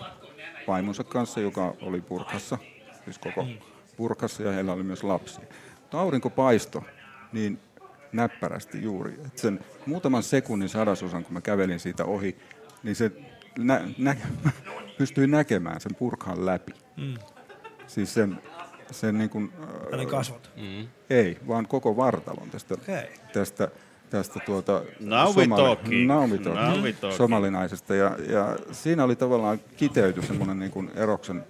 vaimonsa 0.68 1.04
kanssa, 1.04 1.40
joka 1.40 1.74
oli 1.82 2.00
purkassa, 2.00 2.58
siis 3.04 3.18
koko 3.18 3.46
purkassa, 3.96 4.42
ja 4.42 4.52
heillä 4.52 4.72
oli 4.72 4.82
myös 4.82 5.04
lapsia. 5.04 5.44
Mutta 5.80 6.00
aurinko 6.00 6.30
paisto 6.30 6.84
niin 7.32 7.58
näppärästi 8.12 8.82
juuri, 8.82 9.12
että 9.12 9.40
sen 9.40 9.60
muutaman 9.86 10.22
sekunnin 10.22 10.68
sadasosan, 10.68 11.24
kun 11.24 11.32
mä 11.32 11.40
kävelin 11.40 11.80
siitä 11.80 12.04
ohi, 12.04 12.36
niin 12.82 12.96
se 12.96 13.12
nä, 13.58 13.80
nä, 13.98 14.16
pystyi 14.98 15.26
näkemään 15.26 15.80
sen 15.80 15.94
purkan 15.94 16.46
läpi. 16.46 16.72
Mm. 16.96 17.14
Siis 17.86 18.14
sen, 18.14 18.42
sen 18.90 19.18
niin 19.18 19.30
kuin, 19.30 19.52
Hänen 19.90 20.06
kasvot. 20.06 20.50
Ei, 21.10 21.38
vaan 21.48 21.66
koko 21.66 21.96
vartalon 21.96 22.50
tästä, 22.50 22.74
Okei. 22.74 23.10
tästä, 23.32 23.68
tästä 24.10 24.40
tuota, 24.46 24.82
Now 25.00 25.32
now 25.48 25.56
talking, 25.56 26.10
talking. 27.00 27.16
somalinaisesta. 27.16 27.94
Ja, 27.94 28.16
ja 28.28 28.56
siinä 28.72 29.04
oli 29.04 29.16
tavallaan 29.16 29.60
kiteyty 29.76 30.22
semmoinen 30.22 30.58
niin 30.58 30.70
kuin 30.70 30.90
eroksen 30.94 31.44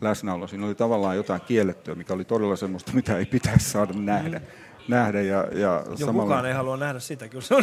läsnäolo. 0.00 0.46
Siinä 0.46 0.66
oli 0.66 0.74
tavallaan 0.74 1.16
jotain 1.16 1.40
kiellettyä, 1.40 1.94
mikä 1.94 2.14
oli 2.14 2.24
todella 2.24 2.56
semmoista, 2.56 2.92
mitä 2.94 3.18
ei 3.18 3.26
pitäisi 3.26 3.70
saada 3.70 3.92
nähdä. 3.92 4.40
Nähdä 4.88 5.22
ja, 5.22 5.46
ja 5.52 5.84
Jo 5.98 6.12
kukaan 6.12 6.46
ei 6.46 6.52
halua 6.52 6.76
nähdä 6.76 6.98
sitä, 6.98 7.28
kyllä 7.28 7.44
se 7.44 7.54
on. 7.54 7.62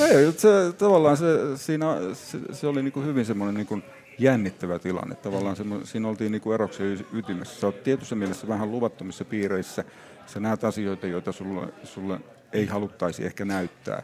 ei, 0.08 0.32
se, 0.32 0.48
tavallaan 0.78 1.16
se, 1.16 1.56
siinä, 1.56 1.86
se, 2.12 2.38
se 2.52 2.66
oli 2.66 2.82
niin 2.82 2.92
kuin 2.92 3.06
hyvin 3.06 3.24
semmoinen 3.24 3.54
niin 3.54 3.66
kuin 3.66 3.82
jännittävä 4.18 4.78
tilanne. 4.78 5.14
Tavallaan 5.14 5.56
semmo- 5.56 5.86
siinä 5.86 6.08
oltiin 6.08 6.32
niin 6.32 6.42
kuin 6.42 6.54
eroksen 6.54 7.06
ytimessä. 7.12 7.60
Sä 7.60 7.66
oot 7.66 7.82
tietyssä 7.82 8.14
mielessä 8.14 8.48
vähän 8.48 8.72
luvattomissa 8.72 9.24
piireissä. 9.24 9.84
Sä 10.26 10.40
näet 10.40 10.64
asioita, 10.64 11.06
joita 11.06 11.32
sulle, 11.32 11.68
sulle 11.84 12.20
ei 12.52 12.66
haluttaisi 12.66 13.24
ehkä 13.24 13.44
näyttää. 13.44 14.02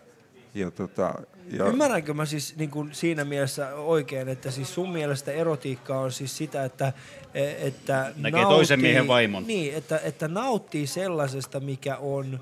Ja 0.59 0.70
tota, 0.70 1.15
ja 1.51 1.67
Ymmärränkö 1.67 2.15
mä 2.15 2.27
siis 2.27 2.57
niin 2.57 2.70
kuin 2.70 2.95
siinä 2.95 3.25
mielessä 3.25 3.75
oikein, 3.75 4.28
että 4.28 4.51
siis 4.51 4.75
sun 4.75 4.93
mielestä 4.93 5.33
erotiikka 5.33 6.01
on 6.01 6.12
siis 6.12 6.37
sitä, 6.37 6.65
että, 6.65 6.93
e- 7.35 7.67
että 7.67 8.12
Näkee 8.17 8.43
toisen 8.43 8.81
miehen 8.81 9.09
vaimon. 9.09 9.47
Niin, 9.47 9.75
että, 9.75 10.01
että 10.05 10.28
nauttii 10.28 10.87
sellaisesta, 10.87 11.61
mikä 11.61 11.97
on, 11.97 12.41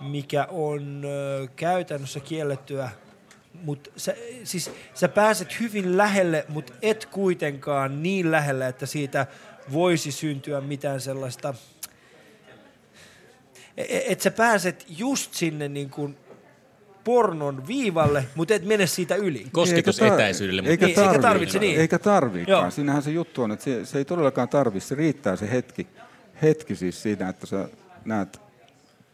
mikä 0.00 0.46
on 0.50 1.02
ö, 1.04 1.48
käytännössä 1.56 2.20
kiellettyä, 2.20 2.90
mutta 3.64 3.90
sä, 3.96 4.14
siis, 4.44 4.70
sä 4.94 5.08
pääset 5.08 5.60
hyvin 5.60 5.96
lähelle, 5.96 6.44
mutta 6.48 6.72
et 6.82 7.06
kuitenkaan 7.06 8.02
niin 8.02 8.30
lähelle, 8.30 8.68
että 8.68 8.86
siitä 8.86 9.26
voisi 9.72 10.12
syntyä 10.12 10.60
mitään 10.60 11.00
sellaista, 11.00 11.54
E- 13.76 14.12
että 14.12 14.22
sä 14.22 14.30
pääset 14.30 14.84
just 14.88 15.34
sinne 15.34 15.68
niin 15.68 15.90
kuin 15.90 16.16
pornon 17.04 17.66
viivalle, 17.66 18.24
mutta 18.34 18.54
et 18.54 18.64
mene 18.64 18.86
siitä 18.86 19.14
yli. 19.14 19.46
Kosketusetäisyydelle, 19.52 20.62
Eikä, 20.66 20.86
Niin, 20.86 20.94
tarvi, 20.94 21.08
eikä 21.10 21.22
tarvitse 21.22 21.58
niin. 21.58 21.80
Eikä 21.80 21.98
tarviikaan. 21.98 22.62
Joo. 22.62 22.70
Siinähän 22.70 23.02
se 23.02 23.10
juttu 23.10 23.42
on, 23.42 23.52
että 23.52 23.64
se, 23.64 23.86
se 23.86 23.98
ei 23.98 24.04
todellakaan 24.04 24.48
tarvi. 24.48 24.80
Se 24.80 24.94
riittää 24.94 25.36
se 25.36 25.50
hetki, 25.50 25.86
hetki 26.42 26.76
siis 26.76 27.02
siinä, 27.02 27.28
että 27.28 27.46
sä 27.46 27.68
näet 28.04 28.40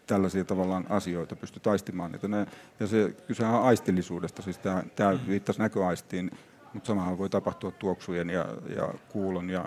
tällaisia 0.06 0.44
tavallaan 0.44 0.86
asioita, 0.88 1.36
pystyt 1.36 1.66
aistimaan 1.66 2.12
niitä. 2.12 2.28
Ne, 2.28 2.46
ja 2.80 2.86
se 2.86 3.14
kysehän 3.26 3.54
on 3.54 3.64
aistillisuudesta, 3.64 4.42
siis 4.42 4.58
tämä, 4.58 4.82
tämä 4.96 5.18
viittasi 5.28 5.58
näköaistiin, 5.58 6.30
mutta 6.74 6.86
samahan 6.86 7.18
voi 7.18 7.30
tapahtua 7.30 7.70
tuoksujen 7.70 8.30
ja, 8.30 8.46
ja 8.76 8.88
kuulon 9.08 9.50
ja 9.50 9.64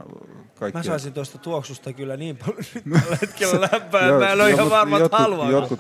kaikkien. 0.60 0.80
Mä 0.80 0.84
saisin 0.84 1.14
tuosta 1.14 1.38
tuoksusta 1.38 1.94
kyllä 1.94 2.18
niin 2.18 2.38
paljon 2.38 2.64
nyt 2.74 2.84
tällä 3.02 3.18
hetkellä 3.22 3.70
lämpää, 3.72 4.08
Joo, 4.08 4.20
mä 4.20 4.32
en 4.32 4.42
ole 4.42 4.50
ihan 4.50 4.70
varma, 4.70 5.00
että 5.00 5.18
haluan. 5.18 5.52
jotkut 5.52 5.80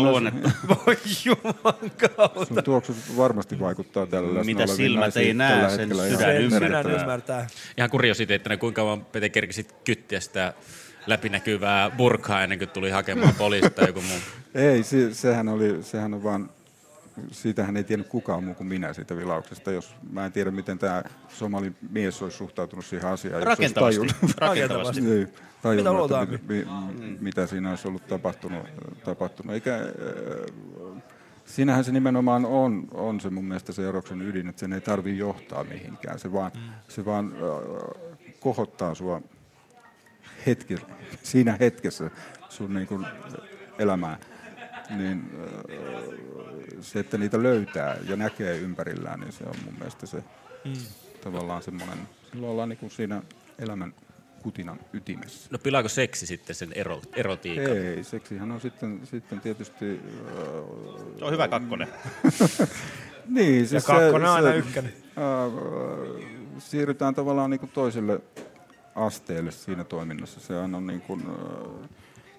luonnetta? 0.00 0.50
Voi 0.68 0.96
juman 1.24 1.90
kautta. 2.16 2.44
Sun 2.44 2.64
tuoksu 2.64 2.94
varmasti 3.16 3.60
vaikuttaa 3.60 4.06
tällä 4.06 4.28
läsnä 4.28 4.44
Mitä 4.44 4.66
silmät 4.66 5.16
ei 5.16 5.34
näe, 5.34 5.70
sen 5.70 5.88
sydän 5.88 6.36
ymmärtää. 6.36 6.60
merkittävästi. 6.60 7.02
ymmärtää. 7.02 7.46
Ihan 7.78 7.90
kuriositeettina, 7.90 8.56
kuinka 8.56 8.82
kauan 8.82 9.04
Pete 9.04 9.28
kerkisit 9.28 9.72
kyttiä 9.84 10.20
sitä 10.20 10.54
läpinäkyvää 11.06 11.90
burkaa 11.90 12.42
ennen 12.42 12.58
kuin 12.58 12.68
tuli 12.68 12.90
hakemaan 12.90 13.34
poliisista 13.38 13.76
tai 13.80 13.88
joku 13.88 14.00
muu. 14.00 14.18
Ei, 14.54 14.82
se, 14.82 15.14
sehän, 15.14 15.48
oli, 15.48 15.82
sehän 15.82 16.14
on 16.14 16.22
vaan, 16.24 16.50
siitähän 17.30 17.76
ei 17.76 17.84
tiennyt 17.84 18.08
kukaan 18.08 18.44
muu 18.44 18.54
kuin 18.54 18.66
minä 18.66 18.92
siitä 18.92 19.16
vilauksesta. 19.16 19.70
Jos, 19.72 19.94
mä 20.12 20.26
en 20.26 20.32
tiedä, 20.32 20.50
miten 20.50 20.78
tämä 20.78 21.02
somali 21.28 21.72
mies 21.90 22.22
olisi 22.22 22.36
suhtautunut 22.36 22.84
siihen 22.84 23.08
asiaan. 23.10 23.40
jos 23.42 23.46
olisi 23.48 23.74
Rakentavasti. 23.74 24.00
tajunnut- 24.00 24.34
Rakentavasti. 24.48 25.00
Niin, 25.00 25.28
tajunnut, 25.62 26.02
Mitä 26.10 26.22
että 26.22 26.38
mi, 26.48 26.66
mi, 27.08 27.16
mitä 27.20 27.46
siinä 27.46 27.70
olisi 27.70 27.88
ollut 27.88 28.06
tapahtunut. 28.06 28.66
tapahtunut. 29.04 29.54
Eikä, 29.54 29.74
äh, 29.76 31.02
siinähän 31.44 31.84
se 31.84 31.92
nimenomaan 31.92 32.44
on, 32.44 32.88
on 32.94 33.20
se 33.20 33.30
mun 33.30 33.44
mielestä 33.44 33.72
se 33.72 33.88
eroksen 33.88 34.22
ydin, 34.22 34.48
että 34.48 34.60
sen 34.60 34.72
ei 34.72 34.80
tarvitse 34.80 35.18
johtaa 35.18 35.64
mihinkään. 35.64 36.18
Se 36.18 36.32
vaan, 36.32 36.50
se 36.88 37.04
vaan 37.04 37.32
äh, 37.32 38.32
kohottaa 38.40 38.94
sua 38.94 39.20
hetki, 40.46 40.76
siinä 41.22 41.56
hetkessä 41.60 42.10
sun 42.48 42.74
niin 42.74 42.86
kuin 42.86 43.06
elämää, 43.78 44.18
niin 44.96 45.30
äh, 45.40 46.51
se, 46.80 46.98
että 46.98 47.18
niitä 47.18 47.42
löytää 47.42 47.96
ja 48.08 48.16
näkee 48.16 48.58
ympärillään, 48.58 49.20
niin 49.20 49.32
se 49.32 49.44
on 49.44 49.54
mun 49.64 49.74
mielestä 49.74 50.06
se 50.06 50.24
Mm. 50.64 50.72
tavallaan 51.24 51.62
semmoinen, 51.62 51.98
silloin 52.32 52.52
ollaan 52.52 52.68
niin 52.68 52.76
kuin 52.78 52.90
siinä 52.90 53.22
elämän 53.58 53.94
kutinan 54.42 54.80
ytimessä. 54.92 55.48
No 55.52 55.58
pilaako 55.58 55.88
seksi 55.88 56.26
sitten 56.26 56.56
sen 56.56 56.72
ero, 56.72 57.02
erotiikan? 57.16 57.76
Ei, 57.76 58.04
seksihän 58.04 58.52
on 58.52 58.60
sitten, 58.60 59.00
sitten 59.04 59.40
tietysti... 59.40 60.00
Äh, 60.28 61.18
Se 61.18 61.24
on 61.24 61.32
hyvä 61.32 61.48
kakkonen. 61.48 61.88
niin, 63.28 63.60
Ja 63.62 63.68
siis 63.68 63.84
kakkonen 63.84 64.28
se, 64.28 64.32
aina 64.34 64.50
se, 64.50 64.56
ykkönen. 64.56 64.92
Äh, 65.06 65.52
siirrytään 66.58 67.14
tavallaan 67.14 67.50
niin 67.50 67.60
kuin 67.60 67.70
toiselle 67.72 68.20
asteelle 68.94 69.50
siinä 69.50 69.84
toiminnassa. 69.84 70.40
Sehän 70.40 70.74
on 70.74 70.86
niin 70.86 71.00
kuin, 71.00 71.20
äh, 71.20 71.88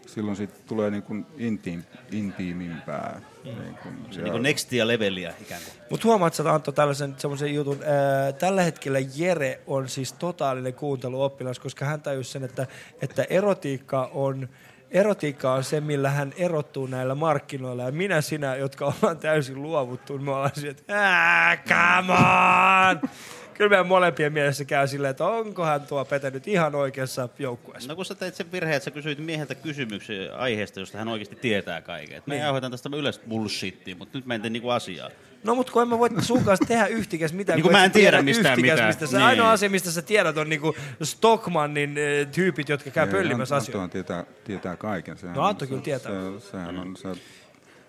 silloin 0.08 0.38
siitä 0.38 0.54
tulee 0.68 0.92
niin 0.92 1.04
kuin 1.04 1.26
intiim, 1.38 1.84
intiimimpää. 2.12 3.22
Niin 3.44 3.78
kuin, 3.84 3.96
Se 4.12 4.22
niin 4.22 4.32
kuin 4.32 4.44
nextia 4.44 4.88
leveliä 4.88 5.34
ikään 5.42 5.62
kuin. 5.66 5.74
Mutta 5.90 6.08
huomaat 6.08 6.34
sä 6.34 6.54
Antto 6.54 6.72
tällaisen 6.72 7.16
semmoisen 7.18 7.54
jutun. 7.54 7.80
Ää, 7.86 8.32
tällä 8.32 8.64
hetkellä 8.64 9.00
Jere 9.16 9.60
on 9.68 9.90
siis 9.90 10.14
totaalinen 10.14 10.74
kuunteluoppilas, 10.74 11.60
koska 11.60 11.86
hän 11.86 12.02
tajusi 12.02 12.32
sen, 12.32 12.44
että, 12.44 12.68
että 13.02 13.26
erotiikka 13.30 14.10
on 14.14 14.50
Erotiikka 14.92 15.54
on 15.54 15.64
se, 15.64 15.82
millä 15.82 16.10
hän 16.10 16.34
erottuu 16.38 16.88
näillä 16.88 17.16
markkinoilla. 17.16 17.84
Ja 17.84 17.92
minä, 17.92 18.22
sinä, 18.22 18.56
jotka 18.56 18.86
ollaan 18.86 19.18
täysin 19.18 19.62
luovuttu, 19.62 20.14
niin 20.18 20.26
me 20.26 20.32
ollaan 20.32 20.52
että 20.70 20.84
"Ää, 20.88 21.58
come 21.58 22.14
on! 22.14 23.10
Kyllä 23.54 23.70
meidän 23.70 23.88
molempien 23.88 24.34
mielessä 24.34 24.66
käy 24.66 24.88
silleen, 24.88 25.12
että 25.12 25.26
onkohan 25.26 25.82
tuo 25.82 26.06
Pete 26.06 26.32
nyt 26.32 26.48
ihan 26.48 26.76
oikeassa 26.76 27.30
joukkueessa. 27.40 27.90
No 27.90 27.96
kun 27.96 28.06
sä 28.06 28.16
teit 28.16 28.36
sen 28.36 28.52
virheen, 28.52 28.76
että 28.76 28.86
sä 28.86 28.92
kysyit 28.92 29.20
mieheltä 29.20 29.56
kysymyksiä 29.56 30.36
aiheesta, 30.36 30.80
josta 30.80 30.98
hän 30.98 31.08
oikeasti 31.08 31.36
tietää 31.36 31.82
kaiken. 31.82 32.18
Et 32.18 32.28
Me 32.28 32.34
Niin. 32.34 32.44
jauhetaan 32.44 32.72
tästä 32.72 32.90
yleistä 32.98 33.26
bullshittia, 33.30 33.96
mutta 33.96 34.18
nyt 34.18 34.26
mä 34.26 34.36
en 34.36 34.42
tee 34.42 34.50
niinku 34.50 34.70
asiaa. 34.70 35.10
No 35.44 35.56
mutta 35.56 35.72
kun 35.74 35.82
en 35.82 35.88
mä 35.88 36.00
voi 36.00 36.10
sun 36.20 36.44
kanssa 36.44 36.66
tehdä 36.68 36.86
yhtikäs 36.88 37.34
mitään. 37.34 37.58
Niin 37.58 37.64
kun 37.64 37.72
mä 37.72 37.86
en 37.86 37.92
tiedä 37.92 38.18
sä 38.18 38.24
mistään 38.24 38.54
yhtikäs 38.60 38.72
mitään. 38.72 38.88
Mistä 38.90 39.08
sä, 39.08 39.18
Niin. 39.18 39.26
Ainoa 39.28 39.52
asia, 39.52 39.70
mistä 39.70 39.92
sä 39.92 40.02
tiedät, 40.02 40.38
on 40.38 40.50
niinku 40.50 40.76
Stockmannin 41.04 41.98
eh, 41.98 42.28
tyypit, 42.28 42.70
jotka 42.70 42.90
käy 42.90 43.08
pöllimässä 43.08 43.56
asioita. 43.56 43.84
Anttohan 43.84 43.90
tietää, 43.90 44.26
tietää 44.44 44.76
kaiken. 44.76 45.18
Sehän 45.18 45.36
No 45.36 45.44
Antto 45.44 45.68
kyllä 45.68 45.82
tietää. 45.82 46.12
Se, 46.40 46.50
sehän 46.52 46.78
on, 46.80 46.98
se, 46.98 47.08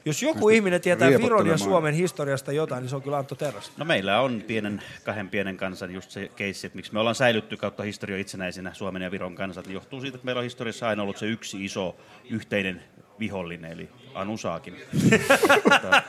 Jos 0.05 0.23
joku 0.23 0.49
ihminen 0.49 0.81
tietää 0.81 1.08
Viron 1.08 1.47
ja. 1.47 1.58
Suomen 1.58 1.94
historiasta 1.94 2.52
jotain, 2.52 2.83
niin 2.83 2.91
se 2.91 2.97
on 2.97 3.02
kyllä 3.02 3.18
Antto 3.18 3.34
Terras. 3.34 3.73
No 3.76 3.84
meillä 3.84 4.20
on 4.20 4.44
pienen, 4.47 4.83
kahden 5.05 5.28
pienen 5.28 5.57
kansan 5.57 5.94
just 5.94 6.10
se 6.10 6.31
keissi, 6.36 6.66
että 6.66 6.76
miksi 6.76 6.92
me 6.92 7.00
ollaan 7.00 7.15
säilytty 7.15 7.57
kautta 7.57 7.83
historia 7.83 8.18
itsenäisinä 8.18 8.74
Suomen 8.74 9.02
ja 9.02 9.10
Viron 9.10 9.34
kansat, 9.34 9.66
niin 9.66 9.74
johtuu 9.74 10.00
siitä, 10.00 10.16
että 10.16 10.24
meillä 10.24 10.39
on 10.39 10.44
historiassa 10.44 10.89
aina 10.89 11.02
ollut 11.02 11.16
se 11.16 11.26
yksi 11.26 11.65
iso 11.65 11.97
yhteinen 12.31 12.83
vihollinen, 13.18 13.73
eli 13.73 13.89
Anusaakin. 14.15 14.76
Tota, 15.65 16.02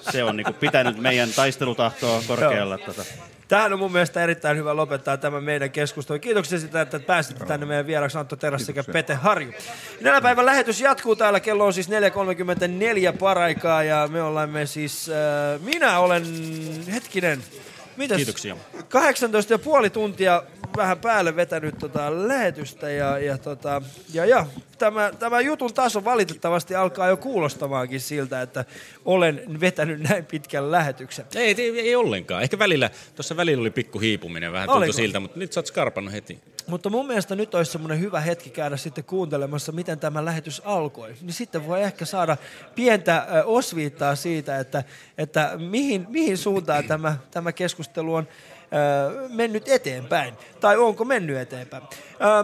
se 0.00 0.24
on 0.24 0.36
niinku 0.36 0.52
pitänyt 0.52 0.98
meidän 0.98 1.28
taistelutahtoa 1.36 2.22
korkealla. 2.26 2.78
Tota. 2.78 3.04
Tähän 3.48 3.72
on 3.72 3.78
mun 3.78 3.92
mielestä 3.92 4.22
erittäin 4.22 4.56
hyvä 4.56 4.76
lopettaa 4.76 5.16
tämä 5.16 5.40
meidän 5.40 5.70
keskustelu. 5.70 6.18
Kiitoksia 6.18 6.58
sitä, 6.58 6.80
että 6.80 7.00
pääsitte 7.00 7.44
tänne 7.44 7.66
meidän 7.66 7.86
vieraksi 7.86 8.18
Antto 8.18 8.36
Teräs 8.36 8.66
sekä 8.66 8.84
Pete 8.92 9.14
Harju. 9.14 9.52
Tänä 10.02 10.20
päivän 10.20 10.46
lähetys 10.46 10.80
jatkuu 10.80 11.16
täällä. 11.16 11.40
Kello 11.40 11.66
on 11.66 11.72
siis 11.72 11.88
4.34 11.88 13.18
paraikaa 13.18 13.82
ja 13.82 14.08
me 14.12 14.22
olemme 14.22 14.66
siis... 14.66 15.08
Äh, 15.08 15.60
minä 15.60 15.98
olen... 15.98 16.24
Hetkinen. 16.92 17.42
Mitäs? 17.96 18.16
Kiitoksia. 18.16 18.56
18 18.88 19.52
ja 19.52 19.58
puoli 19.58 19.90
tuntia 19.90 20.42
vähän 20.76 20.98
päälle 20.98 21.36
vetänyt 21.36 21.78
tota 21.78 22.28
lähetystä 22.28 22.90
ja, 22.90 23.18
ja, 23.18 23.38
tota, 23.38 23.82
ja, 24.12 24.24
ja 24.26 24.46
tämä, 24.78 25.12
tämä 25.18 25.40
jutun 25.40 25.74
taso 25.74 26.04
valitettavasti 26.04 26.74
alkaa 26.74 27.08
jo 27.08 27.16
kuulostamaankin 27.16 28.00
siltä, 28.00 28.42
että 28.42 28.64
olen 29.04 29.60
vetänyt 29.60 30.00
näin 30.00 30.24
pitkän 30.24 30.70
lähetyksen. 30.70 31.26
Ei, 31.34 31.54
ei, 31.58 31.80
ei 31.80 31.96
ollenkaan. 31.96 32.42
Ehkä 32.42 32.58
välillä, 32.58 32.90
tuossa 33.16 33.36
välillä 33.36 33.60
oli 33.60 33.70
pikku 33.70 33.98
hiipuminen, 33.98 34.52
vähän 34.52 34.68
tuntui 34.68 34.92
siltä, 34.92 35.20
mutta 35.20 35.38
nyt 35.38 35.52
sä 35.52 35.60
oot 35.60 35.66
skarpannut 35.66 36.12
heti. 36.12 36.38
Mutta 36.66 36.90
mun 36.90 37.06
mielestä 37.06 37.34
nyt 37.34 37.54
olisi 37.54 37.72
semmoinen 37.72 38.00
hyvä 38.00 38.20
hetki 38.20 38.50
käydä 38.50 38.76
sitten 38.76 39.04
kuuntelemassa, 39.04 39.72
miten 39.72 39.98
tämä 39.98 40.24
lähetys 40.24 40.62
alkoi. 40.64 41.14
Niin 41.22 41.32
sitten 41.32 41.66
voi 41.66 41.82
ehkä 41.82 42.04
saada 42.04 42.36
pientä 42.74 43.26
osviittaa 43.44 44.16
siitä, 44.16 44.58
että, 44.58 44.84
että 45.18 45.52
mihin, 45.58 46.06
mihin 46.08 46.38
suuntaan 46.38 46.84
tämä, 46.84 47.16
tämä 47.30 47.52
keskustelu 47.52 48.14
on 48.14 48.28
mennyt 49.28 49.68
eteenpäin. 49.68 50.34
Tai 50.60 50.76
onko 50.76 51.04
mennyt 51.04 51.36
eteenpäin. 51.36 51.82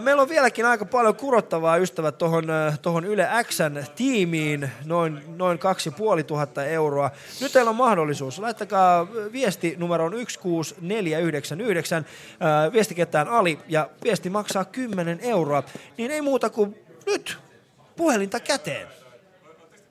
Meillä 0.03 0.21
on 0.21 0.29
vieläkin 0.29 0.65
aika 0.65 0.85
paljon 0.85 1.15
kurottavaa 1.15 1.77
ystävät 1.77 2.17
tuohon 2.17 2.47
tohon 2.81 3.05
Yle 3.05 3.27
Xn 3.43 3.83
tiimiin, 3.95 4.71
noin, 4.85 5.23
noin 5.37 5.59
2500 5.59 6.63
euroa. 6.63 7.11
Nyt 7.41 7.51
teillä 7.51 7.69
on 7.69 7.75
mahdollisuus. 7.75 8.39
Laittakaa 8.39 9.07
viesti 9.31 9.75
numeroon 9.77 10.13
16499, 10.13 12.05
ö, 12.67 12.71
viestiketään 12.73 13.27
Ali 13.27 13.59
ja 13.67 13.89
viesti 14.03 14.29
maksaa 14.29 14.65
10 14.65 15.19
euroa. 15.21 15.63
Niin 15.97 16.11
ei 16.11 16.21
muuta 16.21 16.49
kuin 16.49 16.75
nyt 17.05 17.37
puhelinta 17.95 18.39
käteen. 18.39 18.87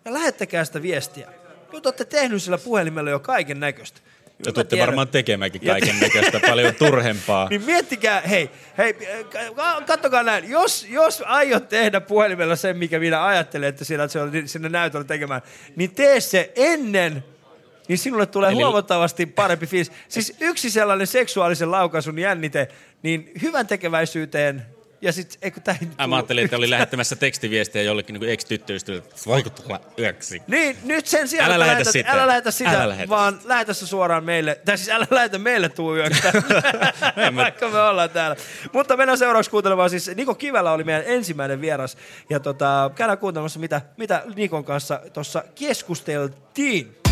Ja 0.05 0.13
lähettäkää 0.13 0.65
sitä 0.65 0.83
viestiä. 0.83 1.29
Nyt 1.73 1.87
olette 1.87 2.05
tehnyt 2.05 2.43
sillä 2.43 2.59
puhelimella 2.59 3.11
jo 3.11 3.21
kaiken 3.21 3.61
näköistä. 3.61 4.01
Ja 4.47 4.53
tuutte 4.53 4.79
varmaan 4.79 5.09
tekemäänkin 5.09 5.61
kaiken 5.61 6.01
näköistä 6.01 6.41
paljon 6.41 6.75
turhempaa. 6.75 7.49
Niin 7.55 7.65
miettikää, 7.65 8.21
hei, 8.21 8.51
hei, 8.79 8.93
k- 8.95 9.87
kattokaa 9.87 10.23
näin, 10.23 10.51
jos, 10.51 10.87
jos 10.91 11.23
aiot 11.27 11.69
tehdä 11.69 12.01
puhelimella 12.01 12.57
sen, 12.57 12.77
mikä 12.77 12.99
minä 12.99 13.25
ajattelen, 13.27 13.69
että 13.69 13.85
sinä 13.85 14.09
se 14.09 14.21
on 14.21 14.31
sinne 14.47 14.69
näytöllä 14.69 15.05
tekemään, 15.05 15.43
niin 15.77 15.95
tee 15.95 16.21
se 16.21 16.53
ennen 16.57 17.25
niin 17.89 17.99
sinulle 17.99 18.27
tulee 18.27 18.51
Eli- 18.51 18.57
huomattavasti 18.57 19.27
parempi 19.27 19.67
fiilis. 19.67 19.93
Siis 20.09 20.37
yksi 20.41 20.71
sellainen 20.71 21.07
seksuaalisen 21.07 21.71
laukaisun 21.71 22.19
jännite, 22.19 22.69
niin 23.03 23.33
hyvän 23.43 23.67
tekeväisyyteen 23.67 24.67
ja 25.05 25.13
sitten, 25.13 25.39
eikö 25.43 25.61
tämä 25.61 25.77
Äh, 26.01 26.09
Mä 26.09 26.17
ajattelin, 26.17 26.45
että 26.45 26.57
oli 26.57 26.71
lähettämässä 26.71 27.17
tekstiviestiä 27.17 27.83
jollekin 27.83 28.15
niin 28.21 28.31
ex-tyttöystävälle, 28.31 29.05
että 29.05 29.23
vaikuttaa 29.27 29.79
yöksi. 29.99 30.43
Niin, 30.47 30.77
nyt 30.85 31.07
sen 31.07 31.29
sijaan, 31.29 31.51
Älä 31.53 31.67
lähetä 31.67 31.93
sitä. 31.93 32.11
älä 32.13 32.27
lähetä 32.27 32.51
sitä, 32.51 32.71
Älä 32.71 32.89
lähetä. 32.89 33.09
vaan 33.09 33.39
lähetä 33.45 33.73
se 33.75 33.87
suoraan 33.87 34.25
meille. 34.25 34.61
Tai 34.65 34.79
siis 34.79 34.89
älä 34.91 35.07
lähetä 35.11 35.39
meille 35.39 35.69
tuu 35.69 35.97
yöksi, 35.97 36.23
vaikka 37.37 37.69
me 37.69 37.81
ollaan 37.81 38.11
täällä. 38.11 38.37
Mutta 38.73 38.97
mennään 38.97 39.19
seuraavaksi 39.19 39.51
kuuntelemaan. 39.51 39.91
Siis 39.91 40.11
Niko 40.15 40.35
Kivelä 40.35 40.73
oli 40.73 40.85
meidän 40.85 41.03
ensimmäinen 41.07 41.61
vieras. 41.61 41.97
Ja 42.31 42.41
tota, 42.41 42.91
käydään 42.95 43.19
kuuntelemassa, 43.19 43.61
mitä, 43.61 43.81
mitä 43.97 44.23
Nikon 44.37 44.65
kanssa 44.65 45.01
tuossa 45.13 45.45
keskusteltiin. 45.55 47.04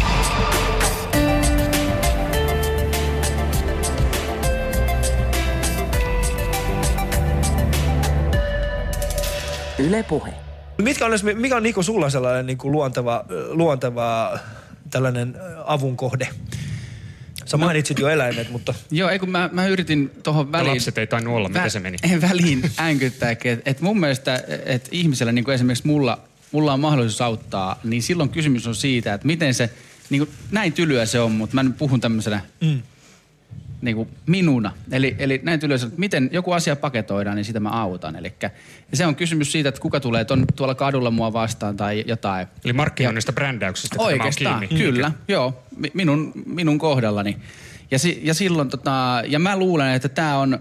Yle 9.82 10.02
Puhe. 10.02 10.34
Mitkä 10.82 11.06
on, 11.06 11.12
mikä 11.34 11.56
on 11.56 11.62
Niko 11.62 11.82
sulla 11.82 12.10
sellainen 12.10 12.46
niin 12.46 12.58
kuin 12.58 12.72
luonteva, 12.72 13.24
luonteva 13.48 14.38
tällainen 14.90 15.36
avun 15.64 15.96
kohde? 15.96 16.28
Sä 17.44 17.56
mainitsit 17.56 17.98
jo 17.98 18.08
eläimet, 18.08 18.50
mutta... 18.50 18.74
Joo, 18.90 19.10
ei 19.10 19.18
kun 19.18 19.30
mä, 19.30 19.50
mä 19.52 19.66
yritin 19.66 20.10
tuohon 20.22 20.52
väliin... 20.52 20.72
lapset 20.72 20.98
ei 20.98 21.06
tainnut 21.06 21.34
olla, 21.34 21.48
miten 21.48 21.70
se 21.70 21.80
meni? 21.80 21.96
Väliin 22.30 22.70
änkyttääkin, 22.78 23.52
että 23.52 23.70
et 23.70 23.80
mun 23.80 24.00
mielestä, 24.00 24.44
että 24.66 24.88
ihmisellä, 24.92 25.32
niin 25.32 25.44
kuin 25.44 25.54
esimerkiksi 25.54 25.86
mulla, 25.86 26.18
mulla 26.52 26.72
on 26.72 26.80
mahdollisuus 26.80 27.20
auttaa, 27.20 27.80
niin 27.84 28.02
silloin 28.02 28.30
kysymys 28.30 28.66
on 28.66 28.74
siitä, 28.74 29.14
että 29.14 29.26
miten 29.26 29.54
se, 29.54 29.70
niin 30.10 30.26
kuin, 30.26 30.36
näin 30.50 30.72
tylyä 30.72 31.06
se 31.06 31.20
on, 31.20 31.32
mutta 31.32 31.54
mä 31.54 31.62
nyt 31.62 31.78
puhun 31.78 32.00
tämmöisenä 32.00 32.40
Mm. 32.60 32.82
Niin 33.82 33.96
kuin 33.96 34.08
minuna. 34.26 34.72
Eli, 34.90 35.16
eli 35.18 35.40
näin 35.42 35.60
se, 35.60 35.86
että 35.86 35.88
miten 35.96 36.30
joku 36.32 36.52
asia 36.52 36.76
paketoidaan, 36.76 37.36
niin 37.36 37.44
sitä 37.44 37.60
mä 37.60 37.68
autan. 37.68 38.16
Eli 38.16 38.34
se 38.94 39.06
on 39.06 39.16
kysymys 39.16 39.52
siitä, 39.52 39.68
että 39.68 39.80
kuka 39.80 40.00
tulee 40.00 40.24
ton, 40.24 40.44
tuolla 40.56 40.74
kadulla 40.74 41.10
mua 41.10 41.32
vastaan 41.32 41.76
tai 41.76 42.04
jotain. 42.06 42.46
Eli 42.64 42.72
markkinoinnista 42.72 43.32
brändäyksestä 43.32 43.96
tämä 43.96 44.06
on 44.06 44.12
Oikeastaan, 44.12 44.68
kyllä. 44.68 45.12
Joo, 45.28 45.62
mi- 45.76 45.90
minun, 45.94 46.32
minun 46.46 46.78
kohdallani. 46.78 47.36
Ja, 47.90 47.98
si, 47.98 48.20
ja 48.22 48.34
silloin 48.34 48.68
tota, 48.68 49.22
ja 49.26 49.38
mä 49.38 49.56
luulen, 49.56 49.94
että 49.94 50.08
tämä 50.08 50.38
on, 50.38 50.58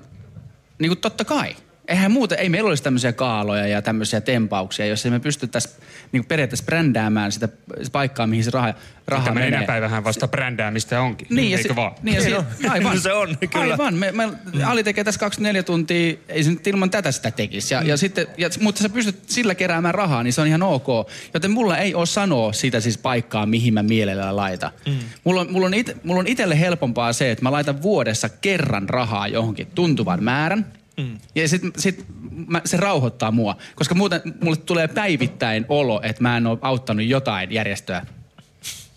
niin 0.79 0.89
kuin 0.89 0.99
totta 0.99 1.25
kai. 1.25 1.55
Eihän 1.91 2.11
muuten, 2.11 2.39
ei 2.39 2.49
meillä 2.49 2.67
olisi 2.67 2.83
tämmöisiä 2.83 3.13
kaaloja 3.13 3.67
ja 3.67 3.81
tämmöisiä 3.81 4.21
tempauksia, 4.21 4.85
jos 4.85 5.05
ei 5.05 5.11
me 5.11 5.19
pystyttäisi 5.19 5.69
niin 6.11 6.25
periaatteessa 6.25 6.65
brändäämään 6.65 7.31
sitä 7.31 7.49
paikkaa, 7.91 8.27
mihin 8.27 8.43
se 8.43 8.51
raha, 8.51 8.73
raha 9.07 9.23
Tämä 9.23 9.33
menee. 9.35 9.51
nenäpäivähän 9.51 10.03
vasta 10.03 10.27
brändäämistä 10.27 11.01
onkin, 11.01 11.27
Niin, 11.29 11.51
ja 11.51 11.57
eikö 11.57 11.69
si- 11.69 11.75
vaan? 11.75 11.91
Niin, 12.03 12.15
ja 12.15 12.21
si- 12.61 12.67
aivan. 12.69 13.01
se 13.01 13.13
on, 13.13 13.37
kyllä. 13.51 13.71
Aivan. 13.73 13.93
Me, 13.95 14.11
me, 14.11 14.29
Ali 14.65 14.83
tekee 14.83 15.03
tässä 15.03 15.19
24 15.19 15.63
tuntia, 15.63 16.17
ei 16.29 16.43
se 16.43 16.49
nyt 16.49 16.67
ilman 16.67 16.89
tätä 16.89 17.11
sitä 17.11 17.31
tekisi. 17.31 17.73
Ja, 17.73 17.81
ja 17.83 17.97
sitten, 17.97 18.27
ja, 18.37 18.49
mutta 18.61 18.81
sä 18.81 18.89
pystyt 18.89 19.23
sillä 19.27 19.55
keräämään 19.55 19.93
rahaa, 19.95 20.23
niin 20.23 20.33
se 20.33 20.41
on 20.41 20.47
ihan 20.47 20.63
ok. 20.63 20.87
Joten 21.33 21.51
mulla 21.51 21.77
ei 21.77 21.95
ole 21.95 22.05
sanoa 22.05 22.53
sitä 22.53 22.79
siis 22.79 22.97
paikkaa, 22.97 23.45
mihin 23.45 23.73
mä 23.73 23.83
mielellään 23.83 24.35
laitan. 24.35 24.71
Mm. 24.87 24.93
Mulla 25.23 25.41
on, 25.41 25.51
mulla, 25.51 25.65
on 25.67 25.73
ite, 25.73 25.95
mulla 26.03 26.19
on 26.19 26.27
itselle 26.27 26.59
helpompaa 26.59 27.13
se, 27.13 27.31
että 27.31 27.43
mä 27.43 27.51
laitan 27.51 27.81
vuodessa 27.81 28.29
kerran 28.29 28.89
rahaa 28.89 29.27
johonkin 29.27 29.67
tuntuvan 29.75 30.23
määrän. 30.23 30.65
Mm. 30.97 31.19
Ja 31.35 31.47
sit, 31.47 31.61
sit 31.77 32.05
mä, 32.47 32.61
se 32.65 32.77
rauhoittaa 32.77 33.31
mua, 33.31 33.57
koska 33.75 33.95
muuten 33.95 34.21
mulle 34.41 34.57
tulee 34.57 34.87
päivittäin 34.87 35.65
olo, 35.69 36.01
että 36.03 36.21
mä 36.21 36.37
en 36.37 36.47
ole 36.47 36.57
auttanut 36.61 37.05
jotain 37.05 37.51
järjestöä 37.51 38.05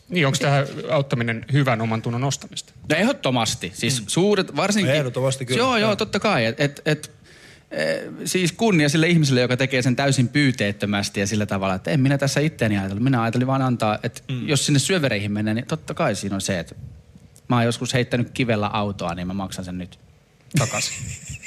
Niin, 0.09 0.27
onko 0.27 0.39
tämä 0.41 0.65
auttaminen 0.91 1.45
hyvän 1.53 1.81
oman 1.81 2.03
tunnon 2.03 2.21
nostamista? 2.21 2.73
No 2.89 2.97
ehdottomasti. 2.97 3.73
Siis 3.75 4.01
mm. 4.01 4.07
suuret, 4.09 4.57
varsinkin... 4.57 4.95
Ehdottomasti 4.95 5.47
kyllä. 5.47 5.59
Joo, 5.59 5.77
joo, 5.77 5.97
totta 5.97 6.21
kai. 6.21 6.45
Et, 6.45 6.61
et, 6.61 6.83
et, 6.87 7.11
eh, 7.71 8.03
siis 8.25 8.53
kunnia 8.53 8.89
sille 8.89 9.09
ihmiselle, 9.09 9.41
joka 9.41 9.57
tekee 9.57 9.83
sen 9.83 9.97
täysin 9.97 10.29
pyyteettömästi 10.29 11.21
ja 11.21 11.27
sillä 11.27 11.47
tavalla, 11.47 11.75
että 11.75 11.91
en 11.91 12.01
minä 12.01 12.19
tässä 12.19 12.41
itteeni 12.41 12.79
ajatellut. 12.79 13.05
Minä 13.05 13.23
ajattelin 13.23 13.47
vaan 13.47 13.63
antaa, 13.63 13.99
että 14.03 14.23
mm. 14.29 14.49
jos 14.49 14.67
sinne 14.67 14.79
syövereihin 14.79 15.33
mennään, 15.33 15.55
niin 15.55 15.67
totta 15.67 15.95
kai 15.95 16.15
siinä 16.15 16.35
on 16.35 16.41
se, 16.41 16.59
että 16.59 16.75
mä 17.49 17.57
oon 17.57 17.65
joskus 17.65 17.95
heittänyt 17.95 18.31
kivellä 18.31 18.67
autoa, 18.67 19.15
niin 19.15 19.27
mä 19.27 19.35
maksan 19.35 19.65
sen 19.65 19.79
nyt 19.79 19.99
takaisin. 20.59 20.97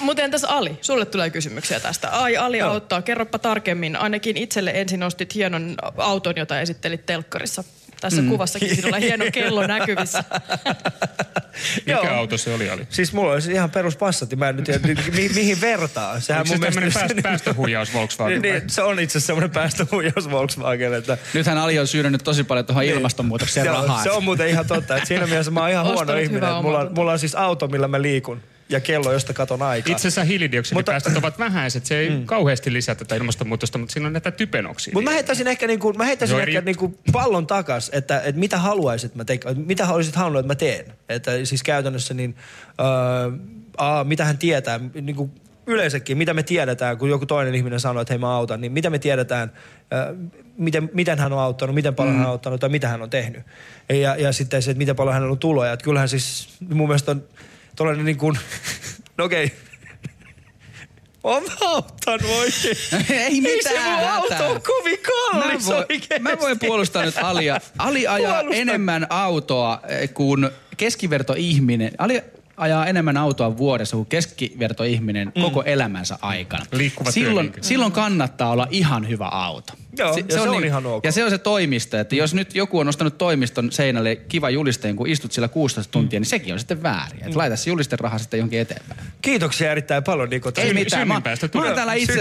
Mutta 0.00 0.22
entäs 0.22 0.44
Ali? 0.44 0.78
Sulle 0.80 1.04
tulee 1.04 1.30
kysymyksiä 1.30 1.80
tästä. 1.80 2.08
Ai, 2.10 2.36
Ali 2.36 2.60
auttaa. 2.60 3.02
Kerropa 3.02 3.38
tarkemmin. 3.38 3.96
Ainakin 3.96 4.36
itselle 4.36 4.70
ensin 4.74 5.02
ostit 5.02 5.34
hienon 5.34 5.74
auton, 5.96 6.34
jota 6.36 6.60
esittelit 6.60 7.06
telkkarissa. 7.06 7.64
Tässä 8.00 8.22
Mm. 8.22 8.28
kuvassakin 8.28 8.76
sinulla 8.76 8.96
hieno 8.96 9.24
kello 9.32 9.66
näkyvissä. 9.66 10.24
Mikä 11.86 11.92
Joo. 11.92 12.08
auto 12.18 12.38
se 12.38 12.54
oli, 12.54 12.70
Ali? 12.70 12.86
Siis 12.90 13.12
mulla 13.12 13.32
olisi 13.32 13.52
ihan 13.52 13.70
perus 13.70 13.96
Passat, 13.96 14.36
mä 14.36 14.48
en 14.48 14.56
nyt 14.56 14.64
tiedä, 14.64 14.80
mi- 15.16 15.28
mihin 15.34 15.60
vertaa. 15.60 16.20
Sehän 16.20 16.40
Oliko 16.40 16.48
se 16.48 16.54
mun 16.54 16.60
mielestä- 16.78 17.00
tämmöinen 17.00 17.22
päästö- 17.22 17.22
päästöhuijaus 17.22 17.92
Volkswagen 17.94 18.42
Niin, 18.42 18.54
niin, 18.54 18.70
se 18.70 18.82
on 18.82 19.00
itse 19.00 19.18
asiassa 19.18 19.26
semmoinen 19.26 19.50
päästöhuijaus 19.50 20.30
Volkswagen, 20.30 20.94
että 20.94 21.18
Nythän 21.34 21.58
Ali 21.58 21.78
on 21.78 21.86
syönyt 21.86 22.24
tosi 22.24 22.44
paljon 22.44 22.66
tuohon 22.66 22.84
ilmastonmuutokseen 22.84 23.66
se, 23.66 23.70
on, 23.70 23.76
rahaa. 23.84 24.02
se 24.02 24.10
on 24.10 24.24
muuten 24.24 24.48
ihan 24.48 24.66
totta. 24.66 24.96
Että 24.96 25.08
siinä 25.08 25.26
mielessä 25.26 25.50
mä 25.50 25.60
oon 25.60 25.70
ihan 25.70 25.86
huono 25.86 26.16
ihminen. 26.16 26.54
Mulla, 26.62 26.90
mulla 26.90 27.12
on 27.12 27.18
siis 27.18 27.34
auto, 27.34 27.68
millä 27.68 27.88
mä 27.88 28.02
liikun 28.02 28.42
ja 28.68 28.80
kello, 28.80 29.12
josta 29.12 29.32
katon 29.32 29.62
aikaa. 29.62 29.92
Itse 29.92 30.08
asiassa 30.08 30.24
hiilidioksidipäästöt 30.24 31.16
ovat 31.16 31.38
vähäiset. 31.38 31.86
Se 31.86 31.98
ei 31.98 32.10
mm. 32.10 32.26
kauheasti 32.26 32.72
lisää 32.72 32.94
tätä 32.94 33.14
ilmastonmuutosta, 33.14 33.78
mutta 33.78 33.92
siinä 33.92 34.06
on 34.06 34.12
näitä 34.12 34.30
typenoksidia. 34.30 34.94
Mutta 34.94 35.10
mä 35.10 35.14
heittäisin 35.14 35.46
ehkä, 35.46 35.66
niinku, 35.66 35.92
mä 35.92 36.04
heittäisin 36.04 36.36
on 36.36 36.40
ehkä 36.42 36.58
eri- 36.58 36.64
niinku 36.64 36.98
pallon 37.12 37.46
takas, 37.46 37.90
että, 37.92 38.20
että 38.20 38.40
mitä 38.40 38.58
haluaisit 38.58 39.14
mä 39.14 39.24
tek, 39.24 39.44
mitä 39.54 39.88
olisit 39.88 40.16
halunnut, 40.16 40.40
että 40.40 40.50
mä 40.50 40.54
teen. 40.54 40.84
Että 41.08 41.44
siis 41.44 41.62
käytännössä 41.62 42.14
niin, 42.14 42.36
öö, 42.80 42.86
aa, 43.78 44.04
mitä 44.04 44.24
hän 44.24 44.38
tietää, 44.38 44.80
niinku 45.00 45.30
yleensäkin, 45.66 46.18
mitä 46.18 46.34
me 46.34 46.42
tiedetään, 46.42 46.98
kun 46.98 47.08
joku 47.08 47.26
toinen 47.26 47.54
ihminen 47.54 47.80
sanoo, 47.80 48.00
että 48.00 48.14
hei 48.14 48.18
mä 48.18 48.36
autan, 48.36 48.60
niin 48.60 48.72
mitä 48.72 48.90
me 48.90 48.98
tiedetään, 48.98 49.52
öö, 49.92 50.14
miten, 50.56 50.90
miten 50.92 51.18
hän 51.18 51.32
on 51.32 51.38
auttanut, 51.38 51.74
miten 51.74 51.94
paljon 51.94 52.14
mm. 52.14 52.18
hän 52.18 52.26
on 52.26 52.32
auttanut 52.32 52.60
tai 52.60 52.70
mitä 52.70 52.88
hän 52.88 53.02
on 53.02 53.10
tehnyt. 53.10 53.42
Ja, 53.88 54.16
ja 54.16 54.32
sitten 54.32 54.62
se, 54.62 54.70
että 54.70 54.78
miten 54.78 54.96
paljon 54.96 55.14
hänellä 55.14 55.32
on 55.32 55.38
tuloja. 55.38 55.72
Että 55.72 55.84
kyllähän 55.84 56.08
siis 56.08 56.48
mun 56.60 56.88
mielestä 56.88 57.10
on 57.10 57.24
tollainen 57.76 58.04
niin 58.04 58.18
kuin, 58.18 58.38
no 59.18 59.24
okei, 59.24 59.52
on 61.24 61.42
mä 61.42 61.68
auttanut 61.68 62.30
oikein. 62.30 62.76
Ei 63.10 63.40
mitään 63.40 63.76
Ei 63.76 63.82
se 63.82 63.90
mun 63.90 64.10
auto 64.10 64.50
on 64.50 64.62
kovin 64.62 64.98
kallis 65.02 65.68
mä, 65.68 65.74
voin, 65.74 65.86
mä 66.20 66.30
voin 66.40 66.58
puolustaa 66.58 67.04
nyt 67.04 67.18
Alia. 67.22 67.60
Ali 67.78 68.06
ajaa 68.06 68.40
Puolusta. 68.40 68.60
enemmän 68.60 69.06
autoa 69.10 69.80
eh, 69.88 70.10
kuin 70.14 70.50
keskivertoihminen. 70.76 71.92
Ali 71.98 72.22
ajaa 72.56 72.86
enemmän 72.86 73.16
autoa 73.16 73.56
vuodessa 73.56 73.96
kuin 73.96 74.06
keskivertoihminen 74.06 75.32
mm. 75.34 75.42
koko 75.42 75.62
elämänsä 75.62 76.18
aikana. 76.22 76.66
Liikkuva 76.72 77.10
silloin, 77.10 77.46
työliike. 77.46 77.62
silloin 77.62 77.92
kannattaa 77.92 78.50
olla 78.50 78.66
ihan 78.70 79.08
hyvä 79.08 79.26
auto. 79.26 79.72
Joo, 79.98 80.16
ja 80.16 80.24
se 80.34 80.40
on 80.40 80.64
ihan 80.64 80.86
ok. 80.86 81.04
Ja 81.04 81.12
se 81.12 81.24
on 81.24 81.30
se 81.30 81.38
toimisto, 81.38 81.98
että 81.98 82.14
jos 82.16 82.34
nyt 82.34 82.54
joku 82.54 82.78
on 82.78 82.86
nostanut 82.86 83.18
toimiston 83.18 83.72
seinälle 83.72 84.16
kiva 84.16 84.50
julisteen, 84.50 84.96
kun 84.96 85.06
istut 85.06 85.32
siellä 85.32 85.48
16 85.48 85.92
tuntia, 85.92 86.20
niin 86.20 86.26
sekin 86.26 86.52
on 86.52 86.58
sitten 86.58 86.82
väärin. 86.82 87.20
Mm. 87.20 87.26
Että 87.26 87.38
laita 87.38 87.56
se 87.56 87.70
julisteraha 87.70 88.18
sitten 88.18 88.38
jonkin 88.38 88.60
eteenpäin. 88.60 89.00
Kiitoksia 89.22 89.70
erittäin 89.70 90.04
paljon 90.04 90.30
Niko. 90.30 90.52
Ei 90.56 90.74
mitään. 90.74 91.08
Mä, 91.08 91.14
mä 91.14 91.48
tuli. 91.52 91.66
oon 91.66 91.74
täällä 91.74 91.94
itse, 91.94 92.20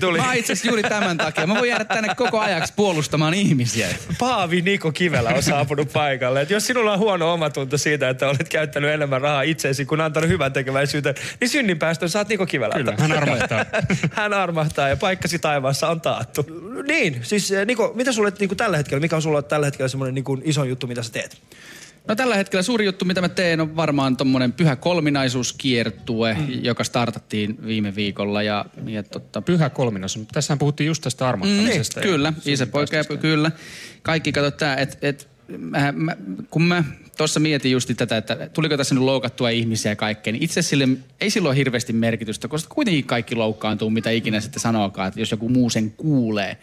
tuli. 0.00 0.18
mä 0.18 0.32
itse 0.32 0.52
asiassa 0.52 0.68
juuri 0.68 0.82
tämän 0.82 1.16
takia. 1.16 1.46
Mä 1.46 1.54
voin 1.54 1.68
jäädä 1.68 1.84
tänne 1.84 2.14
koko 2.14 2.40
ajaksi 2.40 2.72
puolustamaan 2.76 3.34
ihmisiä. 3.34 3.88
Paavi 4.18 4.62
Niko 4.62 4.92
Kivelä 4.92 5.30
on 5.30 5.42
saapunut 5.42 5.92
paikalle. 5.92 6.40
Et 6.40 6.50
jos 6.50 6.66
sinulla 6.66 6.92
on 6.92 6.98
huono 6.98 7.32
omatunto 7.32 7.78
siitä, 7.78 8.08
että 8.08 8.28
olet 8.28 8.48
käyttänyt 8.48 8.90
enemmän 8.90 9.20
rahaa 9.20 9.42
itseesi 9.42 9.84
kuin 9.84 10.00
antanut 10.00 10.30
hyvän 10.30 10.52
tekeväisyyteen, 10.52 11.14
niin 11.40 11.48
synninpäästön 11.48 12.08
saat 12.08 12.28
Niko 12.28 12.46
Kivelältä. 12.46 12.78
Kyllä, 12.78 12.94
hän 12.98 13.12
armahtaa. 13.12 13.64
hän 14.22 14.32
armahtaa 14.32 14.88
ja 14.88 14.96
paikkasi 14.96 15.38
taivaassa 15.38 15.88
on 15.88 16.00
taattu. 16.00 16.46
Niin, 16.88 17.11
siis 17.22 17.50
eh, 17.52 17.66
Niko, 17.66 17.92
mitä 17.94 18.12
sulle 18.12 18.32
niin 18.38 18.56
tällä 18.56 18.76
hetkellä, 18.76 19.00
mikä 19.00 19.16
on 19.16 19.22
sulla 19.22 19.42
tällä 19.42 19.66
hetkellä 19.66 19.88
semmoinen 19.88 20.14
niin 20.14 20.42
iso 20.44 20.64
juttu, 20.64 20.86
mitä 20.86 21.02
sä 21.02 21.12
teet? 21.12 21.42
No 22.08 22.14
tällä 22.14 22.36
hetkellä 22.36 22.62
suuri 22.62 22.84
juttu, 22.84 23.04
mitä 23.04 23.20
mä 23.20 23.28
teen, 23.28 23.60
on 23.60 23.76
varmaan 23.76 24.16
tommonen 24.16 24.52
pyhä 24.52 24.76
kolminaisuuskiertue, 24.76 26.34
mm. 26.34 26.64
joka 26.64 26.84
startattiin 26.84 27.66
viime 27.66 27.94
viikolla. 27.94 28.42
Ja, 28.42 28.64
ja 28.86 29.02
totta, 29.02 29.42
Pyhä 29.42 29.70
kolminaisuus. 29.70 30.26
Tässähän 30.32 30.58
puhuttiin 30.58 30.86
just 30.86 31.02
tästä 31.02 31.24
Mm, 31.24 31.28
armahtamisesta. 31.28 32.00
ja 32.00 32.06
kyllä, 32.06 32.32
isä 32.44 32.66
poika 32.66 32.96
kyllä. 33.20 33.50
Kaikki 34.02 34.32
kato 34.32 34.50
tää, 34.50 34.76
että 34.76 34.96
et, 35.02 35.28
mä, 35.58 35.92
mä, 35.96 36.16
kun 36.50 36.62
mä 36.62 36.84
tuossa 37.16 37.40
mietin 37.40 37.72
justi 37.72 37.94
tätä, 37.94 38.16
että 38.16 38.48
tuliko 38.52 38.76
tässä 38.76 38.94
nyt 38.94 39.04
loukattua 39.04 39.50
ihmisiä 39.50 39.92
ja 39.92 39.96
kaikkea, 39.96 40.32
niin 40.32 40.42
itse 40.42 40.62
sille 40.62 40.88
ei 41.20 41.30
sillä 41.30 41.48
ole 41.48 41.56
hirveästi 41.56 41.92
merkitystä, 41.92 42.48
koska 42.48 42.74
kuitenkin 42.74 43.04
kaikki 43.04 43.34
loukkaantuu, 43.34 43.90
mitä 43.90 44.10
ikinä 44.10 44.40
sitten 44.40 44.60
sanookaan, 44.60 45.08
että 45.08 45.20
jos 45.20 45.30
joku 45.30 45.48
muu 45.48 45.70
sen 45.70 45.90
kuulee. 45.90 46.56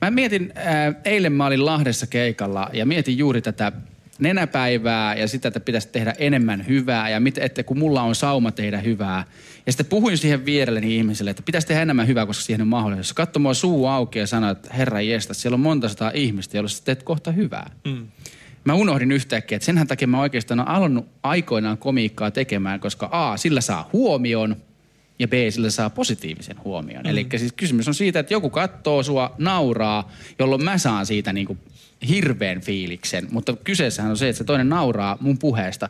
Mä 0.00 0.10
mietin, 0.10 0.52
ää, 0.54 0.94
eilen 1.04 1.32
mä 1.32 1.46
olin 1.46 1.66
Lahdessa 1.66 2.06
keikalla 2.06 2.70
ja 2.72 2.86
mietin 2.86 3.18
juuri 3.18 3.42
tätä 3.42 3.72
nenäpäivää 4.18 5.14
ja 5.14 5.28
sitä, 5.28 5.48
että 5.48 5.60
pitäisi 5.60 5.88
tehdä 5.88 6.14
enemmän 6.18 6.66
hyvää 6.66 7.08
ja 7.08 7.20
mit, 7.20 7.38
että 7.38 7.62
kun 7.62 7.78
mulla 7.78 8.02
on 8.02 8.14
sauma 8.14 8.50
tehdä 8.50 8.78
hyvää. 8.78 9.24
Ja 9.66 9.72
sitten 9.72 9.86
puhuin 9.86 10.18
siihen 10.18 10.44
vierelleni 10.44 10.96
ihmiselle, 10.96 11.30
että 11.30 11.42
pitäisi 11.42 11.66
tehdä 11.66 11.82
enemmän 11.82 12.06
hyvää, 12.06 12.26
koska 12.26 12.44
siihen 12.44 12.62
on 12.62 12.68
mahdollisuus. 12.68 13.12
Katso 13.12 13.38
mua 13.38 13.54
suu 13.54 13.86
auki 13.86 14.18
ja 14.18 14.26
sanoi, 14.26 14.52
että 14.52 14.74
herra 14.74 15.00
jestä, 15.00 15.34
siellä 15.34 15.54
on 15.54 15.60
monta 15.60 15.88
sataa 15.88 16.10
ihmistä, 16.14 16.56
joilla 16.56 16.68
sä 16.68 16.84
teet 16.84 17.02
kohta 17.02 17.32
hyvää. 17.32 17.70
Mm. 17.84 18.06
mä 18.64 18.74
unohdin 18.74 19.12
yhtäkkiä, 19.12 19.56
että 19.56 19.66
senhän 19.66 19.86
takia 19.86 20.08
mä 20.08 20.20
oikeastaan 20.20 20.60
olen 20.60 20.70
alannut 20.70 21.08
aikoinaan 21.22 21.78
komiikkaa 21.78 22.30
tekemään, 22.30 22.80
koska 22.80 23.08
A, 23.12 23.36
sillä 23.36 23.60
saa 23.60 23.90
huomion 23.92 24.56
ja 25.18 25.28
B, 25.28 25.32
sillä 25.50 25.70
saa 25.70 25.90
positiivisen 25.90 26.56
huomion. 26.64 27.02
Mm. 27.02 27.10
Eli 27.10 27.26
siis 27.36 27.52
kysymys 27.52 27.88
on 27.88 27.94
siitä, 27.94 28.18
että 28.18 28.34
joku 28.34 28.50
katsoo 28.50 29.02
sua, 29.02 29.34
nauraa, 29.38 30.12
jolloin 30.38 30.64
mä 30.64 30.78
saan 30.78 31.06
siitä 31.06 31.32
niinku 31.32 31.56
hirveän 32.08 32.60
fiiliksen. 32.60 33.28
Mutta 33.30 33.56
kyseessähän 33.64 34.10
on 34.10 34.16
se, 34.16 34.28
että 34.28 34.38
se 34.38 34.44
toinen 34.44 34.68
nauraa 34.68 35.18
mun 35.20 35.38
puheesta. 35.38 35.88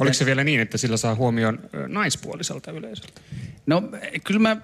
Oliko 0.00 0.14
se 0.14 0.26
vielä 0.26 0.44
niin, 0.44 0.60
että 0.60 0.78
sillä 0.78 0.96
saa 0.96 1.14
huomioon 1.14 1.58
naispuoliselta 1.88 2.70
yleisöltä? 2.70 3.20
No 3.66 3.82
kyllä 4.24 4.40
mä 4.40 4.56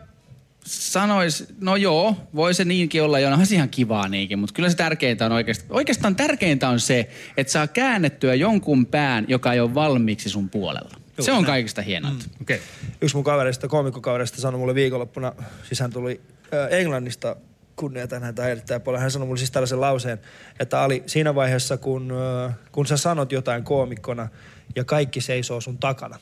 sanois, 0.65 1.47
no 1.60 1.76
joo, 1.76 2.17
voi 2.34 2.55
se 2.55 2.65
niinkin 2.65 3.02
olla 3.02 3.18
ja 3.18 3.28
onhan 3.28 3.47
se 3.47 3.55
ihan 3.55 3.68
kivaa 3.68 4.09
niinkin, 4.09 4.39
mutta 4.39 4.55
kyllä 4.55 4.70
se 4.70 4.76
tärkeintä 4.76 5.26
on 5.26 5.33
oikeastaan, 5.33 5.73
oikeastaan 5.73 6.17
tärkeintä 6.17 6.68
on 6.68 6.81
se, 6.81 7.09
että 7.36 7.52
saa 7.52 7.67
käännettyä 7.67 8.34
jonkun 8.34 8.86
pään, 8.86 9.25
joka 9.28 9.52
ei 9.52 9.60
ole 9.60 9.75
valmiiksi 9.75 10.28
sun 10.28 10.50
puolella. 10.50 10.91
Joo, 11.18 11.25
se 11.25 11.33
on 11.33 11.36
näin. 11.36 11.47
kaikista 11.47 11.83
hienointa. 11.83 12.25
Mm. 12.25 12.42
Okay. 12.42 12.59
Yksi 13.00 13.17
mun 13.17 13.25
kavereista, 13.25 13.68
koomikkokavereista 13.68 14.41
sanoi 14.41 14.59
mulle 14.59 14.75
viikonloppuna, 14.75 15.33
siis 15.62 15.81
hän 15.81 15.92
tuli 15.92 16.20
äh, 16.55 16.78
Englannista 16.78 17.36
kunnioitan 17.76 18.23
häntä 18.23 18.49
erittäin 18.49 18.81
paljon. 18.81 19.00
Hän 19.00 19.10
sanoi 19.10 19.26
mulle 19.26 19.39
siis 19.39 19.50
tällaisen 19.50 19.81
lauseen, 19.81 20.18
että 20.60 20.83
Ali, 20.83 21.02
siinä 21.07 21.34
vaiheessa 21.34 21.76
kun, 21.76 22.12
äh, 22.47 22.55
kun 22.73 22.86
sä 22.86 22.97
sanot 22.97 23.33
jotain 23.33 23.65
koomikkona 23.65 24.28
ja 24.77 24.85
kaikki 24.85 25.21
seisoo 25.21 25.61
sun 25.61 25.79
takana, 25.79 26.19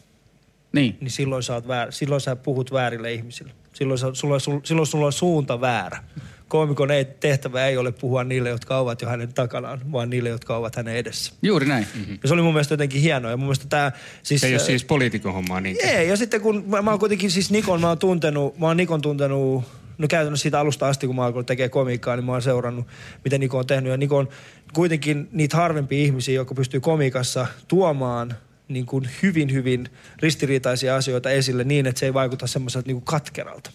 niin, 0.72 0.96
niin 1.00 1.10
silloin, 1.10 1.42
sä 1.42 1.54
oot 1.54 1.68
väär, 1.68 1.92
silloin 1.92 2.20
sä 2.20 2.36
puhut 2.36 2.72
väärille 2.72 3.12
ihmisille. 3.12 3.52
Silloin, 3.72 3.98
sä, 3.98 4.06
sulla, 4.12 4.38
sul, 4.38 4.60
silloin 4.64 4.86
sulla 4.86 5.06
on 5.06 5.12
suunta 5.12 5.60
väärä. 5.60 6.04
Koomikon 6.48 6.90
ei, 6.90 7.04
tehtävä 7.04 7.66
ei 7.66 7.76
ole 7.76 7.92
puhua 7.92 8.24
niille, 8.24 8.48
jotka 8.48 8.78
ovat 8.78 9.02
jo 9.02 9.08
hänen 9.08 9.34
takanaan, 9.34 9.92
vaan 9.92 10.10
niille, 10.10 10.28
jotka 10.28 10.56
ovat 10.56 10.76
hänen 10.76 10.96
edessä. 10.96 11.32
Juuri 11.42 11.66
näin. 11.66 11.86
Mm-hmm. 11.94 12.18
Ja 12.22 12.28
se 12.28 12.34
oli 12.34 12.42
mun 12.42 12.52
mielestä 12.52 12.72
jotenkin 12.72 13.00
hienoa. 13.00 13.30
Ja 13.30 13.36
mun 13.36 13.46
mielestä 13.46 13.66
tää, 13.68 13.92
siis, 14.22 14.40
Se 14.40 14.46
ei 14.46 14.52
ole 14.52 14.60
äh, 14.60 14.66
siis 14.66 14.84
poliitikon 14.84 15.34
hommaa 15.34 15.60
niin. 15.60 15.76
ei, 15.82 16.08
ja 16.08 16.16
sitten 16.16 16.40
kun 16.40 16.64
mä, 16.66 16.82
mä 16.82 16.90
oon 16.90 17.00
kuitenkin 17.00 17.30
siis 17.30 17.50
Nikon, 17.50 17.80
mä 17.80 17.88
oon 17.88 17.98
tuntenut, 17.98 18.58
mä 18.58 18.66
oon 18.66 18.76
Nikon 18.76 19.02
tuntenut, 19.02 19.64
no 19.98 20.08
käytännössä 20.08 20.42
siitä 20.42 20.60
alusta 20.60 20.88
asti, 20.88 21.06
kun 21.06 21.16
mä 21.16 21.24
alkoin 21.24 21.46
tekemään 21.46 21.70
komiikkaa, 21.70 22.16
niin 22.16 22.24
mä 22.24 22.32
oon 22.32 22.42
seurannut, 22.42 22.86
mitä 23.24 23.38
Niko 23.38 23.58
on 23.58 23.66
tehnyt. 23.66 23.90
Ja 23.90 23.96
Niko 23.96 24.16
on 24.16 24.28
kuitenkin 24.72 25.28
niitä 25.32 25.56
harvempia 25.56 26.04
ihmisiä, 26.04 26.34
jotka 26.34 26.54
pystyy 26.54 26.80
komiikassa 26.80 27.46
tuomaan 27.68 28.34
niin 28.68 28.86
kuin 28.86 29.08
hyvin, 29.22 29.52
hyvin 29.52 29.88
ristiriitaisia 30.22 30.96
asioita 30.96 31.30
esille 31.30 31.64
niin, 31.64 31.86
että 31.86 31.98
se 31.98 32.06
ei 32.06 32.14
vaikuta 32.14 32.46
semmoiselta 32.46 32.86
niin 32.86 32.96
kuin 32.96 33.04
katkeralta. 33.04 33.70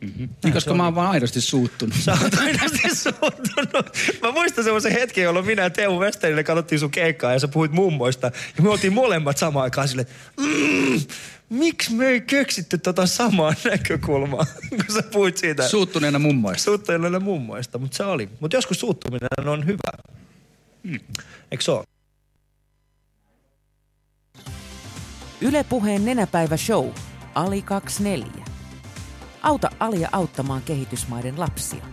Mm-hmm. 0.00 0.28
Niin, 0.44 0.52
koska 0.52 0.74
mä 0.74 0.84
oon 0.84 0.94
vaan 0.94 1.10
aidosti 1.10 1.40
suuttunut. 1.40 1.94
Sä 2.00 2.16
oot 2.22 2.34
aidosti 2.34 2.96
suuttunut. 3.04 3.96
Mä 4.22 4.32
muistan 4.32 4.64
semmoisen 4.64 4.92
hetken, 4.92 5.24
jolloin 5.24 5.46
minä 5.46 5.62
ja 5.62 5.70
Teemu 5.70 6.00
Westerille 6.00 6.44
katsottiin 6.44 6.78
sun 6.78 6.90
keikkaa 6.90 7.32
ja 7.32 7.38
sä 7.38 7.48
puhuit 7.48 7.72
mummoista. 7.72 8.30
Ja 8.56 8.62
me 8.62 8.70
oltiin 8.70 8.92
molemmat 8.92 9.38
samaan 9.38 9.64
aikaan 9.64 9.88
silleen, 9.88 10.06
että 10.08 10.42
mm, 10.42 11.00
miksi 11.54 11.94
me 11.94 12.06
ei 12.06 12.20
keksitty 12.20 12.78
tota 12.78 13.06
samaa 13.06 13.54
näkökulmaa, 13.70 14.46
kun 14.70 14.94
sä 14.94 15.02
puhuit 15.12 15.36
siitä. 15.36 15.68
Suuttuneena 15.68 16.18
mummoista. 16.18 16.64
Suuttuneena 16.64 17.20
mummoista, 17.20 17.78
mutta 17.78 17.96
se 17.96 18.04
oli. 18.04 18.28
Mutta 18.40 18.56
joskus 18.56 18.80
suuttuminen 18.80 19.28
on 19.46 19.66
hyvä. 19.66 19.92
Mm. 20.82 21.00
Eikö 21.50 21.64
se 21.64 21.70
ole? 21.70 21.84
Yle 25.40 25.64
Puheen 25.64 26.04
nenäpäivä 26.04 26.56
show. 26.56 26.88
Ali 27.34 27.62
24. 27.62 28.44
Auta 29.42 29.70
Alia 29.80 30.08
auttamaan 30.12 30.62
kehitysmaiden 30.62 31.40
lapsia. 31.40 31.84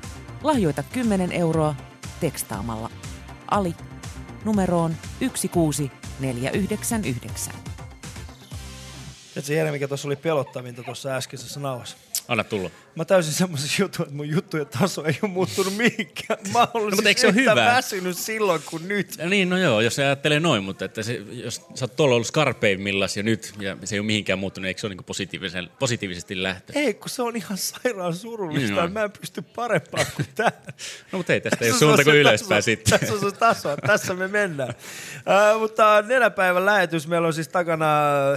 Lahjoita 0.44 0.84
10 0.84 1.32
euroa 1.32 1.76
tekstaamalla 2.20 2.90
Ali 3.52 3.76
numeroon 4.46 4.96
16499. 5.20 7.71
Tiedätkö 9.34 9.54
Jere, 9.54 9.72
mikä 9.72 9.88
tuossa 9.88 10.08
oli 10.08 10.16
pelottavinta 10.16 10.84
tuossa 10.84 11.16
äskeisessä 11.16 11.60
nauhassa? 11.60 11.98
Anna 12.28 12.44
tulla. 12.44 12.70
Mä 12.96 13.06
täysin 13.06 13.34
semmoisen 13.34 13.70
jutun, 13.80 14.04
että 14.06 14.16
mun 14.16 14.30
juttujen 14.30 14.68
taso 14.80 15.06
ei 15.06 15.20
ole 15.22 15.32
muuttunut 15.32 15.78
mihinkään. 15.78 16.40
Mä 16.54 16.60
oon 16.60 16.70
No, 16.74 16.80
mutta 16.82 16.96
siis 16.96 17.06
eikö 17.08 17.22
se 17.22 17.28
ole 17.28 17.36
hyvä? 17.36 17.56
väsynyt 17.56 18.18
silloin 18.18 18.62
kuin 18.66 18.88
nyt. 18.88 19.16
Ja 19.18 19.30
niin, 19.30 19.50
no 19.50 19.58
joo, 19.58 19.82
jos 19.82 20.00
ajattelee 20.00 20.40
noin, 20.40 20.64
mutta 20.64 20.86
että 20.86 21.04
se, 21.04 21.22
jos 21.32 21.56
sä 21.76 21.86
oot 21.86 21.96
tuolla 21.96 22.16
ollut 22.16 22.28
skarpeimmillas 22.28 23.18
ja 23.18 23.24
nyt, 23.24 23.54
ja 23.60 23.78
se 23.84 23.96
ei 23.96 24.00
ole 24.00 24.06
mihinkään 24.06 24.40
muuttunut, 24.40 24.68
eikö 24.68 24.80
se 24.82 24.88
ole 24.88 24.96
niin 24.96 25.04
positiivisen, 25.04 25.70
positiivisesti 25.80 26.44
lähtö? 26.44 26.74
Ei, 26.76 26.94
kun 26.94 27.10
se 27.10 27.22
on 27.22 27.36
ihan 27.36 27.58
sairaan 27.58 28.16
surullista. 28.16 28.70
Niin 28.72 28.80
on. 28.84 28.92
Mä 28.92 29.04
en 29.04 29.12
pysty 29.12 29.42
parempaan 29.42 30.06
kuin 30.16 30.28
tää. 30.36 30.52
No 31.12 31.18
mutta 31.18 31.34
ei, 31.34 31.42
tästä 31.42 31.66
ei 31.66 31.70
ole 31.72 31.74
Tässä 31.74 31.86
on 31.86 31.90
suunta 31.90 32.04
kuin 32.04 32.16
ylöspäin 32.16 32.58
taso. 32.60 32.66
sitten. 32.66 33.00
Tässä 33.00 33.14
on 33.14 33.20
se 33.20 33.32
taso. 33.38 33.78
Tässä 33.88 34.14
me 34.14 34.28
mennään. 34.28 34.70
Uh, 35.54 35.60
mutta 35.60 36.02
nenäpäivän 36.02 36.66
lähetys. 36.66 37.08
Meillä 37.08 37.28
on 37.28 37.34
siis 37.34 37.48
takana, 37.48 37.86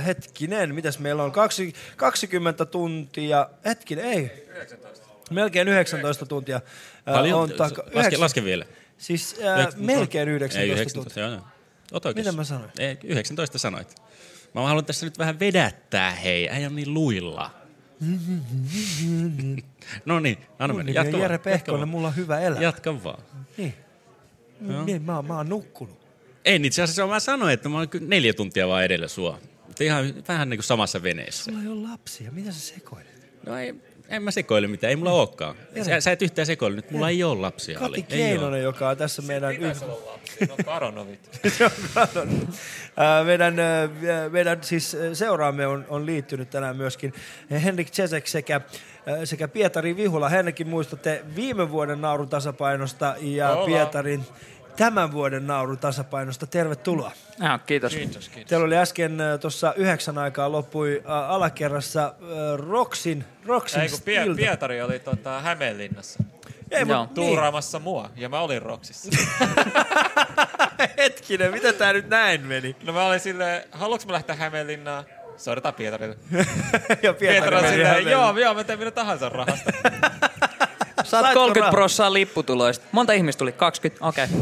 hetkinen, 0.07 0.75
mitäs 0.75 0.99
meillä 0.99 1.23
on? 1.23 1.33
Kaksi, 1.33 1.75
20 1.97 2.65
tuntia. 2.65 3.49
Hetkinen, 3.65 4.05
ei. 4.05 4.44
Melkein 5.31 5.69
19 5.69 6.27
tuntia. 6.27 6.61
Paljon? 7.05 7.41
on 7.41 7.51
taka- 7.51 7.83
laske, 7.83 8.01
yhdeksän- 8.01 8.21
laske 8.21 8.45
vielä. 8.45 8.65
Siis 8.99 9.37
ää, 9.43 9.69
melkein 9.77 10.29
19 10.29 10.61
Ei, 10.61 10.67
tuntia. 10.69 10.83
19, 10.83 11.21
joo, 11.21 11.31
joo. 11.31 11.41
Ota. 11.93 12.13
Mitä 12.15 12.33
mä 12.33 12.45
sanoin? 12.45 12.71
Ei, 12.79 12.99
19 13.05 13.59
sanoit. 13.59 13.95
Mä 14.55 14.63
haluan 14.63 14.85
tässä 14.85 15.07
nyt 15.07 15.19
vähän 15.19 15.41
vedättää, 15.41 16.11
hei. 16.11 16.49
Äijä 16.49 16.67
on 16.69 16.77
niin 16.77 16.95
luilla. 16.95 17.51
No 20.05 20.21
niin, 20.21 20.39
anna 20.59 20.75
mennä. 20.75 20.75
Mun 20.75 20.87
nimi 20.87 20.95
Jatka 20.95 21.17
Jere 21.23 21.39
Pehkonen, 21.39 21.89
mulla 21.89 22.09
on 22.09 22.17
hyvä 22.17 22.41
elämä. 22.41 22.63
Jatka 22.63 23.05
vaan. 23.05 23.23
Niin. 23.57 23.75
Joo. 24.69 24.85
Niin, 24.85 25.03
mä, 25.03 25.17
oon- 25.17 25.27
mä 25.27 25.37
oon 25.37 25.49
nukkunut. 25.49 25.99
En 26.45 26.65
itse 26.65 26.83
asiassa, 26.83 27.07
mä 27.07 27.21
sanoin, 27.21 27.55
että 27.55 27.69
mä 27.69 27.77
oon 27.79 27.89
neljä 28.01 28.33
tuntia 28.35 28.69
vaan 28.69 28.85
edellä 28.85 29.09
sua. 29.09 29.39
Mutta 29.67 29.85
ihan 29.85 30.15
vähän 30.29 30.51
niin 30.51 30.59
kuin 30.59 30.65
samassa 30.65 31.03
veneessä. 31.03 31.45
Sulla 31.45 31.59
ei 31.63 31.69
ole 31.69 31.89
lapsia. 31.89 32.31
Mitä 32.33 32.53
sä 32.53 32.61
sekoilet? 32.61 33.29
No 33.47 33.59
ei, 33.59 33.75
en 34.09 34.23
mä 34.23 34.31
sekoile 34.31 34.67
mitään, 34.67 34.89
ei 34.89 34.97
mulla 34.97 35.13
olekaan. 35.13 35.55
Sä, 35.83 36.01
sä 36.01 36.13
et 36.13 36.23
yhtään 36.23 36.47
sekoile 36.47 36.77
nyt, 36.77 36.91
mulla 36.91 37.09
ei 37.09 37.25
ole 37.25 37.41
lapsia. 37.41 37.79
Kati 37.79 37.87
Ali. 37.87 37.97
Ei 37.97 38.23
oo. 38.23 38.29
Keinonen, 38.29 38.63
joka 38.63 38.89
on 38.89 38.97
tässä 38.97 39.23
meidän... 39.23 39.57
Yh... 39.57 39.77
No 40.49 40.57
Karonovit. 40.65 41.21
Se 41.49 41.65
on 41.65 41.71
Karonen. 41.95 42.49
Ää, 42.97 43.25
meidän, 43.25 43.55
meidän 44.31 44.59
siis 44.63 44.97
seuraamme 45.13 45.67
on, 45.67 45.85
on 45.89 46.07
liittynyt 46.07 46.51
tänään 46.51 46.77
myöskin 46.77 47.15
Henrik 47.65 47.91
Czesek 47.91 48.27
sekä, 48.27 48.61
sekä 49.25 49.49
Pietari 49.49 49.97
Vihula. 49.97 50.29
Henrikin 50.29 50.69
muistatte 50.69 51.25
viime 51.37 51.71
vuoden 51.71 52.01
naurun 52.01 52.29
tasapainosta 52.29 53.15
ja 53.21 53.51
Ollaan. 53.51 53.67
Pietarin 53.67 54.25
tämän 54.77 55.13
vuoden 55.13 55.47
naurun 55.47 55.79
tasapainosta. 55.79 56.47
Tervetuloa. 56.47 57.13
Ja, 57.41 57.59
kiitos. 57.67 57.93
Kiitos, 57.95 58.29
kiitos. 58.29 58.49
Teillä 58.49 58.65
oli 58.67 58.77
äsken 58.77 59.19
tuossa 59.41 59.75
yhdeksän 59.77 60.19
aikaa 60.19 60.53
loppui 60.53 61.03
ää, 61.07 61.27
alakerrassa 61.29 62.01
ää, 62.03 62.13
Roxin, 62.57 63.25
Roxin 63.47 63.81
Ei 63.81 63.89
kun 63.89 63.99
Pie- 64.05 64.25
ilta. 64.27 64.37
Pietari 64.37 64.83
oli 64.83 64.99
tota 64.99 65.41
Hämeenlinnassa. 65.41 66.19
Ei, 66.71 66.85
mut- 66.85 66.97
niin. 66.97 67.09
Tuuraamassa 67.15 67.79
mua 67.79 68.11
ja 68.17 68.29
mä 68.29 68.41
olin 68.41 68.63
Roksissa. 68.63 69.09
Hetkinen, 70.99 71.53
mitä 71.53 71.73
tää 71.73 71.93
nyt 71.93 72.09
näin 72.09 72.41
meni? 72.47 72.77
No 72.83 72.93
mä 72.93 73.07
olin 73.07 73.21
silleen, 73.21 73.63
haluatko 73.73 74.07
mä 74.07 74.13
lähteä 74.13 74.35
Hämeenlinnaan? 74.37 75.05
Soitetaan 75.37 75.75
Pietarille. 75.75 76.17
ja 77.03 77.15
Pietari 77.15 77.57
on 77.57 77.63
meni 77.63 77.77
silleen, 77.77 78.07
joo, 78.07 78.39
joo, 78.39 78.55
mä 78.55 78.65
teen 78.65 78.79
mitä 78.79 78.91
tahansa 78.91 79.29
rahasta. 79.29 79.71
Saat 81.05 81.23
Saitko 81.25 81.41
30 81.41 81.61
rahaa? 81.61 81.71
prossaa 81.73 82.13
lipputuloista. 82.13 82.87
Monta 82.93 83.13
ihmistä 83.13 83.39
tuli? 83.39 83.53
20? 83.53 84.07
Okei. 84.07 84.27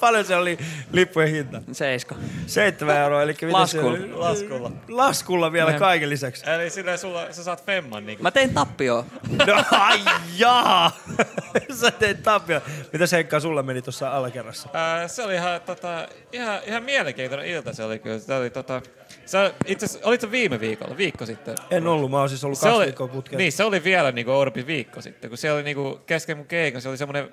Paljon 0.00 0.24
se 0.24 0.36
oli 0.36 0.58
lippujen 0.92 1.30
hinta? 1.30 1.62
Seiska. 1.72 2.14
Seitsemän 2.46 2.96
euroa, 2.96 3.22
eli 3.22 3.36
Laskulla. 3.50 3.98
Se, 3.98 4.06
Laskulla. 4.14 4.70
laskulla 4.88 5.52
vielä 5.52 5.70
Näin. 5.70 5.78
kaiken 5.80 6.10
lisäksi. 6.10 6.50
Eli 6.50 6.70
silleen 6.70 6.98
sulla, 6.98 7.32
sä 7.32 7.44
saat 7.44 7.64
femman 7.66 8.06
niin 8.06 8.18
Mä 8.22 8.30
tein 8.30 8.54
tappioa. 8.54 9.04
No 9.46 9.64
ai 9.70 10.00
jaa! 10.36 10.96
Sä 11.80 11.90
teit 11.90 12.22
tapio. 12.22 12.60
Mitä 12.92 13.04
Heikka 13.12 13.40
sulla 13.40 13.62
meni 13.62 13.82
tuossa 13.82 14.10
alakerrassa? 14.16 14.68
Ää, 14.72 15.08
se 15.08 15.22
oli 15.22 15.34
ihan, 15.34 15.60
tota, 15.60 16.08
ihan, 16.32 16.58
ihan 16.66 16.82
mielenkiintoinen 16.82 17.46
ilta 17.46 17.72
se 17.72 17.84
oli 17.84 17.98
kyllä. 17.98 18.18
Se 18.18 18.34
oli, 18.34 18.50
tota, 18.50 18.82
sä, 19.26 19.52
itse 19.66 19.86
asiassa, 19.86 20.08
olit 20.08 20.20
sä 20.20 20.30
viime 20.30 20.60
viikolla, 20.60 20.96
viikko 20.96 21.26
sitten? 21.26 21.54
En 21.70 21.86
ollut, 21.86 22.10
mä 22.10 22.18
oon 22.18 22.28
siis 22.28 22.44
ollut 22.44 22.58
Se 22.58 22.62
kaksi 22.62 22.76
oli- 22.76 22.84
viikkoa 22.84 23.08
putkeen. 23.08 23.38
Niin, 23.38 23.52
se 23.52 23.64
oli 23.64 23.84
vielä 23.84 24.12
niinku 24.12 24.30
oudompi 24.32 24.66
viikko 24.66 25.00
sitten, 25.00 25.30
kun 25.30 25.38
se 25.38 25.52
oli 25.52 25.62
niinku 25.62 26.00
kesken 26.06 26.36
mun 26.36 26.46
keikan, 26.46 26.82
se 26.82 26.88
oli 26.88 26.96
semmoinen 26.96 27.28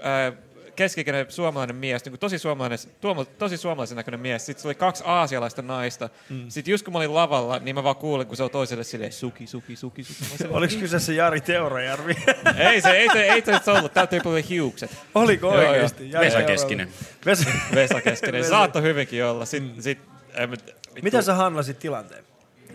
keskikäinen 0.75 1.25
suomalainen 1.30 1.75
mies, 1.75 2.05
niinku 2.05 2.17
tosi, 2.17 2.38
suomalainen, 2.39 2.80
tuomo, 3.01 3.25
tosi 3.25 3.57
suomalaisen 3.57 3.95
näköinen 3.95 4.19
mies. 4.19 4.45
Sitten 4.45 4.61
se 4.61 4.67
oli 4.67 4.75
kaksi 4.75 5.03
aasialaista 5.05 5.61
naista. 5.61 6.09
Mm. 6.30 6.45
Sitten 6.49 6.72
just 6.72 6.85
kun 6.85 6.93
mä 6.93 6.97
olin 6.99 7.13
lavalla, 7.13 7.59
niin 7.59 7.75
mä 7.75 7.83
vaan 7.83 7.95
kuulin, 7.95 8.27
kun 8.27 8.38
se 8.38 8.43
on 8.43 8.49
toiselle 8.49 8.83
silleen 8.83 9.11
suki, 9.11 9.47
suki, 9.47 9.75
suki, 9.75 10.03
suki. 10.03 10.23
Silleen, 10.38 10.57
Oliko 10.57 10.73
kyseessä 10.80 11.13
Jari 11.13 11.41
Teurajärvi? 11.41 12.15
ei 12.69 12.81
se, 12.81 12.89
ei 12.91 13.09
se, 13.13 13.23
ei 13.23 13.41
se, 13.45 13.59
se 13.65 13.72
ollut. 13.72 13.91
Tyypillä 14.09 14.33
oli 14.33 14.45
hiukset. 14.49 14.91
Oliko 15.15 15.47
Joo, 15.47 15.61
joo. 15.61 15.69
oikeesti? 15.72 16.11
Jari 16.11 16.25
Vesa. 16.25 16.41
Keskinen. 16.43 16.88
Vesa, 17.25 17.49
Vesa 17.75 18.01
Keskinen. 18.01 18.45
Saattoi 18.45 18.81
hyvinkin 18.81 19.25
olla. 19.25 19.45
Sit, 19.45 19.63
sit, 19.80 19.99
en, 20.33 20.49
mä- 20.49 20.51
vittu. 20.51 20.72
Miten 21.01 21.23
sä 21.23 21.33
handlasit 21.33 21.80
tilanteen? 21.80 22.23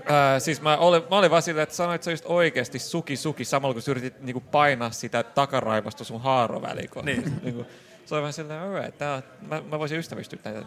Ää, 0.06 0.40
siis 0.40 0.60
mä 0.60 0.76
olin, 0.76 1.02
mä 1.10 1.18
olin 1.18 1.30
vaan 1.30 1.42
silleen, 1.42 1.62
että 1.62 1.74
sanoit 1.74 2.02
sä 2.02 2.10
just 2.10 2.24
oikeasti 2.26 2.78
suki 2.78 3.16
suki 3.16 3.44
samalla 3.44 3.74
kun 3.74 3.82
sä 3.82 3.90
yritit 3.90 4.20
niinku 4.20 4.40
painaa 4.40 4.90
sitä 4.90 5.22
takaraivosta 5.22 6.05
sun 6.05 6.20
haarovälikon. 6.20 7.05
Niin. 7.05 7.32
niinku, 7.42 7.66
se 8.05 8.14
oli 8.14 8.22
vähän 8.22 8.32
silleen, 8.32 8.60
alright, 8.60 8.98
tää, 8.98 9.14
on- 9.14 9.22
mä, 9.48 9.62
mä 9.70 9.78
voisin 9.78 9.98
ystävystyä 9.98 10.38
näitä 10.44 10.62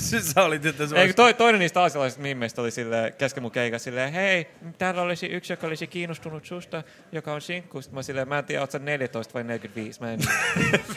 Sä 0.34 0.42
olit, 0.42 0.66
että 0.66 0.86
se 0.86 0.96
Ei, 0.96 1.12
toi, 1.12 1.34
toinen 1.34 1.58
niistä 1.58 1.80
aasialaisista 1.80 2.22
mimmeistä 2.22 2.62
oli 2.62 2.70
sille 2.70 3.14
kesken 3.18 3.42
mun 3.42 3.52
keikan 3.52 3.80
silleen, 3.80 4.12
hei, 4.12 4.46
täällä 4.78 5.02
olisi 5.02 5.26
yksi, 5.26 5.52
joka 5.52 5.66
olisi 5.66 5.86
kiinnostunut 5.86 6.46
susta, 6.46 6.82
joka 7.12 7.32
on 7.32 7.40
sinkku. 7.40 7.82
Sitten 7.82 7.94
mä 7.94 8.02
silleen, 8.02 8.28
mä 8.28 8.38
en 8.38 8.44
tiedä, 8.44 8.60
oot 8.60 8.70
sä 8.70 8.78
14 8.78 9.34
vai 9.34 9.44
45. 9.44 10.00
Mä 10.00 10.12
en... 10.12 10.20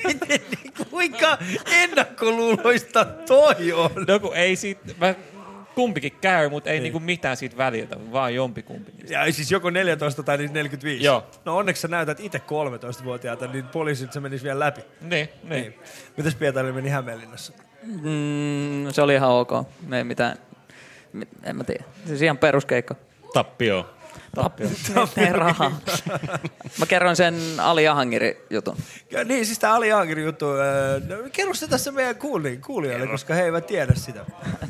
Kuinka 0.90 1.38
ennakkoluuloista 1.72 3.06
toi 3.06 3.74
on? 3.74 3.92
No 4.08 4.20
kun 4.20 4.36
ei 4.36 4.56
siitä, 4.56 4.82
mä, 4.98 5.16
kumpikin 5.82 6.12
käy, 6.22 6.50
mutta 6.50 6.70
ei 6.70 6.76
Niin. 6.76 6.84
niinku 6.84 7.00
mitään 7.00 7.38
siitä 7.38 7.58
väliltä, 7.58 7.96
vaan 8.12 8.36
jompikumpi. 8.36 8.92
Ja 9.10 9.32
siis 9.34 9.52
joko 9.52 9.70
14 9.70 10.24
tai 10.24 10.38
niistä 10.38 10.54
45. 10.54 11.04
Joo. 11.06 11.28
No 11.46 11.58
onneksi 11.58 11.82
sä 11.82 11.88
näytät 11.88 12.20
itse 12.20 12.40
13-vuotiaalta, 12.40 13.48
niin 13.48 13.66
poliisit 13.68 14.14
se 14.14 14.20
menisi 14.20 14.44
vielä 14.44 14.60
läpi. 14.60 14.82
Niin, 15.02 15.30
niin. 15.44 15.76
Mitäs 16.18 16.36
Pietari 16.36 16.72
meni 16.72 16.90
Hämeenlinnassa? 16.90 17.54
Mm, 17.84 18.92
se 18.92 19.02
oli 19.02 19.14
ihan 19.16 19.30
ok. 19.30 19.52
Me 19.88 19.98
ei 19.98 20.04
mitään, 20.04 20.38
mi- 21.14 21.28
en 21.44 21.56
mä 21.56 21.64
tiedä. 21.64 21.84
Siis 22.06 22.22
ihan 22.22 22.38
peruskeikka. 22.38 22.96
Tappio. 23.34 23.90
Tappio. 24.36 24.68
Tee 25.16 25.34
rahaa. 25.44 25.72
Mä 26.80 26.86
kerroin 26.88 27.16
sen 27.16 27.36
Ali 27.60 27.88
Ahangiri 27.88 28.46
jutun. 28.50 28.78
Ja 29.12 29.24
niin, 29.24 29.46
siis 29.46 29.60
tää 29.60 29.74
Ali 29.74 29.92
Aangeri 29.92 30.24
juttu. 30.24 30.46
äh, 30.52 31.08
No, 31.10 31.16
kerro 31.32 31.54
se 31.54 31.68
tässä 31.68 31.92
meidän 31.92 32.16
kuuli- 32.16 32.58
kuulijoille, 32.66 33.08
koska 33.08 33.34
he 33.34 33.44
eivät 33.44 33.68
tiedä 33.68 33.94
sitä. 33.96 34.26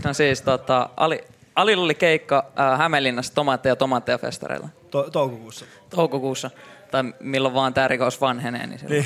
No 0.06 0.14
siis 0.14 0.41
tota, 0.41 0.90
Ali, 0.98 1.23
Alilla 1.56 1.83
oli 1.83 1.95
keikka 1.95 2.45
äh, 2.59 2.80
Hämeenlinnassa 2.80 3.33
tomaatteja 3.33 3.75
tomaatteja 3.75 4.17
festareilla. 4.17 4.69
To- 4.91 5.09
toukokuussa. 5.09 5.65
Toukokuussa. 5.90 6.49
Tai 6.91 7.03
milloin 7.19 7.53
vaan 7.53 7.73
tämä 7.73 7.88
rikos 7.88 8.22
vanhenee. 8.22 8.67
Niin, 8.67 8.80
niin. 8.90 9.06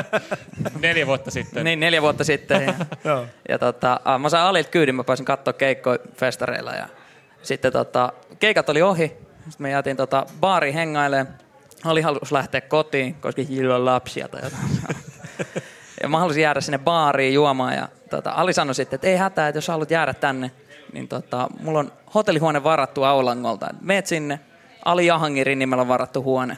Neljä 0.80 1.06
vuotta 1.06 1.30
sitten. 1.30 1.64
niin, 1.64 1.80
neljä 1.80 2.02
vuotta 2.02 2.24
sitten. 2.24 2.62
Ja, 2.66 2.74
Joo. 3.10 3.26
ja 3.48 3.58
tota, 3.58 4.00
äh, 4.08 4.20
mä 4.20 4.28
sain 4.28 4.44
Alilta 4.44 4.70
kyydin, 4.70 4.94
mä 4.94 5.04
pääsin 5.04 5.26
katsoa 5.26 5.52
keikkoja 5.52 5.98
festareilla. 6.16 6.72
Ja 6.72 6.88
sitten 7.42 7.72
tota, 7.72 8.12
keikat 8.38 8.68
oli 8.68 8.82
ohi. 8.82 9.12
Sitten 9.44 9.62
me 9.64 9.70
jäätiin 9.70 9.96
tota, 9.96 10.26
baariin 10.40 10.74
hengailemaan. 10.74 11.34
Ali 11.84 12.00
halusi 12.00 12.34
lähteä 12.34 12.60
kotiin, 12.60 13.14
koska 13.14 13.42
sillä 13.44 13.76
on 13.76 13.84
lapsia 13.84 14.28
tai 14.28 14.40
jotain. 14.44 14.62
ja 16.02 16.08
mä 16.08 16.18
halusin 16.18 16.42
jäädä 16.42 16.60
sinne 16.60 16.78
baariin 16.78 17.34
juomaan. 17.34 17.74
Ja 17.74 17.88
tota, 18.10 18.30
Ali 18.30 18.52
sanoi 18.52 18.74
sitten, 18.74 18.96
että 18.96 19.06
ei 19.06 19.16
hätää, 19.16 19.48
että 19.48 19.56
jos 19.56 19.68
haluat 19.68 19.90
jäädä 19.90 20.14
tänne, 20.14 20.50
niin 20.92 21.08
tota, 21.08 21.48
mulla 21.60 21.78
on 21.78 21.92
hotellihuone 22.14 22.62
varattu 22.62 23.02
Aulangolta. 23.02 23.68
Meet 23.80 24.06
sinne, 24.06 24.40
Ali 24.84 25.06
Jahangirin 25.06 25.58
nimellä 25.58 25.88
varattu 25.88 26.22
huone. 26.22 26.56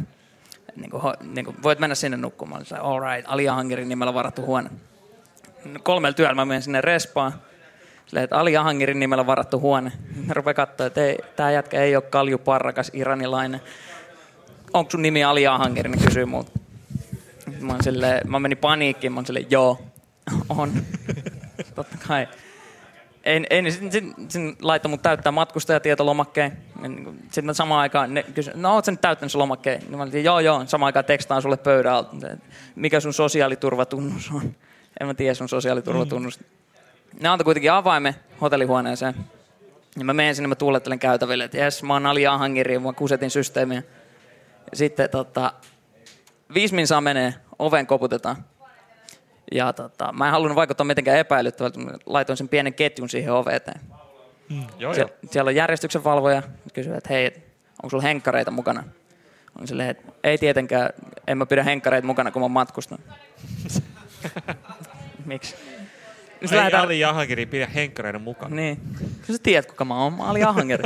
Niin 0.76 0.90
kuin, 0.90 1.02
niin 1.20 1.44
kuin, 1.44 1.56
voit 1.62 1.78
mennä 1.78 1.94
sinne 1.94 2.16
nukkumaan. 2.16 2.66
Sä, 2.66 2.82
all 2.82 3.00
right, 3.00 3.30
Ali 3.30 3.44
Jahangirin 3.44 3.88
nimellä 3.88 4.14
varattu 4.14 4.42
huone. 4.42 4.70
Kolmella 5.82 6.14
työllä 6.14 6.34
mä 6.34 6.44
menen 6.44 6.62
sinne 6.62 6.80
respaan. 6.80 7.32
Silleen, 8.12 8.24
että 8.24 8.38
Ali 8.38 8.52
Jahangirin 8.52 9.00
nimellä 9.00 9.26
varattu 9.26 9.60
huone. 9.60 9.92
Mä 10.26 10.34
rupean 10.34 10.54
katsoa, 10.54 10.86
että 10.86 11.04
ei, 11.04 11.18
tää 11.36 11.50
jätkä 11.50 11.82
ei 11.82 11.96
ole 11.96 12.02
kaljuparrakas 12.02 12.90
iranilainen. 12.94 13.60
Onko 14.72 14.90
sun 14.90 15.02
nimi 15.02 15.24
Ali 15.24 15.42
Jahangir? 15.42 15.88
Ne 15.88 15.96
kysyy 15.96 16.24
multa. 16.24 16.52
Mä, 17.60 17.76
silleen, 17.80 18.30
mä 18.30 18.40
menin 18.40 18.58
paniikkiin, 18.58 19.12
mä 19.12 19.18
oon 19.18 19.26
silleen, 19.26 19.46
joo, 19.50 19.80
on. 20.48 20.72
Totta 21.74 21.96
kai. 22.08 22.28
Ei, 23.24 23.46
ei, 23.50 23.62
niin 23.62 23.72
sitten 23.72 23.92
sit, 23.92 24.30
sit 24.30 24.62
laittoi 24.62 24.90
mut 24.90 25.02
täyttää 25.02 25.32
matkustajatietolomakkeen. 25.32 26.58
Sitten 27.22 27.46
mä 27.46 27.52
samaan 27.52 27.80
aikaan 27.80 28.14
ne 28.14 28.22
kysyi, 28.22 28.54
no 28.56 28.74
oot 28.74 28.84
sä 28.84 28.90
nyt 28.92 29.00
täyttänyt 29.00 29.32
sen 29.32 29.38
lomakkeen? 29.38 29.80
Niin 29.80 29.96
mä 29.96 30.02
olin, 30.02 30.24
joo 30.24 30.40
joo, 30.40 30.66
samaan 30.66 30.86
aikaan 30.86 31.04
tekstaan 31.04 31.42
sulle 31.42 31.56
pöydän 31.56 31.92
alta. 31.92 32.16
Mikä 32.74 33.00
sun 33.00 33.14
sosiaaliturvatunnus 33.14 34.30
on? 34.34 34.54
En 35.00 35.06
mä 35.06 35.14
tiedä 35.14 35.34
sun 35.34 35.48
sosiaaliturvatunnus. 35.48 36.40
Ne 37.20 37.28
antoi 37.28 37.44
kuitenkin 37.44 37.72
avaimen 37.72 38.14
hotellihuoneeseen. 38.40 39.14
Ja 39.98 40.04
mä 40.04 40.12
menen 40.12 40.34
sinne, 40.34 40.48
mä 40.48 40.54
tuulettelen 40.54 40.98
käytäville, 40.98 41.44
että 41.44 41.58
jes, 41.58 41.82
mä 41.82 41.92
oon 41.92 42.06
Ali 42.06 42.26
Ahangiri, 42.26 42.78
mä 42.78 42.92
kusetin 42.92 43.30
systeemiä. 43.30 43.82
Ja 44.70 44.76
sitten 44.76 45.10
tota, 45.10 45.52
viisi 46.54 46.74
minsaa 46.74 47.00
menee, 47.00 47.34
oven 47.58 47.86
koputetaan. 47.86 48.36
Ja 49.52 49.72
tota, 49.72 50.12
mä 50.12 50.26
en 50.26 50.32
halunnut 50.32 50.56
vaikuttaa 50.56 50.84
mitenkään 50.84 51.18
epäilyttävältä, 51.18 51.80
mä 51.80 51.90
laitoin 52.06 52.36
sen 52.36 52.48
pienen 52.48 52.74
ketjun 52.74 53.08
siihen 53.08 53.32
oveen 53.32 53.56
eteen. 53.56 53.80
Mm. 54.48 54.66
Joo, 54.78 54.94
Sie- 54.94 55.12
siellä 55.30 55.48
on 55.48 55.54
järjestyksen 55.54 56.04
valvoja, 56.04 56.42
kysyy, 56.72 56.94
että 56.94 57.08
hei, 57.08 57.26
onko 57.82 57.90
sulla 57.90 58.02
henkkareita 58.02 58.50
mukana? 58.50 58.84
On 59.60 59.68
silleen, 59.68 59.90
että 59.90 60.12
ei 60.24 60.38
tietenkään, 60.38 60.90
en 61.26 61.38
mä 61.38 61.46
pidä 61.46 61.62
henkkareita 61.62 62.06
mukana, 62.06 62.30
kun 62.30 62.42
mä 62.42 62.48
matkustan. 62.48 62.98
Miksi? 65.24 65.56
Ei 66.42 66.48
Sitten 66.48 66.58
lähdetään- 66.58 66.84
Ali 66.84 67.00
Jahangiri 67.00 67.46
pidä 67.46 67.66
henkkareiden 67.66 68.20
mukana. 68.22 68.56
Niin. 68.56 68.76
Kyllä 68.98 69.36
sä 69.36 69.38
tiedät, 69.42 69.66
kuka 69.66 69.84
mä 69.84 70.02
oon. 70.02 70.12
Mä 70.12 70.30
olin 70.30 70.46
Ahangeri. 70.48 70.82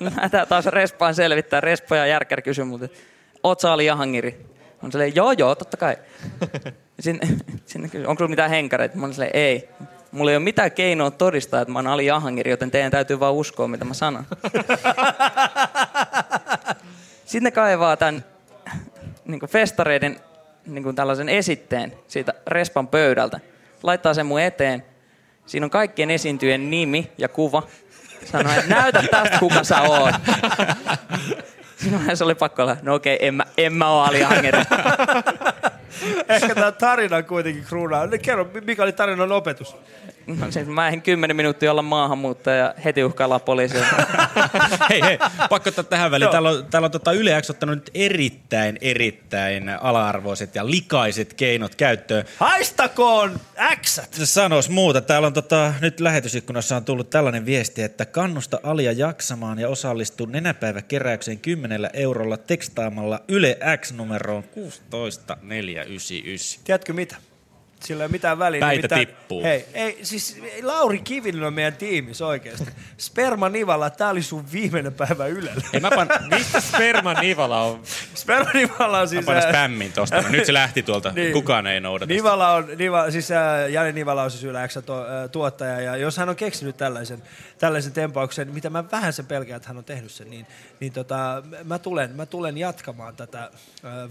Lähdetään 0.00 0.48
taas 0.48 0.66
Respaan 0.66 1.14
selvittää. 1.14 1.60
Respa 1.60 1.96
ja 1.96 2.06
Järkär 2.06 2.42
kysyy 2.42 2.64
multa, 2.64 2.84
että 2.84 2.98
oot 3.42 3.60
sä 3.60 3.72
Ali 3.72 3.90
Ahangeri? 3.90 4.46
On 4.82 4.92
silleen, 4.92 5.14
joo 5.16 5.32
joo, 5.32 5.54
totta 5.54 5.76
kai. 5.76 5.96
Sinne, 7.00 7.28
sinne 7.66 7.88
kysyy, 7.88 8.06
onko 8.06 8.20
sulla 8.20 8.28
mitään 8.30 8.50
henkareita? 8.50 8.96
Mä 8.96 9.04
olin 9.06 9.14
silleen, 9.14 9.36
ei. 9.36 9.68
Mulla 10.12 10.30
ei 10.30 10.36
ole 10.36 10.44
mitään 10.44 10.72
keinoa 10.72 11.10
todistaa, 11.10 11.60
että 11.60 11.72
mä 11.72 11.78
oon 11.78 11.86
Ali 11.86 12.10
Ahangeri, 12.10 12.50
joten 12.50 12.70
teidän 12.70 12.90
täytyy 12.90 13.20
vaan 13.20 13.34
uskoa, 13.34 13.68
mitä 13.68 13.84
mä 13.84 13.94
sanon. 13.94 14.24
Sitten 17.24 17.42
ne 17.42 17.50
kaivaa 17.50 17.96
tämän 17.96 18.24
niin 19.24 19.40
festareiden 19.48 20.20
niin 20.66 20.94
tällaisen 20.96 21.28
esitteen 21.28 21.92
siitä 22.08 22.34
Respan 22.46 22.88
pöydältä. 22.88 23.40
Laittaa 23.82 24.14
sen 24.14 24.26
mun 24.26 24.40
eteen. 24.40 24.84
Siinä 25.46 25.66
on 25.66 25.70
kaikkien 25.70 26.10
esiintyjen 26.10 26.70
nimi 26.70 27.12
ja 27.18 27.28
kuva. 27.28 27.62
Sanoi, 28.24 28.56
että 28.56 28.74
näytä 28.74 29.02
tästä, 29.10 29.38
kuka 29.38 29.64
sä 29.64 29.80
oot. 29.80 30.14
Siinä 31.76 31.98
vaiheessa 31.98 32.24
oli 32.24 32.34
pakko 32.34 32.62
olla, 32.62 32.76
no 32.82 32.94
okei, 32.94 33.18
en 33.26 33.34
mä, 33.34 33.44
en 33.56 33.72
mä 33.72 33.88
oo 33.90 34.02
Ali 34.02 34.24
Ahangeri. 34.24 34.58
Ehkä 36.28 36.54
tämä 36.54 36.72
tarina 36.72 37.22
kuitenkin 37.22 37.64
kruunaa. 37.64 38.08
Kerro, 38.22 38.50
mikä 38.64 38.82
oli 38.82 38.92
tarinan 38.92 39.32
opetus? 39.32 39.76
No, 40.38 40.50
siis 40.50 40.66
mä 40.66 40.86
ehdin 40.86 41.02
kymmenen 41.02 41.36
minuuttia 41.36 41.70
olla 41.70 41.82
maahanmuuttaja 41.82 42.56
ja 42.56 42.74
heti 42.84 43.04
uhkaillaan 43.04 43.40
poliisia. 43.40 43.84
hei, 44.90 45.02
hei, 45.02 45.18
pakko 45.48 45.68
ottaa 45.68 45.84
tähän 45.84 46.10
väliin. 46.10 46.26
Joo. 46.26 46.32
Täällä 46.32 46.50
on, 46.50 46.66
täällä 46.70 46.86
on 46.86 46.92
tota 46.92 47.12
Yle 47.12 47.42
X 47.42 47.50
ottanut 47.50 47.76
nyt 47.76 47.90
erittäin, 47.94 48.78
erittäin 48.80 49.68
ala-arvoiset 49.68 50.54
ja 50.54 50.70
likaiset 50.70 51.34
keinot 51.34 51.74
käyttöön. 51.74 52.24
Haistakoon 52.36 53.40
äksät! 53.58 54.16
Sanos 54.24 54.70
muuta. 54.70 55.00
Täällä 55.00 55.26
on 55.26 55.32
tota, 55.32 55.74
nyt 55.80 56.00
lähetysikkunassa 56.00 56.76
on 56.76 56.84
tullut 56.84 57.10
tällainen 57.10 57.46
viesti, 57.46 57.82
että 57.82 58.04
kannusta 58.04 58.60
Alia 58.62 58.92
jaksamaan 58.92 59.58
ja 59.58 59.68
osallistu 59.68 60.26
nenäpäiväkeräykseen 60.26 61.38
10 61.38 61.90
eurolla 61.92 62.36
tekstaamalla 62.36 63.20
Yle 63.28 63.58
X 63.80 63.92
numeroon 63.92 64.42
16499. 64.42 66.64
Tiedätkö 66.64 66.92
mitä? 66.92 67.29
Sillä 67.80 68.02
ei 68.02 68.06
ole 68.06 68.12
mitään 68.12 68.38
väliä. 68.38 68.60
Päitä 68.60 68.96
Nimittäin- 68.96 69.06
tippuu. 69.06 69.42
Hei, 69.42 69.66
ei, 69.74 69.98
siis 70.02 70.40
Lauri 70.62 70.98
Kivinen 70.98 71.42
on 71.44 71.54
meidän 71.54 71.76
tiimissä 71.76 72.26
oikeasti. 72.26 72.70
Sperma 72.98 73.48
Nivala, 73.48 73.90
tää 73.90 74.08
oli 74.08 74.22
sun 74.22 74.52
viimeinen 74.52 74.94
päivä 74.94 75.26
Ylellä. 75.26 75.64
Ei 75.72 75.80
mä 75.80 75.90
pan... 75.90 76.08
Mistä 76.30 76.60
Sperma 76.60 77.14
Nivala 77.14 77.62
on? 77.62 77.82
Sperma 78.14 78.50
Nivala 78.54 79.00
on 79.00 79.08
siis... 79.08 79.22
Mä 79.22 79.26
panen 79.26 79.42
ää, 79.42 79.50
spämmin 79.50 79.92
tosta. 79.92 80.22
Nyt 80.28 80.46
se 80.46 80.52
lähti 80.52 80.82
tuolta. 80.82 81.12
Niin. 81.20 81.32
Kukaan 81.32 81.66
ei 81.66 81.80
noudata. 81.80 82.12
Nivala 82.12 82.54
on, 82.54 82.66
Niva, 82.78 83.10
siis 83.10 83.30
ää, 83.30 83.66
Jani 83.68 83.92
Nivala 83.92 84.22
on 84.22 84.30
siis 84.30 84.44
Yle 84.44 84.68
X:n 84.68 84.82
to, 84.82 85.06
ää, 85.06 85.28
tuottaja, 85.28 85.80
ja 85.80 85.96
jos 85.96 86.16
hän 86.16 86.28
on 86.28 86.36
keksinyt 86.36 86.76
tällaisen, 86.76 87.22
tällaisen 87.58 87.92
tempauksen, 87.92 88.48
mitä 88.54 88.70
mä 88.70 88.84
vähän 88.92 89.12
sen 89.12 89.26
pelkään, 89.26 89.56
että 89.56 89.68
hän 89.68 89.76
on 89.78 89.84
tehnyt 89.84 90.10
sen, 90.10 90.30
niin, 90.30 90.46
niin 90.80 90.92
tota, 90.92 91.42
mä, 91.64 91.78
tulen, 91.78 92.10
mä 92.16 92.26
tulen 92.26 92.58
jatkamaan 92.58 93.16
tätä 93.16 93.38
ää, 93.38 93.50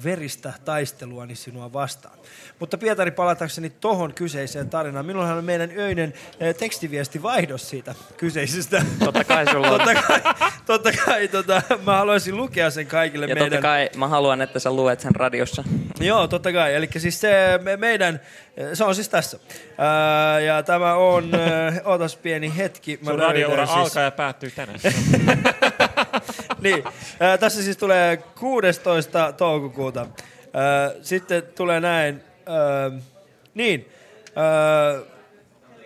veristä 0.03 0.53
taisteluani 0.65 1.35
sinua 1.35 1.73
vastaan. 1.73 2.17
Mutta 2.59 2.77
Pietari, 2.77 3.11
palatakseni 3.59 3.69
tohon 3.69 4.13
kyseiseen 4.13 4.69
tarinaan. 4.69 5.05
Minullahan 5.05 5.37
on 5.37 5.45
meidän 5.45 5.71
öinen 5.77 6.13
ää, 6.39 6.53
tekstiviesti 6.53 7.21
vaihdos 7.21 7.69
siitä 7.69 7.95
kyseisestä. 8.17 8.85
Totta 8.99 9.23
kai 9.23 9.45
sulla 9.51 9.67
on. 9.69 9.79
totta 9.79 10.01
kai, 10.01 10.21
totta 10.65 10.91
kai 11.05 11.27
tota, 11.27 11.61
mä 11.85 11.97
haluaisin 11.97 12.37
lukea 12.37 12.69
sen 12.69 12.87
kaikille 12.87 13.25
Ja 13.25 13.35
meidän... 13.35 13.49
totta 13.49 13.61
kai 13.61 13.89
mä 13.95 14.07
haluan, 14.07 14.41
että 14.41 14.59
sä 14.59 14.71
luet 14.71 14.99
sen 14.99 15.15
radiossa. 15.15 15.63
Joo, 15.99 16.27
totta 16.27 16.51
kai. 16.53 16.75
Eli 16.75 16.89
siis 16.97 17.21
se 17.21 17.59
me, 17.63 17.77
meidän, 17.77 18.19
se 18.73 18.83
on 18.83 18.95
siis 18.95 19.09
tässä. 19.09 19.39
Ää, 19.77 20.39
ja 20.39 20.63
tämä 20.63 20.95
on, 20.95 21.35
ää, 21.35 21.73
ootas 21.91 22.15
pieni 22.15 22.53
hetki. 22.57 22.99
Sun 23.03 23.07
löydän 23.07 23.27
radioura 23.27 23.65
siis- 23.65 23.77
alkaa 23.77 24.03
ja 24.03 24.11
päättyy 24.11 24.51
tänään. 24.51 24.79
niin, 26.63 26.83
ää, 27.19 27.37
tässä 27.37 27.63
siis 27.63 27.77
tulee 27.77 28.17
16. 28.17 29.33
toukokuuta. 29.37 30.07
Ää, 30.53 30.91
sitten 31.01 31.43
tulee 31.55 31.79
näin. 31.79 32.23
Ää, 32.45 32.91
niin, 33.53 33.91
ää, 34.35 35.01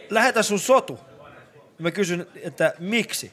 lähetä 0.10 0.44
sun 0.44 0.60
sotu. 0.60 1.00
Mä 1.80 1.92
kysyn, 1.92 2.28
että 2.36 2.74
miksi? 2.80 3.32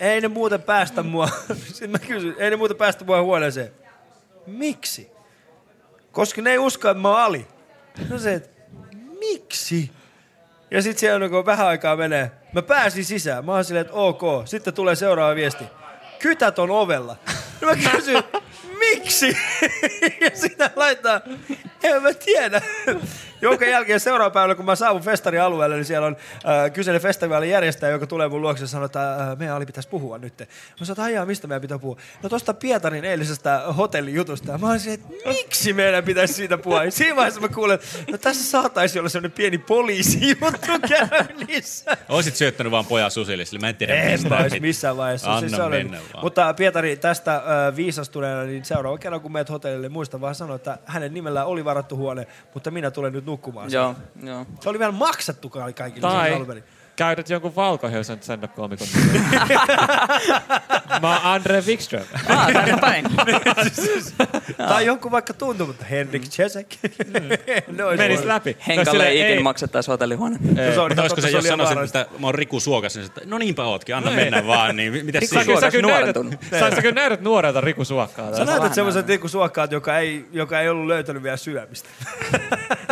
Ei 0.00 0.20
ne 0.20 0.28
muuten 0.28 0.62
päästä 0.62 1.02
mua. 1.02 1.28
Mä 1.88 1.98
kysyn, 1.98 2.34
ei 2.38 2.50
ne 2.50 2.56
muuten 2.56 2.76
päästä 2.76 3.04
mua 3.04 3.22
huoneeseen. 3.22 3.72
Miksi? 4.46 5.10
Koska 6.12 6.42
ne 6.42 6.50
ei 6.50 6.58
usko, 6.58 6.90
että 6.90 7.02
mä 7.02 7.08
oon 7.08 7.20
Ali. 7.20 7.46
No 8.08 8.18
se, 8.18 8.34
että 8.34 8.48
miksi? 9.18 9.90
Ja 10.70 10.82
sitten 10.82 11.00
siellä 11.00 11.28
kun 11.28 11.46
vähän 11.46 11.66
aikaa 11.66 11.96
menee, 11.96 12.30
mä 12.52 12.62
pääsin 12.62 13.04
sisään. 13.04 13.44
Mä 13.44 13.52
oon 13.52 13.64
silleen, 13.64 13.86
että 13.86 13.96
ok. 13.96 14.22
Sitten 14.44 14.74
tulee 14.74 14.94
seuraava 14.94 15.34
viesti. 15.34 15.64
Kytät 16.18 16.58
on 16.58 16.70
ovella. 16.70 17.16
Mä 17.66 17.90
kysyn, 17.90 18.22
miksi? 18.94 19.36
ja 20.20 20.30
sitä 20.34 20.70
laittaa, 20.76 21.20
en 21.82 22.02
mä 22.02 22.12
tiedä. 22.14 22.62
Jonka 23.42 23.64
jälkeen 23.64 24.00
seuraava 24.00 24.30
päivänä, 24.30 24.54
kun 24.54 24.64
mä 24.64 24.76
saavun 24.76 25.02
festarin 25.02 25.40
alueelle, 25.42 25.76
niin 25.76 25.84
siellä 25.84 26.06
on 26.06 26.16
äh, 26.36 26.72
kyseinen 26.72 27.02
festivaalin 27.02 27.50
järjestäjä, 27.50 27.90
joka 27.92 28.06
tulee 28.06 28.28
mun 28.28 28.42
luokse 28.42 28.64
ja 28.64 28.68
sanoo, 28.68 28.86
että 28.86 29.14
äh, 29.14 29.38
meidän 29.38 29.56
Ali 29.56 29.66
pitäisi 29.66 29.88
puhua 29.88 30.18
nyt. 30.18 30.34
Mä 30.80 30.86
sanoin, 30.86 31.14
että 31.14 31.26
mistä 31.26 31.46
meidän 31.46 31.60
pitää 31.60 31.78
puhua? 31.78 31.96
No 32.22 32.28
tosta 32.28 32.54
Pietarin 32.54 33.04
eilisestä 33.04 33.58
hotellijutusta. 33.76 34.52
Ja 34.52 34.58
Mä 34.58 34.70
olisin, 34.70 34.92
että 34.92 35.08
miksi 35.28 35.72
meidän 35.72 36.04
pitäisi 36.04 36.34
siitä 36.34 36.58
puhua? 36.58 36.84
Ja 36.84 36.90
siinä 36.90 37.16
vaiheessa 37.16 37.40
mä 37.40 37.48
kuulen, 37.48 37.74
että 37.74 38.12
no 38.12 38.18
tässä 38.18 38.50
saataisi 38.50 38.98
olla 38.98 39.08
sellainen 39.08 39.32
pieni 39.32 39.58
poliisijuttu 39.58 40.72
käynnissä. 40.88 41.96
Oisit 42.08 42.36
syöttänyt 42.36 42.70
vaan 42.70 42.86
pojan 42.86 43.10
susille, 43.10 43.44
sillä 43.44 43.60
mä 43.60 43.68
en 43.68 43.76
tiedä 43.76 43.94
En 43.94 44.20
mistä. 44.20 44.60
missään 44.60 44.96
vaiheessa. 44.96 45.34
Anna 45.34 45.56
se 45.56 45.62
oli- 45.62 45.76
mennä 45.76 45.98
vaan. 46.14 46.24
Mutta 46.24 46.54
Pietari 46.54 46.96
tästä 46.96 47.34
äh, 47.36 47.76
viisastuneena, 47.76 48.42
niin 48.42 48.64
seuraava 48.64 48.83
kerran 48.98 49.20
kun 49.20 49.32
meet 49.32 49.50
hotellille, 49.50 49.88
muista 49.88 50.20
vaan 50.20 50.34
sanoa, 50.34 50.56
että 50.56 50.78
hänen 50.84 51.14
nimellään 51.14 51.46
oli 51.46 51.64
varattu 51.64 51.96
huone, 51.96 52.26
mutta 52.54 52.70
minä 52.70 52.90
tulen 52.90 53.12
nyt 53.12 53.26
nukkumaan. 53.26 53.72
Joo, 53.72 53.94
joo. 54.22 54.46
Se 54.60 54.68
oli 54.68 54.78
vielä 54.78 54.92
maksettu 54.92 55.48
ka- 55.50 55.72
kaikille 55.72 56.00
Tai. 56.08 56.30
Käytät 56.96 57.30
jonkun 57.30 57.56
valkohiusen 57.56 58.18
stand-up-komikon. 58.22 58.86
Mä 61.02 61.08
oon 61.12 61.20
Andre 61.22 61.62
Wikström. 61.66 62.04
Ah, 62.28 62.52
tänne 62.52 62.76
päin. 62.80 63.04
tai 64.68 64.86
jonkun 64.86 65.10
vaikka 65.12 65.34
tuntematta, 65.34 65.84
Henrik 65.84 66.22
Czesek. 66.22 66.66
Ne 67.76 67.84
olisi 67.84 68.02
Menis 68.02 68.18
voinut. 68.18 68.34
läpi. 68.34 68.56
Henkalle 68.66 69.08
ei 69.08 69.32
ikin 69.32 69.42
maksettaisi 69.42 69.90
hotellihuone. 69.90 70.36
No 70.40 70.88
Mutta 70.88 71.02
olisiko 71.02 71.20
se, 71.20 71.28
jos 71.30 71.40
oli 71.40 71.48
sanoisin, 71.48 71.84
että 71.84 72.06
mä 72.18 72.26
oon 72.26 72.34
Riku 72.34 72.60
Suokas, 72.60 72.96
niin 72.96 73.06
että 73.06 73.20
no 73.24 73.38
niinpä 73.38 73.64
ootkin, 73.64 73.96
anna 73.96 74.10
No 74.10 74.16
mennä 74.16 74.46
vaan. 74.46 74.76
Niin, 74.76 75.06
mitäs 75.06 75.24
Sä, 75.24 75.44
siinä? 75.44 75.60
sä, 75.60 75.70
kyllä 75.70 76.00
näytät, 76.00 76.22
sä, 76.50 76.70
sä 76.74 76.82
kyllä 76.82 76.94
näytät 76.94 77.20
nuorelta 77.20 77.60
Riku 77.60 77.84
Suokkaa. 77.84 78.36
Sä 78.36 78.44
näytät 78.44 78.74
semmoiset 78.74 79.06
niinku 79.06 79.28
suokkaat, 79.28 79.72
joka 79.72 79.98
ei, 79.98 80.24
joka 80.32 80.60
ei 80.60 80.68
ollut 80.68 80.86
löytänyt 80.86 81.22
vielä 81.22 81.36
syömistä. 81.36 81.88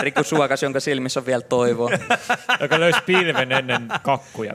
Riku 0.00 0.22
Suokas, 0.24 0.62
jonka 0.62 0.80
silmissä 0.80 1.20
on 1.20 1.26
vielä 1.26 1.42
toivoa. 1.42 1.90
Joka 2.60 2.80
löysi 2.80 2.98
pilven 3.06 3.52
ennen 3.52 3.88
kakkuja. 4.02 4.54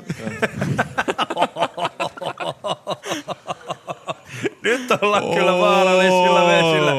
Nyt 4.64 4.92
ollaan 5.02 5.24
kyllä 5.36 5.60
vaarallisilla 5.60 6.48
vesillä. 6.48 6.92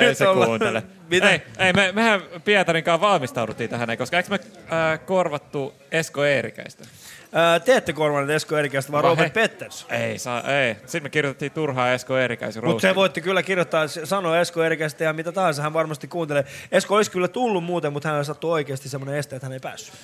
Nyt 0.00 0.18
se 0.18 0.28
ollaan- 0.28 0.48
kuuntele. 0.48 0.82
Mitä? 1.10 1.30
Ei, 1.30 1.42
ei 1.58 1.72
me, 1.72 1.92
mehän 1.92 2.20
Pietarin 2.44 2.84
kanssa 2.84 3.00
valmistauduttiin 3.06 3.70
tähän, 3.70 3.98
koska 3.98 4.16
eikö 4.16 4.28
me 4.30 4.40
äh, 4.72 5.00
korvattu 5.06 5.74
Esko 5.92 6.24
Eerikäistä? 6.24 6.84
Ää, 7.32 7.60
te 7.60 7.76
ette 7.76 7.92
korvanneet 7.92 8.36
Esko 8.36 8.58
Erikästä, 8.58 8.92
vaan 8.92 9.02
Vai 9.02 9.10
Robert 9.10 9.34
he? 9.36 9.40
Petters. 9.40 9.86
Ei, 9.90 10.18
saa, 10.18 10.42
ei. 10.42 10.74
Sitten 10.74 11.02
me 11.02 11.08
kirjoitettiin 11.08 11.52
turhaa 11.52 11.92
Esko 11.92 12.18
Eerikäisen 12.18 12.60
Mutta 12.64 12.72
roastia. 12.72 12.94
voitte 12.94 13.20
kyllä 13.20 13.42
kirjoittaa, 13.42 13.88
sanoa 13.88 14.40
Esko 14.40 14.62
Erikästä 14.64 15.04
ja 15.04 15.12
mitä 15.12 15.32
tahansa, 15.32 15.62
hän 15.62 15.72
varmasti 15.72 16.08
kuuntelee. 16.08 16.44
Esko 16.72 16.96
olisi 16.96 17.10
kyllä 17.10 17.28
tullut 17.28 17.64
muuten, 17.64 17.92
mutta 17.92 18.08
hänellä 18.08 18.24
sattui 18.24 18.50
oikeasti 18.52 18.88
semmoinen 18.88 19.16
este, 19.16 19.36
että 19.36 19.46
hän 19.46 19.52
ei 19.52 19.60
päässyt. 19.60 19.94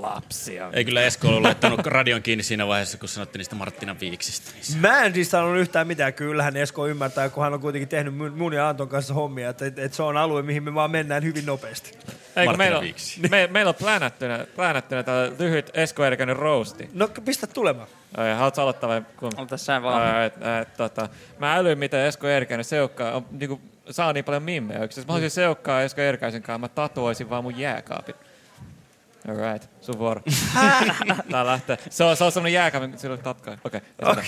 Lapsia. 0.00 0.70
Ei 0.72 0.84
kyllä 0.84 1.02
Esko 1.02 1.28
ollut 1.28 1.42
laittanut 1.42 1.86
radion 1.86 2.22
kiinni 2.22 2.42
siinä 2.42 2.66
vaiheessa, 2.66 2.98
kun 2.98 3.08
sanottiin 3.08 3.38
niistä 3.38 3.54
Marttinan 3.56 4.00
viiksistä. 4.00 4.50
Mä 4.80 5.02
en 5.02 5.14
siis 5.14 5.30
sanonut 5.30 5.58
yhtään 5.58 5.86
mitään. 5.86 6.14
Kyllähän 6.14 6.56
Esko 6.56 6.86
ymmärtää, 6.86 7.28
kun 7.28 7.44
hän 7.44 7.54
on 7.54 7.60
kuitenkin 7.60 7.88
tehnyt 7.88 8.14
mun- 8.34 8.52
ja 8.52 8.68
Anton 8.68 8.88
kanssa 8.88 9.14
hommia, 9.14 9.48
että, 9.50 9.66
että, 9.66 9.82
että 9.82 9.96
se 9.96 10.02
on 10.02 10.16
alue, 10.16 10.42
mihin 10.42 10.55
me 10.62 10.74
vaan 10.74 10.90
mennään 10.90 11.22
hyvin 11.22 11.46
nopeasti. 11.46 11.98
Eikö 12.36 12.56
meillä, 12.56 12.78
on, 12.78 12.84
me, 13.30 13.48
meillä 13.50 13.68
on 13.68 13.74
plänättynä, 13.74 14.46
plänättynä 14.56 15.02
tää 15.02 15.30
lyhyt 15.38 15.70
Esko 15.74 16.04
Eerikäinen 16.04 16.36
roasti. 16.36 16.90
No 16.92 17.08
pistä 17.24 17.46
tulemaan. 17.46 17.88
Ai, 18.16 18.34
haluatko 18.34 18.62
aloittaa 18.62 18.88
vai? 18.88 19.02
Kun... 19.16 19.32
Aloita 19.36 19.56
sä 19.56 19.82
vaan. 19.82 20.02
Ää, 20.02 20.24
et, 20.24 20.34
et, 20.62 20.76
tota, 20.76 21.08
mä 21.38 21.54
älyin, 21.54 21.78
miten 21.78 22.00
Esko 22.00 22.28
Eerikäinen 22.28 22.64
seukkaa. 22.64 23.12
On, 23.12 23.26
niinku, 23.30 23.60
saa 23.90 24.12
niin 24.12 24.24
paljon 24.24 24.42
mimmejä. 24.42 24.80
Jos 24.80 24.96
mä 24.96 25.04
haluaisin 25.06 25.30
seukkaa 25.30 25.82
Esko 25.82 26.00
Eerikäisen 26.00 26.42
kanssa, 26.42 26.58
mä 26.58 26.68
tatuoisin 26.68 27.30
vaan 27.30 27.44
mun 27.44 27.58
jääkaapin. 29.28 29.46
Alright, 29.46 29.70
sun 29.80 29.98
vuoro. 29.98 30.20
Tää 31.30 31.46
lähtee. 31.46 31.78
Se 31.90 32.04
on, 32.04 32.16
se 32.16 32.24
on 32.24 32.32
semmonen 32.32 32.98
sillä 32.98 33.12
on 33.12 33.18
tatkaa. 33.18 33.56
Okei. 33.64 33.80
Okay, 34.02 34.20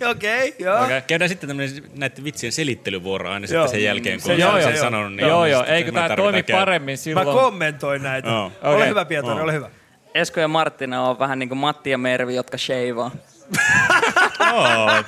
Okei, 0.10 0.54
joo. 0.58 0.84
Okay. 0.84 1.00
Käydään 1.06 1.28
sitten 1.28 1.48
tämmöinen 1.48 1.82
näiden 1.94 2.24
vitsien 2.24 2.52
selittelyvuoro 2.52 3.30
aina 3.30 3.46
sitten 3.46 3.68
sen 3.68 3.82
jälkeen, 3.82 4.20
kun 4.20 4.26
Se- 4.26 4.34
joo, 4.34 4.60
sen 4.60 4.74
joo. 4.74 4.80
sanonut. 4.84 5.12
Niin 5.14 5.28
Joo, 5.28 5.46
joo. 5.46 5.64
Eikö 5.64 5.92
tää 5.92 6.16
toimi 6.16 6.42
käydä. 6.42 6.60
paremmin 6.60 6.92
Mä 6.92 6.96
silloin? 6.96 7.28
kommentoin 7.38 8.02
näitä. 8.02 8.28
Joo. 8.28 8.52
Ole 8.62 8.74
Okei. 8.74 8.88
hyvä, 8.88 9.04
Pietari, 9.04 9.34
Joo. 9.34 9.44
ole 9.44 9.52
hyvä. 9.52 9.70
Esko 10.14 10.40
ja 10.40 10.48
Marttina 10.48 11.08
on 11.08 11.18
vähän 11.18 11.38
niin 11.38 11.48
kuin 11.48 11.58
Matti 11.58 11.90
ja 11.90 11.98
Mervi, 11.98 12.34
jotka 12.34 12.58
sheivaa. 12.58 13.10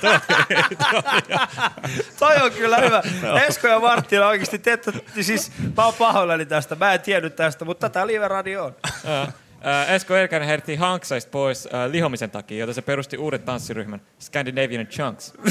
Toi- 0.01 0.19
Toi 2.19 2.35
on 2.43 2.51
kyllä 2.51 2.77
hyvä. 2.77 3.01
Esko 3.47 3.67
ja 3.67 3.79
Marttina 3.79 4.27
oikeasti, 4.27 4.59
te 4.59 4.71
ette, 4.71 4.93
siis 5.21 5.51
mä 5.77 5.85
oon 5.85 5.93
pahoillani 5.93 6.45
tästä, 6.45 6.75
mä 6.75 6.93
en 6.93 6.99
tiennyt 7.01 7.35
tästä, 7.35 7.65
mutta 7.65 7.89
tätä 7.89 8.07
Live 8.07 8.27
Radio 8.27 8.65
on. 8.65 8.75
Esko 9.87 10.15
Eerikäinen 10.15 10.47
heitettiin 10.47 10.79
hanksaista 10.79 11.29
pois 11.31 11.67
ää, 11.73 11.91
lihomisen 11.91 12.31
takia, 12.31 12.59
jota 12.59 12.73
se 12.73 12.81
perusti 12.81 13.17
uuden 13.17 13.41
tanssiryhmän 13.41 14.01
Scandinavian 14.19 14.87
Chunks. 14.87 15.33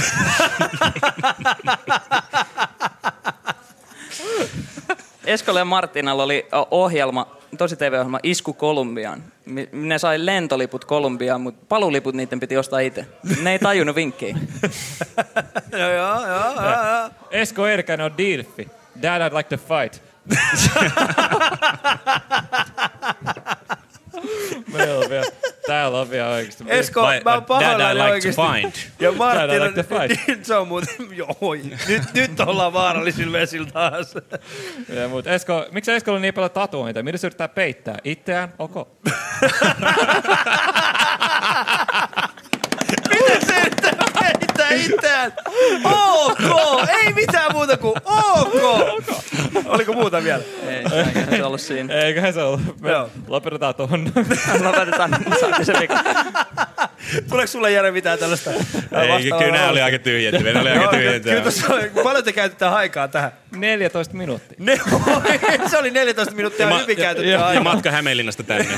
Eskolle 5.26 5.60
ja 5.60 5.64
Martinalla 5.64 6.22
oli 6.22 6.46
ohjelma, 6.70 7.26
tosi 7.58 7.76
TV-ohjelma 7.76 8.20
Isku 8.22 8.52
Kolumbiaan. 8.52 9.22
Ne 9.72 9.98
sai 9.98 10.26
lentoliput 10.26 10.84
Kolumbiaan, 10.84 11.40
mutta 11.40 11.66
paluliput 11.68 12.14
niiden 12.14 12.40
piti 12.40 12.56
ostaa 12.56 12.80
itse. 12.80 13.06
Ne 13.42 13.52
ei 13.52 13.58
tajunnut 13.58 13.96
vinkkiä. 13.96 14.28
joo, 15.72 15.90
joo, 15.90 16.26
joo, 16.26 16.28
joo, 16.28 16.54
joo. 16.54 17.10
Esko 17.30 17.62
on 17.62 17.68
Dilfi. 18.18 18.68
Dad, 19.02 19.22
I'd 19.22 19.36
like 19.36 19.56
to 19.56 19.64
fight. 19.68 20.02
On 25.02 25.10
vielä, 25.10 25.26
täällä 25.66 26.00
on 26.00 26.10
vielä 26.10 26.28
oikeasti. 26.28 26.64
Esko, 26.68 27.02
mä 27.24 27.34
oon 27.34 27.44
pahoillani 27.44 28.00
oikeesti. 28.00 28.42
Ja 29.00 29.10
Dad, 29.10 29.14
I 29.14 29.18
Marttina, 29.18 29.64
like 29.64 29.82
to 29.82 29.94
fight. 29.94 30.20
se 30.46 30.54
on 30.54 30.68
muuten, 30.68 30.94
joo, 31.16 31.36
nyt, 31.88 32.02
nyt 32.14 32.40
ollaan 32.40 32.72
vaarallisilla 32.72 33.32
vesillä 33.32 33.70
taas. 33.72 34.14
Ja, 34.88 35.08
mut 35.08 35.26
Esko, 35.26 35.66
miksi 35.70 35.92
Eskolla 35.92 36.16
on 36.16 36.22
niin 36.22 36.34
paljon 36.34 36.50
tatuointeja? 36.50 37.04
Mitä 37.04 37.18
se 37.18 37.26
yrittää 37.26 37.48
peittää? 37.48 37.98
Itseään? 38.04 38.52
Ok. 38.58 38.88
Miten 43.08 43.46
se 43.46 43.60
yrittää 43.60 43.92
peittää 44.20 44.63
itseään? 44.76 45.32
OK! 45.84 46.40
Ei 47.06 47.12
mitään 47.12 47.52
muuta 47.52 47.76
kuin 47.76 47.94
OK! 48.04 49.24
Oliko 49.66 49.92
muuta 49.92 50.24
vielä? 50.24 50.42
Ei, 50.68 50.76
eiköhän 51.06 51.28
se 51.36 51.44
ollut 51.44 51.60
siinä. 51.60 51.94
Eiköhän 51.94 52.32
se 52.32 52.42
ollut. 52.42 52.80
Me 52.80 52.90
Joo. 52.90 53.10
lopetetaan 53.28 53.74
tuohon. 53.74 54.12
Lopetetaan, 54.64 55.16
saatte 55.40 55.64
se 55.64 55.72
vika. 55.80 55.94
Tuleeko 57.28 57.46
sulle 57.46 57.70
Jere 57.70 57.90
mitään 57.90 58.18
tällaista 58.18 58.50
Ei, 58.50 59.30
kyllä 59.38 59.52
nämä 59.52 59.68
oli 59.68 59.82
aika 59.82 59.98
tyhjentyviä. 59.98 60.52
Ne 60.52 60.60
oli 60.60 60.68
aika 60.70 60.80
kyllä 60.88 60.92
tyhjentyviä. 61.02 61.40
tuossa 61.40 61.74
oli- 61.74 61.90
paljon 62.02 62.24
te 62.24 62.32
käytetään 62.32 62.74
aikaa 62.74 63.08
tähän? 63.08 63.32
14 63.56 64.14
minuuttia. 64.16 64.56
Ne, 64.60 64.80
se 65.70 65.78
oli 65.78 65.90
14 65.90 66.34
minuuttia 66.34 66.68
Ma- 66.68 66.78
hyvin 66.78 66.96
käytetty 66.96 67.30
ja, 67.30 67.38
ja 67.38 67.46
aikaa. 67.46 67.62
matka 67.62 67.90
Hämeenlinnasta 67.90 68.42
tänne. 68.42 68.68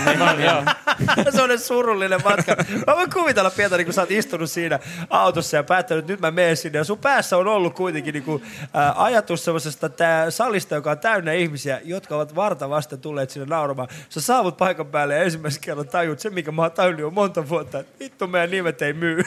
se 1.36 1.42
on 1.42 1.58
surullinen 1.58 2.20
matka. 2.24 2.56
Mä 2.86 2.96
voin 2.96 3.10
kuvitella, 3.10 3.50
Pietari, 3.50 3.84
kun 3.84 3.94
sä 3.94 4.00
oot 4.02 4.10
istunut 4.10 4.50
siinä 4.50 4.78
autossa 5.10 5.56
ja 5.56 5.62
päättänyt, 5.86 6.02
että 6.02 6.12
nyt 6.12 6.20
mä 6.20 6.30
menen 6.30 6.56
sinne. 6.56 6.78
Ja 6.78 6.84
sun 6.84 6.98
päässä 6.98 7.36
on 7.36 7.46
ollut 7.46 7.74
kuitenkin 7.74 8.12
niinku, 8.12 8.42
ää, 8.74 8.94
ajatus 8.96 9.44
semmoisesta 9.44 9.88
tää 9.88 10.30
salista, 10.30 10.74
joka 10.74 10.90
on 10.90 10.98
täynnä 10.98 11.32
ihmisiä, 11.32 11.80
jotka 11.84 12.16
ovat 12.16 12.34
varta 12.34 12.70
vasten 12.70 13.00
tulleet 13.00 13.30
sinne 13.30 13.46
nauramaan. 13.46 13.88
Sä 14.08 14.20
saavut 14.20 14.56
paikan 14.56 14.86
päälle 14.86 15.14
ja 15.14 15.22
ensimmäisen 15.22 15.60
kerran 15.60 15.88
tajut 15.88 16.20
se, 16.20 16.30
mikä 16.30 16.52
mä 16.52 16.62
oon 16.62 16.72
tajunnut 16.72 17.00
jo 17.00 17.10
monta 17.10 17.48
vuotta. 17.48 17.78
että 17.78 17.92
Vittu, 18.00 18.26
meidän 18.26 18.50
nimet 18.50 18.82
ei 18.82 18.92
myy. 18.92 19.16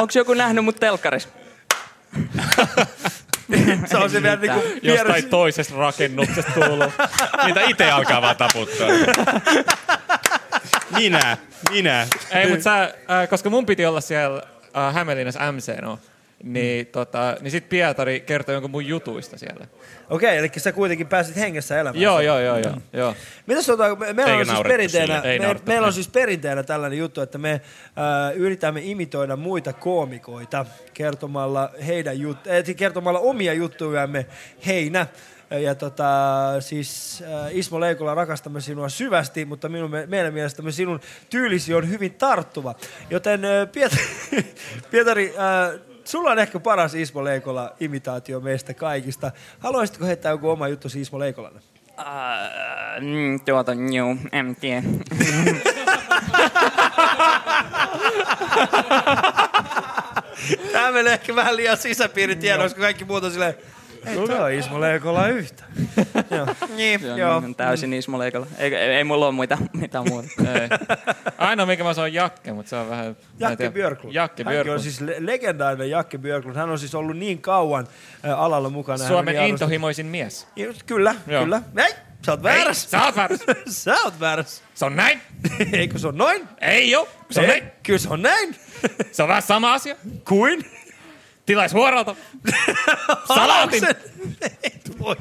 Onko 0.00 0.12
joku 0.14 0.34
nähnyt 0.34 0.64
mut 0.64 0.80
telkkarissa? 0.80 1.28
se 3.86 3.96
on 3.96 4.10
se 4.10 4.22
vielä 4.22 4.36
niinku 4.36 4.62
Jostain 4.82 5.28
toisesta 5.28 5.74
rakennuksesta 5.76 6.52
tullut. 6.52 6.92
Niitä 7.44 7.60
itse 7.60 7.90
alkaa 7.90 8.22
vaan 8.22 8.36
taputtaa. 8.36 8.88
Minä, 10.96 11.36
minä. 11.70 12.06
Ei, 12.30 12.48
mutta 12.48 12.62
sä, 12.62 12.82
äh, 12.82 13.28
koska 13.30 13.50
mun 13.50 13.66
piti 13.66 13.86
olla 13.86 14.00
siellä 14.00 14.42
äh, 14.76 14.94
Hämeenlinnassa 14.94 15.52
MC, 15.52 15.80
no. 15.82 15.98
niin, 16.42 16.86
tota, 16.86 17.36
niin 17.40 17.50
sit 17.50 17.68
Pietari 17.68 18.20
kertoi 18.20 18.54
jonkun 18.54 18.70
mun 18.70 18.86
jutuista 18.86 19.38
siellä. 19.38 19.66
Okei, 20.10 20.38
eli 20.38 20.50
sä 20.56 20.72
kuitenkin 20.72 21.06
pääsit 21.06 21.36
hengessä 21.36 21.80
elämään. 21.80 22.02
Joo, 22.02 22.20
joo, 22.20 22.40
joo, 22.40 22.58
joo. 22.58 22.76
joo. 22.92 23.14
Mitäs 23.46 23.66
tota, 23.66 23.96
me, 23.96 24.12
meillä, 24.12 24.32
Eikä 24.32 24.40
on 24.40 24.56
siis 24.56 24.68
perinteenä, 24.68 25.22
me, 25.22 25.60
meillä 25.66 25.86
on 25.86 25.92
siis 25.92 26.08
perinteenä 26.08 26.62
tällainen 26.62 26.98
juttu, 26.98 27.20
että 27.20 27.38
me 27.38 27.52
äh, 27.52 28.36
yritämme 28.36 28.80
imitoida 28.84 29.36
muita 29.36 29.72
koomikoita 29.72 30.66
kertomalla, 30.94 31.70
heidän 31.86 32.20
jut, 32.20 32.38
äh, 32.46 32.76
kertomalla 32.76 33.18
omia 33.18 33.52
juttujamme 33.52 34.26
heinä. 34.66 35.06
Ja 35.50 35.74
tota, 35.74 36.04
siis 36.60 37.22
äh, 37.22 37.56
Ismo 37.56 37.80
Leikola 37.80 38.14
rakastamme 38.14 38.60
sinua 38.60 38.88
syvästi, 38.88 39.44
mutta 39.44 39.68
minun, 39.68 39.90
me- 39.90 40.06
meidän 40.06 40.34
mielestämme 40.34 40.72
sinun 40.72 41.00
tyylisi 41.30 41.74
on 41.74 41.88
hyvin 41.90 42.14
tarttuva. 42.14 42.74
Joten 43.10 43.44
äh, 43.44 43.68
Pietari, 43.72 44.02
Pietari 44.90 45.34
äh, 45.38 45.80
sulla 46.04 46.30
on 46.30 46.38
ehkä 46.38 46.60
paras 46.60 46.94
Ismo 46.94 47.24
Leikola 47.24 47.72
imitaatio 47.80 48.40
meistä 48.40 48.74
kaikista. 48.74 49.30
Haluaisitko 49.58 50.04
heittää 50.04 50.32
joku 50.32 50.50
oma 50.50 50.68
juttu 50.68 50.88
Ismo 50.96 51.18
Leikolalle? 51.18 51.60
Mm, 53.00 53.40
tuota, 53.40 53.72
juu, 53.72 54.16
en 54.32 54.56
tiedä. 54.56 54.82
Tämä 60.72 60.92
menee 60.92 61.12
ehkä 61.12 61.36
vähän 61.36 61.56
liian 61.56 61.76
sisäpiiritiedoiksi, 61.76 62.74
kun 62.74 62.82
kaikki 62.82 63.04
muut 63.04 63.24
on 63.24 63.30
silleen, 63.30 63.54
toi 64.14 64.38
on 64.42 64.52
Ismo 64.52 64.80
Leikola 64.80 65.28
yhtä. 65.28 65.64
joo. 66.36 66.46
Niin, 66.76 67.00
joo. 67.16 67.38
ihan 67.38 67.54
täysin 67.54 67.92
Ismo 67.92 68.18
Leikola. 68.18 68.46
Ei, 68.58 68.74
ei, 68.74 68.90
ei 68.90 69.04
mulla 69.04 69.26
ole 69.26 69.34
muita, 69.34 69.58
mitään 69.72 70.04
muuta. 70.08 70.28
Ei. 70.38 70.68
Ainoa 71.38 71.66
mikä 71.66 71.84
mä 71.84 71.94
saan 71.94 72.04
on 72.04 72.14
Jakke, 72.14 72.52
mutta 72.52 72.70
se 72.70 72.76
on 72.76 72.90
vähän... 72.90 73.16
Jakke. 73.38 73.70
Björklund. 73.70 74.14
Jakke 74.14 74.44
Björklund. 74.44 74.76
on 74.76 74.82
siis 74.82 75.00
le- 75.00 75.16
legendaarinen 75.18 75.90
Jakke 75.90 76.18
Björklund. 76.18 76.56
Hän 76.56 76.70
on 76.70 76.78
siis 76.78 76.94
ollut 76.94 77.16
niin 77.16 77.38
kauan 77.38 77.86
ä, 78.28 78.36
alalla 78.36 78.70
mukana. 78.70 78.98
Hän 78.98 79.08
Suomen 79.08 79.34
niin 79.36 79.48
intohimoisin 79.48 80.06
mies. 80.06 80.46
Just, 80.56 80.82
Kyllä, 80.82 81.14
Joo. 81.26 81.42
kyllä. 81.44 81.62
Ei, 81.76 81.92
sä 82.26 82.32
oot 82.32 82.42
väärässä. 82.42 82.96
Ei, 82.96 83.00
sä 83.00 83.04
oot 83.06 83.16
väärässä. 83.16 83.54
sä 83.66 83.96
oot 84.04 84.20
väärässä. 84.20 84.62
Se 84.74 84.84
on 84.84 84.96
näin. 84.96 85.20
Eikö 85.72 85.98
se 85.98 86.08
on 86.08 86.18
noin? 86.18 86.48
Ei 86.60 86.96
oo. 86.96 87.08
Se 87.30 87.40
on 87.40 87.46
Ei, 87.46 87.60
näin. 87.60 87.72
Kyllä 87.82 87.98
se 87.98 88.08
on 88.08 88.22
näin. 88.22 88.56
Se 89.12 89.22
on 89.22 89.28
vähän 89.28 89.42
sama 89.42 89.72
asia. 89.72 89.96
Kuin? 90.28 90.64
Tilais 91.46 91.72
huoralta. 91.72 92.16
Salaatin. 93.34 93.84
Et 94.62 94.98
voi. 94.98 95.16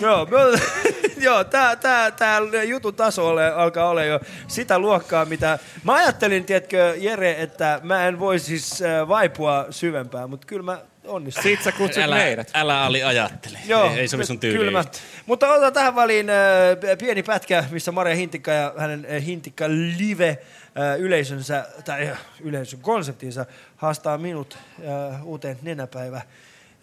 joo, 0.00 0.26
me 0.26 0.60
joo 1.26 1.44
tää, 1.44 1.76
tää, 1.76 2.10
tää 2.10 2.40
jutun 2.68 2.94
taso 2.94 3.28
ole, 3.28 3.52
alkaa 3.52 3.88
olla 3.88 4.04
jo 4.04 4.20
sitä 4.48 4.78
luokkaa, 4.78 5.24
mitä... 5.24 5.58
Mä 5.84 5.92
ajattelin, 5.92 6.44
tiedätkö, 6.44 6.94
Jere, 6.98 7.42
että 7.42 7.80
mä 7.82 8.08
en 8.08 8.18
voi 8.18 8.38
siis 8.38 8.82
äh, 8.82 9.08
vaipua 9.08 9.66
syvempään, 9.70 10.30
mutta 10.30 10.46
kyllä 10.46 10.62
mä 10.62 10.78
onnistun. 11.10 11.42
Sit 11.42 11.62
sä 11.62 11.72
kutsut 11.72 12.02
älä, 12.02 12.14
meidät. 12.16 12.50
Älä 12.54 12.84
Ali 12.84 13.02
ajattele. 13.02 13.58
Joo, 13.66 13.90
ei, 13.90 13.98
ei 13.98 14.08
sovi 14.08 14.26
sun 14.26 14.40
tyyliin. 14.40 14.58
Kyllä 14.58 14.70
mä. 14.70 14.80
yhtään. 14.80 15.04
Mutta 15.26 15.48
otetaan 15.48 15.72
tähän 15.72 15.94
väliin 15.94 16.30
äh, 16.30 16.98
pieni 16.98 17.22
pätkä, 17.22 17.64
missä 17.70 17.92
Maria 17.92 18.14
Hintikka 18.14 18.50
ja 18.50 18.74
hänen 18.78 19.06
äh, 19.10 19.24
Hintikka 19.24 19.64
Live 19.68 20.28
äh, 20.28 21.00
yleisönsä, 21.00 21.66
tai 21.84 22.08
äh, 22.08 22.18
yleisön 22.40 22.80
konseptinsa 22.80 23.46
haastaa 23.76 24.18
minut 24.18 24.58
äh, 25.12 25.26
uuteen 25.26 25.58
nenäpäivä, 25.62 26.22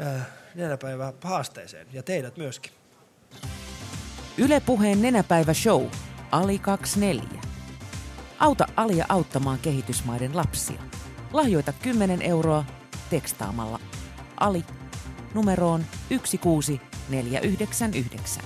äh, 0.01 0.21
nenäpäivä 0.55 1.13
haasteeseen 1.23 1.87
ja 1.93 2.03
teidät 2.03 2.37
myöskin. 2.37 2.71
Yle 4.37 4.59
Puheen 4.59 5.01
nenäpäivä 5.01 5.53
show. 5.53 5.85
Ali 6.31 6.59
24. 6.59 7.41
Auta 8.39 8.65
Alia 8.75 9.05
auttamaan 9.09 9.59
kehitysmaiden 9.59 10.35
lapsia. 10.35 10.81
Lahjoita 11.33 11.73
10 11.73 12.21
euroa 12.21 12.65
tekstaamalla 13.09 13.79
Ali 14.39 14.63
numeroon 15.33 15.85
16499. 16.09 18.43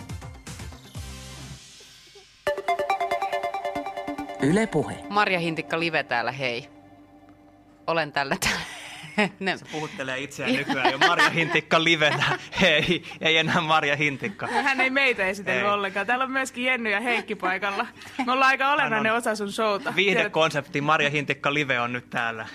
Yle 4.41 4.67
Puhe. 4.67 4.95
Marja 5.09 5.39
Hintikka 5.39 5.79
Live 5.79 6.03
täällä, 6.03 6.31
hei. 6.31 6.69
Olen 7.87 8.11
tällä 8.11 8.35
täällä. 8.39 8.61
Ne. 9.39 9.57
Se 9.57 9.65
puhuttelee 9.71 10.19
itseään 10.19 10.53
nykyään 10.53 10.91
jo. 10.91 10.97
Marja 10.97 11.29
Hintikka 11.29 11.83
livenä. 11.83 12.39
Hei, 12.61 13.03
ei 13.21 13.37
enää 13.37 13.61
Marja 13.61 13.95
Hintikka. 13.95 14.47
Hän 14.47 14.81
ei 14.81 14.89
meitä 14.89 15.25
esitellyt 15.25 15.63
Ei. 15.63 15.69
ollenkaan. 15.69 16.07
Täällä 16.07 16.25
on 16.25 16.31
myöskin 16.31 16.63
Jenny 16.65 16.89
ja 16.91 16.99
Heikki 17.01 17.35
paikalla. 17.35 17.87
Me 18.25 18.31
ollaan 18.31 18.49
aika 18.49 18.71
olennainen 18.71 19.13
osa 19.13 19.35
sun 19.35 19.51
showta. 19.51 19.83
Tiedät- 19.83 19.95
Viihdekonsepti 19.95 20.81
Marja 20.81 21.09
Hintikka 21.09 21.53
live 21.53 21.79
on 21.79 21.93
nyt 21.93 22.09
täällä. 22.09 22.47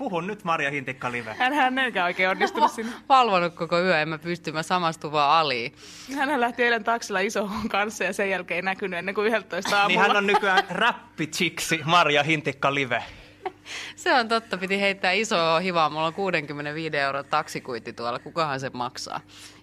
Puhun 0.00 0.26
nyt 0.26 0.44
Marja 0.44 0.70
Hintikka 0.70 1.12
live. 1.12 1.34
Hän 1.38 1.52
hän 1.52 1.78
eikä 1.78 2.04
oikein 2.04 2.28
onnistunut 2.28 2.72
sinne. 2.76 2.92
Valvonut 3.08 3.54
koko 3.54 3.80
yö, 3.80 4.02
en 4.02 4.08
mä 4.08 4.18
pysty, 4.18 4.52
mä 4.52 4.62
samastun 4.62 5.12
vaan 5.12 5.30
aliin. 5.30 5.72
Hän 6.16 6.40
lähti 6.40 6.62
eilen 6.62 6.84
taksilla 6.84 7.20
isohon 7.20 7.68
kanssa 7.68 8.04
ja 8.04 8.12
sen 8.12 8.30
jälkeen 8.30 8.56
ei 8.56 8.62
näkynyt 8.62 8.98
ennen 8.98 9.14
kuin 9.14 9.26
11 9.26 9.76
aamulla. 9.76 9.88
Niin 9.88 10.00
hän 10.00 10.16
on 10.16 10.26
nykyään 10.26 10.62
räppitsiksi 10.70 11.80
Marja 11.84 12.22
Hintikka 12.22 12.74
live. 12.74 13.02
Se 13.96 14.14
on 14.14 14.28
totta, 14.28 14.58
piti 14.58 14.80
heittää 14.80 15.12
iso 15.12 15.58
hivaa. 15.58 15.90
Mulla 15.90 16.06
on 16.06 16.14
65 16.14 16.96
euron 16.96 17.24
taksikuitti 17.24 17.92
tuolla. 17.92 18.18
Kukahan 18.18 18.60
se 18.60 18.70
maksaa? 18.72 19.20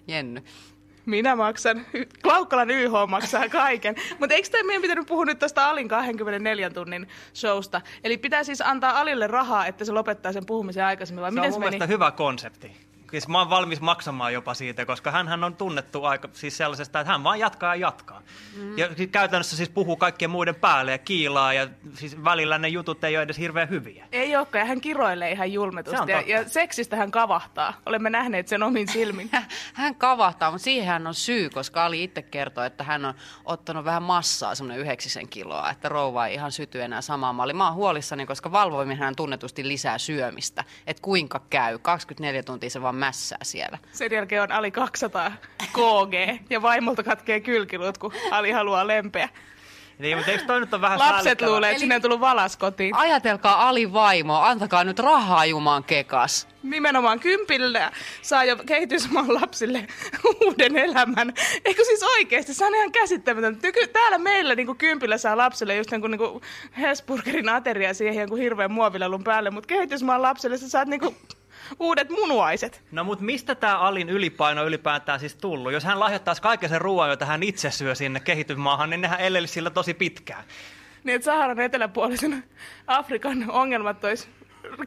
Jenny. 0.08 0.42
Minä 1.08 1.36
maksan. 1.36 1.86
Klaukkalan 2.22 2.70
YH 2.70 2.92
maksaa 3.08 3.48
kaiken. 3.48 3.94
Mutta 4.18 4.34
eikö 4.34 4.48
tämä 4.48 4.66
meidän 4.66 4.82
pitänyt 4.82 5.06
puhua 5.06 5.24
nyt 5.24 5.38
tästä 5.38 5.68
Alin 5.68 5.88
24 5.88 6.70
tunnin 6.70 7.08
showsta? 7.34 7.80
Eli 8.04 8.16
pitää 8.18 8.44
siis 8.44 8.60
antaa 8.60 9.00
Alille 9.00 9.26
rahaa, 9.26 9.66
että 9.66 9.84
se 9.84 9.92
lopettaa 9.92 10.32
sen 10.32 10.46
puhumisen 10.46 10.84
aikaisemmin. 10.84 11.22
Vai 11.22 11.32
Se 11.32 11.40
on 11.40 11.46
miten 11.46 11.60
mun 11.60 11.72
se 11.72 11.78
meni? 11.78 11.92
hyvä 11.92 12.10
konsepti. 12.10 12.87
Siis 13.10 13.28
mä 13.28 13.38
oon 13.38 13.50
valmis 13.50 13.80
maksamaan 13.80 14.32
jopa 14.32 14.54
siitä, 14.54 14.86
koska 14.86 15.10
hän 15.10 15.44
on 15.44 15.56
tunnettu 15.56 16.04
aika 16.04 16.28
siis 16.32 16.56
sellaisesta, 16.56 17.00
että 17.00 17.12
hän 17.12 17.24
vaan 17.24 17.38
jatkaa 17.38 17.74
ja 17.74 17.80
jatkaa. 17.80 18.22
Mm. 18.56 18.78
Ja 18.78 18.94
siis 18.96 19.08
käytännössä 19.12 19.56
siis 19.56 19.68
puhuu 19.68 19.96
kaikkien 19.96 20.30
muiden 20.30 20.54
päälle 20.54 20.92
ja 20.92 20.98
kiilaa 20.98 21.52
ja 21.52 21.68
siis 21.94 22.24
välillä 22.24 22.58
ne 22.58 22.68
jutut 22.68 23.04
ei 23.04 23.16
ole 23.16 23.22
edes 23.22 23.38
hirveän 23.38 23.68
hyviä. 23.68 24.06
Ei 24.12 24.36
olekaan, 24.36 24.60
ja 24.60 24.66
hän 24.66 24.80
kiroilee 24.80 25.32
ihan 25.32 25.48
Se 25.48 25.52
julmetusti. 25.52 26.00
on 26.00 26.08
Ja, 26.08 26.20
ja 26.20 26.48
seksistä 26.48 26.96
hän 26.96 27.10
kavahtaa. 27.10 27.74
Olemme 27.86 28.10
nähneet 28.10 28.48
sen 28.48 28.62
omin 28.62 28.88
silmin. 28.88 29.30
Hän 29.74 29.94
kavahtaa, 29.94 30.50
mutta 30.50 30.64
siihen 30.64 30.86
hän 30.86 31.06
on 31.06 31.14
syy, 31.14 31.50
koska 31.50 31.84
Ali 31.84 32.04
itse 32.04 32.22
kertoi, 32.22 32.66
että 32.66 32.84
hän 32.84 33.04
on 33.04 33.14
ottanut 33.44 33.84
vähän 33.84 34.02
massaa, 34.02 34.54
semmoinen 34.54 34.80
yhdeksisen 34.80 35.28
kiloa, 35.28 35.70
että 35.70 35.88
rouva 35.88 36.26
ei 36.26 36.34
ihan 36.34 36.52
syty 36.52 36.82
enää 36.82 37.00
samaan 37.00 37.34
malliin. 37.34 37.56
Mä 37.56 37.66
oon 37.66 37.74
huolissani, 37.74 38.26
koska 38.26 38.52
valvoiminen 38.52 38.98
hän 38.98 39.16
tunnetusti 39.16 39.68
lisää 39.68 39.98
syömistä. 39.98 40.64
Että 40.86 41.02
kuinka 41.02 41.40
käy, 41.50 41.78
24 41.78 42.42
tuntia 42.42 42.70
se 42.70 42.82
vaan 42.82 42.94
mässää 42.98 43.38
siellä. 43.42 43.78
Sen 43.92 44.12
jälkeen 44.12 44.42
on 44.42 44.52
Ali 44.52 44.70
200 44.70 45.32
KG 45.72 46.42
ja 46.50 46.62
vaimolta 46.62 47.02
katkee 47.02 47.40
kylkiluut, 47.40 47.98
kun 47.98 48.12
Ali 48.30 48.50
haluaa 48.50 48.86
lempeä. 48.86 49.28
Niin, 49.98 50.16
mutta 50.16 50.32
eikö 50.32 50.44
toi 50.44 50.60
nyt 50.60 50.74
ole 50.74 50.80
vähän 50.80 50.98
Lapset 50.98 51.42
luulee, 51.42 51.70
että 51.70 51.80
sinne 51.80 51.94
on 51.94 52.02
tullut 52.02 52.20
valas 52.20 52.56
kotiin. 52.56 52.94
Ajatelkaa 52.94 53.68
Ali 53.68 53.92
vaimo, 53.92 54.40
antakaa 54.40 54.84
nyt 54.84 54.98
rahaa 54.98 55.46
jumaan 55.46 55.84
kekas. 55.84 56.48
Nimenomaan 56.62 57.20
kympillä 57.20 57.92
saa 58.22 58.44
jo 58.44 58.56
kehitysmaan 58.66 59.34
lapsille 59.34 59.86
uuden 60.46 60.76
elämän. 60.76 61.32
Eikö 61.64 61.84
siis 61.84 62.02
oikeasti? 62.02 62.54
Se 62.54 62.66
on 62.66 62.74
ihan 62.74 62.92
käsittämätöntä. 62.92 63.66
Nyky, 63.66 63.86
täällä 63.86 64.18
meillä 64.18 64.54
niin 64.54 64.76
kympillä 64.76 65.18
saa 65.18 65.36
lapsille 65.36 65.76
just 65.76 65.90
niin 65.90 66.00
kuin, 66.00 66.10
niin 66.10 66.18
kuin 66.18 66.42
Hesburgerin 66.80 67.48
ateria 67.48 67.94
siihen 67.94 68.20
jonkun 68.20 68.38
hirveän 68.38 68.72
muovilelun 68.72 69.24
päälle, 69.24 69.50
mutta 69.50 69.68
kehitysmaan 69.68 70.22
lapsille 70.22 70.58
sä 70.58 70.68
saat 70.68 70.88
niin 70.88 71.00
kuin 71.00 71.16
uudet 71.80 72.10
munuaiset. 72.10 72.82
No 72.92 73.04
mutta 73.04 73.24
mistä 73.24 73.54
tämä 73.54 73.78
Alin 73.78 74.08
ylipaino 74.08 74.64
ylipäätään 74.64 75.20
siis 75.20 75.34
tullut? 75.34 75.72
Jos 75.72 75.84
hän 75.84 76.00
lahjoittaisi 76.00 76.42
kaiken 76.42 76.68
sen 76.68 76.80
ruoan, 76.80 77.10
jota 77.10 77.26
hän 77.26 77.42
itse 77.42 77.70
syö 77.70 77.94
sinne 77.94 78.20
kehitysmaahan, 78.20 78.90
niin 78.90 79.00
nehän 79.00 79.20
eleli 79.20 79.46
sillä 79.46 79.70
tosi 79.70 79.94
pitkään. 79.94 80.44
Niin, 81.04 81.16
että 81.16 81.24
Saharan 81.24 81.60
eteläpuolisen 81.60 82.44
Afrikan 82.86 83.50
ongelmat 83.50 84.04
olisi 84.04 84.28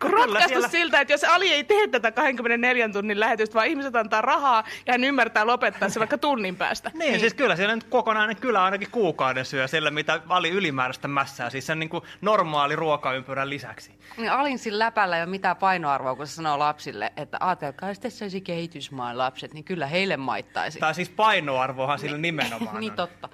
ratkaistu 0.01 0.47
siellä- 0.49 0.67
siltä, 0.67 1.01
että 1.01 1.13
jos 1.13 1.23
Ali 1.23 1.53
ei 1.53 1.63
tee 1.63 1.87
tätä 1.87 2.11
24 2.11 2.89
tunnin 2.89 3.19
lähetystä, 3.19 3.53
vaan 3.55 3.67
ihmiset 3.67 3.95
antaa 3.95 4.21
rahaa 4.21 4.63
ja 4.85 4.93
hän 4.93 5.03
ymmärtää 5.03 5.47
lopettaa 5.47 5.89
se 5.89 5.99
vaikka 5.99 6.17
tunnin 6.17 6.55
päästä. 6.55 6.91
Niin, 6.93 7.19
siis 7.19 7.33
kyllä 7.33 7.55
siellä 7.55 7.75
nyt 7.75 7.83
kokonainen 7.83 8.35
kylä 8.37 8.63
ainakin 8.63 8.91
kuukauden 8.91 9.45
syö 9.45 9.67
sillä, 9.67 9.91
mitä 9.91 10.21
Ali 10.29 10.49
ylimääräistä 10.49 11.07
mässää, 11.07 11.49
siis 11.49 11.67
sen 11.67 11.79
niin 11.79 11.89
kuin 11.89 12.03
normaali 12.21 12.75
ruokaympyrän 12.75 13.49
lisäksi. 13.49 13.91
Niin 14.17 14.31
Alin 14.31 14.59
sillä 14.59 14.85
läpällä 14.85 15.17
ei 15.17 15.23
ole 15.23 15.29
mitään 15.29 15.55
painoarvoa, 15.57 16.15
kun 16.15 16.27
se 16.27 16.33
sanoo 16.33 16.59
lapsille, 16.59 17.13
että 17.17 17.37
ajatelkaa, 17.39 17.89
jos 17.89 17.99
tässä 17.99 18.25
olisi 18.25 18.41
kehitysmaan 18.41 19.17
lapset, 19.17 19.53
niin 19.53 19.63
kyllä 19.63 19.87
heille 19.87 20.17
maittaisi. 20.17 20.79
Tai 20.79 20.93
siis 20.95 21.09
painoarvohan 21.09 21.99
sillä 21.99 22.17
nimenomaan 22.17 22.79
niin 22.79 22.91
on. 22.91 22.97
totta. 22.97 23.29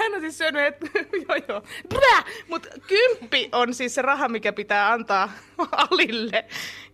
Hän 0.00 0.14
on 0.14 0.20
siis 0.20 0.38
syönyt, 0.38 0.66
että 0.66 0.86
joo 1.28 1.36
joo, 1.48 1.62
Brä! 1.88 2.22
Mut 2.48 2.66
kymppi 2.86 3.48
on 3.52 3.74
siis 3.74 3.94
se 3.94 4.02
raha, 4.02 4.28
mikä 4.28 4.52
pitää 4.52 4.92
antaa 4.92 5.32
Alille. 5.90 6.44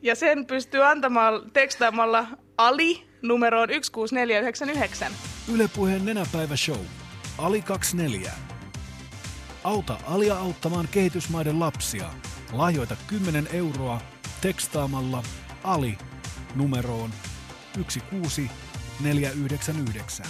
Ja 0.02 0.14
sen 0.14 0.46
pystyy 0.46 0.84
antamaan 0.84 1.50
tekstaamalla 1.52 2.26
Ali 2.58 3.06
numeroon 3.22 3.70
16499. 3.70 5.12
Yle 5.54 5.68
Puheen 5.76 6.04
nenäpäivä 6.04 6.56
show. 6.56 6.80
Ali 7.38 7.62
24. 7.62 8.32
Auta 9.64 9.98
Alia 10.06 10.36
auttamaan 10.36 10.88
kehitysmaiden 10.90 11.60
lapsia. 11.60 12.06
Lahjoita 12.52 12.96
10 13.06 13.48
euroa 13.52 14.00
tekstaamalla 14.40 15.22
ALI 15.64 15.98
numeroon 16.54 17.10
16499. 17.72 20.26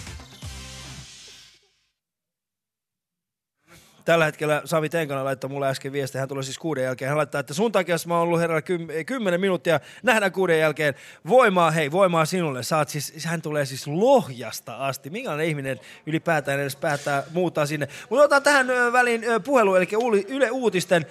Tällä 4.06 4.24
hetkellä 4.24 4.62
Sami 4.64 4.88
Tenkana 4.88 5.24
laittoi 5.24 5.50
mulle 5.50 5.68
äsken 5.68 5.92
viestiä, 5.92 6.20
hän 6.20 6.28
tulee 6.28 6.42
siis 6.42 6.58
kuuden 6.58 6.84
jälkeen. 6.84 7.08
Hän 7.08 7.18
laittaa, 7.18 7.38
että 7.38 7.54
sun 7.54 7.72
takia 7.72 7.96
mä 8.06 8.14
oon 8.14 8.22
ollut 8.22 8.40
herralla 8.40 8.60
kym- 8.60 9.04
kymmenen 9.06 9.40
minuuttia, 9.40 9.80
nähdään 10.02 10.32
kuuden 10.32 10.58
jälkeen. 10.58 10.94
Voimaa, 11.28 11.70
hei, 11.70 11.90
voimaa 11.92 12.24
sinulle. 12.24 12.62
Saat 12.62 12.88
siis, 12.88 13.24
hän 13.24 13.42
tulee 13.42 13.64
siis 13.64 13.86
Lohjasta 13.86 14.76
asti. 14.76 15.10
Minkälainen 15.10 15.46
ihminen 15.46 15.80
ylipäätään 16.06 16.60
edes 16.60 16.76
päättää 16.76 17.22
muuttaa 17.32 17.66
sinne. 17.66 17.88
Mutta 18.10 18.22
otetaan 18.22 18.42
tähän 18.42 18.92
väliin 18.92 19.24
puhelu, 19.44 19.74
eli 19.74 19.88
Yle 20.28 20.50
Uutisten 20.50 21.06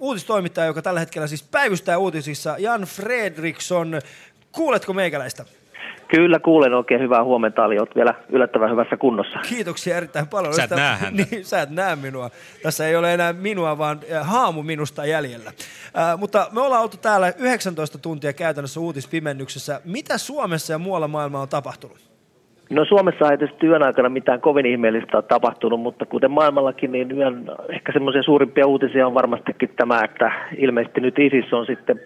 uutistoimittaja, 0.00 0.66
joka 0.66 0.82
tällä 0.82 1.00
hetkellä 1.00 1.26
siis 1.26 1.42
päivystää 1.42 1.98
uutisissa, 1.98 2.56
Jan 2.58 2.82
Fredriksson. 2.82 4.00
Kuuletko 4.52 4.92
meikäläistä? 4.92 5.44
Kyllä 6.08 6.38
kuulen 6.38 6.74
oikein 6.74 7.00
hyvää 7.00 7.24
huomenta, 7.24 7.64
Ali. 7.64 7.78
Olet 7.78 7.94
vielä 7.96 8.14
yllättävän 8.28 8.70
hyvässä 8.70 8.96
kunnossa. 8.96 9.38
Kiitoksia 9.48 9.96
erittäin 9.96 10.26
paljon. 10.28 10.54
Sä 10.54 10.62
et 10.62 10.68
Sitä- 10.68 10.80
näe 10.80 10.96
häntä. 10.96 11.22
Niin, 11.30 11.44
sä 11.44 11.62
et 11.62 11.70
näe 11.70 11.96
minua. 11.96 12.30
Tässä 12.62 12.88
ei 12.88 12.96
ole 12.96 13.14
enää 13.14 13.32
minua, 13.32 13.78
vaan 13.78 14.00
äh, 14.12 14.26
haamu 14.26 14.62
minusta 14.62 15.06
jäljellä. 15.06 15.50
Äh, 15.50 16.18
mutta 16.18 16.46
me 16.52 16.60
ollaan 16.60 16.82
oltu 16.82 16.96
täällä 16.96 17.32
19 17.38 17.98
tuntia 17.98 18.32
käytännössä 18.32 18.80
uutispimennyksessä. 18.80 19.80
Mitä 19.84 20.18
Suomessa 20.18 20.72
ja 20.72 20.78
muualla 20.78 21.08
maailmalla 21.08 21.42
on 21.42 21.48
tapahtunut? 21.48 21.96
No 22.70 22.84
Suomessa 22.84 23.30
ei 23.30 23.38
tietysti 23.38 23.66
yön 23.66 23.82
aikana 23.82 24.08
mitään 24.08 24.40
kovin 24.40 24.66
ihmeellistä 24.66 25.16
ole 25.16 25.24
tapahtunut, 25.28 25.80
mutta 25.80 26.06
kuten 26.06 26.30
maailmallakin, 26.30 26.92
niin 26.92 27.12
yön 27.18 27.50
ehkä 27.68 27.92
semmoisia 27.92 28.22
suurimpia 28.22 28.66
uutisia 28.66 29.06
on 29.06 29.14
varmastikin 29.14 29.70
tämä, 29.76 30.00
että 30.04 30.32
ilmeisesti 30.58 31.00
nyt 31.00 31.18
ISIS 31.18 31.52
on 31.52 31.66
sitten 31.66 32.00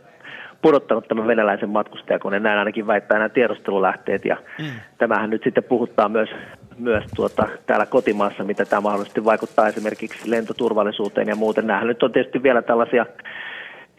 pudottanut 0.62 1.08
tämän 1.08 1.26
venäläisen 1.26 1.68
matkustajakoneen, 1.68 2.42
näin 2.42 2.58
ainakin 2.58 2.86
väittää 2.86 3.18
nämä 3.18 3.28
tiedustelulähteet, 3.28 4.24
ja 4.24 4.36
tämähän 4.98 5.30
nyt 5.30 5.42
sitten 5.44 5.64
puhuttaa 5.64 6.08
myös, 6.08 6.28
myös 6.78 7.04
tuota, 7.16 7.48
täällä 7.66 7.86
kotimaassa, 7.86 8.44
mitä 8.44 8.64
tämä 8.64 8.80
mahdollisesti 8.80 9.24
vaikuttaa 9.24 9.68
esimerkiksi 9.68 10.30
lentoturvallisuuteen 10.30 11.28
ja 11.28 11.36
muuten. 11.36 11.66
Nämähän 11.66 11.88
nyt 11.88 12.02
on 12.02 12.12
tietysti 12.12 12.42
vielä 12.42 12.62
tällaisia 12.62 13.06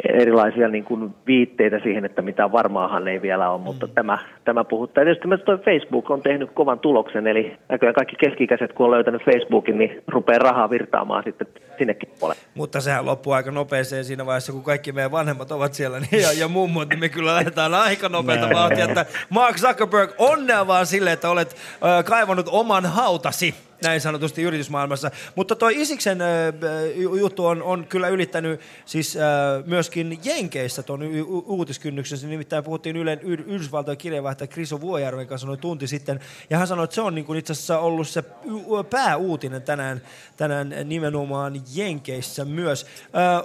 erilaisia 0.10 0.68
niin 0.68 0.84
kuin 0.84 1.14
viitteitä 1.28 1.80
siihen, 1.84 2.06
että 2.06 2.22
mitä 2.22 2.52
varmaahan 2.52 3.08
ei 3.08 3.22
vielä 3.22 3.50
ole, 3.50 3.62
mutta 3.62 3.88
tämä, 3.88 4.18
tämä 4.46 4.64
puhuttaa. 4.64 5.02
Ja 5.02 5.06
tietysti 5.06 5.28
myös 5.28 5.42
toi 5.42 5.58
Facebook 5.58 6.12
on 6.12 6.22
tehnyt 6.22 6.52
kovan 6.54 6.80
tuloksen, 6.80 7.28
eli 7.28 7.58
näköjään 7.70 7.96
kaikki 7.96 8.16
keskikäiset, 8.16 8.74
kun 8.74 8.86
on 8.86 8.92
löytänyt 8.92 9.26
Facebookin, 9.26 9.78
niin 9.78 10.04
rupeaa 10.08 10.40
rahaa 10.40 10.70
virtaamaan 10.70 11.24
sitten 11.24 11.48
sinnekin 11.78 12.10
puolelle. 12.20 12.42
Mutta 12.56 12.82
sehän 12.82 13.06
loppuu 13.06 13.34
aika 13.34 13.52
nopeeseen 13.52 14.06
siinä 14.06 14.26
vaiheessa, 14.26 14.52
kun 14.52 14.64
kaikki 14.64 14.92
meidän 14.92 15.12
vanhemmat 15.12 15.52
ovat 15.52 15.74
siellä 15.74 16.00
niin, 16.00 16.22
ja, 16.22 16.32
ja 16.40 16.48
mummot, 16.48 16.90
niin 16.90 17.00
me 17.00 17.10
kyllä 17.10 17.36
lähdetään 17.36 17.74
aika 17.74 18.10
nopeita 18.10 18.50
vauhtia. 18.54 18.86
Että 18.86 19.06
Mark 19.30 19.58
Zuckerberg, 19.58 20.12
onnea 20.18 20.68
vaan 20.68 20.86
sille, 20.86 21.12
että 21.12 21.30
olet 21.30 21.56
äh, 21.84 22.06
kaivannut 22.06 22.50
oman 22.52 22.86
hautasi 22.86 23.56
näin 23.84 24.02
sanotusti 24.02 24.42
yritysmaailmassa. 24.42 25.12
Mutta 25.36 25.56
toi 25.56 25.82
Isiksen 25.82 26.20
ju- 26.96 27.16
juttu 27.16 27.46
on, 27.46 27.64
on 27.64 27.88
kyllä 27.88 28.08
ylittänyt 28.08 28.62
siis 28.86 29.18
myöskin 29.66 30.20
Jenkeissä 30.24 30.84
tuon 30.84 31.02
uutiskynnyksen. 31.46 32.30
Nimittäin 32.30 32.64
puhuttiin 32.64 32.98
Ylen 32.98 33.20
Yhdysvaltojen 33.22 33.98
kirjeenvaihtaja 33.98 34.48
Kriso 34.48 34.82
Vuojärven 34.82 35.28
kanssa 35.28 35.48
noin 35.48 35.60
tunti 35.60 35.88
sitten. 35.88 36.20
Ja 36.50 36.58
hän 36.58 36.68
sanoi, 36.68 36.84
että 36.84 36.96
se 36.96 37.02
on 37.02 37.16
niin 37.16 37.26
kuin 37.26 37.40
itse 37.40 37.54
asiassa 37.54 37.80
ollut 37.80 38.08
se 38.08 38.24
pääuutinen 38.90 39.62
tänään, 39.62 40.02
tänään 40.38 40.76
nimenomaan 40.84 41.62
Jenkeissä 41.76 42.46
myös. 42.46 42.86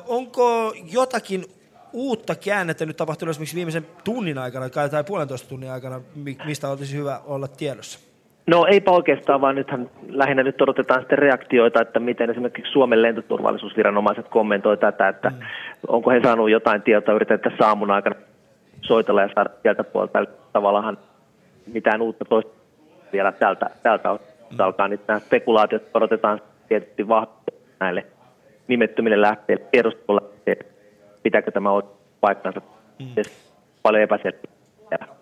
Onko 0.06 0.74
jotakin 0.92 1.46
uutta 1.92 2.34
käännettä 2.34 2.86
nyt 2.86 2.96
tapahtunut 2.96 3.30
esimerkiksi 3.30 3.56
viimeisen 3.56 3.86
tunnin 4.04 4.38
aikana 4.38 4.68
tai 4.68 5.04
puolentoista 5.04 5.48
tunnin 5.48 5.70
aikana, 5.70 6.00
mi- 6.14 6.38
mistä 6.44 6.68
olisi 6.68 6.96
hyvä 6.96 7.20
olla 7.26 7.48
tiedossa? 7.48 8.05
No 8.46 8.66
eipä 8.66 8.90
oikeastaan, 8.90 9.40
vaan 9.40 9.54
nythän 9.54 9.90
lähinnä 10.08 10.42
nyt 10.42 10.60
odotetaan 10.60 11.00
sitten 11.00 11.18
reaktioita, 11.18 11.82
että 11.82 12.00
miten 12.00 12.30
esimerkiksi 12.30 12.72
Suomen 12.72 13.02
lentoturvallisuusviranomaiset 13.02 14.28
kommentoi 14.28 14.76
tätä, 14.76 15.08
että 15.08 15.30
mm. 15.30 15.36
onko 15.88 16.10
he 16.10 16.20
saanut 16.22 16.50
jotain 16.50 16.82
tietoa, 16.82 17.14
yritetään 17.14 17.56
saamun 17.58 17.90
aikana 17.90 18.16
soitella 18.82 19.22
ja 19.22 19.30
saada 19.34 19.50
sieltä 19.62 19.84
puolta. 19.84 20.18
Eli 20.18 20.28
Tavallaan 20.52 20.98
mitään 21.72 22.02
uutta 22.02 22.24
toista 22.24 22.52
vielä 23.12 23.32
tältä, 23.32 23.70
tältä 23.82 24.08
mm. 24.08 24.56
alkaa 24.58 24.88
nyt 24.88 25.00
nämä 25.08 25.20
spekulaatiot 25.20 25.82
odotetaan 25.94 26.40
tietysti 26.68 27.08
vahvistaa 27.08 27.54
näille 27.80 28.06
nimettömille 28.68 29.20
lähteille, 29.20 29.64
tiedustelulähteille, 29.70 30.64
pitääkö 31.22 31.50
tämä 31.50 31.70
paikkansa. 32.20 32.60
Mm. 32.98 33.22
Paljon 33.82 34.02
epäselvyyttä. 34.02 35.15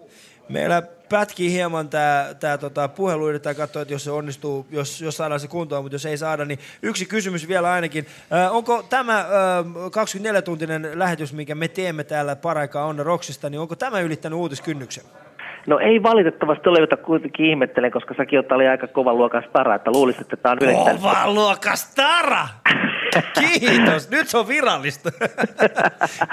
Meillä 0.48 0.82
pätkii 1.08 1.52
hieman 1.52 1.88
tämä 1.88 2.26
tää, 2.40 2.58
tota, 2.58 2.88
puhelu, 2.88 3.28
yritetään 3.28 3.56
katsoa, 3.56 3.82
että 3.82 3.94
jos 3.94 4.04
se 4.04 4.10
onnistuu, 4.10 4.66
jos, 4.70 5.00
jos 5.00 5.16
saadaan 5.16 5.40
se 5.40 5.48
kuntoon, 5.48 5.84
mutta 5.84 5.94
jos 5.94 6.06
ei 6.06 6.16
saada, 6.16 6.44
niin 6.44 6.58
yksi 6.82 7.06
kysymys 7.06 7.48
vielä 7.48 7.72
ainakin. 7.72 8.06
Ö, 8.32 8.50
onko 8.50 8.82
tämä 8.90 9.20
ö, 9.20 9.24
24-tuntinen 9.86 10.98
lähetys, 10.98 11.32
minkä 11.32 11.54
me 11.54 11.68
teemme 11.68 12.04
täällä 12.04 12.36
paraikaa 12.36 12.84
on 12.84 12.98
Roksista, 12.98 13.50
niin 13.50 13.60
onko 13.60 13.76
tämä 13.76 14.00
ylittänyt 14.00 14.38
uutiskynnyksen? 14.38 15.04
No 15.66 15.78
ei 15.78 16.02
valitettavasti 16.02 16.68
ole, 16.68 16.80
jota 16.80 16.96
kuitenkin 16.96 17.46
ihmettelen, 17.46 17.90
koska 17.90 18.14
säkin 18.16 18.42
oli 18.54 18.68
aika 18.68 18.86
kovan 18.86 19.16
luokan 19.18 19.44
stara, 19.48 19.74
että 19.74 19.90
luulisit, 19.90 20.22
että 20.22 20.36
tämä 20.36 20.52
on 20.52 20.58
ylittänyt. 20.60 21.02
Kova 21.02 21.32
luokas 21.32 21.94
Tara! 21.94 22.48
Kiitos, 23.60 24.10
nyt 24.10 24.28
se 24.28 24.38
on 24.38 24.48
virallista. 24.48 25.10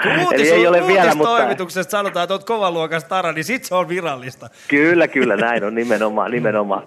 Kun 0.02 0.34
Eli 0.34 0.50
ei 0.50 0.66
ole 0.66 0.86
vielä, 0.86 1.14
mutta- 1.14 1.82
sanotaan, 1.82 2.22
että 2.24 2.34
oot 2.34 2.44
kovan 2.44 2.74
luokas 2.74 3.04
Tara, 3.04 3.32
niin 3.32 3.44
sit 3.44 3.64
se 3.64 3.74
on 3.74 3.88
virallista. 3.88 4.48
Kyllä, 4.68 5.08
kyllä, 5.08 5.36
näin 5.36 5.64
on 5.64 5.74
nimenomaan, 5.74 6.30
nimenomaan. 6.30 6.82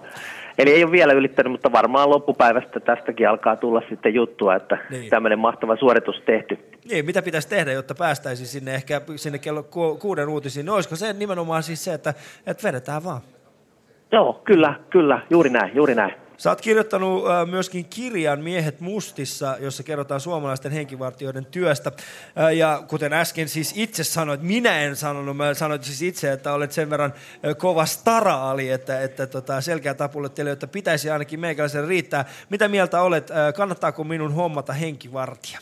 Eli 0.58 0.70
ei 0.70 0.84
ole 0.84 0.92
vielä 0.92 1.12
ylittänyt, 1.12 1.52
mutta 1.52 1.72
varmaan 1.72 2.10
loppupäivästä 2.10 2.80
tästäkin 2.80 3.28
alkaa 3.28 3.56
tulla 3.56 3.82
sitten 3.88 4.14
juttua, 4.14 4.54
että 4.56 4.74
Niin. 4.90 5.00
niin. 5.00 5.10
tämmöinen 5.10 5.38
mahtava 5.38 5.76
suoritus 5.76 6.22
tehty. 6.26 6.58
Niin, 6.90 7.06
mitä 7.06 7.22
pitäisi 7.22 7.48
tehdä, 7.48 7.72
jotta 7.72 7.94
päästäisiin 7.94 8.46
sinne 8.46 8.74
ehkä 8.74 9.00
sinne 9.16 9.38
kello 9.38 9.62
ku- 9.62 9.96
kuuden 9.96 10.28
uutisiin? 10.28 10.66
No 10.66 10.74
olisiko 10.74 10.96
se 10.96 11.12
nimenomaan 11.12 11.62
siis 11.62 11.84
se, 11.84 11.94
että, 11.94 12.14
että 12.46 12.68
vedetään 12.68 13.04
vaan? 13.04 13.20
Joo, 14.12 14.40
kyllä, 14.44 14.74
kyllä, 14.90 15.20
juuri 15.30 15.50
näin, 15.50 15.70
juuri 15.74 15.94
näin. 15.94 16.14
Sä 16.38 16.50
oot 16.50 16.60
kirjoittanut 16.60 17.24
myöskin 17.50 17.84
kirjan 17.84 18.40
Miehet 18.40 18.80
mustissa, 18.80 19.56
jossa 19.60 19.82
kerrotaan 19.82 20.20
suomalaisten 20.20 20.72
henkivartijoiden 20.72 21.46
työstä. 21.46 21.92
Ja 22.56 22.82
kuten 22.88 23.12
äsken 23.12 23.48
siis 23.48 23.72
itse 23.76 24.04
sanoit, 24.04 24.42
minä 24.42 24.80
en 24.80 24.96
sanonut, 24.96 25.36
mä 25.36 25.54
sanoin 25.54 25.84
siis 25.84 26.02
itse, 26.02 26.32
että 26.32 26.52
olet 26.52 26.72
sen 26.72 26.90
verran 26.90 27.14
kova 27.58 27.86
stara-ali, 27.86 28.70
että, 28.70 29.00
että 29.00 29.26
tota, 29.26 29.60
selkeä 29.60 29.94
tapulle 29.94 30.28
teille, 30.28 30.50
että 30.50 30.66
pitäisi 30.66 31.10
ainakin 31.10 31.40
meikäläisen 31.40 31.88
riittää. 31.88 32.24
Mitä 32.50 32.68
mieltä 32.68 33.02
olet, 33.02 33.28
kannattaako 33.56 34.04
minun 34.04 34.34
hommata 34.34 34.72
henkivartija? 34.72 35.58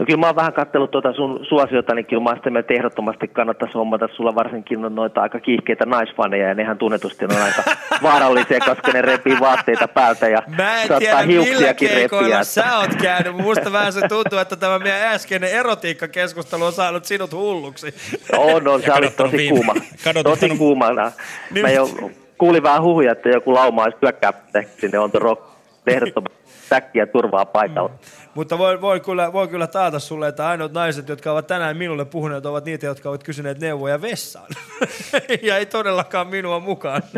No 0.00 0.06
kyllä 0.06 0.20
mä 0.20 0.26
oon 0.26 0.36
vähän 0.36 0.52
katsellut 0.52 0.90
tuota 0.90 1.12
sun 1.12 1.46
suosiota, 1.48 1.94
niin 1.94 2.06
kyllä 2.06 2.22
mä 2.22 2.36
sitä 2.36 2.50
mieltä, 2.50 2.74
ehdottomasti 2.74 3.28
kannattaisi 3.28 3.74
hommata. 3.74 4.08
Sulla 4.16 4.34
varsinkin 4.34 4.84
on 4.84 4.94
noita 4.94 5.20
aika 5.20 5.40
kiihkeitä 5.40 5.86
naisfaneja 5.86 6.48
ja 6.48 6.54
nehän 6.54 6.78
tunnetusti 6.78 7.24
on 7.24 7.42
aika 7.42 7.62
vaarallisia, 8.02 8.58
koska 8.60 8.92
ne 8.92 9.02
repii 9.02 9.40
vaatteita 9.40 9.88
päältä 9.88 10.28
ja 10.28 10.42
Mä 10.58 10.82
en 10.82 10.88
saattaa 10.88 10.98
tiedä, 10.98 11.26
millä 11.26 11.44
hiuksiakin 11.44 11.88
keikoilla 11.88 12.44
sä 12.44 12.78
oot 12.78 12.94
käynyt. 13.02 13.36
Musta 13.36 13.72
vähän 13.72 13.92
se 13.92 14.08
tuntuu, 14.08 14.38
että 14.38 14.56
tämä 14.56 14.78
meidän 14.78 15.02
äskeinen 15.02 15.50
erotiikkakeskustelu 15.50 16.64
on 16.64 16.72
saanut 16.72 17.04
sinut 17.04 17.32
hulluksi. 17.32 17.94
On, 18.38 18.68
on, 18.68 18.82
se 18.82 18.92
oli 18.92 19.10
tosi 19.10 19.48
kuuma. 19.48 19.74
Tosi 20.22 20.48
kuumana. 20.48 21.12
Niin. 21.50 21.66
Mä 21.66 21.70
jo 21.70 21.88
kuulin 22.38 22.62
vähän 22.62 22.82
huhuja, 22.82 23.12
että 23.12 23.28
joku 23.28 23.54
lauma 23.54 23.84
olisi 23.84 23.98
hyökkää 24.02 24.32
sinne 24.80 24.98
on 24.98 25.10
rock. 25.14 25.42
Ehdottomasti 25.86 26.40
säkkiä 26.70 27.06
turvaa 27.06 27.44
paikalla. 27.44 27.90
Mutta 28.34 28.58
voi, 28.58 28.80
voi, 28.80 29.00
kyllä, 29.00 29.32
voi 29.32 29.48
kyllä 29.48 29.66
taata 29.66 29.98
sulle, 29.98 30.28
että 30.28 30.48
ainoat 30.48 30.72
naiset, 30.72 31.08
jotka 31.08 31.32
ovat 31.32 31.46
tänään 31.46 31.76
minulle 31.76 32.04
puhuneet, 32.04 32.46
ovat 32.46 32.64
niitä, 32.64 32.86
jotka 32.86 33.08
ovat 33.08 33.24
kysyneet 33.24 33.58
neuvoja 33.58 34.02
vessaan. 34.02 34.48
ja 35.42 35.56
ei 35.56 35.66
todellakaan 35.66 36.26
minua 36.26 36.60
mukaan. 36.60 37.02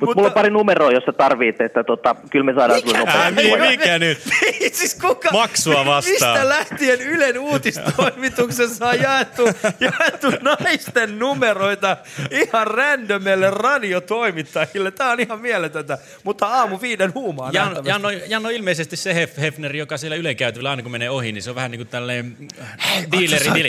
Mutta 0.00 0.14
mulla 0.14 0.28
on 0.28 0.34
pari 0.34 0.50
numeroa, 0.50 0.90
jos 0.90 1.04
sä 1.04 1.12
tarvit, 1.12 1.60
että 1.60 1.84
tota, 1.84 2.16
kyllä 2.30 2.44
me 2.44 2.54
saadaan 2.54 2.80
sulle 2.80 2.98
nopeasti. 2.98 3.98
nyt? 3.98 4.18
siis 4.78 4.94
kuka, 4.94 5.28
Maksua 5.32 5.86
vastaan. 5.86 6.12
Mistä 6.12 6.48
lähtien 6.48 7.00
Ylen 7.00 7.38
uutistoimituksessa 7.38 8.88
on 8.88 9.00
jaettu, 9.00 9.42
jaettu 9.80 10.26
naisten 10.40 11.18
numeroita 11.18 11.96
ihan 12.30 12.66
randomille 12.66 13.50
radiotoimittajille? 13.50 14.90
Tämä 14.90 15.12
on 15.12 15.20
ihan 15.20 15.40
mieletöntä, 15.40 15.98
mutta 16.24 16.46
aamu 16.46 16.78
viiden 16.80 17.14
huumaa 17.14 17.50
Jan, 17.52 17.64
nähtävästi. 17.64 17.88
Jan, 18.10 18.22
on, 18.22 18.30
Jan 18.30 18.46
on 18.46 18.52
ilmeisesti 18.52 18.96
se 18.96 19.14
Hef, 19.14 19.36
Hefner, 19.36 19.76
joka 19.76 19.96
siellä 19.96 20.16
Yle 20.16 20.34
käytävillä 20.34 20.70
aina 20.70 20.82
kun 20.82 20.92
menee 20.92 21.10
ohi, 21.10 21.32
niin 21.32 21.42
se 21.42 21.50
on 21.50 21.56
vähän 21.56 21.70
niin 21.70 21.78
kuin 21.78 21.88
tälleen 21.88 22.36
äh, 22.60 23.06
dealeri. 23.12 23.54
Dili. 23.54 23.68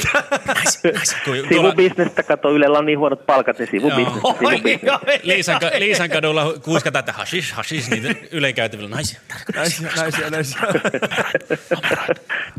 Tuolla- 1.26 1.48
Sivubisnestä, 1.50 2.24
kato, 2.24 2.52
Ylellä 2.52 2.78
on 2.80 2.86
niin 2.86 3.00
huonot 3.00 3.26
palkat, 3.26 3.60
niin 3.60 3.70
sivubisnestä, 3.72 4.20
Joo. 4.24 4.36
sivubisnestä. 4.40 5.00
Liisan, 5.24 5.60
Liisan 5.80 6.10
kadulla 6.10 6.54
kuiskataan, 6.64 7.00
että 7.00 7.12
hashish, 7.12 7.54
hashish, 7.54 7.90
niitä 7.90 8.16
yleikäytävillä 8.32 8.90
naisia. 8.90 9.20
Naisia, 9.56 9.90
naisia, 9.98 10.30
naisia. 10.30 10.62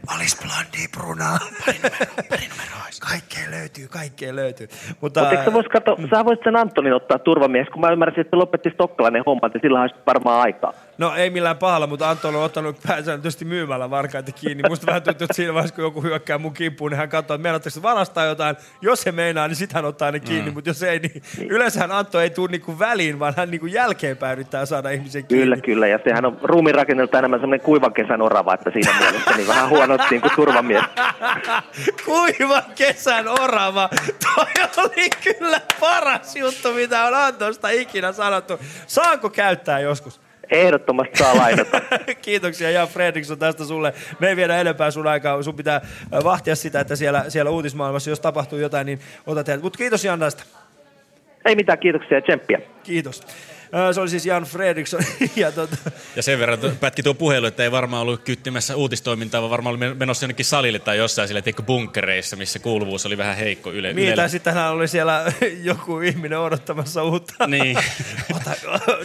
Alis 0.07 0.37
Blondi, 0.37 0.89
Bruna. 0.93 1.39
Kaikkea 3.11 3.51
löytyy, 3.51 3.89
kaikkea 3.89 4.37
löytyy. 4.37 4.69
Mutta, 5.01 5.31
eikö 5.31 5.45
sä 5.45 5.53
vois 5.53 5.67
katsoa, 5.73 5.97
sä 6.11 6.25
voisit 6.25 6.45
sen 6.45 6.57
Antonin 6.57 6.93
ottaa 6.95 7.19
turvamies, 7.19 7.69
kun 7.69 7.81
mä 7.81 7.91
ymmärsin, 7.91 8.21
että 8.21 8.39
lopetti 8.39 8.71
Stokkalainen 8.71 9.23
homma, 9.27 9.47
että 9.47 9.59
sillä 9.63 9.81
olisi 9.83 9.95
varmaan 10.07 10.41
aikaa. 10.41 10.73
No 10.99 11.15
ei 11.15 11.31
millään 11.31 11.57
pahalla, 11.57 11.87
mutta 11.87 12.11
Anton 12.11 12.37
on 12.37 12.43
ottanut 12.43 12.77
pääsääntöisesti 12.87 13.45
myymällä 13.45 13.91
varkaita 13.91 14.33
kiinni. 14.33 14.63
Musta 14.69 14.87
vähän 14.87 15.03
tuntuu, 15.03 15.25
että 15.25 15.35
siinä 15.35 15.55
vaiheessa, 15.55 15.75
kun 15.75 15.85
joku 15.85 16.03
hyökkää 16.03 16.39
mun 16.39 16.55
kimppuun, 16.55 16.91
niin 16.91 16.99
hän 16.99 17.09
katsoo, 17.09 17.35
että 17.35 17.43
meinatteko 17.43 17.83
varastaa 17.83 18.25
jotain. 18.25 18.57
Jos 18.81 19.07
he 19.07 19.13
meinaa, 19.13 19.49
niin 19.49 19.57
sit 19.57 19.73
hän 19.73 19.85
ottaa 19.85 20.11
ne 20.13 20.21
kiinni, 20.21 20.51
Mm. 20.51 20.55
mutta 20.55 20.71
jos 20.71 20.83
ei, 20.83 20.99
niin 20.99 21.23
yleensähän 21.51 21.93
Antto 21.93 22.21
ei 22.21 22.31
tule 22.31 22.51
niinku 22.51 22.79
väliin, 22.79 23.19
vaan 23.19 23.35
hän 23.37 23.51
niinku 23.51 23.67
jälkeenpäin 23.67 24.33
yrittää 24.33 24.67
saada 24.67 24.91
ihmisen 24.91 25.27
kiinni. 25.27 25.45
Kyllä, 25.45 25.57
kyllä. 25.57 25.87
Ja 25.87 25.99
sehän 26.05 26.25
on 26.25 26.39
ruumiin 26.43 26.75
rakennelta 26.75 27.19
enemmän 27.19 27.41
semmoinen 27.41 27.65
kuivan 27.65 27.93
kesän 27.93 28.23
orava, 28.23 28.55
että 28.55 28.71
siinä 28.71 28.93
mielessä 29.01 29.31
niin 29.37 29.49
vähän 29.49 29.69
huonot 29.69 30.01
niin 30.11 30.21
kuin 30.21 30.33
turvamies. 30.37 30.85
Kuiva 32.05 32.63
kesän 32.75 33.29
orava. 33.29 33.89
Toi 34.35 34.85
oli 34.85 35.11
kyllä 35.25 35.61
paras 35.81 36.37
juttu, 36.37 36.73
mitä 36.73 37.05
on 37.05 37.15
Antosta 37.15 37.69
ikinä 37.69 38.13
sanottu. 38.13 38.59
Saanko 38.87 39.31
käyttää 39.31 39.81
joskus? 39.81 40.21
Ehdottomasti 40.51 41.19
saa 41.19 41.37
lainata. 41.37 41.81
Kiitoksia 42.23 42.71
Jan 42.71 42.89
Fredriksson 42.89 43.39
tästä 43.39 43.65
sulle. 43.65 43.93
Me 44.19 44.29
ei 44.29 44.37
viedä 44.37 44.61
enempää 44.61 44.91
sun 44.91 45.07
aikaa. 45.07 45.43
Sun 45.43 45.57
pitää 45.57 45.77
äh, 45.77 46.25
vahtia 46.25 46.57
sitä, 46.57 46.81
että 46.81 46.97
siellä, 46.97 47.25
siellä 47.29 47.51
uutismaailmassa, 47.51 48.11
jos 48.11 48.21
tapahtuu 48.21 48.59
jotain, 48.59 48.87
niin 48.87 49.01
otat 49.27 49.49
heidät. 49.49 49.63
Mutta 49.63 49.77
kiitos 49.77 50.05
Jan 50.05 50.21
tästä. 50.21 50.43
Ei 51.45 51.57
mitään, 51.57 51.79
kiitoksia 51.79 52.17
ja 52.17 52.23
tsemppiä. 52.23 52.61
Kiitos. 52.83 53.23
Se 53.95 54.01
oli 54.01 54.09
siis 54.09 54.27
Jan 54.27 54.43
Fredriksson. 54.45 55.01
ja 55.37 55.53
tota, 55.53 55.77
Ja 56.17 56.23
sen 56.23 56.39
verran 56.39 56.59
pätki 56.81 57.03
tuo 57.03 57.15
puhelu, 57.15 57.47
että 57.47 57.63
ei 57.63 57.71
varmaan 57.71 58.03
ollut 58.03 58.23
kyttimässä 58.23 58.77
uutistoimintaa, 58.77 59.41
vaan 59.43 59.51
varmaan 59.51 59.77
oli 59.83 59.95
menossa 59.95 60.25
jonnekin 60.25 60.45
salille 60.47 60.79
tai 60.79 60.97
jossain 60.99 61.29
sillä 61.29 61.43
tiedätkö, 61.43 61.63
bunkkereissa, 61.63 62.37
missä 62.37 62.59
kuuluvuus 62.59 63.07
oli 63.07 63.19
vähän 63.19 63.37
heikko 63.37 63.73
yle. 63.73 63.93
niin, 63.93 64.17
tai 64.17 64.31
sitten 64.31 64.55
hän 64.55 64.71
oli 64.73 64.89
siellä 64.89 65.33
joku 65.63 66.01
ihminen 66.01 66.39
odottamassa 66.39 67.03
uutta. 67.05 67.47
Niin. 67.47 67.79
Ota, 68.37 68.51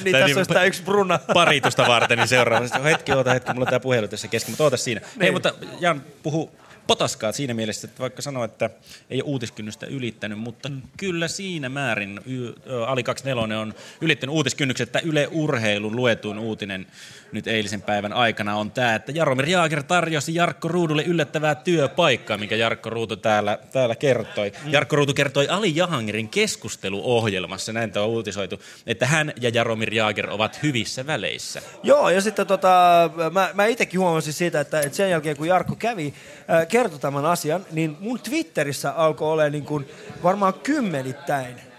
niin 0.04 0.12
Tai 0.12 0.12
tässä 0.12 0.26
niin, 0.26 0.38
olisi 0.38 0.54
tämä 0.54 0.66
yksi 0.66 0.84
Bruna. 0.84 1.20
paritusta 1.34 1.88
varten, 1.88 2.18
niin 2.18 2.28
seuraavassa. 2.28 2.80
Hetki, 2.80 3.12
oota 3.12 3.34
hetki, 3.34 3.54
mulla 3.54 3.64
on 3.64 3.70
tämä 3.70 3.80
puhelu 3.80 4.08
tässä 4.08 4.28
kesken, 4.28 4.52
mutta 4.52 4.64
oota 4.64 4.78
siinä. 4.78 5.02
Hei, 5.04 5.12
Niin. 5.20 5.34
mutta 5.34 5.54
Jan 5.80 6.04
puhu 6.24 6.52
potaskaa 6.92 7.32
siinä 7.32 7.54
mielessä, 7.54 7.88
että 7.88 8.00
vaikka 8.00 8.22
sanoa, 8.22 8.46
että 8.46 8.70
ei 9.10 9.22
ole 9.22 9.30
uutiskynnystä 9.30 9.86
ylittänyt, 9.86 10.40
mutta 10.40 10.70
mm. 10.70 10.82
kyllä 10.98 11.28
siinä 11.28 11.70
määrin 11.70 12.20
y, 12.26 12.54
Ali 12.88 13.04
24 13.04 13.60
on 13.60 13.74
ylittänyt 14.02 14.36
uutiskynnykset, 14.36 14.88
että 14.90 15.00
Yle 15.00 15.28
Urheilun 15.32 15.96
luetuin 15.96 16.40
uutinen 16.40 16.88
nyt 17.32 17.48
eilisen 17.48 17.82
päivän 17.82 18.14
aikana 18.14 18.56
on 18.56 18.72
tämä, 18.72 18.96
että 18.96 19.12
Jaromir 19.12 19.50
Jaager 19.50 19.84
tarjosi 19.84 20.36
Jarkko 20.36 20.68
Ruudulle 20.68 21.04
yllättävää 21.04 21.56
työpaikkaa, 21.56 22.38
minkä 22.38 22.56
Jarkko 22.56 22.90
Ruutu 22.90 23.16
täällä, 23.16 23.58
täällä 23.72 23.96
kertoi. 23.96 24.52
Mm. 24.66 24.72
Jarkko 24.72 24.96
Ruutu 24.96 25.14
kertoi 25.14 25.48
Ali 25.48 25.76
Jahangerin 25.76 26.30
keskusteluohjelmassa, 26.30 27.74
näin 27.74 27.92
tämä 27.92 28.06
on 28.06 28.12
uutisoitu, 28.12 28.62
että 28.88 29.06
hän 29.06 29.34
ja 29.42 29.50
Jaromir 29.50 29.94
Jaager 29.94 30.30
ovat 30.30 30.64
hyvissä 30.64 31.08
väleissä. 31.08 31.62
Joo, 31.84 32.10
ja 32.10 32.22
sitten 32.22 32.48
tota, 32.48 33.10
mä, 33.32 33.50
mä 33.54 33.66
itsekin 33.66 34.00
huomasin 34.00 34.34
siitä, 34.34 34.60
että, 34.60 34.80
että 34.82 34.98
sen 34.98 35.10
jälkeen 35.10 35.38
kun 35.38 35.48
Jarkko 35.48 35.76
kävi, 35.76 36.14
äh, 36.50 36.68
kertoi 36.68 37.00
tämän 37.00 37.26
asian, 37.26 37.66
niin 37.72 37.98
mun 38.00 38.20
Twitterissä 38.20 38.92
alkoi 38.92 39.32
olla 39.32 39.50
niin 39.50 39.66
kuin 39.66 39.90
varmaan 40.24 40.54
kymmenittäin. 40.54 41.72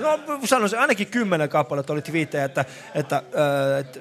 No 0.00 0.40
sanoisin, 0.44 0.78
ainakin 0.78 1.06
kymmenen 1.06 1.48
kappaletta 1.48 1.92
oli 1.92 2.02
twiittejä, 2.02 2.44
että, 2.44 2.64
että, 2.94 3.22
että 3.80 4.00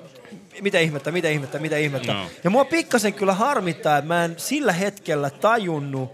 mitä 0.61 0.79
ihmettä, 0.79 1.11
mitä 1.11 1.29
ihmettä, 1.29 1.59
mitä 1.59 1.77
ihmettä. 1.77 2.13
No. 2.13 2.25
Ja 2.43 2.49
mua 2.49 2.65
pikkasen 2.65 3.13
kyllä 3.13 3.33
harmittaa, 3.33 3.97
että 3.97 4.07
mä 4.07 4.25
en 4.25 4.33
sillä 4.37 4.73
hetkellä 4.73 5.29
tajunnut 5.29 6.13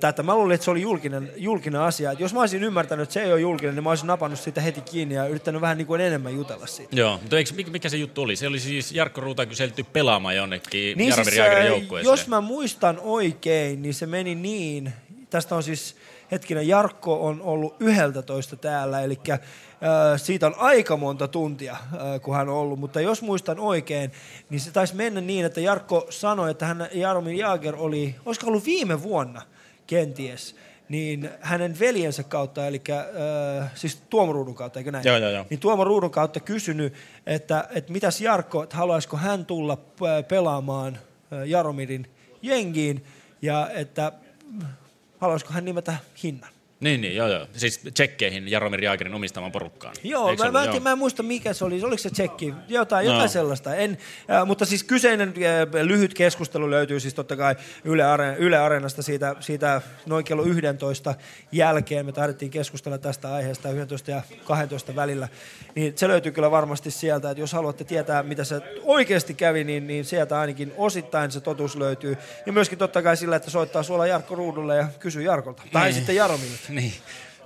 tätä. 0.00 0.22
Mä 0.22 0.34
luulin, 0.34 0.54
että 0.54 0.64
se 0.64 0.70
oli 0.70 0.82
julkinen, 0.82 1.30
julkinen 1.36 1.80
asia. 1.80 2.10
Et 2.12 2.20
jos 2.20 2.34
mä 2.34 2.40
olisin 2.40 2.64
ymmärtänyt, 2.64 3.02
että 3.02 3.12
se 3.12 3.22
ei 3.22 3.32
ole 3.32 3.40
julkinen, 3.40 3.74
niin 3.74 3.84
mä 3.84 3.90
olisin 3.90 4.06
napannut 4.06 4.40
sitä 4.40 4.60
heti 4.60 4.80
kiinni 4.80 5.14
ja 5.14 5.26
yrittänyt 5.26 5.60
vähän 5.60 5.78
niin 5.78 5.86
kuin 5.86 6.00
enemmän 6.00 6.34
jutella 6.34 6.66
siitä. 6.66 6.96
Joo, 6.96 7.18
mutta 7.18 7.36
eikö, 7.38 7.50
mikä- 7.70 7.88
se 7.88 7.96
juttu 7.96 8.22
oli? 8.22 8.36
Se 8.36 8.46
oli 8.46 8.58
siis 8.60 8.92
Jarkko 8.92 9.20
Ruuta 9.20 9.46
kyselty 9.46 9.84
pelaamaan 9.92 10.36
jonnekin 10.36 10.98
Niin 10.98 11.08
Jaromir 11.10 11.34
siis, 11.34 11.66
joukkueeseen. 11.66 12.12
jos 12.12 12.28
mä 12.28 12.40
muistan 12.40 12.98
oikein, 13.02 13.82
niin 13.82 13.94
se 13.94 14.06
meni 14.06 14.34
niin, 14.34 14.92
tästä 15.30 15.54
on 15.54 15.62
siis 15.62 15.96
hetkinen, 16.32 16.68
Jarkko 16.68 17.26
on 17.26 17.42
ollut 17.42 17.76
11 17.80 18.56
täällä, 18.56 19.00
eli 19.00 19.18
siitä 20.16 20.46
on 20.46 20.54
aika 20.58 20.96
monta 20.96 21.28
tuntia, 21.28 21.76
kun 22.22 22.34
hän 22.34 22.48
on 22.48 22.54
ollut, 22.54 22.78
mutta 22.78 23.00
jos 23.00 23.22
muistan 23.22 23.58
oikein, 23.60 24.12
niin 24.50 24.60
se 24.60 24.70
taisi 24.70 24.94
mennä 24.94 25.20
niin, 25.20 25.46
että 25.46 25.60
Jarkko 25.60 26.06
sanoi, 26.10 26.50
että 26.50 26.66
hän, 26.66 26.88
Jaromir 26.92 27.34
Jaager 27.34 27.74
oli, 27.78 28.14
olisiko 28.26 28.46
ollut 28.46 28.64
viime 28.64 29.02
vuonna 29.02 29.42
kenties, 29.86 30.56
niin 30.88 31.30
hänen 31.40 31.78
veljensä 31.78 32.22
kautta, 32.22 32.66
eli 32.66 32.82
äh, 32.90 33.70
siis 33.74 34.02
Tuomo 34.10 34.32
Ruudun 34.32 34.54
kautta, 34.54 34.78
eikö 34.78 34.92
näin? 34.92 35.04
Joo, 35.04 35.16
joo, 35.16 35.30
joo. 35.30 35.46
Niin 35.50 35.60
Tuomo 35.60 35.84
Ruudun 35.84 36.10
kautta 36.10 36.40
kysynyt, 36.40 36.92
että, 37.26 37.68
että 37.74 37.92
mitäs 37.92 38.20
Jarkko, 38.20 38.62
että 38.62 38.76
haluaisiko 38.76 39.16
hän 39.16 39.46
tulla 39.46 39.78
pelaamaan 40.28 40.98
Jaromirin 41.46 42.10
jengiin 42.42 43.04
ja 43.42 43.70
että 43.70 44.12
haluaisiko 45.18 45.52
hän 45.52 45.64
nimetä 45.64 45.96
hinnan. 46.22 46.53
Niin, 46.84 47.00
niin, 47.00 47.16
joo, 47.16 47.28
joo. 47.28 47.46
Siis 47.56 47.80
tsekkeihin 47.94 48.50
Jaromir 48.50 48.84
Jaagerin 48.84 49.14
omistamaan 49.14 49.52
porukkaan. 49.52 49.94
Joo, 50.02 50.30
Eikö 50.30 50.44
mä, 50.44 50.50
mä, 50.50 50.58
ollut? 50.58 50.64
en, 50.68 50.70
tiedä- 50.72 50.82
mä 50.82 50.92
en 50.92 50.98
muista 50.98 51.22
mikä 51.22 51.52
se 51.52 51.64
oli, 51.64 51.82
oliko 51.82 51.98
se 52.02 52.10
tsekki, 52.10 52.54
jotain, 52.68 53.06
No. 53.06 53.12
jotain 53.12 53.28
sellaista. 53.28 53.74
En, 53.74 53.98
äh, 54.30 54.46
mutta 54.46 54.64
siis 54.64 54.84
kyseinen 54.84 55.28
äh, 55.28 55.82
lyhyt 55.86 56.14
keskustelu 56.14 56.70
löytyy 56.70 57.00
siis 57.00 57.14
totta 57.14 57.36
kai 57.36 57.56
Yle, 57.84 58.02
Are- 58.02 58.36
Yle 58.38 58.58
Areenasta 58.58 59.02
siitä, 59.02 59.34
siitä 59.40 59.82
noin 60.06 60.24
kello 60.24 60.42
11 60.44 61.14
jälkeen. 61.52 62.06
Me 62.06 62.12
taidettiin 62.12 62.50
keskustella 62.50 62.98
tästä 62.98 63.34
aiheesta 63.34 63.70
11 63.70 64.10
ja 64.10 64.22
12 64.44 64.96
välillä. 64.96 65.28
Niin 65.74 65.92
se 65.98 66.08
löytyy 66.08 66.32
kyllä 66.32 66.50
varmasti 66.50 66.90
sieltä, 66.90 67.30
että 67.30 67.40
jos 67.40 67.52
haluatte 67.52 67.84
tietää, 67.84 68.22
mitä 68.22 68.44
se 68.44 68.60
oikeasti 68.82 69.34
kävi, 69.34 69.64
niin, 69.64 69.86
niin 69.86 70.04
sieltä 70.04 70.40
ainakin 70.40 70.72
osittain 70.76 71.30
se 71.30 71.40
totuus 71.40 71.76
löytyy. 71.76 72.16
Ja 72.46 72.52
myöskin 72.52 72.78
totta 72.78 73.02
kai 73.02 73.16
sillä, 73.16 73.36
että 73.36 73.50
soittaa 73.50 73.82
suola 73.82 74.06
Jarkko 74.06 74.34
Ruudulle 74.34 74.76
ja 74.76 74.88
kysyy 74.98 75.22
Jarkolta. 75.22 75.62
Tai 75.72 75.84
Niin. 75.84 75.94
sitten 75.94 76.16
Jaromirille. 76.16 76.58
Niin. 76.80 76.92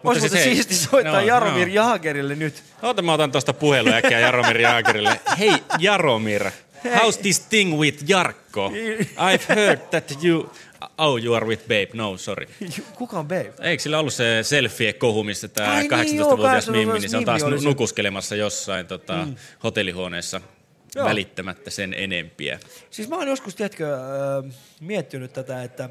Olisi 0.05 0.21
muuten 0.23 0.39
se 0.39 0.45
siisti 0.45 0.75
soittaa 0.75 1.13
No, 1.13 1.21
Jaromir 1.21 1.69
no. 1.69 1.75
Jaagerille 1.75 2.35
nyt. 2.35 2.63
Oota, 2.83 3.03
mä 3.03 3.13
otan 3.13 3.33
tuosta 3.33 3.53
puhelu 3.53 3.93
äkkiä 3.93 4.21
Jaromir 4.21 4.61
Jaagerille. 4.61 5.21
Hei 5.39 5.53
Jaromir, 5.79 6.45
how's 6.85 7.19
this 7.23 7.41
thing 7.41 7.79
with 7.79 8.05
Jarkko? 8.09 8.73
I've 9.33 9.55
heard 9.57 9.81
that 9.91 10.25
you... 10.25 10.51
Oh, 10.99 11.25
you 11.25 11.35
are 11.35 11.47
with 11.47 11.63
babe. 11.63 11.89
No, 11.95 12.17
sorry. 12.17 12.47
Kuka 12.95 13.19
on 13.19 13.29
babe? 13.29 13.53
Eikö 13.61 13.83
sillä 13.83 13.99
ollut 13.99 14.13
se 14.15 14.43
selfie-kohu, 14.43 15.25
missä 15.25 15.49
tämä 15.49 15.71
Ai 15.73 15.89
niin, 16.05 16.21
18-vuotias 16.21 16.67
joo, 16.67 16.77
Mimmi, 16.77 16.99
niin 16.99 17.11
se 17.11 17.17
on 17.17 17.25
taas 17.25 17.43
Mimmi 17.43 17.49
oli 17.49 17.57
nu- 17.57 17.63
se. 17.63 17.69
nukuskelemassa 17.69 18.37
jossain 18.37 18.87
tota, 18.87 19.25
Mm. 19.25 19.35
hotellihuoneessa 19.65 20.41
Joo. 20.95 21.05
välittämättä 21.09 21.71
sen 21.71 21.95
enempiä. 21.95 22.61
Siis 22.91 23.09
mä 23.09 23.17
oon 23.17 23.29
joskus, 23.29 23.55
tiedätkö, 23.55 23.95
äh, 23.95 24.53
miettinyt 24.81 25.33
tätä, 25.33 25.63
että 25.63 25.89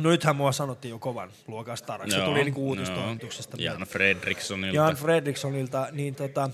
no 0.00 0.10
nythän 0.10 0.36
mua 0.36 0.52
sanottiin 0.52 0.90
jo 0.90 0.98
kovan 0.98 1.30
luokan 1.46 1.76
staraksi. 1.76 2.16
Se 2.16 2.22
tuli 2.24 2.44
niinku 2.44 2.68
uutistoimituksesta. 2.68 3.56
Jan 3.60 3.82
Fredrikssonilta. 3.82 4.76
Jan 4.76 4.94
Fredrikssonilta, 4.94 5.88
niin 5.92 6.14
tota, 6.14 6.50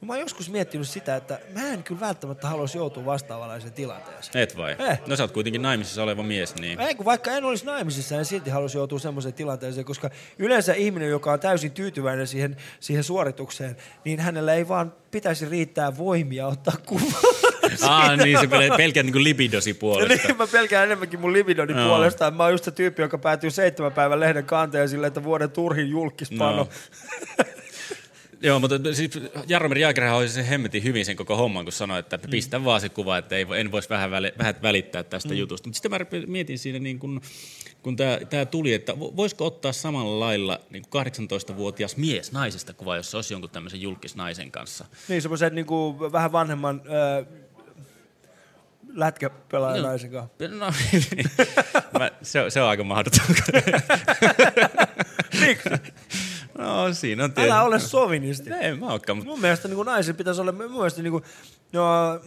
mä 0.00 0.12
oon 0.12 0.20
joskus 0.20 0.50
miettinyt 0.50 0.88
sitä, 0.88 1.16
että 1.16 1.40
mä 1.54 1.68
en 1.68 1.82
kyllä 1.82 2.00
välttämättä 2.00 2.48
haluaisi 2.48 2.78
joutua 2.78 3.04
vastaavanlaiseen 3.04 3.72
tilanteeseen. 3.72 4.42
Et 4.42 4.56
vai? 4.56 4.76
Eh. 4.78 5.00
No 5.06 5.16
sä 5.16 5.22
oot 5.22 5.32
kuitenkin 5.32 5.62
naimisissa 5.62 6.02
oleva 6.02 6.22
mies, 6.22 6.54
niin... 6.54 6.80
Ei, 6.80 6.94
kun 6.94 7.04
vaikka 7.04 7.30
en 7.30 7.44
olisi 7.44 7.64
naimisissa, 7.64 8.14
en 8.14 8.24
silti 8.24 8.50
halusi 8.50 8.78
joutua 8.78 8.98
semmoiseen 8.98 9.34
tilanteeseen, 9.34 9.84
koska 9.86 10.10
yleensä 10.38 10.74
ihminen, 10.74 11.08
joka 11.08 11.32
on 11.32 11.40
täysin 11.40 11.72
tyytyväinen 11.72 12.26
siihen, 12.26 12.56
siihen 12.80 13.04
suoritukseen, 13.04 13.76
niin 14.04 14.20
hänellä 14.20 14.54
ei 14.54 14.68
vaan 14.68 14.92
pitäisi 15.10 15.48
riittää 15.48 15.96
voimia 15.96 16.46
ottaa 16.46 16.74
kuvaa. 16.86 17.37
Ah, 17.82 18.16
niin 18.16 18.38
se 18.40 18.46
pel- 18.46 18.76
pelkät 18.76 19.06
niin 19.06 19.24
libidosi 19.24 19.74
puolesta. 19.74 20.26
niin, 20.28 20.36
mä 20.36 20.46
pelkään 20.46 20.84
enemmänkin 20.86 21.20
mun 21.20 21.32
libidoni 21.32 21.72
Joo. 21.72 21.88
puolesta. 21.88 22.30
Mä 22.30 22.42
oon 22.42 22.52
just 22.52 22.64
se 22.64 22.70
tyyppi, 22.70 23.02
joka 23.02 23.18
päätyy 23.18 23.50
seitsemän 23.50 23.92
päivän 23.92 24.20
lehden 24.20 24.44
kanteen 24.44 24.88
silleen, 24.88 25.08
että 25.08 25.24
vuoden 25.24 25.50
turhin 25.50 25.88
julkispano. 25.90 26.56
No. 26.56 26.68
Joo, 28.42 28.60
mutta 28.60 28.74
siis 28.92 29.10
Jaromir 29.48 29.78
Jaagerhan 29.78 30.14
hoiti 30.14 30.32
sen 30.32 30.44
hemmetin 30.44 30.82
hyvin 30.84 31.04
sen 31.06 31.16
koko 31.16 31.36
homman, 31.36 31.64
kun 31.64 31.72
sanoi, 31.72 31.98
että 31.98 32.18
pistä 32.18 32.64
vaan 32.64 32.80
se 32.80 32.88
kuva, 32.88 33.18
että 33.18 33.36
ei, 33.36 33.46
en 33.56 33.72
voisi 33.72 33.88
vähän, 33.88 34.10
väli, 34.10 34.32
vähän 34.38 34.54
välittää 34.62 35.02
tästä 35.02 35.28
Mm. 35.28 35.34
jutusta. 35.36 35.68
Mutta 35.68 35.76
sitten 35.76 35.90
mä 35.90 35.98
mietin 36.26 36.58
siinä, 36.58 36.78
niin 36.78 36.98
kun, 36.98 37.20
kun 37.82 37.96
tämä 38.30 38.44
tuli, 38.50 38.74
että 38.74 38.92
vo- 38.92 39.16
voisiko 39.16 39.46
ottaa 39.46 39.72
samalla 39.72 40.20
lailla 40.20 40.60
niin 40.70 40.82
18-vuotias 40.86 41.96
mies 41.96 42.32
naisesta 42.32 42.72
kuva, 42.72 42.96
jos 42.96 43.10
se 43.10 43.16
olisi 43.16 43.34
jonkun 43.34 43.50
tämmöisen 43.50 43.80
julkisnaisen 43.80 44.50
kanssa. 44.50 44.84
Niin, 45.08 45.22
semmoisen 45.22 45.54
niinku 45.54 46.00
vähän 46.12 46.32
vanhemman 46.32 46.82
äh, 46.86 47.26
lätkäpelaajan 48.94 49.78
Joo. 49.78 49.86
naisen 49.86 50.10
kanssa. 50.10 50.34
No, 51.92 51.98
mä, 51.98 52.10
se, 52.22 52.40
on- 52.42 52.50
se 52.50 52.62
on 52.62 52.68
aika 52.68 52.84
mahdoton. 52.84 53.20
Miksi? 55.40 55.68
No 56.58 56.92
siinä 56.94 57.24
on 57.24 57.32
Älä 57.36 57.62
ole 57.62 57.78
sovinisti. 57.78 58.50
En 58.60 58.78
mä 58.78 58.86
olekaan, 58.86 59.16
mutta 59.16 59.30
Mun 59.30 59.40
mielestä 59.40 59.68
niin 59.68 59.86
naisen 59.86 60.16
pitäisi 60.16 60.40
olla, 60.40 60.52
mun 60.52 60.72
mielestä 60.72 61.02
niin 61.02 61.10
kuin, 61.10 61.24
no, 61.72 62.20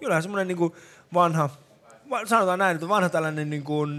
kyllähän 0.00 0.22
semmoinen 0.22 0.48
niin 0.48 0.58
kuin 0.58 0.72
vanha, 1.14 1.50
va- 2.10 2.26
sanotaan 2.26 2.58
näin, 2.58 2.74
että 2.74 2.88
vanha 2.88 3.08
tällainen 3.08 3.50
niin 3.50 3.64
kuin, 3.64 3.96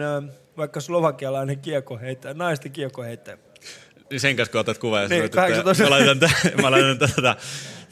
vaikka 0.58 0.80
slovakialainen 0.82 1.60
kiekoheittäjä, 1.60 2.34
naisten 2.34 2.72
kiekoheittäjä. 2.72 3.38
Niin 4.10 4.20
sen 4.20 4.36
kanssa 4.36 4.52
kun 4.52 4.62
otat 4.62 4.78
kuvan 4.78 5.02
ja 5.04 5.08
Niin, 5.08 5.16
sanoit, 5.18 5.26
että 5.26 5.42
18. 5.42 5.84
mä 5.84 5.90
laitan, 5.90 6.20
tä- 6.20 6.62
mä 6.62 6.72
laitan 6.72 6.98
tätä, 7.00 7.36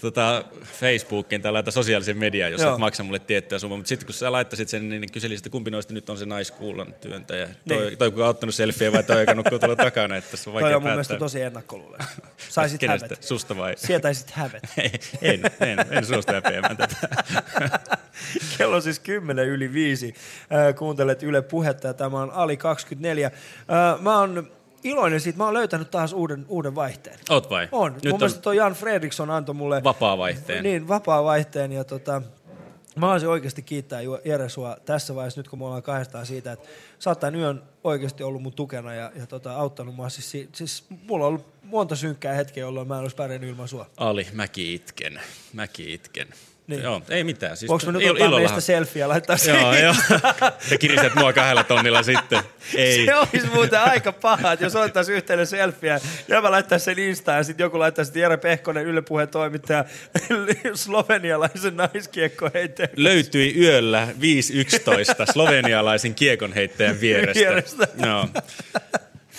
tota 0.02 0.44
Facebookiin 0.80 1.42
tai 1.42 1.52
laitan 1.52 1.74
sosiaalisen 1.74 2.18
mediaan, 2.18 2.52
jos 2.52 2.62
Joo. 2.62 2.74
et 2.74 2.80
maksa 2.80 3.04
mulle 3.04 3.20
tiettyä 3.20 3.60
summaa. 3.60 3.78
Mutta 3.78 3.90
sitten 3.90 4.06
kun 4.06 4.14
sä 4.14 4.32
laittasit 4.32 4.70
sen, 4.70 4.90
niin 4.90 5.12
kyselisit, 5.12 5.46
että 5.46 5.52
kumpi 5.52 5.72
noista 5.72 5.94
nyt 5.94 6.10
on 6.10 6.18
se 6.18 6.26
naiskuulan 6.26 6.94
työntäjä. 7.02 7.50
Toi, 7.68 7.78
Niin. 7.78 7.98
toi 7.98 8.12
kuka 8.12 8.24
on 8.24 8.30
ottanut 8.30 8.56
selfie 8.56 8.92
vai 8.92 9.04
toi, 9.04 9.20
joka 9.20 9.34
nukkuu 9.34 9.60
tuolla 9.60 9.76
takana, 9.76 10.16
että 10.16 10.32
tässä 10.32 10.50
on 10.50 10.54
Toi 10.54 10.62
vaikea 10.62 10.78
on 10.78 10.84
mun 10.84 10.92
mielestä 10.92 11.12
päättää. 11.12 11.26
tosi 11.26 11.42
ennakkoluuloinen. 11.42 12.08
Saisit 12.50 12.80
Kenestä? 12.80 13.06
hävet. 13.06 13.24
Susta 13.24 13.58
vai? 13.58 13.74
Sietäisit 13.78 14.32
hävet. 14.32 14.64
en, 15.22 15.42
en, 15.60 15.80
en 15.90 16.06
suostu 16.06 16.34
häpeämään 16.34 16.78
tätä. 16.78 16.96
Kello 18.58 18.76
on 18.76 18.82
siis 18.82 19.00
10 19.00 19.48
yli 19.48 19.74
5. 19.74 20.14
Äh, 20.68 20.76
kuuntelet 20.76 21.24
Yle 21.24 21.42
Puhetta 21.42 21.88
ja 21.88 21.94
tämä 21.94 22.22
on 22.22 22.32
Ali 22.32 22.58
24. 22.58 23.28
Äh, 23.28 24.02
mä 24.02 24.20
oon 24.20 24.52
iloinen 24.84 25.22
siitä, 25.22 25.38
mä 25.38 25.46
oon 25.46 25.54
löytänyt 25.54 25.92
taas 25.92 26.14
uuden, 26.14 26.46
uuden 26.48 26.76
vaihteen. 26.76 27.20
Oot 27.30 27.50
vai? 27.50 27.68
On. 27.72 27.94
Nyt 27.94 28.04
Mun 28.04 28.14
on 28.14 28.20
mielestä 28.20 28.42
toi 28.42 28.58
Jan 28.58 28.74
Fredriksson 28.74 29.30
antoi 29.30 29.56
mulle... 29.56 29.84
vapaa 29.84 30.18
vaihteen. 30.18 30.64
Niin, 30.64 30.88
vapaa 30.88 31.24
vaihteen 31.24 31.72
ja 31.72 31.84
tota, 31.84 32.22
mä 32.96 33.06
haluaisin 33.06 33.30
oikeasti 33.30 33.62
kiittää 33.62 34.02
Jere 34.26 34.50
sua 34.50 34.78
tässä 34.86 35.16
vaiheessa, 35.16 35.40
nyt 35.40 35.48
kun 35.48 35.60
me 35.60 35.66
ollaan 35.66 35.84
kahdestaan 35.84 36.26
siitä, 36.26 36.52
että 36.52 36.68
sä 37.00 37.10
oot 37.10 37.20
tämän 37.20 37.36
yön 37.36 37.64
oikeasti 37.84 38.24
ollut 38.24 38.42
mun 38.42 38.54
tukena 38.54 38.94
ja, 38.94 39.12
ja 39.16 39.28
tota, 39.28 39.56
auttanut 39.56 39.96
mua. 39.96 40.10
Siis, 40.10 40.32
si- 40.32 40.50
siis 40.54 40.86
mulla 40.90 41.26
on 41.26 41.30
ollut 41.30 41.46
monta 41.64 41.96
synkkää 41.96 42.34
hetkeä, 42.34 42.62
jolloin 42.62 42.88
mä 42.88 42.96
en 42.96 43.02
olisi 43.02 43.16
pärjännyt 43.16 43.50
ilman 43.50 43.68
sua. 43.68 43.86
Ali, 43.98 44.28
mäkin 44.34 44.68
itken. 44.68 45.22
Mäkin 45.54 45.90
itken. 45.90 46.28
Niin. 46.72 46.84
Joo, 46.84 47.02
ei 47.10 47.24
mitään. 47.24 47.58
Siis 47.58 47.70
Voinko 47.70 47.86
mä 47.86 47.92
nyt 47.92 48.02
il- 48.02 48.12
ottaa 48.12 48.40
meistä 48.40 48.62
selfie 48.62 49.00
ja 49.00 49.10
laittaa 49.10 49.36
Joo, 49.48 49.58
siihen? 49.60 49.84
joo. 49.84 49.96
Ja 50.72 50.78
kiristät 50.78 51.16
mua 51.16 51.34
kahdella 51.34 51.64
tonnilla 51.64 52.04
sitten. 52.04 52.40
Ei. 52.76 53.06
Se 53.06 53.16
olisi 53.16 53.48
muuten 53.54 53.80
aika 53.80 54.12
paha, 54.12 54.52
että 54.52 54.66
jos 54.66 54.76
ottaisiin 54.76 55.16
yhteinen 55.18 55.48
selfie 55.48 56.00
ja 56.28 56.42
mä 56.42 56.52
laittaisin 56.52 56.86
sen 56.86 57.00
Instaan 57.00 57.38
ja 57.38 57.44
sitten 57.44 57.64
joku 57.64 57.80
laittaisi, 57.80 58.20
Jere 58.20 58.38
Pehkonen, 58.38 58.86
Yle 58.86 59.02
Puheen 59.02 59.28
toimittaja, 59.30 59.86
slovenialaisen 60.76 61.78
naiskiekko. 61.78 62.50
Löytyi 62.96 63.56
yöllä 63.60 64.08
5.11 65.28 65.32
slovenialaisen 65.32 66.16
kiekonheittäjän 66.16 67.02
vierestä. 67.02 67.40
Vierestä. 67.40 67.88
Joo. 68.06 68.28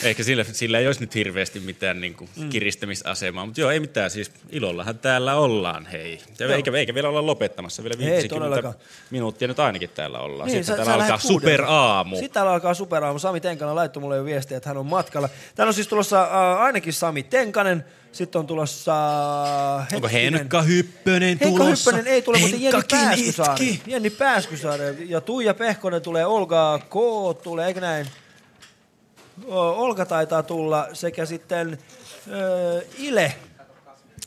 Ehkä 0.02 0.22
sillä, 0.22 0.44
sillä 0.44 0.78
ei 0.78 0.86
olisi 0.86 1.00
nyt 1.00 1.14
hirveästi 1.14 1.60
mitään 1.60 2.00
niin 2.00 2.14
kuin, 2.14 2.30
Mm. 2.36 2.48
kiristämisasemaa, 2.48 3.46
mutta 3.46 3.60
joo, 3.60 3.70
ei 3.70 3.80
mitään. 3.80 4.10
Siis 4.10 4.30
ilollahan 4.50 4.98
täällä 4.98 5.34
ollaan, 5.34 5.86
hei. 5.86 6.18
Ja 6.38 6.54
eikä, 6.56 6.70
eikä 6.74 6.94
vielä 6.94 7.08
olla 7.08 7.26
lopettamassa, 7.26 7.82
vielä 7.82 7.94
Ei 7.98 8.10
50 8.10 8.34
todellakaan. 8.34 8.74
minuuttia 9.10 9.48
nyt 9.48 9.60
ainakin 9.60 9.90
täällä 9.90 10.18
ollaan. 10.18 10.46
Niin, 10.46 10.64
Sitten 10.64 10.76
sä- 10.76 10.84
täällä 10.84 11.06
sä 11.06 11.12
alkaa 11.12 11.28
superaamu. 11.28 12.16
Sitten 12.16 12.30
täällä 12.32 12.52
alkaa 12.52 12.74
superaamu. 12.74 13.18
Sami 13.18 13.40
Tenkanen 13.40 13.74
laittoi 13.76 14.00
mulle 14.00 14.16
jo 14.16 14.24
viestiä, 14.24 14.56
että 14.56 14.70
hän 14.70 14.76
on 14.76 14.86
matkalla. 14.86 15.28
Täällä 15.54 15.70
on 15.70 15.74
siis 15.74 15.88
tulossa 15.88 16.22
äh, 16.22 16.60
ainakin 16.62 16.92
Sami 16.92 17.22
Tenkanen. 17.22 17.84
Sitten 18.12 18.38
on 18.38 18.46
tulossa... 18.46 18.92
Äh, 19.78 19.86
Onko 19.94 20.08
hetkinen. 20.08 20.34
Henkka 20.34 20.62
Hyppönen 20.62 21.22
Henkka 21.40 21.46
tulossa? 21.46 21.90
Hyppönen 21.90 22.12
ei 22.14 22.22
tule, 22.22 22.38
mutta 22.38 22.56
Jenni 22.60 22.82
Pääskysaari. 22.90 23.68
itki. 23.68 23.90
Jenni 23.90 24.10
Pääskysaari. 24.10 24.82
Ja 25.08 25.20
Tuija 25.20 25.54
Pehkonen 25.54 26.02
tulee, 26.02 26.26
Olga 26.26 26.78
K. 26.90 26.92
tulee, 27.42 27.66
eikö 27.66 27.80
näin? 27.80 28.06
O- 29.46 29.70
Olga 29.84 30.06
taitaa 30.06 30.42
tulla 30.42 30.88
sekä 30.92 31.26
sitten 31.26 31.78
äh, 32.28 32.82
Ile. 32.98 33.34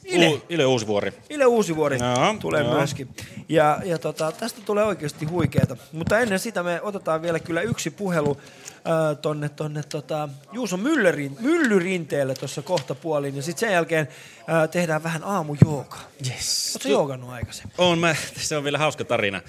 Ile. 0.03 0.27
U- 0.30 0.42
Ile 0.50 0.66
Uusivuori. 0.66 1.14
Ile 1.30 1.45
Uusivuori 1.45 1.98
Joo, 1.98 2.35
tulee 2.40 2.64
joo. 2.64 2.74
myöskin. 2.77 3.16
Ja, 3.50 3.80
ja 3.85 3.98
tota, 4.00 4.32
tästä 4.32 4.61
tulee 4.66 4.84
oikeasti 4.84 5.25
huikeeta. 5.25 5.77
Mutta 5.92 6.19
ennen 6.19 6.40
sitä 6.40 6.64
me 6.64 6.82
otetaan 6.82 7.22
vielä 7.22 7.40
kyllä 7.40 7.61
yksi 7.61 7.90
puhelu 7.92 8.38
äh, 8.77 9.17
tonne, 9.22 9.50
tonne 9.50 9.84
tota, 9.84 10.30
Juuso 10.51 10.77
Myllerin, 10.77 11.38
Myllyrinteelle 11.40 12.34
tuossa 12.35 12.61
kohta 12.61 12.95
puoliin. 12.95 13.35
Ja 13.35 13.42
sitten 13.43 13.59
sen 13.59 13.74
jälkeen 13.74 14.08
äh, 14.40 14.69
tehdään 14.69 15.03
vähän 15.03 15.24
aamujoogaa. 15.24 16.03
Yes. 16.30 16.72
Oletko 16.75 16.90
joogannut 16.90 17.30
aikaisemmin? 17.30 17.74
On, 17.77 18.00
mä, 18.00 18.16
se 18.38 18.58
on 18.58 18.64
vielä 18.64 18.77
hauska 18.77 19.03
tarina. 19.03 19.42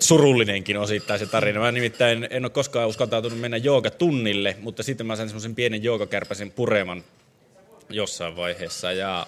Surullinenkin 0.00 0.76
osittain 0.76 1.18
se 1.20 1.26
tarina. 1.26 1.60
Mä 1.60 1.72
nimittäin 1.72 2.26
en 2.30 2.44
ole 2.44 2.50
koskaan 2.50 2.88
uskaltautunut 2.88 3.40
mennä 3.40 3.56
joogatunnille, 3.56 4.56
mutta 4.60 4.82
sitten 4.82 5.06
mä 5.06 5.16
sain 5.16 5.28
semmoisen 5.28 5.54
pienen 5.54 5.82
joogakärpäsen 5.82 6.50
pureman 6.50 7.04
jossain 7.90 8.36
vaiheessa. 8.36 8.92
Ja 8.92 9.26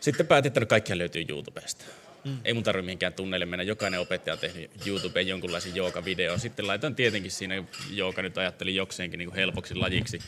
sitten 0.00 0.26
päätin, 0.26 0.48
että 0.48 0.60
no 0.60 0.66
kaikkihan 0.66 0.98
löytyy 0.98 1.24
YouTubesta. 1.28 1.84
Mm. 2.24 2.30
Mm. 2.30 2.38
Ei 2.44 2.54
mun 2.54 2.62
tarvitse 2.62 2.86
mihinkään 2.86 3.12
tunneille 3.12 3.46
mennä. 3.46 3.62
Jokainen 3.62 4.00
opettaja 4.00 4.32
on 4.32 4.38
tehnyt 4.38 4.70
YouTubeen 4.86 5.28
jonkunlaisen 5.28 5.76
joogavideon. 5.76 6.40
Sitten 6.40 6.66
laitoin 6.66 6.94
tietenkin 6.94 7.30
siinä, 7.30 7.64
jooga 7.90 8.22
nyt 8.22 8.38
ajattelin 8.38 8.74
jokseenkin 8.74 9.18
niin 9.18 9.28
kuin 9.28 9.36
helpoksi 9.36 9.74
lajiksi. 9.74 10.18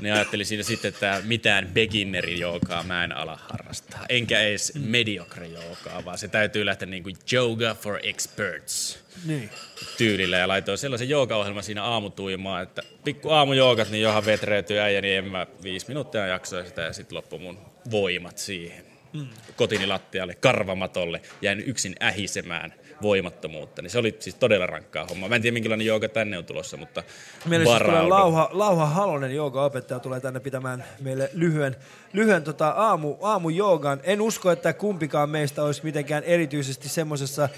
Niin 0.00 0.14
ajattelin 0.14 0.46
siinä 0.46 0.62
sitten, 0.62 0.88
että 0.88 1.20
mitään 1.24 1.68
beginneri 1.74 2.40
joogaa 2.40 2.82
mä 2.82 3.04
en 3.04 3.12
ala 3.16 3.38
harrastaa. 3.50 4.06
Enkä 4.08 4.40
edes 4.40 4.72
Mm. 4.74 4.80
mediocre 4.80 5.46
joogaa, 5.46 6.04
vaan 6.04 6.18
se 6.18 6.28
täytyy 6.28 6.66
lähteä 6.66 6.88
niin 6.88 7.02
kuin 7.02 7.16
yoga 7.32 7.74
for 7.74 7.98
experts 8.02 8.98
Niin. 9.24 9.50
tyylillä 9.98 10.36
ja 10.36 10.48
laitoin 10.48 10.78
sellaisen 10.78 11.08
joogaohjelman 11.08 11.62
siinä 11.62 11.82
aamutuimaan, 11.82 12.62
että 12.62 12.82
pikku 13.04 13.30
aamujoogat, 13.30 13.90
niin 13.90 14.02
johan 14.02 14.26
vetreytyy 14.26 14.78
äijä, 14.78 15.00
niin 15.00 15.18
en 15.18 15.24
mä 15.24 15.46
viisi 15.62 15.88
minuuttia 15.88 16.26
jaksoin 16.26 16.66
sitä 16.66 16.82
ja 16.82 16.92
sitten 16.92 17.16
loppu 17.16 17.38
mun 17.38 17.58
voimat 17.90 18.38
siihen. 18.38 18.84
Mm. 19.12 19.26
Kotini 19.56 19.86
lattialle, 19.86 20.34
karvamatolle, 20.34 21.20
jäin 21.42 21.60
yksin 21.60 21.96
ähisemään 22.02 22.74
voimattomuutta. 23.02 23.82
Niin 23.82 23.90
se 23.90 23.98
oli 23.98 24.16
siis 24.18 24.34
todella 24.34 24.66
rankkaa 24.66 25.06
hommaa. 25.10 25.28
Mä 25.28 25.36
en 25.36 25.42
tiedä, 25.42 25.54
minkälainen 25.54 25.86
jooga 25.86 26.08
tänne 26.08 26.38
on 26.38 26.44
tulossa, 26.44 26.76
mutta 26.76 27.02
Meille 27.46 27.66
siis 27.66 27.82
tulee. 27.82 28.02
Lauha, 28.02 28.48
Lauha 28.52 28.86
Halonen, 28.86 29.34
jooga-opettaja, 29.34 30.00
tulee 30.00 30.20
tänne 30.20 30.40
pitämään 30.40 30.84
meille 31.00 31.30
lyhyen, 31.32 31.76
lyhyen 32.12 32.42
tota 32.42 32.68
aamu, 32.68 33.16
aamujoogan. 33.22 34.00
En 34.04 34.20
usko, 34.20 34.50
että 34.50 34.72
kumpikaan 34.72 35.30
meistä 35.30 35.62
olisi 35.62 35.84
mitenkään 35.84 36.24
erityisesti 36.24 36.88
semmoisessa 36.88 37.48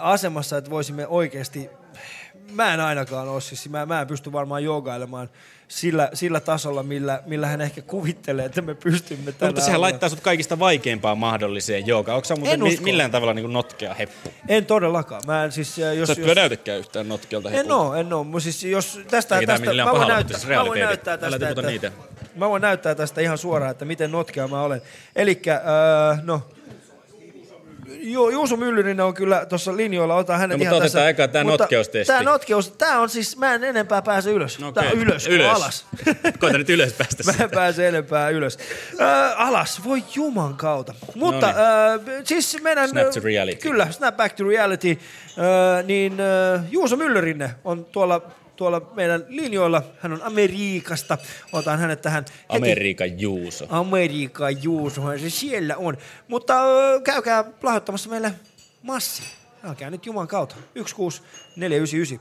asemassa, 0.00 0.56
että 0.56 0.70
voisimme 0.70 1.06
oikeasti, 1.06 1.70
mä 2.52 2.74
en 2.74 2.80
ainakaan 2.80 3.28
ole, 3.28 3.40
siis 3.40 3.68
mä, 3.68 3.86
mä 3.86 4.00
en 4.00 4.06
pysty 4.06 4.32
varmaan 4.32 4.64
joogailemaan 4.64 5.28
sillä, 5.68 6.10
sillä 6.14 6.40
tasolla, 6.40 6.82
millä, 6.82 7.22
millä 7.26 7.46
hän 7.46 7.60
ehkä 7.60 7.82
kuvittelee, 7.82 8.44
että 8.46 8.62
me 8.62 8.74
pystymme 8.74 9.24
No, 9.30 9.32
tällä 9.32 9.50
mutta 9.50 9.64
sehän 9.64 9.80
laittaa 9.80 10.08
sut 10.08 10.20
kaikista 10.20 10.58
vaikeimpaan 10.58 11.18
mahdolliseen 11.18 11.86
joogaan. 11.86 12.16
Onko 12.16 12.24
sä 12.24 12.36
muuten 12.36 12.54
En 12.54 12.62
mi- 12.62 12.78
millään 12.80 13.10
tavalla 13.10 13.34
niin 13.34 13.46
snotkea 13.50 13.94
heppu? 13.94 14.32
En 14.48 14.66
todellakaan. 14.66 15.22
Mä 15.26 15.44
en 15.44 15.52
siis, 15.52 15.78
äh, 15.78 15.94
jos, 15.96 16.06
Sä 16.06 16.12
et 16.12 16.18
jos, 16.18 16.36
näytäkään 16.36 16.78
yhtään 16.78 17.08
notkelta 17.08 17.48
En 17.48 17.54
hepulta. 17.54 17.76
oo, 17.76 17.94
en 17.94 18.12
oo. 18.12 18.26
Siis 18.40 18.64
jos 18.64 19.00
tästä, 19.10 19.38
Eikä 19.38 19.52
tästä 19.52 19.72
mä 19.84 19.92
voin, 19.92 20.08
näyttää, 20.08 20.38
siis 20.38 20.50
mä 20.50 20.64
voin 20.66 20.80
näyttää 20.80 21.16
tästä, 21.18 21.48
että, 21.48 21.62
niitä. 21.62 21.92
mä 22.36 22.48
voin 22.48 22.62
näyttää 22.62 22.94
tästä 22.94 23.20
ihan 23.20 23.38
suoraan, 23.38 23.70
että 23.70 23.84
miten 23.84 24.12
notkea 24.12 24.48
mä 24.48 24.62
olen. 24.62 24.82
Elikkä, 25.16 25.54
äh, 26.12 26.20
no, 26.24 26.42
Ju, 28.00 28.28
Juuso 28.30 28.56
Myllyrinen 28.56 29.00
on 29.06 29.14
kyllä 29.14 29.46
tuossa 29.46 29.76
linjoilla, 29.76 30.14
otan 30.14 30.38
hänet 30.38 30.58
No, 30.58 30.58
mutta 30.58 30.64
ihan 30.64 30.76
otetaan 30.76 30.90
tässä. 30.92 31.08
eka 31.08 31.28
tää 31.28 31.44
Mutta 31.44 31.62
notkeustesti. 31.64 32.12
Tää 32.12 32.22
notkeus, 32.22 32.70
tää 32.70 33.00
on 33.00 33.08
siis, 33.08 33.36
mä 33.36 33.54
en 33.54 33.64
enempää 33.64 34.02
pääse 34.02 34.30
ylös. 34.30 34.58
No 34.58 34.72
Tää 34.72 34.82
on 34.82 34.88
okei. 34.88 35.02
ylös, 35.02 35.26
ylös. 35.26 35.46
Alas. 35.56 35.86
Koita 36.40 36.58
nyt 36.58 36.70
ylös 36.70 36.92
päästä 36.92 37.22
Mä 37.24 37.44
en 37.44 37.50
pääse 37.50 37.88
enempää 37.88 38.30
ylös. 38.30 38.58
Äh, 39.00 39.40
alas, 39.48 39.84
voi 39.84 40.02
juman 40.14 40.54
kautta. 40.54 40.94
Mutta 41.14 41.46
Noniin. 41.46 42.18
äh, 42.18 42.24
siis 42.24 42.62
meidän... 42.62 42.88
Snap 42.88 43.10
to 43.10 43.20
reality. 43.24 43.68
Kyllä, 43.68 43.90
Snap 43.90 44.16
Back 44.16 44.36
to 44.36 44.44
Reality. 44.44 44.90
Äh, 44.90 45.84
niin 45.84 46.12
äh, 46.20 46.62
Juuso 46.70 46.96
Myllyrinne 46.96 47.50
on 47.64 47.84
tuolla, 47.84 48.22
tuolla 48.58 48.80
meidän 48.94 49.24
linjoilla. 49.28 49.82
Hän 49.98 50.12
on 50.12 50.22
Amerikasta. 50.22 51.18
Otan 51.52 51.78
hänet 51.78 52.02
tähän 52.02 52.24
heti. 52.24 52.56
Amerikan 52.56 53.20
Juuso. 53.20 53.66
Amerikan 53.68 54.62
Juusohan 54.62 55.18
se 55.18 55.30
siellä 55.30 55.76
on. 55.76 55.96
Mutta 56.28 56.54
käykää 57.04 57.44
lahjoittamassa 57.62 58.10
meille 58.10 58.32
massi. 58.82 59.22
Älkää 59.64 59.90
nyt 59.90 60.06
juman 60.06 60.28
kautta. 60.28 60.56
16499. 60.74 62.18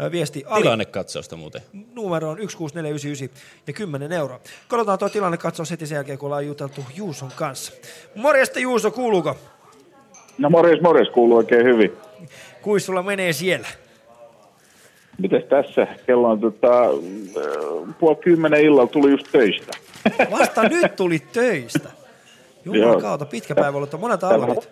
Äh, 0.00 0.12
Viesti 0.12 0.44
Ali 0.46 0.62
Tilannekatsausta 0.62 1.36
muuten. 1.36 1.62
numero 1.94 2.30
on 2.30 2.36
16499 2.38 3.28
ja 3.66 3.72
10 3.72 4.12
euroa. 4.12 4.40
Katsotaan 4.68 4.98
tuo 4.98 5.08
tilannekatsaus 5.08 5.70
heti 5.70 5.86
sen 5.86 5.96
jälkeen, 5.96 6.18
kun 6.18 6.26
ollaan 6.26 6.46
juteltu 6.46 6.84
Juuson 6.96 7.30
kanssa. 7.36 7.72
Morjesta 8.14 8.58
Juuso, 8.58 8.90
kuuluuko? 8.90 9.36
No 10.38 10.50
morjes, 10.50 10.80
morjes, 10.80 11.08
kuuluu 11.08 11.36
oikein 11.36 11.64
hyvin. 11.66 11.92
Kuis 12.62 12.86
sulla 12.86 13.02
menee 13.02 13.32
siellä? 13.32 13.68
Mites 15.18 15.44
tässä? 15.44 15.86
Kello 16.06 16.28
on 16.28 16.40
tota, 16.40 16.82
äh, 16.84 17.94
puoli 17.98 18.16
kymmenen 18.16 18.60
illalla 18.60 18.86
tuli 18.86 19.10
just 19.10 19.26
töistä. 19.32 19.72
Vasta 20.38 20.62
nyt 20.62 20.96
tuli 20.96 21.18
töistä. 21.18 21.88
Jumalan 22.64 23.00
kautta, 23.00 23.26
pitkä 23.26 23.54
päivä 23.54 23.76
ollut. 23.76 24.00
Monelta 24.00 24.28
aloitit? 24.28 24.70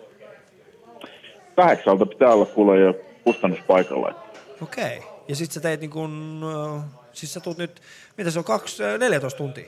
Kahdeksalta 1.55 2.05
pitää 2.05 2.29
olla 2.29 2.45
kuule 2.45 2.79
jo 2.79 2.93
kustannuspaikalla. 3.23 4.15
Okei. 4.61 4.97
Okay. 4.97 5.09
Ja 5.27 5.35
sit 5.35 5.51
sä 5.51 5.59
teit 5.59 5.81
niin 5.81 5.91
kun, 5.91 6.41
äh, 6.75 6.83
siis 7.13 7.33
sä 7.33 7.39
tuut 7.39 7.57
nyt, 7.57 7.81
mitä 8.17 8.31
se 8.31 8.39
on, 8.39 8.45
kaksi, 8.45 8.83
äh, 8.83 8.99
14 8.99 9.37
tuntia? 9.37 9.65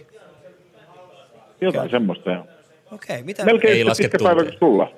Jotain 1.62 1.90
semmoista 1.90 2.32
joo. 2.32 2.46
Okei, 2.92 3.24
mitä? 3.24 3.46
Melkein 3.46 3.74
Ei 3.74 3.84
laske 3.84 4.04
pitkä 4.04 4.24
päivä 4.24 4.44
kuin 4.44 4.56
sulla. 4.60 4.92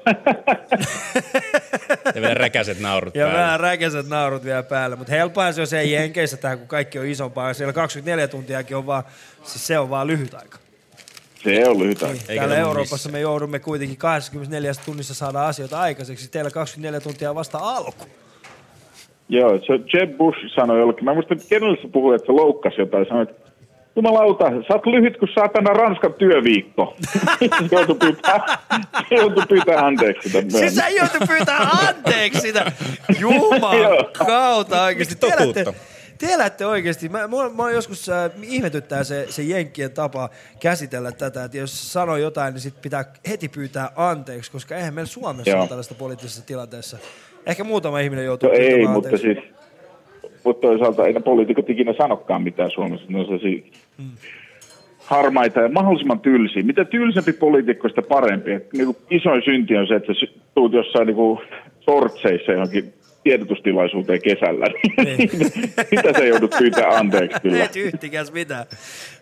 Ja 2.16 2.22
vielä 2.22 2.34
räkäiset 2.34 2.80
naurut 2.80 3.16
Ja 3.16 3.26
päällä. 3.26 3.40
vähän 3.44 3.60
räkäiset 3.60 4.08
naurut 4.10 4.44
vielä 4.44 4.64
päällä. 4.64 4.96
Mutta 4.96 5.14
helppohan 5.14 5.54
se 5.54 5.62
on 5.62 5.68
se 5.68 5.84
Jenkeissä 5.84 6.38
tähän, 6.38 6.60
kun 6.60 6.68
kaikki 6.68 7.00
on 7.00 7.06
isompaa. 7.06 7.54
Siellä 7.54 7.74
24 7.74 8.28
tuntiakin 8.28 8.78
on 8.78 8.86
vaan, 8.86 9.04
siis 9.44 9.68
se 9.68 9.80
on 9.80 9.90
vaan 9.90 10.08
lyhyt 10.08 10.34
aika. 10.34 10.58
Se 11.44 11.70
on 11.70 11.80
lyhyt 11.80 12.04
aika. 12.04 12.14
Niin, 12.28 12.38
täällä 12.40 12.58
Euroopassa 12.58 13.10
me 13.10 13.20
joudumme 13.20 13.60
kuitenkin 13.60 13.98
24 13.98 14.72
tunnissa 14.86 15.14
saada 15.14 15.48
asioita 15.48 15.80
aikaiseksi. 15.80 16.32
Teillä 16.32 16.52
24 16.52 17.00
tuntia 17.02 17.36
vasta 17.36 17.58
alku. 17.58 18.06
Joo, 19.30 19.50
se 19.50 19.74
Jeb 19.98 20.18
Bush 20.18 20.38
sanoi 20.56 20.80
jollekin, 20.80 21.06
mä 21.06 21.14
muistan, 21.14 21.40
kenelle 21.50 21.78
se 21.82 21.88
puhui, 21.88 22.16
että 22.16 22.26
se 22.26 22.32
loukkasi 22.32 22.82
jotain, 22.82 23.06
sanoi, 23.08 23.24
että 23.24 23.49
Jumalauta, 23.96 24.46
sä 24.50 24.74
oot 24.74 24.86
lyhyt 24.86 25.18
kuin 25.18 25.30
saatana 25.36 25.74
Ranskan 25.74 26.14
työviikko. 26.14 26.96
se 27.40 27.76
joutui 27.76 27.96
pyytää, 27.96 28.40
se 29.10 29.16
joutui 29.16 29.44
pyytää 29.50 29.86
anteeksi 29.86 30.30
sitä 30.30 30.58
Siis 30.60 30.76
sä 30.76 30.90
joutui 30.90 31.28
pyytää 31.28 31.58
anteeksi 31.58 32.42
sitä. 32.42 32.72
Joo. 33.20 34.12
kautta 34.28 34.84
oikeesti. 34.84 35.16
Te 35.16 35.32
Totuutta. 35.32 35.60
elätte, 35.60 35.82
te 36.18 36.34
elätte 36.34 36.66
oikeesti. 36.66 37.10
Mä, 37.10 37.28
mua, 37.28 37.50
mua 37.50 37.72
joskus 37.72 38.10
äh, 38.10 38.32
ihmetyttää 38.44 39.04
se, 39.04 39.26
se 39.30 39.44
jenkkien 39.44 39.92
tapa 39.92 40.30
käsitellä 40.60 41.12
tätä, 41.12 41.44
että 41.44 41.58
jos 41.58 41.94
sanoo 41.94 42.18
jotain, 42.18 42.54
niin 42.54 42.62
sit 42.62 42.82
pitää 42.82 43.06
heti 43.30 43.50
pyytää 43.50 43.92
anteeksi, 43.96 44.52
koska 44.52 44.76
eihän 44.76 44.94
meillä 44.94 45.10
Suomessa 45.10 45.50
Joo. 45.50 45.60
ole 45.62 45.68
tällaista 45.70 45.96
poliittisessa 45.96 46.46
tilanteessa. 46.46 46.98
Ehkä 47.46 47.64
muutama 47.64 48.00
ihminen 48.00 48.26
joutuu 48.26 48.50
No 48.50 48.56
ei, 48.56 48.88
mutta 48.88 49.10
anteeksi. 49.10 49.22
siis, 49.34 49.38
mutta 50.44 50.68
toisaalta 50.68 51.08
ei 51.08 51.14
poliitikot 51.14 51.70
ikinä 51.70 51.94
sanokaan 51.98 52.44
mitään 52.44 52.72
Suomessa. 52.72 53.06
Ne 53.10 53.20
on 53.20 53.26
sellaisia 53.26 53.62
harmaita 54.98 55.60
ja 55.60 55.70
mahdollisimman 55.70 56.20
tylsiä. 56.20 56.64
Mitä 56.64 56.86
tylsempi 56.86 57.34
poliitikko, 57.34 57.90
sitä 57.90 58.02
parempi. 58.02 58.52
Et 58.52 58.74
niinku 58.74 58.96
isoin 59.10 59.42
synti 59.46 59.78
on 59.78 59.88
se, 59.88 59.96
että 59.96 60.14
sä 60.14 60.26
tuut 60.56 60.74
jossain 60.74 61.08
niinku 61.08 61.42
sortseissa 61.80 62.52
johonkin 62.52 62.94
tiedotustilaisuuteen 63.24 64.22
kesällä. 64.22 64.66
Niin. 65.06 65.30
Sitä 65.90 66.14
sä 66.18 66.26
joudut 66.26 66.56
pyytää 66.60 66.90
anteeksi 66.90 67.42
kyllä. 67.42 67.64
Et 67.64 67.76
yhtikäs 67.76 68.32
mitään. 68.32 68.66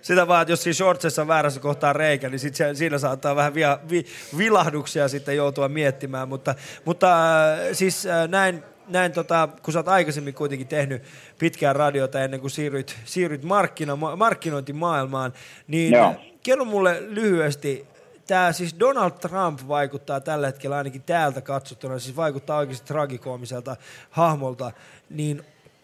Sitä 0.01 0.27
vaan, 0.27 0.41
että 0.41 0.51
jos 0.51 0.63
siinä 0.63 0.73
shortsissa 0.73 1.21
on 1.21 1.27
väärässä 1.27 1.59
kohtaa 1.59 1.93
reikä, 1.93 2.29
niin 2.29 2.39
sit 2.39 2.55
se, 2.55 2.73
siinä 2.73 2.97
saattaa 2.97 3.35
vähän 3.35 3.53
via, 3.53 3.79
vi, 3.91 4.05
vilahduksia 4.37 5.07
sitten 5.07 5.35
joutua 5.35 5.69
miettimään. 5.69 6.29
Mutta, 6.29 6.55
mutta 6.85 7.07
äh, 7.53 7.59
siis 7.71 8.05
äh, 8.05 8.29
näin, 8.29 8.63
näin 8.87 9.11
tota, 9.11 9.49
kun 9.61 9.73
sä 9.73 9.79
oot 9.79 9.87
aikaisemmin 9.87 10.33
kuitenkin 10.33 10.67
tehnyt 10.67 11.03
pitkään 11.39 11.75
radiota 11.75 12.23
ennen 12.23 12.39
kuin 12.39 12.51
siirryt, 12.51 12.97
siirryt 13.05 13.43
markkina, 13.43 13.95
ma- 13.95 14.15
markkinointimaailmaan, 14.15 15.33
niin 15.67 15.93
Joo. 15.93 16.15
kerro 16.43 16.65
mulle 16.65 16.97
lyhyesti, 17.07 17.85
tämä 18.27 18.51
siis 18.51 18.75
Donald 18.79 19.11
Trump 19.11 19.59
vaikuttaa 19.67 20.19
tällä 20.21 20.47
hetkellä 20.47 20.77
ainakin 20.77 21.03
täältä 21.03 21.41
katsottuna, 21.41 21.99
siis 21.99 22.15
vaikuttaa 22.15 22.57
oikeasti 22.57 22.87
tragikoomiselta 22.87 23.75
hahmolta, 24.09 24.71
niin 25.09 25.43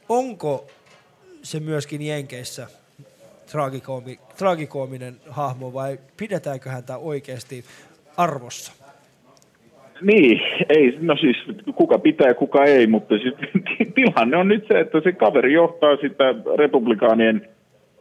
onko 0.10 0.68
se 1.44 1.60
myöskin 1.60 2.02
Jenkeissä 2.02 2.68
tragikoomi, 3.52 4.20
tragikoominen 4.38 5.22
hahmo 5.30 5.74
vai 5.74 6.00
pidetäänkö 6.18 6.70
häntä 6.70 6.98
oikeasti 6.98 7.66
arvossa? 8.18 8.83
Niin, 10.04 10.42
ei, 10.70 10.98
no 11.02 11.16
siis 11.18 11.38
kuka 11.76 12.00
pitää 12.00 12.28
ja 12.28 12.34
kuka 12.34 12.64
ei, 12.64 12.88
mutta 12.88 13.16
siis, 13.18 13.34
tilanne 13.96 14.38
on 14.38 14.48
nyt 14.48 14.66
se, 14.68 14.80
että 14.80 15.02
se 15.02 15.12
kaveri 15.12 15.54
johtaa 15.54 15.96
sitä 15.96 16.36
republikaanien 16.56 17.48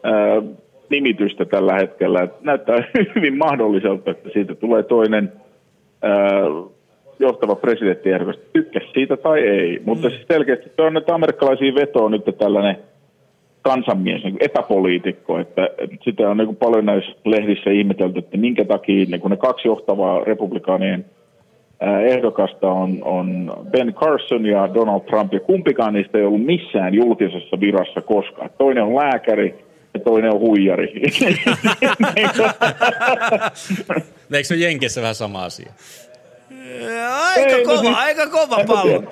ää, 0.02 0.42
nimitystä 0.90 1.44
tällä 1.44 1.74
hetkellä. 1.74 2.22
Et 2.22 2.42
näyttää 2.42 2.84
hyvin 3.14 3.38
mahdolliselta, 3.38 4.10
että 4.10 4.30
siitä 4.32 4.54
tulee 4.54 4.82
toinen 4.82 5.32
ää, 6.02 6.42
johtava 7.18 7.54
presidenttiehdokas, 7.54 8.36
tykkäs 8.52 8.82
siitä 8.92 9.16
tai 9.16 9.40
ei. 9.40 9.82
Mutta 9.84 10.10
siis 10.10 10.22
selkeästi 10.32 10.72
se 10.76 10.82
on 10.82 10.94
näitä 10.94 11.14
amerikkalaisia 11.14 11.74
vetoa 11.74 12.10
nyt 12.10 12.24
tällainen 12.38 12.76
kansanmies, 13.62 14.24
niin 14.24 14.36
epäpoliitikko, 14.40 15.38
että, 15.38 15.68
että 15.78 15.96
sitä 16.04 16.30
on 16.30 16.36
niin 16.36 16.46
kuin 16.46 16.56
paljon 16.56 16.86
näissä 16.86 17.12
lehdissä 17.24 17.70
ihmetelty, 17.70 18.18
että 18.18 18.36
minkä 18.36 18.64
takia 18.64 19.06
niin 19.08 19.20
kuin 19.20 19.30
ne 19.30 19.36
kaksi 19.36 19.68
johtavaa 19.68 20.24
republikaanien 20.24 21.04
ehdokasta 22.06 22.70
on, 22.70 22.98
on 23.04 23.52
Ben 23.70 23.94
Carson 23.94 24.46
ja 24.46 24.74
Donald 24.74 25.00
Trump, 25.00 25.32
ja 25.32 25.40
kumpikaan 25.40 25.94
niistä 25.94 26.18
ei 26.18 26.24
ollut 26.24 26.44
missään 26.44 26.94
julkisessa 26.94 27.60
virassa 27.60 28.00
koskaan. 28.00 28.50
Toinen 28.58 28.84
on 28.84 28.94
lääkäri 28.96 29.54
ja 29.94 30.00
toinen 30.00 30.32
on 30.34 30.40
huijari. 30.40 30.92
Eikö 34.32 34.44
se 34.44 34.54
ole 34.54 34.62
Jenkeissä 34.62 35.00
vähän 35.00 35.14
sama 35.14 35.44
asia? 35.44 35.72
Aika 37.24 37.40
Ei, 37.50 37.64
no 37.64 37.66
kova, 37.66 37.80
siis- 37.80 37.96
aika 37.96 38.26
kova 38.26 38.64
pallo. 38.66 38.82
tiedä. 38.82 39.06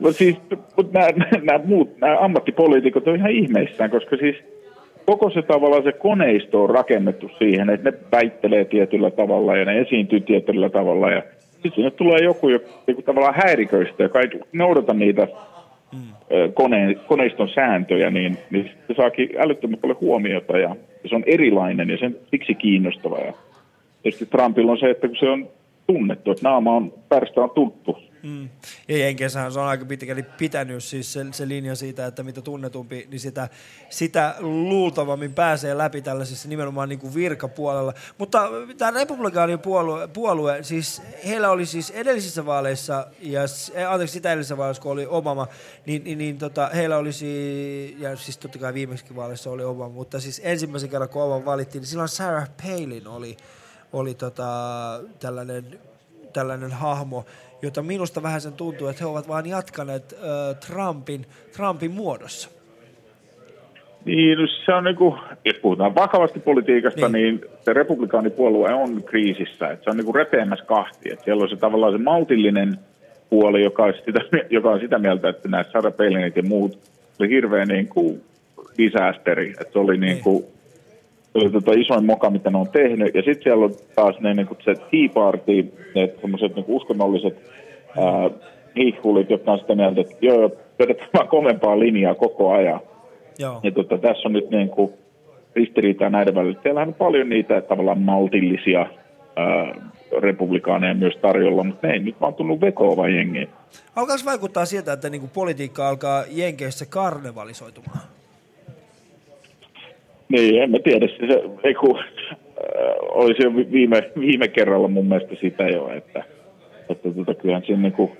No 0.00 0.12
siis, 0.12 0.36
mutta 0.76 0.98
nämä, 0.98 1.08
nämä 1.42 1.64
muut, 1.64 1.98
nämä 2.00 2.18
ammattipoliitikot 2.20 3.08
on 3.08 3.16
ihan 3.16 3.30
ihmeissään, 3.30 3.90
koska 3.90 4.16
siis 4.16 4.36
koko 5.06 5.30
se 5.30 5.42
tavallaan 5.42 5.82
se 5.82 5.92
koneisto 5.92 6.62
on 6.62 6.70
rakennettu 6.70 7.30
siihen, 7.38 7.70
että 7.70 7.90
ne 7.90 7.98
väittelee 8.12 8.64
tietyllä 8.64 9.10
tavalla 9.10 9.56
ja 9.56 9.64
ne 9.64 9.80
esiintyy 9.80 10.20
tietyllä 10.20 10.70
tavalla 10.70 11.10
ja 11.10 11.22
sitten 11.52 11.72
sinne 11.74 11.90
tulee 11.90 12.18
joku, 12.18 12.48
joku 12.86 13.02
tavallaan 13.02 13.34
häiriköistä, 13.36 14.02
joka 14.02 14.20
ei 14.20 14.40
noudata 14.52 14.94
niitä 14.94 15.28
ö, 16.32 16.48
koneen, 16.54 17.00
koneiston 17.06 17.48
sääntöjä, 17.48 18.10
niin, 18.10 18.38
niin 18.50 18.70
se 18.88 18.94
saakin 18.94 19.28
älyttömän 19.38 19.78
paljon 19.78 20.00
huomiota 20.00 20.58
ja, 20.58 20.76
ja 21.02 21.08
se 21.08 21.14
on 21.14 21.24
erilainen 21.26 21.90
ja 21.90 21.98
sen 21.98 22.16
siksi 22.30 22.54
kiinnostava. 22.54 23.18
Ja 23.18 23.32
tietysti 24.02 24.26
Trumpilla 24.26 24.72
on 24.72 24.78
se, 24.78 24.90
että 24.90 25.08
kun 25.08 25.16
se 25.16 25.28
on 25.28 25.48
tunnettu, 25.86 26.30
että 26.30 26.48
naama 26.48 26.76
on, 26.76 26.92
pärstä 27.08 27.40
on 27.40 27.50
tuttu, 27.50 27.98
Mm. 28.24 28.48
Ja 28.88 28.98
Jenkeissähän 28.98 29.52
se 29.52 29.60
on 29.60 29.66
aika 29.66 29.84
pitkälti 29.84 30.22
pitänyt 30.22 30.84
siis 30.84 31.12
se, 31.12 31.26
se 31.32 31.48
linja 31.48 31.76
siitä, 31.76 32.06
että 32.06 32.22
mitä 32.22 32.42
tunnetumpi, 32.42 33.06
niin 33.10 33.20
sitä, 33.20 33.48
sitä 33.90 34.34
luultavammin 34.38 35.34
pääsee 35.34 35.78
läpi 35.78 36.02
tällaisessa 36.02 36.48
nimenomaan 36.48 36.88
niin 36.88 36.98
kuin 36.98 37.14
virkapuolella. 37.14 37.94
Mutta 38.18 38.48
tämä 38.78 38.90
republikaanien 38.90 39.58
puolue, 39.58 40.08
puolue, 40.08 40.62
siis 40.62 41.02
heillä 41.26 41.50
oli 41.50 41.66
siis 41.66 41.90
edellisissä 41.90 42.46
vaaleissa, 42.46 43.06
ja, 43.20 43.40
eh, 43.74 43.90
anteeksi 43.90 44.12
sitä 44.12 44.32
edellisessä 44.32 44.56
vaaleissa, 44.56 44.82
kun 44.82 44.92
oli 44.92 45.06
Obama, 45.08 45.48
niin, 45.86 46.04
niin, 46.04 46.18
niin 46.18 46.38
tota, 46.38 46.70
heillä 46.74 46.96
olisi, 46.96 47.96
ja 47.98 48.16
siis 48.16 48.38
totta 48.38 48.58
kai 48.58 48.74
viimeiskin 48.74 49.16
vaaleissa 49.16 49.50
oli 49.50 49.64
Obama, 49.64 49.94
mutta 49.94 50.20
siis 50.20 50.40
ensimmäisen 50.44 50.90
kerran 50.90 51.08
kun 51.08 51.22
Obama 51.22 51.44
valittiin, 51.44 51.80
niin 51.80 51.88
silloin 51.88 52.08
Sarah 52.08 52.48
Palin 52.62 53.06
oli, 53.06 53.36
oli 53.92 54.14
tota, 54.14 54.44
tällainen 55.20 55.80
tällainen 56.34 56.72
hahmo, 56.72 57.24
jota 57.64 57.82
minusta 57.82 58.22
vähän 58.22 58.40
sen 58.40 58.52
tuntuu, 58.52 58.88
että 58.88 59.04
he 59.04 59.10
ovat 59.10 59.28
vaan 59.28 59.46
jatkaneet 59.46 60.12
äh, 60.12 60.56
Trumpin, 60.66 61.26
Trumpin 61.56 61.90
muodossa. 61.90 62.48
Niin, 64.04 64.38
no 64.38 64.46
se 64.64 64.74
on 64.74 64.84
niinku, 64.84 65.18
jos 65.44 65.56
puhutaan 65.62 65.94
vakavasti 65.94 66.40
politiikasta, 66.40 67.08
niin, 67.08 67.40
niin 67.40 67.50
se 67.64 67.72
republikaanipuolue 67.72 68.74
on 68.74 69.02
kriisissä. 69.02 69.68
Et 69.68 69.84
se 69.84 69.90
on 69.90 69.96
niinku 69.96 70.12
repeämässä 70.12 70.64
kahtia. 70.64 71.12
Et 71.12 71.20
siellä 71.24 71.42
on 71.42 71.48
se 71.48 71.56
tavallaan 71.56 71.92
se 71.92 71.98
maltillinen 71.98 72.78
puoli, 73.30 73.64
joka 73.64 73.84
on 73.84 73.94
sitä, 74.06 74.20
joka 74.50 74.70
on 74.70 74.80
sitä 74.80 74.98
mieltä, 74.98 75.28
että 75.28 75.48
nämä 75.48 75.64
Sarah 75.72 75.96
Palinit 75.96 76.36
ja 76.36 76.42
muut 76.42 76.78
oli 77.20 77.28
hirveä 77.28 77.64
niinku 77.64 78.20
disasteri. 78.78 79.54
Et 79.60 79.72
se 79.72 79.78
oli 79.78 79.96
niinku, 79.96 80.44
se 81.32 81.38
oli 81.38 81.50
tota 81.50 81.72
isoin 81.72 82.04
moka, 82.04 82.30
mitä 82.30 82.50
ne 82.50 82.58
on 82.58 82.68
tehnyt. 82.68 83.14
Ja 83.14 83.22
sitten 83.22 83.42
siellä 83.42 83.64
on 83.64 83.74
taas 83.94 84.20
ne 84.20 84.34
niinku 84.34 84.56
se 84.64 84.74
Tea 84.74 85.08
Party, 85.14 85.72
ne 85.94 86.14
semmoiset 86.20 86.54
niinku 86.54 86.76
uskonnolliset 86.76 87.53
ää, 87.98 88.30
hihhulit, 88.76 89.30
jotka 89.30 89.52
on 89.52 89.58
sitä 89.58 89.74
mieltä, 89.74 90.00
että 90.00 90.16
joo, 90.20 90.50
vedetään 90.78 91.08
vaan 91.14 91.28
kovempaa 91.28 91.78
linjaa 91.78 92.14
koko 92.14 92.52
ajan. 92.52 92.80
Joo. 93.38 93.60
Ja 93.62 93.70
tota, 93.70 93.98
tässä 93.98 94.28
on 94.28 94.32
nyt 94.32 94.50
niin 94.50 94.68
kuin 94.68 94.92
ristiriitaa 95.56 96.10
näiden 96.10 96.34
välillä. 96.34 96.60
Siellähän 96.62 96.88
on 96.88 96.94
paljon 96.94 97.28
niitä 97.28 97.60
tavallaan 97.60 97.98
maltillisia 98.00 98.86
ää, 99.36 99.74
republikaaneja 100.18 100.94
myös 100.94 101.16
tarjolla, 101.16 101.64
mutta 101.64 101.86
ne 101.86 101.92
ei 101.92 101.98
nyt 101.98 102.20
vaan 102.20 102.34
tunnu 102.34 102.60
vekoava 102.60 103.08
jengiä. 103.08 103.46
Alkaako 103.96 104.22
vaikuttaa 104.26 104.64
siltä, 104.64 104.92
että 104.92 105.10
niinku 105.10 105.30
politiikka 105.34 105.88
alkaa 105.88 106.24
Jenkeissä 106.30 106.86
karnevalisoitumaan? 106.86 108.00
Niin, 110.28 110.62
en 110.62 110.70
mä 110.70 110.78
tiedä. 110.84 111.08
Se, 111.08 111.26
se, 111.26 111.42
ei 111.64 111.74
kun, 111.74 111.98
äh, 111.98 112.34
olisi 113.00 113.42
jo 113.42 113.56
vi- 113.56 113.72
viime, 113.72 114.10
viime 114.20 114.48
kerralla 114.48 114.88
mun 114.88 115.06
mielestä 115.06 115.34
sitä 115.40 115.64
jo, 115.64 115.88
että, 115.96 116.24
että 116.90 117.10
tota, 117.10 117.34
kyllähän 117.34 117.62
siinä 117.66 117.82
niin 117.82 117.92
kuin 117.92 118.10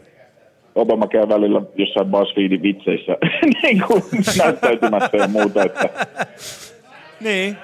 Obama 0.75 1.07
käy 1.07 1.29
välillä 1.29 1.63
jossain 1.77 2.07
BuzzFeedin 2.07 2.63
vitseissä 2.63 3.17
niin 3.63 3.83
kuin 3.87 4.03
näyttäytymässä 4.39 5.17
ja 5.17 5.29
muuta, 5.29 5.63
että 5.63 6.07
Niin. 7.21 7.57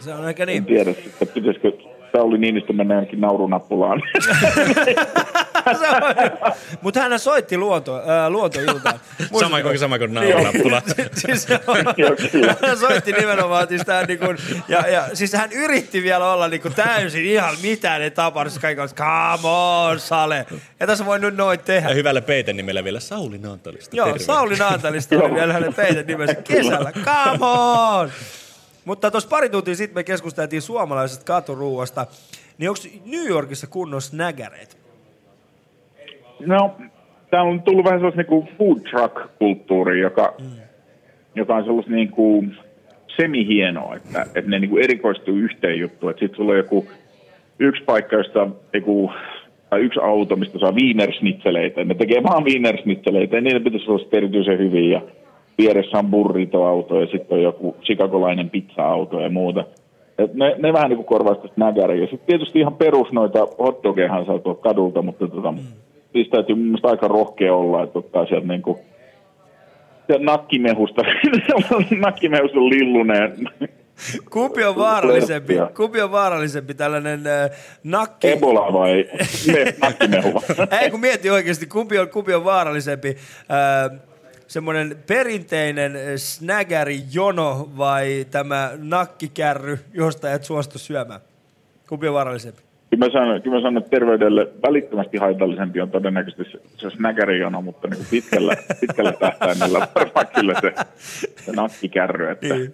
Se 0.00 0.14
on 0.14 0.28
en 0.28 0.46
niin. 0.46 0.64
tiedä, 0.64 0.90
että 0.90 1.26
pitäisikö 1.26 1.72
Sauli 2.16 2.38
Niinistö 2.38 2.72
menee 2.72 2.96
ainakin 2.96 3.20
naurunappulaan. 3.20 4.02
Mutta 6.82 7.00
hän 7.00 7.18
soitti 7.18 7.58
luonto, 7.58 7.96
äh, 7.96 8.02
luontoiltaan. 8.28 9.00
Sama 9.40 9.62
kuin, 9.62 9.78
sama 9.78 9.98
kuin 9.98 10.14
nauranappula. 10.14 10.82
siis 11.26 11.46
hän 12.66 12.78
soitti 12.78 13.12
nimenomaan, 13.12 13.68
siis 13.68 13.82
hän 13.86 14.06
niin 14.06 14.18
kuin, 14.18 14.36
ja, 14.68 14.88
ja, 14.88 15.08
siis 15.14 15.32
hän 15.32 15.52
yritti 15.52 16.02
vielä 16.02 16.32
olla 16.32 16.48
niin 16.48 16.60
kuin 16.60 16.74
täysin 16.74 17.24
ihan 17.24 17.54
mitään 17.62 18.02
ei 18.02 18.10
tapahdu. 18.10 18.50
Siis 18.50 18.62
kaikki 18.62 18.80
oli, 18.80 18.88
come 18.88 19.48
on, 19.48 20.00
Sale. 20.00 20.46
Ja 20.80 20.86
tässä 20.86 21.06
voi 21.06 21.18
nyt 21.18 21.36
noin 21.36 21.60
tehdä. 21.60 21.88
Ja 21.88 21.94
hyvällä 21.94 22.22
peiten 22.22 22.56
nimellä 22.56 22.84
vielä 22.84 23.00
Sauli 23.00 23.38
Naantalista. 23.38 23.96
Joo, 23.96 24.06
Terve. 24.06 24.24
Sauli 24.24 24.54
Naantalista 24.54 25.16
oli 25.16 25.34
vielä 25.34 25.52
hänen 25.52 25.74
peiten 25.74 26.06
nimensä 26.06 26.34
kesällä. 26.34 26.92
Come 26.92 27.46
on! 27.46 28.10
Mutta 28.86 29.10
tuossa 29.10 29.28
pari 29.28 29.48
tuntia 29.48 29.74
sitten 29.74 29.98
me 29.98 30.04
keskusteltiin 30.04 30.62
suomalaisesta 30.62 31.24
katuruuasta. 31.24 32.06
Niin 32.58 32.70
onko 32.70 32.80
New 33.06 33.26
Yorkissa 33.28 33.66
kunnon 33.66 34.02
snägäreitä? 34.02 34.76
No, 36.46 36.76
täällä 37.30 37.50
on 37.50 37.62
tullut 37.62 37.84
vähän 37.84 37.98
sellaista 37.98 38.20
niinku 38.20 38.48
food 38.58 38.78
truck-kulttuuri, 38.90 40.00
joka, 40.00 40.34
mm. 40.40 40.46
joka 41.34 41.56
on 41.56 41.64
sellaista 41.64 41.92
niinku 41.92 42.44
semihienoa, 43.16 43.96
että, 43.96 44.22
että 44.22 44.50
ne 44.50 44.58
niinku 44.58 44.78
erikoistuu 44.78 45.36
yhteen 45.36 45.78
juttuun. 45.78 46.10
Että 46.10 46.20
sitten 46.20 46.36
sulla 46.36 46.52
on 46.52 46.58
joku 46.58 46.88
yksi 47.58 47.82
paikka, 47.84 48.16
josta 48.16 48.48
joku, 48.72 49.10
tai 49.70 49.80
yksi 49.80 50.00
auto, 50.02 50.36
mistä 50.36 50.58
saa 50.58 50.72
wienersnitzeleitä. 50.72 51.84
Ne 51.84 51.94
tekee 51.94 52.22
vaan 52.22 52.44
wienersnitzeleitä 52.44 53.36
ja 53.36 53.40
niiden 53.40 53.64
pitäisi 53.64 53.90
olla 53.90 54.08
erityisen 54.12 54.58
hyvin. 54.58 54.90
Ja 54.90 55.02
vieressä 55.58 55.98
on 55.98 56.10
burrito-auto 56.10 57.00
ja 57.00 57.06
sitten 57.06 57.38
on 57.38 57.42
joku 57.42 57.76
chicagolainen 57.82 58.50
pizza-auto 58.50 59.20
ja 59.20 59.30
muuta. 59.30 59.64
Et 60.18 60.34
ne, 60.34 60.54
ne 60.58 60.72
vähän 60.72 60.88
niin 60.88 60.96
kuin 60.96 61.06
korvaa 61.06 61.34
sitä 61.34 61.48
snaggeria. 61.54 62.00
Ja 62.00 62.06
sitten 62.10 62.26
tietysti 62.26 62.58
ihan 62.58 62.74
perus 62.74 63.12
noita 63.12 63.48
hotdogehan 63.58 64.26
saa 64.26 64.38
tuolta 64.38 64.62
kadulta, 64.62 65.02
mutta 65.02 65.28
tota, 65.28 65.52
mm. 65.52 65.58
siis 66.12 66.28
täytyy 66.28 66.54
mun 66.54 66.64
mielestä 66.64 66.88
aika 66.88 67.08
rohkea 67.08 67.54
olla, 67.54 67.82
että 67.82 67.98
ottaa 67.98 68.26
sieltä 68.26 68.46
niin 68.46 68.62
kuin, 68.62 68.78
nakkimehusta, 70.18 71.02
nakkimehusta 72.06 72.58
lilluneen. 72.58 73.32
Kumpi 74.30 74.64
on 74.64 74.76
vaarallisempi? 74.76 75.54
Kumpi 75.76 76.00
on 76.00 76.10
vaarallisempi 76.10 76.74
tällainen 76.74 77.26
äh, 77.26 77.50
nakki... 77.84 78.28
Ebola 78.28 78.72
vai 78.72 79.04
me, 79.52 79.64
nakkimehu? 79.82 80.42
Ei 80.80 80.90
kun 80.90 81.00
mieti 81.00 81.30
oikeasti, 81.30 81.66
kumpi 81.66 81.98
on, 81.98 82.08
kumpi 82.08 82.34
on 82.34 82.44
vaarallisempi? 82.44 83.08
Äh, 83.08 84.00
semmoinen 84.46 84.96
perinteinen 85.06 85.92
snägäri 86.16 87.00
jono 87.12 87.70
vai 87.78 88.26
tämä 88.30 88.70
nakkikärry, 88.78 89.78
josta 89.92 90.32
et 90.32 90.44
suostu 90.44 90.78
syömään? 90.78 91.20
Kumpi 91.88 92.08
on 92.08 92.14
vaarallisempi? 92.14 92.66
Kyllä 92.90 93.06
mä, 93.06 93.12
sanon, 93.12 93.42
kyllä 93.42 93.56
mä 93.56 93.62
sanon, 93.62 93.78
että 93.78 93.90
terveydelle 93.90 94.48
välittömästi 94.62 95.16
haitallisempi 95.16 95.80
on 95.80 95.90
todennäköisesti 95.90 96.58
se, 96.76 96.88
se 96.90 96.96
mutta 97.62 97.88
niin 97.88 98.06
pitkällä, 98.10 98.56
pitkällä 98.80 99.12
tähtäimellä 99.12 99.88
varmaan 99.94 100.26
kyllä 100.34 100.54
se, 100.60 100.72
se 101.44 101.52
nakkikärry. 101.52 102.30
Että. 102.30 102.54
Niin. 102.54 102.72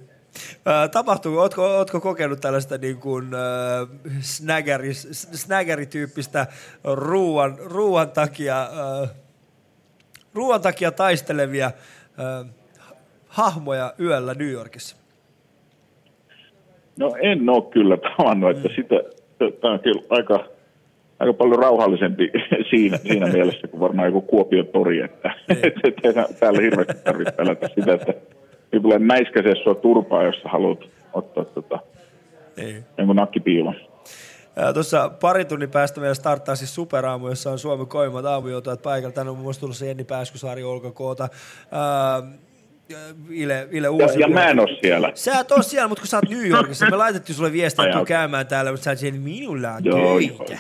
Tapahtuu, 0.93 1.39
ootko, 1.39 1.63
ootko 1.63 2.01
kokenut 2.01 2.41
tällaista 2.41 2.79
niin 2.79 2.97
kuin, 2.97 3.35
äh, 3.35 3.89
snägäri, 4.21 4.95
snägärityyppistä 4.95 6.47
ruuan, 6.85 7.59
ruuan 7.59 8.11
takia 8.11 8.63
äh, 8.63 9.11
ruoan 10.35 10.61
takia 10.61 10.93
taistelevia 10.93 11.67
äh, 11.67 12.51
hahmoja 13.27 13.95
yöllä 14.01 14.35
New 14.35 14.51
Yorkissa? 14.51 14.97
No 16.99 17.17
en 17.21 17.49
ole 17.49 17.63
kyllä 17.73 17.97
tavannut, 17.97 18.51
että 18.51 18.69
Mm. 18.69 18.75
sitä, 18.75 18.95
tämä 19.61 19.75
on 19.75 19.81
kyllä 19.81 20.03
aika, 20.11 20.45
aika 21.19 21.33
paljon 21.33 21.59
rauhallisempi 21.59 22.31
siinä, 22.71 22.97
siinä 22.97 23.27
mielessä 23.27 23.69
kuin 23.69 23.81
varmaan 23.81 24.09
joku 24.09 24.21
Kuopion 24.21 24.67
tori, 24.67 25.01
että 25.01 25.35
et, 25.49 25.59
et, 25.65 25.95
et, 26.05 26.39
täällä 26.41 26.61
hirveästi 26.61 26.95
tarvitse 27.05 27.33
pelätä 27.33 27.69
sitä, 27.75 27.95
että 27.95 28.15
ei 28.73 28.81
tule 28.81 28.99
mäiskäisee 28.99 29.55
sua 29.63 29.75
turpaa, 29.75 30.23
jos 30.23 30.41
haluat 30.45 30.79
ottaa 31.13 31.45
tota, 31.45 31.79
Ei. 32.57 32.75
jonkun 32.99 33.17
nakkipiilon. 33.17 33.75
Ja 34.57 34.73
Tuossa 34.73 35.09
pari 35.09 35.45
tunnin 35.45 35.71
päästä 35.71 36.01
meillä 36.01 36.15
starttaa 36.15 36.57
siis 36.57 36.75
superaamu, 36.75 37.29
jossa 37.29 37.51
on 37.51 37.59
Suomen 37.59 37.87
kovimmat 37.87 38.25
aamujohtajat 38.25 38.83
paikalla. 38.83 39.13
Tänne 39.15 39.31
on 39.31 39.37
muun 39.37 39.45
muassa 39.45 39.61
tulossa 39.61 39.85
Jenni 39.85 40.05
Pääskysaari, 40.05 40.63
Olka 40.63 40.91
Koota, 40.91 41.29
ää, 41.73 42.23
Ile, 43.31 43.69
Ile 43.71 43.89
Uusi. 43.89 44.21
ja 44.21 44.29
mä 44.29 44.49
en 44.49 44.61
oo 44.61 44.67
siellä. 44.81 45.13
Sä 45.15 45.41
et 45.41 45.53
oo 45.53 45.63
siellä, 45.63 45.89
mutta 45.89 46.01
kun 46.03 46.09
sä 46.09 46.17
oot 46.17 46.29
New 46.29 46.47
Yorkissa, 46.47 46.91
me 46.91 46.97
laitettiin 46.97 47.37
sulle 47.37 47.53
viestiä, 47.53 47.85
että 47.85 48.05
käymään 48.05 48.47
täällä, 48.47 48.71
mutta 48.71 48.85
sä 48.85 48.91
oot 48.91 48.99
siellä, 48.99 49.19
minulla 49.19 49.73
on 49.73 49.85
Joo, 49.85 50.19
töitä. 50.19 50.59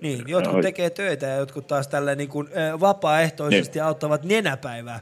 Niin, 0.00 0.24
jotkut 0.26 0.52
Joo. 0.52 0.62
tekee 0.62 0.90
töitä 0.90 1.26
ja 1.26 1.36
jotkut 1.36 1.66
taas 1.66 1.88
tällä 1.88 2.14
niin 2.14 2.28
kuin, 2.28 2.48
vapaaehtoisesti 2.80 3.80
auttavat 3.80 4.24
nenäpäivää. 4.24 5.00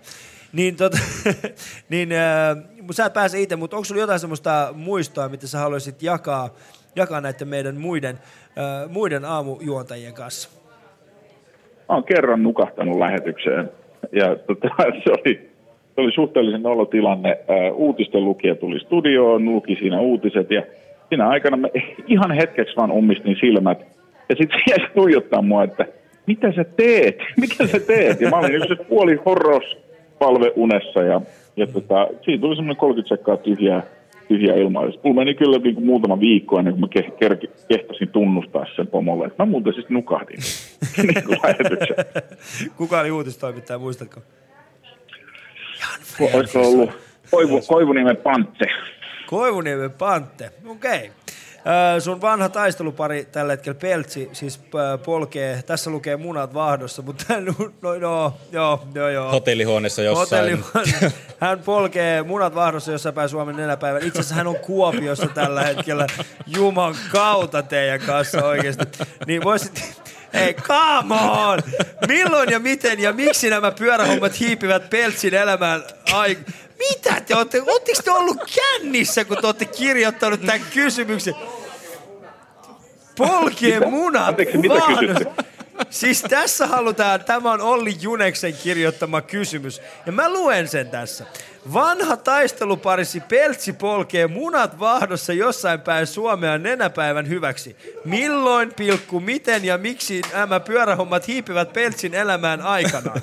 Niin, 0.52 0.76
tota, 0.76 0.98
niin 1.88 2.12
äh, 2.12 2.56
sä 2.90 3.04
et 3.04 3.12
pääse 3.12 3.40
itse, 3.40 3.56
mutta 3.56 3.76
onko 3.76 3.84
sulla 3.84 4.00
jotain 4.00 4.20
semmoista 4.20 4.70
muistoa, 4.76 5.28
mitä 5.28 5.46
sä 5.46 5.58
haluaisit 5.58 6.02
jakaa, 6.02 6.50
jakaa 6.96 7.20
näiden 7.20 7.48
meidän 7.48 7.76
muiden, 7.76 8.18
äh, 8.58 8.90
muiden 8.90 9.24
aamujuontajien 9.24 10.14
kanssa? 10.14 10.50
Mä 11.88 11.94
oon 11.94 12.04
kerran 12.04 12.42
nukahtanut 12.42 12.98
lähetykseen 12.98 13.70
ja 14.12 14.36
tota, 14.36 14.68
se, 15.04 15.10
oli, 15.10 15.50
se 15.94 16.00
oli 16.00 16.12
suhteellisen 16.12 16.66
olotilanne. 16.66 17.38
Uutisten 17.72 18.24
lukija 18.24 18.54
tuli 18.54 18.80
studioon, 18.80 19.44
luki 19.44 19.76
siinä 19.76 20.00
uutiset 20.00 20.50
ja 20.50 20.62
siinä 21.08 21.28
aikana 21.28 21.56
mä 21.56 21.68
ihan 22.06 22.32
hetkeksi 22.32 22.76
vaan 22.76 22.92
ummistin 22.92 23.36
silmät. 23.40 23.78
Ja 24.28 24.36
sitten 24.36 24.60
se 24.66 24.94
tuijottaa 24.94 25.42
mua, 25.42 25.64
että 25.64 25.86
mitä 26.26 26.52
sä 26.52 26.64
teet? 26.64 27.18
Mitä 27.40 27.66
sä 27.66 27.80
teet? 27.80 28.20
Ja 28.20 28.30
mä 28.30 28.38
olin 28.38 28.68
se 28.68 28.84
puoli 28.84 29.14
horros 29.26 29.76
palveunessa 30.18 31.02
ja, 31.02 31.20
ja 31.56 31.66
tota, 31.66 32.08
siinä 32.22 32.40
tuli 32.40 32.56
semmoinen 32.56 32.80
30 32.80 33.08
sekkaa 33.08 33.36
tyhjää, 33.36 33.82
Ja 34.28 34.54
sit 34.92 35.04
Mulla 35.04 35.20
meni 35.20 35.34
kyllä 35.34 35.58
niin 35.58 35.74
kuin 35.74 35.86
muutama 35.86 36.20
viikko 36.20 36.58
ennen 36.58 36.74
kuin 36.74 36.80
mä 36.80 37.00
ke- 37.00 37.12
ker- 37.24 37.50
kehtasin 37.68 38.08
tunnustaa 38.08 38.66
sen 38.76 38.86
pomolle, 38.86 39.26
että 39.26 39.42
mä 39.42 39.50
muuten 39.50 39.74
siis 39.74 39.88
nukahdin 39.88 40.38
niin 40.96 41.24
lähetyksen. 41.42 41.96
Kuka 42.76 43.00
oli 43.00 43.10
uutistoimittaja, 43.10 43.78
muistatko? 43.78 44.20
Ko- 46.20 46.36
Olisiko 46.36 46.60
ollut 46.60 46.90
Koivu, 47.30 47.60
Koivuniemen 47.68 48.16
Pantse? 48.16 48.64
Koivuniemen 49.26 49.90
Pantte, 49.90 50.50
okei. 50.66 50.96
Okay. 50.98 51.10
Sun 52.00 52.20
vanha 52.20 52.48
taistelupari 52.48 53.24
tällä 53.32 53.52
hetkellä 53.52 53.78
Peltsi 53.80 54.28
siis 54.32 54.60
äh, 54.74 55.02
polkee, 55.04 55.62
tässä 55.62 55.90
lukee 55.90 56.16
munat 56.16 56.54
vahdossa, 56.54 57.02
mutta 57.02 57.24
no, 57.40 57.54
no, 57.58 57.70
no 57.82 57.94
joo, 58.52 58.84
joo, 58.94 59.08
joo. 59.08 59.30
Hotellihuoneessa 59.30 60.02
jossain. 60.02 60.58
Hotellihuone- 60.58 61.12
Hän 61.40 61.58
polkee 61.58 62.22
munat 62.22 62.54
vahdossa 62.54 62.92
jossain 62.92 63.14
päin 63.14 63.28
Suomen 63.28 63.56
nenäpäivän. 63.56 64.02
Itse 64.02 64.18
asiassa 64.20 64.34
hän 64.34 64.46
on 64.46 64.56
Kuopiossa 64.58 65.26
tällä 65.26 65.62
hetkellä. 65.62 66.06
Juman 66.46 66.94
kautta 67.12 67.62
teidän 67.62 68.00
kanssa 68.00 68.44
oikeasti. 68.44 68.84
Niin 69.26 69.44
voisit... 69.44 70.04
Hei, 70.34 70.54
come 70.54 71.14
on! 71.14 71.58
Milloin 72.08 72.50
ja 72.50 72.58
miten 72.58 73.00
ja 73.00 73.12
miksi 73.12 73.50
nämä 73.50 73.70
pyörähommat 73.70 74.40
hiipivät 74.40 74.90
Peltsin 74.90 75.34
elämään? 75.34 75.82
Ai, 76.12 76.38
mitä 76.88 77.20
te 77.20 77.36
olette? 77.36 77.62
Oletteko 77.62 78.02
te 78.04 78.10
ollut 78.10 78.38
kännissä, 78.54 79.24
kun 79.24 79.36
te 79.36 79.46
olette 79.46 79.64
kirjoittanut 79.64 80.40
tämän 80.40 80.60
kysymyksen? 80.74 81.34
Polkee 83.16 83.78
Mitä? 83.78 83.90
munat 83.90 84.28
Anteeksi, 84.28 84.58
mitä 84.58 84.80
kysytte? 84.98 85.44
Siis 85.90 86.22
tässä 86.22 86.66
halutaan, 86.66 87.24
tämä 87.24 87.52
on 87.52 87.60
Olli 87.60 87.96
Juneksen 88.00 88.54
kirjoittama 88.62 89.20
kysymys. 89.20 89.82
Ja 90.06 90.12
mä 90.12 90.32
luen 90.32 90.68
sen 90.68 90.88
tässä. 90.88 91.24
Vanha 91.72 92.16
taisteluparisi 92.16 93.20
Peltsi 93.20 93.72
polkee 93.72 94.26
munat 94.26 94.80
vahdossa 94.80 95.32
jossain 95.32 95.80
päin 95.80 96.06
Suomea 96.06 96.58
nenäpäivän 96.58 97.28
hyväksi. 97.28 97.76
Milloin, 98.04 98.74
pilkku, 98.74 99.20
miten 99.20 99.64
ja 99.64 99.78
miksi 99.78 100.22
nämä 100.32 100.60
pyörähommat 100.60 101.28
hiipivät 101.28 101.72
Peltsin 101.72 102.14
elämään 102.14 102.60
aikanaan? 102.60 103.20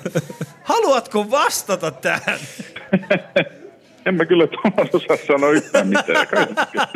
Haluatko 0.62 1.30
vastata 1.30 1.90
tähän? 1.90 2.38
En 4.06 4.14
mä 4.14 4.24
kyllä 4.24 4.46
tuolla 4.46 4.88
osaa 4.92 5.16
sanoa 5.26 5.50
yhtään 5.50 5.88
mitään. 5.88 6.26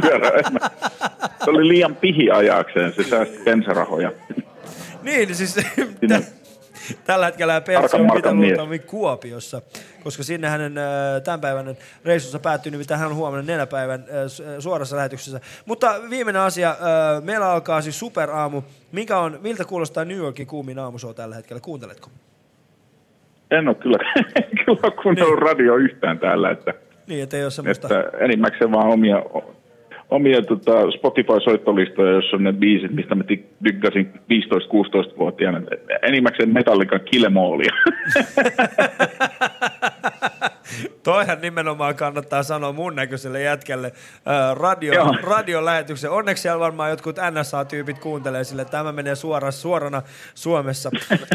Pyörä. 0.02 0.30
Se 1.44 1.50
oli 1.50 1.68
liian 1.68 1.96
pihi 1.96 2.30
ajakseen, 2.30 2.92
se 2.92 3.02
säästi 3.02 3.38
bensarahoja. 3.44 4.12
Niin, 5.06 5.34
siis 5.34 5.54
tä- 6.08 6.20
tällä 7.04 7.26
hetkellä 7.26 7.60
Tarkan 7.60 8.00
on 8.00 8.40
luultavasti 8.40 8.78
Kuopiossa, 8.78 9.62
koska 10.04 10.22
sinne 10.22 10.48
hänen 10.48 10.78
äh, 10.78 10.84
tämänpäiväinen 11.24 11.76
reissunsa 12.04 12.38
päättyy, 12.38 12.72
nimittäin 12.72 13.00
hän 13.00 13.08
on 13.08 13.14
huomenna 13.14 13.52
nenäpäivän 13.52 14.00
äh, 14.00 14.06
su- 14.08 14.48
äh, 14.48 14.54
suorassa 14.58 14.96
lähetyksessä. 14.96 15.40
Mutta 15.66 15.94
viimeinen 16.10 16.42
asia, 16.42 16.70
äh, 16.70 17.22
meillä 17.22 17.50
alkaa 17.52 17.80
siis 17.80 17.98
superaamu. 17.98 18.62
Mikä 18.92 19.18
on, 19.18 19.38
miltä 19.42 19.64
kuulostaa 19.64 20.04
New 20.04 20.16
Yorkin 20.16 20.46
kuumin 20.46 20.78
aamushow 20.78 21.14
tällä 21.14 21.34
hetkellä? 21.34 21.60
Kuunteletko? 21.60 22.10
En 23.50 23.68
ole 23.68 23.76
kyllä, 23.76 23.98
kyllä 24.64 24.90
kuunnellut 25.02 25.38
radio 25.38 25.76
yhtään 25.76 26.18
täällä, 26.18 26.50
että, 26.50 26.74
Niin, 27.06 27.22
ettei 27.22 27.42
ole 27.42 27.50
semmoista... 27.50 28.00
että 28.00 28.18
enimmäkseen 28.18 28.72
vaan 28.72 28.86
omia, 28.86 29.22
omia 30.10 30.42
tota, 30.42 30.90
Spotify-soittolistoja, 30.90 32.12
jossa 32.12 32.36
on 32.36 32.44
ne 32.44 32.52
biisit, 32.52 32.90
mistä 32.90 33.14
mä 33.14 33.24
tykkäsin 33.62 34.12
15-16-vuotiaana. 34.32 35.60
Enimmäkseen 36.02 36.52
Metallican 36.52 37.00
Killemoolia. 37.04 37.72
Toihan 41.02 41.40
nimenomaan 41.40 41.94
kannattaa 41.94 42.42
sanoa 42.42 42.72
mun 42.72 42.96
näköiselle 42.96 43.42
jätkälle 43.42 43.92
ää, 44.26 44.54
radio, 44.54 44.94
Joo. 44.94 45.14
radiolähetyksen. 45.22 46.10
Onneksi 46.10 46.42
siellä 46.42 46.60
varmaan 46.60 46.90
jotkut 46.90 47.16
NSA-tyypit 47.16 47.98
kuuntelee 47.98 48.44
sille, 48.44 48.64
tämä 48.64 48.92
menee 48.92 49.14
suoraan, 49.14 49.52
suorana 49.52 50.02
Suomessa. 50.34 50.90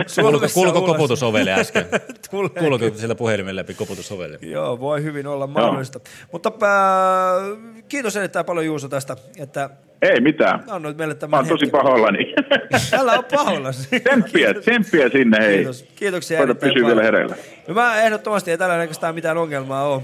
Suomessa 0.07 0.53
kuuluuko 0.53 0.79
ulos. 0.79 0.91
koputusovelle 0.91 1.53
äsken? 1.53 1.85
Tulee 2.31 2.49
kuuluuko 2.49 2.85
sillä 2.95 3.15
puhelimen 3.15 3.55
läpi 3.55 3.73
koputusovelle? 3.73 4.37
Joo, 4.41 4.79
voi 4.79 5.03
hyvin 5.03 5.27
olla 5.27 5.47
mahdollista. 5.47 5.99
Mutta 6.31 6.51
äh, 6.63 7.83
kiitos 7.87 8.15
erittäin 8.15 8.45
paljon 8.45 8.65
Juuso 8.65 8.89
tästä, 8.89 9.17
että 9.37 9.69
Ei 10.01 10.21
mitään. 10.21 10.63
annoit 10.67 10.97
meille 10.97 11.15
Mä 11.27 11.37
oon 11.37 11.47
tosi 11.47 11.65
pahoillani. 11.65 12.35
Älä 12.99 13.11
ole 13.11 13.23
pahoillasi. 13.31 13.99
Tsemppiä, 13.99 14.53
tsemppiä 14.53 15.09
sinne, 15.09 15.37
hei. 15.39 15.55
Kiitos. 15.55 15.85
Kiitoksia 15.95 16.37
Koita 16.37 16.55
pysyä 16.55 16.87
vielä 16.87 17.03
hereillä. 17.03 17.35
No 17.67 17.73
mä 17.73 18.01
ehdottomasti 18.01 18.51
ei 18.51 18.57
tällä 18.57 18.77
näköistä 18.77 19.13
mitään 19.13 19.37
ongelmaa 19.37 19.83
ole. 19.83 20.01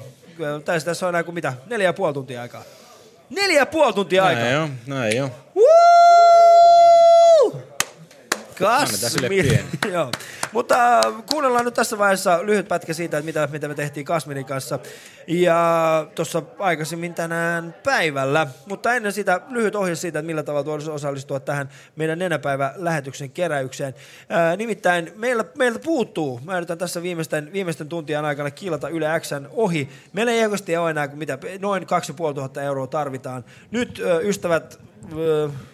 Tässä, 0.65 0.85
tässä 0.85 1.05
on 1.05 1.09
enää 1.09 1.23
kuin 1.23 1.35
mitä? 1.35 1.53
Neljä 1.69 1.87
ja 1.87 1.93
puoli 1.93 2.13
tuntia 2.13 2.41
aikaa. 2.41 2.63
Neljä 3.29 3.59
ja 3.59 3.65
puoli 3.65 3.93
tuntia 3.93 4.25
aikaa. 4.25 4.43
Näin 4.43 4.57
on, 4.57 4.69
näin 4.87 5.23
on. 5.23 5.29
Woo! 5.55 5.67
Annetaan 8.65 9.11
sille 9.11 9.29
pieni. 9.29 9.63
Joo. 9.93 10.11
Mutta 10.57 10.99
äh, 10.99 11.23
kuunnellaan 11.29 11.65
nyt 11.65 11.73
tässä 11.73 11.97
vaiheessa 11.97 12.45
lyhyt 12.45 12.67
pätkä 12.67 12.93
siitä, 12.93 13.17
että 13.17 13.25
mitä, 13.25 13.47
mitä 13.51 13.67
me 13.67 13.75
tehtiin 13.75 14.05
Kasmirin 14.05 14.45
kanssa. 14.45 14.79
Ja 15.27 16.07
tuossa 16.15 16.43
aikaisemmin 16.59 17.13
tänään 17.13 17.75
päivällä. 17.83 18.47
Mutta 18.65 18.93
ennen 18.93 19.13
sitä 19.13 19.41
lyhyt 19.49 19.75
ohje 19.75 19.95
siitä, 19.95 20.19
että 20.19 20.27
millä 20.27 20.43
tavalla 20.43 20.65
voisi 20.65 20.91
osallistua 20.91 21.39
tähän 21.39 21.69
meidän 21.95 22.19
nenäpäivä-lähetyksen 22.19 23.29
keräykseen. 23.31 23.95
Ää, 24.29 24.55
nimittäin 24.55 25.11
meillä, 25.15 25.45
meiltä 25.57 25.79
puuttuu, 25.79 26.39
mä 26.45 26.57
yritän 26.57 26.77
tässä 26.77 27.01
viimeisten, 27.01 27.53
viimeisten 27.53 27.89
tuntien 27.89 28.25
aikana 28.25 28.51
kilata 28.51 28.89
Yle 28.89 29.19
Xn 29.19 29.47
ohi. 29.51 29.89
Meillä 30.13 30.31
ei 30.31 30.43
oikeasti 30.43 30.77
ole 30.77 30.89
enää 30.89 31.07
mitä, 31.07 31.37
noin 31.59 31.85
2500 31.85 32.63
euroa 32.63 32.87
tarvitaan. 32.87 33.45
Nyt 33.71 34.01
ystävät, 34.23 34.79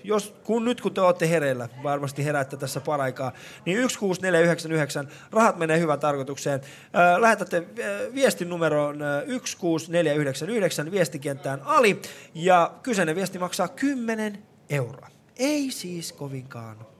jos, 0.04 0.36
kun 0.44 0.66
nyt 0.66 0.82
kun 0.82 0.94
te 0.94 1.02
olette 1.02 1.30
hereillä, 1.30 1.70
varmasti 1.84 2.26
heräätte 2.26 2.58
tässä 2.58 2.82
paraikaa, 2.82 3.32
niin 3.66 3.78
16499, 3.78 5.08
rahat 5.32 5.58
menee 5.58 5.80
hyvään 5.80 6.00
tarkoitukseen. 6.00 6.62
Lähetätte 7.18 7.64
viestin 8.14 8.50
numeroon 8.50 9.02
öö, 9.02 9.26
16499 9.26 10.92
viestikenttään 10.92 11.62
Ali, 11.64 12.02
ja 12.36 12.74
kyseinen 12.84 13.16
viesti 13.16 13.40
maksaa 13.40 13.68
10 13.68 14.44
euroa. 14.70 15.08
Ei 15.38 15.72
siis 15.72 16.14
kovinkaan. 16.14 16.93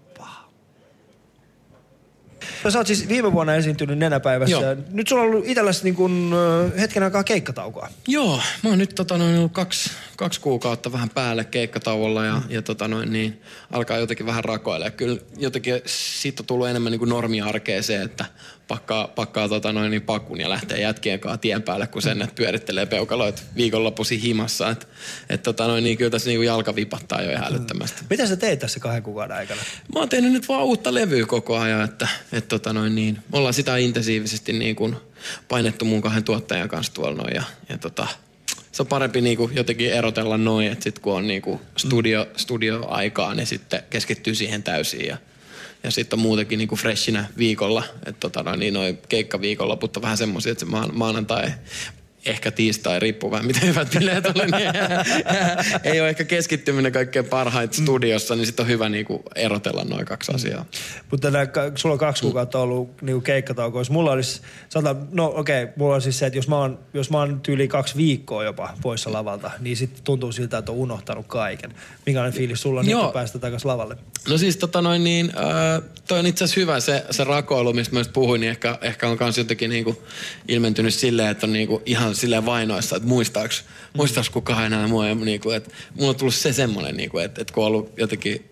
Sä 2.70 2.80
oot 2.80 2.88
siis 2.88 3.10
viime 3.10 3.34
vuonna 3.34 3.56
esiintynyt 3.56 3.98
nenäpäivässä. 3.98 4.56
Joo. 4.56 4.76
Nyt 4.92 5.08
sulla 5.08 5.22
on 5.22 5.28
ollut 5.30 5.48
itselläsi 5.48 5.84
niin 5.84 5.96
kun, 5.96 6.36
hetken 6.80 7.04
aikaa 7.04 7.24
keikkataukoa. 7.24 7.88
Joo, 8.08 8.40
mä 8.64 8.70
oon 8.70 8.80
nyt 8.80 8.96
tota, 8.96 9.18
noin, 9.18 9.38
ollut 9.38 9.52
kaksi, 9.52 9.92
kaksi 10.18 10.42
kuukautta 10.42 10.92
vähän 10.92 11.10
päälle 11.10 11.44
keikkatauolla 11.46 12.26
ja, 12.26 12.42
ja 12.50 12.62
tota, 12.62 12.88
noin, 12.88 13.14
niin, 13.14 13.42
alkaa 13.72 13.98
jotenkin 13.98 14.26
vähän 14.26 14.44
rakoilla. 14.44 14.92
Kyllä 14.92 15.20
jotenkin 15.38 15.82
siitä 15.86 16.42
on 16.44 16.46
tullut 16.48 16.68
enemmän 16.68 16.92
niin 16.92 17.00
kuin 17.00 17.10
normiarkeen 17.10 17.84
se, 17.84 18.02
että 18.02 18.26
pakkaa, 18.68 19.08
pakkaa 19.08 19.50
tota, 19.50 19.74
noin, 19.74 19.92
niin 19.92 20.02
pakun 20.02 20.42
ja 20.42 20.50
lähtee 20.50 20.82
jätkien 20.82 21.20
kanssa 21.20 21.38
tien 21.38 21.64
päälle, 21.64 21.88
kun 21.88 22.02
sen, 22.02 22.22
että 22.22 22.36
pyörittelee 22.36 22.86
peukaloit 22.86 23.44
viikonloppuisin 23.56 24.20
himassa. 24.20 24.70
Et, 24.70 24.88
et, 25.30 25.44
tota, 25.44 25.68
noin, 25.68 25.84
niin, 25.84 25.98
kyllä 25.98 26.12
tässä 26.12 26.30
niin 26.30 26.38
kuin 26.38 26.48
jalka 26.48 26.76
vipattaa 26.76 27.22
jo 27.22 27.32
ihan 27.32 27.54
älyttömästi. 27.54 28.02
Mitä 28.10 28.28
sä 28.28 28.36
teit 28.36 28.60
tässä 28.60 28.80
kahden 28.80 29.04
kuukauden 29.04 29.38
aikana? 29.38 29.62
Mä 29.94 30.00
oon 30.00 30.10
tehnyt 30.10 30.32
nyt 30.32 30.48
vaan 30.48 30.64
uutta 30.64 30.94
levyä 30.94 31.26
koko 31.26 31.58
ajan, 31.58 31.84
että 31.84 32.08
et 32.32 32.48
tota 32.48 32.74
noin 32.74 32.96
niin, 32.96 33.18
me 33.32 33.38
ollaan 33.38 33.54
sitä 33.54 33.78
intensiivisesti 33.78 34.54
niin 34.54 34.76
kuin 34.76 34.96
painettu 35.48 35.86
mun 35.86 36.02
kahden 36.02 36.24
tuottajan 36.24 36.70
kanssa 36.70 36.94
tuolla 36.94 37.18
noin 37.18 37.36
ja, 37.36 37.44
ja 37.70 37.78
tota, 37.78 38.08
se 38.72 38.84
on 38.84 38.88
parempi 38.88 39.22
niin 39.22 39.38
kuin 39.38 39.56
jotenkin 39.56 39.94
erotella 39.94 40.38
noin, 40.38 40.72
että 40.72 40.84
sit 40.84 41.00
kun 41.00 41.14
on 41.14 41.28
niin 41.28 41.42
kuin 41.42 41.60
studio, 41.78 42.28
studioaikaa, 42.38 43.34
niin 43.34 43.48
sitten 43.48 43.84
keskittyy 43.90 44.36
siihen 44.36 44.64
täysin 44.64 45.08
ja, 45.08 45.18
ja 45.84 45.92
sitten 45.92 46.18
on 46.18 46.24
muutenkin 46.24 46.58
niin 46.58 46.68
kuin 46.68 46.80
freshinä 46.80 47.26
viikolla, 47.38 47.84
että 48.06 48.20
tota 48.20 48.44
noin, 48.44 48.60
niin 48.60 48.74
noin 48.74 48.98
keikkaviikonloput 49.10 49.98
on 49.98 50.04
vähän 50.04 50.18
semmoisia, 50.18 50.52
että 50.52 50.66
se 50.66 50.72
maan, 50.72 50.90
maanantai 50.94 51.52
ehkä 52.26 52.52
tiistai, 52.52 53.00
riippuu 53.00 53.32
vähän 53.32 53.46
miten 53.46 53.70
hyvät 53.70 53.90
bileet 53.90 54.26
oli, 54.26 54.46
niin 54.46 54.72
ei 55.94 56.02
ole 56.02 56.10
ehkä 56.10 56.24
keskittyminen 56.24 56.92
kaikkein 56.92 57.26
parhaita 57.26 57.76
studiossa, 57.76 58.36
niin 58.36 58.46
sitten 58.46 58.64
on 58.64 58.70
hyvä 58.70 58.90
niinku 58.90 59.24
erotella 59.36 59.84
noin 59.84 60.06
kaksi 60.06 60.32
asiaa. 60.36 60.66
Mutta 61.12 61.28
sulla 61.76 61.94
on 61.94 62.00
kaksi 62.00 62.24
kuukautta 62.24 62.60
ollut 62.60 63.02
niinku 63.02 63.22
keikkatauko. 63.22 63.80
Jos 63.80 63.90
mulla 63.90 64.12
olisi, 64.12 64.42
sanotaan, 64.70 65.08
no 65.12 65.34
okei, 65.36 65.64
okay, 65.64 65.74
mulla 65.76 65.96
on 65.96 66.02
siis 66.02 66.20
se, 66.20 66.26
että 66.26 66.38
jos 66.38 66.48
mä 66.48 66.58
oon, 66.58 66.80
jos 66.94 67.10
mä 67.10 67.18
oon 67.18 67.42
tyyli 67.42 67.68
kaksi 67.68 67.98
viikkoa 67.98 68.44
jopa 68.44 68.78
poissa 68.82 69.14
lavalta, 69.14 69.52
niin 69.60 69.78
sitten 69.78 70.04
tuntuu 70.04 70.32
siltä, 70.32 70.58
että 70.58 70.72
on 70.72 70.78
unohtanut 70.78 71.28
kaiken. 71.28 71.74
Minkälainen 72.06 72.38
fiilis 72.38 72.62
sulla 72.62 72.80
on 72.80 72.86
kun 72.86 73.14
päästä 73.14 73.40
takaisin 73.40 73.68
lavalle? 73.68 73.98
No 74.30 74.38
siis 74.38 74.58
tota 74.58 74.82
noin 74.82 75.04
niin, 75.04 75.32
äh, 75.38 75.82
toi 76.08 76.20
on 76.20 76.26
itse 76.26 76.44
asiassa 76.44 76.62
hyvä 76.62 76.80
se, 76.80 77.06
se 77.12 77.24
rakoilu, 77.24 77.74
mistä 77.74 77.96
mä 77.96 78.04
puhuin, 78.14 78.42
niin 78.42 78.50
ehkä, 78.50 78.78
ehkä 78.82 79.08
on 79.08 79.18
kans 79.18 79.38
jotenkin 79.38 79.70
niinku 79.70 80.04
ilmentynyt 80.48 80.94
silleen, 80.94 81.30
että 81.30 81.46
on 81.46 81.54
niinku 81.54 81.82
ihan 81.86 82.13
silleen 82.16 82.46
vainoissa, 82.46 82.96
että 82.96 83.10
muistaaks, 83.10 83.64
muistaaks 83.94 84.30
kukaan 84.30 84.66
enää 84.66 84.88
mua 84.88 85.08
ja 85.08 85.16
niinku, 85.16 85.50
että 85.50 85.70
mulla 85.96 86.10
on 86.10 86.16
tullut 86.16 86.36
se 86.36 86.54
semmonen 86.54 86.98
niinku, 86.98 87.18
että, 87.18 87.42
että 87.42 87.54
kun 87.54 87.64
on 87.64 87.68
ollut 87.68 87.94
jotenkin 87.98 88.52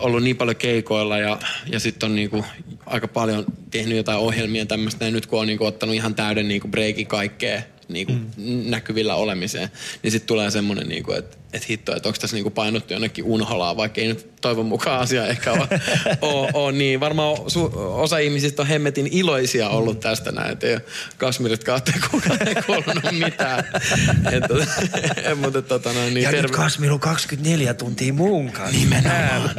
ollut 0.00 0.22
niin 0.22 0.36
paljon 0.36 0.56
keikoilla 0.56 1.18
ja, 1.18 1.38
ja 1.66 1.80
sitten 1.80 2.08
on 2.10 2.14
niinku 2.14 2.44
aika 2.86 3.08
paljon 3.08 3.44
tehnyt 3.70 3.96
jotain 3.96 4.18
ohjelmia 4.18 4.66
tämmöistä, 4.66 5.04
ja 5.04 5.10
nyt 5.10 5.26
kun 5.26 5.40
on 5.40 5.46
niinku 5.46 5.64
ottanut 5.64 5.94
ihan 5.94 6.14
täyden 6.14 6.48
niinku 6.48 6.68
breikin 6.68 7.06
kaikkea 7.06 7.62
niinku 7.88 8.12
mm. 8.12 8.70
näkyvillä 8.70 9.14
olemiseen, 9.14 9.68
niin 10.02 10.10
sitten 10.10 10.26
tulee 10.26 10.50
semmoinen, 10.50 10.88
niinku, 10.88 11.12
että 11.12 11.36
et 11.54 11.68
hitto, 11.68 11.96
että 11.96 12.08
onko 12.08 12.18
tässä 12.20 12.36
niinku 12.36 12.50
painottu 12.50 12.92
jonnekin 12.92 13.24
unholaan, 13.24 13.76
vaikka 13.76 14.00
ei 14.00 14.06
nyt 14.08 14.34
toivon 14.40 14.66
mukaan 14.66 15.00
asia 15.00 15.26
ehkä 15.26 15.52
ole, 15.52 15.68
ole, 16.20 16.50
ole 16.54 16.72
niin. 16.72 17.00
Varmaan 17.00 17.36
su, 17.46 17.72
osa 17.74 18.18
ihmisistä 18.18 18.62
on 18.62 18.68
hemmetin 18.68 19.08
iloisia 19.10 19.68
ollut 19.68 20.00
tästä 20.00 20.32
näin, 20.32 20.52
että 20.52 20.66
ei 20.66 20.74
ole 20.74 20.82
Kasmirit 21.18 21.64
kautta 21.64 21.92
kukaan 22.10 22.48
ei 22.48 22.54
kuulunut 22.54 23.12
mitään. 23.12 23.64
Et, 24.34 24.44
mutta 25.42 25.62
tota 25.62 25.92
noin, 25.92 26.14
niin 26.14 26.24
ja 26.24 26.32
nyt 26.32 26.50
Kasmir 26.50 26.92
on 26.92 27.00
24 27.00 27.74
tuntia 27.74 28.12
mun 28.12 28.52
kanssa. 28.52 28.78
Nimenomaan. 28.78 29.50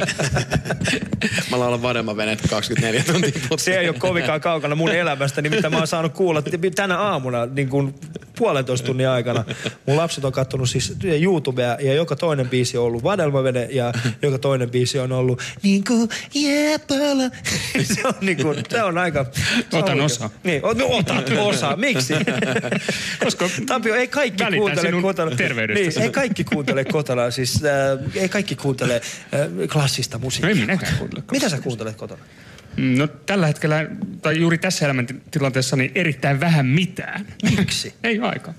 Mä 1.50 1.58
laulan 1.58 1.82
Vadelma 1.82 2.16
venet 2.16 2.40
24 2.50 3.04
tuntia. 3.04 3.32
Se 3.58 3.78
ei 3.78 3.88
ole 3.88 3.98
kovinkaan 3.98 4.40
kaukana 4.40 4.74
mun 4.74 4.92
elämästä, 4.92 5.42
nimittäin 5.42 5.72
mä 5.74 5.78
oon 5.78 5.86
saanut 5.86 6.12
kuulla 6.12 6.42
tänä 6.74 6.98
aamuna 6.98 7.46
niin 7.46 7.68
kuin 7.68 7.94
puolentoista 8.38 8.86
tunnin 8.86 9.08
aikana. 9.08 9.44
Mun 9.86 9.96
lapset 9.96 10.24
on 10.24 10.32
kattonut 10.32 10.70
siis 10.70 10.96
YouTubea 11.20 11.76
ja 11.80 11.94
joka 11.94 12.16
toinen 12.16 12.48
biisi 12.48 12.78
on 12.78 12.84
ollut 12.84 13.02
Vadelmavene 13.04 13.68
ja 13.70 13.92
joka 14.22 14.38
toinen 14.38 14.70
biisi 14.70 14.98
on 14.98 15.12
ollut 15.12 15.42
niin 15.62 15.84
kuin 15.84 16.08
jääpala. 16.34 17.30
Se 17.94 18.00
on, 18.08 18.14
niin 18.20 18.36
kuin, 18.42 18.62
se 18.68 18.82
on 18.82 18.98
aika... 18.98 19.26
se 19.34 19.40
on 19.76 19.82
Otan 19.82 19.82
oikein. 19.82 20.00
osaa. 20.00 20.30
Niin, 20.44 20.64
o- 20.64 20.72
no, 20.72 20.86
otat 20.88 21.30
osaa. 21.38 21.76
Miksi? 21.76 22.14
Koska 23.24 23.48
Tapio, 23.66 23.94
ei 23.94 24.08
kaikki 24.08 24.44
kuuntele 24.58 25.02
kotona. 25.02 25.30
Niin, 25.74 26.02
ei 26.02 26.10
kaikki 26.10 26.44
kuuntele 26.44 26.84
kotona. 26.84 27.30
Siis, 27.30 27.64
äh, 27.64 28.22
ei 28.22 28.28
kaikki 28.28 28.56
kuuntele 28.56 28.94
äh, 28.94 29.68
klassista 29.72 30.18
musiikkia. 30.18 30.48
No 30.48 30.54
ei 30.54 30.66
minäkään 30.66 30.96
kuuntele 30.98 31.22
Mitä 31.32 31.48
sä 31.48 31.60
kuuntelet 31.60 31.96
kotona? 31.96 32.22
No 32.76 33.06
tällä 33.06 33.46
hetkellä, 33.46 33.86
tai 34.22 34.40
juuri 34.40 34.58
tässä 34.58 34.84
elämäntilanteessa, 34.84 35.76
niin 35.76 35.92
erittäin 35.94 36.40
vähän 36.40 36.66
mitään. 36.66 37.26
Miksi? 37.56 37.94
ei 38.04 38.20
ole 38.20 38.28
aikaa 38.28 38.54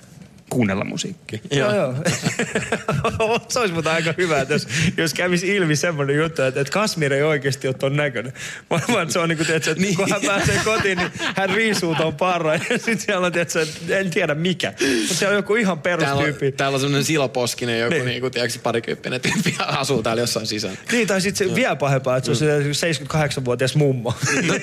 kuunnella 0.49 0.83
musiikkia. 0.85 1.39
Joo, 1.51 1.75
joo. 1.75 1.93
se 3.49 3.59
olisi 3.59 3.73
mutta 3.73 3.93
aika 3.93 4.13
hyvä, 4.17 4.41
että 4.41 4.53
jos, 4.53 4.67
jos 4.97 5.13
kävisi 5.13 5.55
ilmi 5.55 5.75
semmoinen 5.75 6.15
juttu, 6.15 6.41
että, 6.41 6.61
että 6.61 6.73
Kasmir 6.73 7.13
ei 7.13 7.23
oikeasti 7.23 7.67
ole 7.67 7.75
ton 7.75 7.95
näköinen. 7.95 8.33
Vaan 8.69 8.81
vaan 8.93 9.11
se 9.11 9.19
on 9.19 9.29
niin 9.29 9.37
kuin, 9.37 9.47
tiedätkö, 9.47 9.71
että 9.71 9.83
kun 9.95 10.09
hän 10.11 10.21
pääsee 10.25 10.61
kotiin, 10.65 10.97
niin 10.97 11.11
hän 11.35 11.49
riisuu 11.49 11.95
ton 11.95 12.15
parran. 12.15 12.61
Ja 12.69 12.77
sitten 12.77 12.99
siellä 12.99 13.25
on, 13.25 13.33
tiedätkö, 13.33 13.61
että 13.61 13.97
en 13.97 14.09
tiedä 14.09 14.35
mikä. 14.35 14.73
Mutta 14.99 15.13
siellä 15.15 15.31
on 15.31 15.35
joku 15.35 15.55
ihan 15.55 15.79
Täällä 15.79 16.13
on, 16.13 16.17
perustyyppi. 16.17 16.51
täällä 16.51 16.75
on 16.75 16.81
semmoinen 16.81 17.05
siloposkinen 17.05 17.79
joku 17.79 17.89
Niin. 17.93 18.05
niin. 18.05 18.11
niinku, 18.11 18.29
tiedätkö, 18.29 18.59
parikymppinen 18.63 19.21
tyyppi 19.21 19.55
ja 19.59 19.65
asuu 19.65 20.03
täällä 20.03 20.21
jossain 20.21 20.47
sisällä. 20.47 20.77
Niin, 20.91 21.07
tai 21.07 21.21
sitten 21.21 21.49
se 21.49 21.55
vielä 21.55 21.75
pahempaa, 21.75 22.17
että 22.17 22.33
se 22.35 22.53
on 22.53 22.75
se 22.75 22.93
78-vuotias 23.03 23.75
mummo, 23.75 24.13
niin 24.41 24.61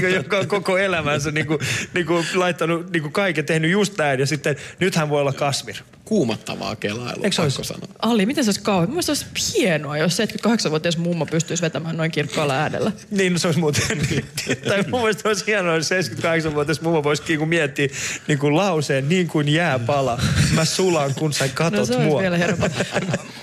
kuin, 0.00 0.14
joka 0.14 0.38
on 0.38 0.46
koko 0.48 0.78
elämänsä 0.78 1.30
niin 1.30 1.46
kuin, 1.46 1.60
niin 1.94 2.06
kuin 2.06 2.26
laittanut 2.34 2.92
niin 2.92 3.02
kuin 3.02 3.12
kaiken, 3.12 3.44
tehnyt 3.44 3.70
just 3.70 3.98
näin. 3.98 4.20
Ja 4.20 4.26
sitten 4.26 4.56
nyt 4.78 4.94
hän 5.08 5.10
hän 5.10 5.10
voi 5.10 5.20
olla 5.20 5.32
Kasmir. 5.32 5.76
Kuumattavaa 6.04 6.76
kelailua, 6.76 7.24
Eikö 7.24 7.36
pakko 7.36 7.42
olisi? 7.42 7.64
sanoa. 7.64 7.88
Ali, 8.02 8.26
miten 8.26 8.44
se 8.44 8.48
olisi 8.48 8.60
kauhean? 8.60 8.88
Mielestäni 8.88 9.16
se 9.16 9.26
olisi 9.34 9.58
hienoa, 9.58 9.98
jos 9.98 10.18
78-vuotias 10.18 10.96
mummo 10.98 11.26
pystyisi 11.26 11.62
vetämään 11.62 11.96
noin 11.96 12.10
kirkkaalla 12.10 12.54
äänellä. 12.54 12.92
Niin, 13.10 13.32
no 13.32 13.38
se 13.38 13.48
olisi 13.48 13.60
muuten. 13.60 13.82
tai 14.68 14.84
mun 14.90 15.00
mielestä 15.00 15.28
olisi 15.28 15.46
hienoa, 15.46 15.74
jos 15.74 15.90
78-vuotias 15.90 16.80
mummo 16.80 17.02
voisi 17.02 17.22
niin 17.28 17.38
kuin 17.38 17.48
miettiä 17.48 17.88
niin 18.28 18.38
kuin 18.38 18.56
lauseen 18.56 19.08
niin 19.08 19.28
kuin 19.28 19.48
jääpala. 19.48 20.20
Mä 20.54 20.64
sulan, 20.64 21.14
kun 21.14 21.32
sä 21.32 21.48
katot 21.48 21.78
No 21.78 21.86
se 21.86 21.94
olisi 21.94 22.08
mua. 22.08 22.20
vielä. 22.20 22.38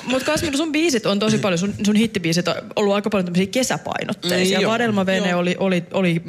Mutta 0.04 0.26
Kasmir, 0.26 0.58
sun 0.58 0.72
biisit 0.72 1.06
on 1.06 1.20
tosi 1.20 1.38
paljon, 1.38 1.60
sun, 1.60 1.74
sun 1.86 1.96
hittibiisit 1.96 2.48
on 2.48 2.56
ollut 2.76 2.96
aika 2.96 3.10
paljon 3.10 3.26
tämmöisiä 3.26 3.48
kesäpainotteisia. 3.52 4.58
Niin, 4.58 4.64
joo. 4.64 4.72
Vadelmavene 4.72 5.36
oli, 5.36 5.56
oli, 5.60 5.84
oli 5.94 6.22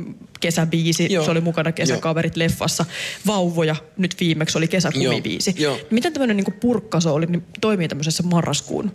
kesäbiisi, 0.46 1.12
Joo. 1.12 1.24
se 1.24 1.30
oli 1.30 1.40
mukana 1.40 1.72
kesäkaverit 1.72 2.36
leffassa. 2.36 2.84
Vauvoja 3.26 3.76
nyt 3.96 4.14
viimeksi 4.20 4.58
oli 4.58 4.68
kesäkumibiisi. 4.68 5.54
Joo. 5.58 5.78
Miten 5.90 6.12
tämmöinen 6.12 6.36
niinku 6.36 6.50
purkkasooli 6.60 7.26
niin 7.26 7.42
toimii 7.60 7.88
tämmöisessä 7.88 8.22
marraskuun 8.22 8.92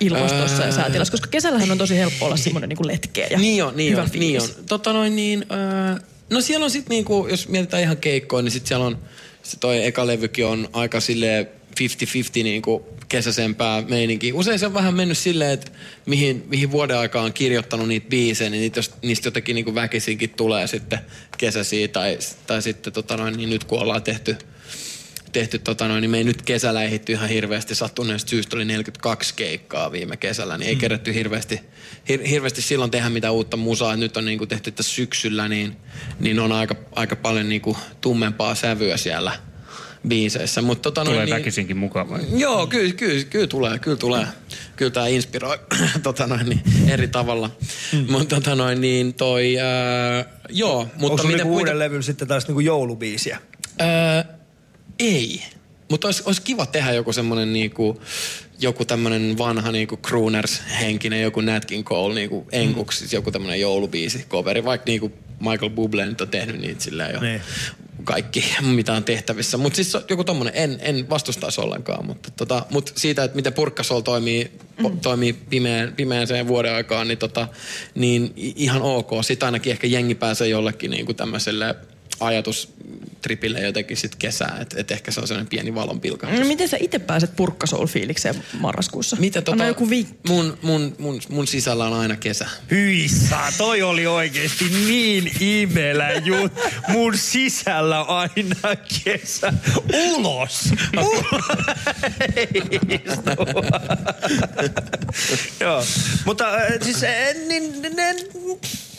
ilmastossa 0.00 0.62
ja 0.62 0.68
Ää. 0.68 0.72
säätilassa? 0.72 1.12
Koska 1.12 1.28
kesällähän 1.30 1.70
on 1.70 1.78
tosi 1.78 1.96
helppo 1.96 2.26
olla 2.26 2.36
semmoinen 2.36 2.68
niinku 2.68 2.86
letkeä 2.86 3.26
ja 3.30 3.38
Niin 3.38 3.64
on, 3.64 3.76
niin 3.76 3.92
hyvä 3.92 4.02
on, 4.02 4.08
niin 4.12 4.40
on. 4.40 4.48
fiilis. 4.48 4.66
Tota 4.68 4.92
noin 4.92 5.16
niin, 5.16 5.44
öö, 5.52 6.02
no 6.30 6.40
siellä 6.40 6.64
on 6.64 6.70
sit 6.70 6.88
niinku, 6.88 7.26
jos 7.30 7.48
mietitään 7.48 7.82
ihan 7.82 7.96
keikkoja, 7.96 8.42
niin 8.42 8.52
sit 8.52 8.66
siellä 8.66 8.86
on, 8.86 8.98
se 9.42 9.56
toi 9.58 9.84
eka 9.86 10.06
levykin 10.06 10.46
on 10.46 10.68
aika 10.72 11.00
silleen 11.00 11.46
50-50 11.80 12.42
niinku 12.42 12.86
kesäisempää 13.08 13.82
meininkiä. 13.82 14.34
Usein 14.34 14.58
se 14.58 14.66
on 14.66 14.74
vähän 14.74 14.94
mennyt 14.94 15.18
silleen, 15.18 15.50
että 15.50 15.72
mihin, 16.06 16.44
mihin 16.46 16.70
vuoden 16.70 16.98
aikaa 16.98 17.22
on 17.22 17.32
kirjoittanut 17.32 17.88
niitä 17.88 18.08
biisejä, 18.08 18.50
niin 18.50 18.60
niitä, 18.60 18.80
niistä 19.02 19.26
jotenkin 19.26 19.54
niinku 19.54 19.74
väkisinkin 19.74 20.30
tulee 20.30 20.66
sitten 20.66 20.98
kesäisiä 21.38 21.88
tai, 21.88 22.18
tai 22.46 22.62
sitten 22.62 22.92
tota 22.92 23.16
noin, 23.16 23.36
niin 23.36 23.50
nyt 23.50 23.64
kun 23.64 23.80
ollaan 23.80 24.02
tehty 24.02 24.36
tehty, 25.32 25.58
tota 25.58 25.88
noin, 25.88 26.00
niin 26.00 26.10
me 26.10 26.18
ei 26.18 26.24
nyt 26.24 26.42
kesällä 26.42 26.82
ehditty 26.82 27.12
ihan 27.12 27.28
hirveästi. 27.28 27.74
Sattuneesta 27.74 28.30
syystä 28.30 28.56
oli 28.56 28.64
42 28.64 29.34
keikkaa 29.34 29.92
viime 29.92 30.16
kesällä, 30.16 30.58
niin 30.58 30.68
ei 30.68 30.74
Mm. 30.74 30.80
kerätty 30.80 31.14
hirveästi, 31.14 31.60
hir, 32.08 32.22
hirveästi 32.22 32.62
silloin 32.62 32.90
tehdä 32.90 33.10
mitään 33.10 33.34
uutta 33.34 33.56
musaa. 33.56 33.96
Nyt 33.96 34.16
on 34.16 34.24
niinku 34.24 34.46
tehty 34.46 34.70
tässä 34.70 34.92
syksyllä, 34.92 35.48
niin, 35.48 35.76
niin 36.20 36.40
on 36.40 36.52
aika, 36.52 36.74
aika 36.94 37.16
paljon 37.16 37.48
niinku 37.48 37.76
tummempaa 38.00 38.54
sävyä 38.54 38.96
siellä 38.96 39.51
biiseissä. 40.08 40.62
Mut, 40.62 40.82
tota 40.82 41.04
Tulee 41.04 41.16
noin, 41.16 41.26
niin, 41.26 41.36
väkisinkin 41.36 41.76
mukaan 41.76 42.10
vai? 42.10 42.20
Joo, 42.36 42.66
kyllä, 42.66 42.92
kyllä, 42.92 43.24
kyllä 43.24 43.46
tulee, 43.46 43.78
kyllä 43.78 43.96
tulee. 43.96 44.26
Kyllä 44.76 44.90
tämä 44.90 45.06
inspiroi 45.06 45.58
tota 46.02 46.26
noin, 46.26 46.48
niin, 46.48 46.62
eri 46.88 47.08
tavalla. 47.08 47.50
Mm. 47.92 48.06
Mutta 48.12 48.34
tota 48.34 48.54
noin, 48.54 48.80
niin 48.80 49.14
toi, 49.14 49.58
ää, 49.58 50.24
joo. 50.48 50.78
Onko 50.78 50.92
Mutta 50.96 51.22
miten, 51.22 51.38
niinku 51.38 51.56
uuden 51.56 51.78
levyn 51.78 52.02
sitten 52.02 52.28
taas 52.28 52.46
niinku 52.46 52.60
joulubiisiä? 52.60 53.38
Öö, 53.80 54.34
ei. 54.98 55.42
Mutta 55.90 56.08
olisi, 56.08 56.22
olisi 56.26 56.42
kiva 56.42 56.66
tehdä 56.66 56.92
joku 56.92 57.12
semmoinen 57.12 57.52
niinku, 57.52 58.02
joku 58.60 58.84
tämmönen 58.84 59.38
vanha 59.38 59.72
niinku 59.72 59.98
crooners-henkinen, 60.06 61.22
joku 61.22 61.40
Nat 61.40 61.64
King 61.64 61.84
Cole 61.84 62.14
niinku 62.14 62.46
enkuksi, 62.52 62.98
siis 62.98 63.12
joku 63.12 63.30
tämmönen 63.30 63.60
joulubiisi 63.60 64.26
coveri, 64.28 64.64
vaikka 64.64 64.84
niinku 64.86 65.12
Michael 65.40 65.70
Bublé 65.70 66.06
nyt 66.06 66.20
on 66.20 66.28
tehnyt 66.28 66.60
niitä 66.60 66.82
silleen 66.82 67.14
jo 67.14 67.20
Niin. 67.20 67.40
Kaikki, 68.04 68.44
mitä 68.60 68.92
on 68.92 69.04
tehtävissä. 69.04 69.58
Mutta 69.58 69.76
siis 69.76 69.96
joku 70.08 70.24
tommonen, 70.24 70.52
en, 70.56 70.78
en 70.80 71.10
vastustaisi 71.10 71.60
ollenkaan, 71.60 72.06
mutta 72.06 72.30
tota, 72.30 72.66
mut 72.70 72.92
siitä, 72.96 73.24
että 73.24 73.36
miten 73.36 73.52
Purkkasol 73.52 74.00
toimii, 74.00 74.50
po, 74.82 74.90
toimii 75.02 75.32
pimeään, 75.32 75.92
pimeään 75.96 76.48
vuoden 76.48 76.74
aikaan, 76.74 77.08
niin, 77.08 77.18
tota, 77.18 77.48
niin 77.94 78.32
ihan 78.36 78.82
ok. 78.82 79.10
Sitten 79.22 79.46
ainakin 79.46 79.70
ehkä 79.70 79.86
jengi 79.86 80.14
pääsee 80.14 80.48
jollekin 80.48 80.90
niinku 80.90 81.14
tämmöiselle 81.14 81.76
ajatustripille 82.20 83.60
jotenkin 83.60 83.96
sit 83.96 84.16
kesää, 84.16 84.58
että 84.60 84.80
et 84.80 84.90
ehkä 84.90 85.10
se 85.10 85.20
on 85.20 85.28
sellainen 85.28 85.48
pieni 85.48 85.74
valonpilkahdus. 85.74 86.40
No, 86.40 86.46
miten 86.46 86.68
sä 86.68 86.76
itse 86.80 86.98
pääset 86.98 87.36
purkkasoul-fiilikseen 87.36 88.34
marraskuussa? 88.60 89.16
Mitä 89.16 89.42
tota, 89.42 89.52
Anna 89.52 89.66
joku 89.66 89.90
vinkki. 89.90 90.28
mun, 90.28 90.58
mun, 90.62 90.94
mun, 90.98 91.20
mun 91.28 91.46
sisällä 91.46 91.84
on 91.84 91.92
aina 91.92 92.16
kesä. 92.16 92.48
Hyissa, 92.70 93.38
toi 93.58 93.82
oli 93.82 94.06
oikeesti 94.06 94.64
niin 94.64 95.32
imelä 95.40 96.10
jut. 96.12 96.52
Mun 96.88 97.18
sisällä 97.18 98.00
aina 98.02 98.76
kesä. 99.04 99.52
Ulos! 99.92 100.70
Ulos! 100.96 101.24
Joo, 105.60 105.84
mutta 106.24 106.54
äh, 106.54 106.72
siis 106.82 107.04
äh, 107.04 107.34
niin, 107.48 107.82
niin, 107.82 107.96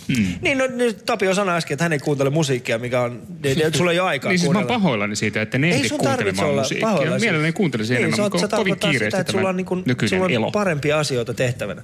Hmm. 0.07 0.25
niin 0.41 0.57
no, 0.57 0.67
nyt 0.67 1.05
Tapio 1.05 1.33
sanoi 1.33 1.57
äsken, 1.57 1.75
että 1.75 1.85
hän 1.85 1.93
ei 1.93 1.99
kuuntele 1.99 2.29
musiikkia, 2.29 2.77
mikä 2.79 3.01
on, 3.01 3.21
niin, 3.43 3.57
niin, 3.57 3.73
sulla 3.73 3.91
ei 3.91 3.99
ole 3.99 4.07
aikaa 4.09 4.31
Niin 4.31 4.39
siis 4.39 4.51
mä 4.51 4.57
oon 4.59 4.67
pahoillani 4.67 5.15
siitä, 5.15 5.41
että 5.41 5.57
ne 5.57 5.67
Ei 5.67 5.73
ehdi 5.73 5.87
sun 5.89 5.99
tarvitse 5.99 6.23
kuuntelemaan 6.23 6.49
olla 6.51 6.61
musiikkia. 6.61 6.87
pahoillasi. 6.89 7.25
Mielelläni 7.25 7.53
kuuntelisin 7.53 7.93
niin, 7.95 8.07
enemmän, 8.07 8.31
mutta 8.31 8.57
kovin 8.57 8.79
kiireistä 8.79 9.05
sitä, 9.05 9.19
että 9.19 9.31
sulla 9.31 9.49
on, 9.49 9.57
niin 9.57 9.65
kuin, 9.65 9.83
sulla 10.05 10.25
on 10.25 10.31
elo. 10.31 10.51
parempia 10.51 10.99
asioita 10.99 11.33
tehtävänä. 11.33 11.81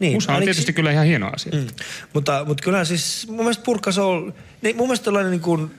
Niin, 0.00 0.12
Musa 0.12 0.32
on 0.32 0.34
ainakin- 0.34 0.46
tietysti 0.46 0.72
kyllä 0.72 0.92
ihan 0.92 1.06
hieno 1.06 1.30
asia. 1.34 1.52
Mm. 1.52 1.66
Mutta, 2.12 2.44
mutta 2.46 2.64
kyllä 2.64 2.84
siis 2.84 3.26
mun 3.28 3.36
mielestä 3.38 3.64
Purkkasol, 3.64 4.30
niin 4.62 4.76
mun 4.76 4.86
mielestä 4.86 5.04
tällainen 5.04 5.30
niin 5.30 5.40
kuin, 5.40 5.70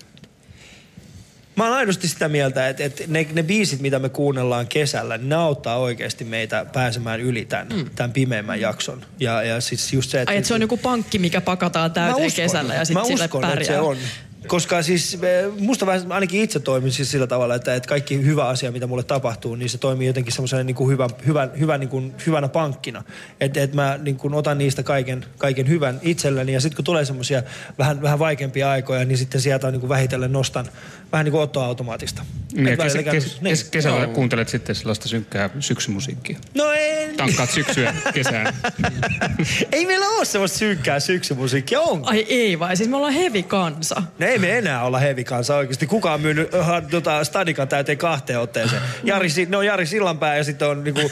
Mä 1.60 1.66
oon 1.66 1.74
aidosti 1.74 2.08
sitä 2.08 2.30
mieltä, 2.30 2.70
että, 2.70 2.84
että 2.84 3.04
ne, 3.08 3.28
ne 3.34 3.44
biisit, 3.44 3.82
mitä 3.82 4.00
me 4.00 4.10
kuunnellaan 4.10 4.68
kesällä, 4.68 5.18
ne 5.18 5.36
auttaa 5.36 5.78
oikeasti 5.78 6.24
meitä 6.24 6.66
pääsemään 6.74 7.20
yli 7.20 7.46
tämän, 7.46 7.68
mm. 7.74 7.90
tämän 7.96 8.14
pimeämmän 8.14 8.62
jakson. 8.62 9.06
Ja, 9.20 9.44
ja 9.44 9.62
siis 9.62 9.94
just 9.94 10.10
se, 10.10 10.22
että... 10.22 10.32
Ai, 10.32 10.38
että 10.38 10.48
se 10.48 10.54
on 10.54 10.62
joku 10.62 10.78
pankki, 10.78 11.20
mikä 11.20 11.42
pakataan 11.42 11.92
täyteen 11.92 12.32
kesällä 12.36 12.74
ja 12.74 12.86
sitten 12.86 13.06
sille 13.06 13.24
uskon, 13.24 13.42
pärjää. 13.42 13.62
että 13.62 13.74
se 13.74 13.80
on. 13.80 13.98
Koska 14.48 14.82
siis 14.82 15.14
eh, 15.14 15.52
musta 15.60 15.86
vähän, 15.86 16.12
ainakin 16.12 16.42
itse 16.42 16.60
toimin 16.60 16.92
siis 16.92 17.12
sillä 17.12 17.28
tavalla, 17.28 17.56
että, 17.56 17.76
että 17.76 17.90
kaikki 17.90 18.26
hyvä 18.26 18.48
asia, 18.48 18.72
mitä 18.72 18.88
mulle 18.88 19.04
tapahtuu, 19.04 19.56
niin 19.56 19.70
se 19.70 19.78
toimii 19.78 20.08
jotenkin 20.08 20.34
semmoisena 20.34 20.64
niin 20.64 20.76
kuin 20.76 20.92
hyvän, 20.92 21.10
hyvän, 21.28 21.52
hyvän, 21.60 21.80
niin 21.80 21.90
kuin, 21.90 22.14
hyvänä 22.26 22.48
pankkina. 22.48 23.04
Että 23.40 23.62
et 23.62 23.74
mä 23.74 24.00
niin 24.02 24.18
kuin 24.18 24.34
otan 24.34 24.58
niistä 24.58 24.84
kaiken, 24.84 25.26
kaiken 25.38 25.68
hyvän 25.68 26.00
itselleni 26.02 26.54
ja 26.54 26.62
sitten 26.62 26.76
kun 26.76 26.86
tulee 26.86 27.06
semmoisia 27.06 27.44
vähän, 27.78 28.02
vähän 28.02 28.20
vaikeampia 28.20 28.72
aikoja, 28.72 29.06
niin 29.06 29.18
sitten 29.18 29.42
sieltä 29.42 29.68
on 29.68 29.74
niin 29.74 29.82
kuin 29.82 29.90
vähitellen 29.90 30.32
nostan 30.32 30.66
vähän 31.12 31.26
niin 31.26 31.32
kuin 31.32 31.42
ottoautomaatista. 31.42 32.26
Niin, 32.54 32.78
välillä 32.78 33.04
kes, 33.04 33.26
käy- 33.26 33.34
niin. 33.42 33.52
kes, 33.52 33.64
kesällä 33.64 34.00
Joo. 34.00 34.08
kuuntelet 34.14 34.50
sitten 34.50 34.76
sellaista 34.76 35.08
synkkää 35.08 35.50
syksymusiikkia. 35.60 36.38
No 36.56 36.72
ei, 36.72 37.14
Tankkaat 37.18 37.50
syksyä 37.50 37.94
kesään. 38.14 38.54
ei 39.72 39.86
meillä 39.86 40.06
ole 40.08 40.26
semmoista 40.26 40.58
synkkää 40.58 41.00
syksymusiikkia, 41.00 41.82
onko? 41.82 42.10
Ai 42.10 42.26
ei 42.30 42.60
vai, 42.60 42.78
siis 42.78 42.90
me 42.90 42.96
ollaan 42.96 43.14
heavy 43.14 43.44
kansa. 43.44 44.04
No 44.20 44.28
ei 44.28 44.40
me 44.40 44.58
enää 44.58 44.84
olla 44.84 45.00
heavy 45.00 45.24
kanssa 45.24 45.56
oikeasti. 45.56 45.88
Kuka 45.88 46.14
on 46.14 46.22
myynyt 46.22 46.54
uh, 46.54 46.90
tota, 46.90 47.24
Stadikan 47.24 47.68
täyteen 47.68 47.98
kahteen 47.98 48.40
otteeseen? 48.40 48.82
Jari, 49.04 49.30
Si- 49.30 49.46
ne 49.46 49.58
on 49.58 49.66
Jari 49.66 49.86
Sillanpää 49.86 50.38
ja 50.38 50.44
sitten 50.44 50.68
on 50.68 50.84
niinku, 50.84 51.02
uh, 51.02 51.12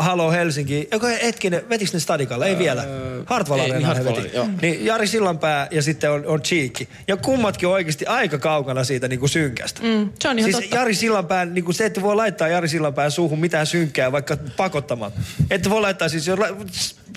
Halo 0.00 0.30
Helsinki. 0.30 0.88
Joko 0.92 1.06
hetkinen, 1.06 1.62
vetis 1.68 1.92
ne 1.92 2.00
Stadikalla? 2.00 2.46
Ei 2.46 2.58
vielä. 2.58 2.84
Hartwall 3.26 3.60
ei, 3.60 3.70
niin 3.70 3.84
Hartwall. 3.84 4.20
Niin 4.62 4.84
Jari 4.84 5.06
Sillanpää 5.06 5.68
ja 5.70 5.82
sitten 5.82 6.10
on, 6.10 6.26
on 6.26 6.42
Cheekki. 6.42 6.88
Ja 7.08 7.16
kummatkin 7.16 7.68
on 7.68 7.74
oikeasti 7.74 8.06
aika 8.06 8.38
kaukana 8.38 8.84
siitä 8.84 9.08
niinku 9.08 9.28
synkästä. 9.32 9.82
Mm, 9.82 10.10
se 10.20 10.28
on 10.28 10.38
ihan 10.38 10.52
siis 10.52 10.62
totta. 10.62 10.76
Jari 10.76 10.94
Sillanpään, 10.94 11.54
niinku 11.54 11.72
se, 11.72 11.86
että 11.86 12.02
voi 12.02 12.16
laittaa 12.16 12.48
Jari 12.48 12.68
Sillanpään 12.68 13.10
suuhun 13.10 13.40
mitään 13.40 13.66
synkkää 13.66 14.12
vaikka 14.12 14.36
pakottamaan. 14.56 15.12
Että 15.50 15.70
voi 15.70 15.80
laittaa 15.80 16.08
siis, 16.08 16.26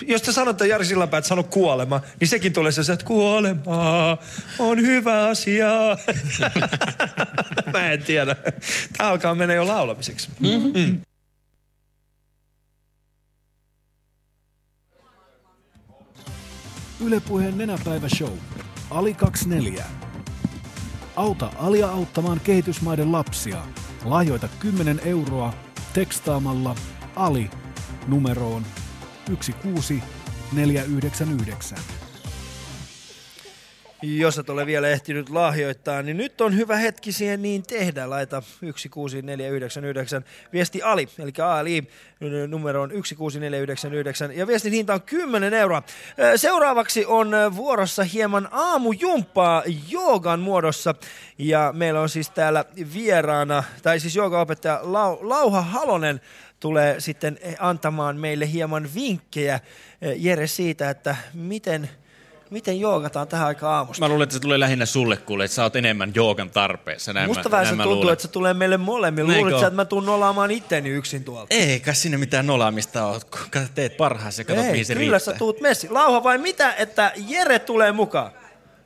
jos, 0.06 0.22
te 0.22 0.32
sanotte 0.32 0.66
Jari 0.66 0.84
Sillanpää, 0.84 1.18
että 1.18 1.28
sano 1.28 1.42
kuolema, 1.42 2.00
niin 2.20 2.28
sekin 2.28 2.52
tulee 2.52 2.72
se, 2.72 2.92
että 2.92 3.06
kuolema 3.06 4.18
on 4.58 4.82
hyvä 4.82 5.28
asia. 5.28 5.68
Mä 7.72 7.90
en 7.90 8.02
tiedä. 8.02 8.36
Tää 8.96 9.08
alkaa 9.08 9.34
mennä 9.34 9.54
jo 9.54 9.66
laulamiseksi. 9.66 10.28
Mm-hmm. 10.40 10.72
Mm. 10.74 11.00
Ylepuheen 17.00 17.58
nenäpäivä 17.58 18.08
show. 18.08 18.32
Ali 18.90 19.14
24. 19.14 20.05
Auta 21.16 21.50
Alia 21.58 21.88
auttamaan 21.88 22.40
kehitysmaiden 22.40 23.12
lapsia. 23.12 23.62
Lahjoita 24.04 24.48
10 24.58 25.00
euroa 25.04 25.54
tekstaamalla 25.94 26.76
Ali 27.16 27.50
numeroon 28.06 28.62
16499. 29.26 31.78
Jos 34.14 34.38
et 34.38 34.50
ole 34.50 34.66
vielä 34.66 34.88
ehtinyt 34.88 35.28
lahjoittaa, 35.28 36.02
niin 36.02 36.16
nyt 36.16 36.40
on 36.40 36.56
hyvä 36.56 36.76
hetki 36.76 37.12
siihen 37.12 37.42
niin 37.42 37.62
tehdä. 37.62 38.10
Laita 38.10 38.42
16499 38.60 40.24
viesti 40.52 40.82
Ali, 40.82 41.08
eli 41.18 41.32
Ali 41.42 41.88
numero 42.48 42.82
on 42.82 42.90
16499 42.90 44.36
ja 44.36 44.46
viestin 44.46 44.72
hinta 44.72 44.94
on 44.94 45.02
10 45.02 45.54
euroa. 45.54 45.82
Seuraavaksi 46.36 47.06
on 47.06 47.32
vuorossa 47.56 48.04
hieman 48.04 48.48
aamujumppaa 48.50 49.62
joogan 49.88 50.40
muodossa 50.40 50.94
ja 51.38 51.72
meillä 51.76 52.00
on 52.00 52.08
siis 52.08 52.30
täällä 52.30 52.64
vieraana, 52.94 53.64
tai 53.82 54.00
siis 54.00 54.16
joogaopettaja 54.16 54.80
Lau, 54.82 55.18
Lauha 55.20 55.62
Halonen 55.62 56.20
tulee 56.60 57.00
sitten 57.00 57.38
antamaan 57.58 58.16
meille 58.16 58.52
hieman 58.52 58.88
vinkkejä, 58.94 59.60
ö, 60.04 60.14
Jere, 60.16 60.46
siitä, 60.46 60.90
että 60.90 61.16
miten 61.34 61.90
Miten 62.50 62.80
joogataan 62.80 63.28
tähän 63.28 63.46
aikaan 63.46 63.74
aamusta? 63.74 64.04
Mä 64.04 64.08
luulen, 64.08 64.22
että 64.22 64.32
se 64.32 64.40
tulee 64.40 64.60
lähinnä 64.60 64.86
sulle 64.86 65.16
kuule, 65.16 65.44
että 65.44 65.54
sä 65.54 65.62
oot 65.62 65.76
enemmän 65.76 66.12
joogan 66.14 66.50
tarpeessa. 66.50 67.12
Näin 67.12 67.28
Musta 67.30 67.48
mä, 67.48 67.50
vähän 67.50 67.66
se 67.66 67.72
tuntuu, 67.72 67.94
luulen. 67.94 68.12
että 68.12 68.22
se 68.22 68.28
tulee 68.28 68.54
meille 68.54 68.76
molemmille. 68.76 69.28
Näinkö 69.32 69.40
Luuletko 69.42 69.60
sä, 69.60 69.66
että 69.66 69.76
mä 69.76 69.84
tuun 69.84 70.06
nolaamaan 70.06 70.50
itteni 70.50 70.88
yksin 70.88 71.24
tuolta? 71.24 71.54
Eikä 71.54 71.94
sinne 71.94 72.16
mitään 72.18 72.46
nolaamista 72.46 73.06
ole. 73.06 73.20
Kato, 73.50 73.66
teet 73.74 73.96
parhaasi 73.96 74.40
ja 74.40 74.44
katsot, 74.44 74.64
Ei, 74.64 74.70
mihin 74.72 74.86
se 74.86 74.94
kyllä 74.94 75.00
riittää. 75.16 75.32
sä 75.34 75.38
tuut 75.38 75.60
messi. 75.60 75.88
Lauha 75.90 76.22
vai 76.22 76.38
mitä, 76.38 76.72
että 76.74 77.12
Jere 77.28 77.58
tulee 77.58 77.92
mukaan? 77.92 78.30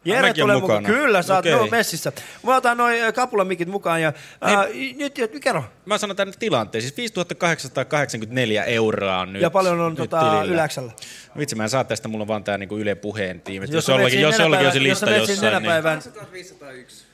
Jere 0.05 0.21
mäkin 0.29 0.43
tulee 0.43 0.57
mukaan. 0.61 0.83
mukana. 0.83 0.99
Kyllä, 0.99 1.23
sä 1.23 1.35
oot 1.37 1.45
no, 1.45 1.67
messissä. 1.71 2.13
Mä 2.47 2.57
otan 2.57 2.77
noin 2.77 3.03
ö, 3.03 3.13
kapulamikit 3.13 3.69
mukaan 3.69 4.03
ja 4.03 4.13
ää, 4.41 4.67
nyt, 4.97 5.19
nyt 5.19 5.33
kerro. 5.41 5.65
Mä 5.87 5.99
sanon 5.99 6.17
tänne 6.17 6.35
tilanteen. 6.39 6.83
Siis 6.83 6.97
5884 6.97 8.65
euroa 8.65 9.19
on 9.21 9.33
nyt. 9.33 9.43
Ja 9.43 9.51
paljon 9.51 9.81
on 9.81 9.93
nyt 9.93 9.97
tota, 9.99 10.21
tilillä. 10.21 10.55
Yläksällä? 10.55 10.93
Vitsi, 11.39 11.57
mä 11.57 11.63
en 11.63 11.71
saa 11.71 11.85
tästä, 11.85 12.09
mulla 12.09 12.23
on 12.23 12.29
vaan 12.29 12.45
tää 12.45 12.59
niinku 12.59 12.79
Yle 12.79 12.95
puheen 12.95 13.41
tiimi. 13.41 13.65
Jos, 13.65 13.71
Jos 13.75 13.89
jos, 13.89 13.89
jollakin, 13.97 14.21
jos 14.21 14.39
jollakin 14.39 14.67
on 14.67 14.73
se 14.73 14.79
jos 14.79 14.83
lista 14.83 15.07
siinä 15.07 15.19
jossain, 15.19 15.41
niin 15.41 15.53
nenäpäivän- 15.53 16.03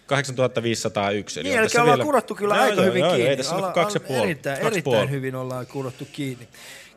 8501. 0.06 1.42
Niin, 1.42 1.52
on 1.58 1.64
eli 1.64 1.68
ollaan 1.74 1.86
vielä- 1.86 2.04
kurottu 2.04 2.34
kyllä 2.34 2.54
Joo, 2.54 2.64
aika 2.64 2.74
joo, 2.76 2.84
hyvin 2.84 3.00
joo, 3.00 3.10
kiinni. 3.12 3.28
Ei 3.30 3.36
tässä 3.36 3.56
nyt 3.56 3.64
kaksi 3.74 3.96
ja 3.96 4.00
puoli. 4.00 4.22
Erittäin, 4.22 4.56
erittäin 4.60 4.82
puoli. 4.82 5.10
hyvin 5.10 5.34
ollaan 5.34 5.66
kurottu 5.66 6.08
kiinni. 6.12 6.48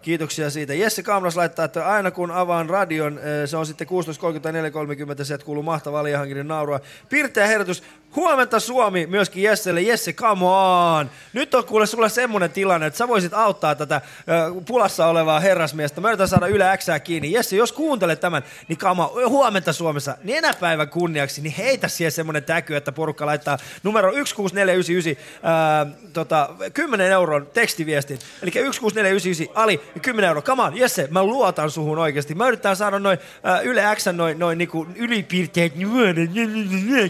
Kiitoksia 0.01 0.49
siitä. 0.49 0.73
Jesse 0.73 1.03
Kaamras 1.03 1.35
laittaa, 1.35 1.65
että 1.65 1.87
aina 1.87 2.11
kun 2.11 2.31
avaan 2.31 2.69
radion, 2.69 3.17
eh, 3.17 3.23
se 3.49 3.57
on 3.57 3.65
sitten 3.65 3.87
16.30 3.87 5.23
sieltä 5.23 5.45
kuuluu 5.45 5.63
mahtava 5.63 5.99
alihankinen 5.99 6.47
naurua. 6.47 6.79
Pirteä 7.09 7.47
herätys. 7.47 7.83
Huomenta 8.15 8.59
Suomi 8.59 9.07
myöskin 9.07 9.43
Jesselle. 9.43 9.81
Jesse, 9.81 10.13
come 10.13 10.45
on! 10.45 11.09
Nyt 11.33 11.53
on 11.53 11.65
kuule 11.65 11.85
sulle 11.85 12.09
semmonen 12.09 12.51
tilanne, 12.51 12.87
että 12.87 12.97
sä 12.97 13.07
voisit 13.07 13.33
auttaa 13.33 13.75
tätä 13.75 14.01
ö, 14.05 14.61
pulassa 14.67 15.07
olevaa 15.07 15.39
herrasmiestä. 15.39 16.01
Mä 16.01 16.07
yritän 16.07 16.27
saada 16.27 16.47
Yle 16.47 16.77
Xää 16.77 16.99
kiinni. 16.99 17.31
Jesse, 17.31 17.55
jos 17.55 17.71
kuuntelet 17.71 18.19
tämän, 18.19 18.43
niin 18.67 18.77
come 18.77 19.03
on, 19.03 19.29
huomenta 19.29 19.73
Suomessa. 19.73 20.17
Nenäpäivän 20.23 20.89
kunniaksi, 20.89 21.41
niin 21.41 21.53
heitä 21.57 21.87
siihen 21.87 22.11
semmonen 22.11 22.43
täky, 22.43 22.75
että 22.75 22.91
porukka 22.91 23.25
laittaa 23.25 23.57
numero 23.83 24.11
16499 24.11 25.23
ää, 25.43 25.85
tota, 26.13 26.49
10 26.73 27.11
euron 27.11 27.47
tekstiviestin. 27.53 28.19
Eli 28.41 28.51
16499 28.51 29.63
Ali, 29.63 29.81
10 30.01 30.27
euroa. 30.27 30.41
Come 30.41 30.63
on, 30.63 30.77
Jesse, 30.77 31.07
mä 31.11 31.23
luotan 31.23 31.71
suhun 31.71 31.97
oikeasti. 31.97 32.35
Mä 32.35 32.47
yritän 32.47 32.75
saada 32.75 32.99
noin 32.99 33.19
ää, 33.43 33.61
Yle 33.61 33.83
X 33.95 34.05
noin, 34.13 34.39
noin 34.39 34.57
niinku 34.57 34.87
ylipiirteet 34.95 35.73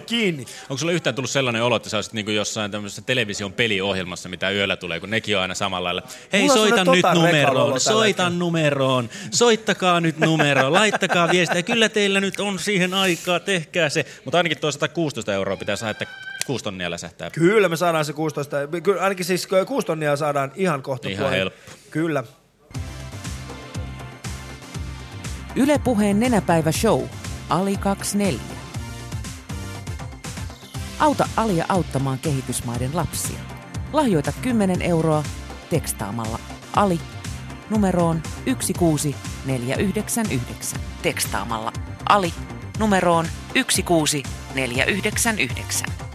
kiinni. 0.06 0.46
Onko 0.70 0.78
sulla 0.78 0.92
yhtään 0.92 1.16
tullut 1.16 1.30
sellainen 1.30 1.64
olo, 1.64 1.76
että 1.76 1.90
sä 1.90 1.98
olisit 1.98 2.14
niinku 2.14 2.32
jossain 2.32 2.72
tämmöisessä 2.72 3.02
television 3.02 3.54
peliohjelmassa, 3.54 4.30
mitä 4.30 4.50
yöllä 4.50 4.76
tulee, 4.76 5.00
kun 5.00 5.10
nekin 5.10 5.36
on 5.36 5.42
aina 5.42 5.56
samalla 5.56 5.88
lailla. 5.88 6.02
Hei, 6.34 6.42
Mulla 6.42 6.54
soita 6.54 6.92
nyt 6.92 7.06
olo 7.06 7.14
numeroon, 7.14 7.80
soita 7.80 8.30
numeroon, 8.30 9.10
soittakaa 9.32 10.02
nyt 10.02 10.18
numeroon, 10.18 10.74
laittakaa 10.74 11.30
viestiä. 11.32 11.64
Kyllä 11.64 11.90
teillä 11.90 12.20
nyt 12.20 12.40
on 12.40 12.60
siihen 12.60 12.94
aikaa, 12.94 13.40
tehkää 13.40 13.90
se. 13.90 14.06
Mutta 14.26 14.38
ainakin 14.38 14.58
tuo 14.58 14.72
116 14.72 15.34
euroa 15.34 15.58
pitää 15.58 15.76
saada, 15.76 15.92
että 15.92 16.06
kuusi 16.46 16.64
tonnia 16.64 16.92
läsähtää. 16.92 17.30
Kyllä 17.30 17.70
me 17.70 17.78
saadaan 17.78 18.06
se 18.06 18.14
16. 18.14 18.58
Kyllä, 18.84 19.02
ainakin 19.02 19.26
siis 19.26 19.48
6 19.68 19.88
tonnia 19.88 20.16
saadaan 20.16 20.52
ihan 20.56 20.82
kohta. 20.82 21.10
Ihan 21.10 21.32
helppo. 21.32 21.72
Kyllä. 21.92 22.24
Yle 25.56 25.80
Puheen 25.80 26.20
nenäpäivä 26.20 26.72
show. 26.72 27.02
Ali 27.50 27.78
24. 27.78 28.42
Auta 31.00 31.30
Alia 31.38 31.66
auttamaan 31.70 32.20
kehitysmaiden 32.20 32.90
lapsia. 32.94 33.40
Lahjoita 33.94 34.34
10 34.42 34.82
euroa 34.82 35.24
tekstaamalla 35.70 36.40
Ali 36.76 37.00
numeroon 37.70 38.22
16499. 38.46 40.80
Tekstaamalla 41.02 41.74
Ali 42.10 42.34
numeroon 42.80 43.26
16499. 43.54 46.09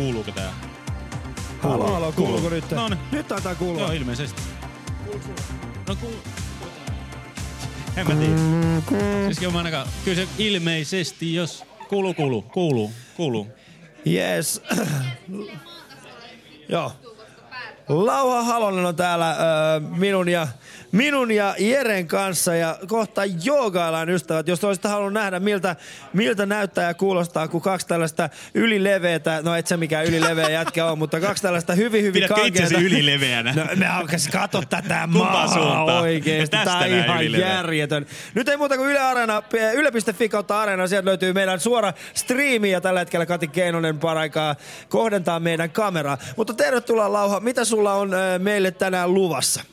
Kuuluuko 0.00 0.30
tää? 0.32 0.52
Halo, 1.62 1.86
halo, 1.92 2.12
kuuluuko 2.12 2.48
nyt? 2.48 2.70
No 2.70 2.88
niin. 2.88 2.98
Nyt 3.12 3.28
taitaa 3.28 3.54
kuulua. 3.54 3.80
Joo, 3.80 3.92
ilmeisesti. 3.92 4.42
No 5.88 5.96
kuuluu. 5.96 6.18
En 7.96 8.06
mä 8.08 8.14
tiedä. 8.14 8.36
Siis 9.24 9.38
kyllä 9.38 9.52
mä 9.52 9.58
ainakaan, 9.58 9.86
kyllä 10.04 10.16
se 10.16 10.28
ilmeisesti, 10.38 11.34
jos 11.34 11.64
kuuluu, 11.88 12.14
kuuluu, 12.14 12.42
kuuluu, 12.42 12.92
kuuluu. 13.16 13.46
Yes. 14.06 14.62
Joo. 16.68 16.92
Lauha 17.88 18.42
Halonen 18.42 18.86
on 18.86 18.96
täällä 18.96 19.30
ö, 19.30 19.80
minun, 19.80 20.28
ja, 20.28 20.48
minun 20.92 21.30
ja 21.30 21.54
Jeren 21.58 22.06
kanssa 22.06 22.54
ja 22.54 22.78
kohta 22.88 23.22
joogaillaan 23.44 24.08
ystävät. 24.08 24.48
Jos 24.48 24.64
olisit 24.64 24.84
halunnut 24.84 25.12
nähdä, 25.12 25.40
miltä, 25.40 25.76
miltä 26.12 26.46
näyttää 26.46 26.88
ja 26.88 26.94
kuulostaa, 26.94 27.48
kun 27.48 27.60
kaksi 27.60 27.86
tällaista 27.86 28.28
ylileveätä, 28.54 29.40
no 29.42 29.54
et 29.54 29.66
sä 29.66 29.76
mikään 29.76 30.06
ylileveä 30.06 30.50
jätkä 30.50 30.86
on, 30.86 30.98
mutta 30.98 31.20
kaksi 31.20 31.42
tällaista 31.42 31.74
hyvin 31.74 32.02
hyvin 32.02 32.12
Pidätkö 32.12 32.46
itsesi 32.46 32.74
kankeata- 32.74 32.86
ylileveänä? 32.86 33.52
No, 33.56 33.64
me 33.76 33.86
alkas 33.86 34.28
kato 34.28 34.62
tätä 34.68 35.06
maa 35.06 36.00
oikeesti. 36.00 36.56
Tää 36.64 36.78
on 36.78 36.86
ihan 36.86 37.20
ylileveä. 37.24 37.48
järjetön. 37.48 38.06
Nyt 38.34 38.48
ei 38.48 38.56
muuta 38.56 38.76
kuin 38.76 38.90
Yle 38.90 39.00
Areena, 39.00 39.42
yle.fi 39.74 40.28
kautta 40.28 40.60
Areena. 40.60 40.86
Sieltä 40.86 41.06
löytyy 41.06 41.32
meidän 41.32 41.60
suora 41.60 41.92
striimi 42.14 42.70
ja 42.70 42.80
tällä 42.80 43.00
hetkellä 43.00 43.26
Kati 43.26 43.48
Keinonen 43.48 43.98
paraikaa 43.98 44.56
kohdentaa 44.88 45.40
meidän 45.40 45.70
kameraa. 45.70 46.18
Mutta 46.36 46.54
tervetuloa 46.54 47.12
Lauha. 47.12 47.40
Mitä 47.40 47.64
sulla 47.64 47.92
on 47.92 48.10
meille 48.38 48.70
tänään 48.70 49.14
luvassa? 49.14 49.64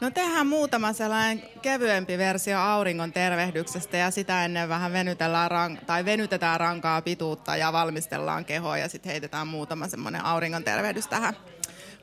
No 0.00 0.10
tehdään 0.10 0.46
muutama 0.46 0.92
sellainen 0.92 1.42
kevyempi 1.62 2.18
versio 2.18 2.58
auringon 2.58 3.12
tervehdyksestä 3.12 3.96
ja 3.96 4.10
sitä 4.10 4.44
ennen 4.44 4.68
vähän 4.68 4.92
venytellään 4.92 5.50
rank- 5.50 5.84
tai 5.86 6.04
venytetään 6.04 6.60
rankaa 6.60 7.02
pituutta 7.02 7.56
ja 7.56 7.72
valmistellaan 7.72 8.44
kehoa 8.44 8.78
ja 8.78 8.88
sitten 8.88 9.10
heitetään 9.10 9.46
muutama 9.46 9.88
semmoinen 9.88 10.24
auringon 10.24 10.64
tervehdys 10.64 11.06
tähän 11.06 11.36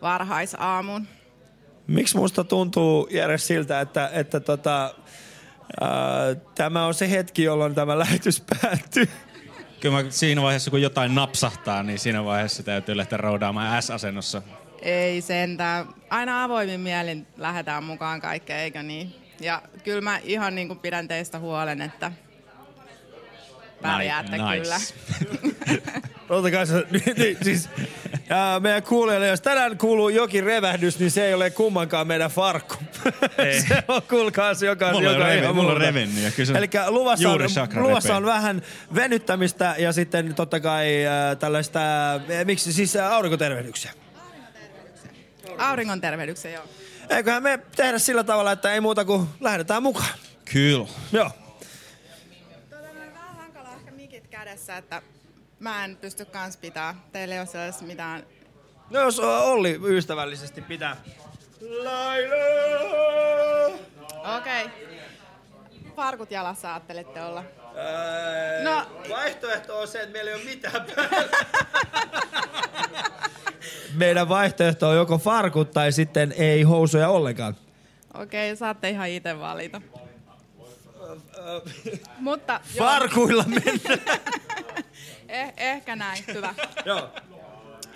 varhaisaamuun. 0.02 1.08
Miksi 1.88 2.18
musta 2.18 2.44
tuntuu, 2.44 3.08
Jere, 3.12 3.38
siltä, 3.38 3.82
että, 3.82 4.10
että 4.14 4.40
tota, 4.40 4.96
ää, 5.82 5.90
tämä 6.56 6.86
on 6.86 6.94
se 6.94 7.10
hetki, 7.10 7.44
jolloin 7.44 7.76
tämä 7.76 8.00
lähetys 8.00 8.44
päättyy? 8.62 9.10
Kyllä 9.80 10.04
mä 10.04 10.10
siinä 10.10 10.42
vaiheessa, 10.42 10.72
kun 10.72 10.82
jotain 10.82 11.16
napsahtaa, 11.16 11.84
niin 11.84 12.00
siinä 12.00 12.26
vaiheessa 12.26 12.64
täytyy 12.64 12.98
lähteä 12.98 13.18
roudaamaan 13.18 13.84
S-asennossa. 13.84 14.42
Ei 14.86 15.22
sentään. 15.22 15.88
Aina 16.10 16.44
avoimin 16.44 16.80
mielin 16.80 17.28
lähdetään 17.38 17.84
mukaan 17.84 18.22
kaikkeen, 18.22 18.60
eikö 18.60 18.84
niin? 18.84 19.16
Ja 19.42 19.62
kyllä 19.84 20.02
mä 20.02 20.20
ihan 20.24 20.56
niin 20.56 20.68
kuin 20.68 20.80
pidän 20.80 21.08
teistä 21.08 21.40
huolen, 21.40 21.82
että 21.82 22.12
pärjäätte 23.82 24.38
Nice. 24.38 24.58
kyllä. 24.58 24.78
Ottakaa 26.30 26.66
se, 26.66 26.74
niin, 27.18 27.38
siis, 27.42 27.70
ää, 28.30 28.60
meidän 28.60 28.84
kuulijoille, 28.84 29.28
jos 29.28 29.42
tänään 29.42 29.78
kuuluu 29.78 30.10
jokin 30.10 30.44
revähdys, 30.44 31.00
niin 31.00 31.12
se 31.12 31.26
ei 31.26 31.34
ole 31.34 31.50
kummankaan 31.50 32.08
meidän 32.08 32.32
farkku. 32.32 32.76
Ei. 33.38 33.62
se 33.62 33.84
on, 33.88 34.02
kuulkaas, 34.10 34.62
joka, 34.62 34.92
Mulla 34.92 35.10
on 35.10 35.16
joka 35.16 35.28
reve- 35.28 35.42
ihan 35.42 35.56
mulla 35.56 35.72
on 35.72 35.82
ja 36.24 36.32
kyllä 36.32 36.46
se 36.46 36.54
Eli 36.58 36.70
luvassa, 36.88 37.30
on, 37.30 37.40
luvassa 37.76 38.16
on 38.16 38.26
vähän 38.26 38.62
venyttämistä 38.96 39.76
ja 39.78 39.94
sitten 39.94 40.36
totta 40.36 40.60
kai 40.60 41.06
ää, 41.06 41.36
tällaista, 41.36 41.80
ää, 41.80 42.20
miksi 42.46 42.74
siis 42.74 42.96
ää, 42.96 43.16
aurinkotervehdyksiä. 43.16 43.92
Auringon 45.58 46.02
tervehdyksen, 46.02 46.54
joo. 46.54 46.64
Eiköhän 47.10 47.44
me 47.44 47.60
tehdä 47.76 48.00
sillä 48.00 48.24
tavalla, 48.24 48.52
että 48.52 48.74
ei 48.74 48.82
muuta 48.82 49.06
kuin 49.06 49.28
lähdetään 49.40 49.84
mukaan. 49.84 50.14
Kyllä. 50.54 50.88
Joo. 51.12 51.32
Mikit 53.92 54.28
kädessä, 54.28 54.78
että 54.78 55.02
mä 55.60 55.86
en 55.86 55.98
pysty 55.98 56.26
kans 56.26 56.58
pitää. 56.58 56.96
Teillä 57.12 57.36
ei 57.36 57.40
ole 57.40 57.48
sellaista 57.48 57.86
mitään... 57.86 58.24
No 58.90 59.00
jos 59.00 59.20
Olli 59.20 59.80
ystävällisesti 59.84 60.62
pitää. 60.62 60.98
Laila! 61.84 62.36
Okei. 64.38 64.66
Okay. 64.66 64.78
Farkut 65.96 66.32
jalassa 66.32 66.74
ajattelette 66.74 67.22
olla. 67.22 67.44
No. 68.64 68.72
No. 68.74 68.88
Vaihtoehto 69.10 69.80
on 69.80 69.88
se, 69.88 70.00
että 70.00 70.12
meillä 70.12 70.32
ei 70.32 70.36
ole 70.36 70.44
mitään 70.44 70.86
päällä. 70.96 71.38
Meidän 73.94 74.30
vaihtoehto 74.30 74.90
on 74.90 74.96
joko 74.96 75.18
farkut 75.18 75.72
tai 75.72 75.92
sitten 75.92 76.34
ei 76.38 76.64
housuja 76.64 77.10
ollenkaan. 77.10 77.56
Okei, 78.14 78.50
okay, 78.52 78.56
saatte 78.56 78.90
ihan 78.90 79.10
itse 79.10 79.40
valita. 79.40 79.82
Mutta... 82.20 82.60
Farkuilla 82.78 83.44
mennään. 83.48 84.00
Eh, 85.30 85.54
ehkä 85.58 85.96
näin, 85.96 86.24
hyvä. 86.28 86.54
Joo. 86.86 87.10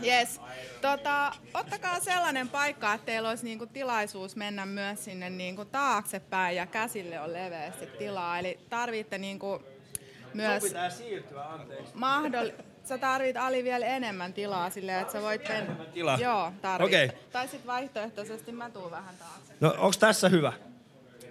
Yes. 0.05 0.41
Tota, 0.81 1.31
ottakaa 1.53 1.99
sellainen 1.99 2.49
paikka, 2.49 2.93
että 2.93 3.05
teillä 3.05 3.29
olisi 3.29 3.43
niinku 3.45 3.65
tilaisuus 3.65 4.35
mennä 4.35 4.65
myös 4.65 5.05
sinne 5.05 5.29
niinku 5.29 5.65
taaksepäin 5.65 6.55
ja 6.55 6.65
käsille 6.65 7.19
on 7.19 7.33
leveästi 7.33 7.87
tilaa. 7.87 8.39
Eli 8.39 8.59
tarvitte 8.69 9.17
niinku 9.17 9.63
myös... 10.33 10.61
Sun 10.61 10.69
pitää 10.69 10.89
siirtyä, 10.89 11.43
anteeksi. 11.43 11.91
Mahdoll... 11.93 12.49
Sä 12.83 12.97
tarvit 12.97 13.37
Ali 13.37 13.63
vielä 13.63 13.85
enemmän 13.85 14.33
tilaa 14.33 14.69
silleen, 14.69 15.01
että 15.01 15.13
sä 15.13 15.21
voit 15.21 15.47
mennä. 15.49 15.75
tilaa? 15.93 16.17
Joo, 16.17 16.53
tarvit. 16.61 16.87
Okei. 16.87 17.11
Tai 17.31 17.47
sit 17.47 17.67
vaihtoehtoisesti 17.67 18.51
mä 18.51 18.69
tuun 18.69 18.91
vähän 18.91 19.15
taakse. 19.19 19.53
No 19.59 19.75
onks 19.77 19.97
tässä 19.97 20.29
hyvä? 20.29 20.53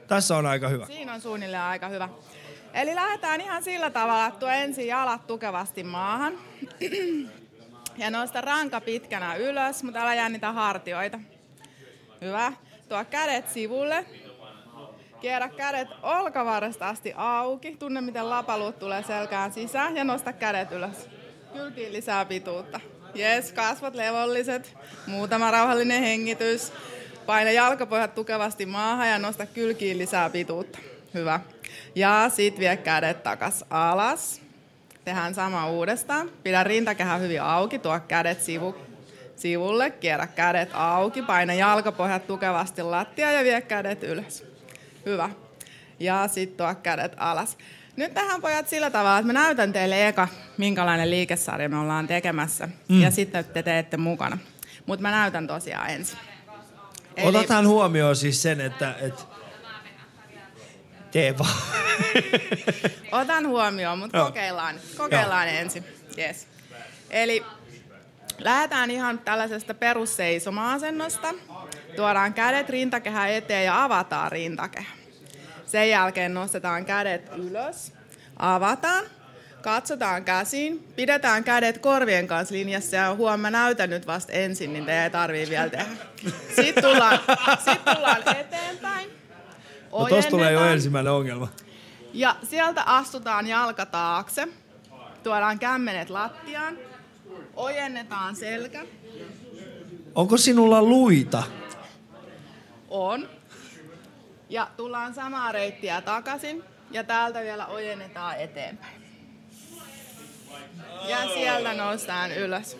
Tässä 0.09 0.37
on 0.37 0.47
aika 0.47 0.69
hyvä. 0.69 0.87
Siinä 0.87 1.15
on 1.15 1.21
suunnilleen 1.21 1.63
aika 1.63 1.89
hyvä. 1.89 2.09
Eli 2.75 2.95
lähdetään 2.95 3.41
ihan 3.41 3.63
sillä 3.63 3.91
tavalla, 3.91 4.27
että 4.27 4.41
tuo 4.41 4.49
ensin 4.49 4.87
jalat 4.87 5.27
tukevasti 5.27 5.85
maahan. 5.85 6.33
Ja 7.99 8.11
nosta 8.11 8.41
ranka 8.41 8.81
pitkänä 8.81 9.35
ylös, 9.35 9.83
mutta 9.83 10.01
älä 10.01 10.15
jännitä 10.15 10.53
hartioita. 10.53 11.21
Hyvä. 12.21 12.53
Tuo 12.89 13.05
kädet 13.05 13.49
sivulle. 13.49 14.05
Kierrä 15.21 15.49
kädet 15.49 15.89
olkavarresta 16.03 16.89
asti 16.89 17.13
auki. 17.17 17.77
Tunne, 17.77 18.01
miten 18.01 18.31
lapaluut 18.31 18.79
tulee 18.79 19.03
selkään 19.03 19.53
sisään 19.53 19.97
ja 19.97 20.05
nosta 20.05 20.33
kädet 20.33 20.73
ylös. 20.73 21.09
Kylkiin 21.53 21.93
lisää 21.93 22.25
pituutta. 22.25 22.81
Jes, 23.15 23.53
kasvot 23.53 23.95
levolliset. 23.95 24.77
Muutama 25.07 25.51
rauhallinen 25.51 26.03
hengitys. 26.03 26.73
Paina 27.27 27.51
jalkapohjat 27.51 28.15
tukevasti 28.15 28.67
maahan 28.67 29.09
ja 29.09 29.19
nosta 29.19 29.47
kylkiin 29.47 29.99
lisää 29.99 30.31
pituutta. 30.31 30.79
Hyvä. 31.15 31.41
Ja 31.95 32.31
sit 32.35 32.59
vie 32.59 32.77
kädet 32.77 33.23
takas 33.23 33.65
alas. 33.71 34.48
Tehdään 35.09 35.35
sama 35.35 35.71
uudestaan. 35.71 36.31
Pidä 36.43 36.65
rintakehä 36.65 37.17
hyvin 37.17 37.43
auki, 37.43 37.79
tuo 37.79 38.01
kädet 38.09 38.43
sivu, 38.43 38.75
sivulle, 39.37 39.91
kierrä 39.91 40.27
kädet 40.27 40.69
auki, 40.73 41.23
paina 41.23 41.55
jalkapohjat 41.55 42.27
tukevasti 42.27 42.83
lattia 42.83 43.33
ja 43.33 43.45
vie 43.45 43.61
kädet 43.61 44.03
ylös. 44.03 44.45
Hyvä. 45.07 45.31
Ja 46.01 46.29
sitten 46.29 46.57
tuo 46.57 46.75
kädet 46.83 47.13
alas. 47.17 47.59
Nyt 47.97 48.15
tähän 48.15 48.41
pojat 48.41 48.69
sillä 48.69 48.91
tavalla, 48.91 49.19
että 49.19 49.27
mä 49.27 49.33
näytän 49.33 49.73
teille 49.73 50.09
eka, 50.09 50.29
minkälainen 50.59 51.11
liikesarja 51.11 51.69
me 51.69 51.79
ollaan 51.79 52.07
tekemässä. 52.07 52.69
Mm. 52.89 53.01
Ja 53.01 53.11
sitten 53.11 53.45
te 53.45 53.63
teette 53.63 53.97
mukana. 53.97 54.39
Mutta 54.87 55.03
mä 55.03 55.11
näytän 55.11 55.47
tosiaan 55.47 55.91
ensin. 55.91 56.19
Eli- 57.17 57.37
Otetaan 57.37 57.67
huomioon 57.67 58.17
siis 58.17 58.43
sen, 58.43 58.61
että... 58.61 58.95
että 59.01 59.23
tee 61.11 61.39
vaan. 61.39 61.57
Otan 63.13 63.47
huomioon, 63.47 63.99
mutta 63.99 64.25
kokeillaan, 64.25 64.77
kokeillaan 64.97 65.49
ensin. 65.49 65.85
Yes. 66.19 66.47
Eli 67.11 67.45
lähdetään 68.39 68.91
ihan 68.91 69.19
tällaisesta 69.19 69.75
perusseisoma-asennosta. 69.75 71.35
Tuodaan 71.97 72.35
kädet 72.35 72.69
rintakehä 72.69 73.29
eteen 73.29 73.65
ja 73.65 73.85
avataan 73.85 74.33
rintakehä. 74.33 74.93
Sen 75.67 75.91
jälkeen 75.91 76.35
nostetaan 76.35 76.85
kädet 76.85 77.31
ylös, 77.37 77.93
avataan, 78.37 79.05
katsotaan 79.63 80.25
käsiin, 80.25 80.89
pidetään 80.97 81.45
kädet 81.45 81.79
korvien 81.79 82.27
kanssa 82.27 82.55
linjassa 82.55 82.97
ja 82.97 83.15
huom, 83.15 83.41
mä 83.41 83.51
näytän 83.51 83.91
nyt 83.91 84.07
vasta 84.07 84.33
ensin, 84.33 84.73
niin 84.73 84.87
teidän 84.87 85.05
ei 85.05 85.11
tarvii 85.11 85.49
vielä 85.49 85.69
tehdä. 85.69 85.87
Sitten 86.57 86.85
tullaan, 86.85 87.19
sit 87.65 87.85
tullaan 87.85 88.37
eteenpäin. 88.37 89.18
No 89.93 90.09
tossa 90.09 90.31
tulee 90.31 90.53
jo 90.53 90.65
ensimmäinen 90.65 91.13
ongelma. 91.13 91.49
Ja 92.13 92.37
sieltä 92.43 92.83
astutaan 92.83 93.47
jalka 93.47 93.87
taakse. 93.87 94.49
Tuodaan 95.23 95.59
kämmenet 95.59 96.11
lattiaan. 96.11 96.79
Ojennetaan 97.57 98.37
selkä. 98.37 98.85
Onko 100.15 100.37
sinulla 100.37 100.83
luita? 100.83 101.43
On. 102.89 103.29
Ja 104.49 104.69
tullaan 104.77 105.15
samaa 105.15 105.53
reittiä 105.53 106.01
takaisin. 106.01 106.65
Ja 106.91 107.05
täältä 107.05 107.41
vielä 107.41 107.67
ojennetaan 107.67 108.37
eteenpäin. 108.37 109.03
Ja 111.09 111.29
sieltä 111.35 111.75
noustaan 111.75 112.33
ylös. 112.33 112.77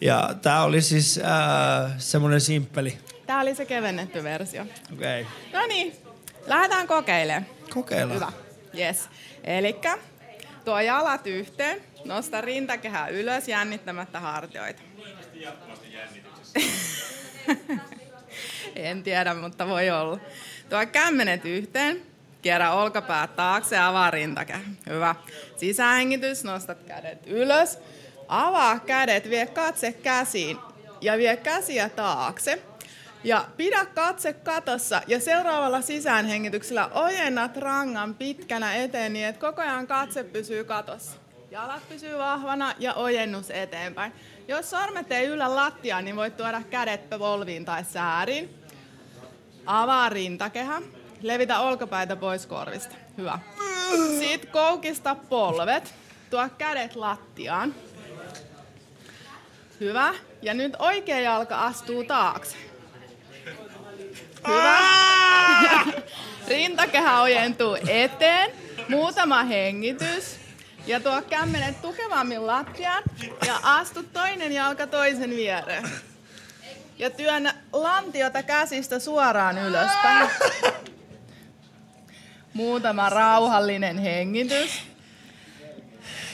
Ja 0.00 0.30
tää 0.42 0.64
oli 0.64 0.82
siis 0.82 1.18
äh, 1.18 1.92
semmonen 1.98 2.40
simppeli. 2.40 2.98
Tää 3.26 3.40
oli 3.40 3.54
se 3.54 3.64
kevennetty 3.64 4.24
versio. 4.24 4.62
Okei. 4.92 5.22
Okay. 5.22 5.60
No 5.60 5.66
niin, 5.66 5.96
lähdetään 6.46 6.86
kokeilemaan. 6.86 7.46
Kokeillaan. 7.74 8.14
Hyvä. 8.14 8.32
Yes. 8.78 9.08
Elikkä 9.44 9.98
tuo 10.64 10.80
jalat 10.80 11.26
yhteen, 11.26 11.82
nosta 12.04 12.40
rintakehä 12.40 13.08
ylös 13.08 13.48
jännittämättä 13.48 14.20
hartioita. 14.20 14.82
en 18.76 19.02
tiedä, 19.02 19.34
mutta 19.34 19.68
voi 19.68 19.90
olla. 19.90 20.18
Tuo 20.70 20.86
kämmenet 20.92 21.44
yhteen, 21.44 22.02
kierrä 22.42 22.72
olkapäät 22.72 23.36
taakse, 23.36 23.78
avaa 23.78 24.10
rintakehä. 24.10 24.60
Hyvä. 24.88 25.14
Sisähengitys, 25.56 26.44
nostat 26.44 26.78
kädet 26.82 27.26
ylös. 27.26 27.78
Avaa 28.28 28.78
kädet, 28.78 29.30
vie 29.30 29.46
katse 29.46 29.92
käsiin 29.92 30.58
ja 31.00 31.18
vie 31.18 31.36
käsiä 31.36 31.88
taakse. 31.88 32.62
Ja 33.24 33.44
pidä 33.56 33.86
katse 33.86 34.32
katossa 34.32 35.02
ja 35.06 35.20
seuraavalla 35.20 35.80
sisäänhengityksellä 35.80 36.88
ojennat 36.88 37.56
rangan 37.56 38.14
pitkänä 38.14 38.74
eteen 38.74 39.12
niin, 39.12 39.26
että 39.26 39.40
koko 39.40 39.62
ajan 39.62 39.86
katse 39.86 40.24
pysyy 40.24 40.64
katossa. 40.64 41.16
Jalat 41.50 41.88
pysyy 41.88 42.18
vahvana 42.18 42.74
ja 42.78 42.94
ojennus 42.94 43.50
eteenpäin. 43.50 44.12
Jos 44.48 44.70
sormet 44.70 45.12
ei 45.12 45.26
yllä 45.26 45.56
lattiaan, 45.56 46.04
niin 46.04 46.16
voit 46.16 46.36
tuoda 46.36 46.62
kädet 46.70 47.10
polviin 47.10 47.64
tai 47.64 47.84
sääriin. 47.84 48.54
Avaa 49.66 50.08
rintakehä. 50.08 50.82
Levitä 51.22 51.60
olkapäitä 51.60 52.16
pois 52.16 52.46
korvista. 52.46 52.94
Hyvä. 53.18 53.38
Sitten 54.18 54.50
koukista 54.50 55.14
polvet. 55.14 55.94
Tuo 56.30 56.48
kädet 56.58 56.96
lattiaan. 56.96 57.74
Hyvä. 59.80 60.14
Ja 60.42 60.54
nyt 60.54 60.76
oikea 60.78 61.20
jalka 61.20 61.64
astuu 61.64 62.04
taakse. 62.04 62.56
Hyvä. 64.48 64.78
Rintakehä 66.48 67.20
ojentuu 67.20 67.76
eteen. 67.88 68.50
Muutama 68.88 69.42
hengitys. 69.42 70.38
Ja 70.86 71.00
tuo 71.00 71.22
kämmenet 71.22 71.82
tukevammin 71.82 72.46
lattiaan. 72.46 73.02
Ja 73.46 73.58
astu 73.62 74.02
toinen 74.02 74.52
jalka 74.52 74.86
toisen 74.86 75.30
viereen. 75.30 75.90
Ja 76.98 77.10
työnnä 77.10 77.54
lantiota 77.72 78.42
käsistä 78.42 78.98
suoraan 78.98 79.58
ylöspäin. 79.58 80.30
Muutama 82.54 83.08
rauhallinen 83.08 83.98
hengitys. 83.98 84.82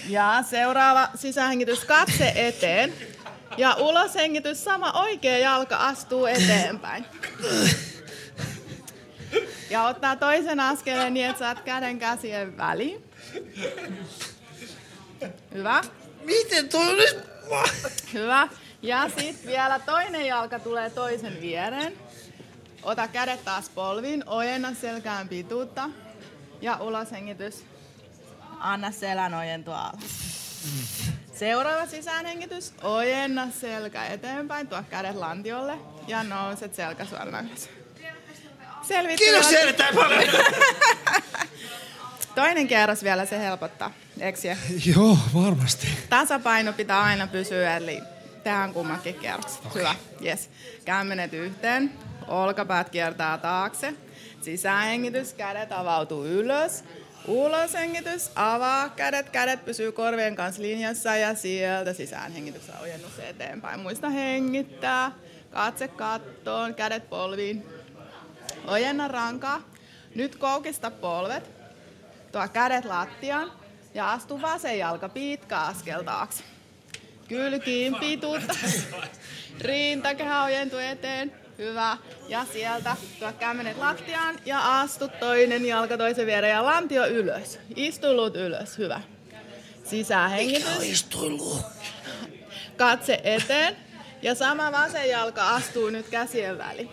Ja 0.09 0.45
seuraava 0.51 1.09
sisähengitys 1.15 1.85
katse 1.85 2.33
eteen. 2.37 2.93
Ja 3.57 3.75
uloshengitys 3.75 4.65
sama 4.65 4.93
oikea 4.93 5.39
jalka 5.39 5.77
astuu 5.77 6.27
eteenpäin. 6.27 7.05
Ja 9.71 9.85
ottaa 9.85 10.17
toisen 10.17 10.61
askeleen 10.61 11.15
niin, 11.15 11.27
että 11.27 11.39
saat 11.39 11.61
käden 11.61 11.99
käsien 11.99 12.57
väliin. 12.57 13.05
Hyvä. 15.55 15.83
Miten 16.25 16.69
toi 16.69 16.95
nyt? 16.97 17.19
Hyvä. 18.15 18.49
Ja 18.83 19.09
sitten 19.09 19.47
vielä 19.47 19.79
toinen 19.79 20.27
jalka 20.27 20.59
tulee 20.59 20.91
toisen 20.91 21.41
viereen. 21.41 21.93
Ota 22.83 23.09
kädet 23.09 23.45
taas 23.45 23.69
polviin, 23.69 24.25
ojenna 24.27 24.75
selkään 24.75 25.29
pituutta. 25.29 25.91
Ja 26.61 26.77
uloshengitys. 26.77 27.65
Anna 28.59 28.91
selän 28.91 29.35
ojentua 29.35 29.81
alas. 29.81 30.31
Seuraava 31.35 31.87
sisäänhengitys. 31.87 32.73
Ojenna 32.83 33.51
selkä 33.51 34.07
eteenpäin, 34.07 34.69
tuo 34.69 34.83
kädet 34.91 35.17
lantiolle 35.17 35.79
ja 36.07 36.23
nouset 36.23 36.75
selkäsuorana 36.75 37.41
ylös. 37.41 37.80
Selvitty. 38.91 39.25
Kiitoksia 39.25 39.61
erittäin 39.61 39.95
paljon. 39.95 40.25
Toinen 42.35 42.69
kierros 42.69 43.03
vielä, 43.03 43.27
se 43.27 43.39
helpottaa. 43.39 43.93
Eikö 44.21 44.39
Joo, 44.97 45.19
varmasti. 45.35 45.87
Tasapaino 46.09 46.73
pitää 46.73 47.03
aina 47.03 47.27
pysyä, 47.27 47.77
eli 47.77 48.01
tehdään 48.45 48.73
kummankin 48.73 49.15
kierrokset. 49.15 49.75
Hyvä, 49.75 49.95
yes. 50.25 50.51
Kämmenet 50.85 51.33
yhteen, 51.33 51.93
olkapäät 52.29 52.91
kiertää 52.91 53.39
taakse. 53.39 53.95
Sisähengitys, 54.43 55.35
kädet 55.35 55.73
avautuu 55.73 56.25
ylös. 56.27 56.85
Uloshengitys, 57.27 58.31
avaa 58.35 58.89
kädet, 58.89 59.31
kädet 59.31 59.65
pysyy 59.65 59.93
korvien 59.93 60.37
kanssa 60.37 60.63
linjassa 60.63 61.17
ja 61.17 61.35
sieltä 61.35 61.93
sisäänhengitys 61.93 62.71
ojennus 62.83 63.19
eteenpäin. 63.19 63.81
Muista 63.81 64.09
hengittää, 64.11 65.13
katse 65.51 65.89
kattoon, 65.89 66.75
kädet 66.75 67.11
polviin. 67.11 67.80
Ojenna 68.67 69.09
rankaa. 69.09 69.63
Nyt 70.15 70.37
koukista 70.37 70.91
polvet. 70.91 71.51
Tuo 72.33 72.49
kädet 72.49 72.85
lattiaan 72.85 73.53
ja 73.95 74.13
astu 74.13 74.43
vasen 74.43 74.79
jalka 74.79 75.09
pitkä 75.09 75.59
askel 75.59 76.03
taakse. 76.03 76.45
Kylkiin 77.29 77.95
pituutta. 77.95 78.55
Rintakehä 79.61 80.45
ojentuu 80.45 80.79
eteen. 80.79 81.33
Hyvä. 81.59 81.97
Ja 82.29 82.47
sieltä 82.53 82.97
tuo 83.19 83.33
kämmenet 83.33 83.77
lattiaan 83.77 84.39
ja 84.47 84.81
astu 84.81 85.09
toinen 85.09 85.65
jalka 85.67 85.99
toisen 85.99 86.27
viereen 86.27 86.55
ja 86.55 86.65
lantio 86.65 87.07
ylös. 87.07 87.59
Istulut 87.77 88.37
ylös. 88.37 88.79
Hyvä. 88.79 89.01
Sisähengitys. 89.85 91.09
Katse 92.77 93.21
eteen. 93.25 93.77
Ja 94.23 94.35
sama 94.35 94.73
vasen 94.73 95.09
jalka 95.09 95.49
astuu 95.51 95.91
nyt 95.91 96.09
käsien 96.09 96.59
väliin. 96.59 96.91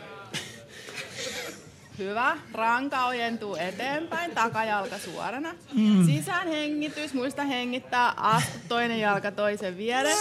Hyvä. 1.97 2.37
Ranka 2.53 3.05
ojentuu 3.05 3.55
eteenpäin, 3.55 4.31
takajalka 4.31 4.97
suorana. 4.97 5.55
Mm. 5.73 6.05
Sisään 6.05 6.47
hengitys, 6.47 7.13
muista 7.13 7.43
hengittää, 7.43 8.13
astu 8.17 8.59
toinen 8.67 8.99
jalka 8.99 9.31
toisen 9.31 9.77
viereen. 9.77 10.17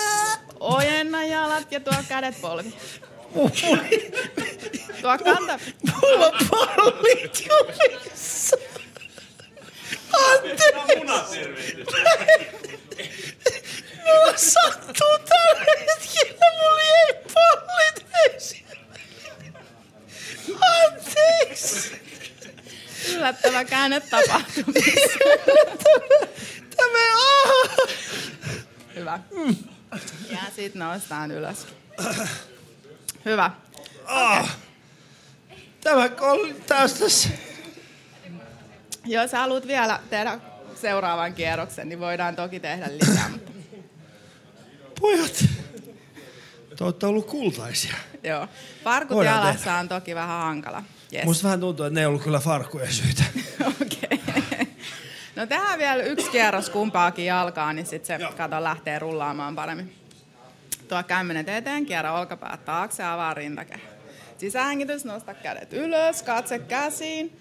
Ojenna 0.61 1.25
jalat 1.25 1.73
ja 1.73 1.81
tuo 1.81 1.93
kädet 2.09 2.41
polvi. 2.41 2.75
Tuo 5.03 5.19
kanta... 5.25 5.59
Mulla 6.03 6.27
on 6.27 6.33
pallit 6.51 7.47
jumissa. 7.49 8.57
Anteeksi. 10.13 10.97
Mulla 14.05 14.37
sattuu 14.37 15.19
tällä 15.29 15.65
hetkellä, 15.79 16.47
mulla 16.63 16.83
jäi 16.83 17.23
pallit 17.35 18.07
esiin. 18.35 18.66
Anteeksi. 20.61 22.01
Yllättävä 23.15 23.65
käänne 23.65 24.01
tapahtumissa. 24.01 25.19
Tämä 26.77 26.99
ah. 27.15 27.89
Hyvä. 28.95 29.21
Ja 30.31 30.39
sit 30.57 30.75
noustaan 30.75 31.31
ylös. 31.31 31.67
Hyvä. 33.25 33.51
Ah. 34.07 34.57
Tämä 35.81 36.09
oli 36.21 36.55
taas 36.55 36.93
tässä. 36.93 37.29
Jos 39.05 39.33
haluat 39.33 39.67
vielä 39.67 40.01
tehdä 40.11 40.39
seuraavan 40.81 41.35
kierroksen, 41.35 41.89
niin 41.89 42.01
voidaan 42.01 42.37
toki 42.37 42.61
tehdä 42.61 42.89
lisää. 42.99 43.31
Pojat, 45.01 45.45
te 46.77 46.85
olette 46.85 47.07
ollut 47.07 47.27
kultaisia. 47.27 47.95
Joo. 48.27 48.49
Farkut 48.85 49.17
Voidaan 49.17 49.37
jalassa 49.41 49.65
tehdä. 49.65 49.79
on 49.79 49.89
toki 49.89 50.15
vähän 50.15 50.41
hankala. 50.41 50.83
Yes. 51.15 51.25
Musta 51.25 51.45
vähän 51.45 51.61
tuntuu, 51.61 51.87
että 51.87 51.95
ne 51.95 52.01
ei 52.01 52.07
ollut 52.07 52.23
kyllä 52.23 52.39
farkkujen 52.39 52.93
syytä. 52.93 53.23
No 55.37 55.47
tehdään 55.47 55.79
vielä 55.79 56.03
yksi 56.03 56.31
kierros 56.31 56.71
kumpaakin 56.71 57.27
jalkaa, 57.27 57.73
niin 57.73 57.87
sitten 57.87 58.21
se 58.21 58.27
kato 58.37 58.63
lähtee 58.63 58.99
rullaamaan 58.99 59.57
paremmin. 59.57 59.95
Tuo 60.89 61.03
kämmenet 61.03 61.49
eteen, 61.49 61.87
kierrä 61.87 62.13
olkapäät 62.13 62.65
taakse, 62.65 63.05
avaa 63.05 63.35
rintakehä. 63.35 63.81
Sisähengitys, 64.39 65.05
nosta 65.05 65.35
kädet 65.35 65.73
ylös, 65.73 66.23
katse 66.23 66.59
käsiin. 66.59 67.41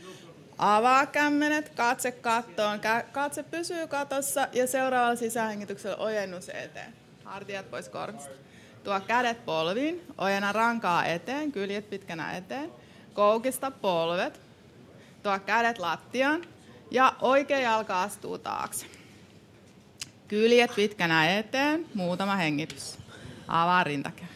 Avaa 0.58 1.06
kämmenet, 1.06 1.70
katse 1.70 2.12
kattoon, 2.12 2.80
katse 3.12 3.44
pysyy 3.44 3.88
katossa 3.88 4.48
ja 4.54 4.68
seuraavalla 4.68 5.16
sisähengityksellä 5.16 5.96
ojennus 5.96 6.50
eteen. 6.50 6.94
Hartiat 7.24 7.72
pois 7.72 7.90
korvista. 7.90 8.45
Tuo 8.86 9.00
kädet 9.00 9.46
polviin, 9.46 10.04
ojenna 10.18 10.52
rankaa 10.52 11.06
eteen, 11.06 11.52
kyljet 11.52 11.90
pitkänä 11.90 12.38
eteen. 12.38 12.72
Koukista 13.14 13.72
polvet. 13.72 14.42
Tuo 15.24 15.40
kädet 15.40 15.78
lattiaan 15.78 16.42
ja 16.92 17.16
oikea 17.22 17.60
jalka 17.60 18.04
astuu 18.04 18.38
taakse. 18.38 18.86
Kyljet 20.28 20.76
pitkänä 20.76 21.38
eteen, 21.38 21.86
muutama 21.94 22.36
hengitys. 22.36 22.98
Avaa 23.48 23.84
rintakehä. 23.84 24.28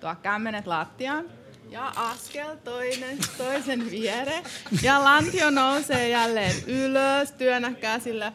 Tuo 0.00 0.14
kämmenet 0.22 0.66
lattiaan 0.66 1.24
ja 1.70 1.92
askel 1.96 2.56
toinen 2.64 3.18
toisen 3.38 3.90
viere. 3.90 4.42
Ja 4.82 5.04
lantio 5.04 5.50
nousee 5.50 6.08
jälleen 6.08 6.54
ylös, 6.66 7.32
työnnä 7.32 7.72
käsillä 7.72 8.32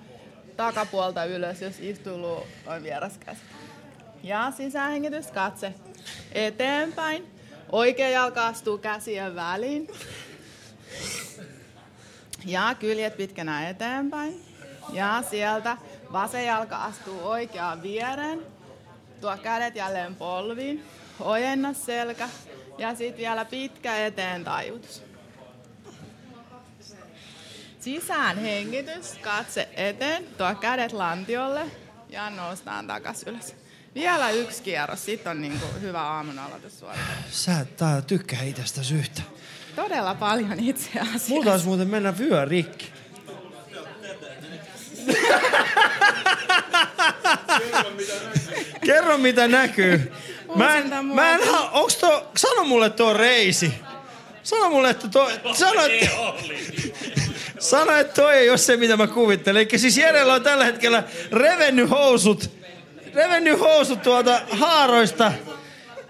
takapuolta 0.57 1.25
ylös, 1.25 1.61
jos 1.61 1.79
istuu 1.79 2.47
on 2.65 2.83
vieras 2.83 3.17
käsi. 3.17 3.54
Ja 4.25 4.51
sisähengitys, 4.57 5.31
katse 5.31 5.73
eteenpäin. 6.31 7.27
Oikea 7.71 8.09
jalka 8.09 8.47
astuu 8.47 8.77
käsien 8.77 9.35
väliin. 9.35 9.87
Ja 12.45 12.75
kyljet 12.79 13.17
pitkänä 13.17 13.69
eteenpäin. 13.69 14.45
Ja 14.93 15.23
sieltä 15.29 15.77
vasen 16.11 16.45
jalka 16.45 16.83
astuu 16.83 17.19
oikeaan 17.23 17.83
viereen. 17.83 18.41
Tuo 19.21 19.37
kädet 19.37 19.75
jälleen 19.75 20.15
polviin. 20.15 20.83
Ojenna 21.19 21.73
selkä. 21.73 22.29
Ja 22.77 22.95
sitten 22.95 23.17
vielä 23.17 23.45
pitkä 23.45 24.05
eteen 24.05 24.43
tajutus. 24.43 25.03
Sisään 27.79 28.37
hengitys, 28.37 29.17
katse 29.21 29.69
eteen, 29.75 30.23
tuo 30.37 30.55
kädet 30.55 30.91
lantiolle 30.93 31.71
ja 32.09 32.29
noustaan 32.29 32.87
takas 32.87 33.23
ylös. 33.23 33.64
Vielä 33.95 34.29
yksi 34.29 34.63
kierros, 34.63 35.05
sitten 35.05 35.31
on 35.31 35.41
niinku 35.41 35.65
hyvä 35.81 36.01
aamun 36.01 36.39
aloitus 36.39 36.79
suoraan. 36.79 37.07
Sä 37.31 37.59
et 37.59 37.77
tää 37.77 38.01
tykkää 38.01 38.43
itsestäsi 38.43 38.95
yhtä. 38.95 39.21
Todella 39.75 40.15
paljon 40.15 40.59
itse 40.59 40.89
asiassa. 40.99 41.29
Mulla 41.29 41.45
taisi 41.45 41.65
muuten 41.65 41.87
mennä 41.87 42.17
vyö 42.17 42.45
rikki. 42.45 42.91
Kerro 48.85 49.17
mitä 49.17 49.47
näkyy. 49.47 50.11
Mä 50.55 50.77
en, 50.77 51.05
mä 51.05 51.29
en 51.29 51.39
ha, 51.51 51.69
onks 51.73 51.95
to, 51.95 52.31
sano 52.37 52.63
mulle 52.63 52.89
tuo 52.89 53.13
reisi. 53.13 53.73
Sano 54.43 54.69
mulle, 54.69 54.89
että 54.89 55.07
tuo, 55.07 55.31
sano, 55.53 55.85
että, 55.85 56.09
sano, 57.59 57.97
että 57.97 58.21
toi 58.21 58.33
ei 58.33 58.49
ole 58.49 58.57
se, 58.57 58.77
mitä 58.77 58.97
mä 58.97 59.07
kuvittelen. 59.07 59.67
Eli 59.71 59.79
siis 59.79 59.97
Jerellä 59.97 60.33
on 60.33 60.43
tällä 60.43 60.65
hetkellä 60.65 61.03
revennyt 61.31 61.89
housut, 61.89 62.49
revennyt 63.15 63.59
housut 63.59 64.01
tuolta 64.01 64.41
haaroista. 64.51 65.31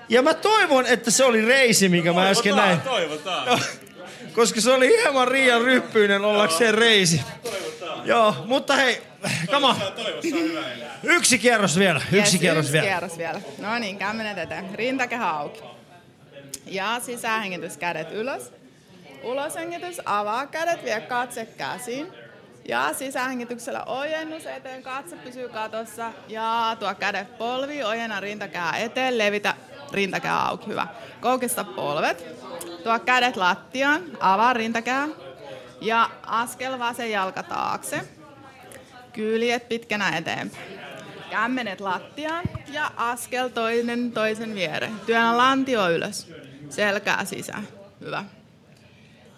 Ja 0.09 0.21
mä 0.21 0.33
toivon, 0.33 0.85
että 0.85 1.11
se 1.11 1.25
oli 1.25 1.45
reisi, 1.45 1.89
mikä 1.89 2.13
mä 2.13 2.29
äsken 2.29 2.55
näin. 2.55 2.81
Toivotaan. 2.81 3.59
Koska 4.33 4.61
se 4.61 4.71
oli 4.71 4.87
hieman 4.87 5.27
riian 5.27 5.61
ryppyinen 5.61 6.25
ollakseen 6.25 6.73
reisi. 6.73 7.21
Joo, 8.03 8.35
mutta 8.45 8.75
hei, 8.75 9.01
come 9.47 9.67
on. 9.67 9.75
Yksi 11.03 11.39
kierros 11.39 11.79
vielä, 11.79 12.01
yksi 12.11 12.17
Yes, 12.17 12.41
kierros 12.41 12.65
yksi 12.65 12.73
vielä. 12.73 12.85
kierros 12.87 13.17
vielä. 13.17 13.41
No 13.59 13.79
niin, 13.79 13.97
kämmenet 13.97 14.37
eteen. 14.37 14.75
Rintakehä 14.75 15.29
auki. 15.29 15.61
Ja 16.65 16.99
sisähengitys 17.05 17.77
kädet 17.77 18.11
ylös. 18.11 18.51
Uloshengitys, 19.23 20.01
avaa 20.05 20.47
kädet, 20.47 20.83
vie 20.83 21.01
katse 21.01 21.45
käsiin. 21.45 22.07
Ja 22.67 22.93
sisähengityksellä 22.93 23.83
ojennus 23.83 24.45
eteen, 24.45 24.83
katse 24.83 25.15
pysyy 25.15 25.49
katossa. 25.49 26.11
Ja 26.27 26.77
tuo 26.79 26.95
kädet 26.95 27.37
polvi, 27.37 27.83
ojenna 27.83 28.19
rintakää 28.19 28.77
eteen, 28.77 29.17
levitä 29.17 29.55
rintakää 29.91 30.47
auki, 30.47 30.67
hyvä. 30.67 30.87
Koukista 31.21 31.63
polvet. 31.63 32.25
Tuo 32.83 32.99
kädet 32.99 33.35
lattiaan, 33.35 34.01
avaa 34.19 34.53
rintakää. 34.53 35.07
Ja 35.81 36.09
askel 36.25 36.79
vasen 36.79 37.11
jalka 37.11 37.43
taakse. 37.43 38.01
Kyljet 39.13 39.69
pitkänä 39.69 40.17
eteenpäin. 40.17 40.79
Kämmenet 41.29 41.81
lattiaan 41.81 42.43
ja 42.67 42.91
askel 42.97 43.47
toinen 43.47 44.11
toisen 44.11 44.55
viereen. 44.55 44.99
Työnnä 45.05 45.37
lantio 45.37 45.89
ylös. 45.89 46.31
Selkää 46.69 47.25
sisään. 47.25 47.67
Hyvä. 48.01 48.23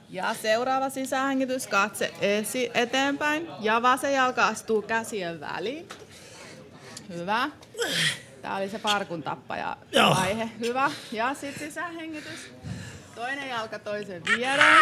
Ja 0.09 0.33
seuraava 0.41 0.89
sisähengitys, 0.89 1.67
katse 1.67 2.13
esi 2.21 2.71
eteenpäin. 2.73 3.47
Ja 3.59 3.81
vasen 3.81 4.13
jalka 4.13 4.47
astuu 4.47 4.81
käsien 4.81 5.39
väliin. 5.39 5.89
Hyvä. 7.09 7.49
Tämä 8.41 8.55
oli 8.55 8.69
se 8.69 8.79
parkun 8.79 9.23
tappaja 9.23 9.77
vaihe. 10.09 10.49
Hyvä. 10.59 10.91
Ja 11.11 11.33
sitten 11.33 11.67
sisähengitys. 11.67 12.53
Toinen 13.15 13.49
jalka 13.49 13.79
toisen 13.79 14.21
viereen. 14.25 14.81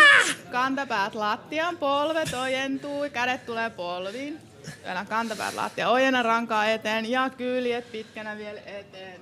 Kantapäät 0.52 1.16
lattiaan, 1.16 1.78
polvet 1.78 2.34
ojentuu, 2.34 3.06
kädet 3.14 3.46
tulee 3.46 3.70
polviin. 3.70 4.40
Työnnä 4.84 5.06
kantapäät 5.06 5.54
lattiaan, 5.54 5.94
ojenna 5.94 6.24
rankaa 6.24 6.66
eteen 6.66 7.12
ja 7.12 7.30
kyljet 7.30 7.92
pitkänä 7.92 8.38
vielä 8.38 8.60
eteen. 8.60 9.22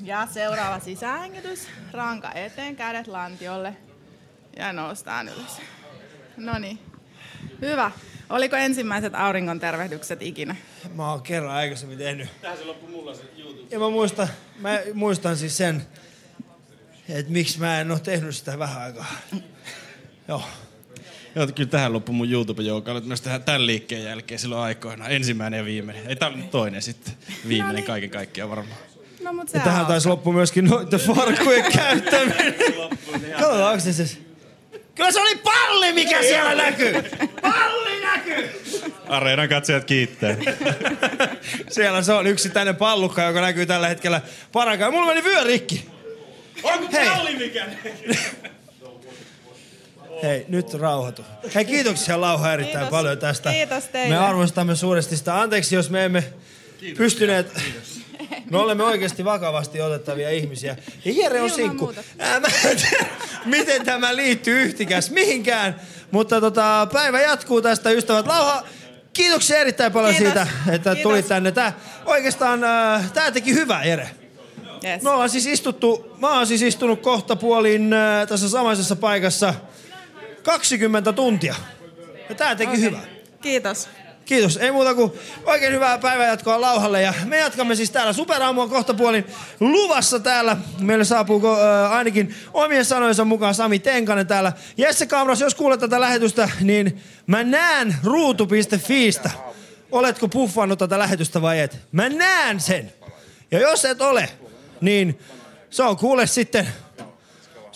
Ja 0.00 0.28
seuraava 0.34 0.80
sisähengitys. 0.80 1.68
Ranka 1.92 2.32
eteen, 2.32 2.76
kädet 2.76 3.06
lantiolle 3.06 3.76
ja 4.56 4.72
noustaan 4.72 5.28
ylös. 5.28 5.60
No 6.36 6.58
niin. 6.58 6.78
Hyvä. 7.60 7.90
Oliko 8.30 8.56
ensimmäiset 8.56 9.14
auringon 9.14 9.60
tervehdykset 9.60 10.22
ikinä? 10.22 10.56
Mä 10.94 11.10
oon 11.10 11.22
kerran 11.22 11.54
aikaisemmin 11.54 11.98
tehnyt. 11.98 12.28
Tähän 12.40 12.58
se 12.58 12.64
loppui 12.64 12.90
mulla 12.90 13.14
se 13.14 13.22
YouTube. 13.38 13.68
Ja 13.70 13.78
mä 13.78 13.90
muistan, 13.90 14.28
mä 14.58 14.80
muistan 14.94 15.36
siis 15.36 15.56
sen, 15.56 15.86
että 17.08 17.32
miksi 17.32 17.60
mä 17.60 17.80
en 17.80 17.90
oo 17.90 17.98
tehnyt 17.98 18.36
sitä 18.36 18.58
vähän 18.58 18.82
aikaa. 18.82 19.06
Joo. 20.28 20.42
Joo, 21.34 21.46
kyllä 21.46 21.70
tähän 21.70 21.92
loppu 21.92 22.12
mun 22.12 22.30
youtube 22.30 22.62
joka 22.62 22.92
oli 22.92 23.00
myös 23.00 23.20
tähän 23.20 23.42
tämän 23.42 23.66
liikkeen 23.66 24.04
jälkeen 24.04 24.38
silloin 24.38 24.62
aikoina. 24.62 25.08
Ensimmäinen 25.08 25.58
ja 25.58 25.64
viimeinen. 25.64 26.06
Ei 26.06 26.16
oli 26.26 26.36
nyt 26.36 26.50
toinen 26.50 26.82
sitten. 26.82 27.14
Viimeinen 27.48 27.84
kaiken 27.84 28.10
kaikkiaan 28.10 28.50
varmaan. 28.50 28.78
No 29.26 29.32
mut 29.32 29.54
Ja 29.54 29.60
tähän 29.60 29.86
taisi 29.86 30.08
loppu 30.08 30.32
myöskin 30.32 30.64
noiden 30.64 31.00
farkkujen 31.00 31.72
käyttäminen. 31.76 32.54
Katsotaan, 33.30 33.62
onko 33.62 33.80
se 33.80 33.92
siis... 33.92 34.18
Kyllä 34.94 35.12
se 35.12 35.20
oli 35.20 35.36
palli, 35.36 35.92
mikä 35.92 36.22
siellä 36.22 36.54
näkyy! 36.54 36.92
Palli 37.42 38.00
näkyy! 38.00 38.50
Areenan 39.08 39.48
katsojat 39.48 39.84
kiittää. 39.84 40.36
Siellä 41.70 42.02
se 42.02 42.12
on 42.12 42.26
yksittäinen 42.26 42.76
pallukka, 42.76 43.22
joka 43.22 43.40
näkyy 43.40 43.66
tällä 43.66 43.88
hetkellä 43.88 44.20
parakaan. 44.52 44.92
Mulla 44.92 45.06
meni 45.06 45.24
vyö 45.24 45.44
rikki. 45.44 45.88
Onko 46.62 46.88
Hei. 46.92 47.08
palli 47.08 47.36
mikä? 47.36 47.66
Hei, 50.22 50.44
nyt 50.48 50.74
rauhoitu. 50.74 51.22
Hei, 51.54 51.64
kiitoksia 51.64 52.20
Lauha 52.20 52.52
erittäin 52.52 52.78
Kiitos. 52.78 52.90
paljon 52.90 53.18
tästä. 53.18 53.50
Kiitos 53.50 53.84
teille. 53.84 54.14
Me 54.14 54.20
arvostamme 54.20 54.76
suuresti 54.76 55.16
sitä. 55.16 55.40
Anteeksi, 55.40 55.74
jos 55.74 55.90
me 55.90 56.04
emme 56.04 56.24
pystyneet... 56.96 57.46
Me 58.50 58.58
olemme 58.58 58.84
oikeasti 58.84 59.24
vakavasti 59.24 59.80
otettavia 59.80 60.30
ihmisiä. 60.30 60.76
Ja 61.04 61.12
Jere 61.12 61.40
on 61.40 61.50
sinkku. 61.50 61.84
muuta. 61.84 62.00
Ää, 62.18 62.40
Mä 62.40 62.48
en 62.64 62.76
tiedä, 62.76 63.06
miten 63.44 63.84
tämä 63.84 64.16
liittyy 64.16 64.62
yhtikäs 64.62 65.10
mihinkään. 65.10 65.80
Mutta 66.10 66.40
tota, 66.40 66.88
päivä 66.92 67.20
jatkuu 67.20 67.62
tästä, 67.62 67.90
ystävät. 67.90 68.26
Lauha, 68.26 68.64
kiitoksia 69.12 69.58
erittäin 69.58 69.92
paljon 69.92 70.14
Kiitos. 70.14 70.32
siitä, 70.32 70.46
että 70.74 70.90
Kiitos. 70.94 71.02
tulit 71.02 71.28
tänne. 71.28 71.52
Tää, 71.52 71.72
oikeastaan 72.04 72.64
äh, 72.64 73.12
tämä 73.12 73.30
teki 73.30 73.54
hyvää, 73.54 73.84
Jere. 73.84 74.10
Yes. 74.84 75.02
Me 75.02 75.10
ollaan 75.10 75.30
siis 75.30 75.46
istuttu, 75.46 76.16
mä 76.18 76.36
oon 76.36 76.46
siis 76.46 76.62
istunut 76.62 77.00
kohta 77.02 77.36
puolin 77.36 77.92
äh, 77.92 78.28
tässä 78.28 78.48
samaisessa 78.48 78.96
paikassa 78.96 79.54
20 80.42 81.12
tuntia. 81.12 81.54
Ja 82.28 82.34
tää 82.34 82.56
teki 82.56 82.70
okay. 82.70 82.80
hyvää. 82.80 83.04
Kiitos. 83.40 83.88
Kiitos. 84.26 84.56
Ei 84.56 84.70
muuta 84.70 84.94
kuin 84.94 85.12
oikein 85.44 85.72
hyvää 85.72 85.98
päivänjatkoa 85.98 86.60
Lauhalle. 86.60 87.02
Ja 87.02 87.14
me 87.24 87.38
jatkamme 87.38 87.74
siis 87.74 87.90
täällä. 87.90 88.12
Superaamu 88.12 88.60
on 88.60 88.70
kohta 88.70 88.94
puolin 88.94 89.26
luvassa 89.60 90.20
täällä. 90.20 90.56
Meille 90.80 91.04
saapuu 91.04 91.42
äh, 91.46 91.92
ainakin 91.92 92.34
omien 92.54 92.84
sanojensa 92.84 93.24
mukaan 93.24 93.54
Sami 93.54 93.78
Tenkanen 93.78 94.26
täällä. 94.26 94.52
Jesse 94.76 95.06
Kamras, 95.06 95.40
jos 95.40 95.54
kuulet 95.54 95.80
tätä 95.80 96.00
lähetystä, 96.00 96.48
niin 96.60 97.02
mä 97.26 97.44
näen 97.44 97.96
ruutu.fiistä. 98.04 99.30
Oletko 99.92 100.28
puffannut 100.28 100.78
tätä 100.78 100.98
lähetystä 100.98 101.42
vai 101.42 101.60
et? 101.60 101.78
Mä 101.92 102.08
näen 102.08 102.60
sen. 102.60 102.92
Ja 103.50 103.60
jos 103.60 103.84
et 103.84 104.00
ole, 104.00 104.28
niin 104.80 105.18
se 105.70 105.82
on 105.82 105.96
kuule 105.96 106.26
sitten 106.26 106.68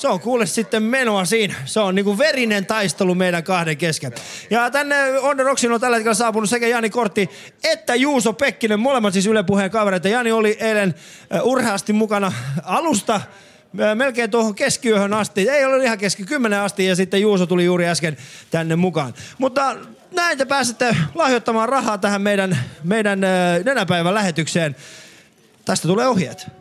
se 0.00 0.08
on 0.08 0.20
kuule 0.20 0.46
sitten 0.46 0.82
menoa 0.82 1.24
siinä. 1.24 1.54
Se 1.64 1.80
on 1.80 1.94
niinku 1.94 2.18
verinen 2.18 2.66
taistelu 2.66 3.14
meidän 3.14 3.44
kahden 3.44 3.76
kesken. 3.76 4.12
Ja 4.50 4.70
tänne 4.70 5.18
On 5.18 5.38
Rocksin 5.38 5.72
on 5.72 5.80
tällä 5.80 5.96
hetkellä 5.96 6.14
saapunut 6.14 6.50
sekä 6.50 6.66
Jani 6.66 6.90
Kortti 6.90 7.30
että 7.64 7.94
Juuso 7.94 8.32
Pekkinen, 8.32 8.80
molemmat 8.80 9.12
siis 9.12 9.26
Yle 9.26 9.42
Puheen 9.42 9.70
kavereita. 9.70 10.08
Jani 10.08 10.32
oli 10.32 10.56
eilen 10.60 10.94
äh, 11.34 11.40
urheasti 11.44 11.92
mukana 11.92 12.32
alusta 12.62 13.14
äh, 13.14 13.22
melkein 13.94 14.30
tuohon 14.30 14.54
keskiyöhön 14.54 15.14
asti. 15.14 15.48
Ei 15.48 15.64
ole 15.64 15.84
ihan 15.84 15.98
keski, 15.98 16.24
kymmenen 16.24 16.60
asti 16.60 16.86
ja 16.86 16.96
sitten 16.96 17.20
Juuso 17.20 17.46
tuli 17.46 17.64
juuri 17.64 17.88
äsken 17.88 18.16
tänne 18.50 18.76
mukaan. 18.76 19.14
Mutta 19.38 19.76
näin 20.12 20.38
te 20.38 20.44
pääsette 20.44 20.96
lahjoittamaan 21.14 21.68
rahaa 21.68 21.98
tähän 21.98 22.22
meidän, 22.22 22.58
meidän 22.84 23.24
äh, 23.24 23.64
nenäpäivän 23.64 24.14
lähetykseen. 24.14 24.76
Tästä 25.64 25.88
tulee 25.88 26.08
ohjeet. 26.08 26.59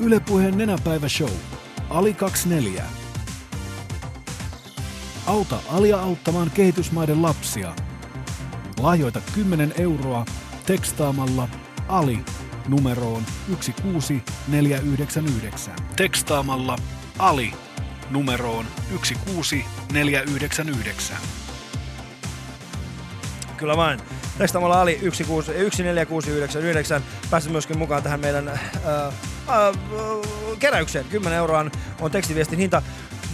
Ylepuheen 0.00 0.58
nenäpäivä 0.58 1.08
show. 1.08 1.30
Ali 1.90 2.14
24. 2.14 2.84
Auta 5.26 5.58
Alia 5.68 6.00
auttamaan 6.00 6.50
kehitysmaiden 6.50 7.22
lapsia. 7.22 7.74
Lahjoita 8.80 9.20
10 9.34 9.74
euroa 9.78 10.24
tekstaamalla 10.66 11.48
Ali 11.88 12.18
numeroon 12.68 13.22
16499. 13.48 15.74
Tekstaamalla 15.96 16.76
Ali 17.18 17.52
numeroon 18.10 18.66
16499. 18.90 21.16
Kyllä 23.58 23.76
vain. 23.76 24.00
Tekstaamalla 24.38 24.80
Ali 24.80 24.94
16 24.94 25.52
146999. 25.52 27.02
Pääset 27.30 27.52
myöskin 27.52 27.78
mukaan 27.78 28.02
tähän 28.02 28.20
meidän 28.20 28.48
äh, 28.48 28.54
äh, 29.06 29.12
keräykseen. 30.58 31.04
10 31.04 31.38
euroa 31.38 31.64
on- 32.00 32.10
tekstiviestin 32.10 32.58
hinta. 32.58 32.82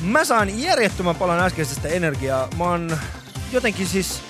Mä 0.03 0.25
saan 0.25 0.61
järjettömän 0.61 1.17
paljon 1.17 1.41
äskeisestä 1.41 1.89
energiaa. 1.89 2.49
Mä 2.59 2.65
oon 2.65 2.99
jotenkin 3.53 3.87
siis... 3.87 4.21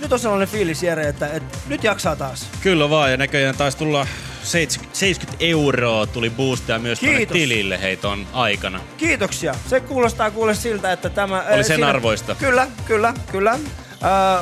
Nyt 0.00 0.12
on 0.12 0.18
sellainen 0.18 0.48
fiilis, 0.48 0.82
Jere, 0.82 1.08
että, 1.08 1.26
että 1.26 1.58
nyt 1.68 1.84
jaksaa 1.84 2.16
taas. 2.16 2.46
Kyllä 2.60 2.90
vaan, 2.90 3.10
ja 3.10 3.16
näköjään 3.16 3.56
taisi 3.56 3.78
tulla 3.78 4.06
70 4.42 4.98
70 4.98 5.44
euroa 5.44 6.06
tuli 6.06 6.30
boostia 6.30 6.78
myös 6.78 7.00
Kiitos. 7.00 7.32
tilille 7.32 7.82
hei 7.82 7.96
ton 7.96 8.26
aikana. 8.32 8.80
Kiitoksia. 8.96 9.54
Se 9.66 9.80
kuulostaa 9.80 10.30
kuule 10.30 10.54
siltä, 10.54 10.92
että 10.92 11.10
tämä... 11.10 11.44
Oli 11.54 11.64
sen 11.64 11.84
arvoista. 11.84 12.34
Kyllä, 12.34 12.66
kyllä, 12.86 13.14
kyllä. 13.32 13.58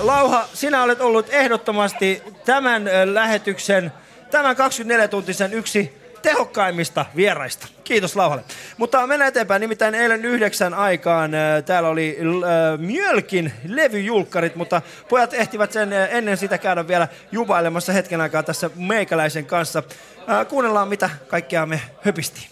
Lauha, 0.00 0.48
sinä 0.54 0.82
olet 0.82 1.00
ollut 1.00 1.26
ehdottomasti 1.30 2.22
tämän 2.44 2.88
äh, 2.88 2.92
lähetyksen, 3.04 3.92
tämän 4.30 4.56
24-tuntisen 4.56 5.52
yksi 5.52 6.00
tehokkaimmista 6.22 7.06
vieraista. 7.16 7.68
Kiitos 7.84 8.16
Lauhalle. 8.16 8.44
Mutta 8.76 9.06
mennään 9.06 9.28
eteenpäin. 9.28 9.60
Nimittäin 9.60 9.94
eilen 9.94 10.24
yhdeksän 10.24 10.74
aikaan 10.74 11.34
äh, 11.34 11.64
täällä 11.64 11.88
oli 11.88 12.18
äh, 12.20 12.78
Mjölkin 12.78 13.52
levyjulkkarit, 13.68 14.56
mutta 14.56 14.82
pojat 15.08 15.34
ehtivät 15.34 15.72
sen 15.72 15.92
äh, 15.92 16.08
ennen 16.14 16.36
sitä 16.36 16.58
käydä 16.58 16.88
vielä 16.88 17.08
jubailemassa 17.32 17.92
hetken 17.92 18.20
aikaa 18.20 18.42
tässä 18.42 18.70
meikäläisen 18.76 19.46
kanssa. 19.46 19.82
Äh, 20.30 20.46
kuunnellaan, 20.46 20.88
mitä 20.88 21.10
kaikkea 21.28 21.66
me 21.66 21.80
höpistiin. 22.02 22.50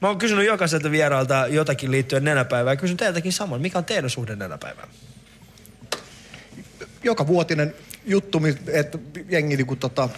Mä 0.00 0.08
oon 0.08 0.18
kysynyt 0.18 0.46
jokaiselta 0.46 0.90
vieraalta 0.90 1.46
jotakin 1.48 1.90
liittyen 1.90 2.24
nenäpäivään. 2.24 2.78
Kysyn 2.78 2.96
teiltäkin 2.96 3.32
saman. 3.32 3.60
Mikä 3.60 3.78
on 3.78 3.84
teidän 3.84 4.10
suhde 4.10 4.36
nenäpäivään? 4.36 4.88
Joka 7.02 7.26
vuotinen 7.26 7.74
juttu, 8.06 8.40
että 8.72 8.98
jengi 9.28 9.56
niin 9.56 9.78
tota, 9.78 10.08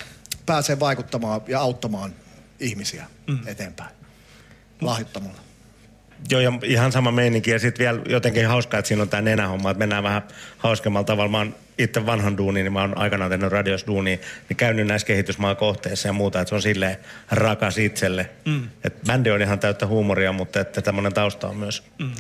pääsee 0.47 0.81
vaikuttamaan 0.81 1.41
ja 1.49 1.61
auttamaan 1.61 2.15
ihmisiä 2.61 3.07
mm. 3.27 3.39
eteenpäin 3.47 3.91
lahjoittamalla. 4.81 5.39
Joo, 6.31 6.41
ja 6.41 6.53
ihan 6.65 6.93
sama 6.93 7.13
meininki. 7.13 7.51
Ja 7.51 7.59
sitten 7.59 7.85
vielä 7.85 8.01
jotenkin 8.09 8.47
hauskaa, 8.47 8.79
että 8.79 8.89
siinä 8.89 9.03
on 9.03 9.09
tämä 9.09 9.21
nenähomma, 9.21 9.71
että 9.71 9.79
mennään 9.79 10.03
vähän 10.03 10.23
hauskemmalla 10.59 11.05
tavalla. 11.05 11.31
Mä 11.31 11.39
oon 11.39 11.55
itse 11.79 12.07
vanhan 12.07 12.37
duuni, 12.37 12.63
niin 12.63 12.73
mä 12.73 12.81
oon 12.81 12.99
aikanaan 12.99 13.31
tehnyt 13.31 13.53
radios 13.53 13.87
duunia, 13.87 14.19
niin 14.49 14.57
käynyt 14.57 14.87
näissä 14.87 15.07
kehitysmaan 15.07 15.57
kohteissa 15.57 16.09
ja 16.09 16.13
muuta, 16.13 16.41
että 16.41 16.49
se 16.49 16.55
on 16.55 16.63
silleen 16.63 16.97
rakas 17.31 17.79
itselle. 17.79 18.31
Mm. 18.45 18.69
Et 18.85 19.03
bändi 19.07 19.31
on 19.31 19.43
ihan 19.43 19.59
täyttä 19.59 19.87
huumoria, 19.87 20.33
mutta 20.33 20.61
että 20.61 20.83
tämmöinen 20.83 21.15
tausta 21.15 21.49
on 21.49 21.57
myös. 21.57 21.83
Mm. 21.99 22.13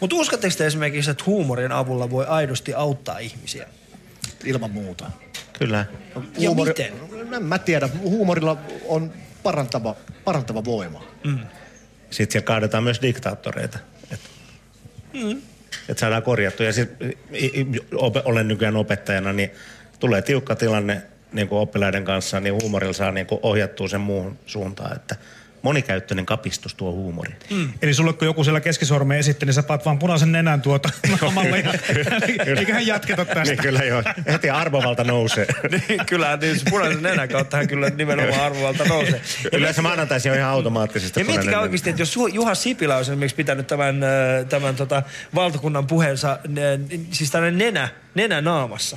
Mutta 0.00 0.16
uskotteko 0.16 0.54
te 0.58 0.66
esimerkiksi, 0.66 1.10
että 1.10 1.24
huumorin 1.26 1.72
avulla 1.72 2.10
voi 2.10 2.26
aidosti 2.26 2.74
auttaa 2.74 3.18
ihmisiä? 3.18 3.66
Ilman 4.44 4.70
muuta. 4.70 5.10
Kyllä. 5.58 5.84
Ja 6.38 6.50
miten? 6.50 6.92
En 7.36 7.42
mä 7.42 7.58
tiedä. 7.58 7.88
Huumorilla 8.02 8.56
on 8.88 9.12
parantava, 9.42 9.96
parantava 10.24 10.64
voima. 10.64 11.04
Mm. 11.24 11.38
Sitten 12.10 12.32
siellä 12.32 12.46
kaadetaan 12.46 12.84
myös 12.84 13.02
diktaattoreita. 13.02 13.78
Mm. 15.12 15.42
että 15.88 16.00
saadaan 16.00 16.22
korjattua. 16.22 16.66
Ja 16.66 16.72
sitten 16.72 17.14
olen 18.24 18.48
nykyään 18.48 18.76
opettajana, 18.76 19.32
niin 19.32 19.50
tulee 19.98 20.22
tiukka 20.22 20.56
tilanne 20.56 21.02
niin 21.32 21.48
kuin 21.48 21.58
oppilaiden 21.60 22.04
kanssa, 22.04 22.40
niin 22.40 22.54
huumorilla 22.54 22.92
saa 22.92 23.12
niin 23.12 23.26
kuin 23.26 23.40
ohjattua 23.42 23.88
sen 23.88 24.00
muuhun 24.00 24.38
suuntaan, 24.46 24.96
että 24.96 25.16
monikäyttöinen 25.62 26.26
kapistus 26.26 26.74
tuo 26.74 26.92
huumori. 26.92 27.34
Mm. 27.50 27.72
Eli 27.82 27.94
sulle 27.94 28.12
kun 28.12 28.26
joku 28.26 28.44
siellä 28.44 28.60
keskisormen 28.60 29.18
esitti, 29.18 29.46
niin 29.46 29.54
sä 29.54 29.62
paat 29.62 29.84
vaan 29.84 29.98
punaisen 29.98 30.32
nenän 30.32 30.62
tuota 30.62 30.90
naamalle 31.20 31.64
eiköhän 32.58 32.86
jatketa 32.86 33.24
tästä. 33.24 33.42
Niin 33.42 33.58
kyllä 33.58 33.78
joo. 33.78 34.02
Heti 34.32 34.50
arvovalta 34.50 35.04
nousee. 35.04 35.46
niin, 35.88 36.06
kyllä, 36.06 36.36
niin 36.36 36.58
se 36.58 36.70
punaisen 36.70 37.02
nenän 37.02 37.28
kauttahan 37.28 37.68
kyllä 37.68 37.90
nimenomaan 37.90 38.40
arvovalta 38.40 38.84
nousee. 38.84 39.20
Yleensä 39.52 39.82
maanantaisin 39.82 40.32
on 40.32 40.38
ihan 40.38 40.50
automaattisesti 40.50 41.20
Ja 41.20 41.24
miettikää 41.24 41.60
oikeasti, 41.60 41.90
että 41.90 42.02
jos 42.02 42.16
Ju- 42.16 42.26
Juha 42.26 42.54
Sipilä 42.54 42.96
olisi 42.96 43.10
esimerkiksi 43.10 43.36
pitänyt 43.36 43.66
tämän, 43.66 44.00
tämän 44.48 44.76
tota, 44.76 45.02
valtakunnan 45.34 45.86
puheensa, 45.86 46.38
siis 47.10 47.30
tällainen 47.30 47.58
nenä, 47.58 47.88
nenä 48.14 48.40
naamassa, 48.40 48.96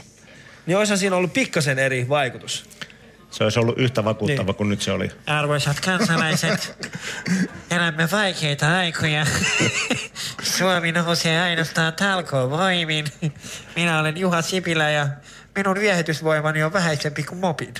niin 0.66 0.77
olisihan 0.77 0.98
siinä 0.98 1.16
ollut 1.16 1.33
pikkasen 1.33 1.80
eri 1.80 2.09
vaikutus. 2.09 2.66
Se 3.33 3.43
olisi 3.43 3.59
ollut 3.59 3.77
yhtä 3.77 4.03
vakuuttava 4.03 4.45
niin. 4.45 4.55
kuin 4.55 4.69
nyt 4.69 4.81
se 4.81 4.91
oli. 4.91 5.11
Arvoisat 5.25 5.79
kansalaiset, 5.79 6.89
elämme 7.71 8.07
vaikeita 8.11 8.77
aikoja. 8.77 9.25
Suomi 10.57 10.91
nousee 10.91 11.41
ainoastaan 11.41 11.93
talkoon 11.93 12.51
voimin. 12.51 13.05
Minä 13.75 13.99
olen 13.99 14.17
Juha 14.17 14.41
Sipilä 14.41 14.89
ja 14.89 15.07
minun 15.55 15.79
viehätysvoimani 15.79 16.63
on 16.63 16.73
vähäisempi 16.73 17.23
kuin 17.23 17.39
mopin. 17.39 17.73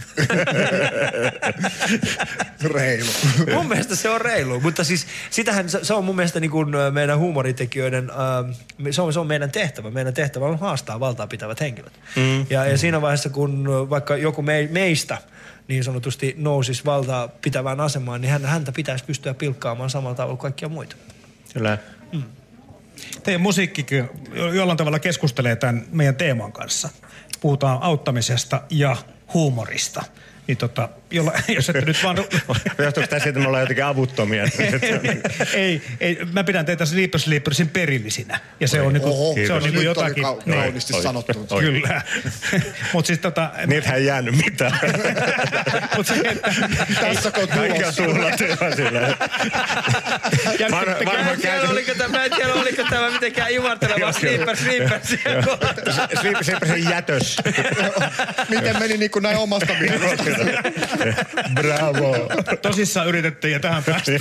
reilu. 2.74 3.10
mun 3.54 3.68
mielestä 3.68 3.96
se 3.96 4.10
on 4.10 4.22
reilu, 4.22 4.60
mutta 4.60 4.84
siis 4.84 5.08
sitähän 5.30 5.70
se, 5.70 5.80
se 5.84 5.94
on 5.94 6.06
mun 6.06 6.16
mielestä 6.16 6.40
niin 6.40 6.52
kuin 6.52 6.70
meidän 6.92 7.20
huumoritekijöiden, 7.20 8.12
se, 8.92 9.02
on, 9.02 9.14
se 9.14 9.20
on 9.20 9.28
meidän 9.28 9.52
tehtävä. 9.52 9.92
Meidän 9.92 10.14
tehtävä 10.14 10.46
on 10.46 10.60
haastaa 10.60 11.00
valtaa 11.00 11.28
pitävät 11.28 11.60
henkilöt. 11.60 11.94
Mm. 12.16 12.46
Ja, 12.50 12.66
ja 12.66 12.78
siinä 12.78 13.02
vaiheessa, 13.02 13.30
kun 13.30 13.68
vaikka 13.90 14.16
joku 14.16 14.42
me, 14.42 14.70
meistä 14.72 15.18
niin 15.74 15.84
sanotusti 15.84 16.36
nousisi 16.38 16.86
valtaa 16.86 17.28
pitävään 17.28 17.80
asemaan, 17.80 18.22
niin 18.22 18.32
hän, 18.32 18.46
häntä 18.46 18.72
pitäisi 18.72 19.06
pystyä 19.06 19.34
pilkkaamaan 19.34 19.90
samalla 19.90 20.16
tavalla 20.16 20.36
kuin 20.36 20.42
kaikkia 20.42 20.70
muita. 20.70 20.96
Kyllä. 21.54 21.78
Teidän 23.24 23.42
musiikkikin 23.42 24.10
jo- 24.34 24.54
jollain 24.54 24.78
tavalla 24.78 25.00
keskustelee 25.00 25.56
tämän 25.56 25.86
meidän 25.92 26.16
teeman 26.16 26.52
kanssa. 26.52 26.90
Puhutaan 27.42 27.78
auttamisesta 27.82 28.62
ja 28.70 28.96
huumorista. 29.34 30.04
Niin 30.48 30.58
tota, 30.58 30.90
jolla, 31.14 31.34
jos 31.48 31.70
ette 31.70 31.82
nyt 31.86 32.04
vaan... 32.04 32.18
Johtuuko 32.78 33.08
tämä 33.08 33.20
siitä, 33.20 33.30
että 33.30 33.40
me 33.40 33.48
ollaan 33.48 33.62
jotenkin 33.64 33.86
avuttomia? 33.86 34.44
ei, 35.54 35.82
ei, 36.00 36.20
mä 36.34 36.44
pidän 36.44 36.66
teitä 36.66 36.86
Sleeper 36.86 37.20
Sleepersin 37.22 37.70
perillisinä. 37.70 38.40
Ja 38.60 38.68
se 38.68 38.82
on, 38.82 38.94
niinku, 38.94 39.10
Oho, 39.10 39.36
se 39.48 39.54
on 39.54 39.64
niinku 39.64 39.66
Nyt 39.66 39.76
oli 39.76 39.86
jotakin... 39.86 40.24
kau- 40.24 40.54
kauniisti 40.54 41.02
sanottu. 41.02 41.48
Kyllä. 41.60 42.02
Mut 42.94 43.06
siis 43.06 43.20
tota... 43.20 43.52
Niitä 43.68 43.94
ei 43.94 44.06
jäänyt 44.06 44.36
mitään. 44.46 44.80
Mut 45.98 46.08
se, 46.08 46.14
että... 46.26 46.54
Tässä 47.02 47.32
kun 47.32 47.44
on. 47.44 47.50
Vanha- 50.72 51.06
vanha 51.06 51.24
Mä 51.24 51.32
en 51.32 51.42
tiedä, 51.42 51.56
käsi- 51.56 51.72
oliko 51.72 51.94
tämä, 51.98 52.18
mä 52.18 52.26
en 52.26 52.32
tiedä, 52.32 52.54
oliko 52.54 52.84
tämä 52.90 53.10
mitenkään 53.12 53.52
imarteleva 53.52 54.12
sleeper, 54.12 54.58
sleeper 54.58 55.00
siellä 55.04 55.44
kohtaa. 55.44 55.74
Sleepersin 56.22 56.90
jätös. 56.90 57.38
Miten 58.50 58.80
meni 58.80 58.98
niin 58.98 59.12
kuin 59.12 59.24
näin 59.24 59.38
omasta 59.38 59.74
mielestä? 59.80 60.24
Bravo. 61.54 62.16
Tosissaan 62.62 63.08
yritettiin 63.08 63.54
ja 63.54 63.60
tähän 63.60 63.84
päästiin. 63.84 64.20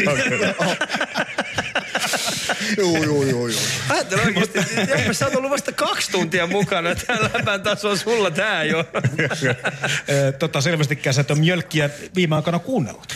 Juu, 2.78 3.04
juu, 3.04 3.22
juu, 3.22 3.48
juu. 3.48 3.60
Ajattelen 3.88 4.38
oikeesti, 4.38 4.80
Jeppe, 4.80 5.12
sä 5.12 5.26
oot 5.26 5.34
ollut 5.34 5.50
vasta 5.50 5.72
kaksi 5.72 6.10
tuntia 6.10 6.46
mukana. 6.46 6.94
Tää 6.94 7.18
läpän 7.34 7.62
taso 7.62 7.90
on 7.90 7.98
sulla 7.98 8.30
tää 8.30 8.64
jo. 8.64 8.84
Tota, 10.38 10.60
selvästikään 10.60 11.14
sä 11.14 11.20
et 11.20 11.30
ole 11.30 11.38
mjölkkiä 11.38 11.90
viime 12.14 12.36
aikoina 12.36 12.58
kuunnellut. 12.58 13.12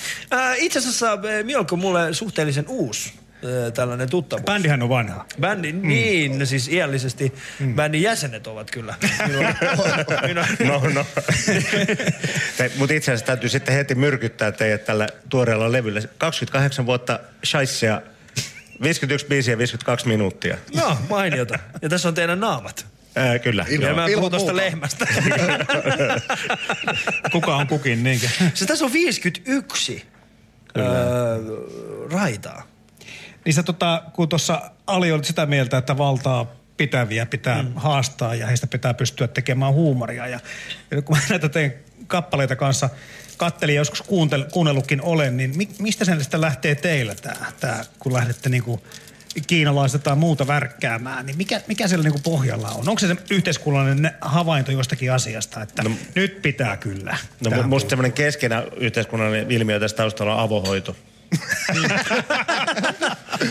Itse 0.56 0.78
asiassa 0.78 1.18
Mjölk 1.42 1.72
on 1.72 1.78
mulle 1.78 2.14
suhteellisen 2.14 2.64
uusi 2.68 3.12
tällainen 3.74 4.10
tuttavuus. 4.10 4.44
Bändihän 4.44 4.82
on 4.82 4.88
vanha. 4.88 5.24
Bändi, 5.40 5.72
mm. 5.72 5.88
niin, 5.88 6.38
no 6.38 6.46
siis 6.46 6.68
iällisesti. 6.68 7.34
Mm. 7.60 7.74
Bändin 7.74 8.02
jäsenet 8.02 8.46
ovat 8.46 8.70
kyllä. 8.70 8.94
Minua, 9.26 9.42
minua, 10.26 10.46
No, 10.64 10.82
no. 10.94 11.06
Mutta 12.78 12.94
itse 12.94 13.12
asiassa 13.12 13.26
täytyy 13.26 13.48
sitten 13.48 13.74
heti 13.74 13.94
myrkyttää 13.94 14.52
teidät 14.52 14.84
tällä 14.84 15.08
tuoreella 15.28 15.72
levyllä. 15.72 16.00
28 16.18 16.86
vuotta 16.86 17.20
shaissia, 17.44 18.02
51 18.82 19.26
biisiä 19.26 19.58
52 19.58 20.08
minuuttia. 20.08 20.56
no, 20.74 20.98
mainiota. 21.08 21.58
Ja 21.82 21.88
tässä 21.88 22.08
on 22.08 22.14
teidän 22.14 22.40
naamat. 22.40 22.86
Ää, 23.16 23.38
kyllä. 23.38 23.66
Ja 23.80 23.94
mä 23.94 24.06
puhun 24.14 24.30
tuosta 24.30 24.56
lehmästä. 24.56 25.06
Kuka 27.32 27.56
on 27.56 27.66
kukin 27.66 28.04
niinkö? 28.04 28.28
Se 28.54 28.66
tässä 28.66 28.84
on 28.84 28.92
51 28.92 30.04
öö, 30.76 30.84
raitaa. 32.12 32.75
Niin 33.46 33.54
sä 33.54 33.62
tota, 33.62 34.02
kun 34.12 34.28
tuossa 34.28 34.70
Ali 34.86 35.12
olit 35.12 35.24
sitä 35.24 35.46
mieltä, 35.46 35.78
että 35.78 35.98
valtaa 35.98 36.46
pitäviä 36.76 37.26
pitää 37.26 37.62
mm. 37.62 37.72
haastaa 37.76 38.34
ja 38.34 38.46
heistä 38.46 38.66
pitää 38.66 38.94
pystyä 38.94 39.28
tekemään 39.28 39.72
huumoria. 39.72 40.26
Ja, 40.26 40.40
ja 40.90 41.02
kun 41.02 41.16
mä 41.16 41.22
näitä 41.30 41.48
teidän 41.48 41.72
kappaleita 42.06 42.56
kanssa 42.56 42.90
kattelin 43.36 43.74
ja 43.74 43.80
joskus 43.80 44.02
kuuntel, 44.02 44.44
kuunnellutkin 44.52 45.02
olen, 45.02 45.36
niin 45.36 45.56
mi, 45.56 45.68
mistä 45.78 46.04
sen 46.04 46.20
sitten 46.20 46.40
lähtee 46.40 46.74
teillä 46.74 47.14
tää, 47.14 47.46
tää 47.60 47.84
kun 47.98 48.12
lähdette 48.12 48.48
niinku 48.48 48.82
kiinalaista 49.46 49.98
tai 49.98 50.16
muuta 50.16 50.46
värkkäämään, 50.46 51.26
niin 51.26 51.36
mikä, 51.36 51.60
mikä 51.66 51.88
siellä 51.88 52.02
niinku 52.02 52.20
pohjalla 52.24 52.68
on? 52.68 52.88
Onko 52.88 52.98
se, 52.98 53.06
se 53.06 53.16
yhteiskunnallinen 53.30 54.12
havainto 54.20 54.72
jostakin 54.72 55.12
asiasta, 55.12 55.62
että 55.62 55.82
no, 55.82 55.90
nyt 56.14 56.42
pitää 56.42 56.76
kyllä? 56.76 57.16
No 57.40 57.62
musta 57.62 57.90
semmoinen 57.90 58.12
keskenä 58.12 58.62
yhteiskunnallinen 58.76 59.50
ilmiö 59.50 59.80
tässä 59.80 59.96
taustalla 59.96 60.34
on 60.34 60.40
avohoito. 60.40 60.96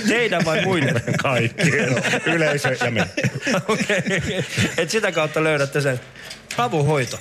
Teidän 0.08 0.46
vai 0.46 0.62
muiden? 0.62 1.02
Kaikkien. 1.22 2.04
Yleisö 2.26 2.78
ja 2.84 2.92
me. 2.92 3.10
Okei, 3.68 3.98
okay. 3.98 4.44
et 4.78 4.90
sitä 4.90 5.12
kautta 5.12 5.44
löydätte 5.44 5.82
sen 5.82 6.00
avohoito. 6.58 7.20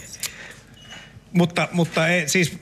Mutta, 1.33 1.69
mutta 1.73 2.09
ei, 2.09 2.29
siis 2.29 2.59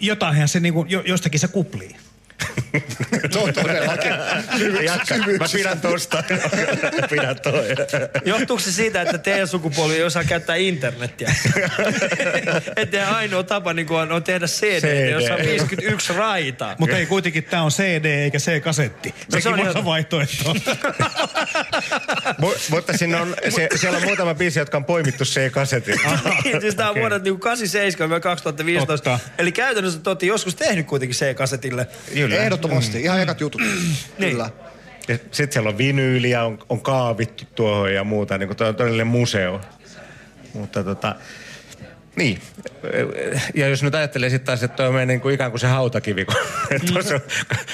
jotainhan 0.00 0.48
se 0.48 0.60
niinku, 0.60 0.86
jo, 0.88 1.02
jostakin 1.06 1.40
se 1.40 1.48
kuplii. 1.48 1.96
On 3.42 3.54
todellakin. 3.54 4.12
Jatka. 4.84 5.16
Mä 5.16 5.46
pidän 5.52 5.80
tosta. 5.80 6.24
Pidän 7.10 7.40
toi. 7.40 7.64
Johtuuko 8.24 8.62
se 8.62 8.72
siitä, 8.72 9.02
että 9.02 9.18
teidän 9.18 9.48
sukupolvi 9.48 9.94
ei 9.94 10.02
osaa 10.02 10.24
käyttää 10.24 10.56
internettiä? 10.56 11.34
että 12.76 13.08
ainoa 13.10 13.42
tapa 13.42 13.72
niin 13.72 13.92
on, 13.92 14.12
on 14.12 14.22
tehdä 14.22 14.46
CD, 14.46 14.80
CD. 14.80 15.10
jossa 15.10 15.34
on 15.34 15.40
51 15.40 16.12
raitaa. 16.12 16.74
Mutta 16.78 16.96
ei 16.96 17.06
kuitenkin, 17.06 17.44
tämä 17.44 17.62
on 17.62 17.70
CD 17.70 18.04
eikä 18.04 18.38
C-kasetti. 18.38 19.08
No 19.08 19.14
Sekin 19.28 19.42
se 19.42 19.48
on 19.48 19.58
ihan- 19.60 19.84
vaihtoehto. 19.84 20.54
Mu- 22.42 22.58
mutta 22.70 22.92
siinä 22.98 23.22
on, 23.22 23.36
se, 23.48 23.68
siellä 23.76 23.96
on 23.98 24.04
muutama 24.04 24.34
biisi, 24.34 24.58
jotka 24.58 24.76
on 24.76 24.84
poimittu 24.84 25.24
C-kasetin. 25.24 25.94
niin, 26.44 26.60
siis 26.60 26.74
tää 26.74 26.90
on 26.90 26.96
vuodet 26.96 27.22
niin 27.22 27.40
87 27.40 28.20
2015. 28.20 29.10
Totta. 29.10 29.28
Eli 29.38 29.52
käytännössä 29.52 30.00
te 30.00 30.10
olette 30.10 30.26
joskus 30.26 30.54
tehnyt 30.54 30.86
kuitenkin 30.86 31.16
C-kasetille. 31.16 31.86
Ehdottomasti. 32.36 33.02
Ihan 33.02 33.20
ekat 33.20 33.40
jutut. 33.40 33.60
Kyllä. 34.20 34.50
Ja 35.08 35.18
sitten 35.30 35.52
siellä 35.52 35.68
on 35.68 35.78
vinyyliä, 35.78 36.44
on, 36.44 36.58
on 36.68 36.80
kaavittu 36.80 37.44
tuohon 37.54 37.94
ja 37.94 38.04
muuta, 38.04 38.38
niin 38.38 38.48
kuin 38.48 38.68
on 38.68 38.76
todellinen 38.76 39.06
museo. 39.06 39.60
Mutta 40.54 40.84
tota, 40.84 41.14
niin. 42.16 42.40
Ja 43.54 43.68
jos 43.68 43.82
nyt 43.82 43.94
ajattelee 43.94 44.30
sitten 44.30 44.46
taas, 44.46 44.62
että 44.62 44.76
toi 44.76 44.86
on 44.86 44.92
meidän 44.94 45.08
niin 45.08 45.20
kuin 45.20 45.34
ikään 45.34 45.50
kuin 45.50 45.60
se 45.60 45.66
hautakivi, 45.66 46.24
kun 46.24 46.34
tuossa 46.92 47.14
on 47.14 47.20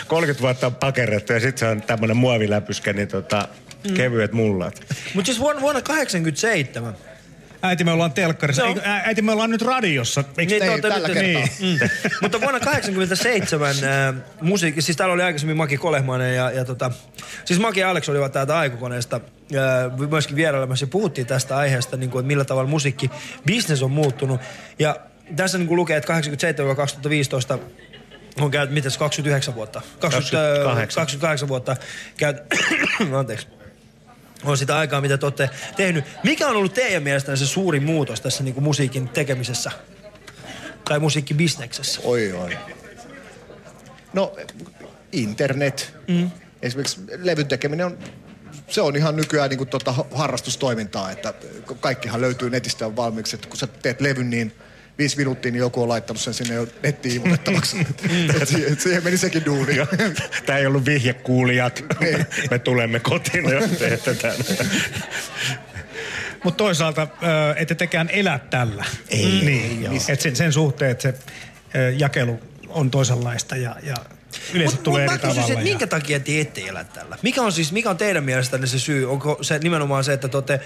30 0.08 0.42
vuotta 0.42 0.66
on 0.66 0.74
pakerrettu 0.74 1.33
ja 1.33 1.41
sitten 1.41 1.58
se 1.58 1.66
on 1.66 1.83
tämmöinen 1.83 2.16
muoviläpyskä, 2.16 2.92
niin 2.92 3.08
tota, 3.08 3.49
Mm. 3.89 3.94
kevyet 3.94 4.33
mullat. 4.33 4.94
Mutta 5.15 5.26
siis 5.26 5.41
vuonna, 5.41 5.60
vuonna 5.62 5.83
87. 5.83 6.94
Äiti, 7.65 7.84
me 7.84 7.93
ollaan 7.93 8.12
telkkarissa. 8.12 8.62
No. 8.62 8.68
Eikö, 8.68 8.81
äiti, 8.84 9.23
me 9.23 9.33
ollaan 9.33 9.51
nyt 9.51 9.62
radiossa. 9.62 10.25
Eikö 10.39 10.51
Niin, 10.59 10.62
te- 10.83 10.89
olette 10.89 11.09
nyt- 11.09 11.23
Niin. 11.23 11.49
Mm. 11.81 11.89
Mutta 12.23 12.41
vuonna 12.41 12.60
87 12.60 13.70
äh, 13.70 14.15
musiikki, 14.41 14.83
siis 14.83 14.97
täällä 14.97 15.12
oli 15.12 15.23
aikaisemmin 15.23 15.57
Maki 15.57 15.76
Kolehmainen 15.76 16.34
ja, 16.36 16.51
ja 16.51 16.65
tota, 16.65 16.91
siis 17.44 17.60
Maki 17.60 17.81
ja 17.81 17.91
Alex 17.91 18.09
olivat 18.09 18.33
täältä 18.33 18.59
aikukoneesta 18.59 19.20
äh, 19.55 20.09
myöskin 20.10 20.36
vierailemassa 20.36 20.83
ja 20.83 20.89
puhuttiin 20.89 21.26
tästä 21.26 21.57
aiheesta, 21.57 21.97
niin 21.97 22.10
kuin, 22.10 22.20
että 22.20 22.26
millä 22.26 22.44
tavalla 22.44 22.70
musiikki, 22.70 23.10
business 23.47 23.83
on 23.83 23.91
muuttunut. 23.91 24.41
Ja 24.78 24.97
tässä 25.36 25.59
niin 25.59 25.68
kuin 25.68 25.76
lukee, 25.76 25.97
että 25.97 26.20
87-2015 27.57 27.59
on 28.41 28.51
käynyt, 28.51 28.75
mitäs, 28.75 28.99
29 28.99 29.55
vuotta? 29.55 29.81
20, 30.01 30.31
28. 30.65 30.94
28 31.01 31.49
vuotta 31.49 31.76
käyt, 32.17 32.36
anteeksi, 33.18 33.47
on 34.44 34.58
sitä 34.58 34.76
aikaa, 34.76 35.00
mitä 35.00 35.18
te 35.18 35.26
olette 35.26 35.50
tehnyt. 35.76 36.05
Mikä 36.24 36.48
on 36.48 36.56
ollut 36.56 36.74
teidän 36.74 37.02
mielestänne 37.02 37.36
se 37.36 37.47
suuri 37.47 37.81
muutos 37.81 38.20
tässä 38.20 38.44
niin 38.44 38.55
kuin 38.55 38.64
musiikin 38.64 39.08
tekemisessä? 39.08 39.70
Tai 40.89 40.98
musiikkibisneksessä? 40.98 42.00
Oi, 42.05 42.32
oi. 42.32 42.58
No, 44.12 44.36
internet. 45.12 45.94
Mm. 46.08 46.31
Esimerkiksi 46.62 47.00
levyn 47.16 47.47
tekeminen 47.47 47.86
on, 47.86 47.98
se 48.68 48.81
on 48.81 48.97
ihan 48.97 49.16
nykyään 49.16 49.50
niin 49.50 49.58
kuin 49.58 49.68
tota 49.68 49.92
ha- 49.92 50.06
harrastustoimintaa, 50.12 51.10
että 51.10 51.34
kaikkihan 51.81 52.20
löytyy 52.20 52.50
netistä 52.50 52.86
on 52.86 52.97
valmiiksi, 52.97 53.36
että 53.36 53.48
kun 53.48 53.56
sä 53.56 53.66
teet 53.66 54.00
levyn, 54.00 54.31
niin 54.31 54.52
viisi 54.98 55.16
minuuttia, 55.16 55.52
niin 55.52 55.60
joku 55.60 55.82
on 55.82 55.89
laittanut 55.89 56.20
sen 56.23 56.34
sinne 56.34 56.55
jo 56.55 56.68
nettiin 56.82 57.14
ilmoitettavaksi. 57.14 57.81
Et 58.40 58.48
siihen, 58.48 58.81
siihen 58.81 59.05
meni 59.05 59.16
sekin 59.16 59.44
duuni. 59.44 59.74
Tämä 60.47 60.58
ei 60.58 60.66
ollut 60.66 60.86
vihje 60.86 61.12
kuulijat. 61.12 61.84
Me 62.50 62.58
tulemme 62.58 63.00
kotiin, 63.00 63.44
jos 63.50 63.70
teette 63.70 64.14
tämän. 64.14 64.36
Mutta 66.44 66.58
toisaalta 66.58 67.08
ette 67.56 67.74
tekään 67.74 68.10
elä 68.10 68.39
tällä. 68.39 68.84
Ei, 69.08 69.24
niin, 69.24 69.82
joo. 69.82 69.94
et 70.08 70.20
sen, 70.20 70.36
sen 70.36 70.52
suhteen, 70.52 70.90
että 70.90 71.02
se 71.02 71.14
jakelu 71.98 72.40
on 72.68 72.90
toisenlaista 72.90 73.56
ja, 73.56 73.76
ja 73.82 73.94
yleensä 74.54 74.76
Mut- 74.76 74.82
tulee 74.82 75.08
mut 75.08 75.24
eri 75.24 75.34
mä 75.34 75.40
että 75.40 75.52
ja- 75.52 75.58
minkä 75.58 75.86
takia 75.86 76.20
te 76.20 76.40
ette 76.40 76.60
elä 76.60 76.84
tällä? 76.84 77.18
Mikä 77.22 77.42
on 77.42 77.52
siis, 77.52 77.72
mikä 77.72 77.90
on 77.90 77.96
teidän 77.96 78.24
mielestänne 78.24 78.66
se 78.66 78.78
syy? 78.78 79.10
Onko 79.10 79.38
se 79.40 79.58
nimenomaan 79.58 80.04
se, 80.04 80.12
että 80.12 80.28
te, 80.28 80.36
olette, 80.36 80.60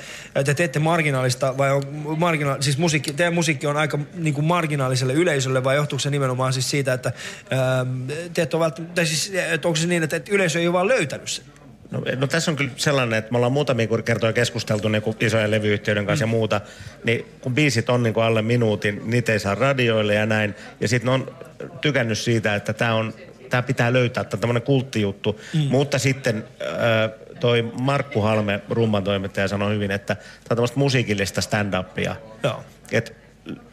te 0.45 0.55
teette 0.55 0.79
marginaalista 0.79 1.59
vai 1.59 1.73
on 1.73 1.83
margina, 2.19 2.57
siis 2.61 2.79
musiikki, 2.79 3.13
teidän 3.13 3.35
musiikki 3.35 3.67
on 3.67 3.77
aika 3.77 3.99
niin 4.15 4.35
kuin 4.35 4.45
marginaaliselle 4.45 5.13
yleisölle 5.13 5.65
vai 5.65 5.77
johtuuko 5.77 6.01
se 6.01 6.11
nimenomaan 6.11 6.53
siis 6.53 6.71
siitä, 6.71 6.93
että 6.93 7.13
ähm, 7.53 8.11
te 8.35 8.43
ette 8.43 8.57
ole 8.57 8.65
välttämättä, 8.65 8.95
tai 8.95 9.07
siis, 9.07 9.33
että 9.35 9.69
onko 9.69 9.77
se 9.77 9.87
niin, 9.87 10.03
että, 10.03 10.17
että 10.17 10.33
yleisö 10.33 10.61
ei 10.61 10.67
ole 10.67 10.73
vaan 10.73 10.89
löytänyt 10.89 11.29
sen? 11.29 11.45
No, 11.91 12.03
no 12.17 12.27
tässä 12.27 12.51
on 12.51 12.57
kyllä 12.57 12.71
sellainen, 12.77 13.19
että 13.19 13.33
me 13.33 13.37
ollaan 13.37 13.53
muutamia 13.53 13.89
kertoja 14.05 14.33
keskusteltu 14.33 14.89
niin 14.89 15.03
isojen 15.21 15.51
levyyhtiöiden 15.51 16.07
kanssa 16.07 16.27
mm. 16.27 16.33
ja 16.33 16.37
muuta, 16.37 16.61
niin 17.05 17.27
kun 17.41 17.55
biisit 17.55 17.91
on 17.91 18.03
niin 18.03 18.15
kuin 18.15 18.25
alle 18.25 18.43
minuutin, 18.43 19.03
niitä 19.05 19.33
ei 19.33 19.39
saa 19.39 19.55
radioille 19.55 20.15
ja 20.15 20.27
näin. 20.27 20.55
Ja 20.81 20.89
sitten 20.89 21.09
on 21.09 21.35
tykännyt 21.81 22.19
siitä, 22.19 22.55
että 22.55 22.73
tämä 22.73 22.95
on 22.95 23.15
tämä 23.51 23.63
pitää 23.63 23.93
löytää, 23.93 24.25
tämä 24.25 24.37
on 24.37 24.41
tämmöinen 24.41 24.63
kulttijuttu. 24.63 25.41
Mm. 25.55 25.61
Mutta 25.61 25.99
sitten 25.99 26.45
äh, 26.63 27.11
toi 27.41 27.63
Markku 27.81 28.21
Halme, 28.21 28.61
rumman 28.71 29.05
toimittaja, 29.05 29.49
sanoi 29.49 29.75
hyvin, 29.75 29.91
että 29.91 30.15
tämä 30.15 30.25
on 30.51 30.57
tämmöistä 30.57 30.79
musiikillista 30.79 31.41
stand-upia. 31.41 32.15
Joo. 32.43 32.65
Et 32.93 33.17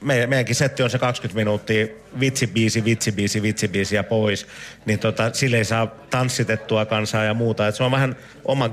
me, 0.01 0.27
meidänkin 0.27 0.55
setti 0.55 0.83
on 0.83 0.89
se 0.89 0.99
20 0.99 1.35
minuuttia 1.35 1.87
vitsibiisi, 2.19 2.85
vitsibiisi, 2.85 3.41
vitsibiisi 3.41 3.95
ja 3.95 4.03
pois. 4.03 4.47
Niin 4.85 4.99
tota, 4.99 5.33
sille 5.33 5.57
ei 5.57 5.65
saa 5.65 5.87
tanssitettua 6.09 6.85
kansaa 6.85 7.23
ja 7.23 7.33
muuta. 7.33 7.67
Et 7.67 7.75
se 7.75 7.83
on 7.83 7.91
vähän 7.91 8.15
oma 8.45 8.63